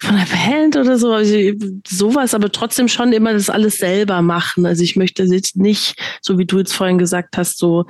von 0.00 0.16
einer 0.16 0.26
Band 0.26 0.76
oder 0.76 0.98
so. 0.98 1.12
Also 1.12 1.36
sowas, 1.86 2.34
aber 2.34 2.50
trotzdem 2.50 2.88
schon 2.88 3.12
immer 3.12 3.32
das 3.32 3.50
alles 3.50 3.76
selber 3.78 4.22
machen. 4.22 4.66
Also 4.66 4.82
ich 4.82 4.96
möchte 4.96 5.22
jetzt 5.24 5.56
nicht, 5.56 5.94
so 6.22 6.38
wie 6.38 6.46
du 6.46 6.58
jetzt 6.58 6.72
vorhin 6.72 6.98
gesagt 6.98 7.36
hast, 7.36 7.58
so, 7.58 7.86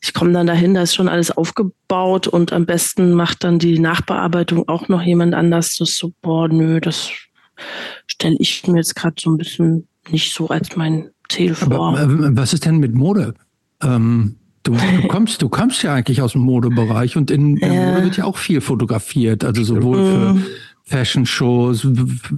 ich 0.00 0.14
komme 0.14 0.32
dann 0.32 0.46
dahin, 0.46 0.74
da 0.74 0.82
ist 0.82 0.94
schon 0.94 1.08
alles 1.08 1.30
aufgebaut 1.30 2.28
und 2.28 2.52
am 2.52 2.64
besten 2.64 3.12
macht 3.12 3.44
dann 3.44 3.58
die 3.58 3.78
Nachbearbeitung 3.78 4.68
auch 4.68 4.88
noch 4.88 5.02
jemand 5.02 5.34
anders. 5.34 5.76
Das 5.76 5.96
so, 5.96 6.12
boah, 6.22 6.48
nö, 6.48 6.80
das 6.80 7.10
stelle 8.06 8.36
ich 8.38 8.66
mir 8.66 8.78
jetzt 8.78 8.96
gerade 8.96 9.16
so 9.18 9.30
ein 9.30 9.36
bisschen 9.36 9.86
nicht 10.10 10.34
so 10.34 10.48
als 10.48 10.76
mein 10.76 11.10
Ziel 11.28 11.54
vor. 11.54 11.98
Aber, 11.98 12.02
äh, 12.02 12.36
was 12.36 12.52
ist 12.52 12.64
denn 12.64 12.78
mit 12.78 12.94
Mode? 12.94 13.34
Ähm, 13.82 14.36
du, 14.62 14.72
du, 14.72 14.78
kommst, 15.08 15.42
du 15.42 15.48
kommst 15.48 15.82
ja 15.82 15.94
eigentlich 15.94 16.22
aus 16.22 16.32
dem 16.32 16.42
Modebereich 16.42 17.16
und 17.16 17.30
in, 17.30 17.56
in. 17.56 17.68
Mode 17.68 18.04
wird 18.04 18.16
ja 18.16 18.24
auch 18.24 18.36
viel 18.36 18.60
fotografiert, 18.60 19.44
also 19.44 19.62
sowohl 19.62 19.96
für 19.96 20.34
mhm. 20.34 20.46
Fashion-Shows, 20.84 21.86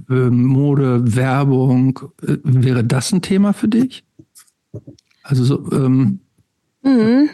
Mode, 0.07 1.15
Werbung. 1.15 1.99
Äh, 2.21 2.37
wäre 2.43 2.83
das 2.83 3.11
ein 3.11 3.21
Thema 3.21 3.53
für 3.53 3.67
dich? 3.67 4.03
Also 5.23 5.43
so, 5.43 5.71
ähm, 5.71 6.19
mhm. 6.83 7.29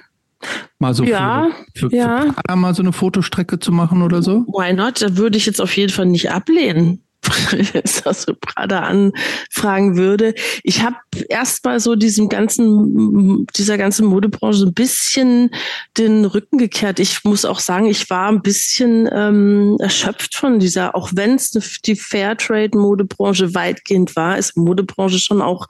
mal 0.78 0.94
so 0.94 1.04
ja, 1.04 1.50
für, 1.76 1.90
für, 1.90 1.96
ja. 1.96 2.34
für 2.48 2.56
mal 2.56 2.74
so 2.74 2.84
eine 2.84 2.94
Fotostrecke 2.94 3.60
zu 3.60 3.72
machen 3.72 4.02
oder 4.02 4.22
so? 4.22 4.46
Why 4.48 4.74
not? 4.74 5.02
Da 5.02 5.18
würde 5.18 5.38
ich 5.38 5.46
jetzt 5.46 5.60
auf 5.60 5.76
jeden 5.76 5.92
Fall 5.92 6.06
nicht 6.06 6.32
ablehnen. 6.32 7.02
so 7.86 8.34
Prada 8.40 8.82
anfragen 8.82 9.98
würde. 9.98 10.34
Ich 10.64 10.82
habe 10.82 10.98
erst 11.30 11.66
mal 11.66 11.80
so 11.80 11.96
diesem 11.96 12.30
ganzen, 12.30 13.46
dieser 13.56 13.78
ganzen 13.78 14.06
Modebranche 14.06 14.66
ein 14.66 14.74
bisschen 14.74 15.52
den 15.98 16.26
Rücken 16.26 16.58
gekehrt. 16.58 17.00
Ich 17.00 17.24
muss 17.24 17.46
auch 17.46 17.60
sagen, 17.60 17.88
ich 17.88 18.10
war 18.10 18.30
ein 18.30 18.42
bisschen 18.42 19.10
ähm, 19.12 19.78
erschöpft 19.80 20.36
von 20.36 20.60
dieser, 20.60 20.96
auch 20.96 21.12
wenn 21.14 21.36
es 21.36 21.52
die 21.86 21.96
Fairtrade-Modebranche 21.96 23.54
weitgehend 23.54 24.16
war, 24.16 24.38
ist 24.38 24.58
Modebranche 24.58 25.20
schon 25.20 25.42
auch 25.42 25.68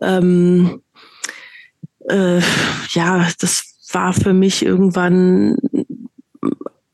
ähm, 0.00 0.82
äh, 2.08 2.40
ja, 2.90 3.28
das 3.38 3.64
war 3.92 4.12
für 4.12 4.32
mich 4.32 4.64
irgendwann 4.64 5.56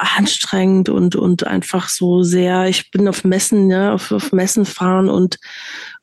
anstrengend 0.04 0.88
und, 0.88 1.16
und 1.16 1.46
einfach 1.46 1.88
so 1.88 2.22
sehr, 2.22 2.68
ich 2.68 2.90
bin 2.90 3.08
auf 3.08 3.24
Messen, 3.24 3.70
ja, 3.70 3.94
auf, 3.94 4.12
auf 4.12 4.32
Messen 4.32 4.64
fahren 4.64 5.08
und, 5.08 5.38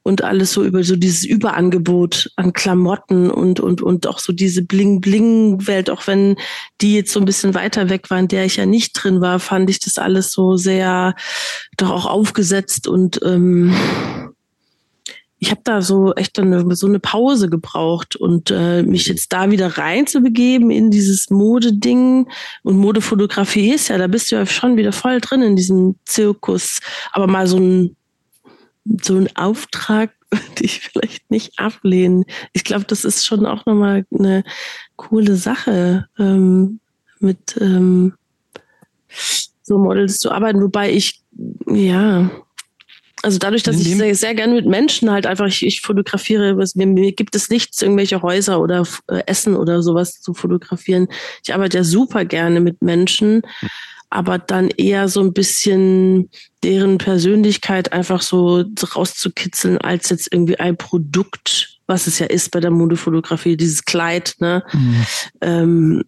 und 0.03 0.23
alles 0.23 0.53
so 0.53 0.63
über 0.63 0.83
so 0.83 0.95
dieses 0.95 1.23
Überangebot 1.25 2.31
an 2.35 2.53
Klamotten 2.53 3.29
und, 3.29 3.59
und, 3.59 3.81
und 3.81 4.07
auch 4.07 4.19
so 4.19 4.33
diese 4.33 4.63
Bling-Bling-Welt, 4.63 5.89
auch 5.89 6.07
wenn 6.07 6.37
die 6.81 6.95
jetzt 6.95 7.13
so 7.13 7.19
ein 7.19 7.25
bisschen 7.25 7.53
weiter 7.53 7.89
weg 7.89 8.09
war, 8.09 8.19
in 8.19 8.27
der 8.27 8.45
ich 8.45 8.55
ja 8.55 8.65
nicht 8.65 8.93
drin 8.93 9.21
war, 9.21 9.39
fand 9.39 9.69
ich 9.69 9.79
das 9.79 9.97
alles 9.97 10.31
so 10.31 10.57
sehr 10.57 11.15
doch 11.77 11.91
auch 11.91 12.05
aufgesetzt 12.05 12.87
und 12.87 13.19
ähm, 13.23 13.73
ich 15.41 15.49
habe 15.49 15.61
da 15.63 15.81
so 15.81 16.13
echt 16.13 16.37
eine, 16.37 16.75
so 16.75 16.85
eine 16.85 16.99
Pause 16.99 17.49
gebraucht 17.49 18.15
und 18.15 18.51
äh, 18.51 18.83
mich 18.83 19.07
jetzt 19.07 19.33
da 19.33 19.49
wieder 19.49 19.75
reinzubegeben 19.75 20.69
in 20.69 20.91
dieses 20.91 21.31
Modeding 21.31 22.29
und 22.61 22.77
Modefotografie 22.77 23.73
ist 23.73 23.87
ja, 23.87 23.97
da 23.97 24.05
bist 24.05 24.31
du 24.31 24.35
ja 24.35 24.45
schon 24.45 24.77
wieder 24.77 24.91
voll 24.91 25.19
drin 25.19 25.41
in 25.41 25.55
diesem 25.55 25.95
Zirkus. 26.05 26.79
Aber 27.11 27.25
mal 27.25 27.47
so 27.47 27.57
ein 27.57 27.95
so 29.01 29.15
ein 29.15 29.35
Auftrag 29.35 30.11
würde 30.31 30.63
ich 30.63 30.81
vielleicht 30.81 31.31
nicht 31.31 31.57
ablehnen. 31.57 32.25
Ich 32.53 32.63
glaube, 32.63 32.85
das 32.85 33.03
ist 33.03 33.25
schon 33.25 33.47
auch 33.47 33.65
nochmal 33.65 34.05
eine 34.13 34.43
coole 34.95 35.35
Sache, 35.35 36.05
ähm, 36.19 36.79
mit 37.19 37.57
ähm, 37.59 38.13
so 39.63 39.79
Models 39.79 40.19
zu 40.19 40.31
arbeiten, 40.31 40.61
wobei 40.61 40.91
ich 40.91 41.23
ja 41.65 42.29
also 43.21 43.37
dadurch, 43.37 43.63
dass 43.63 43.79
ich 43.79 43.95
sehr, 43.95 44.15
sehr 44.15 44.35
gerne 44.35 44.53
mit 44.53 44.65
Menschen 44.65 45.11
halt 45.11 45.25
einfach, 45.25 45.47
ich, 45.47 45.65
ich 45.65 45.81
fotografiere, 45.81 46.57
was, 46.57 46.75
mir, 46.75 46.87
mir 46.87 47.11
gibt 47.11 47.35
es 47.35 47.49
nichts, 47.49 47.81
irgendwelche 47.81 48.21
Häuser 48.21 48.59
oder 48.59 48.83
äh, 49.07 49.21
Essen 49.27 49.55
oder 49.55 49.81
sowas 49.83 50.21
zu 50.21 50.33
fotografieren. 50.33 51.07
Ich 51.43 51.53
arbeite 51.53 51.77
ja 51.77 51.83
super 51.83 52.25
gerne 52.25 52.59
mit 52.59 52.81
Menschen, 52.81 53.43
aber 54.09 54.39
dann 54.39 54.69
eher 54.69 55.07
so 55.07 55.21
ein 55.21 55.33
bisschen 55.33 56.29
deren 56.63 56.97
Persönlichkeit 56.97 57.93
einfach 57.93 58.21
so 58.21 58.65
rauszukitzeln, 58.95 59.77
als 59.77 60.09
jetzt 60.09 60.31
irgendwie 60.31 60.59
ein 60.59 60.77
Produkt, 60.77 61.79
was 61.91 62.07
es 62.07 62.19
ja 62.19 62.25
ist 62.25 62.51
bei 62.51 62.61
der 62.61 62.71
Modefotografie, 62.71 63.57
dieses 63.57 63.83
Kleid, 63.83 64.35
ne? 64.39 64.63
Mhm. 64.71 64.95
Ähm, 65.41 66.03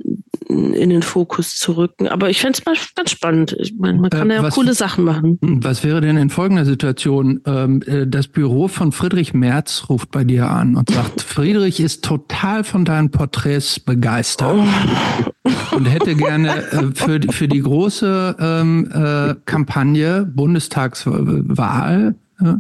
in 0.50 0.90
den 0.90 1.02
Fokus 1.02 1.56
zu 1.58 1.74
rücken. 1.74 2.08
Aber 2.08 2.30
ich 2.30 2.40
fände 2.40 2.58
es 2.58 2.66
mal 2.66 2.76
ganz 2.95 3.12
spannend. 3.12 3.56
Ich 3.60 3.74
mein, 3.78 4.00
man 4.00 4.10
kann 4.10 4.30
äh, 4.30 4.36
ja 4.36 4.44
was, 4.44 4.56
coole 4.56 4.74
Sachen 4.74 5.03
machen. 5.03 5.38
Was 5.42 5.84
wäre 5.84 6.02
denn 6.02 6.18
in 6.18 6.30
folgender 6.30 6.66
Situation? 6.66 7.42
Ähm, 7.45 7.82
äh, 7.86 8.08
das 8.08 8.28
Büro 8.28 8.68
von 8.68 8.92
Friedrich 8.92 9.34
Merz 9.34 9.86
ruft 9.90 10.12
bei 10.12 10.24
dir 10.24 10.50
an 10.50 10.76
und 10.76 10.90
sagt, 10.90 11.22
Friedrich 11.34 11.80
ist 11.80 12.03
total 12.03 12.64
von 12.64 12.86
deinen 12.86 13.12
Porträts 13.12 13.80
begeistert 13.80 14.56
oh. 14.56 15.76
und 15.76 15.86
hätte 15.86 16.16
gerne 16.16 16.72
äh, 16.72 16.92
für, 16.94 17.20
für 17.30 17.48
die 17.48 17.62
große 17.62 18.36
ähm, 18.40 18.90
äh, 18.94 19.36
Kampagne 19.45 20.26
Bundestagswahl 20.26 22.16
äh, 22.42 22.53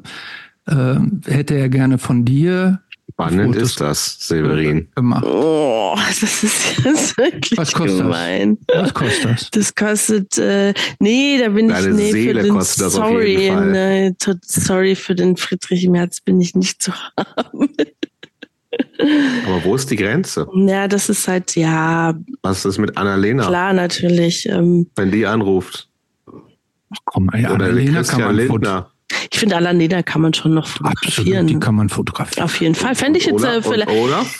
äh, 0.65 0.95
hätte 1.25 1.55
er 1.55 1.69
gerne 1.69 1.97
von 1.97 2.25
dir 2.25 2.79
Spannend 3.11 3.55
ist 3.55 3.79
das, 3.79 4.17
Severin. 4.19 4.87
Gemacht. 4.95 5.23
Oh, 5.25 5.95
das 6.07 6.43
ist 6.43 6.83
jetzt 6.83 7.17
wirklich 7.17 7.57
Was 7.57 7.71
kostet 7.71 7.97
gemein. 7.97 8.57
Das? 8.67 8.83
Was 8.83 8.93
kostet 8.93 9.25
das? 9.25 9.51
Das 9.51 9.75
kostet, 9.75 10.37
äh, 10.37 10.73
nee, 10.99 11.37
da 11.37 11.49
bin 11.49 11.67
Deine 11.67 11.89
ich, 11.89 11.93
nee, 11.95 12.11
Seele 12.11 12.39
für 12.39 12.47
den, 12.47 12.53
kostet 12.55 12.85
das 12.85 12.93
sorry, 12.93 13.35
auf 13.35 13.41
jeden 13.41 13.57
Fall. 13.57 13.71
Nee, 13.71 14.15
sorry, 14.41 14.95
für 14.95 15.15
den 15.15 15.37
Friedrich 15.37 15.87
Merz 15.89 16.21
bin 16.21 16.41
ich 16.41 16.55
nicht 16.55 16.81
zu 16.81 16.91
haben. 16.93 17.69
Aber 19.45 19.63
wo 19.63 19.75
ist 19.75 19.91
die 19.91 19.95
Grenze? 19.95 20.47
Ja, 20.55 20.87
das 20.87 21.09
ist 21.09 21.27
halt, 21.27 21.55
ja. 21.55 22.13
Was 22.41 22.65
ist 22.65 22.77
mit 22.77 22.97
Annalena? 22.97 23.45
Klar, 23.45 23.73
natürlich. 23.73 24.47
Ähm, 24.47 24.87
Wenn 24.95 25.11
die 25.11 25.25
anruft. 25.25 25.89
Ach 26.25 26.97
komm, 27.05 27.29
ey, 27.33 27.45
Oder 27.45 27.65
Annalena 27.65 27.97
Christian 27.99 28.35
Lindner. 28.35 28.92
Ich 29.31 29.39
finde, 29.39 29.55
Alaneda 29.55 30.03
kann 30.03 30.21
man 30.21 30.33
schon 30.33 30.53
noch 30.53 30.67
fotografieren. 30.67 31.37
Absolut, 31.37 31.49
die 31.49 31.59
kann 31.59 31.75
man 31.75 31.89
fotografieren. 31.89 32.43
Auf 32.43 32.59
jeden 32.59 32.75
Fall. 32.75 32.95
Fände 32.95 33.19
ich 33.19 33.25
jetzt 33.25 33.43
äh, 33.43 33.61
vielleicht. 33.61 33.89
Olaf? 33.89 34.39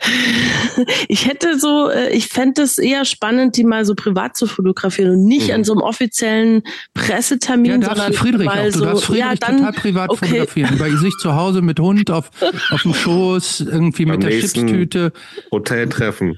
ich 1.08 1.26
hätte 1.26 1.58
so, 1.58 1.90
äh, 1.90 2.10
ich 2.10 2.28
fände 2.28 2.62
es 2.62 2.78
eher 2.78 3.04
spannend, 3.04 3.56
die 3.56 3.64
mal 3.64 3.84
so 3.84 3.94
privat 3.94 4.36
zu 4.36 4.46
fotografieren 4.46 5.12
und 5.12 5.24
nicht 5.24 5.48
mhm. 5.48 5.54
an 5.56 5.64
so 5.64 5.72
einem 5.72 5.82
offiziellen 5.82 6.62
Pressetermin, 6.94 7.82
ja, 7.82 7.88
sondern 7.88 8.12
Friedrich 8.14 8.46
mal 8.46 8.60
auch. 8.60 8.64
Du 8.64 8.78
so, 8.78 8.84
darfst 8.84 9.04
Friedrich 9.04 9.24
ja, 9.24 9.34
dann, 9.34 9.58
total 9.58 9.72
privat 9.72 10.10
okay. 10.10 10.26
fotografieren. 10.26 10.78
Bei 10.78 10.90
sich 10.90 11.14
zu 11.20 11.34
Hause 11.34 11.60
mit 11.60 11.78
Hund 11.80 12.10
auf, 12.10 12.30
auf 12.70 12.82
dem 12.82 12.94
Schoß, 12.94 13.60
irgendwie 13.60 14.06
Beim 14.06 14.18
mit 14.18 14.22
der 14.22 14.40
Chipstüte. 14.40 15.12
Hoteltreffen. 15.50 16.36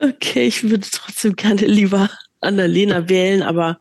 Okay, 0.00 0.46
ich 0.46 0.68
würde 0.68 0.86
trotzdem 0.90 1.36
gerne 1.36 1.66
lieber 1.66 2.10
Annalena 2.40 3.08
wählen, 3.08 3.42
aber 3.42 3.78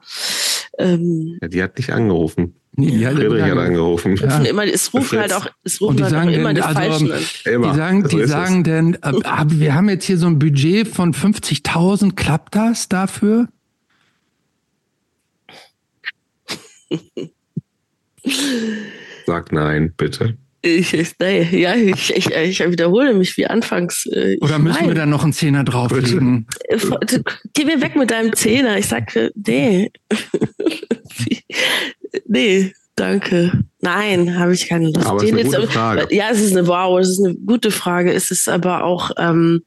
ähm, 0.78 1.38
ja, 1.42 1.48
die 1.48 1.64
hat 1.64 1.78
dich 1.78 1.94
angerufen. 1.94 2.56
Nee, 2.80 2.91
die 2.91 3.06
Friedrich 3.06 3.43
hat 3.43 3.58
angerufen. 3.58 4.16
Ja. 4.16 4.38
Immer, 4.40 4.66
es 4.66 4.93
rufen 4.93 5.19
halt 5.19 5.33
auch, 5.33 5.48
es 5.64 5.82
rufen 5.82 6.01
halt 6.01 6.11
sagen 6.11 6.30
immer 6.30 6.53
denn, 6.53 6.56
die 6.56 6.61
also, 6.61 6.80
Falschen 6.80 7.11
Die 7.45 7.75
sagen, 7.75 8.08
die 8.08 8.25
sagen 8.25 8.64
denn, 8.64 8.93
äh, 9.03 9.11
wir 9.48 9.75
haben 9.75 9.90
jetzt 9.90 10.06
hier 10.06 10.17
so 10.17 10.27
ein 10.27 10.40
Budget 10.40 10.88
von 10.88 11.14
50.000, 11.14 12.16
klappt 12.16 12.56
das 12.56 12.88
dafür? 12.88 13.49
Sag 19.25 19.51
nein, 19.51 19.93
bitte. 19.98 20.38
Ich, 20.61 20.93
ich, 20.93 21.14
nee, 21.19 21.43
ja, 21.58 21.74
ich, 21.74 22.14
ich, 22.16 22.32
ich 22.32 22.59
wiederhole 22.59 23.14
mich 23.14 23.38
wie 23.38 23.48
anfangs. 23.48 24.06
Äh, 24.08 24.38
Oder 24.41 24.59
müssen 24.59 24.80
nein. 24.80 24.88
wir 24.90 24.95
da 24.95 25.06
noch 25.06 25.24
einen 25.24 25.32
Zehner 25.32 25.64
drauflegen? 25.64 26.48
Äh, 26.67 26.77
geh 27.53 27.64
mir 27.64 27.82
weg 27.82 27.95
mit 27.95 28.11
deinem 28.11 28.33
Zehner. 28.33 28.77
Ich 28.77 28.88
sag, 28.88 29.14
nee. 29.35 29.91
nee, 32.28 32.74
danke. 32.96 33.52
Nein, 33.82 34.38
habe 34.38 34.54
ich 34.54 34.68
keine 34.68 34.92
Lust. 34.92 35.08
Aber 35.08 35.24
es 35.24 35.30
ist 35.30 35.34
eine 35.34 35.44
gute 35.44 35.68
Frage. 35.68 36.08
Ja, 36.14 36.26
es 36.32 36.42
ist 36.42 36.56
eine 36.56 36.68
wow, 36.68 37.00
es 37.00 37.10
ist 37.10 37.24
eine 37.24 37.34
gute 37.34 37.72
Frage. 37.72 38.12
Es 38.12 38.30
ist 38.30 38.50
aber 38.50 38.84
auch, 38.84 39.12
ähm, 39.18 39.64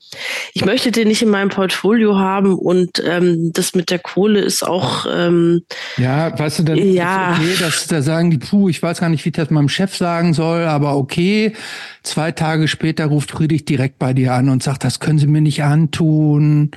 ich 0.53 0.67
möchte 0.67 0.93
den 0.93 1.09
nicht 1.09 1.23
in 1.23 1.31
meinem 1.31 1.49
Portfolio 1.49 2.19
haben 2.19 2.55
und 2.59 3.03
ähm, 3.07 3.53
das 3.55 3.75
mit 3.75 3.91
der 3.91 4.01
Kohle 4.01 4.41
ist 4.41 4.63
auch. 4.63 5.07
Ähm, 5.11 5.63
ja, 5.97 6.39
weißt 6.39 6.59
du, 6.59 6.63
dann 6.65 6.77
ja. 6.77 7.33
ist 7.33 7.39
okay, 7.39 7.57
dass 7.61 7.87
da 7.87 8.03
sagen 8.03 8.31
die, 8.31 8.39
puh, 8.39 8.69
ich 8.69 8.83
weiß 8.83 9.01
gar 9.01 9.09
nicht, 9.09 9.25
wie 9.25 9.31
ich 9.31 9.35
das 9.35 9.49
meinem 9.49 9.71
Chef 9.71 9.97
sagen 9.97 10.35
soll, 10.35 10.65
aber 10.65 10.97
okay. 10.97 11.55
Zwei 12.03 12.33
Tage 12.33 12.69
später 12.69 13.07
ruft 13.07 13.31
Friedrich 13.31 13.65
direkt 13.65 13.99
bei 13.99 14.13
dir 14.13 14.35
an 14.35 14.51
und 14.51 14.63
sagt, 14.63 14.85
das 14.85 15.01
können 15.01 15.19
Sie 15.19 15.27
mir 15.27 15.41
nicht 15.41 15.63
antun. 15.63 16.73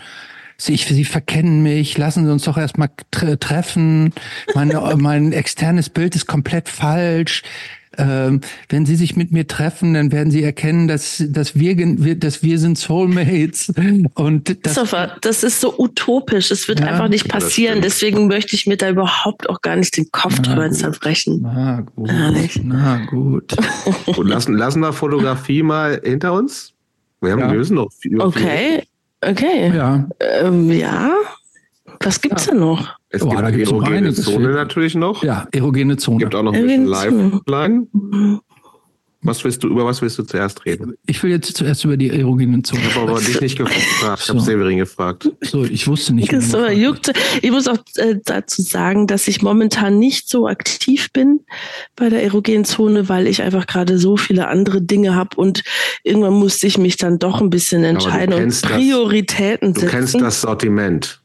Sie, 0.57 0.75
sie 0.77 1.05
verkennen 1.05 1.63
mich, 1.63 1.97
lassen 1.97 2.25
Sie 2.25 2.31
uns 2.31 2.43
doch 2.43 2.57
erstmal 2.57 2.89
tre 3.11 3.37
treffen. 3.37 4.13
Meine, 4.53 4.95
mein 4.97 5.33
externes 5.33 5.89
Bild 5.89 6.15
ist 6.15 6.27
komplett 6.27 6.69
falsch. 6.69 7.43
Ähm, 7.97 8.41
wenn 8.69 8.85
Sie 8.85 8.95
sich 8.95 9.15
mit 9.15 9.31
mir 9.31 9.47
treffen, 9.47 9.93
dann 9.93 10.11
werden 10.11 10.31
Sie 10.31 10.43
erkennen, 10.43 10.87
dass, 10.87 11.23
dass, 11.29 11.57
wir, 11.57 11.75
dass 12.15 12.43
wir 12.43 12.59
sind 12.59 12.77
Soulmates. 12.77 13.73
Und 14.15 14.65
das, 14.65 14.95
das 15.21 15.43
ist 15.43 15.61
so 15.61 15.77
utopisch. 15.77 16.51
Es 16.51 16.67
wird 16.67 16.81
ja, 16.81 16.87
einfach 16.87 17.07
nicht 17.07 17.27
passieren. 17.27 17.81
Deswegen 17.81 18.27
möchte 18.27 18.55
ich 18.55 18.67
mir 18.67 18.77
da 18.77 18.89
überhaupt 18.89 19.49
auch 19.49 19.61
gar 19.61 19.75
nicht 19.75 19.95
den 19.97 20.11
Kopf 20.11 20.35
na 20.37 20.43
drüber 20.43 20.71
zerbrechen. 20.71 21.39
Na 21.41 21.81
gut. 21.81 22.09
Na 22.63 23.05
gut. 23.05 23.55
gut 24.05 24.27
lassen, 24.27 24.55
lassen 24.55 24.81
wir 24.81 24.93
Fotografie 24.93 25.63
mal 25.63 26.01
hinter 26.03 26.33
uns. 26.33 26.73
Wir 27.21 27.31
haben 27.31 27.39
ja. 27.39 27.51
lösen 27.51 27.75
noch 27.75 27.91
viel. 27.93 28.19
Okay. 28.19 28.83
Okay. 29.27 29.71
Ja. 29.75 30.07
Ähm, 30.19 30.71
ja. 30.71 31.11
Was 32.01 32.21
gibt's 32.21 32.45
ja. 32.45 32.51
denn 32.51 32.61
noch? 32.61 32.95
Es 33.09 33.21
oh, 33.21 33.29
gibt 33.29 33.41
erogene 33.41 34.13
Zone 34.13 34.49
natürlich 34.51 34.95
noch. 34.95 35.23
Ja, 35.23 35.47
erogene 35.51 35.97
Zone. 35.97 36.17
Es 36.17 36.23
gibt 36.23 36.35
auch 36.35 36.43
noch 36.43 36.53
ein 36.53 36.61
bisschen 36.61 36.85
Live-Line. 36.85 37.87
Was 39.25 39.43
willst 39.43 39.63
du, 39.63 39.67
über 39.67 39.85
was 39.85 40.01
willst 40.01 40.19
du 40.19 40.23
zuerst 40.23 40.65
reden? 40.65 40.93
Ich 41.07 41.21
will 41.23 41.31
jetzt 41.31 41.57
zuerst 41.57 41.83
über 41.83 41.97
die 41.97 42.11
erogenen 42.11 42.63
Zone. 42.63 42.81
Ich 42.87 42.95
habe 42.95 43.11
aber 43.11 43.19
dich 43.19 43.41
nicht 43.41 43.57
gefragt. 43.57 44.19
Ich 44.19 44.25
so. 44.25 44.33
habe 44.33 44.41
Severin 44.41 44.77
gefragt. 44.77 45.29
So, 45.41 45.65
ich 45.65 45.87
wusste 45.87 46.13
nicht. 46.13 46.31
Das 46.31 46.51
so, 46.51 46.67
juckt. 46.67 47.11
Ich 47.41 47.49
muss 47.49 47.67
auch 47.67 47.79
äh, 47.95 48.15
dazu 48.23 48.61
sagen, 48.61 49.07
dass 49.07 49.27
ich 49.27 49.41
momentan 49.41 49.97
nicht 49.97 50.29
so 50.29 50.47
aktiv 50.47 51.11
bin 51.11 51.41
bei 51.95 52.09
der 52.09 52.23
erogenen 52.23 52.65
Zone, 52.65 53.09
weil 53.09 53.25
ich 53.25 53.41
einfach 53.41 53.65
gerade 53.65 53.97
so 53.97 54.15
viele 54.15 54.47
andere 54.47 54.81
Dinge 54.81 55.15
habe 55.15 55.35
und 55.37 55.63
irgendwann 56.03 56.33
musste 56.33 56.67
ich 56.67 56.77
mich 56.77 56.97
dann 56.97 57.17
doch 57.17 57.41
ein 57.41 57.49
bisschen 57.49 57.83
entscheiden 57.83 58.35
und 58.35 58.61
Prioritäten 58.61 59.73
das, 59.73 59.81
setzen. 59.81 59.91
Du 59.91 59.97
kennst 59.97 60.21
das 60.21 60.41
Sortiment. 60.41 61.21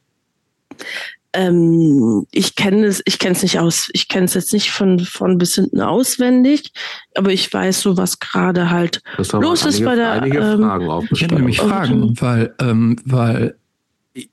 Ähm, 1.32 2.26
ich 2.32 2.56
kenne 2.56 2.86
es, 2.86 3.02
ich 3.04 3.20
kenne 3.20 3.36
es 3.36 3.42
nicht 3.42 3.60
aus, 3.60 3.88
ich 3.92 4.08
kenne 4.08 4.24
es 4.24 4.34
jetzt 4.34 4.52
nicht 4.52 4.72
von 4.72 4.98
von 4.98 5.38
bis 5.38 5.54
hinten 5.54 5.80
auswendig, 5.80 6.72
aber 7.14 7.32
ich 7.32 7.52
weiß 7.52 7.82
so, 7.82 7.96
was 7.96 8.18
gerade 8.18 8.70
halt 8.70 9.00
los 9.32 9.64
ist 9.64 9.84
bei 9.84 9.94
der. 9.94 10.12
Einige 10.12 10.38
ähm, 10.38 10.60
Fragen 10.60 11.08
ich 11.12 11.22
hätte 11.22 11.36
nämlich 11.36 11.60
Fragen, 11.60 12.20
weil 12.20 12.54
ähm, 12.58 12.96
weil 13.04 13.56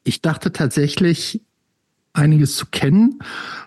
ich 0.04 0.22
dachte 0.24 0.52
tatsächlich 0.52 1.42
einiges 2.14 2.56
zu 2.56 2.66
kennen 2.66 3.20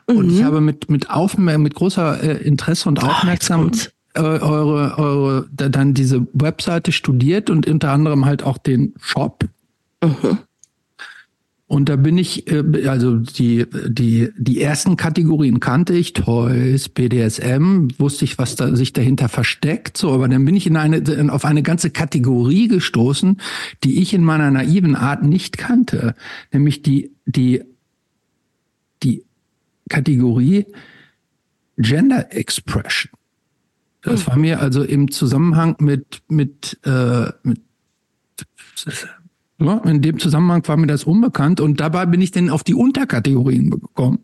mhm. 0.09 0.17
und 0.17 0.31
ich 0.31 0.41
mhm. 0.41 0.45
habe 0.45 0.61
mit 0.61 0.91
mit 0.91 1.09
auf 1.11 1.39
mit 1.39 1.75
großer 1.75 2.23
äh, 2.23 2.43
Interesse 2.43 2.89
und 2.89 3.01
Aufmerksamkeit 3.01 3.93
äh, 4.15 4.23
eure 4.23 4.99
eure 4.99 5.49
dann 5.53 5.95
diese 5.95 6.27
Webseite 6.33 6.91
studiert 6.91 7.49
und 7.49 7.69
unter 7.69 7.93
anderem 7.93 8.25
halt 8.25 8.43
auch 8.43 8.59
den 8.59 8.95
Shop. 9.01 9.45
Mhm. 10.03 10.39
Und 11.71 11.89
da 11.89 11.95
bin 11.95 12.19
ich, 12.19 12.51
äh, 12.51 12.89
also 12.89 13.19
die, 13.19 13.65
die, 13.87 14.31
die 14.37 14.61
ersten 14.61 14.97
Kategorien 14.97 15.61
kannte 15.61 15.93
ich, 15.93 16.15
Toys, 16.15 16.89
BDSM, 16.89 17.87
wusste 17.97 18.25
ich, 18.25 18.39
was 18.39 18.57
da 18.57 18.75
sich 18.75 18.93
dahinter 18.93 19.29
versteckt, 19.29 19.97
so, 19.97 20.11
aber 20.11 20.27
dann 20.27 20.45
bin 20.45 20.57
ich 20.57 20.67
in 20.67 20.77
eine, 20.77 21.33
auf 21.33 21.45
eine 21.45 21.63
ganze 21.63 21.91
Kategorie 21.91 22.67
gestoßen, 22.67 23.41
die 23.85 24.03
ich 24.03 24.13
in 24.15 24.25
meiner 24.25 24.51
naiven 24.51 24.97
Art 24.97 25.23
nicht 25.23 25.59
kannte, 25.59 26.17
nämlich 26.53 26.83
die, 26.83 27.13
die, 27.25 27.63
die 29.05 29.25
Kategorie 29.89 30.67
Gender 31.79 32.35
Expression. 32.35 33.13
Das 34.03 34.27
war 34.27 34.37
mir 34.37 34.59
also 34.59 34.83
im 34.83 35.13
Zusammenhang 35.13 35.77
mit, 35.79 36.21
mit, 36.27 36.81
äh, 36.85 37.31
mit 37.45 37.61
in 39.61 40.03
dem 40.03 40.19
Zusammenhang 40.19 40.67
war 40.67 40.77
mir 40.77 40.87
das 40.87 41.05
unbekannt 41.05 41.61
und 41.61 41.81
dabei 41.81 42.07
bin 42.07 42.21
ich 42.21 42.31
dann 42.31 42.49
auf 42.51 42.65
die 42.65 42.75
Unterkategorien 42.75 43.71
gekommen, 43.71 44.21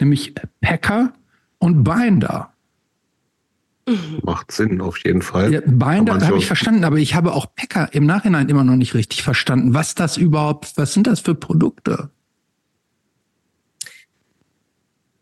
nämlich 0.00 0.34
Packer 0.60 1.12
und 1.58 1.84
Binder. 1.84 2.52
Macht 4.22 4.52
Sinn, 4.52 4.80
auf 4.80 4.98
jeden 5.04 5.22
Fall. 5.22 5.52
Ja, 5.52 5.60
Binder 5.60 6.20
habe 6.20 6.38
ich 6.38 6.46
verstanden, 6.46 6.84
aber 6.84 6.96
ich 6.96 7.14
habe 7.14 7.32
auch 7.32 7.46
Packer 7.54 7.92
im 7.92 8.06
Nachhinein 8.06 8.48
immer 8.48 8.64
noch 8.64 8.76
nicht 8.76 8.94
richtig 8.94 9.22
verstanden. 9.22 9.74
Was 9.74 9.94
das 9.94 10.16
überhaupt, 10.16 10.72
was 10.76 10.94
sind 10.94 11.06
das 11.06 11.20
für 11.20 11.34
Produkte? 11.34 12.10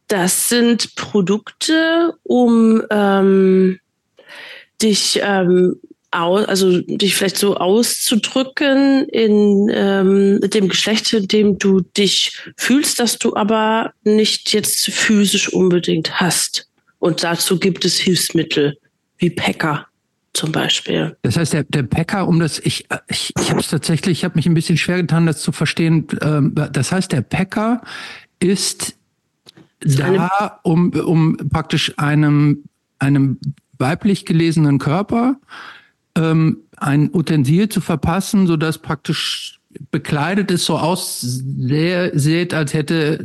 Das 0.09 0.49
sind 0.49 0.95
Produkte, 0.97 2.15
um 2.23 2.83
ähm, 2.91 3.79
dich 4.83 5.21
ähm, 5.23 5.77
also 6.11 6.81
dich 6.81 7.15
vielleicht 7.15 7.39
so 7.39 7.57
auszudrücken 7.57 9.09
in 9.09 9.71
ähm, 9.73 10.41
dem 10.41 10.69
Geschlecht, 10.69 11.13
in 11.13 11.29
dem 11.29 11.59
du 11.59 11.81
dich 11.81 12.37
fühlst, 12.57 12.99
dass 12.99 13.19
du 13.19 13.37
aber 13.37 13.93
nicht 14.03 14.53
jetzt 14.53 14.91
physisch 14.91 15.53
unbedingt 15.53 16.21
hast. 16.21 16.69
Und 16.99 17.23
dazu 17.23 17.59
gibt 17.59 17.85
es 17.85 17.99
Hilfsmittel 17.99 18.77
wie 19.19 19.31
Packer 19.31 19.87
zum 20.33 20.53
Beispiel. 20.53 21.17
Das 21.23 21.37
heißt, 21.37 21.53
der, 21.53 21.65
der 21.65 21.83
Packer, 21.83 22.27
um 22.27 22.41
das, 22.41 22.59
ich, 22.59 22.87
ich, 23.09 23.33
ich 23.39 23.51
habe 23.51 23.61
es 23.61 23.69
tatsächlich, 23.69 24.19
ich 24.19 24.25
habe 24.25 24.37
mich 24.37 24.47
ein 24.47 24.55
bisschen 24.55 24.77
schwer 24.77 24.99
getan, 24.99 25.27
das 25.27 25.41
zu 25.41 25.53
verstehen. 25.53 26.07
Ähm, 26.23 26.55
das 26.55 26.93
heißt, 26.93 27.13
der 27.13 27.23
Packer 27.23 27.83
ist 28.39 28.97
da, 29.81 30.61
um, 30.63 30.91
um 30.93 31.37
praktisch 31.51 31.93
einem, 31.99 32.65
einem 32.99 33.39
weiblich 33.79 34.27
gelesenen 34.27 34.79
Körper 34.79 35.37
ähm, 36.17 36.59
ein 36.77 37.11
Utensil 37.13 37.69
zu 37.69 37.81
verpassen, 37.81 38.47
so 38.47 38.57
dass 38.57 38.79
praktisch 38.79 39.61
bekleidet 39.91 40.51
es 40.51 40.65
so 40.65 40.79
aussieht, 40.79 42.55
als 42.55 42.75
hätte, 42.75 43.25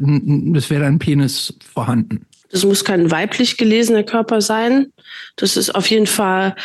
es 0.56 0.70
wäre 0.70 0.86
ein 0.86 1.00
Penis 1.00 1.54
vorhanden. 1.74 2.26
Das 2.52 2.64
muss 2.64 2.86
kein 2.86 3.10
weiblich 3.10 3.58
gelesener 3.58 4.04
Körper 4.04 4.42
sein. 4.42 4.88
Das 5.36 5.58
ist 5.58 5.74
auf 5.74 5.90
jeden 5.90 6.08
Fall 6.08 6.56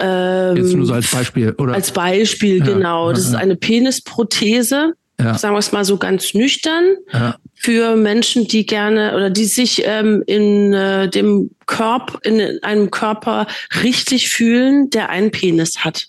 ähm, 0.00 0.56
Jetzt 0.56 0.74
nur 0.74 0.86
so 0.86 0.94
als 0.94 1.10
Beispiel, 1.10 1.52
oder? 1.58 1.74
Als 1.74 1.92
Beispiel, 1.92 2.58
ja, 2.58 2.64
genau. 2.64 3.12
Das 3.12 3.24
ja, 3.24 3.28
ist 3.30 3.34
eine 3.34 3.56
Penisprothese. 3.56 4.94
Ja. 5.22 5.36
Sagen 5.36 5.54
wir 5.54 5.58
es 5.58 5.72
mal 5.72 5.84
so 5.84 5.98
ganz 5.98 6.34
nüchtern. 6.34 6.96
Ja 7.12 7.36
für 7.60 7.94
Menschen, 7.94 8.46
die 8.48 8.64
gerne 8.64 9.14
oder 9.14 9.28
die 9.28 9.44
sich 9.44 9.82
ähm, 9.84 10.22
in 10.26 10.72
äh, 10.72 11.10
dem 11.10 11.50
Körper, 11.66 12.18
in 12.22 12.40
einem 12.62 12.90
Körper 12.90 13.46
richtig 13.82 14.30
fühlen, 14.30 14.88
der 14.88 15.10
einen 15.10 15.30
Penis 15.30 15.84
hat. 15.84 16.08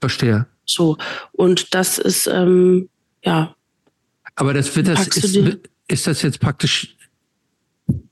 Verstehe. 0.00 0.46
So. 0.64 0.98
Und 1.30 1.72
das 1.72 1.98
ist, 1.98 2.26
ähm, 2.26 2.88
ja. 3.22 3.54
Aber 4.34 4.54
das 4.54 4.74
wird 4.74 4.88
das, 4.88 5.06
ist, 5.06 5.36
ist 5.86 6.06
das 6.08 6.22
jetzt 6.22 6.40
praktisch 6.40 6.96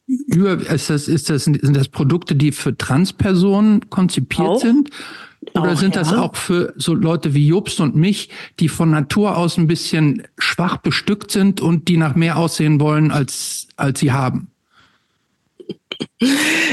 über, 0.07 0.53
ist 0.71 0.89
das, 0.89 1.09
ist 1.09 1.29
das, 1.29 1.43
sind 1.43 1.77
das 1.77 1.89
Produkte, 1.89 2.37
die 2.37 2.53
für 2.53 2.77
Transpersonen 2.79 3.91
konzipiert 3.91 4.49
auch? 4.49 4.61
sind? 4.61 4.91
Oder 5.55 5.73
auch, 5.73 5.77
sind 5.77 5.97
das 5.97 6.11
ja. 6.11 6.21
auch 6.21 6.37
für 6.37 6.75
so 6.77 6.95
Leute 6.95 7.35
wie 7.35 7.49
Jobst 7.49 7.81
und 7.81 7.97
mich, 7.97 8.31
die 8.61 8.69
von 8.69 8.91
Natur 8.91 9.37
aus 9.37 9.57
ein 9.57 9.67
bisschen 9.67 10.23
schwach 10.39 10.79
bestückt 10.79 11.31
sind 11.31 11.61
und 11.61 11.89
die 11.89 11.97
nach 11.97 12.15
mehr 12.15 12.37
aussehen 12.37 12.81
wollen, 12.81 13.11
als, 13.11 13.69
als 13.77 14.01
sie 14.01 14.13
haben? 14.13 14.49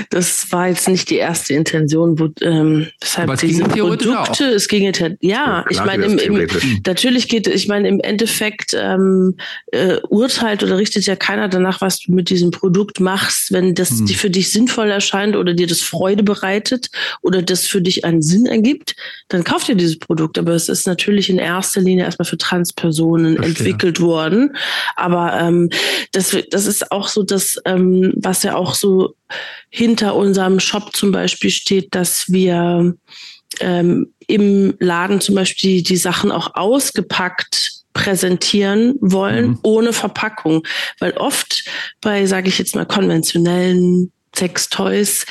Das 0.10 0.52
war 0.52 0.70
jetzt 0.70 0.88
nicht 0.88 1.10
die 1.10 1.18
erste 1.18 1.54
Intention, 1.54 2.18
wo, 2.18 2.30
ähm, 2.42 2.88
weshalb 3.02 3.28
Aber 3.28 3.34
es 3.34 3.42
diese 3.42 3.64
Produkte, 3.64 4.20
auch. 4.20 4.40
es 4.40 4.68
ging 4.68 4.84
jetzt, 4.84 5.02
ja, 5.02 5.16
ja 5.22 5.66
ich 5.70 5.84
meine, 5.84 6.06
im, 6.06 6.18
im, 6.18 6.48
natürlich 6.86 7.28
geht, 7.28 7.48
ich 7.48 7.68
meine, 7.68 7.88
im 7.88 8.00
Endeffekt 8.00 8.74
ähm, 8.74 9.36
äh, 9.72 9.98
urteilt 10.10 10.64
oder 10.64 10.78
richtet 10.78 11.06
ja 11.06 11.16
keiner 11.16 11.50
danach, 11.50 11.82
was 11.82 12.00
du 12.00 12.14
mit 12.14 12.30
diesem 12.30 12.52
Produkt 12.52 13.00
machst, 13.00 13.52
wenn 13.52 13.76
das 13.76 13.90
hm. 13.90 14.08
für 14.08 14.30
dich 14.30 14.52
sinnvoll 14.52 14.90
erscheint 14.90 15.36
oder 15.36 15.54
dir 15.54 15.68
das 15.68 15.82
Freude 15.82 16.24
bereitet 16.24 16.90
oder 17.22 17.42
das 17.42 17.66
für 17.66 17.82
dich 17.82 18.06
einen 18.06 18.22
Sinn 18.22 18.46
ergibt, 18.46 18.96
dann 19.28 19.44
kauft 19.44 19.68
ihr 19.68 19.76
dieses 19.76 20.00
Produkt. 20.00 20.38
Aber 20.38 20.54
es 20.54 20.70
ist 20.70 20.88
natürlich 20.88 21.30
in 21.30 21.38
erster 21.38 21.82
Linie 21.82 22.06
erstmal 22.06 22.26
für 22.26 22.38
Transpersonen 22.38 23.36
Verstehe. 23.36 23.50
entwickelt 23.50 24.00
worden. 24.00 24.56
Aber 24.96 25.38
ähm, 25.40 25.70
das, 26.12 26.36
das 26.50 26.66
ist 26.66 26.92
auch 26.92 27.08
so 27.08 27.24
das, 27.24 27.60
ähm, 27.66 28.14
was 28.16 28.44
ja 28.44 28.56
auch 28.56 28.74
so 28.74 29.13
hinter 29.70 30.16
unserem 30.16 30.60
Shop 30.60 30.96
zum 30.96 31.12
Beispiel 31.12 31.50
steht, 31.50 31.96
dass 31.96 32.32
wir 32.32 32.96
ähm, 33.60 34.14
im 34.28 34.76
Laden 34.80 35.22
zum 35.22 35.36
Beispiel 35.36 35.78
die, 35.78 35.84
die 35.84 35.98
Sachen 35.98 36.32
auch 36.32 36.56
ausgepackt 36.56 37.72
präsentieren 37.94 38.96
wollen, 39.02 39.50
mhm. 39.50 39.60
ohne 39.64 39.94
Verpackung. 39.94 40.64
Weil 41.00 41.12
oft 41.14 41.64
bei, 42.02 42.26
sage 42.26 42.50
ich 42.50 42.58
jetzt 42.58 42.76
mal, 42.76 42.86
konventionellen 42.86 44.12
Sextoys 44.36 45.26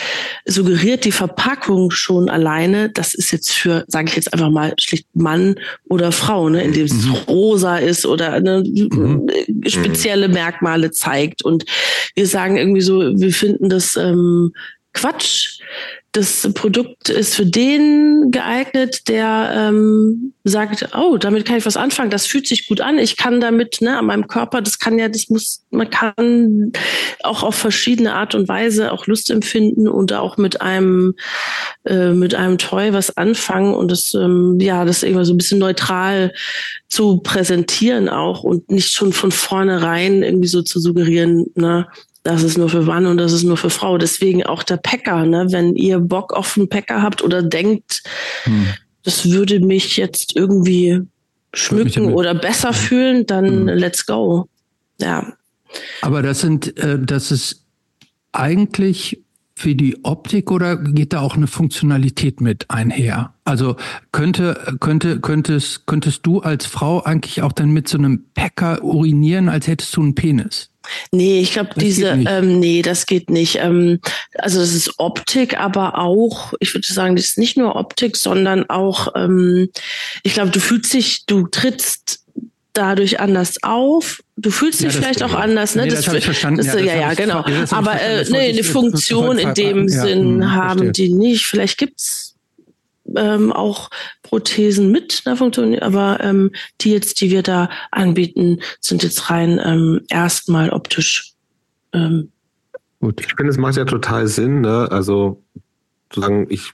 suggeriert 0.44 1.04
die 1.04 1.12
Verpackung 1.12 1.90
schon 1.90 2.28
alleine, 2.28 2.90
das 2.90 3.14
ist 3.14 3.32
jetzt 3.32 3.52
für, 3.52 3.84
sage 3.88 4.08
ich 4.08 4.16
jetzt 4.16 4.32
einfach 4.32 4.50
mal, 4.50 4.74
schlicht 4.78 5.06
Mann 5.14 5.56
oder 5.88 6.12
Frau, 6.12 6.48
ne, 6.48 6.62
indem 6.62 6.86
es 6.86 6.92
mhm. 6.92 7.12
rosa 7.28 7.78
ist 7.78 8.06
oder 8.06 8.40
ne, 8.40 8.62
mhm. 8.64 9.28
spezielle 9.66 10.28
Merkmale 10.28 10.90
zeigt. 10.90 11.44
Und 11.44 11.64
wir 12.14 12.26
sagen 12.26 12.56
irgendwie 12.56 12.80
so, 12.80 13.00
wir 13.00 13.32
finden 13.32 13.68
das 13.68 13.96
ähm, 13.96 14.52
Quatsch, 14.92 15.60
das 16.12 16.46
Produkt 16.52 17.08
ist 17.08 17.34
für 17.34 17.46
den 17.46 18.30
geeignet, 18.30 19.08
der 19.08 19.50
ähm, 19.56 20.34
sagt, 20.44 20.90
oh, 20.94 21.16
damit 21.16 21.46
kann 21.46 21.56
ich 21.56 21.64
was 21.64 21.78
anfangen, 21.78 22.10
das 22.10 22.26
fühlt 22.26 22.46
sich 22.46 22.68
gut 22.68 22.82
an, 22.82 22.98
ich 22.98 23.16
kann 23.16 23.40
damit, 23.40 23.80
ne, 23.80 23.96
an 23.96 24.04
meinem 24.04 24.28
Körper, 24.28 24.60
das 24.60 24.78
kann 24.78 24.98
ja, 24.98 25.08
das 25.08 25.30
muss, 25.30 25.64
man 25.70 25.88
kann 25.88 26.72
auch 27.22 27.42
auf 27.42 27.54
verschiedene 27.54 28.14
Art 28.14 28.34
und 28.34 28.46
Weise 28.46 28.92
auch 28.92 29.06
Lust 29.06 29.30
empfinden 29.30 29.88
und 29.88 30.12
auch 30.12 30.36
mit 30.36 30.60
einem, 30.60 31.14
äh, 31.84 32.10
mit 32.10 32.34
einem 32.34 32.58
Toy 32.58 32.92
was 32.92 33.16
anfangen 33.16 33.72
und 33.72 33.90
das, 33.90 34.12
ähm, 34.12 34.58
ja, 34.60 34.84
das 34.84 35.02
irgendwie 35.02 35.24
so 35.24 35.32
ein 35.32 35.38
bisschen 35.38 35.60
neutral 35.60 36.34
zu 36.88 37.20
präsentieren 37.20 38.10
auch 38.10 38.42
und 38.42 38.70
nicht 38.70 38.92
schon 38.92 39.14
von 39.14 39.32
vornherein 39.32 40.22
irgendwie 40.22 40.48
so 40.48 40.60
zu 40.60 40.78
suggerieren, 40.78 41.46
ne, 41.54 41.86
das 42.22 42.42
ist 42.42 42.56
nur 42.56 42.68
für 42.68 42.82
Mann 42.82 43.06
und 43.06 43.16
das 43.16 43.32
ist 43.32 43.42
nur 43.42 43.56
für 43.56 43.70
Frau. 43.70 43.98
Deswegen 43.98 44.44
auch 44.44 44.62
der 44.62 44.76
Packer, 44.76 45.26
ne? 45.26 45.46
wenn 45.50 45.74
ihr 45.74 45.98
Bock 45.98 46.32
auf 46.32 46.56
einen 46.56 46.68
Packer 46.68 47.02
habt 47.02 47.22
oder 47.22 47.42
denkt, 47.42 48.02
hm. 48.44 48.66
das 49.02 49.30
würde 49.30 49.60
mich 49.60 49.96
jetzt 49.96 50.36
irgendwie 50.36 51.00
schmücken 51.52 52.12
oder 52.12 52.34
besser 52.34 52.72
fühlen, 52.72 53.26
dann 53.26 53.46
hm. 53.46 53.66
let's 53.68 54.06
go. 54.06 54.48
Ja. 55.00 55.32
Aber 56.00 56.22
das 56.22 56.40
sind, 56.40 56.76
äh, 56.78 56.98
das 57.00 57.32
ist 57.32 57.64
eigentlich 58.30 59.20
für 59.54 59.74
die 59.74 60.04
Optik 60.04 60.50
oder 60.50 60.76
geht 60.76 61.12
da 61.12 61.20
auch 61.20 61.36
eine 61.36 61.46
Funktionalität 61.46 62.40
mit 62.40 62.70
einher? 62.70 63.34
Also 63.44 63.76
könnte, 64.12 64.76
könnte, 64.80 65.20
könntest, 65.20 65.86
könntest 65.86 66.26
du 66.26 66.40
als 66.40 66.66
Frau 66.66 67.02
eigentlich 67.02 67.42
auch 67.42 67.52
dann 67.52 67.70
mit 67.70 67.88
so 67.88 67.98
einem 67.98 68.24
Packer 68.34 68.82
urinieren, 68.82 69.48
als 69.48 69.66
hättest 69.66 69.96
du 69.96 70.02
einen 70.02 70.14
Penis? 70.14 70.70
Nee, 71.12 71.40
ich 71.40 71.52
glaube, 71.52 71.70
diese, 71.76 72.08
ähm, 72.08 72.58
nee, 72.58 72.82
das 72.82 73.06
geht 73.06 73.30
nicht. 73.30 73.56
Ähm, 73.56 74.00
also 74.34 74.60
das 74.60 74.74
ist 74.74 74.98
Optik, 74.98 75.58
aber 75.58 75.98
auch, 75.98 76.54
ich 76.60 76.74
würde 76.74 76.92
sagen, 76.92 77.16
das 77.16 77.26
ist 77.26 77.38
nicht 77.38 77.56
nur 77.56 77.76
Optik, 77.76 78.16
sondern 78.16 78.68
auch, 78.68 79.08
ähm, 79.14 79.68
ich 80.22 80.34
glaube, 80.34 80.50
du 80.50 80.60
fühlst 80.60 80.92
dich, 80.92 81.24
du 81.26 81.46
trittst 81.46 82.21
dadurch 82.72 83.20
anders 83.20 83.62
auf. 83.62 84.22
Du 84.36 84.50
fühlst 84.50 84.80
dich 84.80 84.94
ja, 84.94 85.00
vielleicht 85.00 85.22
auch 85.22 85.34
anders, 85.34 85.74
ne? 85.74 85.82
Nee, 85.82 85.90
das, 85.90 86.04
das 86.04 86.14
ich 86.14 86.24
verstanden. 86.24 86.58
Das, 86.58 86.74
ja, 86.74 86.80
ja, 86.80 86.94
ja, 86.96 87.14
genau. 87.14 87.44
Nee, 87.46 87.64
aber 87.70 88.00
äh, 88.00 88.24
nee, 88.30 88.50
eine 88.50 88.64
Funktion 88.64 89.38
in 89.38 89.54
dem 89.54 89.88
Sinn 89.88 90.40
ja, 90.40 90.46
hm, 90.46 90.54
haben 90.54 90.78
verstehe. 90.84 91.08
die 91.08 91.14
nicht. 91.14 91.46
Vielleicht 91.46 91.78
gibt's 91.78 92.34
ähm, 93.16 93.52
auch 93.52 93.90
Prothesen 94.22 94.90
mit 94.90 95.22
einer 95.24 95.36
Funktion, 95.36 95.78
aber 95.80 96.20
ähm, 96.22 96.50
die 96.80 96.92
jetzt, 96.92 97.20
die 97.20 97.30
wir 97.30 97.42
da 97.42 97.68
anbieten, 97.90 98.60
sind 98.80 99.02
jetzt 99.02 99.30
rein 99.30 99.60
ähm, 99.62 100.00
erstmal 100.08 100.70
optisch. 100.70 101.32
Ähm, 101.92 102.30
Gut. 103.00 103.20
Ich 103.20 103.34
finde, 103.34 103.50
es 103.50 103.58
macht 103.58 103.76
ja 103.76 103.84
total 103.84 104.28
Sinn, 104.28 104.60
ne? 104.60 104.88
Also 104.90 105.42
sozusagen, 106.08 106.46
ich, 106.50 106.72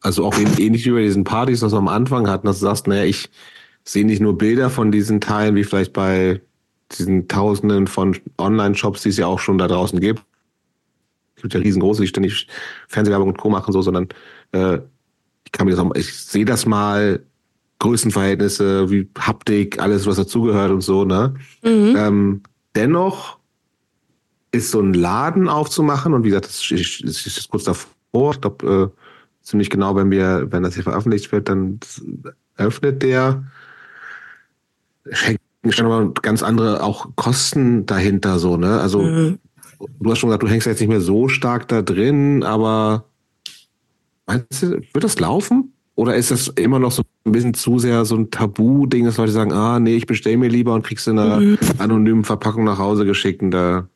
also 0.00 0.24
auch 0.24 0.36
ähnlich 0.38 0.86
wie 0.86 0.90
bei 0.90 1.02
diesen 1.02 1.24
Partys, 1.24 1.62
was 1.62 1.72
wir 1.72 1.78
am 1.78 1.88
Anfang 1.88 2.28
hatten, 2.28 2.46
dass 2.46 2.60
du 2.60 2.66
sagst, 2.66 2.86
naja, 2.86 3.04
ich 3.04 3.28
sehe 3.86 4.04
nicht 4.04 4.20
nur 4.20 4.36
Bilder 4.36 4.70
von 4.70 4.90
diesen 4.90 5.20
Teilen, 5.20 5.54
wie 5.54 5.64
vielleicht 5.64 5.92
bei 5.92 6.40
diesen 6.92 7.28
Tausenden 7.28 7.86
von 7.86 8.16
Online-Shops, 8.38 9.02
die 9.02 9.08
es 9.08 9.16
ja 9.16 9.26
auch 9.26 9.38
schon 9.38 9.58
da 9.58 9.68
draußen 9.68 10.00
gibt. 10.00 10.22
Es 11.36 11.42
gibt 11.42 11.54
ja 11.54 11.60
riesengroße, 11.60 12.02
die 12.02 12.08
ständig 12.08 12.48
Fernsehwerbung 12.88 13.28
und 13.28 13.38
Co. 13.38 13.50
machen, 13.50 13.72
so, 13.72 13.82
sondern 13.82 14.08
äh, 14.52 14.78
ich 15.44 15.52
kann 15.52 15.66
mir 15.66 15.72
das 15.72 15.80
auch, 15.80 15.94
ich 15.94 16.12
sehe 16.12 16.44
das 16.44 16.66
mal, 16.66 17.22
Größenverhältnisse, 17.78 18.90
wie 18.90 19.08
Haptik, 19.18 19.80
alles, 19.80 20.06
was 20.06 20.16
dazugehört 20.16 20.70
und 20.70 20.80
so, 20.80 21.04
ne? 21.04 21.34
Mhm. 21.62 21.94
Ähm, 21.96 22.42
dennoch 22.74 23.38
ist 24.50 24.70
so 24.70 24.80
ein 24.80 24.94
Laden 24.94 25.48
aufzumachen 25.48 26.14
und 26.14 26.24
wie 26.24 26.28
gesagt, 26.28 26.46
das 26.46 26.70
ist, 26.70 27.04
das 27.04 27.26
ist 27.26 27.50
kurz 27.50 27.64
davor, 27.64 28.32
ich 28.32 28.40
glaube, 28.40 28.92
äh, 28.94 29.44
ziemlich 29.44 29.68
genau, 29.68 29.94
wenn 29.94 30.10
wir, 30.10 30.50
wenn 30.50 30.62
das 30.62 30.74
hier 30.74 30.84
veröffentlicht 30.84 31.30
wird, 31.32 31.50
dann 31.50 31.80
öffnet 32.56 33.02
der, 33.02 33.44
schenkt 35.10 35.40
schon 35.68 35.88
mal 35.88 36.10
ganz 36.22 36.42
andere 36.42 36.82
auch 36.82 37.08
Kosten 37.16 37.86
dahinter, 37.86 38.38
so, 38.38 38.56
ne? 38.56 38.80
Also, 38.80 39.02
mhm. 39.02 39.38
du 40.00 40.10
hast 40.10 40.18
schon 40.18 40.28
gesagt, 40.28 40.42
du 40.42 40.48
hängst 40.48 40.66
jetzt 40.66 40.80
nicht 40.80 40.88
mehr 40.88 41.00
so 41.00 41.28
stark 41.28 41.68
da 41.68 41.82
drin, 41.82 42.42
aber 42.42 43.06
Meinst 44.26 44.62
du, 44.62 44.80
wird 44.92 45.04
das 45.04 45.18
laufen? 45.20 45.72
Oder 45.94 46.16
ist 46.16 46.30
das 46.30 46.48
immer 46.48 46.78
noch 46.78 46.92
so 46.92 47.02
ein 47.24 47.32
bisschen 47.32 47.54
zu 47.54 47.78
sehr 47.78 48.04
so 48.04 48.16
ein 48.16 48.30
Tabu-Ding, 48.30 49.06
dass 49.06 49.16
Leute 49.16 49.32
sagen, 49.32 49.52
ah, 49.52 49.80
nee, 49.80 49.96
ich 49.96 50.06
bestelle 50.06 50.36
mir 50.36 50.48
lieber 50.48 50.74
und 50.74 50.84
kriegst 50.84 51.08
in 51.08 51.18
einer 51.18 51.40
mhm. 51.40 51.58
anonymen 51.78 52.24
Verpackung 52.24 52.64
nach 52.64 52.78
Hause 52.78 53.06
geschickt 53.06 53.40
und 53.40 53.52
da 53.52 53.88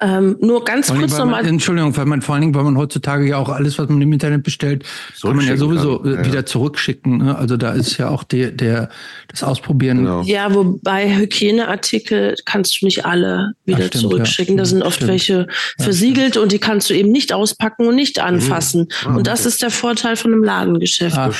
ähm, 0.00 0.36
nur 0.40 0.64
ganz 0.64 0.92
kurz 0.92 1.16
nochmal. 1.16 1.46
Entschuldigung, 1.46 1.96
weil 1.96 2.04
man 2.04 2.20
vor 2.20 2.34
allen 2.34 2.42
Dingen, 2.42 2.54
weil 2.54 2.64
man 2.64 2.76
heutzutage 2.76 3.26
ja 3.26 3.38
auch 3.38 3.48
alles, 3.48 3.78
was 3.78 3.88
man 3.88 4.02
im 4.02 4.12
Internet 4.12 4.42
bestellt, 4.42 4.84
kann 5.22 5.36
man 5.36 5.46
ja 5.46 5.56
sowieso 5.56 6.00
kann. 6.00 6.24
wieder 6.24 6.34
ja. 6.36 6.46
zurückschicken. 6.46 7.18
Ne? 7.18 7.36
Also 7.36 7.56
da 7.56 7.72
ist 7.72 7.96
ja 7.96 8.08
auch 8.08 8.24
der, 8.24 8.50
der 8.50 8.90
das 9.28 9.42
Ausprobieren. 9.42 9.98
Genau. 9.98 10.22
Ja, 10.22 10.54
wobei 10.54 11.16
Hygieneartikel 11.16 12.34
kannst 12.44 12.80
du 12.80 12.86
nicht 12.86 13.06
alle 13.06 13.52
wieder 13.64 13.78
Ach, 13.80 13.86
stimmt, 13.86 14.02
zurückschicken. 14.02 14.56
Ja. 14.56 14.62
Da 14.62 14.64
sind 14.66 14.82
oft 14.82 14.96
stimmt. 14.96 15.10
welche 15.10 15.46
versiegelt 15.78 16.36
ja, 16.36 16.42
und 16.42 16.52
die 16.52 16.58
kannst 16.58 16.90
du 16.90 16.94
eben 16.94 17.10
nicht 17.10 17.32
auspacken 17.32 17.86
und 17.86 17.94
nicht 17.94 18.18
anfassen. 18.18 18.88
Mhm. 19.06 19.16
und 19.16 19.26
das 19.26 19.46
ist 19.46 19.62
der 19.62 19.70
Vorteil 19.70 20.16
von 20.16 20.32
einem 20.32 20.44
Ladengeschäft. 20.44 21.16
Ah, 21.16 21.30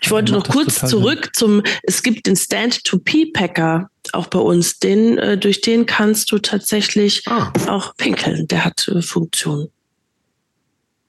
ich 0.00 0.10
wollte 0.10 0.32
noch 0.32 0.48
kurz 0.48 0.86
zurück 0.88 1.30
zum, 1.34 1.62
es 1.82 2.02
gibt 2.02 2.26
den 2.26 2.36
Stand-to-P-Packer 2.36 3.90
auch 4.12 4.26
bei 4.26 4.38
uns, 4.38 4.78
den, 4.78 5.18
äh, 5.18 5.38
durch 5.38 5.60
den 5.60 5.86
kannst 5.86 6.32
du 6.32 6.38
tatsächlich 6.38 7.22
ah. 7.26 7.52
auch 7.68 7.96
pinkeln. 7.96 8.48
Der 8.48 8.64
hat 8.64 8.88
äh, 8.88 9.02
Funktion. 9.02 9.68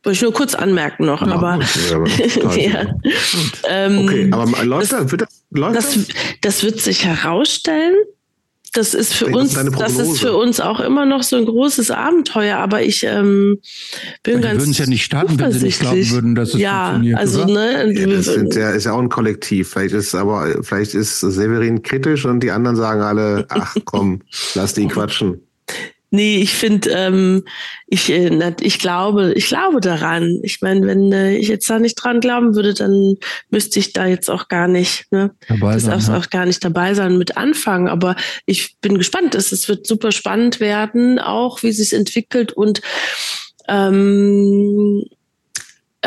Wollte 0.04 0.16
ich 0.16 0.22
nur 0.24 0.34
kurz 0.34 0.56
anmerken 0.56 1.06
noch, 1.06 1.22
ja, 1.26 1.34
aber, 1.34 1.60
gut, 1.60 2.58
ja. 2.58 2.96
ähm, 3.70 4.00
okay, 4.00 4.30
aber 4.32 4.66
läuft 4.66 4.94
das, 4.94 5.12
wird 5.12 5.22
das, 5.22 5.44
läuft 5.52 5.76
das, 5.76 5.98
das 6.42 6.64
wird 6.64 6.82
sich 6.82 7.06
herausstellen 7.06 7.96
das 8.74 8.94
ist 8.94 9.14
für 9.14 9.28
uns, 9.28 9.54
das 9.54 9.98
ist 9.98 10.20
für 10.20 10.34
uns 10.36 10.62
auch 10.62 10.80
immer 10.80 11.06
noch 11.06 11.24
so 11.24 11.36
ein 11.36 11.46
großes 11.46 11.92
Abenteuer. 11.92 12.58
Aber 12.58 12.82
ich 12.82 13.04
ähm, 13.04 13.60
bin 14.24 14.36
ja, 14.36 14.40
ganz. 14.40 14.62
würden 14.62 14.72
es 14.72 14.78
ja 14.78 14.86
nicht 14.86 15.04
starten, 15.04 15.38
wenn 15.38 15.52
sie 15.52 15.66
nicht 15.66 15.80
glauben 15.82 16.10
würden, 16.10 16.36
dass 16.36 16.54
es 16.54 16.62
ja, 16.62 16.92
funktioniert. 16.92 17.20
Also 17.20 17.44
oder? 17.44 17.54
ne, 17.54 17.94
ja, 17.94 18.08
das 18.08 18.26
sind 18.26 18.56
ja, 18.56 18.70
ist 18.72 18.86
ja 18.86 18.94
auch 18.94 19.02
ein 19.02 19.10
Kollektiv. 19.10 19.72
Vielleicht 19.72 19.94
ist 19.94 20.16
aber 20.16 20.64
vielleicht 20.64 20.94
ist 20.94 21.20
Severin 21.20 21.82
kritisch 21.84 22.26
und 22.26 22.42
die 22.42 22.52
anderen 22.52 22.78
sagen 22.78 23.02
alle, 23.02 23.46
ach 23.50 23.76
komm, 23.84 24.22
lass 24.56 24.74
die 24.74 24.88
quatschen. 24.88 25.42
Nee, 26.14 26.42
ich 26.42 26.54
finde, 26.54 26.90
ähm, 26.90 27.46
ich, 27.88 28.10
äh, 28.10 28.54
ich 28.60 28.80
glaube, 28.80 29.32
ich 29.34 29.48
glaube 29.48 29.80
daran. 29.80 30.42
Ich 30.44 30.62
meine, 30.62 30.86
wenn 30.86 31.12
äh, 31.14 31.38
ich 31.38 31.48
jetzt 31.48 31.70
da 31.70 31.80
nicht 31.80 31.96
dran 31.96 32.20
glauben 32.20 32.54
würde, 32.54 32.74
dann 32.74 33.16
müsste 33.50 33.80
ich 33.80 33.94
da 33.94 34.06
jetzt 34.06 34.30
auch 34.30 34.50
gar 34.50 34.68
nicht, 34.68 35.06
ne, 35.12 35.32
dabei 35.48 35.80
sein, 35.80 35.92
das 35.92 36.10
auch, 36.10 36.14
ja. 36.14 36.20
auch 36.20 36.30
gar 36.30 36.46
nicht 36.46 36.64
dabei 36.66 36.94
sein 36.96 37.18
mit 37.18 37.38
anfangen. 37.38 37.88
Aber 37.88 38.18
ich 38.46 38.76
bin 38.82 38.98
gespannt. 38.98 39.36
Es, 39.36 39.54
es 39.54 39.70
wird 39.70 39.88
super 39.88 40.12
spannend 40.12 40.60
werden, 40.60 41.18
auch 41.18 41.64
wie 41.64 41.72
sich 41.72 41.94
entwickelt 41.94 42.52
und 42.52 42.82
ähm, 43.70 45.06
Äh, 45.06 45.21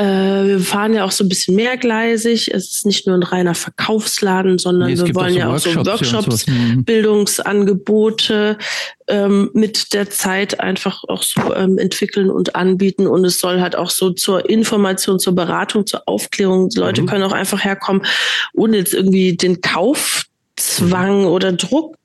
wir 0.02 0.60
fahren 0.60 0.92
ja 0.92 1.04
auch 1.04 1.12
so 1.12 1.22
ein 1.22 1.28
bisschen 1.28 1.54
mehrgleisig. 1.54 2.48
Es 2.48 2.72
ist 2.72 2.86
nicht 2.86 3.06
nur 3.06 3.16
ein 3.16 3.22
reiner 3.22 3.54
Verkaufsladen, 3.54 4.58
sondern 4.58 4.90
nee, 4.90 4.98
wir 4.98 5.14
wollen 5.14 5.34
ja 5.34 5.54
auch 5.54 5.58
so 5.58 5.72
Workshops, 5.74 6.48
mhm. 6.48 6.84
Bildungsangebote 6.84 8.58
ähm, 9.06 9.50
mit 9.54 9.92
der 9.92 10.10
Zeit 10.10 10.58
einfach 10.58 11.04
auch 11.06 11.22
so 11.22 11.54
ähm, 11.54 11.78
entwickeln 11.78 12.28
und 12.28 12.56
anbieten. 12.56 13.06
Und 13.06 13.24
es 13.24 13.38
soll 13.38 13.60
halt 13.60 13.76
auch 13.76 13.90
so 13.90 14.10
zur 14.10 14.50
Information, 14.50 15.20
zur 15.20 15.36
Beratung, 15.36 15.86
zur 15.86 16.02
Aufklärung. 16.06 16.70
Die 16.70 16.80
Leute 16.80 17.02
mhm. 17.02 17.06
können 17.06 17.22
auch 17.22 17.32
einfach 17.32 17.62
herkommen, 17.64 18.04
ohne 18.52 18.78
jetzt 18.78 18.94
irgendwie 18.94 19.36
den 19.36 19.60
Kaufzwang 19.60 21.20
mhm. 21.20 21.26
oder 21.26 21.52
Druck 21.52 21.96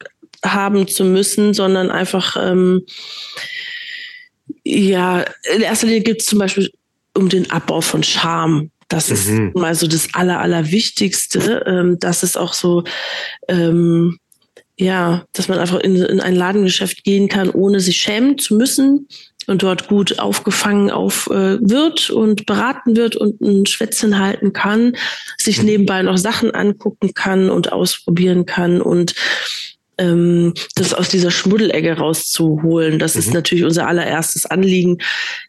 haben 0.45 0.87
zu 0.87 1.05
müssen, 1.05 1.55
sondern 1.55 1.89
einfach 1.89 2.37
ähm, 2.39 2.85
ja, 4.63 5.25
in 5.53 5.61
erster 5.61 5.87
Linie 5.87 6.01
gibt 6.01 6.21
es 6.21 6.27
zum 6.27 6.39
Beispiel 6.39 6.71
um 7.19 7.29
den 7.29 7.51
Abbau 7.51 7.81
von 7.81 8.03
Scham. 8.03 8.71
Das 8.87 9.11
ist 9.11 9.29
mhm. 9.29 9.51
mal 9.53 9.75
so 9.75 9.87
das 9.87 10.07
Aller, 10.13 10.39
Allerwichtigste. 10.39 11.63
Ähm, 11.67 11.97
das 11.99 12.23
ist 12.23 12.37
auch 12.37 12.53
so, 12.53 12.83
ähm, 13.47 14.17
ja, 14.79 15.25
dass 15.33 15.47
man 15.47 15.59
einfach 15.59 15.79
in, 15.79 15.95
in 15.97 16.21
ein 16.21 16.35
Ladengeschäft 16.35 17.03
gehen 17.03 17.27
kann, 17.27 17.49
ohne 17.49 17.81
sich 17.81 17.97
schämen 17.97 18.37
zu 18.37 18.55
müssen 18.55 19.07
und 19.45 19.61
dort 19.61 19.87
gut 19.87 20.19
aufgefangen 20.19 20.89
auf 20.89 21.27
äh, 21.27 21.59
wird 21.61 22.09
und 22.09 22.45
beraten 22.45 22.95
wird 22.95 23.15
und 23.15 23.41
ein 23.41 23.65
Schwätzchen 23.65 24.19
halten 24.19 24.53
kann, 24.53 24.95
sich 25.37 25.59
mhm. 25.59 25.65
nebenbei 25.65 26.01
noch 26.01 26.17
Sachen 26.17 26.51
angucken 26.51 27.13
kann 27.13 27.49
und 27.49 27.71
ausprobieren 27.71 28.45
kann 28.45 28.81
und 28.81 29.13
ähm, 29.99 30.53
das 30.75 30.93
aus 30.93 31.09
dieser 31.09 31.29
Schmuddelecke 31.29 31.93
rauszuholen. 31.93 32.97
Das 32.97 33.15
mhm. 33.15 33.19
ist 33.19 33.33
natürlich 33.33 33.63
unser 33.63 33.87
allererstes 33.87 34.45
Anliegen. 34.45 34.97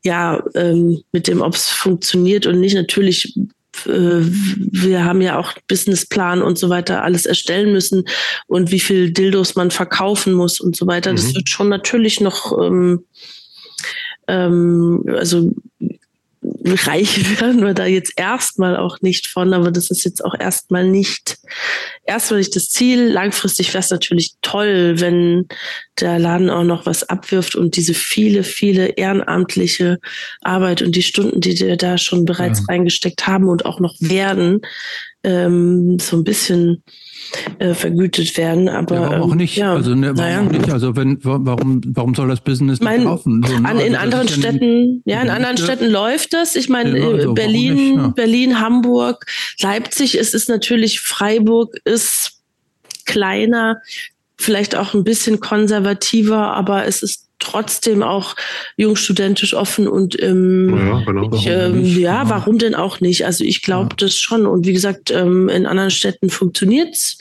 Ja, 0.04 0.42
ähm, 0.54 1.02
mit 1.12 1.28
dem, 1.28 1.40
ob 1.40 1.54
es 1.54 1.68
funktioniert 1.68 2.46
und 2.46 2.60
nicht. 2.60 2.74
Natürlich 2.74 3.34
äh, 3.86 4.20
wir 4.22 5.04
haben 5.04 5.22
ja 5.22 5.38
auch 5.38 5.54
Businessplan 5.68 6.42
und 6.42 6.58
so 6.58 6.68
weiter 6.68 7.02
alles 7.04 7.24
erstellen 7.26 7.72
müssen 7.72 8.04
und 8.46 8.70
wie 8.70 8.80
viel 8.80 9.12
Dildos 9.12 9.54
man 9.54 9.70
verkaufen 9.70 10.32
muss 10.32 10.60
und 10.60 10.76
so 10.76 10.86
weiter. 10.86 11.12
Mhm. 11.12 11.16
Das 11.16 11.34
wird 11.34 11.48
schon 11.48 11.68
natürlich 11.68 12.20
noch, 12.20 12.58
ähm, 12.60 13.04
ähm, 14.28 15.04
also 15.08 15.52
reich 16.64 17.40
werden 17.40 17.64
wir 17.64 17.74
da 17.74 17.86
jetzt 17.86 18.12
erstmal 18.16 18.76
auch 18.76 19.00
nicht 19.00 19.26
von, 19.26 19.52
aber 19.52 19.70
das 19.70 19.90
ist 19.90 20.04
jetzt 20.04 20.24
auch 20.24 20.34
erstmal 20.38 20.86
nicht, 20.88 21.38
erstmal 22.04 22.40
nicht 22.40 22.54
das 22.56 22.68
Ziel. 22.68 23.08
Langfristig 23.08 23.68
wäre 23.68 23.82
es 23.82 23.90
natürlich 23.90 24.34
toll, 24.42 25.00
wenn 25.00 25.46
der 26.00 26.18
Laden 26.18 26.50
auch 26.50 26.64
noch 26.64 26.86
was 26.86 27.08
abwirft 27.08 27.54
und 27.54 27.76
diese 27.76 27.94
viele, 27.94 28.42
viele 28.42 28.88
ehrenamtliche 28.88 29.98
Arbeit 30.42 30.82
und 30.82 30.96
die 30.96 31.02
Stunden, 31.02 31.40
die 31.40 31.58
wir 31.58 31.76
da 31.76 31.98
schon 31.98 32.24
bereits 32.24 32.60
ja. 32.60 32.66
reingesteckt 32.68 33.26
haben 33.26 33.48
und 33.48 33.64
auch 33.64 33.80
noch 33.80 33.94
werden, 34.00 34.60
ähm, 35.24 35.98
so 35.98 36.16
ein 36.16 36.24
bisschen 36.24 36.82
äh, 37.58 37.74
vergütet 37.74 38.36
werden. 38.36 38.68
Aber 38.68 38.94
ja, 38.94 39.00
warum 39.02 39.22
auch 39.22 39.32
ähm, 39.32 39.38
nicht. 39.38 39.56
Ja, 39.56 39.74
also 39.74 39.94
ne, 39.94 40.08
warum 40.08 40.16
naja. 40.16 40.40
auch 40.40 40.50
nicht? 40.50 40.70
Also 40.70 40.96
wenn 40.96 41.18
warum 41.22 41.80
warum 41.86 42.14
soll 42.14 42.28
das 42.28 42.40
Business 42.40 42.80
mein, 42.80 43.04
laufen? 43.04 43.42
So, 43.46 43.58
ne? 43.58 43.68
an, 43.68 43.78
in 43.78 43.94
also 43.94 44.16
anderen 44.16 44.28
Städten, 44.28 45.02
ja, 45.04 45.22
in 45.22 45.30
anderen 45.30 45.56
Städten 45.56 45.90
läuft 45.90 46.32
das. 46.32 46.56
Ich 46.56 46.68
meine, 46.68 46.98
ja, 46.98 47.08
also 47.08 47.34
Berlin, 47.34 47.74
nicht, 47.74 47.96
ja. 47.96 48.08
Berlin, 48.08 48.60
Hamburg, 48.60 49.26
Leipzig. 49.60 50.18
Es 50.18 50.34
ist 50.34 50.48
natürlich 50.48 51.00
Freiburg 51.00 51.76
ist 51.84 52.40
kleiner, 53.06 53.80
vielleicht 54.36 54.76
auch 54.76 54.94
ein 54.94 55.04
bisschen 55.04 55.40
konservativer, 55.40 56.54
aber 56.54 56.86
es 56.86 57.02
ist 57.02 57.29
trotzdem 57.40 58.02
auch 58.02 58.36
jungstudentisch 58.76 59.54
offen 59.54 59.88
und 59.88 60.20
ähm, 60.22 60.76
ja, 60.76 61.04
genau. 61.04 61.34
ich, 61.34 61.46
ähm, 61.46 61.84
ja, 61.84 62.28
warum 62.28 62.58
denn 62.58 62.74
auch 62.74 63.00
nicht? 63.00 63.26
Also 63.26 63.44
ich 63.44 63.62
glaube 63.62 63.90
ja. 63.92 64.06
das 64.06 64.16
schon. 64.16 64.46
Und 64.46 64.66
wie 64.66 64.72
gesagt, 64.72 65.10
ähm, 65.10 65.48
in 65.48 65.66
anderen 65.66 65.90
Städten 65.90 66.30
funktioniert's 66.30 67.18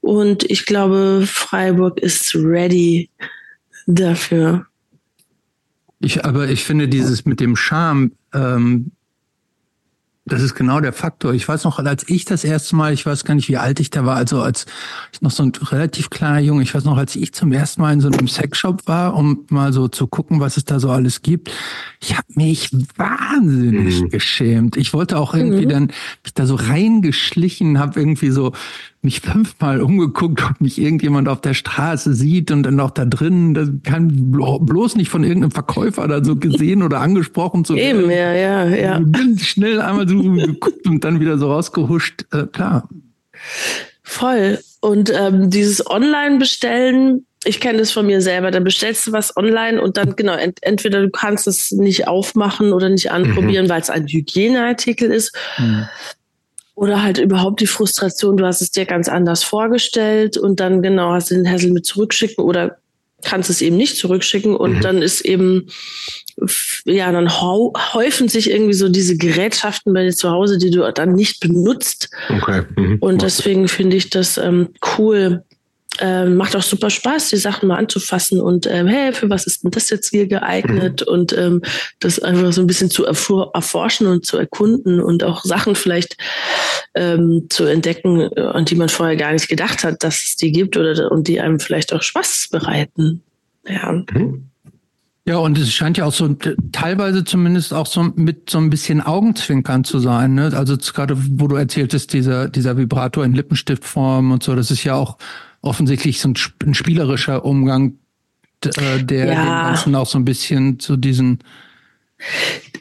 und 0.00 0.48
ich 0.48 0.66
glaube, 0.66 1.24
Freiburg 1.26 1.98
ist 1.98 2.34
ready 2.34 3.10
dafür. 3.86 4.66
Ich, 6.00 6.24
aber 6.24 6.48
ich 6.48 6.64
finde 6.64 6.88
dieses 6.88 7.24
mit 7.24 7.40
dem 7.40 7.56
Charme, 7.56 8.12
ähm, 8.34 8.92
das 10.28 10.42
ist 10.42 10.56
genau 10.56 10.80
der 10.80 10.92
Faktor. 10.92 11.34
Ich 11.34 11.46
weiß 11.46 11.62
noch, 11.64 11.78
als 11.78 12.08
ich 12.08 12.24
das 12.24 12.42
erste 12.42 12.74
Mal, 12.74 12.92
ich 12.92 13.06
weiß 13.06 13.24
gar 13.24 13.34
nicht, 13.34 13.48
wie 13.48 13.58
alt 13.58 13.78
ich 13.78 13.90
da 13.90 14.04
war, 14.04 14.16
also 14.16 14.42
als 14.42 14.66
ich 15.12 15.22
noch 15.22 15.30
so 15.30 15.44
ein 15.44 15.52
relativ 15.70 16.10
kleiner 16.10 16.40
Junge, 16.40 16.64
ich 16.64 16.74
weiß 16.74 16.84
noch, 16.84 16.96
als 16.96 17.14
ich 17.14 17.32
zum 17.32 17.52
ersten 17.52 17.80
Mal 17.80 17.92
in 17.92 18.00
so 18.00 18.08
einem 18.08 18.26
Sexshop 18.26 18.88
war, 18.88 19.14
um 19.14 19.46
mal 19.50 19.72
so 19.72 19.86
zu 19.86 20.08
gucken, 20.08 20.40
was 20.40 20.56
es 20.56 20.64
da 20.64 20.80
so 20.80 20.90
alles 20.90 21.22
gibt, 21.22 21.52
ich 22.02 22.16
habe 22.16 22.26
mich 22.34 22.70
wahnsinnig 22.96 24.02
mhm. 24.02 24.08
geschämt. 24.08 24.76
Ich 24.76 24.92
wollte 24.92 25.16
auch 25.16 25.32
irgendwie 25.32 25.66
mhm. 25.66 25.70
dann 25.70 25.86
mich 26.24 26.34
da 26.34 26.44
so 26.44 26.56
reingeschlichen, 26.56 27.78
habe 27.78 28.00
irgendwie 28.00 28.30
so 28.30 28.52
mich 29.02 29.20
fünfmal 29.20 29.80
umgeguckt, 29.80 30.42
ob 30.42 30.60
mich 30.60 30.80
irgendjemand 30.80 31.28
auf 31.28 31.40
der 31.40 31.54
Straße 31.54 32.14
sieht 32.14 32.50
und 32.50 32.64
dann 32.64 32.80
auch 32.80 32.90
da 32.90 33.04
drin, 33.04 33.54
das 33.54 33.70
kann 33.84 34.32
bloß 34.32 34.96
nicht 34.96 35.10
von 35.10 35.22
irgendeinem 35.22 35.52
Verkäufer 35.52 36.06
da 36.08 36.24
so 36.24 36.36
gesehen 36.36 36.82
oder 36.82 37.00
angesprochen 37.00 37.64
zu 37.64 37.74
werden. 37.74 38.02
Eben, 38.02 38.10
ja, 38.10 38.32
ja, 38.32 38.64
ja. 38.66 38.98
Bin 38.98 39.38
schnell 39.38 39.80
einmal 39.80 40.08
so 40.08 40.20
geguckt 40.20 40.86
und 40.86 41.04
dann 41.04 41.20
wieder 41.20 41.38
so 41.38 41.52
rausgehuscht, 41.52 42.24
äh, 42.32 42.46
klar. 42.46 42.88
Voll. 44.02 44.58
Und 44.80 45.12
ähm, 45.12 45.50
dieses 45.50 45.88
Online-Bestellen, 45.88 47.26
ich 47.44 47.60
kenne 47.60 47.78
das 47.78 47.92
von 47.92 48.06
mir 48.06 48.20
selber, 48.20 48.50
dann 48.50 48.64
bestellst 48.64 49.06
du 49.06 49.12
was 49.12 49.36
online 49.36 49.80
und 49.80 49.96
dann, 49.96 50.16
genau, 50.16 50.34
ent 50.34 50.58
entweder 50.62 51.02
du 51.02 51.10
kannst 51.10 51.46
es 51.46 51.70
nicht 51.70 52.08
aufmachen 52.08 52.72
oder 52.72 52.88
nicht 52.88 53.10
anprobieren, 53.10 53.66
mhm. 53.66 53.70
weil 53.70 53.80
es 53.80 53.90
ein 53.90 54.06
Hygieneartikel 54.06 55.10
ist. 55.10 55.36
Mhm. 55.58 55.86
Oder 56.76 57.02
halt 57.02 57.16
überhaupt 57.16 57.60
die 57.60 57.66
Frustration, 57.66 58.36
du 58.36 58.44
hast 58.44 58.60
es 58.60 58.70
dir 58.70 58.84
ganz 58.84 59.08
anders 59.08 59.42
vorgestellt 59.42 60.36
und 60.36 60.60
dann 60.60 60.82
genau 60.82 61.10
hast 61.10 61.30
du 61.30 61.34
den 61.34 61.50
Hassel 61.50 61.72
mit 61.72 61.86
zurückschicken 61.86 62.44
oder 62.44 62.76
kannst 63.24 63.48
es 63.48 63.62
eben 63.62 63.78
nicht 63.78 63.96
zurückschicken 63.96 64.54
und 64.54 64.74
mhm. 64.74 64.80
dann 64.82 65.00
ist 65.00 65.22
eben, 65.22 65.68
ja, 66.84 67.10
dann 67.10 67.40
häufen 67.40 68.28
sich 68.28 68.50
irgendwie 68.50 68.74
so 68.74 68.90
diese 68.90 69.16
Gerätschaften 69.16 69.94
bei 69.94 70.04
dir 70.04 70.14
zu 70.14 70.30
Hause, 70.30 70.58
die 70.58 70.70
du 70.70 70.92
dann 70.92 71.14
nicht 71.14 71.40
benutzt. 71.40 72.10
Okay. 72.28 72.64
Mhm. 72.76 72.98
Und 73.00 73.22
deswegen 73.22 73.68
finde 73.68 73.96
ich 73.96 74.10
das 74.10 74.36
ähm, 74.36 74.68
cool, 74.98 75.45
ähm, 76.00 76.36
macht 76.36 76.56
auch 76.56 76.62
super 76.62 76.90
Spaß, 76.90 77.30
die 77.30 77.36
Sachen 77.36 77.68
mal 77.68 77.76
anzufassen 77.76 78.40
und 78.40 78.66
ähm, 78.66 78.86
hey, 78.86 79.12
für 79.12 79.30
was 79.30 79.46
ist 79.46 79.64
denn 79.64 79.70
das 79.70 79.90
jetzt 79.90 80.10
hier 80.10 80.26
geeignet 80.26 81.04
mhm. 81.06 81.12
und 81.12 81.38
ähm, 81.38 81.62
das 82.00 82.18
einfach 82.18 82.52
so 82.52 82.60
ein 82.60 82.66
bisschen 82.66 82.90
zu 82.90 83.04
erforschen 83.04 84.06
und 84.06 84.26
zu 84.26 84.36
erkunden 84.38 85.00
und 85.00 85.24
auch 85.24 85.44
Sachen 85.44 85.74
vielleicht 85.74 86.16
ähm, 86.94 87.46
zu 87.48 87.64
entdecken, 87.64 88.32
an 88.36 88.64
die 88.64 88.74
man 88.74 88.88
vorher 88.88 89.16
gar 89.16 89.32
nicht 89.32 89.48
gedacht 89.48 89.84
hat, 89.84 90.02
dass 90.02 90.22
es 90.22 90.36
die 90.36 90.52
gibt 90.52 90.76
oder 90.76 91.10
und 91.10 91.28
die 91.28 91.40
einem 91.40 91.60
vielleicht 91.60 91.92
auch 91.92 92.02
Spaß 92.02 92.48
bereiten. 92.50 93.22
Ja. 93.68 93.92
Mhm. 93.92 94.50
Ja, 95.28 95.38
und 95.38 95.58
es 95.58 95.72
scheint 95.72 95.98
ja 95.98 96.04
auch 96.04 96.12
so 96.12 96.36
teilweise 96.70 97.24
zumindest 97.24 97.74
auch 97.74 97.86
so 97.86 98.04
mit 98.14 98.48
so 98.48 98.58
ein 98.58 98.70
bisschen 98.70 99.00
Augenzwinkern 99.00 99.82
zu 99.82 99.98
sein. 99.98 100.34
Ne? 100.34 100.52
Also 100.54 100.76
gerade, 100.76 101.16
wo 101.18 101.48
du 101.48 101.56
erzähltest, 101.56 102.12
dieser, 102.12 102.48
dieser 102.48 102.76
Vibrator 102.76 103.24
in 103.24 103.34
Lippenstiftform 103.34 104.30
und 104.30 104.44
so, 104.44 104.54
das 104.54 104.70
ist 104.70 104.84
ja 104.84 104.94
auch 104.94 105.18
offensichtlich 105.66 106.20
so 106.20 106.28
ein, 106.28 106.34
ein 106.64 106.74
spielerischer 106.74 107.44
Umgang, 107.44 107.98
äh, 108.64 109.02
der 109.02 109.26
ja. 109.26 109.34
dem 109.34 109.46
Ganzen 109.46 109.94
auch 109.94 110.06
so 110.06 110.18
ein 110.18 110.24
bisschen 110.24 110.78
zu 110.78 110.96
diesen. 110.96 111.40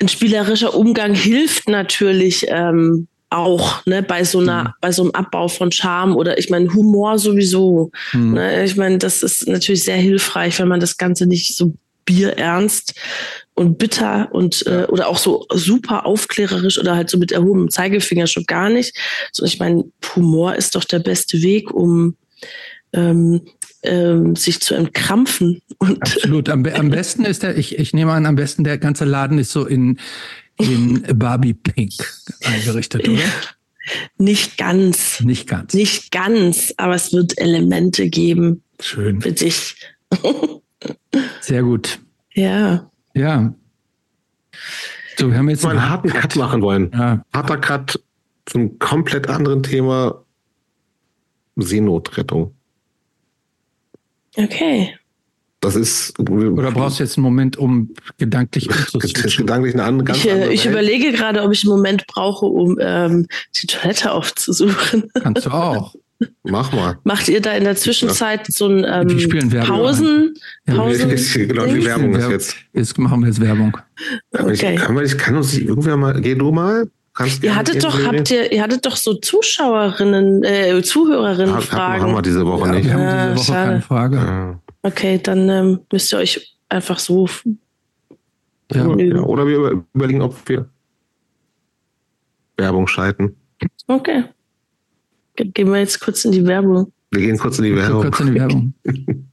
Ein 0.02 0.08
spielerischer 0.08 0.76
Umgang 0.76 1.14
hilft 1.14 1.68
natürlich 1.68 2.46
ähm, 2.50 3.08
auch 3.30 3.86
ne, 3.86 4.02
bei 4.02 4.24
so 4.24 4.40
einer, 4.40 4.64
mhm. 4.64 4.70
bei 4.82 4.92
so 4.92 5.04
einem 5.04 5.12
Abbau 5.12 5.48
von 5.48 5.72
Charme 5.72 6.16
oder 6.16 6.38
ich 6.38 6.50
meine 6.50 6.74
Humor 6.74 7.20
sowieso. 7.20 7.92
Mhm. 8.14 8.34
Ne, 8.34 8.64
ich 8.64 8.78
meine, 8.78 8.98
das 8.98 9.24
ist 9.24 9.48
natürlich 9.48 9.84
sehr 9.84 9.98
hilfreich, 9.98 10.58
wenn 10.60 10.70
man 10.70 10.80
das 10.80 10.98
Ganze 10.98 11.26
nicht 11.26 11.56
so 11.56 11.74
bierernst 12.06 12.94
und 13.56 13.78
bitter 13.78 14.30
und 14.32 14.66
äh, 14.68 14.86
oder 14.90 15.08
auch 15.08 15.18
so 15.18 15.46
super 15.54 16.06
aufklärerisch 16.06 16.78
oder 16.78 16.96
halt 16.96 17.10
so 17.10 17.18
mit 17.18 17.32
erhobenem 17.32 17.70
Zeigefinger 17.70 18.28
schon 18.28 18.46
gar 18.46 18.70
nicht. 18.70 18.96
So, 19.32 19.44
ich 19.44 19.60
meine, 19.60 19.86
Humor 20.16 20.56
ist 20.56 20.76
doch 20.76 20.84
der 20.84 21.00
beste 21.00 21.42
Weg, 21.42 21.74
um 21.74 22.16
ähm, 22.96 23.42
ähm, 23.84 24.36
sich 24.36 24.62
zu 24.62 24.74
entkrampfen. 24.74 25.62
Und 25.78 26.02
Absolut. 26.02 26.50
Am, 26.50 26.66
am 26.66 26.90
besten 26.90 27.26
ist 27.26 27.44
der, 27.44 27.58
ich, 27.58 27.78
ich 27.78 27.94
nehme 27.94 28.14
an, 28.14 28.26
am 28.26 28.36
besten 28.36 28.64
der 28.64 28.78
ganze 28.78 29.06
Laden 29.06 29.38
ist 29.38 29.52
so 29.52 29.66
in, 29.66 30.00
in 30.58 31.04
Barbie 31.18 31.54
Pink 31.54 31.94
eingerichtet, 32.44 33.08
oder? 33.08 33.22
Nicht 34.18 34.58
ganz. 34.58 35.22
Nicht 35.22 35.48
ganz. 35.48 35.74
Nicht 35.74 36.12
ganz, 36.12 36.74
aber 36.78 36.96
es 36.96 37.14
wird 37.14 37.38
Elemente 37.38 38.10
geben. 38.10 38.64
Schön. 38.80 39.22
Für 39.22 39.32
dich. 39.32 39.76
Sehr 41.42 41.62
gut. 41.62 42.00
Ja. 42.34 42.90
Ja. 43.14 43.54
So, 45.18 45.30
wir 45.30 45.38
haben 45.38 45.50
jetzt 45.50 45.66
einen 45.66 45.88
harten 45.88 46.10
Cut 46.10 46.36
machen 46.36 46.62
wollen. 46.62 46.92
Ja. 46.94 47.24
Harter 47.34 47.58
Cut 47.58 48.02
zum 48.46 48.80
komplett 48.80 49.30
anderen 49.30 49.64
Thema. 49.64 50.24
Seenotrettung. 51.58 52.54
Okay. 54.36 54.94
Das 55.62 55.76
ist. 55.76 56.20
Oder 56.20 56.72
brauchst 56.72 57.00
du 57.00 57.04
jetzt 57.04 57.18
einen 57.18 57.24
Moment, 57.24 57.58
um 57.58 57.92
gedanklich 58.18 58.70
gedanklich 59.38 59.74
eine 59.74 59.84
andere, 59.84 60.06
ganz 60.06 60.20
Ich, 60.20 60.30
äh, 60.30 60.54
ich 60.54 60.66
überlege 60.66 61.12
gerade, 61.12 61.42
ob 61.42 61.52
ich 61.52 61.64
einen 61.64 61.72
Moment 61.72 62.06
brauche, 62.08 62.46
um 62.46 62.78
ähm, 62.80 63.28
die 63.56 63.68
Toilette 63.68 64.12
aufzusuchen. 64.12 65.10
Kannst 65.22 65.48
du 65.48 65.50
auch. 65.50 65.96
Mach 66.44 66.72
mal. 66.72 66.98
Macht 67.04 67.28
ihr 67.28 67.42
da 67.42 67.54
in 67.54 67.64
der 67.64 67.76
Zwischenzeit 67.76 68.46
so 68.48 68.68
ein 68.68 68.86
ähm, 68.88 69.08
Pausen? 69.66 70.36
Ja, 70.68 70.76
Pausen 70.76 71.10
genau, 71.48 71.66
die 71.66 71.84
Werbung 71.84 72.16
ist 72.16 72.30
jetzt. 72.30 72.56
Jetzt 72.74 72.98
machen 72.98 73.22
wir 73.22 73.28
jetzt 73.28 73.42
Werbung. 73.42 73.78
Okay. 74.32 74.76
Ich, 74.76 74.82
kann, 74.82 75.04
ich 75.04 75.18
kann 75.18 75.36
uns 75.36 75.58
irgendwer 75.58 75.98
mal. 75.98 76.22
Geh 76.22 76.36
du 76.36 76.52
mal. 76.52 76.88
Kannst 77.16 77.42
ihr 77.44 77.56
hattet 77.56 77.82
doch, 77.82 77.98
habt 78.06 78.30
ihr, 78.30 78.52
ihr 78.52 78.62
hattet 78.62 78.86
doch 78.86 78.98
so 78.98 79.14
Zuschauerinnen, 79.14 80.44
äh, 80.44 80.84
Zuhörerinnen 80.84 81.62
Fragen. 81.62 82.04
Haben 82.04 82.14
wir 82.14 82.22
diese 82.22 82.46
Woche 82.46 82.70
nicht. 82.70 82.86
wir 82.86 82.94
haben 82.94 83.36
diese 83.36 83.38
Woche 83.38 83.46
schade. 83.46 83.70
keine 83.70 83.82
Frage. 83.82 84.16
Ja. 84.18 84.60
Okay, 84.84 85.20
dann 85.24 85.50
ähm, 85.50 85.80
müsst 85.94 86.12
ihr 86.14 86.20
euch 86.20 86.58
einfach 86.68 87.00
so. 87.00 87.30
Ja. 88.74 88.96
ja. 88.98 89.22
Oder 89.22 89.48
wir 89.48 89.86
überlegen, 89.94 90.22
ob 90.22 90.38
wir 90.50 90.70
Werbung 92.58 92.86
schalten. 92.88 93.38
Okay. 93.88 94.26
Gehen 95.38 95.72
wir 95.72 95.80
jetzt 95.80 96.02
kurz 96.02 96.26
in 96.26 96.34
die 96.34 96.46
Werbung. 96.46 96.92
Wir 97.12 97.22
gehen 97.22 97.38
kurz 97.38 97.58
in 97.60 97.64
die 97.64 97.76
Werbung. 97.78 98.02
Kurz 98.02 98.20
in 98.20 98.28
die 98.28 98.36
Werbung. 98.36 98.74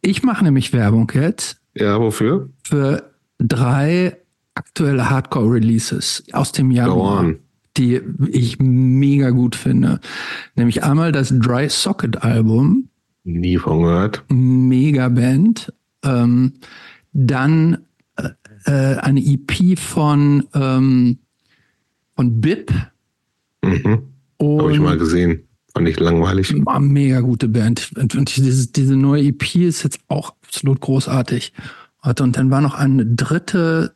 ich 0.00 0.24
mache 0.24 0.42
nämlich 0.42 0.72
Werbung 0.72 1.10
jetzt. 1.14 1.60
Ja, 1.74 2.00
wofür? 2.00 2.50
Für 2.64 3.14
drei 3.38 4.16
aktuelle 4.54 5.10
Hardcore-Releases 5.10 6.24
aus 6.32 6.52
dem 6.52 6.70
Januar, 6.70 7.34
die 7.76 8.00
ich 8.30 8.58
mega 8.60 9.30
gut 9.30 9.56
finde. 9.56 10.00
Nämlich 10.54 10.84
einmal 10.84 11.12
das 11.12 11.30
Dry 11.36 11.68
Socket 11.68 12.22
Album. 12.22 12.88
Nie 13.24 13.58
von 13.58 13.82
gehört. 13.82 14.24
Mega 14.28 15.08
Band. 15.08 15.72
Ähm, 16.04 16.52
dann 17.12 17.78
äh, 18.16 18.96
eine 18.96 19.20
EP 19.20 19.78
von, 19.78 20.46
ähm, 20.54 21.18
von 22.14 22.40
Bip 22.40 22.72
Mhm. 23.64 24.02
Habe 24.40 24.72
ich 24.72 24.80
mal 24.80 24.98
gesehen. 24.98 25.48
Fand 25.72 25.88
ich 25.88 25.98
langweilig. 25.98 26.54
War 26.64 26.80
mega 26.80 27.20
gute 27.20 27.48
Band. 27.48 27.90
Und 27.96 28.36
diese, 28.36 28.70
diese 28.70 28.96
neue 28.96 29.24
EP 29.24 29.56
ist 29.56 29.82
jetzt 29.82 30.00
auch 30.08 30.34
absolut 30.44 30.80
großartig. 30.80 31.52
Und 32.02 32.36
dann 32.36 32.50
war 32.50 32.60
noch 32.60 32.74
eine 32.74 33.06
dritte 33.06 33.94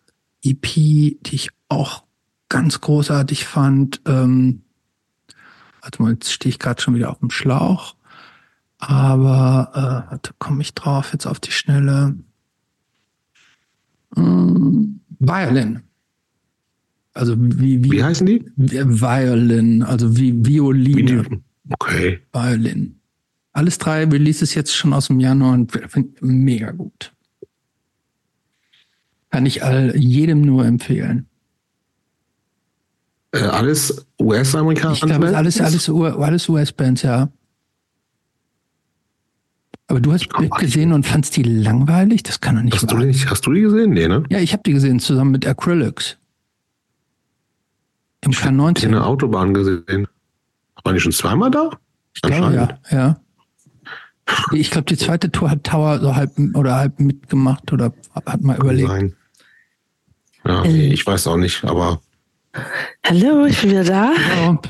EP, 0.51 0.63
die 0.65 1.35
ich 1.35 1.51
auch 1.69 2.05
ganz 2.49 2.81
großartig 2.81 3.47
fand. 3.47 4.01
Ähm, 4.07 4.63
warte 5.83 6.03
mal, 6.03 6.13
jetzt 6.13 6.33
stehe 6.33 6.51
ich 6.51 6.59
gerade 6.59 6.81
schon 6.81 6.95
wieder 6.95 7.11
auf 7.11 7.19
dem 7.19 7.31
Schlauch. 7.31 7.95
Aber 8.79 9.71
äh, 9.75 10.11
warte, 10.11 10.33
komme 10.39 10.63
ich 10.63 10.75
drauf 10.75 11.13
jetzt 11.13 11.27
auf 11.27 11.41
die 11.41 11.51
Schnelle. 11.51 12.17
Ähm, 14.17 15.01
Violin. 15.19 15.83
Also 17.13 17.35
wie, 17.37 17.83
wie, 17.83 17.91
wie 17.91 18.05
heißen 18.05 18.27
die? 18.27 18.47
Violin, 18.57 19.83
also 19.83 20.17
wie 20.17 20.47
Violine. 20.47 21.25
Okay. 21.71 22.21
Violin. 22.33 23.01
Alles 23.53 23.79
drei 23.79 24.05
Releases 24.05 24.55
jetzt 24.55 24.75
schon 24.75 24.93
aus 24.93 25.09
dem 25.09 25.19
Januar 25.19 25.55
und 25.55 25.73
finde 25.89 26.13
mega 26.21 26.71
gut. 26.71 27.13
Kann 29.31 29.47
ich 29.47 29.63
all, 29.63 29.97
jedem 29.97 30.41
nur 30.43 30.65
empfehlen. 30.65 31.27
Äh, 33.33 33.41
alles 33.41 34.07
US-amerikanische 34.21 35.07
Ich 35.07 35.13
glaube, 35.13 35.37
alles, 35.37 35.61
alles, 35.61 35.91
alles 35.91 36.49
US-Bands, 36.49 37.03
ja. 37.03 37.29
Aber 39.87 40.01
du 40.01 40.13
hast 40.13 40.29
Bip 40.39 40.55
gesehen 40.57 40.93
und 40.93 41.07
fandst 41.07 41.37
die 41.37 41.43
langweilig? 41.43 42.23
Das 42.23 42.41
kann 42.41 42.57
doch 42.57 42.63
nicht 42.63 42.75
hast 42.75 42.91
Du 42.91 42.99
die, 42.99 43.13
hast 43.13 43.47
du 43.47 43.53
die 43.53 43.63
gesehen? 43.63 43.91
Nee, 43.91 44.07
ne? 44.07 44.23
Ja, 44.29 44.39
ich 44.39 44.53
habe 44.53 44.63
die 44.65 44.73
gesehen, 44.73 45.01
zusammen 45.01 45.31
mit 45.31 45.47
Acrylics. 45.47 46.19
Im 48.23 48.33
K19. 48.33 48.79
Ich 48.79 48.85
habe 48.85 48.97
eine 48.97 49.07
Autobahn 49.07 49.55
gesehen. 49.55 50.07
Waren 50.85 50.95
die 50.95 51.01
schon 51.01 51.13
zweimal 51.13 51.51
da? 51.51 51.71
Ich 52.15 52.23
glaube, 52.23 52.55
ja, 52.55 52.79
ja. 52.91 53.21
Ich 54.53 54.71
glaube, 54.71 54.85
die 54.85 54.97
zweite 54.97 55.31
Tour 55.33 55.51
hat 55.51 55.65
Tower 55.65 56.01
so 56.01 56.15
halb 56.15 56.33
oder 56.55 56.77
halb 56.77 57.01
mitgemacht 57.01 57.73
oder 57.73 57.95
hat 58.27 58.43
mal 58.43 58.59
überlegt. 58.59 58.89
Nein. 58.89 59.15
Ja, 60.49 60.65
äh. 60.65 60.93
ich 60.93 61.07
weiß 61.07 61.27
auch 61.29 61.37
nicht, 61.37 61.65
aber 61.65 62.01
Hallo, 63.07 63.45
ich 63.45 63.61
bin 63.61 63.71
wieder 63.71 63.85
da. 63.85 64.13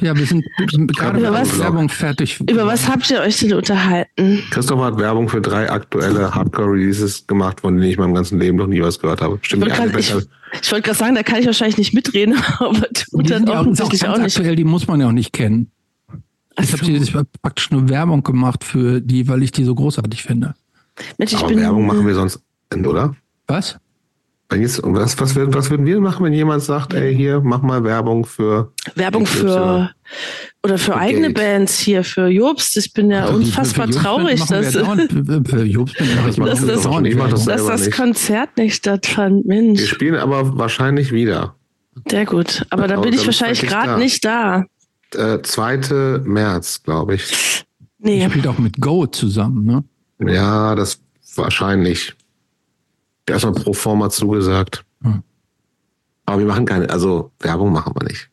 Ja, 0.01 0.17
wir 0.17 0.27
sind, 0.27 0.45
wir 0.59 0.69
sind 0.69 0.95
gerade 0.97 1.21
über 1.21 1.33
was, 1.33 1.59
Werbung 1.59 1.89
fertig. 1.89 2.39
Über 2.41 2.67
was 2.67 2.89
habt 2.89 3.09
ihr 3.11 3.21
euch 3.21 3.39
denn 3.39 3.55
unterhalten? 3.55 4.43
Christoph 4.51 4.81
hat 4.81 4.99
Werbung 4.99 5.29
für 5.29 5.41
drei 5.41 5.71
aktuelle 5.71 6.35
Hardcore-Releases 6.35 7.27
gemacht, 7.27 7.61
von 7.61 7.77
denen 7.77 7.91
ich 7.91 7.97
meinem 7.97 8.15
ganzen 8.15 8.39
Leben 8.39 8.59
noch 8.59 8.67
nie 8.67 8.83
was 8.83 8.99
gehört 8.99 9.23
habe. 9.23 9.39
Stimmt 9.43 9.67
ich 9.67 9.79
wollte 9.79 9.93
gerade 10.03 10.29
wollt 10.71 10.97
sagen, 10.97 11.15
da 11.15 11.23
kann 11.23 11.41
ich 11.41 11.47
wahrscheinlich 11.47 11.79
nicht 11.79 11.95
mitreden, 11.95 12.37
aber 12.59 12.87
du 13.13 13.23
die 13.23 13.29
dann 13.29 13.49
offensichtlich 13.49 14.07
auch, 14.07 14.15
auch 14.15 14.19
nicht. 14.19 14.37
Aktuell, 14.37 14.57
die 14.57 14.65
muss 14.65 14.87
man 14.87 15.01
ja 15.01 15.07
auch 15.09 15.13
nicht 15.13 15.33
kennen. 15.33 15.71
Ich 16.61 16.71
so. 16.71 16.79
habe 17.15 17.29
praktisch 17.41 17.71
nur 17.71 17.89
Werbung 17.89 18.23
gemacht 18.25 18.65
für 18.65 19.01
die, 19.01 19.29
weil 19.29 19.43
ich 19.45 19.53
die 19.53 19.65
so 19.65 19.75
großartig 19.75 20.23
finde. 20.23 20.55
Mensch, 21.17 21.35
aber 21.35 21.55
Werbung 21.55 21.87
machen 21.87 22.07
wir 22.07 22.15
sonst, 22.15 22.41
oder? 22.75 23.15
Was? 23.47 23.79
Wenn 24.51 24.63
jetzt, 24.63 24.81
was, 24.83 25.21
was, 25.21 25.35
würden, 25.35 25.53
was 25.53 25.69
würden 25.69 25.85
wir 25.85 26.01
machen, 26.01 26.25
wenn 26.25 26.33
jemand 26.33 26.63
sagt, 26.63 26.95
ey, 26.95 27.15
hier, 27.15 27.43
mach 27.43 27.61
mal 27.61 27.85
Werbung 27.85 28.25
für. 28.25 28.73
Werbung 28.95 29.27
für, 29.27 29.91
oder 30.63 30.79
für, 30.79 30.93
für 30.93 30.97
eigene 30.97 31.35
Geld. 31.35 31.37
Bands 31.37 31.79
hier, 31.79 32.03
für 32.03 32.29
Jobst. 32.29 32.79
Ich 32.79 32.95
bin 32.95 33.11
ja 33.11 33.25
also 33.25 33.35
unfassbar 33.35 33.87
für, 33.89 33.93
für 33.93 33.99
traurig, 33.99 34.41
dass, 34.47 34.73
für 34.73 34.83
dass, 34.83 34.97
das, 36.65 36.83
das, 36.83 37.45
dass 37.45 37.67
das 37.67 37.81
nicht. 37.83 37.95
Konzert 37.95 38.57
nicht 38.57 38.77
stattfand. 38.77 39.45
Mensch. 39.45 39.81
Wir 39.81 39.87
spielen 39.87 40.15
aber 40.15 40.57
wahrscheinlich 40.57 41.13
wieder. 41.13 41.55
Sehr 42.09 42.25
gut. 42.25 42.65
Aber 42.71 42.89
da 42.89 42.99
bin 43.01 43.13
ich 43.13 43.27
wahrscheinlich 43.27 43.61
gerade 43.61 43.99
nicht 43.99 44.25
da. 44.25 44.65
Äh, 45.15 45.43
2. 45.43 46.23
März, 46.25 46.83
glaube 46.83 47.17
ich. 47.17 47.65
Nee. 47.99 48.25
Ich 48.25 48.33
spielt 48.33 48.47
auch 48.47 48.59
mit 48.59 48.81
Go 48.81 49.07
zusammen, 49.07 49.65
ne? 49.65 49.85
Ja, 50.33 50.75
das 50.75 51.01
wahrscheinlich 51.35 52.15
erstmal 53.31 53.55
pro 53.55 53.73
forma 53.73 54.11
zugesagt. 54.11 54.85
Hm. 55.03 55.23
Aber 56.27 56.39
wir 56.41 56.47
machen 56.47 56.67
keine, 56.67 56.91
also 56.91 57.31
Werbung 57.41 57.73
machen 57.73 57.95
wir 57.99 58.07
nicht. 58.07 58.31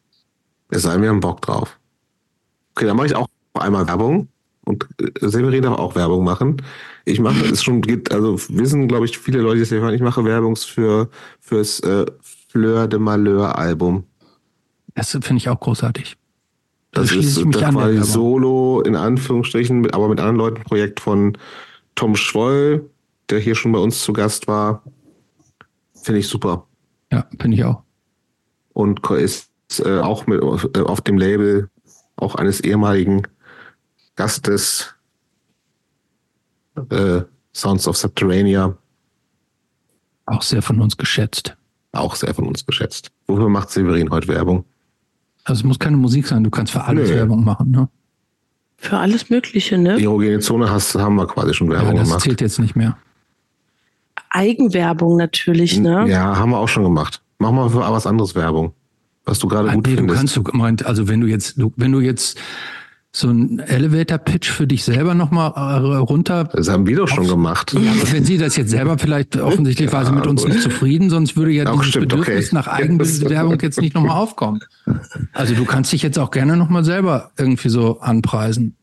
Es 0.69 0.83
sei 0.83 0.97
mir 0.97 1.11
ein 1.11 1.19
Bock 1.19 1.41
drauf. 1.41 1.79
Okay, 2.71 2.85
dann 2.85 2.97
mache 2.97 3.07
ich 3.07 3.15
auch 3.15 3.27
einmal 3.53 3.87
Werbung 3.87 4.27
und 4.65 4.87
äh, 4.99 5.11
Severin 5.21 5.63
darf 5.63 5.77
auch 5.77 5.95
Werbung 5.95 6.23
machen. 6.23 6.61
Ich 7.05 7.19
mache 7.19 7.45
es 7.45 7.63
schon, 7.63 7.81
geht, 7.81 8.11
also 8.11 8.37
wissen, 8.49 8.87
glaube 8.87 9.05
ich, 9.05 9.17
viele 9.17 9.39
Leute, 9.39 9.63
die 9.63 9.95
ich 9.95 10.01
mache 10.01 10.25
Werbung 10.25 10.55
für 10.55 11.09
fürs 11.39 11.79
äh, 11.81 12.05
Fleur 12.49 12.87
de 12.87 12.99
Malheur 12.99 13.57
Album. 13.57 14.03
Das 14.95 15.11
finde 15.11 15.37
ich 15.37 15.49
auch 15.49 15.59
großartig. 15.59 16.17
Das, 16.91 17.07
das 17.07 17.17
ist 17.17 17.37
das 17.37 17.73
quasi 17.73 18.01
Solo 18.03 18.81
in 18.81 18.95
Anführungsstrichen, 18.95 19.91
aber 19.91 20.07
mit 20.07 20.19
anderen 20.19 20.37
Leuten 20.37 20.63
Projekt 20.63 21.01
von 21.01 21.37
Tom 21.95 22.15
Schwoll, 22.15 22.89
der 23.29 23.39
hier 23.39 23.55
schon 23.55 23.71
bei 23.71 23.79
uns 23.79 24.01
zu 24.01 24.13
Gast 24.13 24.47
war. 24.47 24.83
Finde 26.01 26.19
ich 26.19 26.27
super. 26.27 26.67
Ja, 27.11 27.25
finde 27.39 27.57
ich 27.57 27.63
auch. 27.63 27.83
Und 28.73 29.09
ist 29.11 29.49
äh, 29.79 29.99
auch 29.99 30.27
mit, 30.27 30.41
äh, 30.75 30.81
auf 30.81 31.01
dem 31.01 31.17
Label 31.17 31.69
auch 32.17 32.35
eines 32.35 32.59
ehemaligen 32.61 33.23
Gastes 34.15 34.95
äh, 36.89 37.21
Sounds 37.53 37.87
of 37.87 37.97
Subterranea. 37.97 38.77
Auch 40.25 40.41
sehr 40.41 40.61
von 40.61 40.81
uns 40.81 40.97
geschätzt. 40.97 41.55
Auch 41.93 42.15
sehr 42.15 42.33
von 42.33 42.47
uns 42.47 42.65
geschätzt. 42.65 43.11
Wofür 43.27 43.49
macht 43.49 43.69
Severin 43.69 44.09
heute 44.09 44.27
Werbung? 44.27 44.65
Also 45.45 45.61
es 45.61 45.63
muss 45.63 45.79
keine 45.79 45.97
Musik 45.97 46.27
sein, 46.27 46.43
du 46.43 46.49
kannst 46.49 46.73
für 46.73 46.83
alles 46.83 47.09
Nö. 47.09 47.15
Werbung 47.15 47.43
machen, 47.43 47.71
ne? 47.71 47.87
Für 48.77 48.97
alles 48.97 49.29
Mögliche, 49.29 49.77
ne? 49.77 49.95
Die 49.95 50.03
erogene 50.03 50.39
Zone 50.39 50.69
hast, 50.69 50.95
haben 50.95 51.15
wir 51.15 51.27
quasi 51.27 51.53
schon 51.53 51.69
Werbung 51.69 51.93
ja, 51.93 51.99
das 51.99 52.07
gemacht. 52.09 52.17
Das 52.17 52.23
zählt 52.23 52.41
jetzt 52.41 52.59
nicht 52.59 52.75
mehr. 52.75 52.97
Eigenwerbung 54.35 55.17
natürlich, 55.17 55.79
ne? 55.79 56.05
Ja, 56.07 56.37
haben 56.37 56.51
wir 56.51 56.59
auch 56.59 56.67
schon 56.67 56.83
gemacht. 56.83 57.21
Mach 57.39 57.51
mal 57.51 57.69
für 57.69 57.79
was 57.79 58.05
anderes 58.05 58.35
Werbung. 58.35 58.73
Was 59.23 59.39
du 59.39 59.47
gerade 59.47 59.69
ah, 59.69 59.73
gut 59.73 59.87
nee, 59.87 59.95
findest. 59.95 60.15
Du 60.15 60.17
kannst 60.19 60.35
du 60.35 60.43
gemeint, 60.43 60.85
also 60.85 61.07
wenn 61.07 61.21
du 61.21 61.27
jetzt, 61.27 61.59
du, 61.59 61.73
wenn 61.77 61.91
du 61.91 61.99
jetzt 61.99 62.37
so 63.15 63.29
ein 63.29 63.59
Elevator-Pitch 63.59 64.49
für 64.51 64.67
dich 64.67 64.83
selber 64.83 65.15
nochmal 65.15 65.53
äh, 65.55 65.95
runter. 65.97 66.49
Das 66.51 66.69
haben 66.69 66.85
wir 66.85 66.97
doch 66.97 67.07
schon 67.07 67.27
gemacht. 67.27 67.73
Ja, 67.73 67.79
wenn 68.11 68.25
sie 68.25 68.37
das 68.37 68.57
jetzt 68.57 68.71
selber 68.71 68.97
vielleicht 68.97 69.37
offensichtlich 69.37 69.91
war 69.93 70.05
sie 70.05 70.11
mit 70.11 70.27
uns 70.27 70.45
nicht 70.45 70.61
zufrieden, 70.61 71.09
sonst 71.09 71.37
würde 71.37 71.51
ja 71.51 71.65
Auch 71.65 71.79
dieses 71.79 71.91
stimmt, 71.91 72.09
Bedürfnis 72.09 72.47
okay. 72.47 72.55
nach 72.55 72.67
Eigenwerbung 72.67 73.57
jetzt 73.61 73.79
nicht 73.79 73.95
nochmal 73.95 74.17
aufkommen. 74.17 74.59
Also 75.31 75.55
du 75.55 75.63
kannst 75.63 75.93
dich 75.93 76.03
jetzt 76.03 76.19
auch 76.19 76.29
gerne 76.29 76.57
nochmal 76.57 76.83
selber 76.83 77.31
irgendwie 77.37 77.69
so 77.69 78.01
anpreisen. 78.01 78.75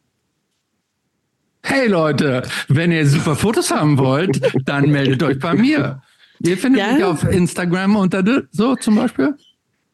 Hey 1.65 1.87
Leute, 1.89 2.43
wenn 2.69 2.93
ihr 2.93 3.07
super 3.07 3.37
Fotos 3.37 3.71
haben 3.71 3.99
wollt, 3.99 4.41
dann 4.67 4.91
meldet 4.91 5.23
euch 5.23 5.39
bei 5.39 5.55
mir. 5.55 6.03
Ihr 6.41 6.59
findet 6.59 6.83
ja. 6.83 6.93
mich 6.93 7.05
auf 7.05 7.25
Instagram 7.25 7.97
unter 7.97 8.25
so 8.51 8.75
zum 8.77 8.97
Beispiel. 8.97 9.35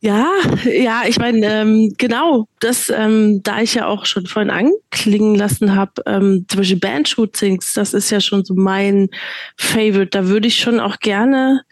Ja, 0.01 0.29
ja, 0.65 1.03
ich 1.09 1.19
meine, 1.19 1.45
ähm, 1.45 1.95
genau, 1.99 2.47
das, 2.61 2.89
ähm, 2.89 3.43
da 3.43 3.61
ich 3.61 3.75
ja 3.75 3.87
auch 3.87 4.07
schon 4.07 4.27
vorhin 4.27 4.51
anklingen 4.51 5.35
lassen 5.35 5.75
habe, 5.75 6.03
ähm, 6.07 6.47
zum 6.49 6.61
Beispiel 6.61 6.79
Bandshootings, 6.79 7.73
das 7.75 7.95
ist 7.95 8.11
ja 8.11 8.21
schon 8.21 8.45
so 8.45 8.55
mein 8.55 9.09
Favorite. 9.57 10.11
Da 10.11 10.29
würde 10.29 10.47
ich 10.47 10.61
schon 10.61 10.79
auch 10.79 11.01
gerne 11.01 11.63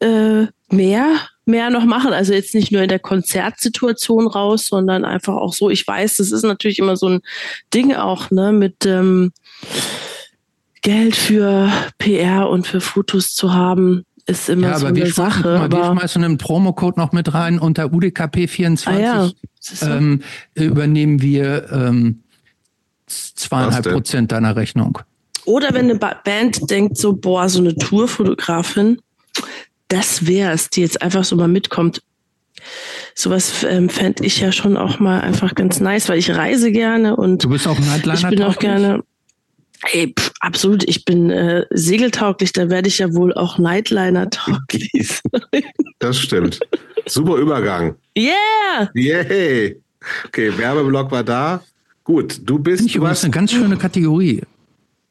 äh, 0.00 0.46
mehr, 0.70 1.18
mehr 1.46 1.70
noch 1.70 1.84
machen. 1.84 2.12
Also 2.12 2.32
jetzt 2.32 2.54
nicht 2.54 2.72
nur 2.72 2.82
in 2.82 2.88
der 2.88 2.98
Konzertsituation 2.98 4.26
raus, 4.26 4.66
sondern 4.66 5.04
einfach 5.04 5.34
auch 5.34 5.54
so. 5.54 5.70
Ich 5.70 5.86
weiß, 5.86 6.16
das 6.18 6.32
ist 6.32 6.44
natürlich 6.44 6.78
immer 6.78 6.96
so 6.96 7.08
ein 7.08 7.20
Ding 7.72 7.94
auch, 7.94 8.30
ne, 8.30 8.52
mit 8.52 8.84
ähm, 8.84 9.32
Geld 10.82 11.16
für 11.16 11.72
PR 11.98 12.48
und 12.48 12.66
für 12.66 12.80
Fotos 12.80 13.34
zu 13.34 13.54
haben 13.54 14.04
ist 14.26 14.48
immer 14.48 14.68
ja, 14.68 14.78
so 14.78 14.86
eine 14.86 15.06
Sache. 15.06 15.44
Mal, 15.44 15.64
aber 15.64 15.76
wir 15.78 15.84
schmeißen 15.92 16.24
einen 16.24 16.38
Promocode 16.38 16.96
noch 16.96 17.12
mit 17.12 17.32
rein. 17.32 17.58
Unter 17.58 17.86
UDKP24 17.86 18.88
ah, 18.88 18.98
ja. 18.98 19.30
ähm, 19.82 20.22
übernehmen 20.54 21.22
wir 21.22 21.70
ähm, 21.70 22.22
zweieinhalb 23.06 23.88
Prozent 23.88 24.32
deiner 24.32 24.56
Rechnung. 24.56 24.98
Oder 25.44 25.72
wenn 25.74 25.88
eine 25.88 25.98
Band 25.98 26.68
denkt 26.70 26.98
so, 26.98 27.14
boah, 27.14 27.48
so 27.48 27.60
eine 27.60 27.76
Tourfotografin, 27.76 29.00
das 29.88 30.26
wäre 30.26 30.52
es, 30.52 30.70
die 30.70 30.80
jetzt 30.80 31.02
einfach 31.02 31.24
so 31.24 31.36
mal 31.36 31.48
mitkommt. 31.48 32.02
Sowas 33.14 33.64
ähm, 33.68 33.88
fände 33.88 34.24
ich 34.24 34.40
ja 34.40 34.52
schon 34.52 34.76
auch 34.76 34.98
mal 34.98 35.20
einfach 35.20 35.54
ganz 35.54 35.80
nice, 35.80 36.08
weil 36.08 36.18
ich 36.18 36.30
reise 36.30 36.72
gerne 36.72 37.16
und 37.16 37.44
du 37.44 37.50
bist 37.50 37.66
auch 37.66 37.78
Nightliner 37.78 38.18
ich 38.18 38.28
bin 38.28 38.42
auch 38.42 38.58
gerne. 38.58 39.02
Hey, 39.84 40.12
pff, 40.18 40.32
absolut. 40.40 40.88
Ich 40.88 41.04
bin 41.04 41.30
äh, 41.30 41.66
segeltauglich, 41.70 42.52
da 42.52 42.70
werde 42.70 42.88
ich 42.88 42.98
ja 42.98 43.14
wohl 43.14 43.32
auch 43.34 43.58
Nightliner 43.58 44.30
tauglich 44.30 45.20
Das 45.98 46.18
stimmt. 46.18 46.60
Super 47.06 47.36
Übergang. 47.36 47.94
Yeah! 48.16 48.90
Yay! 48.94 49.80
Okay, 50.26 50.56
Werbeblock 50.56 51.10
war 51.10 51.24
da. 51.24 51.62
Gut, 52.04 52.40
du 52.44 52.58
bist. 52.58 52.86
Ich 52.86 52.94
du 52.94 53.00
warst 53.00 53.24
eine 53.24 53.32
ganz 53.32 53.52
schöne 53.52 53.76
Kategorie. 53.76 54.42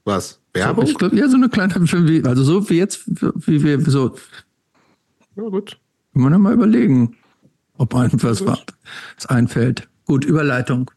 Was? 0.03 0.39
Werbung? 0.53 0.87
So, 0.87 1.07
ja, 1.07 1.27
so 1.27 1.35
eine 1.35 1.49
kleine, 1.49 1.73
also 2.25 2.43
so 2.43 2.69
wie 2.69 2.77
jetzt, 2.77 3.03
wie 3.05 3.63
wir 3.63 3.81
so. 3.81 4.15
Ja, 5.35 5.43
gut. 5.43 5.77
Können 6.13 6.31
wir 6.31 6.37
mal 6.37 6.53
überlegen, 6.53 7.17
ob 7.77 7.93
einem 7.95 8.21
was, 8.23 8.45
was 8.45 9.25
einfällt. 9.27 9.87
Gut, 10.05 10.23
Überleitung. 10.23 10.91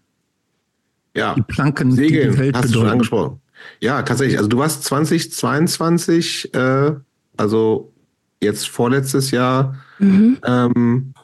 Ja. 1.17 1.34
Die 1.34 1.42
Planken, 1.42 1.92
Segeln, 1.92 2.31
die 2.31 2.36
die 2.36 2.39
Welt 2.39 2.57
hast 2.57 2.62
bedeuten. 2.62 2.73
du 2.73 2.81
schon 2.81 2.89
angesprochen. 2.89 3.41
Ja, 3.81 4.02
tatsächlich. 4.02 4.39
Also 4.39 4.49
du 4.49 4.58
warst 4.58 4.84
2022, 4.84 6.55
äh, 6.55 6.94
also 7.36 7.92
jetzt 8.41 8.68
vorletztes 8.68 9.31
Jahr, 9.33 9.76
mhm. 9.99 10.39
ähm, 10.44 11.15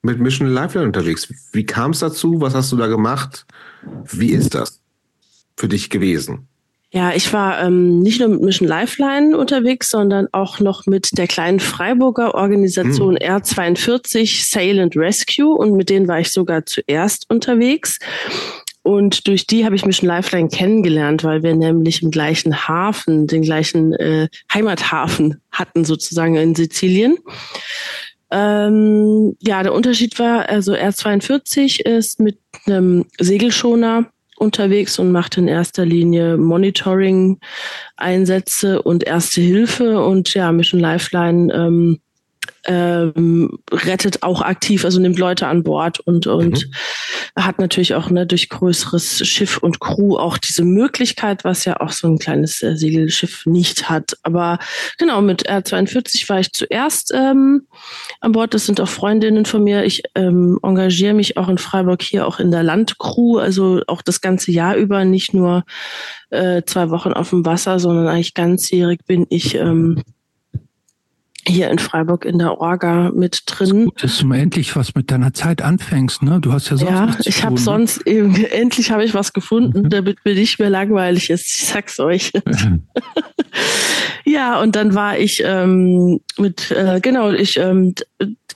mit 0.00 0.18
Mission 0.18 0.48
Lifeline 0.48 0.86
unterwegs. 0.86 1.28
Wie 1.52 1.66
kam 1.66 1.92
es 1.92 2.00
dazu? 2.00 2.40
Was 2.40 2.54
hast 2.54 2.72
du 2.72 2.76
da 2.76 2.86
gemacht? 2.86 3.46
Wie 4.04 4.30
ist 4.30 4.54
das 4.54 4.80
für 5.56 5.68
dich 5.68 5.90
gewesen? 5.90 6.48
Ja, 6.94 7.14
ich 7.14 7.32
war 7.32 7.62
ähm, 7.62 8.00
nicht 8.00 8.20
nur 8.20 8.28
mit 8.28 8.42
Mission 8.42 8.68
Lifeline 8.68 9.38
unterwegs, 9.38 9.88
sondern 9.88 10.28
auch 10.32 10.60
noch 10.60 10.84
mit 10.84 11.16
der 11.16 11.26
kleinen 11.26 11.58
Freiburger 11.58 12.34
Organisation 12.34 13.16
hm. 13.16 13.36
R42 13.36 14.50
Sail 14.50 14.78
and 14.78 14.94
Rescue 14.94 15.54
und 15.54 15.72
mit 15.72 15.88
denen 15.88 16.06
war 16.06 16.20
ich 16.20 16.30
sogar 16.30 16.66
zuerst 16.66 17.30
unterwegs. 17.30 17.98
Und 18.82 19.26
durch 19.26 19.46
die 19.46 19.64
habe 19.64 19.74
ich 19.74 19.86
Mission 19.86 20.06
Lifeline 20.06 20.48
kennengelernt, 20.48 21.24
weil 21.24 21.42
wir 21.42 21.54
nämlich 21.54 22.02
im 22.02 22.10
gleichen 22.10 22.68
Hafen, 22.68 23.26
den 23.26 23.40
gleichen 23.40 23.94
äh, 23.94 24.28
Heimathafen 24.52 25.40
hatten 25.50 25.86
sozusagen 25.86 26.36
in 26.36 26.54
Sizilien. 26.54 27.16
Ähm, 28.30 29.34
ja, 29.40 29.62
der 29.62 29.72
Unterschied 29.72 30.18
war, 30.18 30.46
also 30.46 30.74
R42 30.74 31.86
ist 31.86 32.20
mit 32.20 32.38
einem 32.66 33.06
Segelschoner 33.18 34.10
unterwegs 34.42 34.98
und 34.98 35.12
macht 35.12 35.38
in 35.38 35.48
erster 35.48 35.86
Linie 35.86 36.36
Monitoring-Einsätze 36.36 38.82
und 38.82 39.04
Erste 39.04 39.40
Hilfe 39.40 40.02
und 40.02 40.34
ja, 40.34 40.52
Mission 40.52 40.80
Lifeline 40.80 41.50
ähm, 41.54 42.00
ähm, 42.64 43.58
rettet 43.70 44.22
auch 44.22 44.40
aktiv, 44.40 44.84
also 44.84 45.00
nimmt 45.00 45.18
Leute 45.18 45.46
an 45.46 45.62
Bord 45.62 46.00
und, 46.00 46.26
und 46.26 46.66
mhm. 46.66 47.42
hat 47.42 47.58
natürlich 47.58 47.94
auch 47.94 48.10
ne, 48.10 48.26
durch 48.26 48.48
größeres 48.48 49.26
Schiff 49.26 49.58
und 49.58 49.80
Crew 49.80 50.16
auch 50.16 50.38
diese 50.38 50.64
Möglichkeit, 50.64 51.44
was 51.44 51.64
ja 51.64 51.80
auch 51.80 51.90
so 51.90 52.08
ein 52.08 52.18
kleines 52.18 52.62
äh, 52.62 52.76
Segelschiff 52.76 53.46
nicht 53.46 53.90
hat. 53.90 54.16
Aber 54.22 54.58
genau, 54.98 55.20
mit 55.22 55.48
R42 55.48 56.28
war 56.28 56.40
ich 56.40 56.52
zuerst 56.52 57.12
ähm, 57.12 57.66
an 58.20 58.32
Bord. 58.32 58.54
Das 58.54 58.66
sind 58.66 58.80
auch 58.80 58.88
Freundinnen 58.88 59.44
von 59.44 59.64
mir. 59.64 59.84
Ich 59.84 60.02
ähm, 60.14 60.58
engagiere 60.62 61.14
mich 61.14 61.36
auch 61.36 61.48
in 61.48 61.58
Freiburg 61.58 62.02
hier 62.02 62.26
auch 62.26 62.38
in 62.38 62.50
der 62.50 62.62
Landcrew, 62.62 63.38
also 63.38 63.82
auch 63.88 64.02
das 64.02 64.20
ganze 64.20 64.52
Jahr 64.52 64.76
über, 64.76 65.04
nicht 65.04 65.34
nur 65.34 65.64
äh, 66.30 66.62
zwei 66.64 66.90
Wochen 66.90 67.12
auf 67.12 67.30
dem 67.30 67.44
Wasser, 67.44 67.78
sondern 67.80 68.06
eigentlich 68.06 68.34
ganzjährig 68.34 69.00
bin 69.06 69.26
ich 69.30 69.54
ähm, 69.56 70.02
hier 71.46 71.70
in 71.70 71.78
Freiburg 71.78 72.24
in 72.24 72.38
der 72.38 72.60
Orga 72.60 73.10
mit 73.14 73.42
drin. 73.46 73.86
Gut, 73.86 74.02
dass 74.02 74.18
du 74.18 74.26
mal 74.26 74.38
endlich 74.38 74.76
was 74.76 74.94
mit 74.94 75.10
deiner 75.10 75.34
Zeit 75.34 75.60
anfängst, 75.62 76.22
ne? 76.22 76.40
Du 76.40 76.52
hast 76.52 76.70
ja 76.70 76.76
sonst 76.76 76.90
Ja, 76.90 77.16
ich 77.24 77.44
habe 77.44 77.54
ne? 77.54 77.60
sonst 77.60 78.06
eben, 78.06 78.34
endlich 78.52 78.90
habe 78.90 79.04
ich 79.04 79.14
was 79.14 79.32
gefunden, 79.32 79.82
mhm. 79.82 79.90
damit 79.90 80.24
mir 80.24 80.34
nicht 80.34 80.58
mehr 80.58 80.70
langweilig 80.70 81.30
ist. 81.30 81.50
Ich 81.50 81.66
sag's 81.66 81.98
euch. 81.98 82.32
ja, 84.24 84.60
und 84.60 84.76
dann 84.76 84.94
war 84.94 85.18
ich 85.18 85.42
ähm, 85.44 86.20
mit 86.38 86.70
äh, 86.70 87.00
genau, 87.00 87.30
ich 87.30 87.56
ähm, 87.56 87.94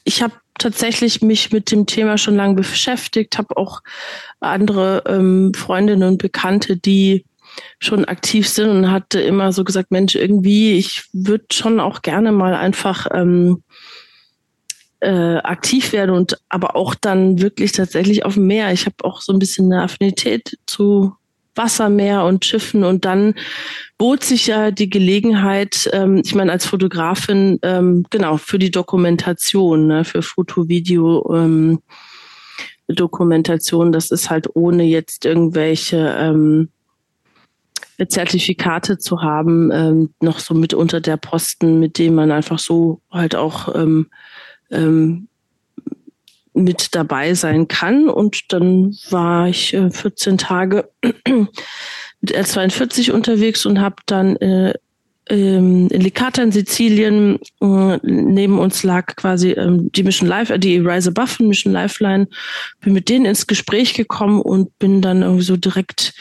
ich 0.05 0.23
habe 0.23 0.34
tatsächlich 0.58 1.23
mich 1.23 1.52
mit 1.52 1.70
dem 1.70 1.86
Thema 1.86 2.18
schon 2.18 2.36
lange 2.36 2.55
beschäftigt, 2.55 3.36
habe 3.36 3.56
auch 3.56 3.81
andere 4.40 5.02
ähm, 5.06 5.52
Freundinnen 5.55 6.08
und 6.08 6.18
Bekannte, 6.18 6.76
die 6.76 7.24
schon 7.78 8.05
aktiv 8.05 8.49
sind 8.49 8.70
und 8.70 8.91
hatte 8.91 9.20
immer 9.20 9.52
so 9.52 9.65
gesagt, 9.65 9.91
Mensch, 9.91 10.15
irgendwie, 10.15 10.76
ich 10.76 11.05
würde 11.12 11.47
schon 11.52 11.81
auch 11.81 12.02
gerne 12.02 12.33
mal 12.33 12.55
einfach 12.55 13.07
ähm, 13.12 13.62
äh, 15.01 15.36
aktiv 15.39 15.93
werden 15.93 16.15
und 16.15 16.39
aber 16.49 16.76
auch 16.76 16.94
dann 16.94 17.41
wirklich 17.41 17.73
tatsächlich 17.73 18.25
auf 18.25 18.35
dem 18.35 18.47
Meer. 18.47 18.73
Ich 18.73 18.86
habe 18.86 18.97
auch 19.05 19.20
so 19.20 19.33
ein 19.33 19.39
bisschen 19.39 19.73
eine 19.73 19.83
Affinität 19.83 20.59
zu 20.67 21.15
Wassermeer 21.55 22.25
und 22.25 22.44
Schiffen 22.44 22.85
und 22.85 23.05
dann 23.05 23.35
bot 23.99 24.23
sich 24.23 24.47
ja 24.47 24.70
die 24.70 24.91
Gelegenheit, 24.91 25.89
ähm, 25.93 26.20
ich 26.25 26.35
meine 26.35 26.52
als 26.52 26.67
Fotografin, 26.67 27.59
ähm, 27.62 28.05
genau, 28.10 28.36
für 28.36 28.59
die 28.59 28.70
Dokumentation, 28.70 29.86
ne, 29.86 30.05
für 30.05 30.23
Foto, 30.23 30.68
Video, 30.68 31.35
ähm, 31.35 31.81
Dokumentation, 32.89 33.91
das 33.91 34.10
ist 34.10 34.31
halt 34.31 34.49
ohne 34.55 34.85
jetzt 34.85 35.25
irgendwelche 35.25 36.15
ähm, 36.18 36.68
Zertifikate 38.08 38.99
zu 38.99 39.23
haben, 39.23 39.70
ähm, 39.73 40.15
noch 40.20 40.39
so 40.39 40.55
mit 40.55 40.75
unter 40.75 41.00
der 41.00 41.16
Posten, 41.16 41.81
mit 41.81 41.99
dem 41.99 42.15
man 42.15 42.31
einfach 42.31 42.58
so 42.58 43.00
halt 43.10 43.34
auch 43.34 43.75
ähm, 43.75 44.08
ähm, 44.70 45.28
mit 46.52 46.94
dabei 46.94 47.34
sein 47.34 47.68
kann. 47.68 48.08
Und 48.08 48.52
dann 48.52 48.97
war 49.10 49.49
ich 49.49 49.75
äh, 49.75 49.91
14 49.91 50.39
Tage 50.39 50.91
mit 52.20 52.36
R42 52.36 53.12
unterwegs 53.12 53.66
und 53.66 53.81
habe 53.81 53.97
dann 54.07 54.36
äh, 54.36 54.75
ähm, 55.28 55.88
in 55.88 56.00
Licata 56.00 56.42
in 56.42 56.52
Sizilien 56.52 57.38
äh, 57.60 57.98
neben 58.02 58.58
uns 58.58 58.82
lag 58.84 59.16
quasi 59.16 59.50
ähm, 59.52 59.90
die 59.92 60.05
Mission 60.05 60.28
Life, 60.28 60.52
äh, 60.55 60.58
die 60.58 60.78
Rise 60.78 61.10
Above 61.10 61.42
Mission 61.42 61.72
Lifeline. 61.72 62.28
Bin 62.80 62.92
mit 62.92 63.08
denen 63.08 63.24
ins 63.24 63.46
Gespräch 63.46 63.94
gekommen 63.94 64.40
und 64.40 64.78
bin 64.78 65.02
dann 65.02 65.22
irgendwie 65.22 65.42
so 65.42 65.56
direkt 65.56 66.14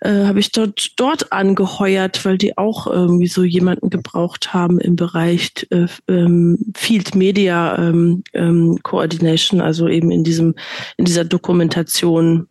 äh, 0.00 0.26
habe 0.26 0.38
ich 0.38 0.52
dort 0.52 0.92
dort 0.96 1.32
angeheuert, 1.32 2.24
weil 2.24 2.38
die 2.38 2.56
auch 2.56 2.86
irgendwie 2.86 3.26
so 3.26 3.42
jemanden 3.42 3.90
gebraucht 3.90 4.54
haben 4.54 4.78
im 4.78 4.94
Bereich 4.94 5.66
äh, 5.70 5.86
ähm, 6.08 6.58
Field 6.76 7.16
Media 7.16 7.76
ähm, 7.78 8.22
ähm, 8.32 8.78
Coordination, 8.82 9.60
also 9.60 9.88
eben 9.88 10.12
in 10.12 10.22
diesem 10.22 10.54
in 10.96 11.04
dieser 11.04 11.24
Dokumentation 11.24 12.46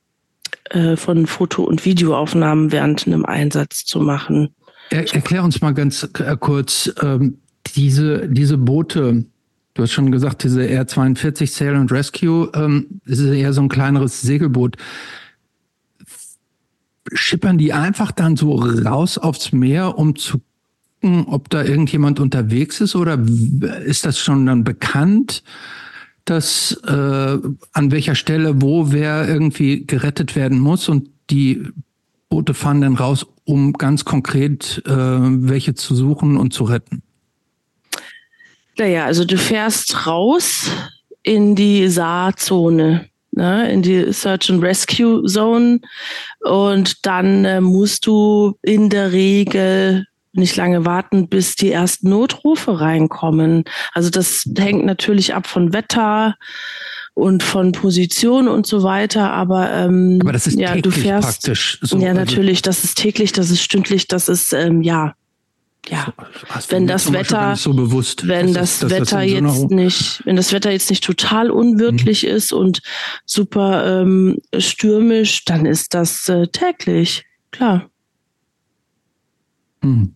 äh, 0.72 0.98
von 0.98 1.26
Foto- 1.26 1.64
und 1.64 1.86
Videoaufnahmen 1.86 2.74
während 2.74 3.08
einem 3.08 3.26
Einsatz 3.26 3.86
zu 3.86 4.00
machen. 4.02 4.56
Er, 4.90 5.14
erklär 5.14 5.44
uns 5.44 5.62
mal 5.62 5.74
ganz 5.74 6.08
äh, 6.20 6.38
kurz 6.40 6.92
ähm, 7.02 7.38
diese, 7.76 8.28
diese 8.30 8.58
Boote. 8.58 9.26
Du 9.74 9.84
hast 9.84 9.92
schon 9.92 10.12
gesagt, 10.12 10.44
diese 10.44 10.62
R42 10.62 11.48
Sail 11.48 11.76
and 11.76 11.92
Rescue, 11.92 12.50
ähm, 12.54 13.02
das 13.06 13.20
ist 13.20 13.32
eher 13.32 13.54
so 13.54 13.62
ein 13.62 13.70
kleineres 13.70 14.22
Segelboot. 14.22 14.78
Schippern 17.14 17.58
die 17.58 17.74
einfach 17.74 18.12
dann 18.12 18.36
so 18.36 18.56
raus 18.56 19.18
aufs 19.18 19.52
Meer, 19.52 19.98
um 19.98 20.16
zu 20.16 20.40
gucken, 21.06 21.26
ob 21.28 21.50
da 21.50 21.64
irgendjemand 21.64 22.20
unterwegs 22.20 22.82
ist? 22.82 22.96
Oder 22.96 23.20
ist 23.86 24.06
das 24.06 24.20
schon 24.20 24.46
dann 24.46 24.64
bekannt, 24.64 25.44
dass 26.26 26.72
äh, 26.88 27.38
an 27.74 27.92
welcher 27.92 28.16
Stelle 28.16 28.62
wo 28.62 28.92
wer 28.92 29.28
irgendwie 29.28 29.86
gerettet 29.86 30.36
werden 30.36 30.60
muss 30.60 30.90
und 30.90 31.10
die 31.30 31.68
Boote 32.30 32.54
fahren 32.54 32.82
dann 32.82 32.96
raus, 32.96 33.28
um 33.46 33.74
ganz 33.74 34.06
konkret 34.06 34.82
äh, 34.86 34.92
welche 34.92 35.76
zu 35.76 35.96
suchen 35.96 36.38
und 36.38 36.54
zu 36.54 36.66
retten? 36.66 37.04
Naja, 38.78 39.06
also 39.06 39.24
du 39.24 39.38
fährst 39.38 40.06
raus 40.06 40.70
in 41.24 41.56
die 41.56 41.88
Saarzone, 41.88 43.10
ne, 43.32 43.72
in 43.72 43.82
die 43.82 44.12
Search 44.12 44.50
and 44.50 44.62
Rescue 44.64 45.24
Zone. 45.26 45.80
Und 46.42 47.06
dann 47.06 47.46
äh, 47.46 47.62
musst 47.62 48.06
du 48.06 48.58
in 48.62 48.90
der 48.90 49.12
Regel 49.12 50.06
nicht 50.34 50.56
lange 50.58 50.86
warten, 50.86 51.30
bis 51.30 51.56
die 51.56 51.72
ersten 51.72 52.10
Notrufe 52.10 52.82
reinkommen. 52.82 53.64
Also 53.94 54.10
das 54.10 54.44
hängt 54.58 54.86
natürlich 54.86 55.34
ab 55.34 55.48
von 55.48 55.72
Wetter 55.72 56.36
und 57.16 57.42
von 57.42 57.72
Position 57.72 58.48
und 58.48 58.68
so 58.68 58.84
weiter, 58.84 59.32
aber, 59.32 59.72
ähm, 59.72 60.20
aber 60.22 60.34
das 60.34 60.48
ist 60.48 60.60
ja, 60.60 60.76
du 60.76 60.92
fährst 60.92 61.42
praktisch 61.42 61.80
so, 61.82 61.98
ja 61.98 62.10
also 62.10 62.20
natürlich, 62.20 62.62
das 62.62 62.84
ist 62.84 62.98
täglich, 62.98 63.32
das 63.32 63.50
ist 63.50 63.62
stündlich, 63.62 64.08
das 64.08 64.30
ist 64.30 64.54
ähm, 64.54 64.82
ja 64.82 65.16
ja, 65.90 66.14
wenn 66.70 66.88
das 66.88 67.14
Wetter, 67.14 67.56
so 67.56 67.74
bewusst, 67.74 68.28
wenn 68.28 68.54
das, 68.54 68.80
das 68.80 68.90
Wetter 68.90 69.22
das 69.22 69.30
jetzt 69.30 69.56
so 69.56 69.68
nicht, 69.68 70.22
wenn 70.26 70.36
das 70.36 70.52
Wetter 70.52 70.72
jetzt 70.72 70.90
nicht 70.90 71.04
total 71.04 71.52
unwirtlich 71.52 72.24
mhm. 72.24 72.30
ist 72.30 72.52
und 72.52 72.82
super 73.26 74.02
ähm, 74.02 74.40
stürmisch, 74.58 75.46
dann 75.46 75.66
ist 75.66 75.94
das 75.94 76.28
äh, 76.28 76.48
täglich, 76.48 77.24
klar. 77.52 77.88
Mhm. 79.82 80.14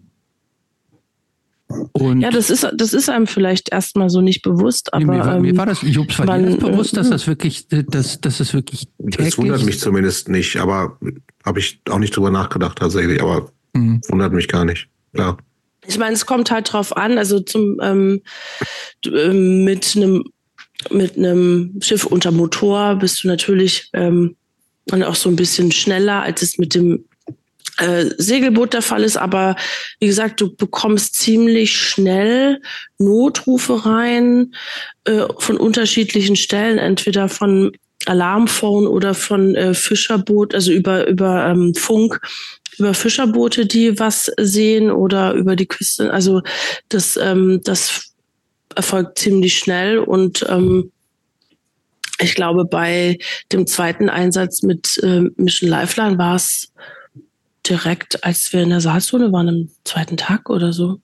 Und 1.92 2.22
ja, 2.22 2.32
das 2.32 2.50
ist, 2.50 2.68
das 2.74 2.94
ist 2.94 3.10
einem 3.10 3.28
vielleicht 3.28 3.72
erstmal 3.72 4.10
so 4.10 4.22
nicht 4.22 4.42
bewusst, 4.42 4.92
aber. 4.94 5.06
mir, 5.06 5.20
war, 5.20 5.40
mir 5.40 5.56
war 5.56 5.68
das, 5.68 5.82
Jobs, 5.84 6.18
war 6.18 6.26
man, 6.26 6.44
dir 6.44 6.52
das 6.52 6.60
bewusst, 6.60 6.98
dass 6.98 7.10
das 7.12 7.28
wirklich, 7.28 7.68
dass, 7.68 8.20
dass 8.20 8.40
das 8.40 8.54
wirklich. 8.54 8.88
Das 8.98 9.38
wundert 9.38 9.64
mich 9.64 9.80
zumindest 9.80 10.30
nicht, 10.30 10.58
aber 10.58 10.98
habe 11.46 11.60
ich 11.60 11.80
auch 11.90 12.00
nicht 12.00 12.16
drüber 12.16 12.32
nachgedacht 12.32 12.80
tatsächlich, 12.80 13.22
aber 13.22 13.52
mhm. 13.74 14.02
wundert 14.08 14.34
mich 14.34 14.48
gar 14.48 14.66
nicht, 14.66 14.88
klar. 15.14 15.38
Ich 15.86 15.98
meine, 15.98 16.14
es 16.14 16.26
kommt 16.26 16.52
halt 16.52 16.74
drauf 16.74 16.96
an, 16.98 17.18
also 17.18 17.40
zum 17.40 17.78
ähm, 17.82 18.22
ähm, 19.06 19.64
mit 19.64 19.96
einem 19.96 20.24
mit 20.92 21.18
einem 21.18 21.78
Schiff 21.82 22.06
unter 22.06 22.32
Motor 22.32 22.96
bist 22.96 23.24
du 23.24 23.28
natürlich 23.28 23.90
ähm, 23.94 24.36
dann 24.86 25.04
auch 25.04 25.16
so 25.16 25.30
ein 25.30 25.36
bisschen 25.36 25.72
schneller, 25.72 26.24
als 26.24 26.42
es 26.42 26.58
mit 26.58 26.74
dem 26.74 27.06
äh, 27.80 28.06
Segelboot 28.18 28.74
der 28.74 28.82
Fall 28.82 29.04
ist, 29.04 29.18
aber 29.18 29.56
wie 30.00 30.08
gesagt, 30.08 30.42
du 30.42 30.56
bekommst 30.56 31.16
ziemlich 31.16 31.76
schnell 31.76 32.62
Notrufe 32.98 33.86
rein 33.86 34.54
äh, 35.06 35.24
von 35.38 35.58
unterschiedlichen 35.58 36.36
Stellen, 36.36 36.78
entweder 36.78 37.30
von 37.30 37.72
Alarmphone 38.06 38.88
oder 38.88 39.14
von 39.14 39.56
äh, 39.56 39.74
Fischerboot, 39.74 40.54
also 40.54 40.72
über 40.72 41.08
über 41.08 41.48
ähm, 41.48 41.74
Funk, 41.76 42.20
über 42.78 42.94
Fischerboote, 42.94 43.66
die 43.66 44.00
was 44.00 44.32
sehen 44.40 44.92
oder 44.92 45.34
über 45.34 45.56
die 45.56 45.68
Küste. 45.68 46.12
Also 46.14 46.42
das 46.88 47.18
ähm, 47.18 47.62
das 47.64 48.14
erfolgt 48.76 49.20
ziemlich 49.20 49.58
schnell 49.58 50.00
und 50.00 50.46
ähm, 50.50 50.92
ich 52.22 52.36
glaube, 52.36 52.66
bei 52.66 53.18
dem 53.52 53.66
zweiten 53.66 54.10
Einsatz 54.10 54.62
mit 54.62 55.00
äh, 55.04 55.24
Mission 55.38 55.70
Lifeline 55.70 56.18
war 56.18 56.36
es 56.36 56.72
direkt, 57.70 58.24
als 58.24 58.52
wir 58.54 58.64
in 58.64 58.70
der 58.70 58.82
Saalzone 58.82 59.32
waren, 59.32 59.50
am 59.50 59.70
zweiten 59.84 60.18
Tag 60.18 60.50
oder 60.50 60.74
so. 60.74 61.00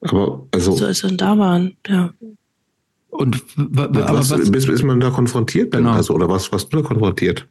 Aber 0.00 0.46
also. 0.52 0.72
So 0.72 0.86
als 0.86 1.02
wir 1.02 1.16
da 1.16 1.38
waren, 1.38 1.76
ja. 1.86 2.12
Und 3.10 3.42
was, 3.56 4.30
was, 4.30 4.38
ist, 4.38 4.68
ist 4.68 4.82
man 4.82 4.98
da 4.98 5.10
konfrontiert 5.10 5.72
genau. 5.72 5.92
Also, 5.92 6.14
oder 6.14 6.28
was, 6.28 6.50
was 6.50 6.68
du 6.68 6.78
da 6.78 6.82
konfrontiert? 6.82 7.46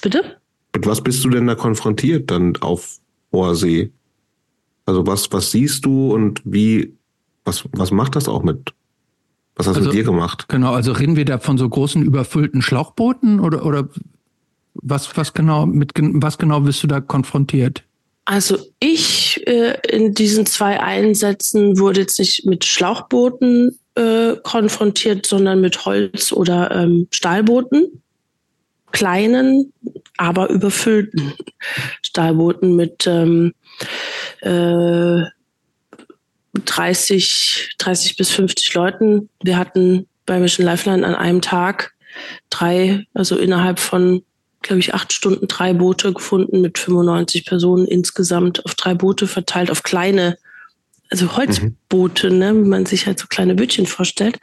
Bitte? 0.00 0.38
Mit 0.74 0.86
was 0.86 1.02
bist 1.02 1.22
du 1.24 1.28
denn 1.28 1.46
da 1.46 1.54
konfrontiert 1.54 2.30
dann 2.30 2.56
auf 2.56 2.98
hoher 3.30 3.54
See? 3.54 3.92
Also 4.86 5.06
was, 5.06 5.30
was 5.30 5.50
siehst 5.50 5.84
du 5.84 6.12
und 6.12 6.40
wie, 6.44 6.96
was, 7.44 7.64
was 7.72 7.90
macht 7.90 8.16
das 8.16 8.28
auch 8.28 8.42
mit 8.42 8.72
was 9.56 9.68
hast 9.68 9.76
du 9.76 9.80
also, 9.80 9.90
mit 9.90 9.98
dir 9.98 10.04
gemacht? 10.04 10.48
Genau, 10.48 10.72
also 10.72 10.92
reden 10.92 11.16
wir 11.16 11.24
da 11.24 11.38
von 11.38 11.58
so 11.58 11.68
großen 11.68 12.02
überfüllten 12.02 12.60
Schlauchbooten 12.60 13.38
oder, 13.38 13.64
oder 13.64 13.88
was, 14.74 15.16
was 15.16 15.32
genau, 15.32 15.66
mit 15.66 15.92
was 15.96 16.38
genau 16.38 16.60
bist 16.60 16.82
du 16.82 16.86
da 16.86 17.00
konfrontiert? 17.00 17.82
Also 18.26 18.58
ich 18.80 19.46
äh, 19.46 19.76
in 19.88 20.14
diesen 20.14 20.46
zwei 20.46 20.80
Einsätzen 20.80 21.78
wurde 21.78 22.00
jetzt 22.00 22.18
nicht 22.18 22.46
mit 22.46 22.64
Schlauchbooten 22.64 23.78
äh, 23.96 24.36
konfrontiert, 24.42 25.26
sondern 25.26 25.60
mit 25.60 25.84
Holz- 25.84 26.32
oder 26.32 26.70
ähm, 26.70 27.06
Stahlbooten. 27.10 28.02
Kleinen, 28.92 29.72
aber 30.16 30.50
überfüllten 30.50 31.34
Stahlbooten 32.02 32.76
mit 32.76 33.06
ähm, 33.06 33.52
äh, 34.40 35.22
30, 36.64 37.74
30 37.78 38.16
bis 38.16 38.30
50 38.30 38.74
Leuten. 38.74 39.28
Wir 39.42 39.58
hatten 39.58 40.06
bei 40.26 40.38
Mission 40.38 40.64
Lifeline 40.64 41.04
an 41.06 41.14
einem 41.14 41.42
Tag 41.42 41.94
drei, 42.48 43.04
also 43.12 43.36
innerhalb 43.36 43.80
von 43.80 44.22
glaube 44.64 44.80
ich, 44.80 44.94
acht 44.94 45.12
Stunden 45.12 45.46
drei 45.46 45.72
Boote 45.72 46.12
gefunden 46.12 46.60
mit 46.60 46.78
95 46.78 47.46
Personen 47.46 47.86
insgesamt 47.86 48.64
auf 48.64 48.74
drei 48.74 48.94
Boote 48.94 49.28
verteilt, 49.28 49.70
auf 49.70 49.84
kleine, 49.84 50.36
also 51.10 51.36
Holzboote, 51.36 52.30
mhm. 52.30 52.38
ne, 52.38 52.54
wie 52.56 52.68
man 52.68 52.86
sich 52.86 53.06
halt 53.06 53.20
so 53.20 53.26
kleine 53.28 53.54
Bötchen 53.54 53.86
vorstellt. 53.86 54.40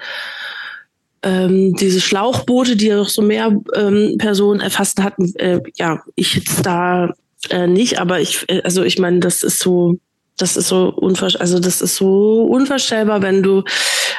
Ähm, 1.23 1.75
diese 1.75 1.99
Schlauchboote, 1.99 2.75
die 2.75 2.93
auch 2.93 3.09
so 3.09 3.21
mehr 3.21 3.55
ähm, 3.75 4.15
Personen 4.17 4.61
erfasst 4.61 5.01
hatten, 5.01 5.35
äh, 5.35 5.59
ja, 5.75 6.01
ich 6.15 6.35
jetzt 6.35 6.65
da 6.65 7.13
äh, 7.49 7.67
nicht, 7.67 7.99
aber 7.99 8.21
ich, 8.21 8.45
äh, 8.47 8.61
also 8.63 8.83
ich 8.83 8.97
meine, 8.99 9.19
das 9.19 9.43
ist 9.43 9.59
so, 9.59 9.99
das 10.41 10.57
ist 10.57 10.67
so 10.67 10.89
unvorstellbar, 10.89 11.41
also 11.41 11.59
das 11.59 11.81
ist 11.81 11.95
so 11.95 12.43
unvorstellbar, 12.43 13.21
wenn 13.21 13.43
du, 13.43 13.63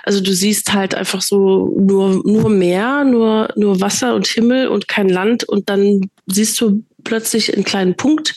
also 0.05 0.21
du 0.21 0.33
siehst 0.33 0.73
halt 0.73 0.95
einfach 0.95 1.21
so 1.21 1.75
nur, 1.79 2.23
nur 2.25 2.49
Meer, 2.49 3.05
nur, 3.05 3.49
nur 3.57 3.81
Wasser 3.81 4.15
und 4.15 4.27
Himmel 4.27 4.69
und 4.69 4.89
kein 4.89 5.09
Land 5.09 5.45
und 5.45 5.69
dann 5.69 6.11
siehst 6.27 6.61
du 6.61 6.85
plötzlich 7.05 7.55
einen 7.55 7.65
kleinen 7.65 7.97
Punkt 7.97 8.35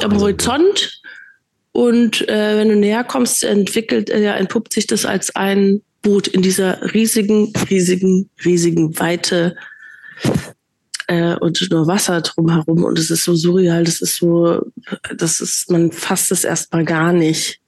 am 0.00 0.18
Horizont 0.18 1.00
und 1.72 2.28
äh, 2.28 2.56
wenn 2.56 2.68
du 2.68 2.76
näher 2.76 3.04
kommst, 3.04 3.44
entwickelt, 3.44 4.10
äh, 4.10 4.24
entpuppt 4.32 4.72
sich 4.72 4.86
das 4.86 5.04
als 5.04 5.34
ein 5.34 5.82
Boot 6.02 6.28
in 6.28 6.42
dieser 6.42 6.94
riesigen, 6.94 7.52
riesigen, 7.70 8.30
riesigen 8.44 8.98
Weite 8.98 9.56
äh, 11.10 11.34
und 11.40 11.60
nur 11.72 11.88
Wasser 11.88 12.20
drumherum 12.20 12.84
und 12.84 12.96
es 12.96 13.10
ist 13.10 13.24
so 13.24 13.34
surreal, 13.34 13.82
das 13.82 14.00
ist 14.00 14.16
so, 14.16 14.64
das 15.16 15.40
ist, 15.40 15.68
man 15.68 15.90
fasst 15.90 16.30
es 16.30 16.44
erstmal 16.44 16.84
gar 16.84 17.12
nicht. 17.12 17.60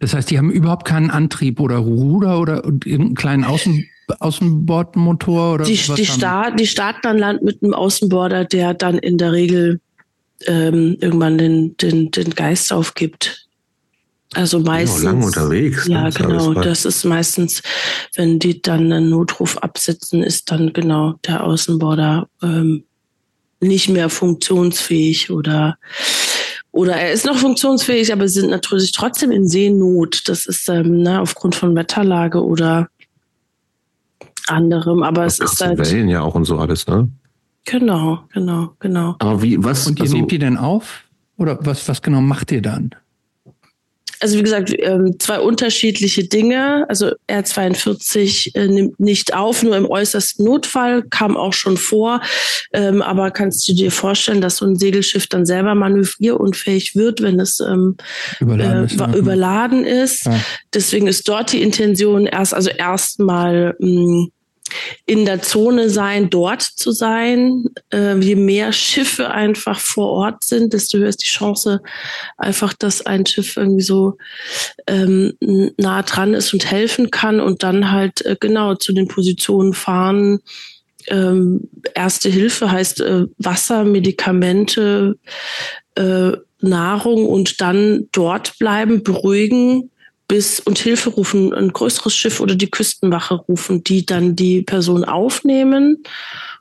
Das 0.00 0.14
heißt, 0.14 0.28
die 0.30 0.36
haben 0.36 0.50
überhaupt 0.50 0.84
keinen 0.84 1.10
Antrieb 1.10 1.60
oder 1.60 1.76
Ruder 1.76 2.40
oder 2.40 2.64
irgendeinen 2.64 3.14
kleinen 3.14 3.44
Außen, 3.44 3.86
Außenbordmotor 4.18 5.54
oder 5.54 5.64
die, 5.64 5.78
die, 5.96 6.06
Start, 6.06 6.58
die 6.58 6.66
starten 6.66 7.06
an 7.06 7.18
Land 7.18 7.42
mit 7.42 7.62
einem 7.62 7.72
Außenborder, 7.72 8.46
der 8.46 8.74
dann 8.74 8.98
in 8.98 9.16
der 9.16 9.30
Regel 9.30 9.80
ähm, 10.46 10.96
irgendwann 11.00 11.38
den, 11.38 11.76
den, 11.76 12.10
den 12.10 12.30
Geist 12.30 12.72
aufgibt. 12.72 13.46
Also 14.34 14.60
meistens. 14.60 15.02
Ja, 15.02 15.10
lang 15.10 15.22
unterwegs. 15.22 15.86
Ja, 15.86 16.08
genau. 16.10 16.54
Das 16.54 16.84
ist 16.84 17.04
meistens, 17.04 17.62
wenn 18.14 18.38
die 18.38 18.62
dann 18.62 18.92
einen 18.92 19.10
Notruf 19.10 19.58
absetzen, 19.58 20.22
ist 20.22 20.50
dann 20.50 20.72
genau 20.72 21.14
der 21.26 21.44
Außenborder 21.44 22.28
ähm, 22.42 22.84
nicht 23.60 23.88
mehr 23.88 24.08
funktionsfähig 24.08 25.30
oder 25.30 25.76
oder 26.72 26.94
er 26.96 27.12
ist 27.12 27.26
noch 27.26 27.36
funktionsfähig, 27.36 28.12
aber 28.12 28.28
sind 28.28 28.48
natürlich 28.48 28.92
trotzdem 28.92 29.30
in 29.30 29.46
Seenot. 29.46 30.26
Das 30.26 30.46
ist 30.46 30.68
ähm, 30.70 31.02
ne, 31.02 31.20
aufgrund 31.20 31.54
von 31.54 31.76
Wetterlage 31.76 32.42
oder 32.42 32.88
anderem. 34.48 35.02
Aber 35.02 35.26
es 35.26 35.38
ist 35.38 35.60
halt. 35.60 35.78
Wellen 35.78 36.08
ja 36.08 36.22
auch 36.22 36.34
und 36.34 36.46
so 36.46 36.58
alles, 36.58 36.86
ne? 36.86 37.08
Genau, 37.64 38.24
genau, 38.32 38.74
genau. 38.80 39.16
Aber 39.18 39.42
wie, 39.42 39.62
was? 39.62 39.86
Und 39.86 39.98
ihr 39.98 40.04
also, 40.04 40.16
nehmt 40.16 40.30
die 40.30 40.38
denn 40.38 40.56
auf? 40.56 41.04
Oder 41.36 41.58
was, 41.60 41.86
was 41.88 42.00
genau 42.00 42.22
macht 42.22 42.50
ihr 42.50 42.62
dann? 42.62 42.94
Also 44.22 44.38
wie 44.38 44.42
gesagt, 44.42 44.72
ähm, 44.78 45.16
zwei 45.18 45.40
unterschiedliche 45.40 46.24
Dinge. 46.24 46.86
Also 46.88 47.10
R42 47.28 48.54
äh, 48.54 48.68
nimmt 48.68 49.00
nicht 49.00 49.34
auf, 49.34 49.64
nur 49.64 49.76
im 49.76 49.90
äußersten 49.90 50.44
Notfall, 50.44 51.02
kam 51.02 51.36
auch 51.36 51.52
schon 51.52 51.76
vor. 51.76 52.20
Ähm, 52.72 53.02
aber 53.02 53.32
kannst 53.32 53.68
du 53.68 53.74
dir 53.74 53.90
vorstellen, 53.90 54.40
dass 54.40 54.58
so 54.58 54.66
ein 54.66 54.76
Segelschiff 54.76 55.26
dann 55.26 55.44
selber 55.44 55.74
manövrierunfähig 55.74 56.94
wird, 56.94 57.20
wenn 57.20 57.40
es 57.40 57.58
ähm, 57.58 57.96
überladen, 58.38 58.82
äh, 58.82 58.86
ist, 58.86 59.00
ja. 59.00 59.14
überladen 59.14 59.84
ist? 59.84 60.26
Ja. 60.26 60.40
Deswegen 60.72 61.08
ist 61.08 61.28
dort 61.28 61.52
die 61.52 61.62
Intention 61.62 62.26
erst, 62.26 62.54
also 62.54 62.70
erstmal 62.70 63.74
hm, 63.80 64.30
in 65.06 65.24
der 65.24 65.42
Zone 65.42 65.90
sein, 65.90 66.30
dort 66.30 66.62
zu 66.62 66.92
sein. 66.92 67.64
Äh, 67.92 68.18
je 68.18 68.36
mehr 68.36 68.72
Schiffe 68.72 69.30
einfach 69.30 69.80
vor 69.80 70.10
Ort 70.10 70.44
sind, 70.44 70.72
desto 70.72 70.98
höher 70.98 71.08
ist 71.08 71.22
die 71.22 71.28
Chance 71.28 71.80
einfach, 72.36 72.72
dass 72.72 73.04
ein 73.04 73.26
Schiff 73.26 73.56
irgendwie 73.56 73.82
so 73.82 74.16
ähm, 74.86 75.34
nah 75.76 76.02
dran 76.02 76.34
ist 76.34 76.52
und 76.52 76.70
helfen 76.70 77.10
kann 77.10 77.40
und 77.40 77.62
dann 77.62 77.90
halt 77.90 78.24
äh, 78.24 78.36
genau 78.38 78.74
zu 78.74 78.92
den 78.92 79.08
Positionen 79.08 79.72
fahren. 79.72 80.40
Ähm, 81.08 81.68
Erste 81.94 82.28
Hilfe 82.28 82.70
heißt 82.70 83.00
äh, 83.00 83.26
Wasser, 83.38 83.84
Medikamente, 83.84 85.18
äh, 85.96 86.32
Nahrung 86.60 87.26
und 87.26 87.60
dann 87.60 88.08
dort 88.12 88.58
bleiben, 88.58 89.02
beruhigen, 89.02 89.90
bis 90.32 90.60
und 90.60 90.78
Hilfe 90.78 91.10
rufen, 91.10 91.52
ein 91.52 91.74
größeres 91.74 92.16
Schiff 92.16 92.40
oder 92.40 92.54
die 92.54 92.70
Küstenwache 92.70 93.34
rufen, 93.34 93.84
die 93.84 94.06
dann 94.06 94.34
die 94.34 94.62
Person 94.62 95.04
aufnehmen. 95.04 96.04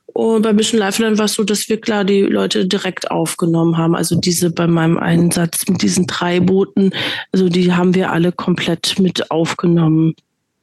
Und 0.07 0.41
bei 0.41 0.51
Mission 0.51 0.77
Lifeline 0.77 1.17
war 1.17 1.23
es 1.23 1.35
so, 1.35 1.45
dass 1.45 1.69
wir 1.69 1.79
klar 1.79 2.03
die 2.03 2.23
Leute 2.23 2.65
direkt 2.67 3.09
aufgenommen 3.09 3.77
haben. 3.77 3.95
Also 3.95 4.19
diese 4.19 4.51
bei 4.51 4.67
meinem 4.67 4.97
Einsatz 4.97 5.65
mit 5.69 5.81
diesen 5.83 6.05
drei 6.05 6.41
Booten, 6.41 6.91
also 7.31 7.47
die 7.47 7.71
haben 7.71 7.95
wir 7.95 8.11
alle 8.11 8.33
komplett 8.33 8.99
mit 8.99 9.31
aufgenommen, 9.31 10.15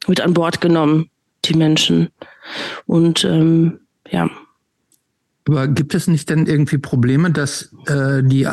mit 0.05 0.21
an 0.21 0.35
Bord 0.35 0.61
genommen, 0.61 1.09
die 1.45 1.55
Menschen. 1.55 2.09
Und 2.85 3.23
ähm, 3.23 3.79
ja. 4.11 4.29
Aber 5.49 5.67
gibt 5.67 5.95
es 5.95 6.07
nicht 6.07 6.29
denn 6.29 6.45
irgendwie 6.45 6.77
Probleme, 6.77 7.31
dass 7.31 7.73
äh, 7.87 8.21
die, 8.23 8.47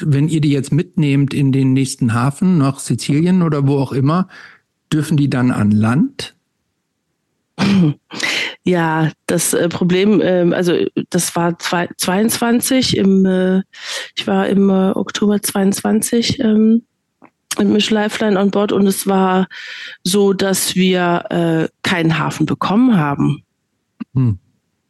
wenn 0.00 0.28
ihr 0.28 0.42
die 0.42 0.52
jetzt 0.52 0.70
mitnehmt 0.70 1.32
in 1.32 1.50
den 1.50 1.72
nächsten 1.72 2.12
Hafen, 2.12 2.58
nach 2.58 2.78
Sizilien 2.78 3.42
oder 3.42 3.66
wo 3.66 3.78
auch 3.78 3.92
immer, 3.92 4.28
dürfen 4.92 5.16
die 5.16 5.30
dann 5.30 5.50
an 5.50 5.70
Land? 5.70 6.34
Ja, 8.64 9.10
das 9.26 9.54
äh, 9.54 9.68
Problem, 9.68 10.20
äh, 10.20 10.54
also 10.54 10.76
das 11.10 11.34
war 11.34 11.58
zwei, 11.58 11.88
22, 11.96 12.96
im, 12.96 13.26
äh, 13.26 13.62
ich 14.14 14.26
war 14.26 14.46
im 14.46 14.70
äh, 14.70 14.92
Oktober 14.92 15.42
22 15.42 16.38
ähm, 16.38 16.82
mit 17.58 17.68
Misch 17.68 17.90
Lifeline 17.90 18.38
an 18.38 18.52
Bord 18.52 18.70
und 18.70 18.86
es 18.86 19.06
war 19.08 19.48
so, 20.04 20.32
dass 20.32 20.74
wir 20.74 21.68
keinen 21.82 22.18
Hafen 22.18 22.46
bekommen 22.46 22.96
haben. 22.96 23.42
Hm 24.14 24.38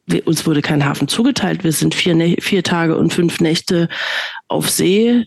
wir, 0.07 0.27
uns 0.27 0.47
wurde 0.47 0.63
kein 0.63 0.85
Hafen 0.85 1.09
zugeteilt. 1.09 1.65
Wir 1.65 1.73
sind 1.73 1.95
vier, 1.95 2.37
vier 2.41 2.63
Tage 2.63 2.97
und 2.97 3.13
fünf 3.13 3.41
Nächte 3.41 3.89
auf 4.49 4.69
See 4.69 5.27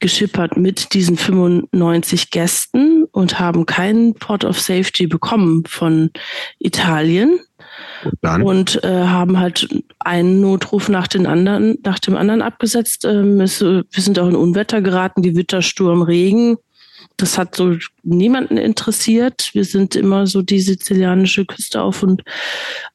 geschippert 0.00 0.56
mit 0.56 0.92
diesen 0.92 1.16
95 1.16 2.30
Gästen 2.30 3.04
und 3.04 3.38
haben 3.38 3.64
keinen 3.64 4.14
Port 4.14 4.44
of 4.44 4.60
Safety 4.60 5.06
bekommen 5.06 5.64
von 5.66 6.10
Italien. 6.58 7.40
Und, 8.20 8.42
und 8.42 8.84
äh, 8.84 9.04
haben 9.04 9.38
halt 9.38 9.66
einen 10.00 10.40
Notruf 10.42 10.88
nach, 10.90 11.08
den 11.08 11.26
anderen, 11.26 11.78
nach 11.84 11.98
dem 11.98 12.16
anderen 12.16 12.42
abgesetzt. 12.42 13.06
Ähm, 13.06 13.40
es, 13.40 13.62
wir 13.62 13.84
sind 13.90 14.18
auch 14.18 14.28
in 14.28 14.36
Unwetter 14.36 14.82
geraten, 14.82 15.22
die 15.22 15.36
Wittersturm, 15.36 16.02
Regen 16.02 16.58
das 17.16 17.38
hat 17.38 17.54
so 17.54 17.76
niemanden 18.02 18.56
interessiert. 18.56 19.50
Wir 19.52 19.64
sind 19.64 19.94
immer 19.94 20.26
so 20.26 20.42
die 20.42 20.60
sizilianische 20.60 21.44
Küste 21.44 21.80
auf 21.80 22.02
und 22.02 22.22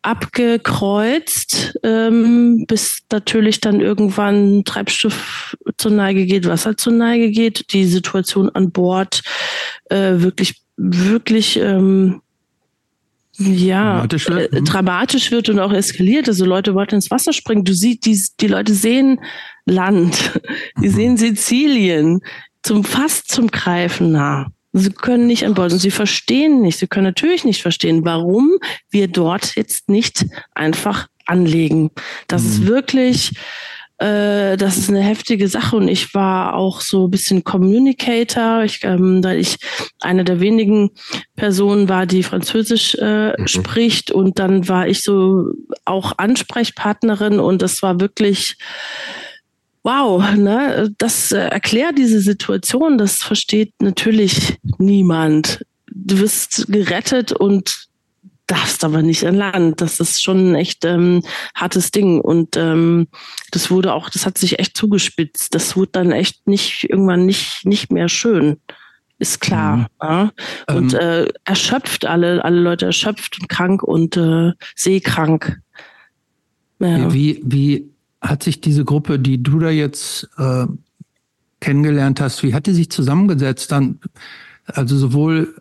abgekreuzt, 0.02 1.80
ähm, 1.84 2.66
bis 2.68 3.00
natürlich 3.12 3.62
dann 3.62 3.80
irgendwann 3.80 4.64
Treibstoff 4.66 5.56
zur 5.78 5.92
Neige 5.92 6.26
geht, 6.26 6.48
Wasser 6.48 6.76
zur 6.76 6.94
Neige 6.94 7.32
geht, 7.32 7.72
die 7.74 7.86
Situation 7.86 8.50
an 8.50 8.72
Bord 8.72 9.22
äh, 9.90 10.16
wirklich, 10.18 10.62
wirklich 10.76 11.58
ähm, 11.58 12.22
ja, 13.40 14.06
dramatisch 14.06 14.30
wird. 14.30 14.54
Äh, 14.54 14.58
hm. 14.58 14.66
dramatisch 14.66 15.32
wird 15.32 15.50
und 15.50 15.60
auch 15.60 15.72
eskaliert. 15.72 16.28
Also 16.28 16.46
Leute 16.46 16.76
wollten 16.76 16.96
ins 16.96 17.10
Wasser 17.10 17.32
springen. 17.32 17.64
Du 17.64 17.74
siehst, 17.74 18.06
die, 18.06 18.22
die 18.42 18.48
Leute 18.48 18.74
sehen 18.74 19.22
Land, 19.66 20.42
die 20.82 20.90
mhm. 20.90 20.94
sehen 20.94 21.18
Sizilien, 21.18 22.22
zum 22.64 22.84
fast 22.84 23.32
zum 23.32 23.48
Greifen 23.48 24.12
nah. 24.12 24.48
Sie 24.72 24.92
können 24.92 25.26
nicht 25.26 25.46
an 25.46 25.56
Bord 25.56 25.72
und 25.72 25.80
sie 25.80 25.92
verstehen 25.92 26.62
nicht. 26.62 26.78
Sie 26.78 26.88
können 26.88 27.06
natürlich 27.06 27.44
nicht 27.44 27.62
verstehen, 27.62 28.06
warum 28.06 28.60
wir 28.92 29.08
dort 29.08 29.56
jetzt 29.56 29.90
nicht 29.90 30.26
einfach 30.54 31.08
anlegen. 31.26 31.90
Das 32.28 32.44
mhm. 32.44 32.50
ist 32.50 32.66
wirklich, 32.68 33.32
äh, 33.98 34.58
das 34.58 34.78
ist 34.78 34.90
eine 34.90 35.02
heftige 35.02 35.48
Sache 35.48 35.76
und 35.76 35.88
ich 35.88 36.14
war 36.14 36.54
auch 36.54 36.82
so 36.82 37.08
ein 37.08 37.12
bisschen 37.12 37.44
Communicator, 37.44 38.64
ich, 38.64 38.84
ähm, 38.84 39.24
da 39.24 39.34
ich 39.34 39.58
eine 40.02 40.24
der 40.24 40.40
wenigen 40.40 40.92
Personen 41.36 41.90
war, 41.90 42.06
die 42.06 42.24
Französisch 42.24 42.96
äh, 42.96 43.34
mhm. 43.40 43.48
spricht 43.48 44.12
und 44.12 44.38
dann 44.38 44.68
war 44.68 44.88
ich 44.88 45.04
so 45.04 45.52
auch 45.86 46.14
Ansprechpartnerin 46.18 47.40
und 47.40 47.64
das 47.64 47.82
war 47.82 48.00
wirklich 48.00 48.58
wow, 49.84 50.36
ne, 50.36 50.94
das 50.98 51.32
äh, 51.32 51.40
erklärt 51.40 51.98
diese 51.98 52.22
Situation, 52.22 52.98
das 52.98 53.18
versteht 53.18 53.74
natürlich 53.82 54.58
niemand. 54.78 55.66
Du 55.88 56.20
wirst 56.20 56.68
gerettet 56.68 57.32
und 57.32 57.90
darfst 58.50 58.84
aber 58.84 59.02
nicht 59.02 59.26
an 59.26 59.36
Land. 59.36 59.82
Das 59.82 60.00
ist 60.00 60.24
schon 60.24 60.52
ein 60.52 60.56
echt 60.56 60.84
ähm, 60.84 61.24
hartes 61.56 61.92
Ding. 61.92 62.20
Und 62.20 62.58
ähm, 62.58 63.08
das 63.52 63.70
wurde 63.70 63.94
auch, 63.94 64.10
das 64.10 64.26
hat 64.26 64.38
sich 64.38 64.60
echt 64.60 64.76
zugespitzt. 64.76 65.54
Das 65.54 65.76
wurde 65.76 65.92
dann 65.94 66.12
echt 66.12 66.48
nicht, 66.48 66.90
irgendwann 66.90 67.26
nicht, 67.26 67.66
nicht 67.66 67.92
mehr 67.92 68.10
schön. 68.10 68.58
Ist 69.20 69.40
klar. 69.40 69.78
Mhm. 69.78 69.88
Ja? 70.02 70.32
Und 70.68 70.94
ähm, 70.94 71.00
äh, 71.00 71.28
erschöpft 71.46 72.06
alle, 72.06 72.44
alle 72.44 72.60
Leute 72.60 72.88
erschöpft 72.88 73.40
und 73.40 73.50
krank 73.50 73.84
und 73.84 74.18
äh, 74.18 74.54
seekrank. 74.76 75.60
Ja. 76.80 77.14
Wie, 77.14 77.42
wie 77.44 77.90
hat 78.22 78.44
sich 78.44 78.62
diese 78.62 78.86
Gruppe, 78.86 79.20
die 79.20 79.42
du 79.42 79.60
da 79.60 79.70
jetzt 79.70 80.30
äh, 80.38 80.66
kennengelernt 81.60 82.22
hast, 82.22 82.44
wie 82.44 82.54
hat 82.54 82.68
die 82.68 82.74
sich 82.74 82.90
zusammengesetzt? 82.90 83.72
Dann, 83.72 84.00
also 84.66 84.98
sowohl 84.98 85.56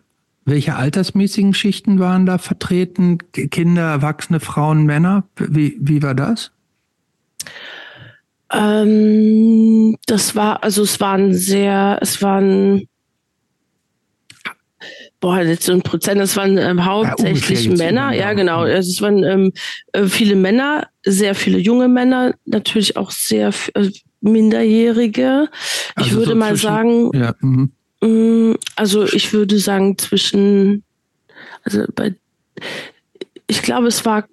welche 0.45 0.75
altersmäßigen 0.75 1.53
Schichten 1.53 1.99
waren 1.99 2.25
da 2.25 2.37
vertreten? 2.37 3.19
Kinder, 3.31 3.83
Erwachsene, 3.83 4.39
Frauen, 4.39 4.85
Männer? 4.85 5.23
Wie, 5.35 5.77
wie 5.79 6.01
war 6.01 6.15
das? 6.15 6.51
Ähm, 8.51 9.95
das 10.07 10.35
war, 10.35 10.63
also 10.63 10.83
es 10.83 10.99
waren 10.99 11.33
sehr, 11.33 11.99
es 12.01 12.21
waren 12.21 12.87
boah, 15.19 15.41
jetzt 15.41 15.65
so 15.65 15.73
ein 15.73 15.81
Prozent, 15.81 16.19
das 16.19 16.37
waren 16.37 16.57
ähm, 16.57 16.85
hauptsächlich 16.85 17.65
ja, 17.65 17.75
Männer, 17.75 18.13
ja 18.13 18.33
genau, 18.33 18.61
also 18.61 18.89
es 18.89 19.01
waren 19.01 19.23
ähm, 19.23 19.53
äh, 19.91 20.05
viele 20.05 20.35
Männer, 20.35 20.87
sehr 21.03 21.35
viele 21.35 21.57
junge 21.57 21.87
Männer, 21.87 22.33
natürlich 22.45 22.95
auch 22.97 23.11
sehr 23.11 23.53
äh, 23.73 23.89
Minderjährige. 24.21 25.49
Ich 25.97 26.03
also 26.03 26.17
würde 26.17 26.31
so 26.31 26.35
mal 26.35 26.55
sagen, 26.55 27.11
ja, 27.13 27.33
mh. 27.39 27.69
Mm, 28.01 28.55
also 28.75 29.03
ich 29.05 29.33
würde 29.33 29.59
sagen 29.59 29.97
zwischen, 29.97 30.83
also 31.63 31.83
bei, 31.95 32.15
ich 33.47 33.61
glaube, 33.61 33.87
es 33.87 34.05
war 34.05 34.25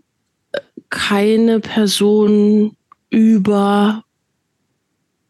keine 0.89 1.61
Person 1.61 2.77
über 3.11 4.05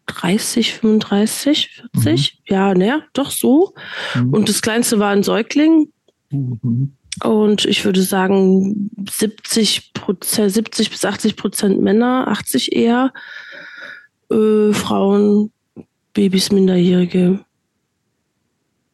30, 0.07 0.75
35, 0.75 1.83
40. 1.95 2.41
Mhm. 2.49 2.55
Ja, 2.55 2.75
ne, 2.75 3.03
doch 3.13 3.31
so. 3.31 3.75
Mhm. 4.15 4.33
Und 4.33 4.49
das 4.49 4.63
kleinste 4.63 4.99
war 4.99 5.11
ein 5.11 5.23
Säugling. 5.23 5.93
Mhm. 6.31 6.93
Und 7.23 7.65
ich 7.65 7.85
würde 7.85 8.03
sagen 8.03 8.91
70 9.09 9.95
Prozent, 9.95 10.53
70 10.53 10.91
bis 10.91 11.05
80 11.05 11.37
Prozent 11.37 11.81
Männer, 11.81 12.29
80 12.29 12.73
eher. 12.75 13.13
Äh, 14.31 14.73
Frauen, 14.73 15.51
Babys, 16.13 16.53
Minderjährige. 16.53 17.45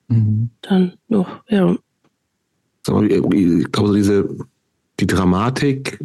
Mhm. 0.09 0.51
Dann 0.63 0.95
noch, 1.09 1.43
ja. 1.49 1.77
Ich 2.85 3.73
glaube, 3.73 3.95
diese, 3.95 4.29
die 5.01 5.07
Dramatik 5.07 6.05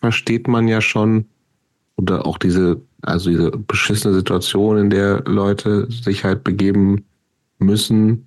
versteht 0.00 0.48
man 0.48 0.68
ja 0.68 0.80
schon. 0.80 1.26
Oder 1.96 2.26
auch 2.26 2.38
diese 2.38 2.80
also 3.02 3.30
diese 3.30 3.50
beschissene 3.50 4.14
Situation, 4.14 4.78
in 4.78 4.90
der 4.90 5.22
Leute 5.26 5.90
sich 5.90 6.24
halt 6.24 6.44
begeben 6.44 7.04
müssen, 7.58 8.26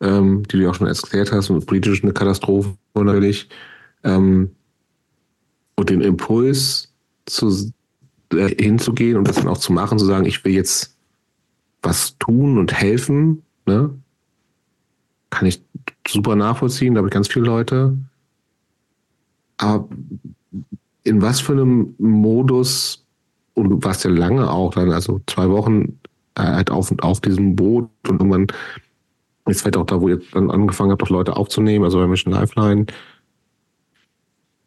ähm, 0.00 0.44
die 0.44 0.58
du 0.58 0.70
auch 0.70 0.74
schon 0.74 0.86
erklärt 0.86 1.32
hast, 1.32 1.50
und 1.50 1.66
politisch 1.66 2.02
eine 2.02 2.12
Katastrophe 2.12 2.76
natürlich. 2.94 3.48
Ähm, 4.04 4.50
und 5.76 5.90
den 5.90 6.00
Impuls 6.00 6.92
zu, 7.26 7.72
äh, 8.32 8.54
hinzugehen 8.62 9.16
und 9.16 9.28
das 9.28 9.36
dann 9.36 9.48
auch 9.48 9.58
zu 9.58 9.72
machen, 9.72 9.98
zu 9.98 10.06
sagen, 10.06 10.26
ich 10.26 10.44
will 10.44 10.52
jetzt 10.52 10.96
was 11.82 12.16
tun 12.18 12.58
und 12.58 12.72
helfen, 12.72 13.42
ne? 13.66 13.90
kann 15.30 15.46
ich 15.46 15.62
super 16.06 16.36
nachvollziehen, 16.36 16.94
da 16.94 16.98
habe 16.98 17.08
ich 17.08 17.14
ganz 17.14 17.28
viele 17.28 17.46
Leute. 17.46 17.96
Aber 19.56 19.88
in 21.02 21.22
was 21.22 21.40
für 21.40 21.52
einem 21.52 21.94
Modus 21.98 22.99
und 23.54 23.68
du 23.70 23.82
warst 23.82 24.04
ja 24.04 24.10
lange 24.10 24.50
auch 24.50 24.74
dann, 24.74 24.92
also 24.92 25.20
zwei 25.26 25.48
Wochen 25.50 25.98
äh, 26.34 26.42
halt 26.42 26.70
auf, 26.70 26.92
auf 27.00 27.20
diesem 27.20 27.56
Boot 27.56 27.90
und 28.08 28.20
irgendwann 28.20 28.46
ist 29.46 29.62
vielleicht 29.62 29.76
auch 29.76 29.86
da, 29.86 30.00
wo 30.00 30.08
ihr 30.08 30.20
dann 30.32 30.50
angefangen 30.50 30.90
habt, 30.92 31.02
auch 31.02 31.10
Leute 31.10 31.36
aufzunehmen, 31.36 31.84
also 31.84 31.98
bei 31.98 32.06
Mission 32.06 32.32
Lifeline. 32.32 32.86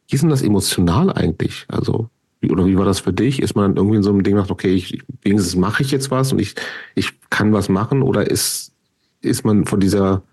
Wie 0.08 0.16
ist 0.16 0.22
denn 0.22 0.30
das 0.30 0.42
emotional 0.42 1.12
eigentlich? 1.14 1.66
Also, 1.70 2.10
wie, 2.42 2.52
oder 2.52 2.66
wie 2.66 2.78
war 2.78 2.86
das 2.86 3.00
für 3.00 3.14
dich? 3.14 3.42
Ist 3.42 3.56
man 3.56 3.72
dann 3.72 3.78
irgendwie 3.78 3.98
in 3.98 4.04
so 4.04 4.10
einem 4.10 4.24
Ding, 4.24 4.38
okay, 4.38 4.74
ich, 4.74 5.02
wenigstens 5.22 5.56
mache 5.56 5.84
ich 5.84 5.92
jetzt 5.92 6.12
was 6.12 6.34
und 6.34 6.40
ich, 6.40 6.56
ich 6.96 7.14
kann 7.30 7.54
was 7.54 7.70
machen? 7.70 8.02
Oder 8.02 8.30
ist, 8.30 8.74
ist 9.22 9.46
man 9.46 9.66
von 9.66 9.80
dieser 9.80 10.24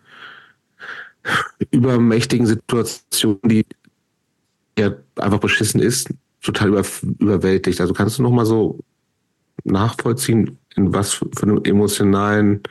übermächtigen 1.71 2.47
Situation, 2.47 3.39
die 3.45 3.65
ja 4.79 4.93
einfach 5.17 5.39
beschissen 5.39 5.81
ist, 5.81 6.13
total 6.43 6.69
über, 6.69 6.85
überwältigt. 7.19 7.81
Also 7.81 7.95
kannst 7.95 8.19
du 8.19 8.23
noch 8.23 8.31
mal 8.31 8.47
so 8.47 8.79
nachvollziehen, 9.65 10.59
in 10.77 10.93
was 10.93 11.13
für 11.13 11.29
einem 11.43 11.61
emotionalen 11.65 12.63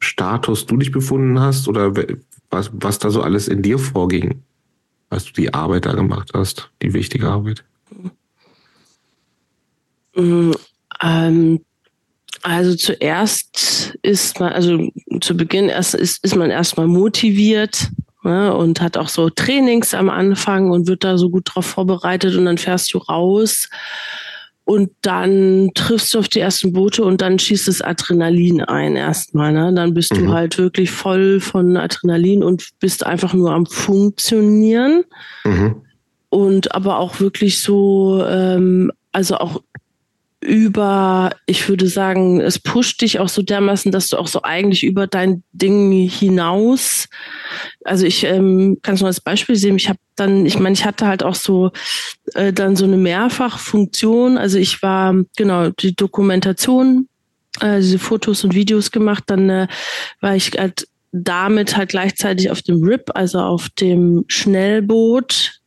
Status 0.00 0.66
du 0.66 0.76
dich 0.76 0.90
befunden 0.90 1.38
hast 1.38 1.68
oder 1.68 1.92
was, 2.50 2.70
was 2.72 2.98
da 2.98 3.10
so 3.10 3.22
alles 3.22 3.48
in 3.48 3.62
dir 3.62 3.78
vorging, 3.78 4.42
als 5.10 5.24
du 5.24 5.32
die 5.32 5.54
Arbeit 5.54 5.86
da 5.86 5.92
gemacht 5.92 6.30
hast, 6.34 6.70
die 6.82 6.92
wichtige 6.92 7.28
Arbeit? 7.28 7.64
Mm, 10.16 10.52
ähm, 11.02 11.60
also 12.42 12.74
zuerst 12.74 13.96
ist 14.02 14.40
man, 14.40 14.52
also 14.52 14.90
zu 15.20 15.36
Beginn 15.36 15.68
erst 15.68 15.94
ist, 15.94 16.22
ist 16.24 16.36
man 16.36 16.50
erstmal 16.50 16.88
motiviert 16.88 17.88
ne, 18.22 18.54
und 18.54 18.80
hat 18.80 18.96
auch 18.96 19.08
so 19.08 19.30
Trainings 19.30 19.94
am 19.94 20.10
Anfang 20.10 20.70
und 20.70 20.86
wird 20.86 21.04
da 21.04 21.18
so 21.18 21.30
gut 21.30 21.44
drauf 21.46 21.66
vorbereitet 21.66 22.36
und 22.36 22.44
dann 22.44 22.58
fährst 22.58 22.92
du 22.94 22.98
raus 22.98 23.68
und 24.64 24.90
dann 25.02 25.70
triffst 25.74 26.14
du 26.14 26.20
auf 26.20 26.28
die 26.28 26.38
ersten 26.38 26.72
Boote 26.72 27.04
und 27.04 27.20
dann 27.20 27.38
schießt 27.38 27.66
das 27.66 27.80
Adrenalin 27.82 28.62
ein 28.62 28.94
erstmal. 28.94 29.52
Ne? 29.52 29.72
Dann 29.74 29.92
bist 29.92 30.14
mhm. 30.14 30.26
du 30.26 30.32
halt 30.32 30.56
wirklich 30.58 30.90
voll 30.90 31.40
von 31.40 31.76
Adrenalin 31.76 32.44
und 32.44 32.70
bist 32.78 33.04
einfach 33.04 33.34
nur 33.34 33.52
am 33.52 33.66
Funktionieren. 33.66 35.04
Mhm. 35.44 35.82
Und 36.28 36.74
aber 36.74 36.98
auch 36.98 37.18
wirklich 37.20 37.60
so, 37.60 38.24
ähm, 38.26 38.92
also 39.10 39.36
auch 39.36 39.62
über, 40.42 41.30
ich 41.46 41.68
würde 41.68 41.86
sagen, 41.86 42.40
es 42.40 42.58
pusht 42.58 43.00
dich 43.00 43.20
auch 43.20 43.28
so 43.28 43.42
dermaßen, 43.42 43.92
dass 43.92 44.08
du 44.08 44.16
auch 44.16 44.26
so 44.26 44.42
eigentlich 44.42 44.82
über 44.82 45.06
dein 45.06 45.44
Ding 45.52 45.92
hinaus. 46.08 47.08
Also 47.84 48.06
ich 48.06 48.24
ähm, 48.24 48.78
kann 48.82 48.96
es 48.96 49.00
nur 49.00 49.06
als 49.06 49.20
Beispiel 49.20 49.54
sehen. 49.54 49.76
Ich 49.76 49.88
habe 49.88 50.00
dann, 50.16 50.44
ich 50.44 50.58
meine, 50.58 50.72
ich 50.74 50.84
hatte 50.84 51.06
halt 51.06 51.22
auch 51.22 51.36
so 51.36 51.70
äh, 52.34 52.52
dann 52.52 52.74
so 52.74 52.84
eine 52.84 52.96
Mehrfachfunktion. 52.96 54.36
Also 54.36 54.58
ich 54.58 54.82
war 54.82 55.14
genau 55.36 55.70
die 55.70 55.94
Dokumentation, 55.94 57.08
äh, 57.60 57.78
diese 57.78 58.00
Fotos 58.00 58.42
und 58.42 58.54
Videos 58.54 58.90
gemacht. 58.90 59.24
Dann 59.28 59.48
äh, 59.48 59.68
war 60.20 60.34
ich 60.34 60.50
halt 60.58 60.88
damit 61.12 61.76
halt 61.76 61.90
gleichzeitig 61.90 62.50
auf 62.50 62.62
dem 62.62 62.82
RIP, 62.82 63.12
also 63.14 63.38
auf 63.38 63.68
dem 63.68 64.24
Schnellboot 64.26 65.60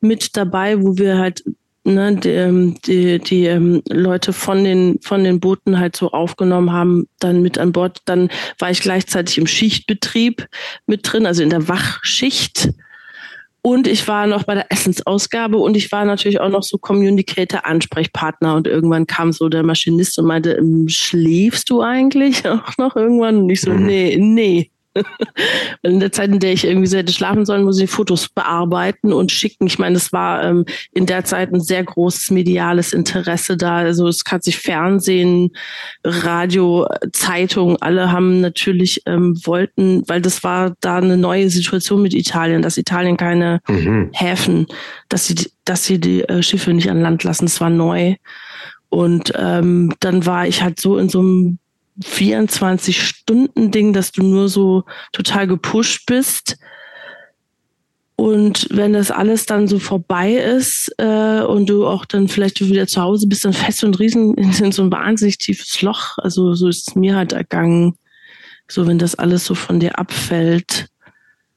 mit 0.00 0.36
dabei, 0.36 0.82
wo 0.82 0.96
wir 0.96 1.18
halt 1.18 1.44
ne, 1.90 2.16
die, 2.16 2.30
ähm, 2.30 2.76
die, 2.86 3.18
die 3.18 3.46
ähm, 3.46 3.82
Leute 3.88 4.32
von 4.32 4.64
den, 4.64 4.98
von 5.02 5.24
den 5.24 5.40
Booten 5.40 5.78
halt 5.78 5.96
so 5.96 6.10
aufgenommen 6.10 6.72
haben, 6.72 7.08
dann 7.18 7.42
mit 7.42 7.58
an 7.58 7.72
Bord. 7.72 7.98
Dann 8.04 8.30
war 8.58 8.70
ich 8.70 8.80
gleichzeitig 8.80 9.38
im 9.38 9.46
Schichtbetrieb 9.46 10.46
mit 10.86 11.00
drin, 11.04 11.26
also 11.26 11.42
in 11.42 11.50
der 11.50 11.68
Wachschicht. 11.68 12.70
Und 13.62 13.86
ich 13.86 14.08
war 14.08 14.26
noch 14.26 14.44
bei 14.44 14.54
der 14.54 14.72
Essensausgabe 14.72 15.58
und 15.58 15.76
ich 15.76 15.92
war 15.92 16.04
natürlich 16.06 16.40
auch 16.40 16.48
noch 16.48 16.62
so 16.62 16.78
Communicator, 16.78 17.66
Ansprechpartner. 17.66 18.54
Und 18.54 18.66
irgendwann 18.66 19.06
kam 19.06 19.32
so 19.32 19.48
der 19.50 19.62
Maschinist 19.62 20.18
und 20.18 20.26
meinte, 20.26 20.52
ähm, 20.52 20.88
schläfst 20.88 21.68
du 21.68 21.82
eigentlich 21.82 22.46
auch 22.48 22.76
noch 22.78 22.96
irgendwann? 22.96 23.36
Und 23.38 23.50
ich 23.50 23.60
so, 23.60 23.72
mhm. 23.72 23.86
nee, 23.86 24.16
nee. 24.18 24.70
in 25.82 26.00
der 26.00 26.12
Zeit, 26.12 26.30
in 26.30 26.40
der 26.40 26.52
ich 26.52 26.64
irgendwie 26.64 26.86
so 26.86 26.96
hätte 26.96 27.12
schlafen 27.12 27.44
sollen, 27.44 27.64
muss 27.64 27.80
ich 27.80 27.90
Fotos 27.90 28.28
bearbeiten 28.28 29.12
und 29.12 29.30
schicken. 29.30 29.66
Ich 29.66 29.78
meine, 29.78 29.96
es 29.96 30.12
war 30.12 30.42
ähm, 30.42 30.64
in 30.92 31.06
der 31.06 31.24
Zeit 31.24 31.52
ein 31.52 31.60
sehr 31.60 31.84
großes 31.84 32.30
mediales 32.30 32.92
Interesse 32.92 33.56
da. 33.56 33.78
Also 33.78 34.08
es 34.08 34.24
kann 34.24 34.40
sich 34.40 34.58
Fernsehen, 34.58 35.50
Radio, 36.04 36.88
Zeitung, 37.12 37.76
alle 37.80 38.10
haben 38.10 38.40
natürlich 38.40 39.02
ähm, 39.06 39.38
wollten, 39.44 40.02
weil 40.08 40.20
das 40.20 40.42
war 40.42 40.74
da 40.80 40.96
eine 40.96 41.16
neue 41.16 41.50
Situation 41.50 42.02
mit 42.02 42.14
Italien, 42.14 42.62
dass 42.62 42.76
Italien 42.76 43.16
keine 43.16 43.60
mhm. 43.68 44.10
Häfen, 44.12 44.66
dass 45.08 45.26
sie, 45.26 45.36
dass 45.64 45.84
sie 45.84 46.00
die 46.00 46.22
äh, 46.22 46.42
Schiffe 46.42 46.72
nicht 46.72 46.90
an 46.90 47.00
Land 47.00 47.22
lassen. 47.22 47.46
Das 47.46 47.60
war 47.60 47.70
neu. 47.70 48.16
Und 48.88 49.32
ähm, 49.36 49.94
dann 50.00 50.26
war 50.26 50.48
ich 50.48 50.62
halt 50.62 50.80
so 50.80 50.98
in 50.98 51.08
so 51.08 51.20
einem 51.20 51.59
24-Stunden-Ding, 52.02 53.92
dass 53.92 54.12
du 54.12 54.22
nur 54.22 54.48
so 54.48 54.84
total 55.12 55.46
gepusht 55.46 56.06
bist. 56.06 56.56
Und 58.16 58.68
wenn 58.70 58.92
das 58.92 59.10
alles 59.10 59.46
dann 59.46 59.66
so 59.66 59.78
vorbei 59.78 60.34
ist 60.34 60.92
äh, 60.98 61.40
und 61.40 61.70
du 61.70 61.86
auch 61.86 62.04
dann 62.04 62.28
vielleicht 62.28 62.60
wieder 62.60 62.86
zu 62.86 63.00
Hause 63.00 63.26
bist, 63.26 63.46
dann 63.46 63.54
fest 63.54 63.82
und 63.82 63.98
riesen 63.98 64.34
in 64.36 64.72
so 64.72 64.82
ein 64.82 64.92
wahnsinnig 64.92 65.38
tiefes 65.38 65.80
Loch. 65.80 66.18
Also 66.18 66.54
so 66.54 66.68
ist 66.68 66.88
es 66.88 66.94
mir 66.94 67.16
halt 67.16 67.32
ergangen. 67.32 67.96
So 68.68 68.86
wenn 68.86 68.98
das 68.98 69.14
alles 69.14 69.46
so 69.46 69.54
von 69.54 69.80
dir 69.80 69.98
abfällt. 69.98 70.88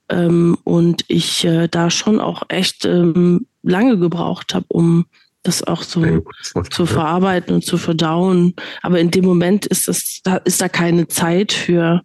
Ähm, 0.07 0.57
und 0.63 1.03
ich 1.09 1.43
äh, 1.43 1.67
da 1.67 1.89
schon 1.89 2.21
auch 2.21 2.43
echt 2.47 2.85
ähm, 2.85 3.45
lange 3.61 3.97
gebraucht 3.97 4.53
habe, 4.53 4.65
um 4.69 5.05
das 5.43 5.63
auch 5.63 5.83
so 5.83 6.25
zu 6.71 6.85
verarbeiten 6.85 7.55
und 7.55 7.65
zu 7.65 7.77
verdauen. 7.77 8.53
Aber 8.81 8.99
in 8.99 9.11
dem 9.11 9.25
Moment 9.25 9.65
ist 9.65 9.87
das, 9.87 10.21
da 10.23 10.37
ist 10.37 10.61
da 10.61 10.69
keine 10.69 11.07
Zeit 11.07 11.51
für. 11.51 12.01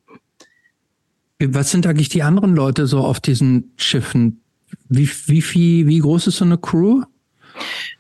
Was 1.40 1.70
sind 1.70 1.86
eigentlich 1.86 2.08
die 2.08 2.24
anderen 2.24 2.54
Leute 2.54 2.86
so 2.86 2.98
auf 2.98 3.20
diesen 3.20 3.72
Schiffen? 3.76 4.40
Wie, 4.88 5.08
wie 5.26 5.42
viel, 5.42 5.86
wie 5.86 6.00
groß 6.00 6.26
ist 6.26 6.38
so 6.38 6.44
eine 6.44 6.58
Crew? 6.58 7.02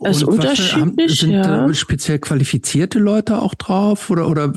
Das 0.00 0.18
ist 0.18 0.24
unterschiedlich. 0.24 1.20
sind 1.20 1.32
ja. 1.32 1.72
speziell 1.72 2.18
qualifizierte 2.18 2.98
Leute 2.98 3.40
auch 3.40 3.54
drauf? 3.54 4.10
Oder, 4.10 4.28
oder 4.28 4.52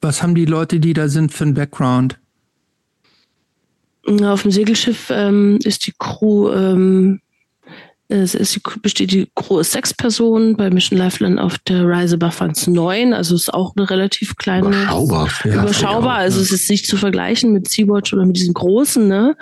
was 0.00 0.22
haben 0.22 0.34
die 0.34 0.44
Leute, 0.44 0.78
die 0.78 0.92
da 0.92 1.08
sind, 1.08 1.32
für 1.32 1.44
einen 1.44 1.54
Background? 1.54 2.18
Auf 4.22 4.42
dem 4.42 4.50
Segelschiff 4.52 5.10
ähm, 5.10 5.58
ist 5.64 5.86
die 5.86 5.92
Crew 5.98 6.50
ähm, 6.52 7.20
es 8.08 8.34
ist, 8.34 8.60
besteht 8.82 9.10
die 9.10 9.28
große 9.34 9.70
sechs 9.70 9.92
Personen 9.92 10.56
bei 10.56 10.70
Mission 10.70 10.98
Lifeline 10.98 11.42
auf 11.42 11.58
der 11.58 11.86
Rise 11.86 12.14
Above 12.14 12.32
Funds 12.32 12.66
9. 12.66 13.12
Also 13.12 13.34
ist 13.34 13.52
auch 13.52 13.74
eine 13.76 13.88
relativ 13.90 14.36
kleine. 14.36 14.68
Überschaubar. 14.68 15.28
Ja, 15.44 15.62
überschaubar. 15.62 16.14
Also 16.16 16.40
es 16.40 16.52
ist 16.52 16.70
nicht 16.70 16.86
zu 16.86 16.96
vergleichen 16.96 17.52
mit 17.52 17.68
Sea-Watch 17.68 18.12
oder 18.12 18.24
mit 18.24 18.36
diesen 18.36 18.54
großen, 18.54 19.08
ne? 19.08 19.36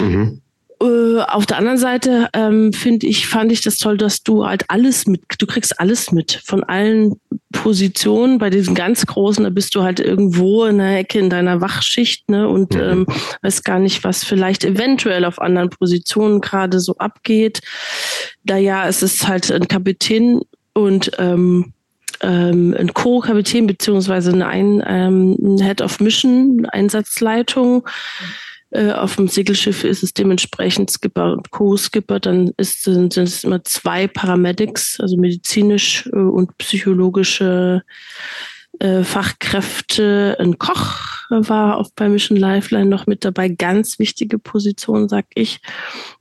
Mhm. 0.00 0.40
Äh, 0.80 1.20
auf 1.22 1.46
der 1.46 1.58
anderen 1.58 1.78
Seite 1.78 2.28
ähm, 2.34 2.72
finde 2.72 3.06
ich, 3.06 3.26
fand 3.26 3.50
ich 3.50 3.62
das 3.62 3.78
toll, 3.78 3.96
dass 3.96 4.22
du 4.22 4.46
halt 4.46 4.64
alles 4.68 5.06
mit, 5.06 5.22
du 5.38 5.46
kriegst 5.46 5.80
alles 5.80 6.12
mit 6.12 6.40
von 6.44 6.62
allen 6.62 7.20
Positionen. 7.52 8.38
Bei 8.38 8.48
diesen 8.50 8.74
ganz 8.74 9.04
großen, 9.04 9.42
da 9.42 9.50
bist 9.50 9.74
du 9.74 9.82
halt 9.82 9.98
irgendwo 9.98 10.64
in 10.66 10.78
der 10.78 10.98
Ecke 10.98 11.18
in 11.18 11.30
deiner 11.30 11.60
Wachschicht, 11.60 12.30
ne, 12.30 12.48
und 12.48 12.74
mhm. 12.74 12.80
ähm, 12.80 13.06
weiß 13.42 13.64
gar 13.64 13.80
nicht, 13.80 14.04
was 14.04 14.24
vielleicht 14.24 14.64
eventuell 14.64 15.24
auf 15.24 15.40
anderen 15.40 15.70
Positionen 15.70 16.40
gerade 16.40 16.78
so 16.78 16.96
abgeht. 16.98 17.60
Da 18.44 18.56
ja, 18.56 18.86
es 18.86 19.02
ist 19.02 19.26
halt 19.26 19.50
ein 19.50 19.66
Kapitän 19.66 20.42
und 20.74 21.10
ähm, 21.18 21.72
ähm, 22.20 22.74
ein 22.78 22.94
Co-Kapitän 22.94 23.66
beziehungsweise 23.66 24.32
ein, 24.46 24.82
ähm, 24.86 25.58
Head 25.60 25.80
of 25.80 25.98
Mission, 25.98 26.66
Einsatzleitung. 26.66 27.78
Mhm 27.78 28.47
äh, 28.70 28.92
auf 28.92 29.16
dem 29.16 29.28
Segelschiff 29.28 29.84
ist 29.84 30.02
es 30.02 30.12
dementsprechend 30.12 30.90
Skipper 30.90 31.32
und 31.32 31.50
Co-Skipper. 31.50 32.20
Dann 32.20 32.52
ist, 32.58 32.84
sind, 32.84 33.14
sind 33.14 33.28
es 33.28 33.44
immer 33.44 33.64
zwei 33.64 34.06
Paramedics, 34.06 35.00
also 35.00 35.16
medizinisch 35.16 36.06
äh, 36.12 36.16
und 36.18 36.56
psychologische 36.58 37.82
äh, 38.78 39.02
Fachkräfte. 39.04 40.36
Ein 40.38 40.58
Koch 40.58 41.18
war 41.30 41.78
auf 41.78 41.94
bei 41.94 42.08
Mission 42.08 42.36
Lifeline 42.36 42.86
noch 42.86 43.06
mit 43.06 43.24
dabei. 43.24 43.48
Ganz 43.48 43.98
wichtige 43.98 44.38
Position, 44.38 45.08
sag 45.08 45.26
ich. 45.34 45.60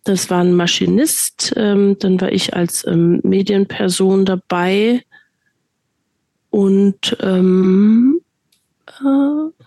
Das 0.06 0.30
war 0.30 0.40
ein 0.40 0.54
Maschinist. 0.54 1.54
Ähm, 1.58 1.98
dann 2.00 2.20
war 2.22 2.32
ich 2.32 2.56
als 2.56 2.88
ähm, 2.88 3.20
Medienperson 3.24 4.26
dabei. 4.26 5.04
Und 6.50 7.18
ähm, 7.20 8.22
äh, 8.88 9.64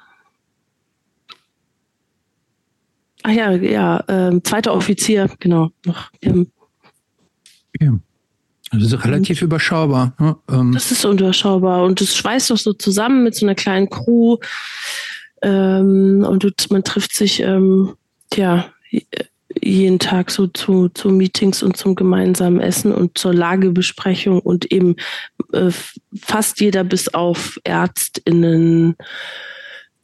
Ach 3.22 3.30
ja, 3.30 3.52
ja, 3.52 4.04
ähm, 4.08 4.42
zweiter 4.44 4.74
Offizier, 4.74 5.30
genau. 5.38 5.70
Noch. 5.84 6.10
Ähm, 6.22 6.50
ja. 7.78 7.98
Das 8.72 8.84
ist 8.84 9.04
relativ 9.04 9.42
überschaubar. 9.42 10.14
Ne? 10.18 10.36
Ähm. 10.48 10.72
Das 10.72 10.92
ist 10.92 11.04
überschaubar 11.04 11.84
und 11.84 12.00
das 12.00 12.16
schweißt 12.16 12.50
doch 12.50 12.56
so 12.56 12.72
zusammen 12.72 13.24
mit 13.24 13.34
so 13.34 13.44
einer 13.44 13.56
kleinen 13.56 13.90
Crew. 13.90 14.36
Ähm, 15.42 16.24
und 16.28 16.70
man 16.70 16.84
trifft 16.84 17.14
sich, 17.16 17.40
ähm, 17.40 17.94
ja, 18.34 18.66
jeden 19.60 19.98
Tag 19.98 20.30
so 20.30 20.46
zu, 20.46 20.88
zu 20.90 21.10
Meetings 21.10 21.62
und 21.62 21.76
zum 21.76 21.94
gemeinsamen 21.94 22.60
Essen 22.60 22.92
und 22.92 23.18
zur 23.18 23.34
Lagebesprechung 23.34 24.40
und 24.40 24.70
eben 24.70 24.96
äh, 25.52 25.70
fast 26.20 26.60
jeder 26.60 26.84
bis 26.84 27.12
auf 27.12 27.58
ÄrztInnen, 27.64 28.96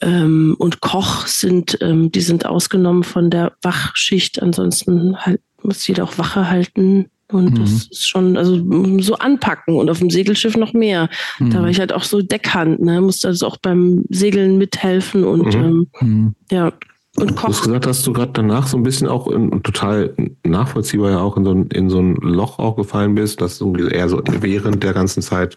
ähm, 0.01 0.57
und 0.59 0.81
Koch 0.81 1.27
sind, 1.27 1.79
ähm, 1.81 2.13
die 2.13 2.21
sind 2.21 2.47
ausgenommen 2.47 3.05
von 3.05 3.31
der 3.31 3.53
Wachschicht. 3.63 4.43
Ansonsten 4.43 5.17
halt, 5.17 5.41
muss 5.63 5.87
jeder 5.87 6.05
auch 6.05 6.19
Wache 6.19 6.49
halten. 6.49 7.07
Und 7.29 7.53
mhm. 7.53 7.61
das 7.61 7.71
ist 7.87 8.09
schon, 8.09 8.37
also 8.37 8.63
so 9.01 9.17
anpacken 9.17 9.75
und 9.75 9.91
auf 9.91 9.99
dem 9.99 10.11
Segelschiff 10.11 10.57
noch 10.57 10.73
mehr. 10.73 11.09
Mhm. 11.39 11.51
Da 11.51 11.61
war 11.61 11.69
ich 11.69 11.81
halt 11.81 11.93
auch 11.93 12.05
so 12.05 12.23
Deckhand, 12.23 12.81
ne? 12.81 13.01
Musste 13.01 13.29
also 13.29 13.47
auch 13.47 13.57
beim 13.57 14.05
Segeln 14.11 14.59
mithelfen 14.59 15.25
und 15.25 15.47
mhm. 15.47 15.53
Ähm, 15.53 15.87
mhm. 16.01 16.35
ja. 16.51 16.73
Und 17.17 17.35
Koch. 17.35 17.47
Du 17.47 17.49
hast 17.49 17.63
gesagt, 17.63 17.87
dass 17.87 18.03
du 18.03 18.13
gerade 18.13 18.33
danach 18.33 18.67
so 18.67 18.77
ein 18.77 18.83
bisschen 18.83 19.09
auch 19.09 19.27
in, 19.29 19.63
total 19.63 20.15
nachvollziehbar 20.45 21.13
ja 21.13 21.21
auch 21.21 21.37
in 21.39 21.45
so, 21.45 21.51
ein, 21.53 21.67
in 21.69 21.89
so 21.89 21.99
ein 21.99 22.15
Loch 22.17 22.59
auch 22.59 22.77
gefallen 22.77 23.15
bist, 23.15 23.41
dass 23.41 23.59
du 23.59 23.75
eher 23.75 24.09
so 24.11 24.23
während 24.41 24.83
der 24.85 24.93
ganzen 24.93 25.23
Zeit 25.23 25.57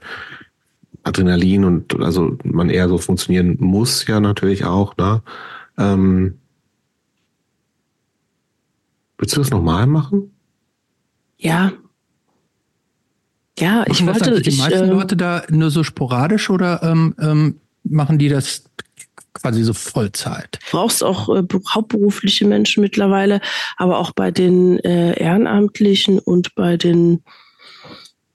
Adrenalin 1.03 1.63
und 1.65 1.99
also 2.01 2.37
man 2.43 2.69
eher 2.69 2.89
so 2.89 2.97
funktionieren 2.97 3.57
muss 3.59 4.05
ja 4.07 4.19
natürlich 4.19 4.65
auch, 4.65 4.97
ne? 4.97 5.21
Ähm, 5.77 6.37
willst 9.17 9.35
du 9.35 9.39
das 9.39 9.49
nochmal 9.49 9.87
machen? 9.87 10.31
Ja. 11.37 11.71
Ja, 13.57 13.83
ich 13.87 14.03
machen 14.03 14.21
wollte. 14.21 14.41
die 14.41 14.57
meisten 14.57 14.89
äh, 14.89 14.91
Leute 14.91 15.17
da 15.17 15.43
nur 15.49 15.69
so 15.69 15.83
sporadisch 15.83 16.49
oder 16.49 16.81
ähm, 16.83 17.15
ähm, 17.19 17.59
machen 17.83 18.17
die 18.17 18.29
das 18.29 18.63
quasi 19.33 19.63
so 19.63 19.73
Vollzeit. 19.73 20.59
Du 20.71 20.77
brauchst 20.77 21.03
auch 21.03 21.29
äh, 21.29 21.43
hauptberufliche 21.69 22.45
Menschen 22.45 22.81
mittlerweile, 22.81 23.41
aber 23.77 23.99
auch 23.99 24.11
bei 24.11 24.31
den 24.31 24.79
äh, 24.79 25.13
Ehrenamtlichen 25.19 26.19
und 26.19 26.55
bei 26.55 26.77
den 26.77 27.23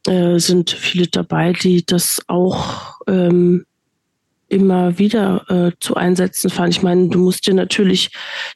äh, 0.06 0.38
sind 0.38 0.70
viele 0.70 1.06
dabei, 1.06 1.52
die 1.52 1.84
das 1.84 2.20
auch 2.26 3.00
ähm, 3.06 3.64
immer 4.48 4.98
wieder 4.98 5.44
äh, 5.48 5.72
zu 5.80 5.96
Einsätzen 5.96 6.50
fahren. 6.50 6.70
Ich 6.70 6.82
meine, 6.82 7.08
du 7.08 7.18
musst 7.18 7.46
dir 7.46 7.54
natürlich 7.54 8.10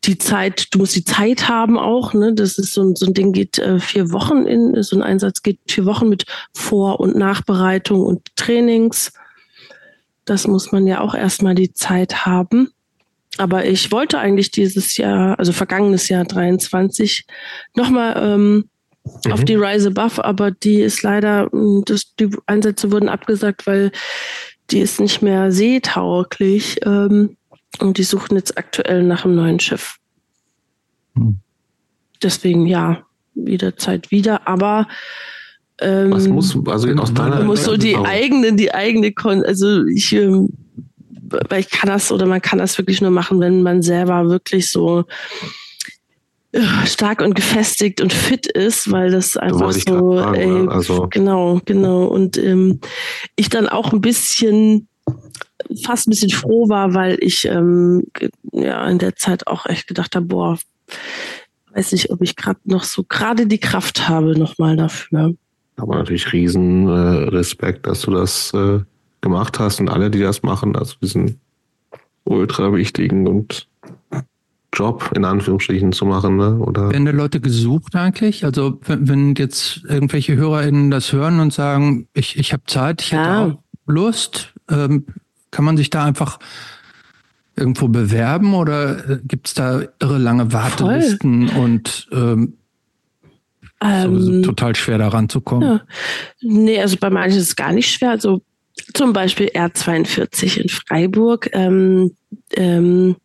die 0.05 0.19
Zeit, 0.19 0.69
du 0.73 0.79
musst 0.79 0.95
die 0.95 1.05
Zeit 1.05 1.49
haben 1.49 1.79
auch. 1.79 2.15
Ne? 2.15 2.35
Das 2.35 2.59
ist 2.59 2.75
so, 2.75 2.83
ein 2.83 2.95
so 2.97 3.07
ein 3.07 3.15
Ding 3.15 3.33
geht 3.33 3.59
äh, 3.59 3.81
vier 3.81 4.13
Wochen 4.13 4.47
in, 4.47 4.81
so 4.83 4.97
ein 4.97 5.03
Einsatz 5.03 5.43
geht 5.43 5.59
vier 5.67 5.87
Wochen 5.87 6.09
mit 6.09 6.25
Vor- 6.55 7.01
und 7.01 7.17
Nachbereitung 7.17 8.03
und 8.03 8.29
Trainings. 8.37 9.13
Das 10.25 10.47
muss 10.47 10.73
man 10.73 10.87
ja 10.87 11.01
auch 11.01 11.15
erstmal 11.15 11.55
die 11.55 11.73
Zeit 11.73 12.27
haben. 12.27 12.71
Aber 13.39 13.65
ich 13.67 13.91
wollte 13.91 14.19
eigentlich 14.19 14.51
dieses 14.51 14.97
Jahr, 14.97 15.39
also 15.39 15.53
vergangenes 15.53 16.09
Jahr 16.09 16.25
23, 16.25 17.27
nochmal 17.75 18.15
ähm, 18.23 18.69
mhm. 19.25 19.33
auf 19.33 19.45
die 19.45 19.55
Rise 19.55 19.89
Above, 19.89 20.25
aber 20.25 20.51
die 20.51 20.81
ist 20.81 21.03
leider, 21.03 21.49
hm, 21.51 21.83
das, 21.87 22.15
die 22.17 22.31
Einsätze 22.47 22.93
wurden 22.93 23.09
abgesagt, 23.09 23.67
weil 23.67 23.93
die 24.71 24.81
ist 24.81 25.01
nicht 25.01 25.23
mehr 25.23 25.51
seetauglich. 25.53 26.81
Ähm, 26.85 27.37
und 27.81 27.99
die 27.99 28.03
suchen 28.03 28.37
jetzt 28.37 28.59
aktuell 28.59 29.03
nach 29.03 29.25
einem 29.25 29.37
neuen 29.37 29.61
Schiff. 29.61 29.97
Mhm. 31.15 31.39
Deswegen 32.23 32.67
ja, 32.67 33.03
wieder 33.35 33.77
Zeit 33.77 34.11
wieder. 34.11 34.49
Aber 34.49 34.89
ähm, 35.81 36.11
Was 36.11 36.27
muss, 36.27 36.57
also 36.67 36.89
aus 36.95 37.15
deiner 37.15 37.45
muss 37.45 37.65
so 37.65 37.77
die 37.77 37.97
eigene, 37.97 38.55
die 38.55 38.75
eigene, 38.75 39.13
Kon 39.13 39.45
also 39.45 39.85
ich, 39.85 40.13
ähm, 40.13 40.49
weil 41.49 41.61
ich 41.61 41.71
kann 41.71 41.89
das 41.89 42.11
oder 42.11 42.27
man 42.27 42.43
kann 42.43 42.59
das 42.59 42.77
wirklich 42.79 43.01
nur 43.01 43.13
machen, 43.13 43.39
wenn 43.41 43.63
man 43.63 43.83
selber 43.83 44.29
wirklich 44.29 44.71
so 44.71 45.05
stark 46.87 47.21
und 47.21 47.35
gefestigt 47.35 48.01
und 48.01 48.13
fit 48.13 48.47
ist, 48.47 48.91
weil 48.91 49.11
das 49.11 49.37
einfach 49.37 49.73
so, 49.73 50.17
fragen, 50.17 50.35
ey, 50.35 50.47
ne? 50.47 50.71
also. 50.71 51.07
genau, 51.11 51.61
genau. 51.65 52.07
Und 52.07 52.39
ähm, 52.39 52.81
ich 53.37 53.49
dann 53.49 53.69
auch 53.69 53.93
ein 53.93 54.01
bisschen 54.01 54.89
fast 55.85 56.07
ein 56.07 56.11
bisschen 56.11 56.31
froh 56.31 56.69
war, 56.69 56.95
weil 56.95 57.19
ich 57.21 57.45
ähm, 57.45 58.05
ja 58.53 58.87
in 58.89 58.99
der 58.99 59.17
Zeit 59.17 59.47
auch 59.47 59.67
echt 59.67 59.87
gedacht 59.87 60.17
habe, 60.17 60.27
boah, 60.27 60.59
weiß 61.75 61.93
nicht, 61.93 62.11
ob 62.11 62.23
ich 62.23 62.37
gerade 62.37 62.61
noch 62.65 62.85
so 62.85 63.05
gerade 63.07 63.47
die 63.47 63.59
Kraft 63.59 64.09
habe 64.09 64.39
nochmal 64.39 64.77
dafür. 64.77 65.35
Aber 65.77 65.97
natürlich 65.97 66.33
riesen 66.33 66.89
äh, 66.89 67.29
Respekt, 67.29 67.87
dass 67.87 68.01
du 68.03 68.11
das 68.11 68.53
äh, 68.55 68.81
gemacht 69.21 69.59
hast 69.59 69.81
und 69.81 69.89
alle, 69.89 70.11
die 70.11 70.21
das 70.21 70.43
machen, 70.43 70.75
also 70.75 70.95
diesen 71.01 71.41
ultra 72.25 72.73
wichtigen 72.75 73.27
und 73.27 73.68
Job 74.79 75.11
in 75.15 75.25
Anführungsstrichen 75.25 75.93
zu 75.93 76.07
machen, 76.07 76.37
ne? 76.37 76.57
Oder? 76.59 76.91
Werden 76.91 77.05
da 77.05 77.11
Leute 77.11 77.41
gesucht 77.41 77.97
eigentlich? 77.97 78.45
Also 78.45 78.81
wenn, 78.87 79.09
wenn 79.09 79.35
jetzt 79.35 79.83
irgendwelche 79.85 80.37
HörerInnen 80.37 80.91
das 80.91 81.13
hören 81.13 81.41
und 81.41 81.53
sagen, 81.53 82.09
ich, 82.15 82.39
ich 82.39 82.53
habe 82.53 82.63
Zeit, 82.67 83.03
ich 83.03 83.11
ja. 83.11 83.23
hätte 83.23 83.55
auch 83.55 83.63
Lust, 83.87 84.55
ähm, 84.71 85.07
kann 85.51 85.65
man 85.65 85.77
sich 85.77 85.91
da 85.91 86.05
einfach 86.05 86.39
irgendwo 87.57 87.89
bewerben 87.89 88.55
oder 88.55 89.11
äh, 89.11 89.19
gibt 89.25 89.49
es 89.49 89.55
da 89.55 89.83
irre 90.01 90.19
lange 90.19 90.53
Wartelisten 90.53 91.49
Voll. 91.49 91.65
und 91.65 92.09
ähm, 92.13 92.55
ähm, 93.81 94.43
total 94.43 94.75
schwer 94.75 94.99
da 94.99 95.09
ranzukommen. 95.09 95.69
Ja. 95.69 95.81
Nee, 96.41 96.81
also 96.81 96.97
bei 96.99 97.11
manchen 97.11 97.39
ist 97.39 97.49
es 97.49 97.57
gar 97.57 97.73
nicht 97.73 97.91
schwer. 97.91 98.11
Also 98.11 98.43
zum 98.95 99.13
Beispiel 99.13 99.49
R42 99.49 100.61
in 100.61 100.69
Freiburg. 100.69 101.51
Ähm, 101.53 102.13
ähm, 102.55 103.17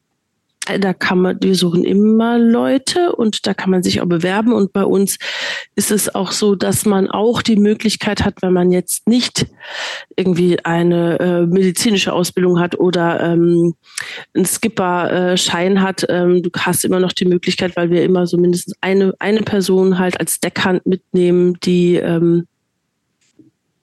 da 0.80 0.94
kann 0.94 1.20
man, 1.20 1.38
wir 1.42 1.56
suchen 1.56 1.84
immer 1.84 2.40
Leute 2.40 3.14
und 3.16 3.46
da 3.46 3.54
kann 3.54 3.70
man 3.70 3.84
sich 3.84 4.00
auch 4.00 4.06
bewerben. 4.06 4.54
Und 4.54 4.72
bei 4.72 4.86
uns 4.86 5.18
ist 5.76 5.92
es 5.92 6.14
auch 6.16 6.32
so, 6.32 6.56
dass 6.56 6.86
man 6.86 7.10
auch 7.10 7.42
die 7.42 7.58
Möglichkeit 7.58 8.24
hat, 8.24 8.42
wenn 8.42 8.54
man 8.54 8.72
jetzt 8.72 9.06
nicht 9.08 9.46
irgendwie 10.16 10.64
eine 10.64 11.20
äh, 11.20 11.46
medizinische 11.46 12.14
Ausbildung 12.14 12.60
hat 12.60 12.80
oder 12.80 13.22
ähm, 13.22 13.76
einen 14.34 14.46
Skipper-Schein 14.46 15.82
hat, 15.82 16.06
ähm, 16.08 16.42
du 16.44 16.50
hast 16.58 16.86
immer 16.86 17.02
noch 17.02 17.12
die 17.12 17.26
Möglichkeit, 17.26 17.76
weil 17.76 17.90
wir 17.90 18.04
immer 18.04 18.26
so 18.26 18.38
mindestens 18.38 18.76
eine, 18.80 19.14
eine 19.20 19.42
Person 19.42 20.00
halt 20.00 20.18
als 20.20 20.40
Deckhand 20.40 20.86
mitnehmen, 20.86 21.58
die 21.64 21.96
ähm, 21.96 22.48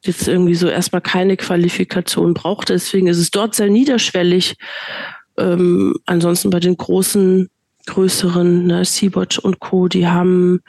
jetzt 0.03 0.29
irgendwie 0.29 0.55
so 0.55 0.69
erstmal 0.69 1.03
keine 1.03 1.37
Qualifikation 1.37 2.33
braucht. 2.33 2.71
Deswegen 2.71 3.07
ist 3.07 3.19
es 3.19 3.31
dort 3.31 3.55
sehr 3.55 3.69
niederschwellig 3.69 4.57
ähm, 5.41 5.95
ansonsten 6.07 6.51
bei 6.51 6.61
den 6.61 6.77
großen, 6.77 7.49
größeren, 7.87 8.67
ne, 8.67 8.85
Sea-Watch 8.85 9.39
und 9.39 9.59
Co., 9.61 9.89
die 9.89 10.07
haben 10.07 10.61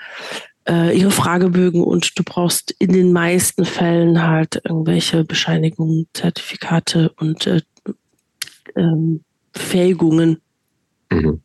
äh, 0.68 0.98
ihre 0.98 1.12
Fragebögen 1.12 1.84
und 1.84 2.18
du 2.18 2.24
brauchst 2.24 2.72
in 2.80 2.94
den 2.94 3.12
meisten 3.12 3.66
Fällen 3.66 4.26
halt 4.26 4.62
irgendwelche 4.64 5.24
Bescheinigungen, 5.24 6.08
Zertifikate 6.14 7.12
und 7.18 7.48
äh, 7.48 7.62
ähm, 8.76 9.22
Fähigungen. 9.54 10.42
Mhm. 11.12 11.42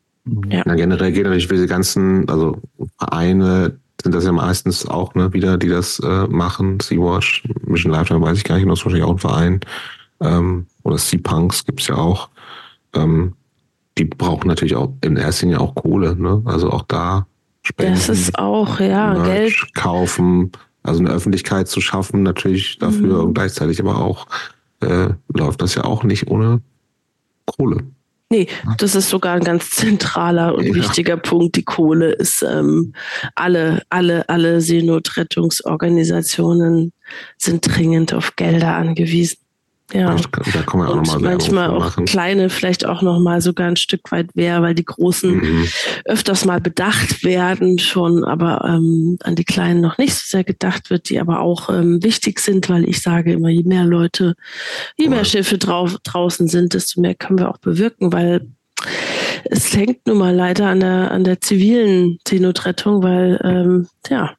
Ja. 0.49 0.63
Na, 0.65 0.75
generell 0.75 1.11
geht 1.11 1.23
natürlich 1.23 1.47
für 1.47 1.55
diese 1.55 1.67
ganzen, 1.67 2.27
also 2.29 2.61
Vereine 2.97 3.79
sind 4.01 4.13
das 4.13 4.25
ja 4.25 4.31
meistens 4.31 4.85
auch 4.85 5.15
ne, 5.15 5.33
wieder, 5.33 5.57
die 5.57 5.69
das 5.69 5.99
äh, 5.99 6.27
machen. 6.27 6.79
Sea-Watch, 6.79 7.43
Mission 7.65 7.91
Lifetime 7.91 8.21
weiß 8.21 8.37
ich 8.37 8.43
gar 8.43 8.55
nicht, 8.55 8.69
das 8.69 8.79
ist 8.79 8.85
wahrscheinlich 8.85 9.07
auch 9.07 9.13
ein 9.13 9.19
Verein. 9.19 9.59
Ähm, 10.19 10.67
oder 10.83 10.97
Sea 10.97 11.19
Punks 11.21 11.65
gibt 11.65 11.81
es 11.81 11.87
ja 11.87 11.95
auch 11.95 12.29
ähm, 12.97 13.33
die 13.97 14.05
brauchen 14.05 14.47
natürlich 14.47 14.75
auch 14.75 14.93
in 15.03 15.17
erster 15.17 15.45
Linie 15.45 15.59
auch 15.59 15.75
Kohle, 15.75 16.15
ne? 16.15 16.41
Also 16.45 16.69
auch 16.69 16.83
da 16.83 17.27
spenden. 17.63 17.93
Das 17.93 18.09
ist 18.09 18.37
auch, 18.37 18.79
ja, 18.79 19.13
Merch 19.13 19.25
Geld. 19.25 19.75
Kaufen, 19.75 20.51
also 20.83 20.99
eine 20.99 21.09
Öffentlichkeit 21.09 21.67
zu 21.67 21.81
schaffen, 21.81 22.23
natürlich 22.23 22.77
dafür 22.79 23.19
mhm. 23.19 23.27
und 23.27 23.33
gleichzeitig 23.33 23.79
aber 23.79 23.99
auch 23.99 24.27
äh, 24.81 25.09
läuft 25.33 25.61
das 25.61 25.75
ja 25.75 25.83
auch 25.83 26.03
nicht 26.03 26.27
ohne 26.27 26.61
Kohle. 27.45 27.83
Nee, 28.29 28.47
das 28.77 28.93
ist 28.93 29.09
sogar 29.09 29.35
ein 29.35 29.43
ganz 29.43 29.69
zentraler 29.69 30.53
und 30.53 30.65
ja. 30.65 30.75
wichtiger 30.75 31.15
Punkt. 31.15 31.55
Die 31.55 31.63
Kohle 31.63 32.11
ist 32.11 32.43
ähm, 32.43 32.91
alle, 33.35 33.83
alle, 33.89 34.27
alle 34.27 34.59
Seenotrettungsorganisationen 34.59 36.91
sind 37.37 37.61
dringend 37.61 38.13
auf 38.13 38.35
Gelder 38.35 38.75
angewiesen. 38.75 39.37
Ja, 39.93 40.13
da 40.53 40.61
kann 40.63 40.79
man 40.79 40.89
auch 40.89 40.95
und 40.95 41.07
nochmal 41.07 41.31
manchmal 41.31 41.69
auch 41.69 41.79
machen. 41.79 42.05
kleine 42.05 42.49
vielleicht 42.49 42.85
auch 42.85 43.01
nochmal 43.01 43.39
sogar 43.39 43.67
ein 43.67 43.77
Stück 43.77 44.11
weit 44.11 44.35
mehr, 44.35 44.61
weil 44.61 44.75
die 44.75 44.83
großen 44.83 45.37
mhm. 45.37 45.67
öfters 46.03 46.43
mal 46.43 46.59
bedacht 46.59 47.23
werden 47.23 47.79
schon, 47.79 48.25
aber 48.25 48.65
ähm, 48.65 49.17
an 49.23 49.35
die 49.35 49.45
kleinen 49.45 49.79
noch 49.79 49.97
nicht 49.97 50.13
so 50.13 50.23
sehr 50.25 50.43
gedacht 50.43 50.89
wird, 50.89 51.09
die 51.09 51.21
aber 51.21 51.39
auch 51.39 51.69
ähm, 51.69 52.03
wichtig 52.03 52.39
sind, 52.39 52.67
weil 52.67 52.87
ich 52.87 53.01
sage 53.01 53.31
immer, 53.31 53.47
je 53.47 53.63
mehr 53.63 53.85
Leute, 53.85 54.35
je 54.97 55.07
mehr 55.07 55.23
Schiffe 55.23 55.57
drauf, 55.57 55.95
draußen 56.03 56.49
sind, 56.49 56.73
desto 56.73 56.99
mehr 56.99 57.15
können 57.15 57.39
wir 57.39 57.49
auch 57.49 57.59
bewirken, 57.59 58.11
weil 58.11 58.45
es 59.45 59.73
hängt 59.73 60.05
nun 60.05 60.17
mal 60.17 60.35
leider 60.35 60.67
an 60.67 60.81
der, 60.81 61.11
an 61.11 61.23
der 61.23 61.39
zivilen 61.39 62.19
Seenotrettung, 62.27 63.03
weil 63.03 63.39
ähm, 63.41 63.87
ja, 64.09 64.33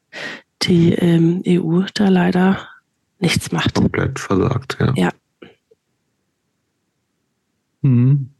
die 0.62 0.92
ähm, 0.92 1.42
EU 1.46 1.82
da 1.94 2.08
leider 2.08 2.68
nichts 3.18 3.50
macht. 3.50 3.74
Komplett 3.74 4.18
versagt, 4.18 4.76
ja. 4.78 4.92
Ja. 4.94 5.10
Mhm. 7.88 8.30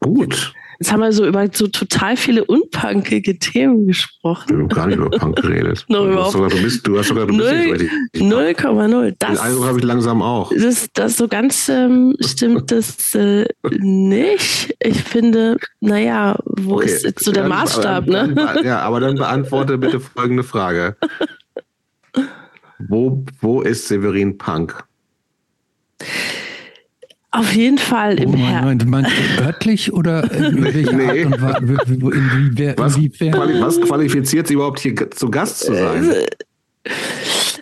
Gut. 0.00 0.52
Jetzt 0.80 0.90
haben 0.90 1.00
wir 1.00 1.12
so 1.12 1.24
über 1.24 1.46
so 1.52 1.68
total 1.68 2.16
viele 2.16 2.44
unpunkige 2.44 3.38
Themen 3.38 3.86
gesprochen. 3.86 4.48
Wir 4.48 4.58
haben 4.58 4.68
gar 4.68 4.88
nicht 4.88 4.96
über 4.96 5.10
Punk 5.10 5.36
geredet. 5.40 5.84
no, 5.88 6.06
du, 6.06 6.18
hast 6.18 6.32
sogar, 6.32 6.48
du, 6.48 6.60
bist, 6.60 6.84
du 6.84 6.98
hast 6.98 7.06
sogar 7.06 7.26
du 7.28 7.34
0,0. 7.34 9.14
Das 9.20 9.38
also 9.38 9.64
habe 9.64 9.78
ich 9.78 9.84
langsam 9.84 10.22
auch. 10.22 10.50
Das, 10.52 10.88
das 10.92 11.16
so 11.16 11.28
ganz 11.28 11.68
ähm, 11.68 12.16
stimmt 12.20 12.72
das 12.72 13.14
äh, 13.14 13.46
nicht. 13.78 14.74
Ich 14.80 15.00
finde, 15.04 15.56
naja, 15.78 16.36
wo 16.46 16.78
okay. 16.78 16.86
ist 16.86 17.04
jetzt 17.04 17.24
so 17.24 17.30
der 17.30 17.44
dann, 17.44 17.50
Maßstab, 17.50 18.06
dann, 18.06 18.34
ne? 18.34 18.62
ja, 18.64 18.80
aber 18.80 18.98
dann 18.98 19.14
beantworte 19.14 19.78
bitte 19.78 20.00
folgende 20.00 20.42
Frage. 20.42 20.96
Wo, 22.88 23.24
wo 23.40 23.62
ist 23.62 23.86
Severin 23.86 24.38
Punk? 24.38 24.82
Auf 27.34 27.54
jeden 27.54 27.78
Fall 27.78 28.20
im 28.20 28.34
oh, 28.34 28.36
Herzen. 28.36 28.90
Meinst 28.90 29.10
du 29.10 29.42
örtlich 29.42 29.92
oder 29.92 30.30
in 30.30 30.62
welcher 30.64 30.92
nee. 30.92 31.24
Art 31.24 31.32
und 31.32 31.42
Weise? 31.42 32.76
Was, 32.76 32.98
was 32.98 33.80
qualifiziert 33.80 34.46
sie 34.46 34.54
überhaupt 34.54 34.80
hier 34.80 35.10
zu 35.10 35.30
Gast 35.30 35.60
zu 35.60 35.74
sein? 35.74 36.14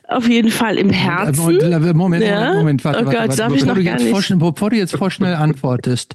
auf 0.08 0.28
jeden 0.28 0.50
Fall 0.50 0.76
im 0.76 0.90
Herzen. 0.90 1.40
Moment, 1.40 1.94
Moment, 1.94 2.24
ja? 2.24 2.54
Moment, 2.54 2.84
warte, 2.84 3.00
oh 3.00 3.04
Gott, 3.04 3.14
warte, 3.14 3.38
warte. 3.38 3.54
Bevor, 3.54 3.74
du 3.74 3.80
jetzt 3.80 4.08
vorschnell, 4.08 4.38
bevor 4.38 4.70
du 4.70 4.76
jetzt 4.76 4.96
vorschnell 4.96 5.34
antwortest, 5.34 6.14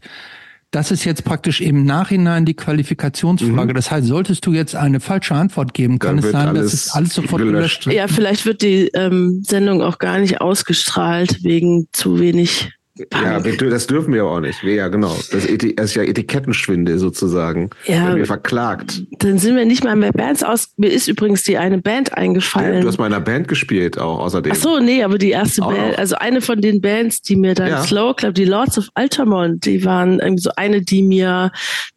das 0.71 0.91
ist 0.91 1.05
jetzt 1.05 1.23
praktisch 1.23 1.61
im 1.61 1.85
Nachhinein 1.85 2.43
die 2.43 2.55
Qualifikationsfrage. 2.55 3.71
Mhm. 3.71 3.75
Das 3.75 3.91
heißt, 3.91 4.05
solltest 4.07 4.45
du 4.45 4.51
jetzt 4.51 4.75
eine 4.75 4.99
falsche 4.99 5.33
Antwort 5.33 5.73
geben, 5.73 5.99
kann 5.99 6.17
es 6.17 6.29
sein, 6.31 6.53
dass 6.55 6.73
es 6.73 6.91
alles 6.91 7.13
sofort 7.13 7.41
gelöscht 7.41 7.85
wird. 7.85 7.95
Ja, 7.95 8.09
vielleicht 8.09 8.45
wird 8.45 8.61
die 8.61 8.87
ähm, 8.93 9.41
Sendung 9.45 9.81
auch 9.81 9.99
gar 9.99 10.19
nicht 10.19 10.41
ausgestrahlt 10.41 11.43
wegen 11.43 11.87
zu 11.93 12.19
wenig 12.19 12.73
ja, 13.11 13.39
das 13.39 13.87
dürfen 13.87 14.13
wir 14.13 14.25
auch 14.25 14.39
nicht. 14.39 14.63
Ja, 14.63 14.87
genau. 14.87 15.13
Das 15.31 15.45
ist 15.45 15.95
ja 15.95 16.03
Etikettenschwindel 16.03 16.97
sozusagen. 16.97 17.69
Ja. 17.85 18.09
Wenn 18.09 18.17
wir 18.17 18.25
verklagt. 18.25 19.03
Dann 19.19 19.37
sind 19.37 19.57
wir 19.57 19.65
nicht 19.65 19.83
mal 19.83 19.97
mehr 19.97 20.13
Bands 20.13 20.43
aus. 20.43 20.69
Mir 20.77 20.91
ist 20.91 21.09
übrigens 21.09 21.43
die 21.43 21.57
eine 21.57 21.79
Band 21.79 22.17
eingefallen. 22.17 22.81
Du 22.81 22.87
hast 22.87 22.97
mal 22.97 23.07
in 23.07 23.13
einer 23.13 23.23
Band 23.23 23.49
gespielt 23.49 23.97
auch 23.97 24.19
außerdem. 24.19 24.53
Ach 24.55 24.57
so, 24.57 24.79
nee, 24.79 25.03
aber 25.03 25.17
die 25.17 25.31
erste 25.31 25.63
auch 25.63 25.73
Band, 25.73 25.91
noch. 25.91 25.97
also 25.97 26.15
eine 26.15 26.39
von 26.39 26.61
den 26.61 26.79
Bands, 26.79 27.21
die 27.21 27.35
mir 27.35 27.53
dann 27.53 27.67
ja. 27.67 27.83
Slow 27.83 28.13
Club, 28.15 28.33
die 28.35 28.45
Lords 28.45 28.77
of 28.77 28.87
Altamont, 28.93 29.65
die 29.65 29.83
waren 29.83 30.19
irgendwie 30.19 30.43
so 30.43 30.51
eine, 30.55 30.81
die 30.81 31.03
mir 31.03 31.51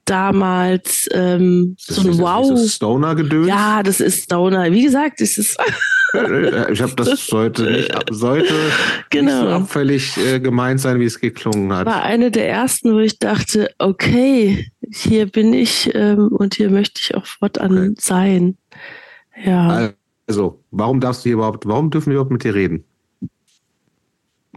damals 0.04 1.06
ähm, 1.12 1.76
so 1.78 2.00
ein 2.00 2.18
Wow. 2.18 2.50
Ist 2.50 2.74
Stoner 2.74 3.14
gedöns? 3.14 3.46
Ja, 3.46 3.82
das 3.84 4.00
ist 4.00 4.24
Stoner. 4.24 4.72
Wie 4.72 4.82
gesagt, 4.82 5.20
das 5.20 5.38
ist 5.38 5.56
ich 6.70 6.80
habe 6.80 6.94
das 6.96 7.26
sollte 7.26 7.70
nicht, 7.70 7.92
sollte 8.10 8.54
genau. 9.10 9.30
nicht 9.30 9.40
so 9.40 9.48
abfällig 9.48 10.16
äh, 10.16 10.40
gemeint 10.40 10.80
sein, 10.80 11.00
wie 11.00 11.04
es 11.04 11.20
geklungen 11.20 11.72
hat. 11.72 11.86
War 11.86 12.02
eine 12.02 12.30
der 12.30 12.48
ersten, 12.48 12.94
wo 12.94 12.98
ich 12.98 13.18
dachte, 13.18 13.70
okay, 13.78 14.70
hier 14.90 15.26
bin 15.26 15.52
ich 15.52 15.94
ähm, 15.94 16.28
und 16.28 16.54
hier 16.54 16.70
möchte 16.70 17.00
ich 17.02 17.14
auch 17.14 17.26
fortan 17.26 17.90
okay. 17.90 17.94
sein. 17.98 18.56
Ja. 19.44 19.92
Also, 20.26 20.64
warum 20.70 21.00
darfst 21.00 21.24
du 21.24 21.28
hier 21.28 21.34
überhaupt, 21.34 21.66
warum 21.66 21.90
dürfen 21.90 22.06
wir 22.06 22.14
überhaupt 22.14 22.32
mit 22.32 22.44
dir 22.44 22.54
reden? 22.54 22.84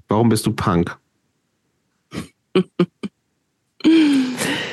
Warum 0.08 0.30
bist 0.30 0.46
du 0.46 0.54
Punk? 0.54 0.98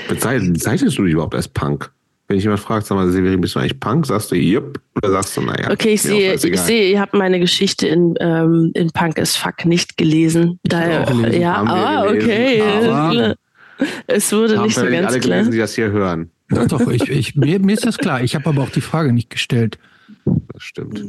Bezeichnest 0.08 0.98
du 0.98 1.04
dich 1.04 1.12
überhaupt 1.12 1.34
als 1.34 1.48
Punk? 1.48 1.92
Wenn 2.28 2.36
ich 2.36 2.44
jemand 2.44 2.60
fragt, 2.60 2.86
sag 2.86 2.96
mal, 2.96 3.10
Severin, 3.10 3.40
bist 3.40 3.54
du 3.54 3.58
eigentlich 3.58 3.80
Punk? 3.80 4.04
Sagst 4.04 4.30
du, 4.30 4.36
jupp. 4.36 4.78
Oder 4.96 5.12
sagst 5.12 5.34
du, 5.36 5.40
naja. 5.40 5.70
Okay, 5.70 5.94
ich 5.94 6.02
sehe, 6.02 6.34
ich 6.34 6.60
sehe, 6.60 6.90
ihr 6.90 7.00
habt 7.00 7.14
meine 7.14 7.40
Geschichte 7.40 7.88
in, 7.88 8.14
ähm, 8.20 8.70
in 8.74 8.90
Punk 8.90 9.18
as 9.18 9.34
Fuck 9.34 9.64
nicht 9.64 9.96
gelesen. 9.96 10.60
Daher, 10.62 11.06
gelesen. 11.06 11.40
ja, 11.40 11.54
ah, 11.54 12.04
okay. 12.04 12.60
Aber 12.60 13.34
es 14.06 14.30
wurde 14.30 14.60
nicht 14.60 14.74
so 14.74 14.82
ganz 14.82 15.06
alle 15.08 15.20
klar. 15.20 15.36
gelesen, 15.38 15.52
die 15.52 15.58
das 15.58 15.74
hier 15.74 15.90
hören. 15.90 16.30
Doch, 16.50 16.66
doch, 16.66 16.90
ich, 16.90 17.08
ich, 17.08 17.34
mir, 17.34 17.60
mir 17.60 17.72
ist 17.72 17.86
das 17.86 17.96
klar. 17.96 18.22
Ich 18.22 18.34
habe 18.34 18.46
aber 18.46 18.62
auch 18.62 18.70
die 18.70 18.82
Frage 18.82 19.14
nicht 19.14 19.30
gestellt. 19.30 19.78
Das 20.24 20.62
stimmt. 20.62 21.02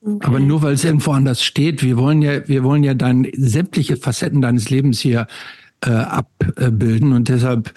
Okay. 0.00 0.26
Aber 0.26 0.40
nur 0.40 0.62
weil 0.62 0.74
es 0.74 0.84
irgendwo 0.84 1.12
anders 1.12 1.44
steht, 1.44 1.84
wir 1.84 1.96
wollen 1.96 2.22
ja, 2.22 2.46
wir 2.48 2.64
wollen 2.64 2.82
ja 2.82 2.94
dann 2.94 3.26
sämtliche 3.36 3.96
Facetten 3.96 4.40
deines 4.40 4.68
Lebens 4.68 4.98
hier 4.98 5.28
äh, 5.80 5.90
abbilden 5.90 7.12
und 7.12 7.28
deshalb 7.28 7.72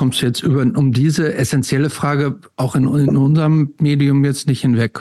kommst 0.00 0.22
du 0.22 0.26
jetzt 0.26 0.42
über, 0.42 0.62
um 0.62 0.92
diese 0.92 1.34
essentielle 1.34 1.90
Frage 1.90 2.40
auch 2.56 2.74
in, 2.74 2.84
in 2.84 3.18
unserem 3.18 3.74
Medium 3.80 4.24
jetzt 4.24 4.46
nicht 4.46 4.62
hinweg. 4.62 4.98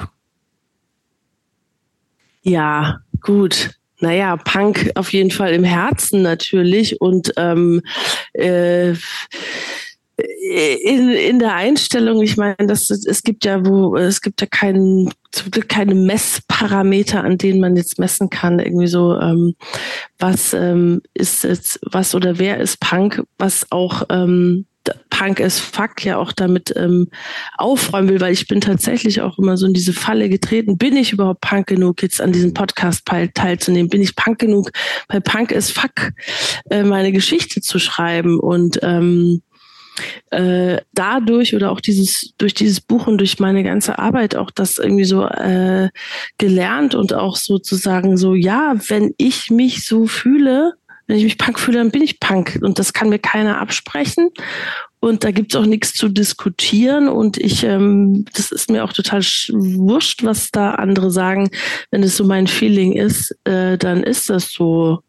Ja, 2.41 2.99
gut. 3.21 3.75
Naja, 4.01 4.35
Punk 4.35 4.91
auf 4.95 5.13
jeden 5.13 5.31
Fall 5.31 5.53
im 5.53 5.63
Herzen 5.63 6.21
natürlich 6.21 6.99
und 6.99 7.31
ähm, 7.37 7.81
äh, 8.33 8.89
in, 8.89 8.97
in 11.11 11.39
der 11.39 11.55
Einstellung, 11.55 12.21
ich 12.21 12.35
meine, 12.35 12.67
das, 12.67 12.89
es 12.89 13.23
gibt 13.23 13.45
ja 13.45 13.65
wo, 13.65 13.95
es 13.95 14.19
gibt 14.19 14.41
ja 14.41 14.47
keinen, 14.47 15.13
keine 15.69 15.95
Messparameter, 15.95 17.23
an 17.23 17.37
denen 17.37 17.61
man 17.61 17.77
jetzt 17.77 17.99
messen 17.99 18.29
kann, 18.29 18.59
irgendwie 18.59 18.87
so, 18.87 19.17
ähm, 19.17 19.55
was 20.17 20.53
ähm, 20.53 21.01
ist 21.13 21.45
jetzt, 21.45 21.79
was 21.89 22.15
oder 22.15 22.37
wer 22.37 22.57
ist 22.57 22.81
Punk, 22.81 23.23
was 23.37 23.65
auch 23.71 24.03
ähm, 24.09 24.65
Punk 25.19 25.41
as 25.41 25.59
fuck 25.59 26.05
ja 26.05 26.15
auch 26.15 26.31
damit 26.31 26.73
ähm, 26.77 27.09
aufräumen 27.57 28.07
will, 28.07 28.21
weil 28.21 28.31
ich 28.31 28.47
bin 28.47 28.61
tatsächlich 28.61 29.19
auch 29.19 29.37
immer 29.37 29.57
so 29.57 29.65
in 29.65 29.73
diese 29.73 29.91
Falle 29.91 30.29
getreten. 30.29 30.77
Bin 30.77 30.95
ich 30.95 31.11
überhaupt 31.11 31.41
Punk 31.41 31.67
genug, 31.67 32.01
jetzt 32.01 32.21
an 32.21 32.31
diesem 32.31 32.53
Podcast 32.53 33.05
teilzunehmen? 33.33 33.89
Bin 33.89 34.01
ich 34.01 34.15
Punk 34.15 34.39
genug, 34.39 34.71
bei 35.09 35.19
Punk 35.19 35.53
as 35.53 35.71
fuck 35.71 36.13
äh, 36.69 36.83
meine 36.83 37.11
Geschichte 37.11 37.59
zu 37.59 37.79
schreiben? 37.79 38.39
Und 38.39 38.79
ähm, 38.81 39.41
äh, 40.29 40.77
dadurch 40.93 41.53
oder 41.53 41.71
auch 41.71 41.81
dieses 41.81 42.33
durch 42.37 42.53
dieses 42.53 42.79
Buch 42.79 43.05
und 43.05 43.17
durch 43.17 43.39
meine 43.39 43.63
ganze 43.63 43.99
Arbeit 43.99 44.37
auch 44.37 44.51
das 44.51 44.77
irgendwie 44.77 45.03
so 45.03 45.25
äh, 45.25 45.89
gelernt 46.37 46.95
und 46.95 47.13
auch 47.13 47.35
sozusagen 47.35 48.15
so 48.15 48.33
ja 48.35 48.75
wenn 48.87 49.13
ich 49.17 49.51
mich 49.51 49.85
so 49.85 50.07
fühle 50.07 50.75
wenn 51.09 51.17
ich 51.17 51.23
mich 51.23 51.39
Punk 51.39 51.59
fühle, 51.59 51.79
dann 51.79 51.89
bin 51.89 52.03
ich 52.03 52.19
Punk. 52.19 52.59
Und 52.61 52.77
das 52.77 52.93
kann 52.93 53.09
mir 53.09 53.17
keiner 53.17 53.59
absprechen. 53.59 54.29
Und 55.01 55.23
da 55.23 55.31
gibt's 55.31 55.55
auch 55.55 55.65
nichts 55.65 55.93
zu 55.93 56.09
diskutieren. 56.09 57.07
Und 57.07 57.37
ich, 57.37 57.63
ähm, 57.63 58.25
das 58.33 58.51
ist 58.51 58.69
mir 58.69 58.83
auch 58.83 58.91
total 58.91 59.21
wurscht, 59.21 60.23
was 60.23 60.51
da 60.51 60.71
andere 60.71 61.09
sagen. 61.09 61.49
Wenn 61.89 62.03
es 62.03 62.17
so 62.17 62.25
mein 62.25 62.47
Feeling 62.47 62.93
ist, 62.93 63.35
äh, 63.45 63.77
dann 63.77 64.03
ist 64.03 64.29
das 64.29 64.51
so. 64.51 64.99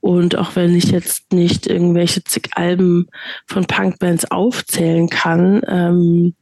Und 0.00 0.36
auch 0.36 0.54
wenn 0.54 0.76
ich 0.76 0.92
jetzt 0.92 1.32
nicht 1.32 1.66
irgendwelche 1.66 2.22
zig 2.22 2.50
Alben 2.52 3.08
von 3.46 3.66
Punkbands 3.66 4.30
aufzählen 4.30 5.08
kann, 5.08 5.60
ähm, 5.66 6.34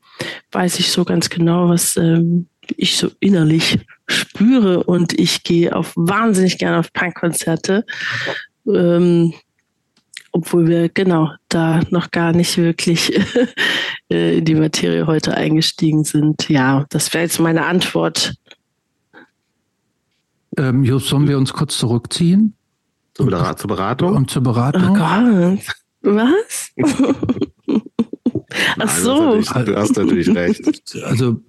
weiß 0.52 0.78
ich 0.78 0.92
so 0.92 1.04
ganz 1.04 1.30
genau, 1.30 1.70
was 1.70 1.96
ähm, 1.96 2.48
ich 2.76 2.98
so 2.98 3.10
innerlich 3.20 3.78
spüre. 4.06 4.84
Und 4.84 5.18
ich 5.18 5.42
gehe 5.42 5.74
auf 5.74 5.94
wahnsinnig 5.96 6.58
gerne 6.58 6.78
auf 6.78 6.92
Punkkonzerte. 6.92 7.86
Ähm, 8.66 9.32
obwohl 10.34 10.66
wir 10.66 10.88
genau 10.88 11.30
da 11.48 11.80
noch 11.90 12.10
gar 12.10 12.32
nicht 12.32 12.58
wirklich 12.58 13.16
äh, 14.10 14.38
in 14.38 14.44
die 14.44 14.56
Materie 14.56 15.06
heute 15.06 15.36
eingestiegen 15.36 16.02
sind. 16.02 16.48
Ja, 16.48 16.86
das 16.90 17.14
wäre 17.14 17.22
jetzt 17.22 17.38
meine 17.38 17.64
Antwort. 17.64 18.34
Ähm, 20.56 20.82
Just, 20.82 21.06
sollen 21.06 21.28
wir 21.28 21.38
uns 21.38 21.52
kurz 21.52 21.78
zurückziehen? 21.78 22.54
Zur, 23.14 23.26
Berat 23.26 23.60
zur 23.60 23.68
Beratung? 23.68 24.16
Und 24.16 24.28
zur 24.28 24.42
Beratung? 24.42 24.90
Oh 24.90 24.94
Gott. 24.94 25.60
Was? 26.02 26.72
Ach 28.78 28.88
so. 28.88 29.40
Du 29.40 29.76
hast 29.76 29.96
natürlich 29.96 30.34
recht. 30.34 30.96
Also 31.04 31.40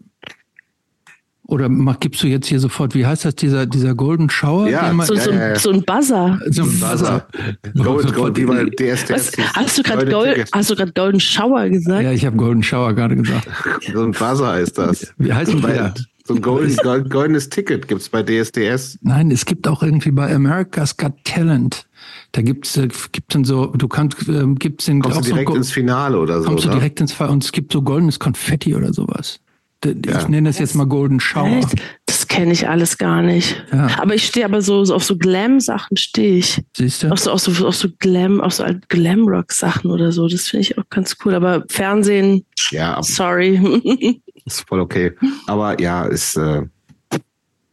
oder 1.47 1.69
mach, 1.69 1.99
gibst 1.99 2.23
du 2.23 2.27
jetzt 2.27 2.47
hier 2.47 2.59
sofort, 2.59 2.95
wie 2.95 3.05
heißt 3.05 3.25
das, 3.25 3.35
dieser, 3.35 3.65
dieser 3.65 3.93
Golden 3.93 4.29
Shower? 4.29 4.67
Ja, 4.67 4.91
so, 5.03 5.13
ja, 5.13 5.21
so, 5.21 5.31
ja, 5.31 5.55
so, 5.59 5.71
ein 5.71 5.83
Buzzer. 5.83 6.39
So 6.49 6.63
ein 6.63 6.79
Buzzer. 6.79 7.27
Gold, 7.75 8.13
Gold, 8.13 8.37
die 8.37 8.45
mal 8.45 8.69
DSDS. 8.69 9.31
hast 9.53 9.77
du 9.77 9.83
gerade 9.83 10.09
Gold, 10.09 10.49
hast 10.51 10.69
du 10.71 10.85
Golden 10.93 11.19
Shower 11.19 11.69
gesagt? 11.69 12.03
Ja, 12.03 12.11
ich 12.11 12.25
habe 12.25 12.35
Golden 12.35 12.63
Shower 12.63 12.93
gerade 12.93 13.15
gesagt. 13.15 13.47
so 13.93 14.03
ein 14.03 14.11
Buzzer 14.11 14.59
ist 14.59 14.77
das. 14.77 15.13
Wie 15.17 15.33
heißt 15.33 15.53
denn 15.53 15.61
der? 15.61 15.93
So 16.27 16.33
ein 16.33 16.41
golden, 16.41 17.09
goldenes 17.09 17.49
Ticket 17.49 17.87
gibt's 17.87 18.09
bei 18.09 18.23
DSDS. 18.23 18.97
Nein, 19.03 19.29
es 19.29 19.45
gibt 19.45 19.67
auch 19.67 19.83
irgendwie 19.83 20.09
bei 20.09 20.33
America's 20.33 20.97
Got 20.97 21.13
Talent. 21.23 21.85
Da 22.31 22.41
gibt's 22.41 22.75
äh, 22.77 22.87
gibt 23.11 23.35
dann 23.35 23.43
so, 23.43 23.67
du 23.67 23.87
kannst 23.87 24.27
äh, 24.27 24.43
gibt's 24.55 24.85
den 24.85 25.01
Kommst 25.01 25.19
du 25.19 25.23
direkt 25.33 25.51
so, 25.51 25.55
ins 25.55 25.71
Finale 25.71 26.19
oder 26.19 26.41
so. 26.41 26.47
Kommst 26.47 26.65
du 26.65 26.69
direkt 26.69 26.99
ins 26.99 27.13
Finale 27.13 27.33
und 27.33 27.43
es 27.43 27.51
gibt 27.51 27.71
so 27.71 27.83
goldenes 27.83 28.17
Konfetti 28.17 28.73
oder 28.73 28.91
sowas. 28.91 29.39
Ich 29.83 30.05
ja. 30.05 30.27
nenne 30.27 30.49
das 30.49 30.59
jetzt 30.59 30.75
mal 30.75 30.85
Golden 30.85 31.19
Shower. 31.19 31.61
Das 32.05 32.27
kenne 32.27 32.53
ich 32.53 32.67
alles 32.67 32.97
gar 32.97 33.21
nicht. 33.21 33.63
Ja. 33.71 33.99
Aber 33.99 34.15
ich 34.15 34.25
stehe 34.25 34.45
aber 34.45 34.61
so, 34.61 34.83
so 34.85 34.95
auf 34.95 35.03
so 35.03 35.17
Glam-Sachen 35.17 35.97
stehe 35.97 36.37
ich. 36.37 36.63
Siehst 36.75 37.03
du? 37.03 37.11
Auf 37.11 37.19
so, 37.19 37.31
auf 37.31 37.41
so, 37.41 37.67
auf 37.67 37.75
so 37.75 37.89
Glam, 37.99 38.41
auf 38.41 38.53
so 38.53 38.65
Glam-Rock-Sachen 38.87 39.91
oder 39.91 40.11
so. 40.11 40.27
Das 40.27 40.47
finde 40.47 40.61
ich 40.61 40.77
auch 40.77 40.89
ganz 40.89 41.17
cool. 41.23 41.35
Aber 41.35 41.63
Fernsehen, 41.69 42.45
ja, 42.71 43.01
sorry. 43.03 44.21
ist 44.45 44.67
voll 44.67 44.79
okay. 44.79 45.11
Aber 45.47 45.79
ja, 45.79 46.05
ist, 46.05 46.35
äh, 46.37 46.63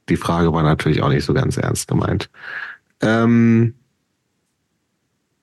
die 0.08 0.16
Frage 0.16 0.52
war 0.52 0.62
natürlich 0.62 1.02
auch 1.02 1.08
nicht 1.08 1.24
so 1.24 1.32
ganz 1.32 1.56
ernst 1.56 1.89
gemeint. 1.89 2.28
Ähm, 3.00 3.74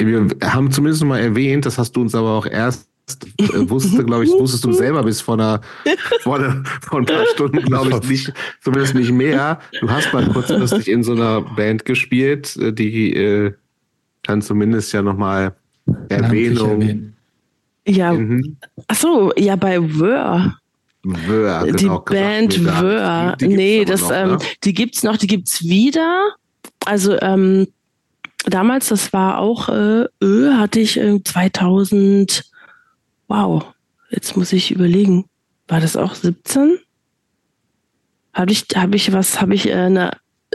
wir 0.01 0.27
haben 0.43 0.71
zumindest 0.71 1.03
mal 1.03 1.19
erwähnt, 1.19 1.65
das 1.65 1.77
hast 1.77 1.93
du 1.93 2.01
uns 2.01 2.15
aber 2.15 2.31
auch 2.31 2.45
erst 2.45 2.88
äh, 3.37 3.69
wusste, 3.69 4.03
glaube 4.03 4.25
ich, 4.25 4.31
wusstest 4.31 4.63
du 4.65 4.71
selber 4.71 5.03
bis 5.03 5.21
vor 5.21 5.35
einer, 5.35 5.61
vor, 6.21 6.37
einer, 6.37 6.63
vor 6.81 6.99
ein 6.99 7.05
paar 7.05 7.25
Stunden, 7.33 7.61
glaube 7.61 7.89
ich, 7.89 8.09
nicht, 8.09 8.33
zumindest 8.61 8.95
nicht 8.95 9.11
mehr. 9.11 9.59
Du 9.79 9.89
hast 9.89 10.13
mal 10.13 10.27
kurzfristig 10.27 10.87
in 10.87 11.03
so 11.03 11.13
einer 11.13 11.41
Band 11.41 11.85
gespielt, 11.85 12.55
äh, 12.57 12.73
die 12.73 13.13
äh, 13.13 13.53
kann 14.23 14.41
zumindest 14.41 14.91
ja 14.93 15.01
nochmal 15.01 15.55
Erwähnung. 16.09 17.13
Ja, 17.87 18.13
mhm. 18.13 18.57
ach 18.87 18.95
so, 18.95 19.31
ja, 19.35 19.55
bei 19.55 19.79
Wör. 19.81 20.55
Wör, 21.03 21.65
genau, 21.65 22.03
Die 22.05 22.13
Band 22.13 22.65
Wör. 22.65 23.37
Nee, 23.41 23.85
das, 23.85 24.01
noch, 24.01 24.11
ähm, 24.11 24.29
ne? 24.31 24.37
die 24.63 24.73
gibt's 24.73 25.03
noch, 25.03 25.17
die 25.17 25.27
gibt's 25.27 25.63
wieder. 25.63 26.35
Also, 26.85 27.19
ähm, 27.21 27.67
damals, 28.45 28.89
das 28.89 29.13
war 29.13 29.39
auch, 29.39 29.69
äh, 29.69 30.05
Ö, 30.21 30.53
hatte 30.53 30.81
ich 30.81 30.97
äh, 30.97 31.23
2000, 31.23 32.48
wow, 33.29 33.63
jetzt 34.09 34.35
muss 34.35 34.51
ich 34.51 34.71
überlegen, 34.71 35.25
war 35.67 35.79
das 35.79 35.95
auch 35.95 36.15
17? 36.15 36.77
Habe 38.33 38.51
ich, 38.51 38.65
habe 38.75 38.95
ich 38.95 39.13
was, 39.13 39.39
habe 39.39 39.53
ich 39.55 39.69
äh, 39.69 39.73
eine 39.73 40.11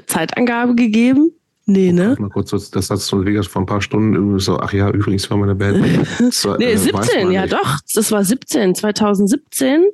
Zeitangabe 0.07 0.75
gegeben? 0.75 1.33
Nee, 1.67 1.93
ne? 1.93 2.15
Mal 2.19 2.29
kurz, 2.29 2.51
das 2.51 2.91
hast 2.91 3.11
du 3.11 3.25
wie 3.25 3.43
vor 3.43 3.63
ein 3.63 3.67
paar 3.67 3.81
Stunden 3.81 4.39
so, 4.39 4.59
ach 4.59 4.73
ja, 4.75 4.91
übrigens 4.91 5.31
war 5.31 5.39
meine 5.39 5.55
Band. 5.55 5.83
War, 6.45 6.59
nee, 6.59 6.73
äh, 6.73 6.77
17, 6.77 7.31
ja 7.31 7.47
doch, 7.47 7.79
das 7.95 8.13
war 8.13 8.23
17, 8.23 8.75
2017. 8.75 9.85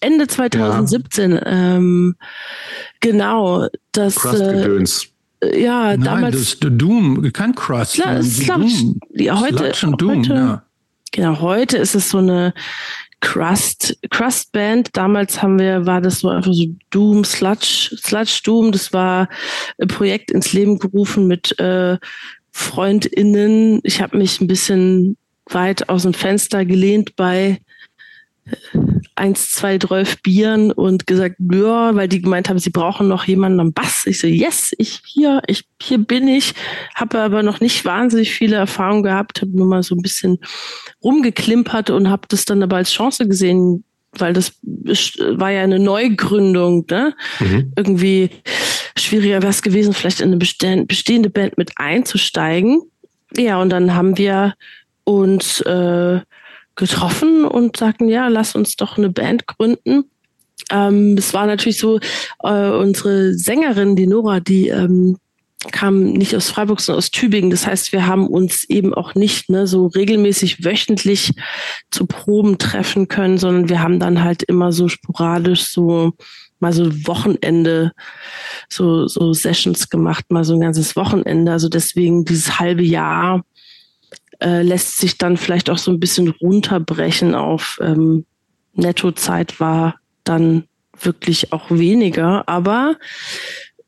Ende 0.00 0.26
2017. 0.26 1.32
Ja. 1.32 1.42
Ähm, 1.46 2.16
genau. 3.00 3.68
Das, 3.92 4.16
Crust-Gedöns. 4.16 5.06
Äh, 5.40 5.62
ja, 5.62 5.96
Nein, 5.96 6.02
damals. 6.02 6.36
Das, 6.36 6.58
das 6.60 6.70
Doom, 6.74 7.32
kein 7.32 7.54
Crust. 7.54 7.92
Sl 7.92 8.22
Sludge, 8.22 8.94
ja, 9.14 9.40
heute, 9.40 9.72
Doom, 9.96 10.18
heute, 10.18 10.34
ja. 10.34 10.62
Genau, 11.14 11.40
heute 11.40 11.78
ist 11.78 11.94
es 11.94 12.10
so 12.10 12.18
eine 12.18 12.52
Crust, 13.20 13.96
Crust 14.10 14.50
Band. 14.50 14.96
Damals 14.96 15.40
haben 15.40 15.60
wir, 15.60 15.86
war 15.86 16.00
das 16.00 16.18
so 16.18 16.28
einfach 16.28 16.52
so 16.52 16.66
Doom, 16.90 17.22
Sludge, 17.22 17.96
Sludge 18.02 18.40
Doom. 18.42 18.72
Das 18.72 18.92
war 18.92 19.28
ein 19.80 19.86
Projekt 19.86 20.32
ins 20.32 20.52
Leben 20.52 20.80
gerufen 20.80 21.28
mit 21.28 21.56
äh, 21.60 21.98
FreundInnen. 22.50 23.78
Ich 23.84 24.02
habe 24.02 24.16
mich 24.16 24.40
ein 24.40 24.48
bisschen 24.48 25.16
weit 25.46 25.88
aus 25.88 26.02
dem 26.02 26.14
Fenster 26.14 26.64
gelehnt 26.64 27.14
bei 27.14 27.60
eins, 29.14 29.52
zwei, 29.52 29.78
zwölf 29.78 30.20
Bieren 30.22 30.72
und 30.72 31.06
gesagt, 31.06 31.36
ja, 31.38 31.94
weil 31.94 32.08
die 32.08 32.20
gemeint 32.20 32.48
haben, 32.48 32.58
sie 32.58 32.70
brauchen 32.70 33.08
noch 33.08 33.24
jemanden 33.24 33.60
am 33.60 33.72
Bass. 33.72 34.06
Ich 34.06 34.20
so, 34.20 34.26
yes, 34.26 34.72
ich 34.78 35.00
hier, 35.04 35.40
ich 35.46 35.64
hier 35.80 35.98
bin 35.98 36.28
ich, 36.28 36.54
habe 36.94 37.20
aber 37.20 37.42
noch 37.42 37.60
nicht 37.60 37.84
wahnsinnig 37.84 38.32
viele 38.32 38.56
Erfahrungen 38.56 39.02
gehabt, 39.02 39.40
habe 39.40 39.56
nur 39.56 39.66
mal 39.66 39.82
so 39.82 39.94
ein 39.94 40.02
bisschen 40.02 40.38
rumgeklimpert 41.02 41.90
und 41.90 42.10
habe 42.10 42.26
das 42.28 42.44
dann 42.44 42.62
aber 42.62 42.76
als 42.76 42.92
Chance 42.92 43.28
gesehen, 43.28 43.84
weil 44.18 44.32
das 44.32 44.58
war 44.62 45.50
ja 45.50 45.62
eine 45.62 45.78
Neugründung, 45.78 46.86
ne? 46.90 47.14
Mhm. 47.40 47.72
Irgendwie 47.76 48.30
schwieriger 48.96 49.42
wäre 49.42 49.50
es 49.50 49.62
gewesen, 49.62 49.92
vielleicht 49.92 50.20
in 50.20 50.28
eine 50.28 50.84
bestehende 50.86 51.30
Band 51.30 51.58
mit 51.58 51.72
einzusteigen. 51.76 52.82
Ja, 53.36 53.60
und 53.60 53.70
dann 53.70 53.94
haben 53.94 54.16
wir 54.16 54.54
uns 55.04 55.60
äh, 55.62 56.20
getroffen 56.76 57.44
und 57.44 57.76
sagten, 57.76 58.08
ja, 58.08 58.28
lass 58.28 58.54
uns 58.54 58.76
doch 58.76 58.98
eine 58.98 59.10
Band 59.10 59.46
gründen. 59.46 60.04
Ähm, 60.70 61.16
es 61.18 61.34
war 61.34 61.46
natürlich 61.46 61.78
so, 61.78 61.98
äh, 62.42 62.70
unsere 62.70 63.34
Sängerin, 63.34 63.96
die 63.96 64.06
Nora, 64.06 64.40
die 64.40 64.68
ähm, 64.68 65.18
kam 65.72 66.04
nicht 66.04 66.34
aus 66.36 66.50
Freiburg, 66.50 66.80
sondern 66.80 66.98
aus 66.98 67.10
Tübingen. 67.10 67.50
Das 67.50 67.66
heißt, 67.66 67.92
wir 67.92 68.06
haben 68.06 68.26
uns 68.26 68.64
eben 68.64 68.92
auch 68.94 69.14
nicht 69.14 69.48
ne, 69.48 69.66
so 69.66 69.86
regelmäßig 69.86 70.64
wöchentlich 70.64 71.32
zu 71.90 72.06
Proben 72.06 72.58
treffen 72.58 73.08
können, 73.08 73.38
sondern 73.38 73.68
wir 73.68 73.80
haben 73.80 73.98
dann 73.98 74.22
halt 74.22 74.42
immer 74.42 74.72
so 74.72 74.88
sporadisch 74.88 75.64
so 75.64 76.12
mal 76.60 76.72
so 76.72 77.06
Wochenende, 77.06 77.92
so, 78.70 79.06
so 79.06 79.32
Sessions 79.32 79.90
gemacht, 79.90 80.24
mal 80.30 80.44
so 80.44 80.54
ein 80.54 80.60
ganzes 80.60 80.96
Wochenende. 80.96 81.52
Also 81.52 81.68
deswegen 81.68 82.24
dieses 82.24 82.58
halbe 82.58 82.82
Jahr 82.82 83.44
äh, 84.40 84.62
lässt 84.62 84.98
sich 84.98 85.18
dann 85.18 85.36
vielleicht 85.36 85.70
auch 85.70 85.78
so 85.78 85.90
ein 85.90 86.00
bisschen 86.00 86.28
runterbrechen 86.28 87.34
auf 87.34 87.78
ähm, 87.80 88.24
Nettozeit 88.74 89.60
war 89.60 89.96
dann 90.24 90.64
wirklich 91.00 91.52
auch 91.52 91.70
weniger. 91.70 92.48
Aber 92.48 92.96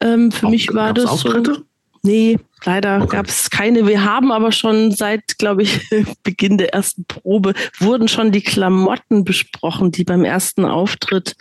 ähm, 0.01 0.31
für 0.31 0.47
auch, 0.47 0.51
mich 0.51 0.73
war 0.75 0.93
das 0.93 1.07
Auftritte? 1.07 1.55
so. 1.55 1.63
Nee, 2.07 2.39
leider 2.65 3.03
okay. 3.03 3.17
gab 3.17 3.27
es 3.27 3.51
keine. 3.51 3.87
Wir 3.87 4.05
haben 4.05 4.31
aber 4.31 4.53
schon 4.53 4.93
seit, 4.93 5.39
glaube 5.39 5.63
ich, 5.63 5.81
Beginn 6.23 6.57
der 6.57 6.73
ersten 6.73 7.05
Probe 7.05 7.55
wurden 7.81 8.07
schon 8.07 8.31
die 8.31 8.43
Klamotten 8.43 9.25
besprochen, 9.25 9.91
die 9.91 10.05
beim 10.05 10.25
ersten 10.25 10.65
Auftritt 10.65 11.35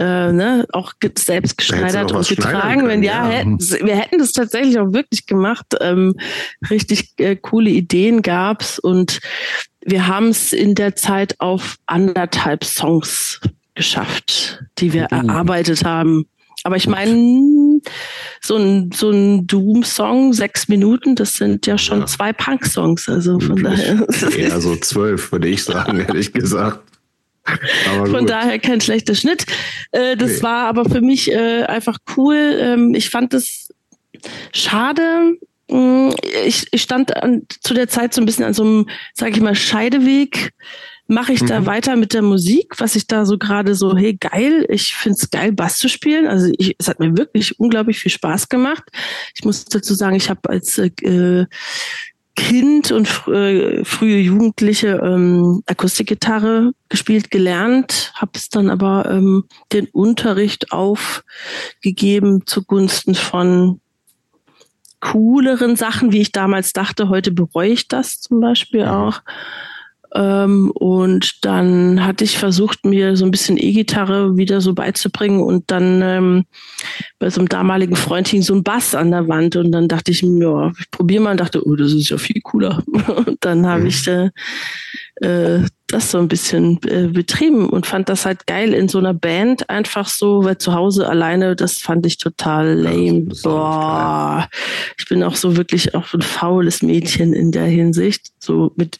äh, 0.00 0.32
ne, 0.32 0.66
auch 0.72 0.94
selbst 1.18 1.58
geschneidert 1.58 2.12
und 2.12 2.26
getragen 2.26 2.88
werden. 2.88 3.02
Ja, 3.02 3.28
ja. 3.30 3.36
Hätten, 3.36 3.58
wir 3.60 3.96
hätten 3.96 4.18
das 4.18 4.32
tatsächlich 4.32 4.78
auch 4.78 4.92
wirklich 4.94 5.26
gemacht. 5.26 5.66
Ähm, 5.80 6.14
richtig 6.70 7.12
äh, 7.18 7.36
coole 7.36 7.70
Ideen 7.70 8.22
gab's 8.22 8.78
und 8.78 9.20
wir 9.84 10.08
haben 10.08 10.28
es 10.28 10.54
in 10.54 10.74
der 10.74 10.96
Zeit 10.96 11.38
auf 11.40 11.76
anderthalb 11.84 12.64
Songs 12.64 13.40
geschafft, 13.74 14.64
die 14.78 14.94
wir 14.94 15.08
mhm. 15.10 15.28
erarbeitet 15.28 15.84
haben. 15.84 16.26
Aber 16.64 16.76
ich 16.76 16.88
meine, 16.88 17.80
so 18.40 18.56
ein, 18.56 18.90
so 18.92 19.10
ein 19.10 19.46
Doom-Song, 19.46 20.32
sechs 20.32 20.68
Minuten, 20.68 21.14
das 21.14 21.34
sind 21.34 21.66
ja 21.66 21.78
schon 21.78 22.00
ja. 22.00 22.06
zwei 22.06 22.32
Punk-Songs. 22.32 23.08
Also 23.08 23.38
von 23.40 23.62
daher. 23.62 24.06
Eher 24.36 24.60
so 24.60 24.76
zwölf, 24.76 25.32
würde 25.32 25.48
ich 25.48 25.64
sagen, 25.64 26.00
ehrlich 26.00 26.32
gesagt. 26.32 26.80
Aber 27.90 28.06
von 28.06 28.26
daher 28.26 28.58
kein 28.58 28.80
schlechter 28.80 29.14
Schnitt. 29.14 29.46
Äh, 29.92 30.16
das 30.16 30.38
nee. 30.38 30.42
war 30.42 30.66
aber 30.66 30.84
für 30.84 31.00
mich 31.00 31.30
äh, 31.30 31.62
einfach 31.62 31.98
cool. 32.16 32.58
Ähm, 32.60 32.94
ich 32.94 33.10
fand 33.10 33.34
es 33.34 33.72
schade. 34.52 35.36
Mm, 35.68 36.10
ich, 36.44 36.66
ich 36.72 36.82
stand 36.82 37.16
an, 37.16 37.42
zu 37.60 37.74
der 37.74 37.88
Zeit 37.88 38.14
so 38.14 38.20
ein 38.20 38.26
bisschen 38.26 38.44
an 38.44 38.54
so 38.54 38.64
einem, 38.64 38.88
sage 39.14 39.32
ich 39.32 39.40
mal, 39.40 39.54
Scheideweg 39.54 40.52
mache 41.08 41.32
ich 41.32 41.42
mhm. 41.42 41.46
da 41.46 41.66
weiter 41.66 41.96
mit 41.96 42.12
der 42.12 42.22
Musik, 42.22 42.74
was 42.78 42.96
ich 42.96 43.06
da 43.06 43.24
so 43.24 43.38
gerade 43.38 43.74
so, 43.74 43.96
hey, 43.96 44.14
geil, 44.14 44.66
ich 44.68 44.94
find's 44.94 45.30
geil, 45.30 45.52
Bass 45.52 45.78
zu 45.78 45.88
spielen. 45.88 46.26
Also 46.26 46.52
ich, 46.58 46.74
es 46.78 46.88
hat 46.88 47.00
mir 47.00 47.16
wirklich 47.16 47.58
unglaublich 47.60 47.98
viel 47.98 48.10
Spaß 48.10 48.48
gemacht. 48.48 48.84
Ich 49.34 49.44
muss 49.44 49.64
dazu 49.64 49.94
sagen, 49.94 50.16
ich 50.16 50.30
habe 50.30 50.48
als 50.48 50.78
äh, 50.78 51.46
Kind 52.34 52.92
und 52.92 53.08
äh, 53.28 53.82
frühe 53.84 54.18
Jugendliche 54.18 55.00
ähm, 55.02 55.62
Akustikgitarre 55.66 56.72
gespielt, 56.90 57.30
gelernt, 57.30 58.12
habe 58.14 58.32
es 58.34 58.50
dann 58.50 58.68
aber 58.68 59.10
ähm, 59.10 59.44
den 59.72 59.86
Unterricht 59.86 60.70
aufgegeben 60.70 62.42
zugunsten 62.46 63.14
von 63.14 63.80
cooleren 65.00 65.76
Sachen, 65.76 66.12
wie 66.12 66.20
ich 66.20 66.32
damals 66.32 66.72
dachte. 66.72 67.08
Heute 67.08 67.30
bereue 67.30 67.70
ich 67.70 67.88
das 67.88 68.20
zum 68.20 68.40
Beispiel 68.40 68.84
mhm. 68.84 68.90
auch. 68.90 69.22
Ähm, 70.16 70.70
und 70.70 71.44
dann 71.44 72.02
hatte 72.04 72.24
ich 72.24 72.38
versucht, 72.38 72.86
mir 72.86 73.16
so 73.16 73.26
ein 73.26 73.30
bisschen 73.30 73.58
E-Gitarre 73.58 74.38
wieder 74.38 74.62
so 74.62 74.72
beizubringen 74.72 75.40
und 75.40 75.70
dann 75.70 76.00
ähm, 76.02 76.44
bei 77.18 77.28
so 77.28 77.40
einem 77.40 77.50
damaligen 77.50 77.96
Freund 77.96 78.26
hing 78.26 78.40
so 78.40 78.54
ein 78.54 78.62
Bass 78.62 78.94
an 78.94 79.10
der 79.10 79.28
Wand 79.28 79.56
und 79.56 79.72
dann 79.72 79.88
dachte 79.88 80.12
ich 80.12 80.22
mir, 80.22 80.42
ja, 80.42 80.72
ich 80.78 80.90
probiere 80.90 81.22
mal 81.22 81.32
und 81.32 81.40
dachte, 81.40 81.66
oh, 81.66 81.76
das 81.76 81.92
ist 81.92 82.08
ja 82.08 82.16
viel 82.16 82.40
cooler. 82.40 82.82
und 83.26 83.36
dann 83.40 83.66
habe 83.66 83.82
mhm. 83.82 83.86
ich 83.88 84.08
äh, 84.08 84.30
äh, 85.16 85.60
das 85.86 86.10
so 86.10 86.18
ein 86.18 86.28
bisschen 86.28 86.80
äh, 86.84 87.08
betrieben 87.08 87.68
und 87.68 87.86
fand 87.86 88.08
das 88.08 88.24
halt 88.24 88.46
geil 88.46 88.72
in 88.72 88.88
so 88.88 88.98
einer 88.98 89.14
Band 89.14 89.68
einfach 89.68 90.08
so, 90.08 90.44
weil 90.44 90.56
zu 90.56 90.72
Hause 90.72 91.08
alleine, 91.08 91.56
das 91.56 91.74
fand 91.74 92.06
ich 92.06 92.16
total 92.16 92.74
lame. 92.74 93.28
Ja, 93.32 93.40
Boah, 93.42 94.48
ich 94.98 95.06
bin 95.08 95.22
auch 95.22 95.36
so 95.36 95.58
wirklich 95.58 95.94
auch 95.94 96.14
ein 96.14 96.22
faules 96.22 96.82
Mädchen 96.82 97.34
in 97.34 97.52
der 97.52 97.66
Hinsicht, 97.66 98.32
so 98.38 98.72
mit 98.76 98.98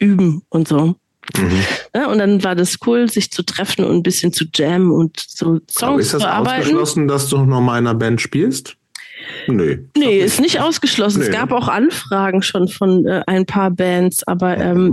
üben 0.00 0.42
und 0.48 0.66
so. 0.68 0.96
Mhm. 1.36 1.62
Ja, 1.94 2.08
und 2.10 2.18
dann 2.18 2.42
war 2.42 2.54
das 2.54 2.78
cool, 2.86 3.08
sich 3.10 3.30
zu 3.30 3.42
treffen 3.42 3.84
und 3.84 3.94
ein 3.96 4.02
bisschen 4.02 4.32
zu 4.32 4.46
jammen 4.52 4.90
und 4.90 5.20
so 5.28 5.60
Songs 5.70 5.82
Aber 5.82 6.00
ist 6.00 6.14
das 6.14 6.22
zu 6.22 6.28
arbeiten. 6.28 6.60
ausgeschlossen, 6.62 7.08
dass 7.08 7.28
du 7.28 7.38
noch 7.44 7.60
mal 7.60 7.78
in 7.78 7.86
einer 7.86 7.94
Band 7.94 8.20
spielst? 8.20 8.76
Nee. 9.46 9.78
Nee, 9.96 10.18
ist 10.18 10.40
nicht 10.40 10.60
ausgeschlossen. 10.60 11.20
Nee. 11.20 11.26
Es 11.26 11.32
gab 11.32 11.52
auch 11.52 11.68
Anfragen 11.68 12.42
schon 12.42 12.68
von 12.68 13.06
äh, 13.06 13.22
ein 13.26 13.46
paar 13.46 13.70
Bands, 13.70 14.26
aber 14.26 14.56
ähm, 14.58 14.92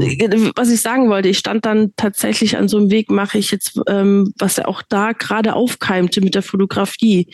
was 0.55 0.69
ich 0.69 0.81
sagen 0.81 1.09
wollte, 1.09 1.29
ich 1.29 1.37
stand 1.37 1.65
dann 1.65 1.93
tatsächlich 1.95 2.57
an 2.57 2.67
so 2.67 2.77
einem 2.77 2.89
Weg, 2.89 3.09
mache 3.09 3.37
ich 3.37 3.51
jetzt, 3.51 3.79
ähm, 3.87 4.33
was 4.37 4.57
ja 4.57 4.65
auch 4.65 4.81
da 4.87 5.11
gerade 5.11 5.53
aufkeimte 5.53 6.21
mit 6.21 6.35
der 6.35 6.43
Fotografie. 6.43 7.27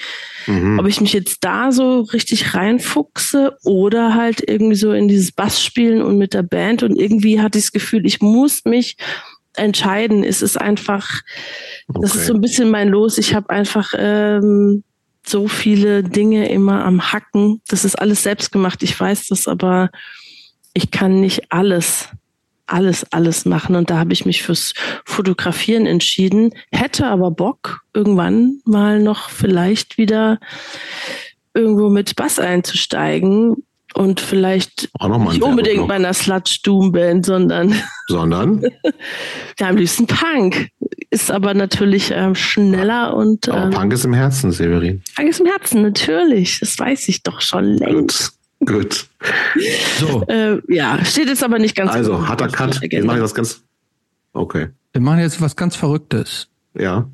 Mhm. 0.48 0.80
Ob 0.80 0.88
ich 0.88 1.02
mich 1.02 1.14
jetzt 1.14 1.44
da 1.44 1.72
so 1.72 2.02
richtig 2.02 2.54
reinfuchse 2.54 3.58
oder 3.64 4.16
halt 4.16 4.44
irgendwie 4.48 4.76
so 4.76 4.92
in 4.92 5.08
dieses 5.08 5.32
Bass 5.32 5.64
spielen 5.64 6.02
und 6.02 6.18
mit 6.18 6.34
der 6.34 6.44
Band 6.44 6.84
und 6.84 7.00
irgendwie 7.00 7.42
hatte 7.42 7.58
ich 7.58 7.66
das 7.66 7.72
Gefühl, 7.72 8.06
ich 8.06 8.22
muss 8.22 8.66
mich 8.66 8.98
entscheiden. 9.56 10.24
Es 10.24 10.42
ist 10.42 10.60
einfach, 10.60 11.22
okay. 11.88 12.00
das 12.02 12.16
ist 12.16 12.28
so 12.28 12.34
ein 12.34 12.42
bisschen 12.42 12.70
mein 12.70 12.90
Los. 12.90 13.18
Ich 13.18 13.36
habe 13.36 13.50
einfach 13.50 13.94
ähm, 13.98 14.84
so 15.26 15.48
viele 15.48 16.04
Dinge 16.04 16.50
immer 16.50 16.86
am 16.86 17.12
Hacken. 17.12 17.62
Das 17.68 17.86
ist 17.86 17.96
alles 17.96 18.24
selbst 18.24 18.52
gemacht. 18.52 18.84
Ich 18.84 19.00
weiß 19.00 19.28
das, 19.28 19.48
aber 19.48 19.90
ich 20.74 20.92
kann 20.92 21.22
nicht 21.22 21.52
alles, 21.52 22.10
alles, 22.66 23.06
alles 23.12 23.46
machen. 23.46 23.76
Und 23.76 23.90
da 23.90 23.98
habe 23.98 24.14
ich 24.14 24.26
mich 24.26 24.44
fürs 24.44 24.74
Fotografieren 25.06 25.86
entschieden. 25.86 26.54
Hätte 26.72 27.08
aber 27.08 27.32
Bock, 27.32 27.82
irgendwann 27.94 28.62
mal 28.66 29.02
noch 29.02 29.30
vielleicht 29.30 29.98
wieder 29.98 30.40
irgendwo 31.54 31.90
mit 31.90 32.16
Bass 32.16 32.40
einzusteigen 32.40 33.64
und 33.94 34.20
vielleicht 34.20 34.90
nicht 35.30 35.42
unbedingt 35.42 35.88
bei 35.88 35.96
einer 35.96 36.14
Sludge 36.14 36.60
Doom 36.64 36.92
Band, 36.92 37.26
sondern 37.26 37.74
sondern 38.08 38.62
ja, 39.60 39.70
am 39.70 39.78
liebsten 39.78 40.08
Punk 40.08 40.70
ist 41.10 41.32
aber 41.32 41.54
natürlich 41.54 42.12
ähm, 42.14 42.36
schneller 42.36 43.16
und 43.16 43.48
ähm, 43.48 43.70
Punk 43.70 43.94
ist 43.94 44.06
im 44.06 44.14
Herzen, 44.14 44.52
Severin. 44.52 45.02
Punk 45.16 45.30
ist 45.30 45.40
im 45.40 45.46
Herzen, 45.46 45.82
natürlich. 45.82 46.60
Das 46.60 46.78
weiß 46.78 47.08
ich 47.10 47.24
doch 47.24 47.42
schon 47.42 47.66
längst. 47.66 48.32
Gut. 48.32 48.44
Gut. 48.66 49.08
So. 50.00 50.26
Äh, 50.28 50.62
ja, 50.68 51.04
steht 51.06 51.28
jetzt 51.28 51.44
aber 51.44 51.60
nicht 51.60 51.76
ganz. 51.76 51.92
Also, 51.92 52.28
harter 52.28 52.50
Cut. 52.50 52.82
Wir 52.82 53.06
machen 53.06 53.22
was 53.22 53.34
ganz. 53.34 53.64
Okay. 54.34 54.70
Wir 54.92 55.02
machen 55.02 55.20
jetzt 55.20 55.40
was 55.40 55.56
ganz 55.56 55.76
Verrücktes. 55.76 56.50
Ja. 56.78 57.08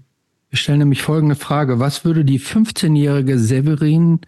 Wir 0.50 0.58
stellen 0.58 0.80
nämlich 0.80 1.04
folgende 1.04 1.36
Frage. 1.36 1.80
Was 1.80 2.06
würde 2.06 2.26
die 2.26 2.40
15-jährige 2.40 3.38
Severin 3.38 4.22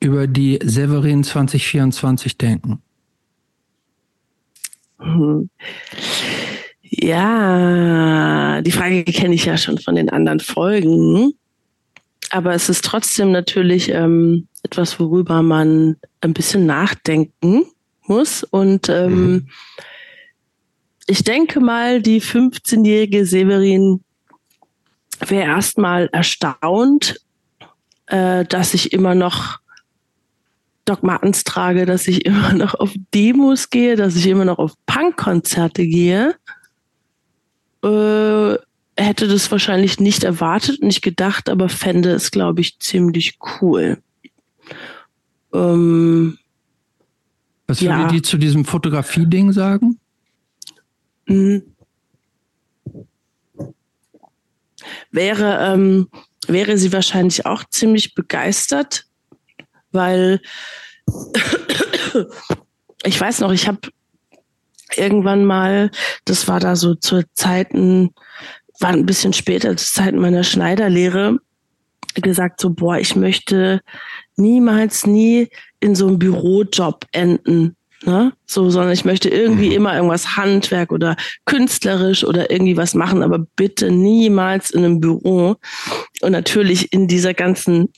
über 0.00 0.26
die 0.26 0.58
Severin 0.62 1.24
2024 1.24 2.38
denken? 2.38 2.82
Hm. 4.98 5.50
Ja, 6.82 8.60
die 8.62 8.72
Frage 8.72 9.04
kenne 9.04 9.34
ich 9.34 9.44
ja 9.44 9.56
schon 9.56 9.78
von 9.78 9.96
den 9.96 10.08
anderen 10.08 10.40
Folgen. 10.40 11.32
Aber 12.30 12.54
es 12.54 12.68
ist 12.68 12.84
trotzdem 12.84 13.32
natürlich 13.32 13.90
ähm, 13.90 14.48
etwas, 14.62 14.98
worüber 14.98 15.42
man 15.42 15.96
ein 16.20 16.34
bisschen 16.34 16.66
nachdenken 16.66 17.64
muss. 18.02 18.42
Und 18.42 18.88
ähm, 18.88 19.32
mhm. 19.32 19.48
ich 21.06 21.22
denke 21.24 21.60
mal, 21.60 22.02
die 22.02 22.20
15-jährige 22.20 23.26
Severin 23.26 24.02
wäre 25.26 25.44
erstmal 25.44 26.08
erstaunt, 26.12 27.20
äh, 28.06 28.44
dass 28.44 28.74
ich 28.74 28.92
immer 28.92 29.14
noch 29.14 29.58
Doc 30.86 31.02
Martens 31.02 31.44
trage, 31.44 31.84
dass 31.84 32.08
ich 32.08 32.24
immer 32.24 32.52
noch 32.54 32.74
auf 32.74 32.94
Demos 33.12 33.70
gehe, 33.70 33.96
dass 33.96 34.16
ich 34.16 34.26
immer 34.26 34.44
noch 34.44 34.58
auf 34.58 34.72
Punkkonzerte 34.86 35.86
gehe. 35.86 36.36
Äh, 37.84 38.56
hätte 38.96 39.28
das 39.28 39.50
wahrscheinlich 39.50 40.00
nicht 40.00 40.24
erwartet, 40.24 40.82
nicht 40.82 41.02
gedacht, 41.02 41.48
aber 41.48 41.68
fände 41.68 42.12
es, 42.12 42.30
glaube 42.30 42.62
ich, 42.62 42.78
ziemlich 42.78 43.38
cool. 43.60 43.98
Ähm, 45.52 46.38
Was 47.66 47.82
würde 47.82 47.92
ja. 47.94 48.08
die 48.08 48.22
zu 48.22 48.38
diesem 48.38 48.64
Fotografie-Ding 48.64 49.52
sagen? 49.52 49.98
Mhm. 51.26 51.62
Wäre, 55.10 55.72
ähm, 55.72 56.08
wäre 56.46 56.78
sie 56.78 56.92
wahrscheinlich 56.92 57.44
auch 57.44 57.64
ziemlich 57.68 58.14
begeistert, 58.14 59.05
weil 59.96 60.40
ich 63.04 63.20
weiß 63.20 63.40
noch, 63.40 63.52
ich 63.52 63.66
habe 63.66 63.80
irgendwann 64.96 65.44
mal, 65.44 65.90
das 66.24 66.48
war 66.48 66.60
da 66.60 66.76
so 66.76 66.94
zur 66.94 67.24
Zeiten, 67.34 68.14
war 68.80 68.90
ein 68.90 69.06
bisschen 69.06 69.32
später, 69.32 69.76
zur 69.76 70.04
Zeit 70.04 70.14
meiner 70.14 70.44
Schneiderlehre, 70.44 71.38
gesagt 72.14 72.60
so, 72.60 72.70
boah, 72.70 72.98
ich 72.98 73.16
möchte 73.16 73.80
niemals 74.36 75.06
nie 75.06 75.48
in 75.80 75.94
so 75.94 76.06
einem 76.06 76.18
Bürojob 76.18 77.04
enden. 77.12 77.76
Ne? 78.04 78.32
So, 78.46 78.70
sondern 78.70 78.92
ich 78.92 79.04
möchte 79.04 79.28
irgendwie 79.28 79.70
mhm. 79.70 79.76
immer 79.76 79.94
irgendwas 79.96 80.36
Handwerk 80.36 80.92
oder 80.92 81.16
künstlerisch 81.44 82.24
oder 82.24 82.50
irgendwie 82.50 82.76
was 82.76 82.94
machen, 82.94 83.22
aber 83.22 83.38
bitte 83.56 83.90
niemals 83.90 84.70
in 84.70 84.84
einem 84.84 85.00
Büro. 85.00 85.56
Und 86.20 86.32
natürlich 86.32 86.92
in 86.92 87.08
dieser 87.08 87.34
ganzen 87.34 87.92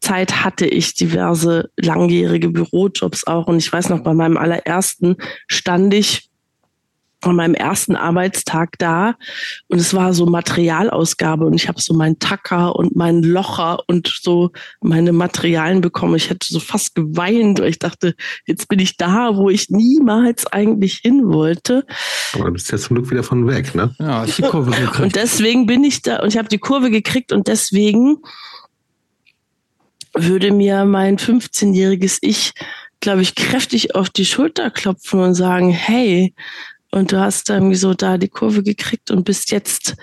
Zeit 0.00 0.44
hatte 0.44 0.66
ich 0.66 0.94
diverse 0.94 1.70
langjährige 1.76 2.50
Bürojobs 2.50 3.26
auch. 3.26 3.46
Und 3.46 3.58
ich 3.58 3.72
weiß 3.72 3.88
noch, 3.88 4.00
bei 4.00 4.14
meinem 4.14 4.36
allerersten 4.36 5.16
stand 5.48 5.94
ich 5.94 6.28
an 7.22 7.36
meinem 7.36 7.54
ersten 7.54 7.96
Arbeitstag 7.96 8.78
da 8.78 9.16
und 9.68 9.78
es 9.78 9.92
war 9.92 10.12
so 10.12 10.26
Materialausgabe 10.26 11.44
und 11.46 11.54
ich 11.54 11.68
habe 11.68 11.80
so 11.80 11.94
meinen 11.94 12.18
Tacker 12.18 12.76
und 12.76 12.94
meinen 12.94 13.22
Locher 13.22 13.82
und 13.88 14.12
so 14.22 14.50
meine 14.80 15.12
Materialien 15.12 15.80
bekommen. 15.80 16.14
Ich 16.14 16.30
hätte 16.30 16.46
so 16.48 16.60
fast 16.60 16.94
geweint, 16.94 17.58
weil 17.58 17.70
ich 17.70 17.78
dachte, 17.78 18.14
jetzt 18.46 18.68
bin 18.68 18.78
ich 18.78 18.96
da, 18.96 19.36
wo 19.36 19.50
ich 19.50 19.68
niemals 19.70 20.46
eigentlich 20.46 20.98
hin 20.98 21.22
wollte. 21.24 21.84
Aber 22.34 22.44
du 22.44 22.52
bist 22.52 22.70
ja 22.70 22.78
zum 22.78 22.96
Glück 22.96 23.10
wieder 23.10 23.24
von 23.24 23.46
weg, 23.48 23.74
ne? 23.74 23.94
Ja, 23.98 24.24
ich 24.24 24.36
die 24.36 24.42
Kurve 24.42 24.70
gekriegt. 24.70 25.00
Und 25.00 25.16
deswegen 25.16 25.66
bin 25.66 25.82
ich 25.82 26.02
da 26.02 26.20
und 26.20 26.28
ich 26.28 26.38
habe 26.38 26.48
die 26.48 26.58
Kurve 26.58 26.90
gekriegt 26.90 27.32
und 27.32 27.48
deswegen 27.48 28.18
würde 30.24 30.52
mir 30.52 30.84
mein 30.84 31.18
15-jähriges 31.18 32.18
Ich, 32.22 32.52
glaube 33.00 33.22
ich, 33.22 33.34
kräftig 33.34 33.94
auf 33.94 34.10
die 34.10 34.24
Schulter 34.24 34.70
klopfen 34.70 35.20
und 35.20 35.34
sagen, 35.34 35.70
hey, 35.70 36.34
und 36.90 37.12
du 37.12 37.20
hast 37.20 37.50
irgendwie 37.50 37.76
so 37.76 37.94
da 37.94 38.18
die 38.18 38.28
Kurve 38.28 38.62
gekriegt 38.62 39.10
und 39.10 39.24
bist 39.24 39.50
jetzt, 39.50 39.96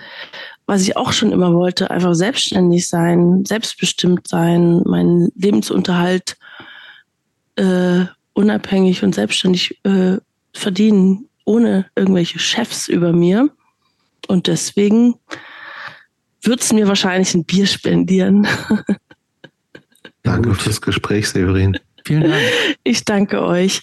was 0.66 0.82
ich 0.82 0.96
auch 0.96 1.12
schon 1.12 1.32
immer 1.32 1.52
wollte, 1.52 1.90
einfach 1.90 2.14
selbstständig 2.14 2.88
sein, 2.88 3.44
selbstbestimmt 3.44 4.28
sein, 4.28 4.82
meinen 4.84 5.30
Lebensunterhalt 5.34 6.36
äh, 7.56 8.04
unabhängig 8.34 9.02
und 9.02 9.14
selbstständig 9.14 9.80
äh, 9.84 10.18
verdienen, 10.52 11.28
ohne 11.44 11.86
irgendwelche 11.96 12.38
Chefs 12.38 12.88
über 12.88 13.12
mir. 13.12 13.50
Und 14.28 14.46
deswegen 14.46 15.14
wird 16.42 16.60
es 16.60 16.72
mir 16.72 16.86
wahrscheinlich 16.86 17.34
ein 17.34 17.44
Bier 17.44 17.66
spendieren. 17.66 18.46
Danke 20.26 20.54
fürs 20.54 20.80
Gespräch, 20.80 21.28
Severin. 21.28 21.78
Vielen 22.04 22.28
Dank. 22.28 22.42
Ich 22.82 23.04
danke 23.04 23.42
euch. 23.42 23.82